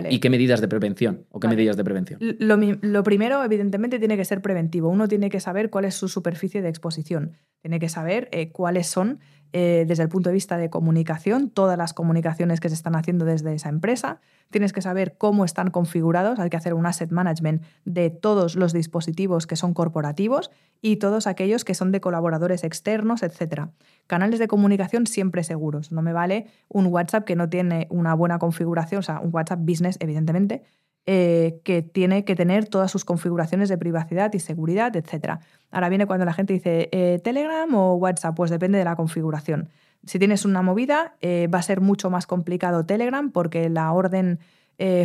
¿Y 0.10 0.20
qué 0.20 0.30
medidas 0.30 0.62
de 0.62 0.68
prevención? 0.68 1.26
¿O 1.32 1.40
qué 1.40 1.48
medidas 1.48 1.76
de 1.76 1.84
prevención? 1.84 2.20
Lo, 2.22 3.04
primero, 3.04 3.44
evidentemente, 3.44 3.98
tiene 3.98 4.18
que 4.18 4.26
ser 4.26 4.42
preventivo. 4.42 4.90
Uno 4.90 5.08
tiene 5.08 5.30
que 5.30 5.40
saber 5.40 5.72
cuál 5.72 5.86
es 5.86 5.96
su 5.96 6.08
superficie 6.08 6.62
de 6.62 6.70
exposición. 6.70 7.32
Tiene 7.62 7.80
que 7.80 7.90
saber 7.90 8.30
eh, 8.32 8.52
cuáles 8.52 8.88
son 8.88 9.20
eh, 9.54 9.86
desde 9.88 10.02
el 10.02 10.10
punto 10.10 10.30
de 10.30 10.34
vista 10.34 10.58
de 10.58 10.72
comunicación, 10.72 11.50
todas 11.50 11.78
las 11.78 11.94
comunicaciones 11.94 12.60
que 12.60 12.70
se 12.70 12.76
están 12.76 12.96
haciendo 12.96 13.24
desde 13.24 13.54
esa 13.54 13.70
empresa. 13.70 14.20
Tienes 14.50 14.74
que 14.74 14.82
saber 14.82 15.16
cómo 15.18 15.46
están 15.46 15.70
configurados, 15.70 16.40
hay 16.40 16.50
que 16.50 16.58
hacer 16.58 16.74
un 16.74 16.88
asset 16.88 17.12
management 17.12 17.64
de 17.86 18.10
todos 18.10 18.56
los 18.56 18.74
dispositivos 18.74 19.46
que 19.46 19.56
son 19.56 19.76
corporativos 19.76 20.50
y 20.82 20.98
todos 20.98 21.28
aquellos 21.28 21.64
que 21.64 21.76
son 21.76 21.92
de 21.92 22.02
colaboradores 22.02 22.64
externos, 22.64 23.22
etc. 23.22 23.68
Canales 24.08 24.40
de 24.40 24.48
comunicación 24.48 25.06
siempre 25.06 25.44
seguros. 25.44 25.92
No 25.92 26.02
me 26.02 26.14
vale 26.14 26.48
un 26.68 26.88
WhatsApp 26.88 27.24
que 27.24 27.36
no 27.36 27.48
tiene 27.48 27.86
una 27.92 28.16
buena 28.16 28.40
configuración, 28.40 29.00
o 29.00 29.04
sea, 29.04 29.20
un 29.20 29.30
WhatsApp 29.32 29.60
business, 29.62 29.98
evidentemente, 30.00 30.64
eh, 31.06 31.60
que 31.64 31.82
tiene 31.82 32.24
que 32.24 32.36
tener 32.36 32.68
todas 32.68 32.90
sus 32.90 33.04
configuraciones 33.04 33.68
de 33.68 33.78
privacidad 33.78 34.34
y 34.34 34.40
seguridad, 34.40 34.96
etc. 34.96 35.40
Ahora 35.70 35.90
viene 35.90 36.06
cuando 36.06 36.26
la 36.26 36.34
gente 36.34 36.54
dice 36.54 36.88
eh, 36.92 37.20
Telegram 37.24 37.74
o 37.76 37.96
WhatsApp, 37.96 38.36
pues 38.36 38.50
depende 38.52 38.78
de 38.78 38.86
la 38.86 38.96
configuración. 38.96 39.70
Si 40.06 40.18
tienes 40.18 40.46
una 40.46 40.62
movida, 40.62 41.16
eh, 41.22 41.48
va 41.54 41.60
a 41.60 41.64
ser 41.64 41.82
mucho 41.82 42.10
más 42.10 42.26
complicado 42.26 42.86
Telegram 42.86 43.32
porque 43.32 43.70
la 43.70 43.92
orden 43.92 44.40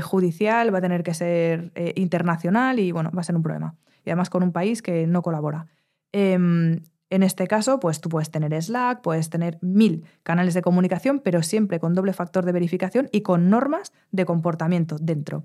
judicial 0.03 0.75
va 0.75 0.79
a 0.79 0.81
tener 0.81 1.03
que 1.05 1.15
ser 1.15 1.73
internacional 1.95 2.81
y 2.81 2.91
bueno, 2.91 3.13
va 3.15 3.21
a 3.21 3.25
ser 3.25 3.37
un 3.37 3.43
problema. 3.43 3.77
Y 4.05 4.11
además 4.11 4.29
con 4.29 4.43
un 4.43 4.51
país 4.51 4.83
que 4.83 5.07
no 5.07 5.23
colabora. 5.23 5.67
Em, 6.11 6.81
en 7.11 7.23
este 7.23 7.47
caso, 7.47 7.81
pues 7.81 8.01
tú 8.01 8.09
puedes 8.09 8.31
tener 8.31 8.61
Slack, 8.61 9.03
puedes 9.03 9.31
tener 9.31 9.59
mil 9.61 10.05
canales 10.23 10.55
de 10.55 10.63
comunicación, 10.63 11.21
pero 11.21 11.43
siempre 11.43 11.81
con 11.81 11.95
doble 11.95 12.13
factor 12.13 12.45
de 12.45 12.53
verificación 12.53 13.09
y 13.13 13.23
con 13.23 13.51
normas 13.51 13.93
de 14.11 14.25
comportamiento 14.25 14.97
dentro. 15.01 15.45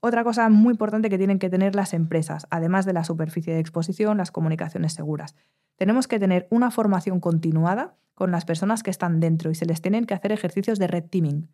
Otra 0.00 0.22
cosa 0.22 0.48
muy 0.48 0.72
importante 0.72 1.10
que 1.10 1.18
tienen 1.18 1.38
que 1.38 1.50
tener 1.50 1.74
las 1.74 1.92
empresas, 1.92 2.46
además 2.50 2.86
de 2.86 2.92
la 2.92 3.02
superficie 3.02 3.52
de 3.52 3.60
exposición, 3.60 4.16
las 4.16 4.30
comunicaciones 4.30 4.92
seguras. 4.92 5.34
Tenemos 5.76 6.06
que 6.06 6.20
tener 6.20 6.46
una 6.50 6.70
formación 6.70 7.18
continuada 7.20 7.96
con 8.14 8.30
las 8.30 8.44
personas 8.44 8.82
que 8.82 8.90
están 8.90 9.20
dentro 9.20 9.50
y 9.50 9.54
se 9.54 9.66
les 9.66 9.80
tienen 9.80 10.04
que 10.04 10.14
hacer 10.14 10.32
ejercicios 10.32 10.78
de 10.78 10.86
red 10.86 11.04
teaming. 11.04 11.48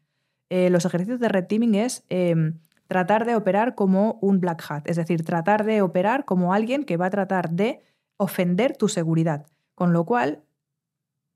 Eh, 0.51 0.69
los 0.69 0.85
ejercicios 0.85 1.21
de 1.21 1.29
red 1.29 1.47
teaming 1.47 1.75
es 1.75 2.05
em, 2.11 2.59
tratar 2.87 3.25
de 3.25 3.35
operar 3.35 3.75
como 3.75 4.19
un 4.21 4.41
black 4.41 4.62
hat, 4.69 4.89
es 4.89 4.97
decir, 4.97 5.25
tratar 5.25 5.65
de 5.65 5.81
operar 5.81 6.27
como 6.27 6.53
alguien 6.53 6.85
que 6.85 6.97
va 6.97 7.07
a 7.07 7.11
tratar 7.11 7.51
de 7.51 7.81
ofender 8.19 8.77
tu 8.77 8.89
seguridad. 8.89 9.47
Con 9.75 9.93
lo 9.93 10.05
cual, 10.05 10.43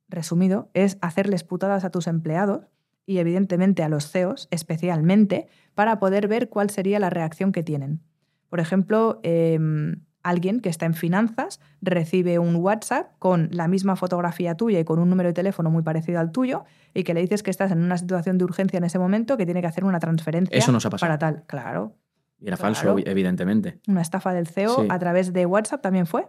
resumido, 0.08 0.70
es 0.74 0.98
hacerles 1.00 1.42
putadas 1.42 1.84
a 1.84 1.90
tus 1.90 2.06
empleados 2.06 2.66
y 3.08 3.18
evidentemente 3.18 3.82
a 3.82 3.88
los 3.88 4.10
CEOs 4.10 4.48
especialmente 4.50 5.48
para 5.74 5.98
poder 5.98 6.28
ver 6.28 6.50
cuál 6.50 6.68
sería 6.68 7.00
la 7.00 7.08
reacción 7.08 7.52
que 7.52 7.62
tienen. 7.62 8.02
Por 8.50 8.60
ejemplo, 8.60 9.18
em, 9.22 10.02
alguien 10.22 10.60
que 10.60 10.68
está 10.68 10.84
en 10.84 10.92
finanzas 10.92 11.58
recibe 11.80 12.38
un 12.38 12.56
WhatsApp 12.56 13.12
con 13.18 13.48
la 13.50 13.66
misma 13.66 13.96
fotografía 13.96 14.56
tuya 14.56 14.78
y 14.78 14.84
con 14.84 14.98
un 14.98 15.08
número 15.08 15.30
de 15.30 15.32
teléfono 15.32 15.70
muy 15.70 15.82
parecido 15.82 16.20
al 16.20 16.32
tuyo 16.32 16.64
y 16.92 17.02
que 17.04 17.14
le 17.14 17.22
dices 17.22 17.42
que 17.42 17.50
estás 17.50 17.72
en 17.72 17.82
una 17.82 17.96
situación 17.96 18.36
de 18.36 18.44
urgencia 18.44 18.76
en 18.76 18.84
ese 18.84 18.98
momento 18.98 19.38
que 19.38 19.46
tiene 19.46 19.62
que 19.62 19.68
hacer 19.68 19.84
una 19.84 20.00
transferencia 20.00 20.56
Eso 20.56 20.70
nos 20.70 20.84
ha 20.84 20.90
pasado. 20.90 21.08
para 21.08 21.18
tal. 21.18 21.44
Claro. 21.46 21.96
Y 22.40 22.46
era 22.46 22.56
Claro. 22.56 22.74
falso, 22.74 22.96
evidentemente. 23.04 23.80
Una 23.88 24.00
estafa 24.00 24.32
del 24.32 24.46
CEO 24.46 24.82
Sí. 24.82 24.86
a 24.90 24.98
través 24.98 25.32
de 25.32 25.44
WhatsApp 25.44 25.82
también 25.82 26.06
fue. 26.06 26.26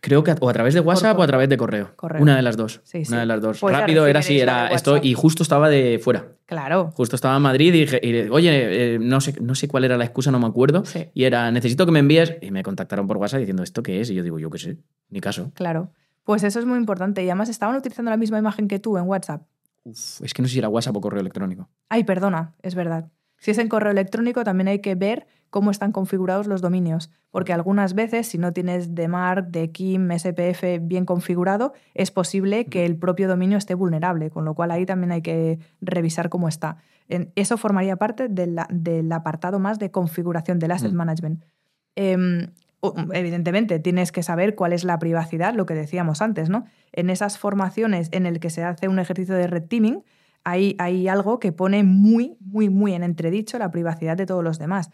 Creo 0.00 0.24
que 0.24 0.34
o 0.40 0.48
a 0.48 0.52
través 0.52 0.72
de 0.74 0.80
WhatsApp 0.80 1.18
o 1.18 1.22
a 1.22 1.26
través 1.26 1.48
de 1.48 1.56
correo. 1.56 1.90
Correo. 1.96 2.22
Una 2.22 2.36
de 2.36 2.42
las 2.42 2.56
dos. 2.56 2.80
Sí, 2.84 3.04
sí. 3.04 3.12
Una 3.12 3.20
de 3.20 3.26
las 3.26 3.40
dos. 3.42 3.60
Pues 3.60 3.76
Rápido 3.76 4.06
era 4.06 4.20
así, 4.20 4.40
era 4.40 4.68
esto. 4.68 4.98
Y 5.02 5.12
justo 5.14 5.42
estaba 5.42 5.68
de 5.68 5.98
fuera. 6.02 6.28
Claro. 6.46 6.92
Justo 6.94 7.16
estaba 7.16 7.36
en 7.36 7.42
Madrid 7.42 7.74
y 7.74 7.80
dije, 7.80 8.00
y 8.02 8.28
oye, 8.30 8.94
eh, 8.94 8.98
no, 8.98 9.20
sé, 9.20 9.34
no 9.40 9.54
sé 9.54 9.68
cuál 9.68 9.84
era 9.84 9.96
la 9.98 10.04
excusa, 10.04 10.30
no 10.30 10.38
me 10.38 10.46
acuerdo. 10.46 10.82
Y 11.12 11.24
era, 11.24 11.50
necesito 11.50 11.84
que 11.84 11.92
me 11.92 11.98
envíes. 11.98 12.34
Y 12.40 12.50
me 12.50 12.62
contactaron 12.62 13.06
por 13.06 13.18
WhatsApp 13.18 13.40
diciendo, 13.40 13.62
¿esto 13.62 13.82
qué 13.82 14.00
es? 14.00 14.10
Y 14.10 14.14
yo 14.14 14.22
digo, 14.22 14.38
yo 14.38 14.48
qué 14.50 14.58
sé, 14.58 14.78
ni 15.10 15.20
caso. 15.20 15.52
Claro. 15.54 15.92
Pues 16.24 16.42
eso 16.42 16.58
es 16.58 16.64
muy 16.64 16.78
importante. 16.78 17.22
Y 17.22 17.28
además 17.28 17.50
estaban 17.50 17.76
utilizando 17.76 18.10
la 18.10 18.16
misma 18.16 18.38
imagen 18.38 18.66
que 18.66 18.78
tú 18.78 18.96
en 18.96 19.04
WhatsApp. 19.04 19.42
Uf, 19.82 20.22
es 20.22 20.32
que 20.32 20.40
no 20.40 20.48
sé 20.48 20.54
si 20.54 20.58
era 20.58 20.70
WhatsApp 20.70 20.96
o 20.96 21.00
correo 21.02 21.20
electrónico. 21.20 21.68
Ay, 21.90 22.04
perdona, 22.04 22.54
es 22.62 22.74
verdad. 22.74 23.10
Si 23.36 23.50
es 23.50 23.58
en 23.58 23.68
correo 23.68 23.92
electrónico, 23.92 24.42
también 24.42 24.68
hay 24.68 24.78
que 24.78 24.94
ver 24.94 25.26
cómo 25.54 25.70
están 25.70 25.92
configurados 25.92 26.48
los 26.48 26.62
dominios, 26.62 27.12
porque 27.30 27.52
algunas 27.52 27.94
veces, 27.94 28.26
si 28.26 28.38
no 28.38 28.52
tienes 28.52 28.96
DMARC, 28.96 29.50
DKIM, 29.50 30.10
SPF 30.10 30.80
bien 30.82 31.04
configurado, 31.04 31.74
es 31.94 32.10
posible 32.10 32.64
que 32.66 32.84
el 32.84 32.96
propio 32.96 33.28
dominio 33.28 33.56
esté 33.56 33.74
vulnerable, 33.74 34.30
con 34.30 34.44
lo 34.44 34.54
cual 34.56 34.72
ahí 34.72 34.84
también 34.84 35.12
hay 35.12 35.22
que 35.22 35.60
revisar 35.80 36.28
cómo 36.28 36.48
está. 36.48 36.78
Eso 37.36 37.56
formaría 37.56 37.94
parte 37.94 38.26
de 38.28 38.48
la- 38.48 38.66
del 38.68 39.12
apartado 39.12 39.60
más 39.60 39.78
de 39.78 39.92
configuración 39.92 40.58
del 40.58 40.72
asset 40.72 40.90
Mm. 40.92 40.96
management. 40.96 41.44
Em, 41.94 42.48
evidentemente, 43.12 43.78
tienes 43.78 44.10
que 44.10 44.24
saber 44.24 44.56
cuál 44.56 44.72
es 44.72 44.82
la 44.82 44.98
privacidad, 44.98 45.54
lo 45.54 45.66
que 45.66 45.74
decíamos 45.74 46.20
antes, 46.20 46.50
¿no? 46.50 46.64
En 46.92 47.10
esas 47.10 47.38
formaciones 47.38 48.08
en 48.10 48.26
el 48.26 48.40
que 48.40 48.50
se 48.50 48.64
hace 48.64 48.88
un 48.88 48.98
ejercicio 48.98 49.36
de 49.36 49.46
red 49.46 49.62
teaming, 49.68 50.02
hay, 50.46 50.76
hay 50.78 51.08
algo 51.08 51.38
que 51.38 51.52
pone 51.52 51.84
muy, 51.84 52.36
muy, 52.40 52.68
muy 52.68 52.92
en 52.92 53.02
entredicho 53.02 53.56
la 53.58 53.70
privacidad 53.70 54.14
de 54.16 54.26
todos 54.26 54.44
los 54.44 54.58
demás. 54.58 54.90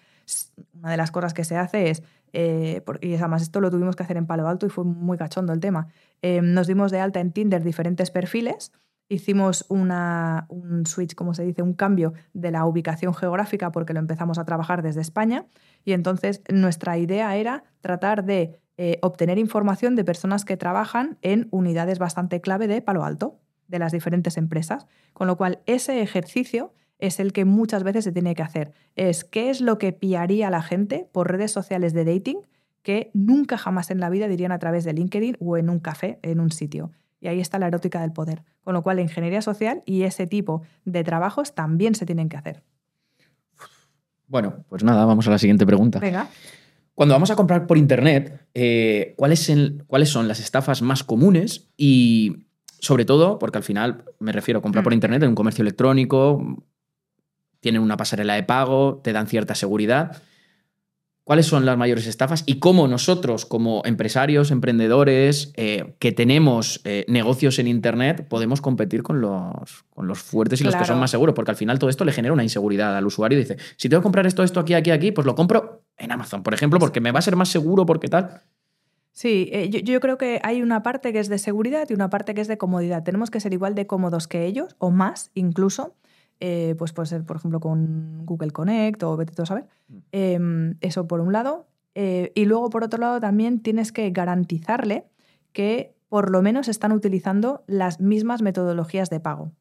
Una 0.74 0.90
de 0.90 0.96
las 0.96 1.10
cosas 1.10 1.34
que 1.34 1.44
se 1.44 1.56
hace 1.56 1.90
es, 1.90 2.02
eh, 2.32 2.82
por- 2.84 3.04
y 3.04 3.14
además 3.16 3.42
esto 3.42 3.60
lo 3.60 3.70
tuvimos 3.70 3.96
que 3.96 4.02
hacer 4.02 4.16
en 4.16 4.26
Palo 4.26 4.46
Alto 4.48 4.66
y 4.66 4.70
fue 4.70 4.84
muy 4.84 5.16
cachondo 5.18 5.52
el 5.52 5.60
tema, 5.60 5.88
eh, 6.22 6.40
nos 6.42 6.66
dimos 6.66 6.90
de 6.90 7.00
alta 7.00 7.20
en 7.20 7.32
Tinder 7.32 7.62
diferentes 7.62 8.10
perfiles, 8.10 8.72
hicimos 9.08 9.64
un 9.68 10.84
switch, 10.86 11.14
como 11.16 11.34
se 11.34 11.42
dice, 11.42 11.62
un 11.62 11.74
cambio 11.74 12.12
de 12.32 12.52
la 12.52 12.64
ubicación 12.64 13.12
geográfica 13.12 13.72
porque 13.72 13.92
lo 13.92 13.98
empezamos 13.98 14.38
a 14.38 14.44
trabajar 14.44 14.82
desde 14.82 15.00
España 15.00 15.46
y 15.84 15.92
entonces 15.92 16.42
nuestra 16.48 16.96
idea 16.96 17.36
era 17.36 17.64
tratar 17.80 18.24
de 18.24 18.60
eh, 18.76 18.98
obtener 19.02 19.38
información 19.38 19.96
de 19.96 20.04
personas 20.04 20.44
que 20.44 20.56
trabajan 20.56 21.18
en 21.22 21.48
unidades 21.50 21.98
bastante 21.98 22.40
clave 22.40 22.66
de 22.68 22.80
Palo 22.80 23.04
Alto, 23.04 23.40
de 23.68 23.78
las 23.78 23.92
diferentes 23.92 24.36
empresas. 24.36 24.86
Con 25.12 25.26
lo 25.26 25.36
cual, 25.36 25.60
ese 25.66 26.00
ejercicio 26.02 26.72
es 27.00 27.20
el 27.20 27.32
que 27.32 27.44
muchas 27.44 27.82
veces 27.82 28.04
se 28.04 28.12
tiene 28.12 28.34
que 28.34 28.42
hacer. 28.42 28.72
Es 28.96 29.24
qué 29.24 29.50
es 29.50 29.60
lo 29.60 29.78
que 29.78 29.92
pillaría 29.92 30.50
la 30.50 30.62
gente 30.62 31.08
por 31.12 31.30
redes 31.30 31.50
sociales 31.52 31.92
de 31.92 32.04
dating 32.04 32.38
que 32.82 33.10
nunca 33.12 33.58
jamás 33.58 33.90
en 33.90 34.00
la 34.00 34.08
vida 34.10 34.26
dirían 34.28 34.52
a 34.52 34.58
través 34.58 34.84
de 34.84 34.92
LinkedIn 34.94 35.36
o 35.40 35.56
en 35.56 35.68
un 35.70 35.80
café, 35.80 36.18
en 36.22 36.40
un 36.40 36.50
sitio. 36.50 36.90
Y 37.20 37.28
ahí 37.28 37.38
está 37.40 37.58
la 37.58 37.66
erótica 37.66 38.00
del 38.00 38.12
poder. 38.12 38.42
Con 38.64 38.72
lo 38.74 38.82
cual, 38.82 38.96
la 38.96 39.02
ingeniería 39.02 39.42
social 39.42 39.82
y 39.84 40.02
ese 40.04 40.26
tipo 40.26 40.62
de 40.86 41.04
trabajos 41.04 41.54
también 41.54 41.94
se 41.94 42.06
tienen 42.06 42.28
que 42.30 42.36
hacer. 42.38 42.62
Bueno, 44.26 44.64
pues 44.68 44.84
nada, 44.84 45.04
vamos 45.04 45.26
a 45.26 45.30
la 45.30 45.38
siguiente 45.38 45.66
pregunta. 45.66 45.98
Venga. 45.98 46.28
Cuando 46.94 47.14
vamos 47.14 47.30
a 47.30 47.36
comprar 47.36 47.66
por 47.66 47.78
internet, 47.78 48.46
eh, 48.54 49.14
¿cuáles, 49.16 49.48
en- 49.48 49.84
¿cuáles 49.86 50.10
son 50.10 50.28
las 50.28 50.38
estafas 50.40 50.82
más 50.82 51.02
comunes? 51.02 51.68
Y 51.76 52.46
sobre 52.80 53.04
todo, 53.04 53.38
porque 53.38 53.58
al 53.58 53.64
final 53.64 54.04
me 54.18 54.32
refiero 54.32 54.58
a 54.58 54.62
comprar 54.62 54.84
por 54.84 54.92
Mm. 54.92 54.94
internet 54.94 55.22
en 55.22 55.30
un 55.30 55.34
comercio 55.34 55.62
electrónico, 55.62 56.62
tienen 57.60 57.82
una 57.82 57.96
pasarela 57.96 58.34
de 58.34 58.42
pago, 58.42 59.00
te 59.02 59.12
dan 59.12 59.26
cierta 59.26 59.54
seguridad. 59.54 60.22
¿Cuáles 61.30 61.46
son 61.46 61.64
las 61.64 61.76
mayores 61.76 62.08
estafas 62.08 62.42
y 62.44 62.58
cómo 62.58 62.88
nosotros, 62.88 63.46
como 63.46 63.82
empresarios, 63.84 64.50
emprendedores, 64.50 65.52
eh, 65.54 65.94
que 66.00 66.10
tenemos 66.10 66.80
eh, 66.84 67.04
negocios 67.06 67.60
en 67.60 67.68
Internet, 67.68 68.26
podemos 68.28 68.60
competir 68.60 69.04
con 69.04 69.20
los, 69.20 69.84
con 69.94 70.08
los 70.08 70.18
fuertes 70.18 70.60
y 70.60 70.64
los 70.64 70.74
que 70.74 70.84
son 70.84 70.98
más 70.98 71.12
seguros? 71.12 71.34
Porque 71.36 71.52
al 71.52 71.56
final 71.56 71.78
todo 71.78 71.88
esto 71.88 72.04
le 72.04 72.10
genera 72.10 72.32
una 72.32 72.42
inseguridad 72.42 72.96
al 72.96 73.06
usuario. 73.06 73.38
Dice, 73.38 73.58
si 73.76 73.88
tengo 73.88 74.00
que 74.00 74.04
comprar 74.04 74.26
esto, 74.26 74.42
esto, 74.42 74.58
aquí, 74.58 74.74
aquí, 74.74 74.90
aquí, 74.90 75.12
pues 75.12 75.24
lo 75.24 75.36
compro 75.36 75.84
en 75.98 76.10
Amazon, 76.10 76.42
por 76.42 76.52
ejemplo, 76.52 76.80
porque 76.80 77.00
me 77.00 77.12
va 77.12 77.20
a 77.20 77.22
ser 77.22 77.36
más 77.36 77.48
seguro, 77.48 77.86
porque 77.86 78.08
tal. 78.08 78.42
Sí, 79.12 79.50
eh, 79.52 79.68
yo, 79.70 79.78
yo 79.80 80.00
creo 80.00 80.18
que 80.18 80.40
hay 80.42 80.62
una 80.62 80.82
parte 80.82 81.12
que 81.12 81.20
es 81.20 81.28
de 81.28 81.38
seguridad 81.38 81.86
y 81.88 81.94
una 81.94 82.10
parte 82.10 82.34
que 82.34 82.40
es 82.40 82.48
de 82.48 82.58
comodidad. 82.58 83.04
Tenemos 83.04 83.30
que 83.30 83.38
ser 83.38 83.52
igual 83.52 83.76
de 83.76 83.86
cómodos 83.86 84.26
que 84.26 84.46
ellos, 84.46 84.74
o 84.78 84.90
más 84.90 85.30
incluso. 85.34 85.94
Eh, 86.40 86.74
pues 86.78 86.92
puede 86.92 87.06
ser, 87.06 87.24
por 87.24 87.36
ejemplo, 87.36 87.60
con 87.60 88.24
Google 88.24 88.50
Connect 88.50 89.02
o 89.02 89.16
vete 89.16 89.34
tú 89.34 89.42
a 89.42 89.46
saber. 89.46 89.66
Mm. 89.88 89.98
Eh, 90.12 90.74
eso 90.80 91.06
por 91.06 91.20
un 91.20 91.32
lado. 91.32 91.68
Eh, 91.94 92.32
y 92.34 92.46
luego, 92.46 92.70
por 92.70 92.82
otro 92.82 92.98
lado, 92.98 93.20
también 93.20 93.60
tienes 93.60 93.92
que 93.92 94.10
garantizarle 94.10 95.06
que 95.52 95.94
por 96.08 96.30
lo 96.30 96.42
menos 96.42 96.68
están 96.68 96.92
utilizando 96.92 97.62
las 97.66 98.00
mismas 98.00 98.42
metodologías 98.42 99.10
de 99.10 99.20
pago 99.20 99.52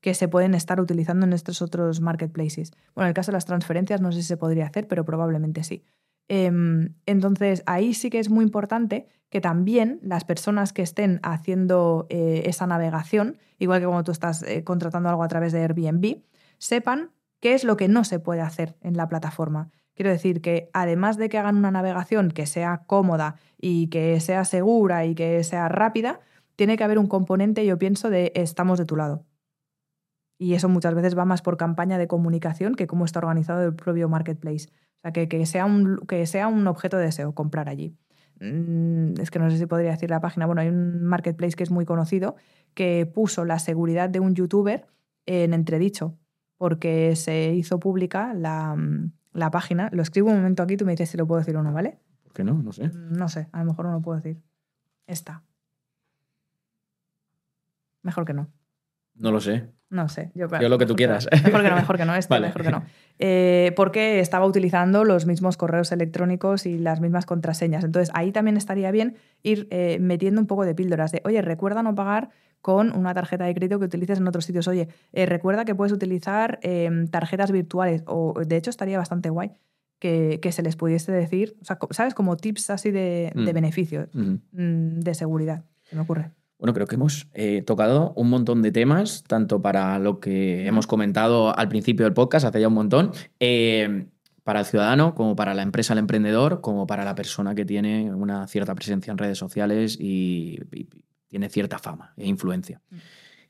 que 0.00 0.14
se 0.14 0.28
pueden 0.28 0.54
estar 0.54 0.80
utilizando 0.80 1.26
en 1.26 1.32
estos 1.32 1.62
otros 1.62 2.00
marketplaces. 2.00 2.72
Bueno, 2.94 3.06
en 3.06 3.08
el 3.08 3.14
caso 3.14 3.32
de 3.32 3.36
las 3.36 3.44
transferencias 3.44 4.00
no 4.00 4.12
sé 4.12 4.22
si 4.22 4.28
se 4.28 4.36
podría 4.36 4.66
hacer, 4.66 4.88
pero 4.88 5.04
probablemente 5.04 5.62
sí. 5.62 5.84
Em, 6.32 6.94
entonces, 7.06 7.64
ahí 7.66 7.92
sí 7.92 8.08
que 8.08 8.20
es 8.20 8.30
muy 8.30 8.44
importante 8.44 9.08
que 9.30 9.40
también 9.40 9.98
las 10.00 10.24
personas 10.24 10.72
que 10.72 10.82
estén 10.82 11.18
haciendo 11.24 12.06
eh, 12.08 12.42
esa 12.44 12.68
navegación, 12.68 13.36
igual 13.58 13.80
que 13.80 13.86
cuando 13.86 14.04
tú 14.04 14.12
estás 14.12 14.44
eh, 14.44 14.62
contratando 14.62 15.08
algo 15.08 15.24
a 15.24 15.28
través 15.28 15.52
de 15.52 15.62
Airbnb, 15.62 16.22
sepan 16.58 17.10
qué 17.40 17.54
es 17.54 17.64
lo 17.64 17.76
que 17.76 17.88
no 17.88 18.04
se 18.04 18.20
puede 18.20 18.42
hacer 18.42 18.76
en 18.80 18.96
la 18.96 19.08
plataforma. 19.08 19.70
Quiero 19.96 20.12
decir 20.12 20.40
que 20.40 20.70
además 20.72 21.16
de 21.16 21.28
que 21.28 21.36
hagan 21.36 21.56
una 21.56 21.72
navegación 21.72 22.30
que 22.30 22.46
sea 22.46 22.84
cómoda 22.86 23.34
y 23.58 23.88
que 23.88 24.20
sea 24.20 24.44
segura 24.44 25.06
y 25.06 25.16
que 25.16 25.42
sea 25.42 25.68
rápida, 25.68 26.20
tiene 26.54 26.76
que 26.76 26.84
haber 26.84 27.00
un 27.00 27.08
componente, 27.08 27.66
yo 27.66 27.76
pienso, 27.76 28.08
de 28.08 28.30
estamos 28.36 28.78
de 28.78 28.84
tu 28.84 28.94
lado. 28.94 29.26
Y 30.38 30.54
eso 30.54 30.68
muchas 30.68 30.94
veces 30.94 31.18
va 31.18 31.24
más 31.24 31.42
por 31.42 31.56
campaña 31.56 31.98
de 31.98 32.06
comunicación 32.06 32.76
que 32.76 32.86
cómo 32.86 33.04
está 33.04 33.18
organizado 33.18 33.64
el 33.64 33.74
propio 33.74 34.08
marketplace. 34.08 34.68
O 35.00 35.02
sea, 35.02 35.12
que, 35.12 35.28
que 35.28 35.46
sea, 35.46 35.64
un, 35.66 35.98
que 36.06 36.26
sea 36.26 36.46
un 36.48 36.66
objeto 36.66 36.98
de 36.98 37.04
deseo 37.06 37.34
comprar 37.34 37.68
allí. 37.68 37.96
Mm, 38.40 39.14
Es 39.20 39.30
que 39.30 39.38
no 39.38 39.50
sé 39.50 39.58
si 39.58 39.66
podría 39.66 39.90
decir 39.92 40.10
la 40.10 40.20
página. 40.20 40.46
Bueno, 40.46 40.60
hay 40.60 40.68
un 40.68 41.02
marketplace 41.04 41.54
que 41.56 41.62
es 41.62 41.70
muy 41.70 41.84
conocido 41.86 42.36
que 42.74 43.06
puso 43.06 43.44
la 43.44 43.58
seguridad 43.58 44.08
de 44.10 44.20
un 44.20 44.34
youtuber 44.34 44.86
en 45.26 45.54
entredicho 45.54 46.16
porque 46.58 47.16
se 47.16 47.54
hizo 47.54 47.80
pública 47.80 48.34
la, 48.34 48.74
mm, 48.76 49.12
la 49.32 49.50
página. 49.50 49.88
Lo 49.92 50.02
escribo 50.02 50.28
un 50.30 50.36
momento 50.36 50.62
aquí, 50.62 50.76
tú 50.76 50.84
me 50.84 50.92
dices 50.92 51.08
si 51.10 51.16
lo 51.16 51.26
puedo 51.26 51.38
decir 51.40 51.56
o 51.56 51.62
no, 51.62 51.72
¿vale? 51.72 51.98
¿Por 52.22 52.32
qué 52.34 52.44
no? 52.44 52.54
No 52.62 52.72
sé. 52.72 52.88
Mm, 52.88 53.12
No 53.16 53.28
sé, 53.28 53.48
a 53.52 53.60
lo 53.60 53.64
mejor 53.64 53.86
no 53.86 53.92
lo 53.92 54.02
puedo 54.02 54.16
decir. 54.16 54.40
Esta. 55.06 55.42
Mejor 58.02 58.24
que 58.24 58.34
no. 58.34 58.48
No 59.14 59.32
lo 59.32 59.40
sé. 59.40 59.70
No 59.90 60.08
sé. 60.08 60.30
Yo, 60.34 60.46
Yo 60.60 60.68
lo 60.68 60.78
que 60.78 60.86
tú 60.86 60.94
quieras. 60.94 61.28
Mejor 61.44 61.62
que 61.62 61.68
no, 61.70 61.74
mejor 61.76 61.96
que 61.98 62.04
no. 62.04 62.14
Este, 62.14 62.32
Vale. 62.34 62.46
mejor 62.46 62.62
que 62.62 62.70
no. 62.70 62.82
Eh, 63.18 63.72
porque 63.74 64.20
estaba 64.20 64.46
utilizando 64.46 65.04
los 65.04 65.26
mismos 65.26 65.56
correos 65.56 65.90
electrónicos 65.92 66.64
y 66.64 66.78
las 66.78 67.00
mismas 67.00 67.26
contraseñas. 67.26 67.82
Entonces, 67.84 68.10
ahí 68.14 68.30
también 68.30 68.56
estaría 68.56 68.90
bien 68.92 69.16
ir 69.42 69.66
eh, 69.70 69.98
metiendo 70.00 70.40
un 70.40 70.46
poco 70.46 70.64
de 70.64 70.74
píldoras 70.76 71.10
de, 71.12 71.22
oye, 71.24 71.42
recuerda 71.42 71.82
no 71.82 71.94
pagar 71.96 72.30
con 72.62 72.96
una 72.96 73.14
tarjeta 73.14 73.44
de 73.46 73.54
crédito 73.54 73.78
que 73.80 73.86
utilices 73.86 74.18
en 74.18 74.28
otros 74.28 74.44
sitios. 74.44 74.68
Oye, 74.68 74.88
eh, 75.12 75.26
recuerda 75.26 75.64
que 75.64 75.74
puedes 75.74 75.92
utilizar 75.92 76.60
eh, 76.62 76.88
tarjetas 77.10 77.50
virtuales. 77.50 78.02
O, 78.06 78.34
de 78.46 78.56
hecho, 78.56 78.70
estaría 78.70 78.96
bastante 78.96 79.28
guay 79.30 79.50
que, 79.98 80.38
que 80.40 80.52
se 80.52 80.62
les 80.62 80.76
pudiese 80.76 81.10
decir, 81.10 81.56
o 81.60 81.64
sea, 81.64 81.78
¿sabes? 81.90 82.14
Como 82.14 82.36
tips 82.36 82.70
así 82.70 82.90
de, 82.90 83.32
de 83.34 83.50
Mm. 83.50 83.54
beneficio, 83.54 84.08
Ujú. 84.14 84.38
mm, 84.52 85.00
de 85.00 85.14
seguridad. 85.14 85.64
Se 85.82 85.96
me 85.96 86.02
ocurre. 86.02 86.30
Bueno, 86.60 86.74
creo 86.74 86.86
que 86.86 86.96
hemos 86.96 87.26
eh, 87.32 87.62
tocado 87.62 88.12
un 88.16 88.28
montón 88.28 88.60
de 88.60 88.70
temas, 88.70 89.24
tanto 89.26 89.62
para 89.62 89.98
lo 89.98 90.20
que 90.20 90.66
hemos 90.66 90.86
comentado 90.86 91.56
al 91.58 91.68
principio 91.68 92.04
del 92.04 92.12
podcast, 92.12 92.44
hace 92.44 92.60
ya 92.60 92.68
un 92.68 92.74
montón, 92.74 93.12
eh, 93.40 94.06
para 94.44 94.60
el 94.60 94.66
ciudadano, 94.66 95.14
como 95.14 95.34
para 95.34 95.54
la 95.54 95.62
empresa, 95.62 95.94
el 95.94 96.00
emprendedor, 96.00 96.60
como 96.60 96.86
para 96.86 97.04
la 97.04 97.14
persona 97.14 97.54
que 97.54 97.64
tiene 97.64 98.14
una 98.14 98.46
cierta 98.46 98.74
presencia 98.74 99.10
en 99.10 99.18
redes 99.18 99.38
sociales 99.38 99.96
y, 99.98 100.60
y 100.72 100.86
tiene 101.28 101.48
cierta 101.48 101.78
fama 101.78 102.12
e 102.16 102.26
influencia. 102.26 102.82
Mm. 102.90 102.96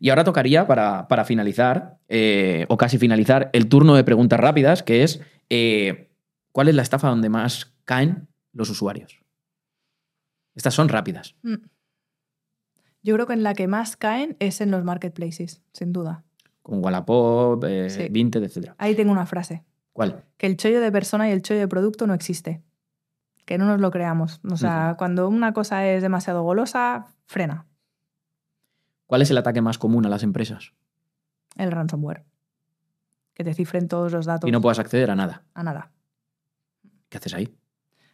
Y 0.03 0.09
ahora 0.09 0.25
tocaría, 0.25 0.67
para, 0.67 1.09
para 1.09 1.25
finalizar, 1.25 1.99
eh, 2.09 2.65
o 2.69 2.77
casi 2.77 2.97
finalizar, 2.97 3.51
el 3.53 3.69
turno 3.69 3.95
de 3.95 4.03
preguntas 4.03 4.41
rápidas, 4.41 4.83
que 4.83 5.03
es, 5.03 5.21
eh, 5.51 6.11
¿cuál 6.53 6.69
es 6.69 6.75
la 6.75 6.83
estafa 6.83 7.09
donde 7.09 7.29
más 7.29 7.75
caen 7.85 8.29
los 8.53 8.71
usuarios? 8.71 9.21
Estas 10.55 10.75
son 10.75 10.89
rápidas. 10.89 11.35
Mm. 11.43 11.57
Yo 13.03 13.15
creo 13.15 13.27
que 13.27 13.33
en 13.33 13.43
la 13.43 13.55
que 13.55 13.67
más 13.67 13.97
caen 13.97 14.37
es 14.41 14.61
en 14.61 14.71
los 14.71 14.85
marketplaces, 14.85 15.63
sin 15.73 15.93
duda. 15.93 16.25
Con 16.63 16.85
Wallapop, 16.85 17.65
eh, 17.65 17.89
Sí. 17.91 18.09
Vinted, 18.11 18.43
etc. 18.43 18.75
Ahí 18.79 18.95
tengo 18.95 19.13
una 19.13 19.27
frase. 19.27 19.65
¿Cuál? 19.93 20.25
Que 20.37 20.47
el 20.47 20.57
chollo 20.57 20.81
de 20.81 20.93
persona 20.93 21.29
y 21.29 21.33
el 21.33 21.43
chollo 21.43 21.61
de 21.61 21.69
producto 21.69 22.07
no 22.07 22.15
existe. 22.15 22.63
Que 23.47 23.59
no 23.59 23.65
nos 23.65 23.81
lo 23.81 23.91
creamos. 23.91 24.41
O 24.49 24.57
sea, 24.57 24.95
cuando 24.99 25.29
una 25.29 25.53
cosa 25.53 25.87
es 25.87 26.03
demasiado 26.03 26.43
golosa, 26.43 27.07
frena 27.27 27.67
¿Cuál 29.07 29.23
es 29.23 29.31
el 29.33 29.39
ataque 29.39 29.61
más 29.61 29.77
común 29.79 30.07
a 30.07 30.09
las 30.09 30.23
empresas? 30.23 30.73
el 31.57 31.73
ransomware. 31.73 32.25
Que 33.35 33.43
te 33.43 33.55
cifren 33.55 33.89
todos 33.89 34.13
los 34.13 34.25
datos 34.25 34.49
Y 34.49 34.53
no 34.53 34.61
puedas 34.61 34.79
acceder 34.79 35.11
a 35.11 35.17
nada. 35.17 35.43
a 35.55 35.63
nada. 35.65 35.91
¿Qué 37.09 37.19
haces 37.19 37.35
ahí? 37.35 37.53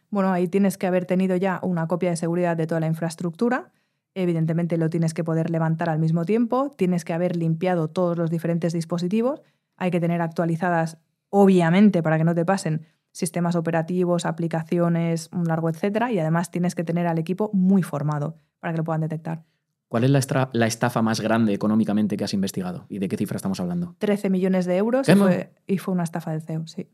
Bueno, 0.09 0.31
ahí 0.31 0.47
tienes 0.47 0.77
que 0.77 0.87
haber 0.87 1.05
tenido 1.05 1.35
ya 1.35 1.59
una 1.61 1.87
copia 1.87 2.09
de 2.09 2.15
seguridad 2.17 2.57
de 2.57 2.65
toda 2.65 2.79
la 2.79 2.87
infraestructura. 2.87 3.71
Evidentemente 4.19 4.77
lo 4.77 4.89
tienes 4.89 5.13
que 5.13 5.23
poder 5.23 5.51
levantar 5.51 5.89
al 5.89 5.99
mismo 5.99 6.25
tiempo. 6.25 6.73
Tienes 6.75 7.05
que 7.05 7.13
haber 7.13 7.35
limpiado 7.35 7.87
todos 7.87 8.17
los 8.17 8.31
diferentes 8.31 8.73
dispositivos. 8.73 9.43
Hay 9.75 9.91
que 9.91 9.99
tener 9.99 10.23
actualizadas, 10.23 10.97
obviamente, 11.29 12.01
para 12.01 12.17
que 12.17 12.23
no 12.23 12.33
te 12.33 12.43
pasen 12.43 12.87
sistemas 13.11 13.55
operativos, 13.55 14.25
aplicaciones, 14.25 15.29
un 15.31 15.43
largo 15.43 15.69
etcétera. 15.69 16.11
Y 16.11 16.17
además 16.17 16.49
tienes 16.49 16.73
que 16.73 16.83
tener 16.83 17.05
al 17.05 17.19
equipo 17.19 17.51
muy 17.53 17.83
formado 17.83 18.39
para 18.59 18.73
que 18.73 18.77
lo 18.79 18.83
puedan 18.83 19.01
detectar. 19.01 19.43
¿Cuál 19.87 20.03
es 20.03 20.09
la, 20.09 20.65
estafa 20.65 21.03
más 21.03 21.21
grande 21.21 21.53
económicamente 21.53 22.17
que 22.17 22.23
has 22.23 22.33
investigado? 22.33 22.87
¿Y 22.89 22.97
de 22.97 23.07
qué 23.09 23.17
cifra 23.17 23.35
estamos 23.35 23.59
hablando? 23.59 23.95
13 23.99 24.31
millones 24.31 24.65
de 24.65 24.77
euros 24.77 25.05
¿Qué 25.05 25.11
y 25.11 25.15
fue, 25.15 25.53
y 25.67 25.77
fue 25.77 25.93
una 25.93 26.03
estafa 26.03 26.31
del 26.31 26.41
CEO, 26.41 26.65
sí. 26.65 26.89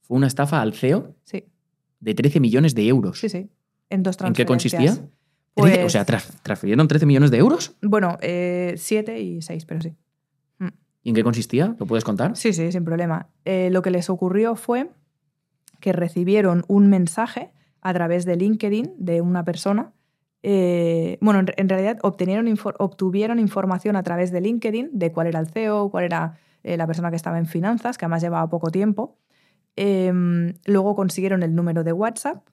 Fue 0.00 0.16
una 0.16 0.28
estafa 0.28 0.62
al 0.62 0.74
CEO 0.74 1.16
Sí, 1.24 1.44
de 1.98 2.14
13 2.14 2.38
millones 2.38 2.76
de 2.76 2.86
euros. 2.86 3.18
sí, 3.18 3.28
sí. 3.28 3.50
En 3.90 4.02
dos 4.02 4.16
¿En 4.20 4.32
qué 4.32 4.46
consistía? 4.46 4.96
O 5.58 5.62
Pues- 5.62 5.92
sea, 5.92 6.04
tras- 6.04 6.30
¿transfirieron 6.42 6.86
13 6.86 7.06
millones 7.06 7.30
de 7.30 7.38
euros? 7.38 7.74
Bueno, 7.82 8.18
eh, 8.20 8.74
siete 8.76 9.20
y 9.20 9.40
seis, 9.42 9.64
pero 9.64 9.80
sí. 9.80 9.94
¿Y 11.02 11.10
en 11.10 11.14
qué 11.14 11.22
consistía? 11.22 11.76
¿Lo 11.78 11.86
puedes 11.86 12.02
contar? 12.04 12.36
Sí, 12.36 12.52
sí, 12.52 12.72
sin 12.72 12.84
problema. 12.84 13.28
Eh, 13.44 13.70
lo 13.70 13.80
que 13.80 13.90
les 13.92 14.10
ocurrió 14.10 14.56
fue 14.56 14.90
que 15.80 15.92
recibieron 15.92 16.64
un 16.66 16.88
mensaje 16.88 17.52
a 17.80 17.92
través 17.94 18.24
de 18.24 18.36
LinkedIn 18.36 18.94
de 18.98 19.20
una 19.20 19.44
persona. 19.44 19.92
eh, 20.42 21.18
bueno, 21.20 21.40
en, 21.40 21.46
en 21.56 21.68
realidad 21.68 21.98
obtenieron 22.02 22.46
infor- 22.46 22.74
obtuvieron 22.78 23.38
información 23.40 23.96
a 23.96 24.02
través 24.04 24.30
de 24.32 24.40
LinkedIn 24.40 24.90
de 24.92 25.10
cuál 25.10 25.26
era 25.28 25.40
el 25.40 25.48
CEO, 25.48 25.90
cuál 25.90 26.04
era 26.04 26.38
eh, 26.62 26.76
la 26.76 26.86
persona 26.86 27.10
que 27.10 27.16
estaba 27.16 27.38
en 27.38 27.46
finanzas, 27.46 27.98
que 27.98 28.04
además 28.04 28.22
llevaba 28.22 28.48
poco 28.48 28.70
tiempo. 28.70 29.16
Em, 29.76 30.54
luego 30.66 30.94
consiguieron 30.94 31.42
el 31.42 31.54
número 31.54 31.82
de 31.84 31.92
WhatsApp, 31.92 32.46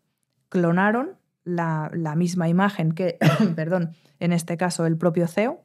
clonaron 0.50 1.12
la, 1.44 1.90
misma 2.16 2.50
imagen 2.50 2.94
que, 2.94 3.18
perdón, 3.56 3.92
en 4.20 4.34
este 4.34 4.58
caso 4.58 4.86
el 4.86 4.98
propio 4.98 5.28
CEO, 5.28 5.64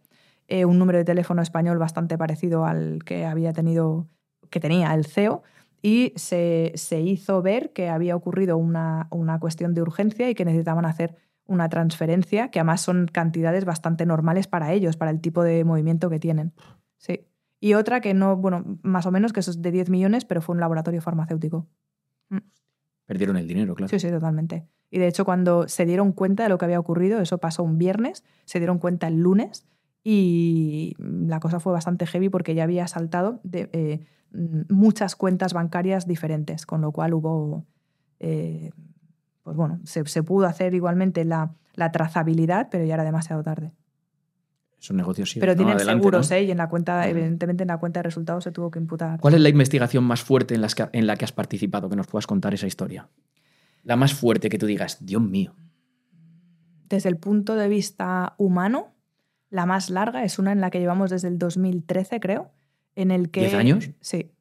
eh, 0.49 0.65
un 0.65 0.79
número 0.79 0.99
de 0.99 1.05
teléfono 1.05 1.43
español 1.43 1.79
bastante 1.79 2.17
parecido 2.17 2.65
al 2.65 3.05
que 3.05 3.27
había 3.27 3.53
tenido, 3.53 4.09
que 4.51 4.61
tenía 4.61 4.95
el 4.95 5.05
CEO, 5.05 5.43
y 5.83 6.13
se, 6.17 6.73
se 6.75 7.01
hizo 7.01 7.41
ver 7.43 7.73
que 7.73 7.89
había 7.89 8.17
ocurrido 8.17 8.57
una, 8.57 9.07
una 9.11 9.39
cuestión 9.39 9.75
de 9.75 9.83
urgencia 9.83 10.29
y 10.29 10.35
que 10.35 10.45
necesitaban 10.45 10.85
hacer 10.85 11.17
una 11.47 11.69
transferencia, 11.69 12.51
que 12.51 12.61
además 12.61 12.83
son 12.83 13.07
cantidades 13.07 13.65
bastante 13.65 14.05
normales 14.07 14.47
para 14.47 14.73
ellos, 14.73 14.97
para 14.97 15.11
el 15.11 15.21
tipo 15.21 15.43
de 15.43 15.65
movimiento 15.65 16.11
que 16.11 16.19
tienen. 16.19 16.53
Sí. 16.99 17.27
Y 17.61 17.75
otra 17.75 18.01
que 18.01 18.15
no, 18.15 18.37
bueno, 18.37 18.79
más 18.83 19.07
o 19.07 19.11
menos 19.11 19.33
que 19.33 19.41
eso 19.41 19.51
es 19.51 19.63
de 19.63 19.73
10 19.73 19.91
millones, 19.91 20.25
pero 20.25 20.43
fue 20.43 20.55
un 20.55 20.61
laboratorio 20.61 21.01
farmacéutico. 21.01 21.67
Perdieron 23.09 23.39
el 23.39 23.49
dinero, 23.49 23.75
claro. 23.75 23.89
Sí, 23.89 23.99
sí, 23.99 24.11
totalmente. 24.11 24.67
Y 24.91 24.99
de 24.99 25.09
hecho, 25.09 25.25
cuando 25.25 25.67
se 25.67 25.87
dieron 25.87 26.13
cuenta 26.13 26.43
de 26.43 26.51
lo 26.51 26.59
que 26.59 26.67
había 26.67 26.79
ocurrido, 26.79 27.21
eso 27.23 27.39
pasó 27.39 27.63
un 27.63 27.79
viernes, 27.79 28.23
se 28.45 28.59
dieron 28.59 28.79
cuenta 28.79 29.09
el 29.09 29.19
lunes 29.19 29.67
y 30.05 30.95
la 30.99 31.41
cosa 31.41 31.59
fue 31.59 31.73
bastante 31.73 32.07
heavy 32.07 32.29
porque 32.29 32.55
ya 32.55 32.65
había 32.65 32.87
saltado 32.87 33.41
de, 33.45 33.71
eh, 33.73 34.01
muchas 34.69 35.17
cuentas 35.17 35.55
bancarias 35.55 36.07
diferentes, 36.07 36.67
con 36.67 36.83
lo 36.83 36.93
cual 36.93 37.15
hubo, 37.15 37.65
eh, 38.21 38.73
pues 39.43 39.57
bueno, 39.57 39.81
se, 39.85 40.05
se 40.05 40.23
pudo 40.23 40.47
hacer 40.47 40.75
igualmente 40.75 41.25
la, 41.25 41.55
la 41.77 41.91
trazabilidad, 41.91 42.69
pero 42.71 42.85
ya 42.85 42.93
era 42.93 43.05
demasiado 43.05 43.43
tarde. 43.43 43.73
Es 44.81 44.91
un 44.91 44.97
negocio 44.97 45.27
sí. 45.27 45.41
pero 45.41 45.53
No, 45.53 45.57
tienen 45.57 45.75
adelante, 45.77 46.01
seguros, 46.01 46.31
¿no? 46.31 46.37
¿eh? 46.37 46.43
Y 46.45 46.51
en 46.51 46.59
la 46.59 46.69
cuenta, 46.69 47.09
evidentemente 47.09 47.65
en 47.65 47.69
la 47.69 47.79
cuenta 47.79 47.99
de 48.01 48.05
resultados 48.05 48.45
se 48.45 48.53
tuvo 48.53 48.71
que 48.71 48.79
imputar. 48.79 49.19
¿Cuál 49.21 49.35
es 49.35 49.41
la 49.41 49.49
investigación 49.49 50.05
más 50.05 50.23
fuerte 50.23 50.55
en, 50.55 50.61
las 50.61 50.75
que- 50.75 50.89
en 50.93 51.07
la 51.07 51.17
que 51.17 51.25
has 51.25 51.33
participado? 51.33 51.89
Que 51.89 51.97
nos 51.97 52.07
puedas 52.07 52.27
contar 52.29 52.55
esa 52.55 52.67
historia. 52.67 53.09
La 53.83 53.97
más 53.97 54.15
fuerte 54.15 54.49
que 54.49 54.59
tú 54.59 54.67
digas, 54.67 54.99
Dios 55.05 55.23
mío. 55.23 55.55
desde 56.89 57.09
el 57.11 57.17
punto 57.19 57.55
de 57.55 57.69
vista 57.69 58.35
humano, 58.39 58.95
la 59.51 59.67
más 59.67 59.91
larga 59.91 60.25
es 60.25 60.39
una 60.39 60.53
en 60.53 60.61
la 60.63 60.71
que 60.71 60.79
llevamos 60.81 61.11
desde 61.11 61.29
el 61.29 61.39
2013, 61.39 62.19
creo, 62.19 62.51
en 62.95 63.11
el 63.11 63.31
que... 63.31 63.41
¿Diez 63.41 63.53
años? 63.55 63.91
Sí, 64.01 64.33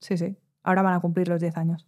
sí, 0.00 0.18
sí. 0.18 0.36
Ahora 0.62 0.82
van 0.82 0.92
a 0.94 1.00
cumplir 1.00 1.28
los 1.28 1.40
10 1.40 1.56
años. 1.56 1.86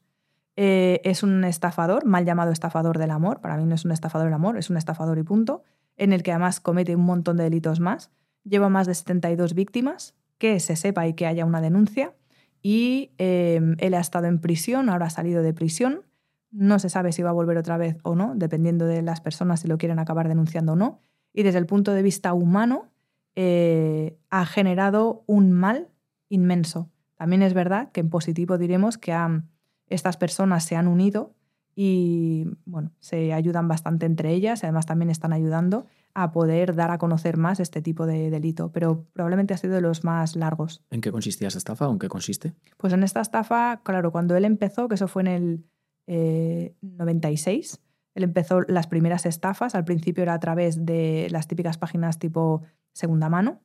Eh, 0.62 1.00
es 1.04 1.22
un 1.22 1.42
estafador, 1.44 2.04
mal 2.04 2.26
llamado 2.26 2.52
estafador 2.52 2.98
del 2.98 3.12
amor, 3.12 3.40
para 3.40 3.56
mí 3.56 3.64
no 3.64 3.74
es 3.74 3.86
un 3.86 3.92
estafador 3.92 4.26
del 4.26 4.34
amor, 4.34 4.58
es 4.58 4.68
un 4.68 4.76
estafador 4.76 5.16
y 5.16 5.22
punto, 5.22 5.62
en 5.96 6.12
el 6.12 6.22
que 6.22 6.32
además 6.32 6.60
comete 6.60 6.94
un 6.94 7.04
montón 7.06 7.38
de 7.38 7.44
delitos 7.44 7.80
más. 7.80 8.10
Lleva 8.44 8.68
más 8.68 8.86
de 8.86 8.92
72 8.92 9.54
víctimas, 9.54 10.14
que 10.36 10.60
se 10.60 10.76
sepa 10.76 11.06
y 11.06 11.14
que 11.14 11.26
haya 11.26 11.46
una 11.46 11.62
denuncia. 11.62 12.14
Y 12.60 13.12
eh, 13.16 13.58
él 13.78 13.94
ha 13.94 14.00
estado 14.00 14.26
en 14.26 14.38
prisión, 14.38 14.90
ahora 14.90 15.06
ha 15.06 15.10
salido 15.10 15.42
de 15.42 15.54
prisión. 15.54 16.02
No 16.50 16.78
se 16.78 16.90
sabe 16.90 17.12
si 17.12 17.22
va 17.22 17.30
a 17.30 17.32
volver 17.32 17.56
otra 17.56 17.78
vez 17.78 17.96
o 18.02 18.14
no, 18.14 18.34
dependiendo 18.36 18.84
de 18.84 19.00
las 19.00 19.22
personas 19.22 19.60
si 19.60 19.68
lo 19.68 19.78
quieren 19.78 19.98
acabar 19.98 20.28
denunciando 20.28 20.74
o 20.74 20.76
no. 20.76 21.00
Y 21.32 21.42
desde 21.42 21.58
el 21.58 21.64
punto 21.64 21.94
de 21.94 22.02
vista 22.02 22.34
humano, 22.34 22.90
eh, 23.34 24.18
ha 24.28 24.44
generado 24.44 25.24
un 25.26 25.52
mal 25.52 25.88
inmenso. 26.28 26.90
También 27.16 27.40
es 27.40 27.54
verdad 27.54 27.92
que 27.92 28.00
en 28.00 28.10
positivo 28.10 28.58
diremos 28.58 28.98
que 28.98 29.14
han- 29.14 29.48
estas 29.90 30.16
personas 30.16 30.64
se 30.64 30.76
han 30.76 30.88
unido 30.88 31.34
y 31.76 32.46
bueno, 32.64 32.92
se 33.00 33.32
ayudan 33.32 33.68
bastante 33.68 34.06
entre 34.06 34.32
ellas 34.32 34.62
y 34.62 34.66
además 34.66 34.86
también 34.86 35.10
están 35.10 35.32
ayudando 35.32 35.86
a 36.14 36.32
poder 36.32 36.74
dar 36.74 36.90
a 36.90 36.98
conocer 36.98 37.36
más 37.36 37.60
este 37.60 37.80
tipo 37.80 38.06
de 38.06 38.30
delito, 38.30 38.72
pero 38.72 39.06
probablemente 39.12 39.54
ha 39.54 39.56
sido 39.56 39.74
de 39.74 39.80
los 39.80 40.02
más 40.02 40.34
largos. 40.34 40.82
¿En 40.90 41.00
qué 41.00 41.12
consistía 41.12 41.48
esa 41.48 41.58
estafa 41.58 41.88
o 41.88 41.92
en 41.92 41.98
qué 41.98 42.08
consiste? 42.08 42.54
Pues 42.76 42.92
en 42.92 43.02
esta 43.02 43.20
estafa, 43.20 43.80
claro, 43.84 44.10
cuando 44.10 44.36
él 44.36 44.44
empezó, 44.44 44.88
que 44.88 44.96
eso 44.96 45.06
fue 45.06 45.22
en 45.22 45.28
el 45.28 45.64
eh, 46.06 46.74
96, 46.82 47.80
él 48.14 48.24
empezó 48.24 48.62
las 48.62 48.88
primeras 48.88 49.24
estafas, 49.24 49.76
al 49.76 49.84
principio 49.84 50.22
era 50.22 50.34
a 50.34 50.40
través 50.40 50.84
de 50.84 51.28
las 51.30 51.46
típicas 51.46 51.78
páginas 51.78 52.18
tipo 52.18 52.62
segunda 52.92 53.28
mano, 53.28 53.60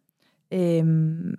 Eh, 0.52 0.84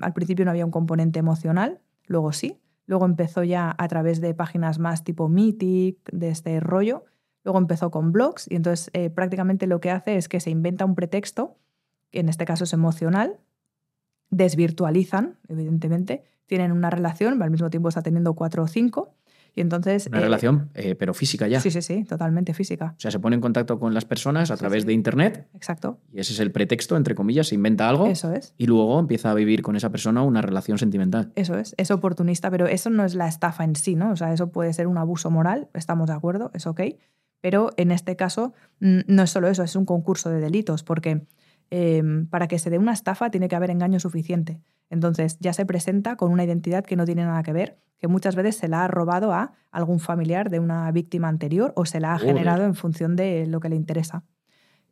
al 0.00 0.12
principio 0.12 0.44
no 0.44 0.50
había 0.50 0.64
un 0.64 0.72
componente 0.72 1.20
emocional, 1.20 1.80
luego 2.08 2.32
sí, 2.32 2.58
luego 2.86 3.04
empezó 3.04 3.44
ya 3.44 3.74
a 3.76 3.88
través 3.88 4.20
de 4.20 4.34
páginas 4.34 4.78
más 4.78 5.04
tipo 5.04 5.28
Mythic, 5.28 5.98
de 6.10 6.28
este 6.30 6.58
rollo, 6.60 7.04
luego 7.44 7.58
empezó 7.58 7.90
con 7.90 8.12
blogs 8.12 8.50
y 8.50 8.56
entonces 8.56 8.90
eh, 8.92 9.10
prácticamente 9.10 9.66
lo 9.66 9.80
que 9.80 9.90
hace 9.90 10.16
es 10.16 10.28
que 10.28 10.40
se 10.40 10.50
inventa 10.50 10.84
un 10.84 10.94
pretexto, 10.94 11.58
que 12.10 12.20
en 12.20 12.28
este 12.28 12.44
caso 12.44 12.64
es 12.64 12.72
emocional, 12.72 13.38
desvirtualizan, 14.30 15.38
evidentemente, 15.48 16.24
tienen 16.46 16.72
una 16.72 16.90
relación, 16.90 17.42
al 17.42 17.50
mismo 17.50 17.70
tiempo 17.70 17.88
está 17.88 18.02
teniendo 18.02 18.34
cuatro 18.34 18.62
o 18.62 18.68
cinco, 18.68 19.14
y 19.56 19.62
entonces... 19.62 20.06
Una 20.06 20.18
eh, 20.18 20.22
relación, 20.22 20.70
eh, 20.74 20.94
pero 20.94 21.14
física 21.14 21.48
ya. 21.48 21.60
Sí, 21.60 21.70
sí, 21.70 21.80
sí, 21.82 22.04
totalmente 22.04 22.54
física. 22.54 22.94
O 22.96 23.00
sea, 23.00 23.10
se 23.10 23.18
pone 23.18 23.34
en 23.34 23.40
contacto 23.40 23.80
con 23.80 23.94
las 23.94 24.04
personas 24.04 24.50
a 24.50 24.56
través 24.56 24.82
sí. 24.82 24.88
de 24.88 24.92
Internet 24.92 25.48
Exacto, 25.54 25.98
y 26.12 26.20
ese 26.20 26.34
es 26.34 26.40
el 26.40 26.52
pretexto, 26.52 26.96
entre 26.96 27.14
comillas, 27.14 27.48
se 27.48 27.54
inventa 27.54 27.88
algo 27.88 28.06
eso 28.06 28.32
es. 28.32 28.54
y 28.58 28.66
luego 28.66 29.00
empieza 29.00 29.30
a 29.30 29.34
vivir 29.34 29.62
con 29.62 29.74
esa 29.74 29.90
persona 29.90 30.22
una 30.22 30.42
relación 30.42 30.78
sentimental. 30.78 31.32
Eso 31.34 31.58
es, 31.58 31.74
es 31.78 31.90
oportunista, 31.90 32.50
pero 32.50 32.66
eso 32.66 32.90
no 32.90 33.04
es 33.04 33.14
la 33.14 33.26
estafa 33.26 33.64
en 33.64 33.74
sí, 33.74 33.96
¿no? 33.96 34.10
O 34.10 34.16
sea, 34.16 34.32
eso 34.32 34.52
puede 34.52 34.72
ser 34.74 34.86
un 34.86 34.98
abuso 34.98 35.30
moral, 35.30 35.68
estamos 35.72 36.08
de 36.08 36.12
acuerdo, 36.12 36.50
es 36.52 36.66
ok, 36.66 36.82
pero 37.40 37.70
en 37.78 37.92
este 37.92 38.14
caso 38.14 38.52
no 38.78 39.22
es 39.22 39.30
solo 39.30 39.48
eso, 39.48 39.62
es 39.62 39.74
un 39.74 39.86
concurso 39.86 40.28
de 40.28 40.40
delitos, 40.40 40.82
porque 40.82 41.26
eh, 41.70 42.02
para 42.30 42.46
que 42.48 42.58
se 42.58 42.70
dé 42.70 42.78
una 42.78 42.92
estafa 42.92 43.30
tiene 43.30 43.48
que 43.48 43.56
haber 43.56 43.70
engaño 43.70 43.98
suficiente. 44.00 44.60
Entonces 44.90 45.38
ya 45.40 45.52
se 45.52 45.66
presenta 45.66 46.16
con 46.16 46.30
una 46.30 46.44
identidad 46.44 46.84
que 46.84 46.96
no 46.96 47.04
tiene 47.04 47.24
nada 47.24 47.42
que 47.42 47.52
ver, 47.52 47.78
que 47.98 48.08
muchas 48.08 48.36
veces 48.36 48.56
se 48.56 48.68
la 48.68 48.84
ha 48.84 48.88
robado 48.88 49.32
a 49.32 49.52
algún 49.72 49.98
familiar 49.98 50.48
de 50.50 50.60
una 50.60 50.90
víctima 50.92 51.28
anterior 51.28 51.72
o 51.76 51.84
se 51.86 51.98
la 51.98 52.14
ha 52.14 52.18
generado 52.18 52.64
en 52.64 52.74
función 52.74 53.16
de 53.16 53.46
lo 53.46 53.58
que 53.60 53.68
le 53.68 53.76
interesa. 53.76 54.22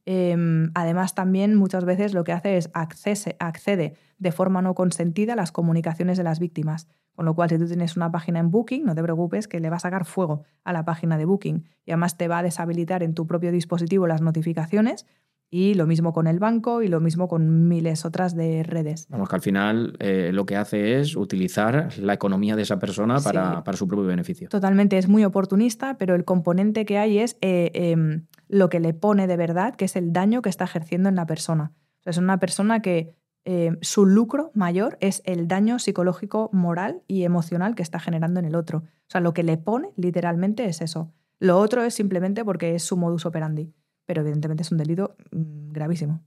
Eh, 0.06 0.36
además, 0.74 1.14
también 1.14 1.54
muchas 1.54 1.84
veces 1.84 2.12
lo 2.12 2.24
que 2.24 2.32
hace 2.32 2.56
es 2.56 2.70
accese- 2.72 3.36
accede 3.38 3.94
de 4.18 4.32
forma 4.32 4.60
no 4.62 4.74
consentida 4.74 5.32
a 5.32 5.36
las 5.36 5.52
comunicaciones 5.52 6.18
de 6.18 6.24
las 6.24 6.40
víctimas. 6.40 6.88
Con 7.14 7.24
lo 7.26 7.34
cual, 7.34 7.48
si 7.48 7.58
tú 7.58 7.66
tienes 7.66 7.96
una 7.96 8.10
página 8.10 8.40
en 8.40 8.50
Booking, 8.50 8.84
no 8.84 8.94
te 8.94 9.02
preocupes 9.02 9.46
que 9.46 9.60
le 9.60 9.70
va 9.70 9.76
a 9.76 9.80
sacar 9.80 10.04
fuego 10.04 10.42
a 10.64 10.72
la 10.72 10.84
página 10.84 11.16
de 11.16 11.24
Booking. 11.24 11.64
Y 11.86 11.92
además 11.92 12.16
te 12.16 12.26
va 12.28 12.38
a 12.38 12.42
deshabilitar 12.42 13.02
en 13.04 13.14
tu 13.14 13.26
propio 13.26 13.52
dispositivo 13.52 14.06
las 14.08 14.20
notificaciones. 14.20 15.06
Y 15.50 15.74
lo 15.74 15.86
mismo 15.86 16.12
con 16.12 16.26
el 16.26 16.40
banco 16.40 16.82
y 16.82 16.88
lo 16.88 16.98
mismo 17.00 17.28
con 17.28 17.68
miles 17.68 18.04
otras 18.04 18.34
de 18.34 18.64
redes. 18.64 19.06
Vamos, 19.08 19.28
que 19.28 19.36
al 19.36 19.42
final 19.42 19.96
eh, 20.00 20.30
lo 20.32 20.46
que 20.46 20.56
hace 20.56 20.98
es 20.98 21.14
utilizar 21.14 21.96
la 21.98 22.12
economía 22.14 22.56
de 22.56 22.62
esa 22.62 22.78
persona 22.80 23.18
Sí. 23.20 23.24
para, 23.26 23.62
para 23.62 23.76
su 23.76 23.86
propio 23.86 24.06
beneficio. 24.06 24.48
Totalmente, 24.48 24.98
es 24.98 25.08
muy 25.08 25.24
oportunista, 25.24 25.96
pero 25.96 26.16
el 26.16 26.24
componente 26.24 26.84
que 26.84 26.98
hay 26.98 27.18
es 27.18 27.36
eh, 27.40 27.70
em, 27.74 28.26
lo 28.48 28.68
que 28.68 28.80
le 28.80 28.94
pone 28.94 29.26
de 29.28 29.36
verdad, 29.36 29.76
que 29.76 29.84
es 29.84 29.94
el 29.94 30.12
daño 30.12 30.42
que 30.42 30.48
está 30.48 30.64
ejerciendo 30.64 31.08
en 31.08 31.14
la 31.14 31.26
persona. 31.26 31.72
O 32.00 32.02
sea, 32.02 32.10
es 32.10 32.18
una 32.18 32.38
persona 32.40 32.82
que 32.82 33.14
eh, 33.44 33.76
su 33.82 34.06
lucro 34.06 34.50
mayor 34.54 34.96
es 35.00 35.22
el 35.24 35.46
daño 35.46 35.78
psicológico, 35.78 36.50
moral 36.52 37.02
y 37.06 37.24
emocional 37.24 37.74
que 37.74 37.82
está 37.82 38.00
generando 38.00 38.40
en 38.40 38.46
el 38.46 38.56
otro. 38.56 38.78
O 38.78 39.10
sea, 39.10 39.20
lo 39.20 39.34
que 39.34 39.42
le 39.44 39.56
pone 39.58 39.90
literalmente 39.96 40.64
es 40.64 40.80
eso. 40.80 41.12
Lo 41.38 41.58
otro 41.58 41.84
es 41.84 41.94
simplemente 41.94 42.44
porque 42.44 42.74
es 42.74 42.82
su 42.82 42.96
modus 42.96 43.26
operandi. 43.26 43.70
Pero 44.06 44.22
evidentemente 44.22 44.62
es 44.62 44.72
un 44.72 44.78
delito 44.78 45.16
mm, 45.30 45.72
gravísimo. 45.72 46.22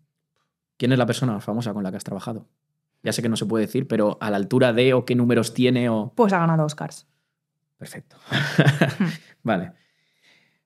¿Quién 0.78 0.92
es 0.92 0.98
la 0.98 1.06
persona 1.06 1.40
famosa 1.40 1.74
con 1.74 1.84
la 1.84 1.92
que 1.92 1.98
has 1.98 2.04
trabajado? 2.04 2.48
Ya 3.04 3.12
sé 3.14 3.22
que 3.22 3.30
no 3.30 3.36
se 3.36 3.46
puede 3.46 3.66
decir, 3.66 3.88
pero 3.88 4.18
a 4.22 4.30
la 4.32 4.38
altura 4.38 4.74
de 4.74 4.94
o 4.94 5.06
qué 5.06 5.16
números 5.16 5.54
tiene 5.54 5.90
o... 5.90 6.14
Pues 6.16 6.34
ha 6.34 6.40
ganado 6.40 6.66
Oscars. 6.66 7.08
Perfecto. 7.78 8.18
vale. 9.44 9.72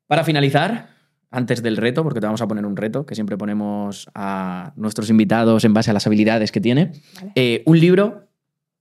Para 0.07 0.23
finalizar, 0.23 0.89
antes 1.29 1.61
del 1.61 1.77
reto, 1.77 2.03
porque 2.03 2.19
te 2.19 2.25
vamos 2.25 2.41
a 2.41 2.47
poner 2.47 2.65
un 2.65 2.75
reto 2.75 3.05
que 3.05 3.15
siempre 3.15 3.37
ponemos 3.37 4.09
a 4.13 4.73
nuestros 4.75 5.09
invitados 5.09 5.63
en 5.65 5.73
base 5.73 5.91
a 5.91 5.93
las 5.93 6.07
habilidades 6.07 6.51
que 6.51 6.61
tiene, 6.61 6.91
Vale. 7.15 7.31
eh, 7.35 7.63
un 7.65 7.79
libro, 7.79 8.27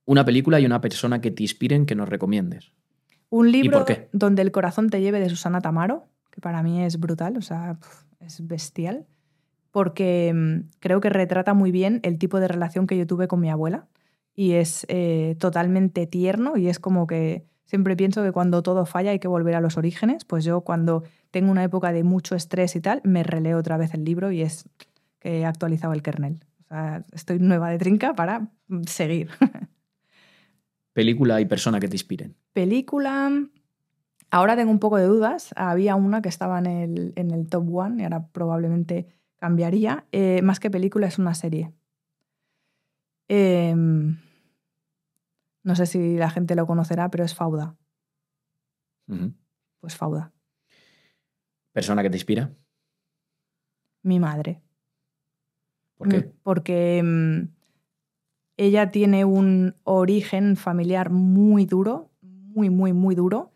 una 0.05 0.25
película 0.25 0.59
y 0.59 0.65
una 0.65 0.81
persona 0.81 1.21
que 1.21 1.31
te 1.31 1.43
inspiren 1.43 1.85
que 1.85 1.95
nos 1.95 2.09
recomiendes. 2.09 2.73
Un 3.29 3.51
libro 3.51 3.79
por 3.79 3.87
qué? 3.87 4.09
donde 4.11 4.41
el 4.41 4.51
corazón 4.51 4.89
te 4.89 4.99
lleve 5.01 5.19
de 5.19 5.29
Susana 5.29 5.61
Tamaro, 5.61 6.07
que 6.31 6.41
para 6.41 6.61
mí 6.63 6.83
es 6.83 6.99
brutal, 6.99 7.37
o 7.37 7.41
sea, 7.41 7.77
es 8.21 8.45
bestial, 8.47 9.05
porque 9.71 10.31
mm, 10.33 10.69
creo 10.79 11.01
que 11.01 11.09
retrata 11.09 11.53
muy 11.53 11.71
bien 11.71 11.99
el 12.03 12.17
tipo 12.17 12.39
de 12.39 12.47
relación 12.47 12.87
que 12.87 12.97
yo 12.97 13.07
tuve 13.07 13.27
con 13.27 13.39
mi 13.39 13.49
abuela 13.49 13.87
y 14.35 14.53
es 14.53 14.85
eh, 14.89 15.35
totalmente 15.39 16.07
tierno 16.07 16.57
y 16.57 16.67
es 16.67 16.79
como 16.79 17.07
que 17.07 17.45
siempre 17.65 17.95
pienso 17.95 18.23
que 18.23 18.31
cuando 18.31 18.63
todo 18.63 18.85
falla 18.85 19.11
hay 19.11 19.19
que 19.19 19.27
volver 19.27 19.55
a 19.55 19.61
los 19.61 19.77
orígenes, 19.77 20.25
pues 20.25 20.43
yo 20.43 20.61
cuando 20.61 21.03
tengo 21.31 21.51
una 21.51 21.63
época 21.63 21.93
de 21.93 22.03
mucho 22.03 22.35
estrés 22.35 22.75
y 22.75 22.81
tal, 22.81 23.01
me 23.03 23.23
releo 23.23 23.57
otra 23.57 23.77
vez 23.77 23.93
el 23.93 24.03
libro 24.03 24.31
y 24.31 24.41
es 24.41 24.65
que 25.19 25.39
he 25.39 25.45
actualizado 25.45 25.93
el 25.93 26.01
kernel. 26.01 26.43
O 26.59 26.67
sea, 26.67 27.05
estoy 27.11 27.39
nueva 27.39 27.69
de 27.69 27.77
trinca 27.77 28.13
para 28.13 28.51
mm, 28.67 28.83
seguir. 28.87 29.29
Película 30.93 31.39
y 31.39 31.45
persona 31.45 31.79
que 31.79 31.87
te 31.87 31.95
inspiren. 31.95 32.35
Película. 32.51 33.31
Ahora 34.31 34.55
tengo 34.55 34.71
un 34.71 34.79
poco 34.79 34.97
de 34.97 35.05
dudas. 35.05 35.53
Había 35.57 35.95
una 35.95 36.21
que 36.21 36.29
estaba 36.29 36.57
en 36.57 36.65
el, 36.65 37.13
en 37.17 37.31
el 37.31 37.47
top 37.47 37.75
one 37.75 38.01
y 38.01 38.05
ahora 38.05 38.27
probablemente 38.31 39.07
cambiaría. 39.35 40.05
Eh, 40.13 40.41
más 40.41 40.61
que 40.61 40.71
película, 40.71 41.07
es 41.07 41.19
una 41.19 41.35
serie. 41.35 41.73
Em, 43.27 44.17
no 45.63 45.75
sé 45.75 45.85
si 45.85 46.17
la 46.17 46.29
gente 46.29 46.55
lo 46.55 46.65
conocerá, 46.65 47.11
pero 47.11 47.25
es 47.25 47.35
Fauda. 47.35 47.75
Pues 49.81 49.97
Fauda. 49.97 50.31
Persona 51.73 52.01
que 52.01 52.09
te 52.09 52.15
inspira. 52.15 52.53
Mi 54.03 54.19
madre. 54.19 54.61
¿Por 55.97 56.07
qué? 56.07 56.19
Mm, 56.19 56.31
Porque 56.41 57.01
mm, 57.03 57.47
ella 58.57 58.91
tiene 58.91 59.25
un 59.25 59.75
origen 59.83 60.55
familiar 60.55 61.09
muy 61.09 61.65
duro, 61.65 62.11
muy, 62.21 62.69
muy, 62.69 62.93
muy 62.93 63.15
duro, 63.15 63.50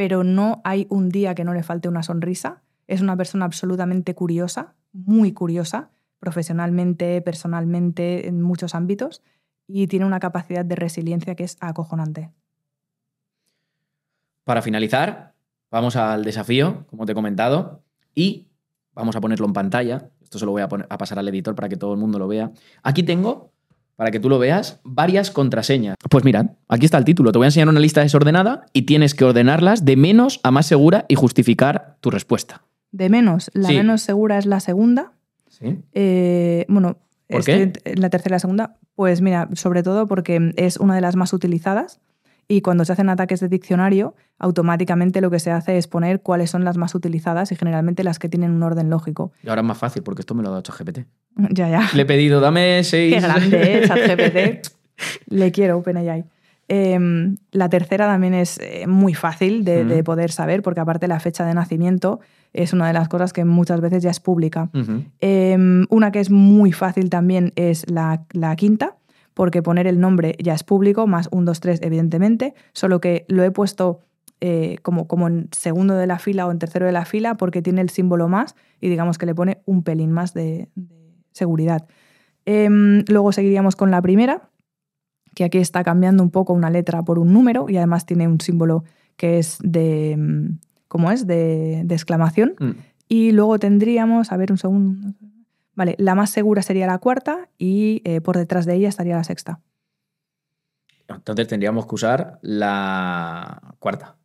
pero 0.00 0.24
no 0.24 0.62
hay 0.64 0.86
un 0.88 1.10
día 1.10 1.34
que 1.34 1.44
no 1.44 1.52
le 1.52 1.62
falte 1.62 1.86
una 1.86 2.02
sonrisa. 2.02 2.62
Es 2.86 3.02
una 3.02 3.18
persona 3.18 3.44
absolutamente 3.44 4.14
curiosa, 4.14 4.74
muy 4.94 5.32
curiosa, 5.32 5.90
profesionalmente, 6.20 7.20
personalmente, 7.20 8.26
en 8.26 8.40
muchos 8.40 8.74
ámbitos, 8.74 9.22
y 9.66 9.88
tiene 9.88 10.06
una 10.06 10.18
capacidad 10.18 10.64
de 10.64 10.74
resiliencia 10.74 11.34
que 11.34 11.44
es 11.44 11.58
acojonante. 11.60 12.30
Para 14.44 14.62
finalizar, 14.62 15.34
vamos 15.70 15.96
al 15.96 16.24
desafío, 16.24 16.86
como 16.86 17.04
te 17.04 17.12
he 17.12 17.14
comentado, 17.14 17.82
y 18.14 18.48
vamos 18.94 19.16
a 19.16 19.20
ponerlo 19.20 19.44
en 19.44 19.52
pantalla. 19.52 20.08
Esto 20.22 20.38
se 20.38 20.46
lo 20.46 20.52
voy 20.52 20.62
a, 20.62 20.64
a 20.64 20.96
pasar 20.96 21.18
al 21.18 21.28
editor 21.28 21.54
para 21.54 21.68
que 21.68 21.76
todo 21.76 21.92
el 21.92 22.00
mundo 22.00 22.18
lo 22.18 22.26
vea. 22.26 22.52
Aquí 22.82 23.02
tengo, 23.02 23.49
para 24.00 24.10
que 24.12 24.18
tú 24.18 24.30
lo 24.30 24.38
veas, 24.38 24.80
varias 24.82 25.30
contraseñas. 25.30 25.94
Pues 26.08 26.24
mirad, 26.24 26.46
aquí 26.68 26.86
está 26.86 26.96
el 26.96 27.04
título. 27.04 27.32
Te 27.32 27.38
voy 27.38 27.44
a 27.44 27.48
enseñar 27.48 27.68
una 27.68 27.80
lista 27.80 28.00
desordenada 28.00 28.64
y 28.72 28.82
tienes 28.86 29.14
que 29.14 29.26
ordenarlas 29.26 29.84
de 29.84 29.94
menos 29.96 30.40
a 30.42 30.50
más 30.50 30.64
segura 30.64 31.04
y 31.06 31.16
justificar 31.16 31.98
tu 32.00 32.10
respuesta. 32.10 32.62
De 32.92 33.10
menos, 33.10 33.50
la 33.52 33.68
Sí. 33.68 33.74
menos 33.76 34.00
segura 34.00 34.38
es 34.38 34.46
la 34.46 34.60
segunda. 34.60 35.12
¿Sí? 35.50 35.76
Eh, 35.92 36.64
bueno, 36.70 36.96
¿Por 37.28 37.44
qué? 37.44 37.74
la 37.94 38.08
tercera 38.08 38.32
y 38.32 38.36
la 38.36 38.38
segunda, 38.38 38.78
pues 38.94 39.20
mira, 39.20 39.50
sobre 39.52 39.82
todo 39.82 40.06
porque 40.06 40.54
es 40.56 40.78
una 40.78 40.94
de 40.94 41.02
las 41.02 41.14
más 41.14 41.34
utilizadas 41.34 42.00
y 42.50 42.62
cuando 42.62 42.84
se 42.84 42.92
hacen 42.92 43.08
ataques 43.08 43.38
de 43.38 43.48
diccionario, 43.48 44.16
automáticamente 44.40 45.20
lo 45.20 45.30
que 45.30 45.38
se 45.38 45.52
hace 45.52 45.78
es 45.78 45.86
poner 45.86 46.20
cuáles 46.20 46.50
son 46.50 46.64
las 46.64 46.76
más 46.76 46.96
utilizadas 46.96 47.52
y 47.52 47.56
generalmente 47.56 48.02
las 48.02 48.18
que 48.18 48.28
tienen 48.28 48.50
un 48.50 48.64
orden 48.64 48.90
lógico. 48.90 49.30
Y 49.44 49.48
ahora 49.48 49.60
es 49.60 49.68
más 49.68 49.78
fácil 49.78 50.02
porque 50.02 50.22
esto 50.22 50.34
me 50.34 50.42
lo 50.42 50.48
ha 50.48 50.52
dado 50.52 50.62
ChatGPT. 50.62 50.98
Ya, 51.50 51.68
ya. 51.68 51.88
Le 51.94 52.02
he 52.02 52.06
pedido, 52.06 52.40
dame 52.40 52.82
seis. 52.82 53.14
Qué 53.14 53.20
grande 53.20 53.78
es 53.82 53.88
ChatGPT. 53.88 54.66
Le 55.28 55.52
quiero 55.52 55.78
OpenAI. 55.78 56.24
Eh, 56.66 56.98
la 57.52 57.68
tercera 57.68 58.06
también 58.06 58.34
es 58.34 58.58
eh, 58.58 58.88
muy 58.88 59.14
fácil 59.14 59.64
de, 59.64 60.02
poder 60.02 60.32
saber 60.32 60.62
porque 60.62 60.80
aparte 60.80 61.06
la 61.06 61.20
fecha 61.20 61.46
de 61.46 61.54
nacimiento 61.54 62.18
es 62.52 62.72
una 62.72 62.88
de 62.88 62.92
las 62.92 63.08
cosas 63.08 63.32
que 63.32 63.44
muchas 63.44 63.80
veces 63.80 64.02
ya 64.02 64.10
es 64.10 64.18
pública. 64.18 64.70
Eh, 65.20 65.56
una 65.88 66.10
que 66.10 66.18
es 66.18 66.30
muy 66.30 66.72
fácil 66.72 67.10
también 67.10 67.52
es 67.54 67.88
la, 67.88 68.24
la 68.32 68.56
quinta, 68.56 68.96
porque 69.40 69.62
poner 69.62 69.86
el 69.86 70.00
nombre 70.00 70.36
ya 70.38 70.52
es 70.52 70.64
público, 70.64 71.06
más 71.06 71.30
un 71.32 71.46
2, 71.46 71.60
3, 71.60 71.80
evidentemente, 71.80 72.52
solo 72.74 73.00
que 73.00 73.24
lo 73.26 73.42
he 73.42 73.50
puesto 73.50 74.00
eh, 74.42 74.76
como, 74.82 75.08
como 75.08 75.28
en 75.28 75.48
segundo 75.50 75.94
de 75.94 76.06
la 76.06 76.18
fila 76.18 76.46
o 76.46 76.50
en 76.50 76.58
tercero 76.58 76.84
de 76.84 76.92
la 76.92 77.06
fila 77.06 77.38
porque 77.38 77.62
tiene 77.62 77.80
el 77.80 77.88
símbolo 77.88 78.28
más 78.28 78.54
y 78.82 78.90
digamos 78.90 79.16
que 79.16 79.24
le 79.24 79.34
pone 79.34 79.62
un 79.64 79.82
pelín 79.82 80.12
más 80.12 80.34
de, 80.34 80.68
de 80.74 81.14
seguridad. 81.32 81.88
Em, 82.44 83.02
luego 83.08 83.32
seguiríamos 83.32 83.76
con 83.76 83.90
la 83.90 84.02
primera, 84.02 84.50
que 85.34 85.44
aquí 85.44 85.56
está 85.56 85.84
cambiando 85.84 86.22
un 86.22 86.30
poco 86.30 86.52
una 86.52 86.68
letra 86.68 87.02
por 87.02 87.18
un 87.18 87.32
número 87.32 87.64
y 87.70 87.78
además 87.78 88.04
tiene 88.04 88.28
un 88.28 88.42
símbolo 88.42 88.84
que 89.16 89.38
es 89.38 89.56
de, 89.62 90.16
mm, 90.18 90.58
¿cómo 90.86 91.10
es? 91.12 91.26
De, 91.26 91.80
de 91.86 91.94
exclamación. 91.94 92.56
Mm. 92.60 92.70
Y 93.08 93.32
luego 93.32 93.58
tendríamos, 93.58 94.32
a 94.32 94.36
ver 94.36 94.52
un 94.52 94.58
segundo. 94.58 95.14
Vale, 95.80 95.94
la 95.96 96.14
más 96.14 96.28
segura 96.28 96.60
sería 96.60 96.86
la 96.86 96.98
cuarta 96.98 97.48
y 97.56 98.02
eh, 98.04 98.20
por 98.20 98.36
detrás 98.36 98.66
de 98.66 98.74
ella 98.74 98.90
estaría 98.90 99.16
la 99.16 99.24
sexta. 99.24 99.60
Entonces 101.08 101.48
tendríamos 101.48 101.86
que 101.86 101.94
usar 101.94 102.38
la 102.42 103.76
cuarta. 103.78 104.19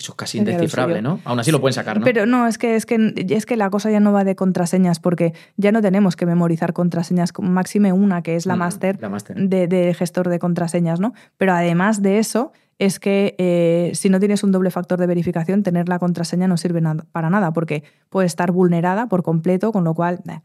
Eso 0.00 0.12
es 0.12 0.16
casi 0.16 0.38
indescifrable. 0.38 1.02
¿no? 1.02 1.20
Aún 1.24 1.38
así 1.38 1.52
lo 1.52 1.60
pueden 1.60 1.74
sacar, 1.74 1.98
¿no? 2.00 2.04
Pero 2.04 2.24
no, 2.24 2.46
es 2.46 2.56
que, 2.56 2.74
es, 2.74 2.86
que, 2.86 3.14
es 3.28 3.44
que 3.44 3.56
la 3.56 3.68
cosa 3.68 3.90
ya 3.90 4.00
no 4.00 4.12
va 4.12 4.24
de 4.24 4.34
contraseñas 4.34 4.98
porque 4.98 5.34
ya 5.58 5.72
no 5.72 5.82
tenemos 5.82 6.16
que 6.16 6.24
memorizar 6.24 6.72
contraseñas, 6.72 7.32
máxime 7.38 7.92
una 7.92 8.22
que 8.22 8.34
es 8.34 8.46
la 8.46 8.56
Mm, 8.56 8.58
máster 8.58 8.98
de, 9.36 9.66
de 9.68 9.94
gestor 9.94 10.30
de 10.30 10.38
contraseñas, 10.38 11.00
¿no? 11.00 11.12
Pero 11.36 11.52
además 11.52 12.00
de 12.00 12.18
eso, 12.18 12.52
es 12.78 12.98
que 12.98 13.34
eh, 13.36 13.90
si 13.94 14.08
no 14.08 14.18
tienes 14.18 14.42
un 14.42 14.52
doble 14.52 14.70
factor 14.70 14.98
de 14.98 15.06
verificación, 15.06 15.62
tener 15.62 15.88
la 15.90 15.98
contraseña 15.98 16.48
no 16.48 16.56
sirve 16.56 16.80
para 17.12 17.28
nada, 17.28 17.52
porque 17.52 17.84
puede 18.08 18.26
estar 18.26 18.52
vulnerada 18.52 19.06
por 19.06 19.22
completo, 19.22 19.70
con 19.70 19.84
lo 19.84 19.92
cual. 19.92 20.20
eh, 20.26 20.40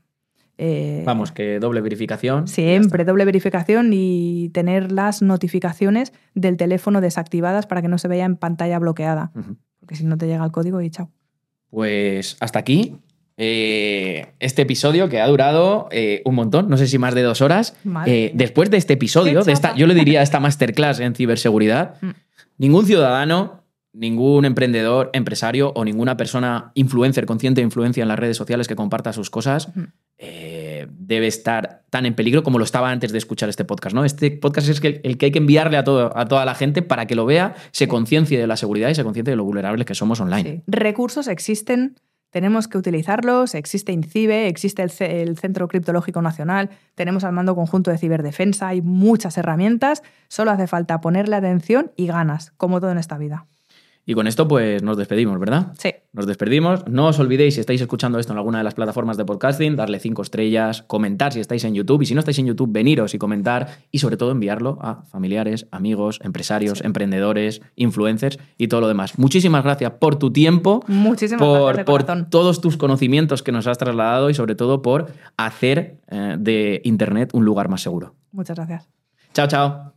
eh, 0.57 1.03
Vamos, 1.05 1.31
que 1.31 1.59
doble 1.59 1.81
verificación. 1.81 2.47
Siempre 2.47 3.03
doble 3.05 3.25
verificación 3.25 3.91
y 3.93 4.49
tener 4.53 4.91
las 4.91 5.21
notificaciones 5.21 6.13
del 6.33 6.57
teléfono 6.57 7.01
desactivadas 7.01 7.67
para 7.67 7.81
que 7.81 7.87
no 7.87 7.97
se 7.97 8.07
vea 8.07 8.25
en 8.25 8.35
pantalla 8.37 8.79
bloqueada. 8.79 9.31
Porque 9.79 9.95
si 9.95 10.05
no 10.05 10.17
te 10.17 10.27
llega 10.27 10.43
el 10.45 10.51
código 10.51 10.81
y 10.81 10.89
chao. 10.89 11.11
Pues 11.69 12.37
hasta 12.39 12.59
aquí. 12.59 12.95
eh, 13.37 14.27
este 14.39 14.61
episodio 14.61 15.09
que 15.09 15.19
ha 15.19 15.27
durado 15.27 15.89
eh, 15.91 16.21
un 16.25 16.35
montón, 16.35 16.69
no 16.69 16.77
sé 16.77 16.87
si 16.87 16.97
más 16.97 17.13
de 17.15 17.21
dos 17.21 17.41
horas. 17.41 17.75
Después 18.33 18.71
de 18.71 18.77
este 18.77 18.93
episodio, 18.93 19.43
de 19.43 19.51
esta, 19.51 19.75
yo 19.75 19.87
le 19.87 19.93
diría 19.93 20.21
esta 20.21 20.39
masterclass 20.39 20.99
en 21.01 21.15
ciberseguridad, 21.15 21.95
Mm. 22.01 22.09
ningún 22.59 22.85
ciudadano, 22.85 23.64
ningún 23.95 24.45
emprendedor, 24.45 25.09
empresario 25.13 25.71
o 25.75 25.85
ninguna 25.85 26.17
persona 26.17 26.71
influencer, 26.75 27.25
consciente 27.25 27.61
de 27.61 27.65
influencia 27.65 28.01
en 28.01 28.09
las 28.09 28.19
redes 28.19 28.35
sociales 28.35 28.67
que 28.67 28.75
comparta 28.75 29.13
sus 29.13 29.29
cosas, 29.29 29.69
eh, 30.17 30.87
debe 30.91 31.27
estar 31.27 31.83
tan 31.89 32.05
en 32.05 32.13
peligro 32.13 32.43
como 32.43 32.57
lo 32.59 32.65
estaba 32.65 32.91
antes 32.91 33.11
de 33.11 33.17
escuchar 33.17 33.47
este 33.47 33.63
podcast. 33.63 33.95
¿no? 33.95 34.03
Este 34.03 34.31
podcast 34.31 34.67
es 34.69 34.81
el 34.83 35.17
que 35.17 35.25
hay 35.25 35.31
que 35.31 35.39
enviarle 35.39 35.77
a, 35.77 35.83
todo, 35.83 36.17
a 36.17 36.25
toda 36.25 36.43
la 36.45 36.55
gente 36.55 36.81
para 36.81 37.05
que 37.05 37.15
lo 37.15 37.25
vea, 37.25 37.55
se 37.71 37.87
conciencie 37.87 38.37
de 38.37 38.47
la 38.47 38.57
seguridad 38.57 38.89
y 38.89 38.95
se 38.95 39.03
conciencie 39.03 39.31
de 39.31 39.37
lo 39.37 39.45
vulnerables 39.45 39.85
que 39.85 39.95
somos 39.95 40.19
online. 40.19 40.43
Sí. 40.57 40.63
Recursos 40.67 41.27
existen, 41.27 41.95
tenemos 42.31 42.67
que 42.67 42.77
utilizarlos. 42.77 43.55
Existe 43.55 43.93
INCIBE, 43.93 44.47
existe 44.47 44.83
el, 44.83 44.89
C- 44.89 45.21
el 45.21 45.37
Centro 45.37 45.69
Criptológico 45.69 46.21
Nacional, 46.21 46.69
tenemos 46.95 47.23
al 47.23 47.31
mando 47.31 47.55
conjunto 47.55 47.91
de 47.91 47.97
ciberdefensa, 47.97 48.67
hay 48.67 48.81
muchas 48.81 49.37
herramientas. 49.37 50.03
Solo 50.27 50.51
hace 50.51 50.67
falta 50.67 50.99
ponerle 50.99 51.37
atención 51.37 51.91
y 51.95 52.07
ganas, 52.07 52.51
como 52.57 52.81
todo 52.81 52.91
en 52.91 52.97
esta 52.97 53.17
vida. 53.17 53.45
Y 54.07 54.13
con 54.13 54.27
esto, 54.27 54.47
pues 54.47 54.83
nos 54.83 54.97
despedimos, 54.97 55.39
¿verdad? 55.39 55.73
Sí. 55.79 55.89
Nos 56.13 56.27
despedimos. 56.27 56.87
No 56.87 57.07
os 57.07 57.17
olvidéis, 57.19 57.55
si 57.55 57.59
estáis 57.59 57.81
escuchando 57.81 58.19
esto 58.19 58.33
en 58.33 58.37
alguna 58.37 58.59
de 58.59 58.63
las 58.63 58.75
plataformas 58.75 59.17
de 59.17 59.25
podcasting, 59.25 59.75
darle 59.75 59.99
cinco 59.99 60.21
estrellas, 60.21 60.83
comentar 60.83 61.33
si 61.33 61.39
estáis 61.39 61.63
en 61.63 61.73
YouTube 61.73 62.03
y 62.03 62.05
si 62.05 62.13
no 62.13 62.19
estáis 62.19 62.37
en 62.37 62.45
YouTube, 62.45 62.71
veniros 62.71 63.15
y 63.15 63.17
comentar 63.17 63.79
y 63.91 63.97
sobre 63.99 64.15
todo 64.17 64.29
enviarlo 64.31 64.77
a 64.81 65.03
familiares, 65.05 65.67
amigos, 65.71 66.19
empresarios, 66.23 66.81
emprendedores, 66.83 67.61
influencers 67.75 68.37
y 68.57 68.67
todo 68.67 68.81
lo 68.81 68.87
demás. 68.87 69.17
Muchísimas 69.17 69.63
gracias 69.63 69.93
por 69.93 70.17
tu 70.17 70.31
tiempo, 70.31 70.83
Muchísimas 70.87 71.41
por, 71.41 71.59
gracias 71.63 71.77
de 71.77 71.83
por 71.85 72.05
corazón. 72.05 72.29
todos 72.29 72.61
tus 72.61 72.77
conocimientos 72.77 73.41
que 73.41 73.51
nos 73.51 73.65
has 73.65 73.79
trasladado 73.79 74.29
y 74.29 74.35
sobre 74.35 74.53
todo 74.53 74.83
por 74.83 75.07
hacer 75.35 75.97
eh, 76.09 76.35
de 76.37 76.81
Internet 76.83 77.31
un 77.33 77.43
lugar 77.43 77.69
más 77.69 77.81
seguro. 77.81 78.13
Muchas 78.31 78.55
gracias. 78.55 78.87
Chao, 79.33 79.47
chao. 79.47 79.93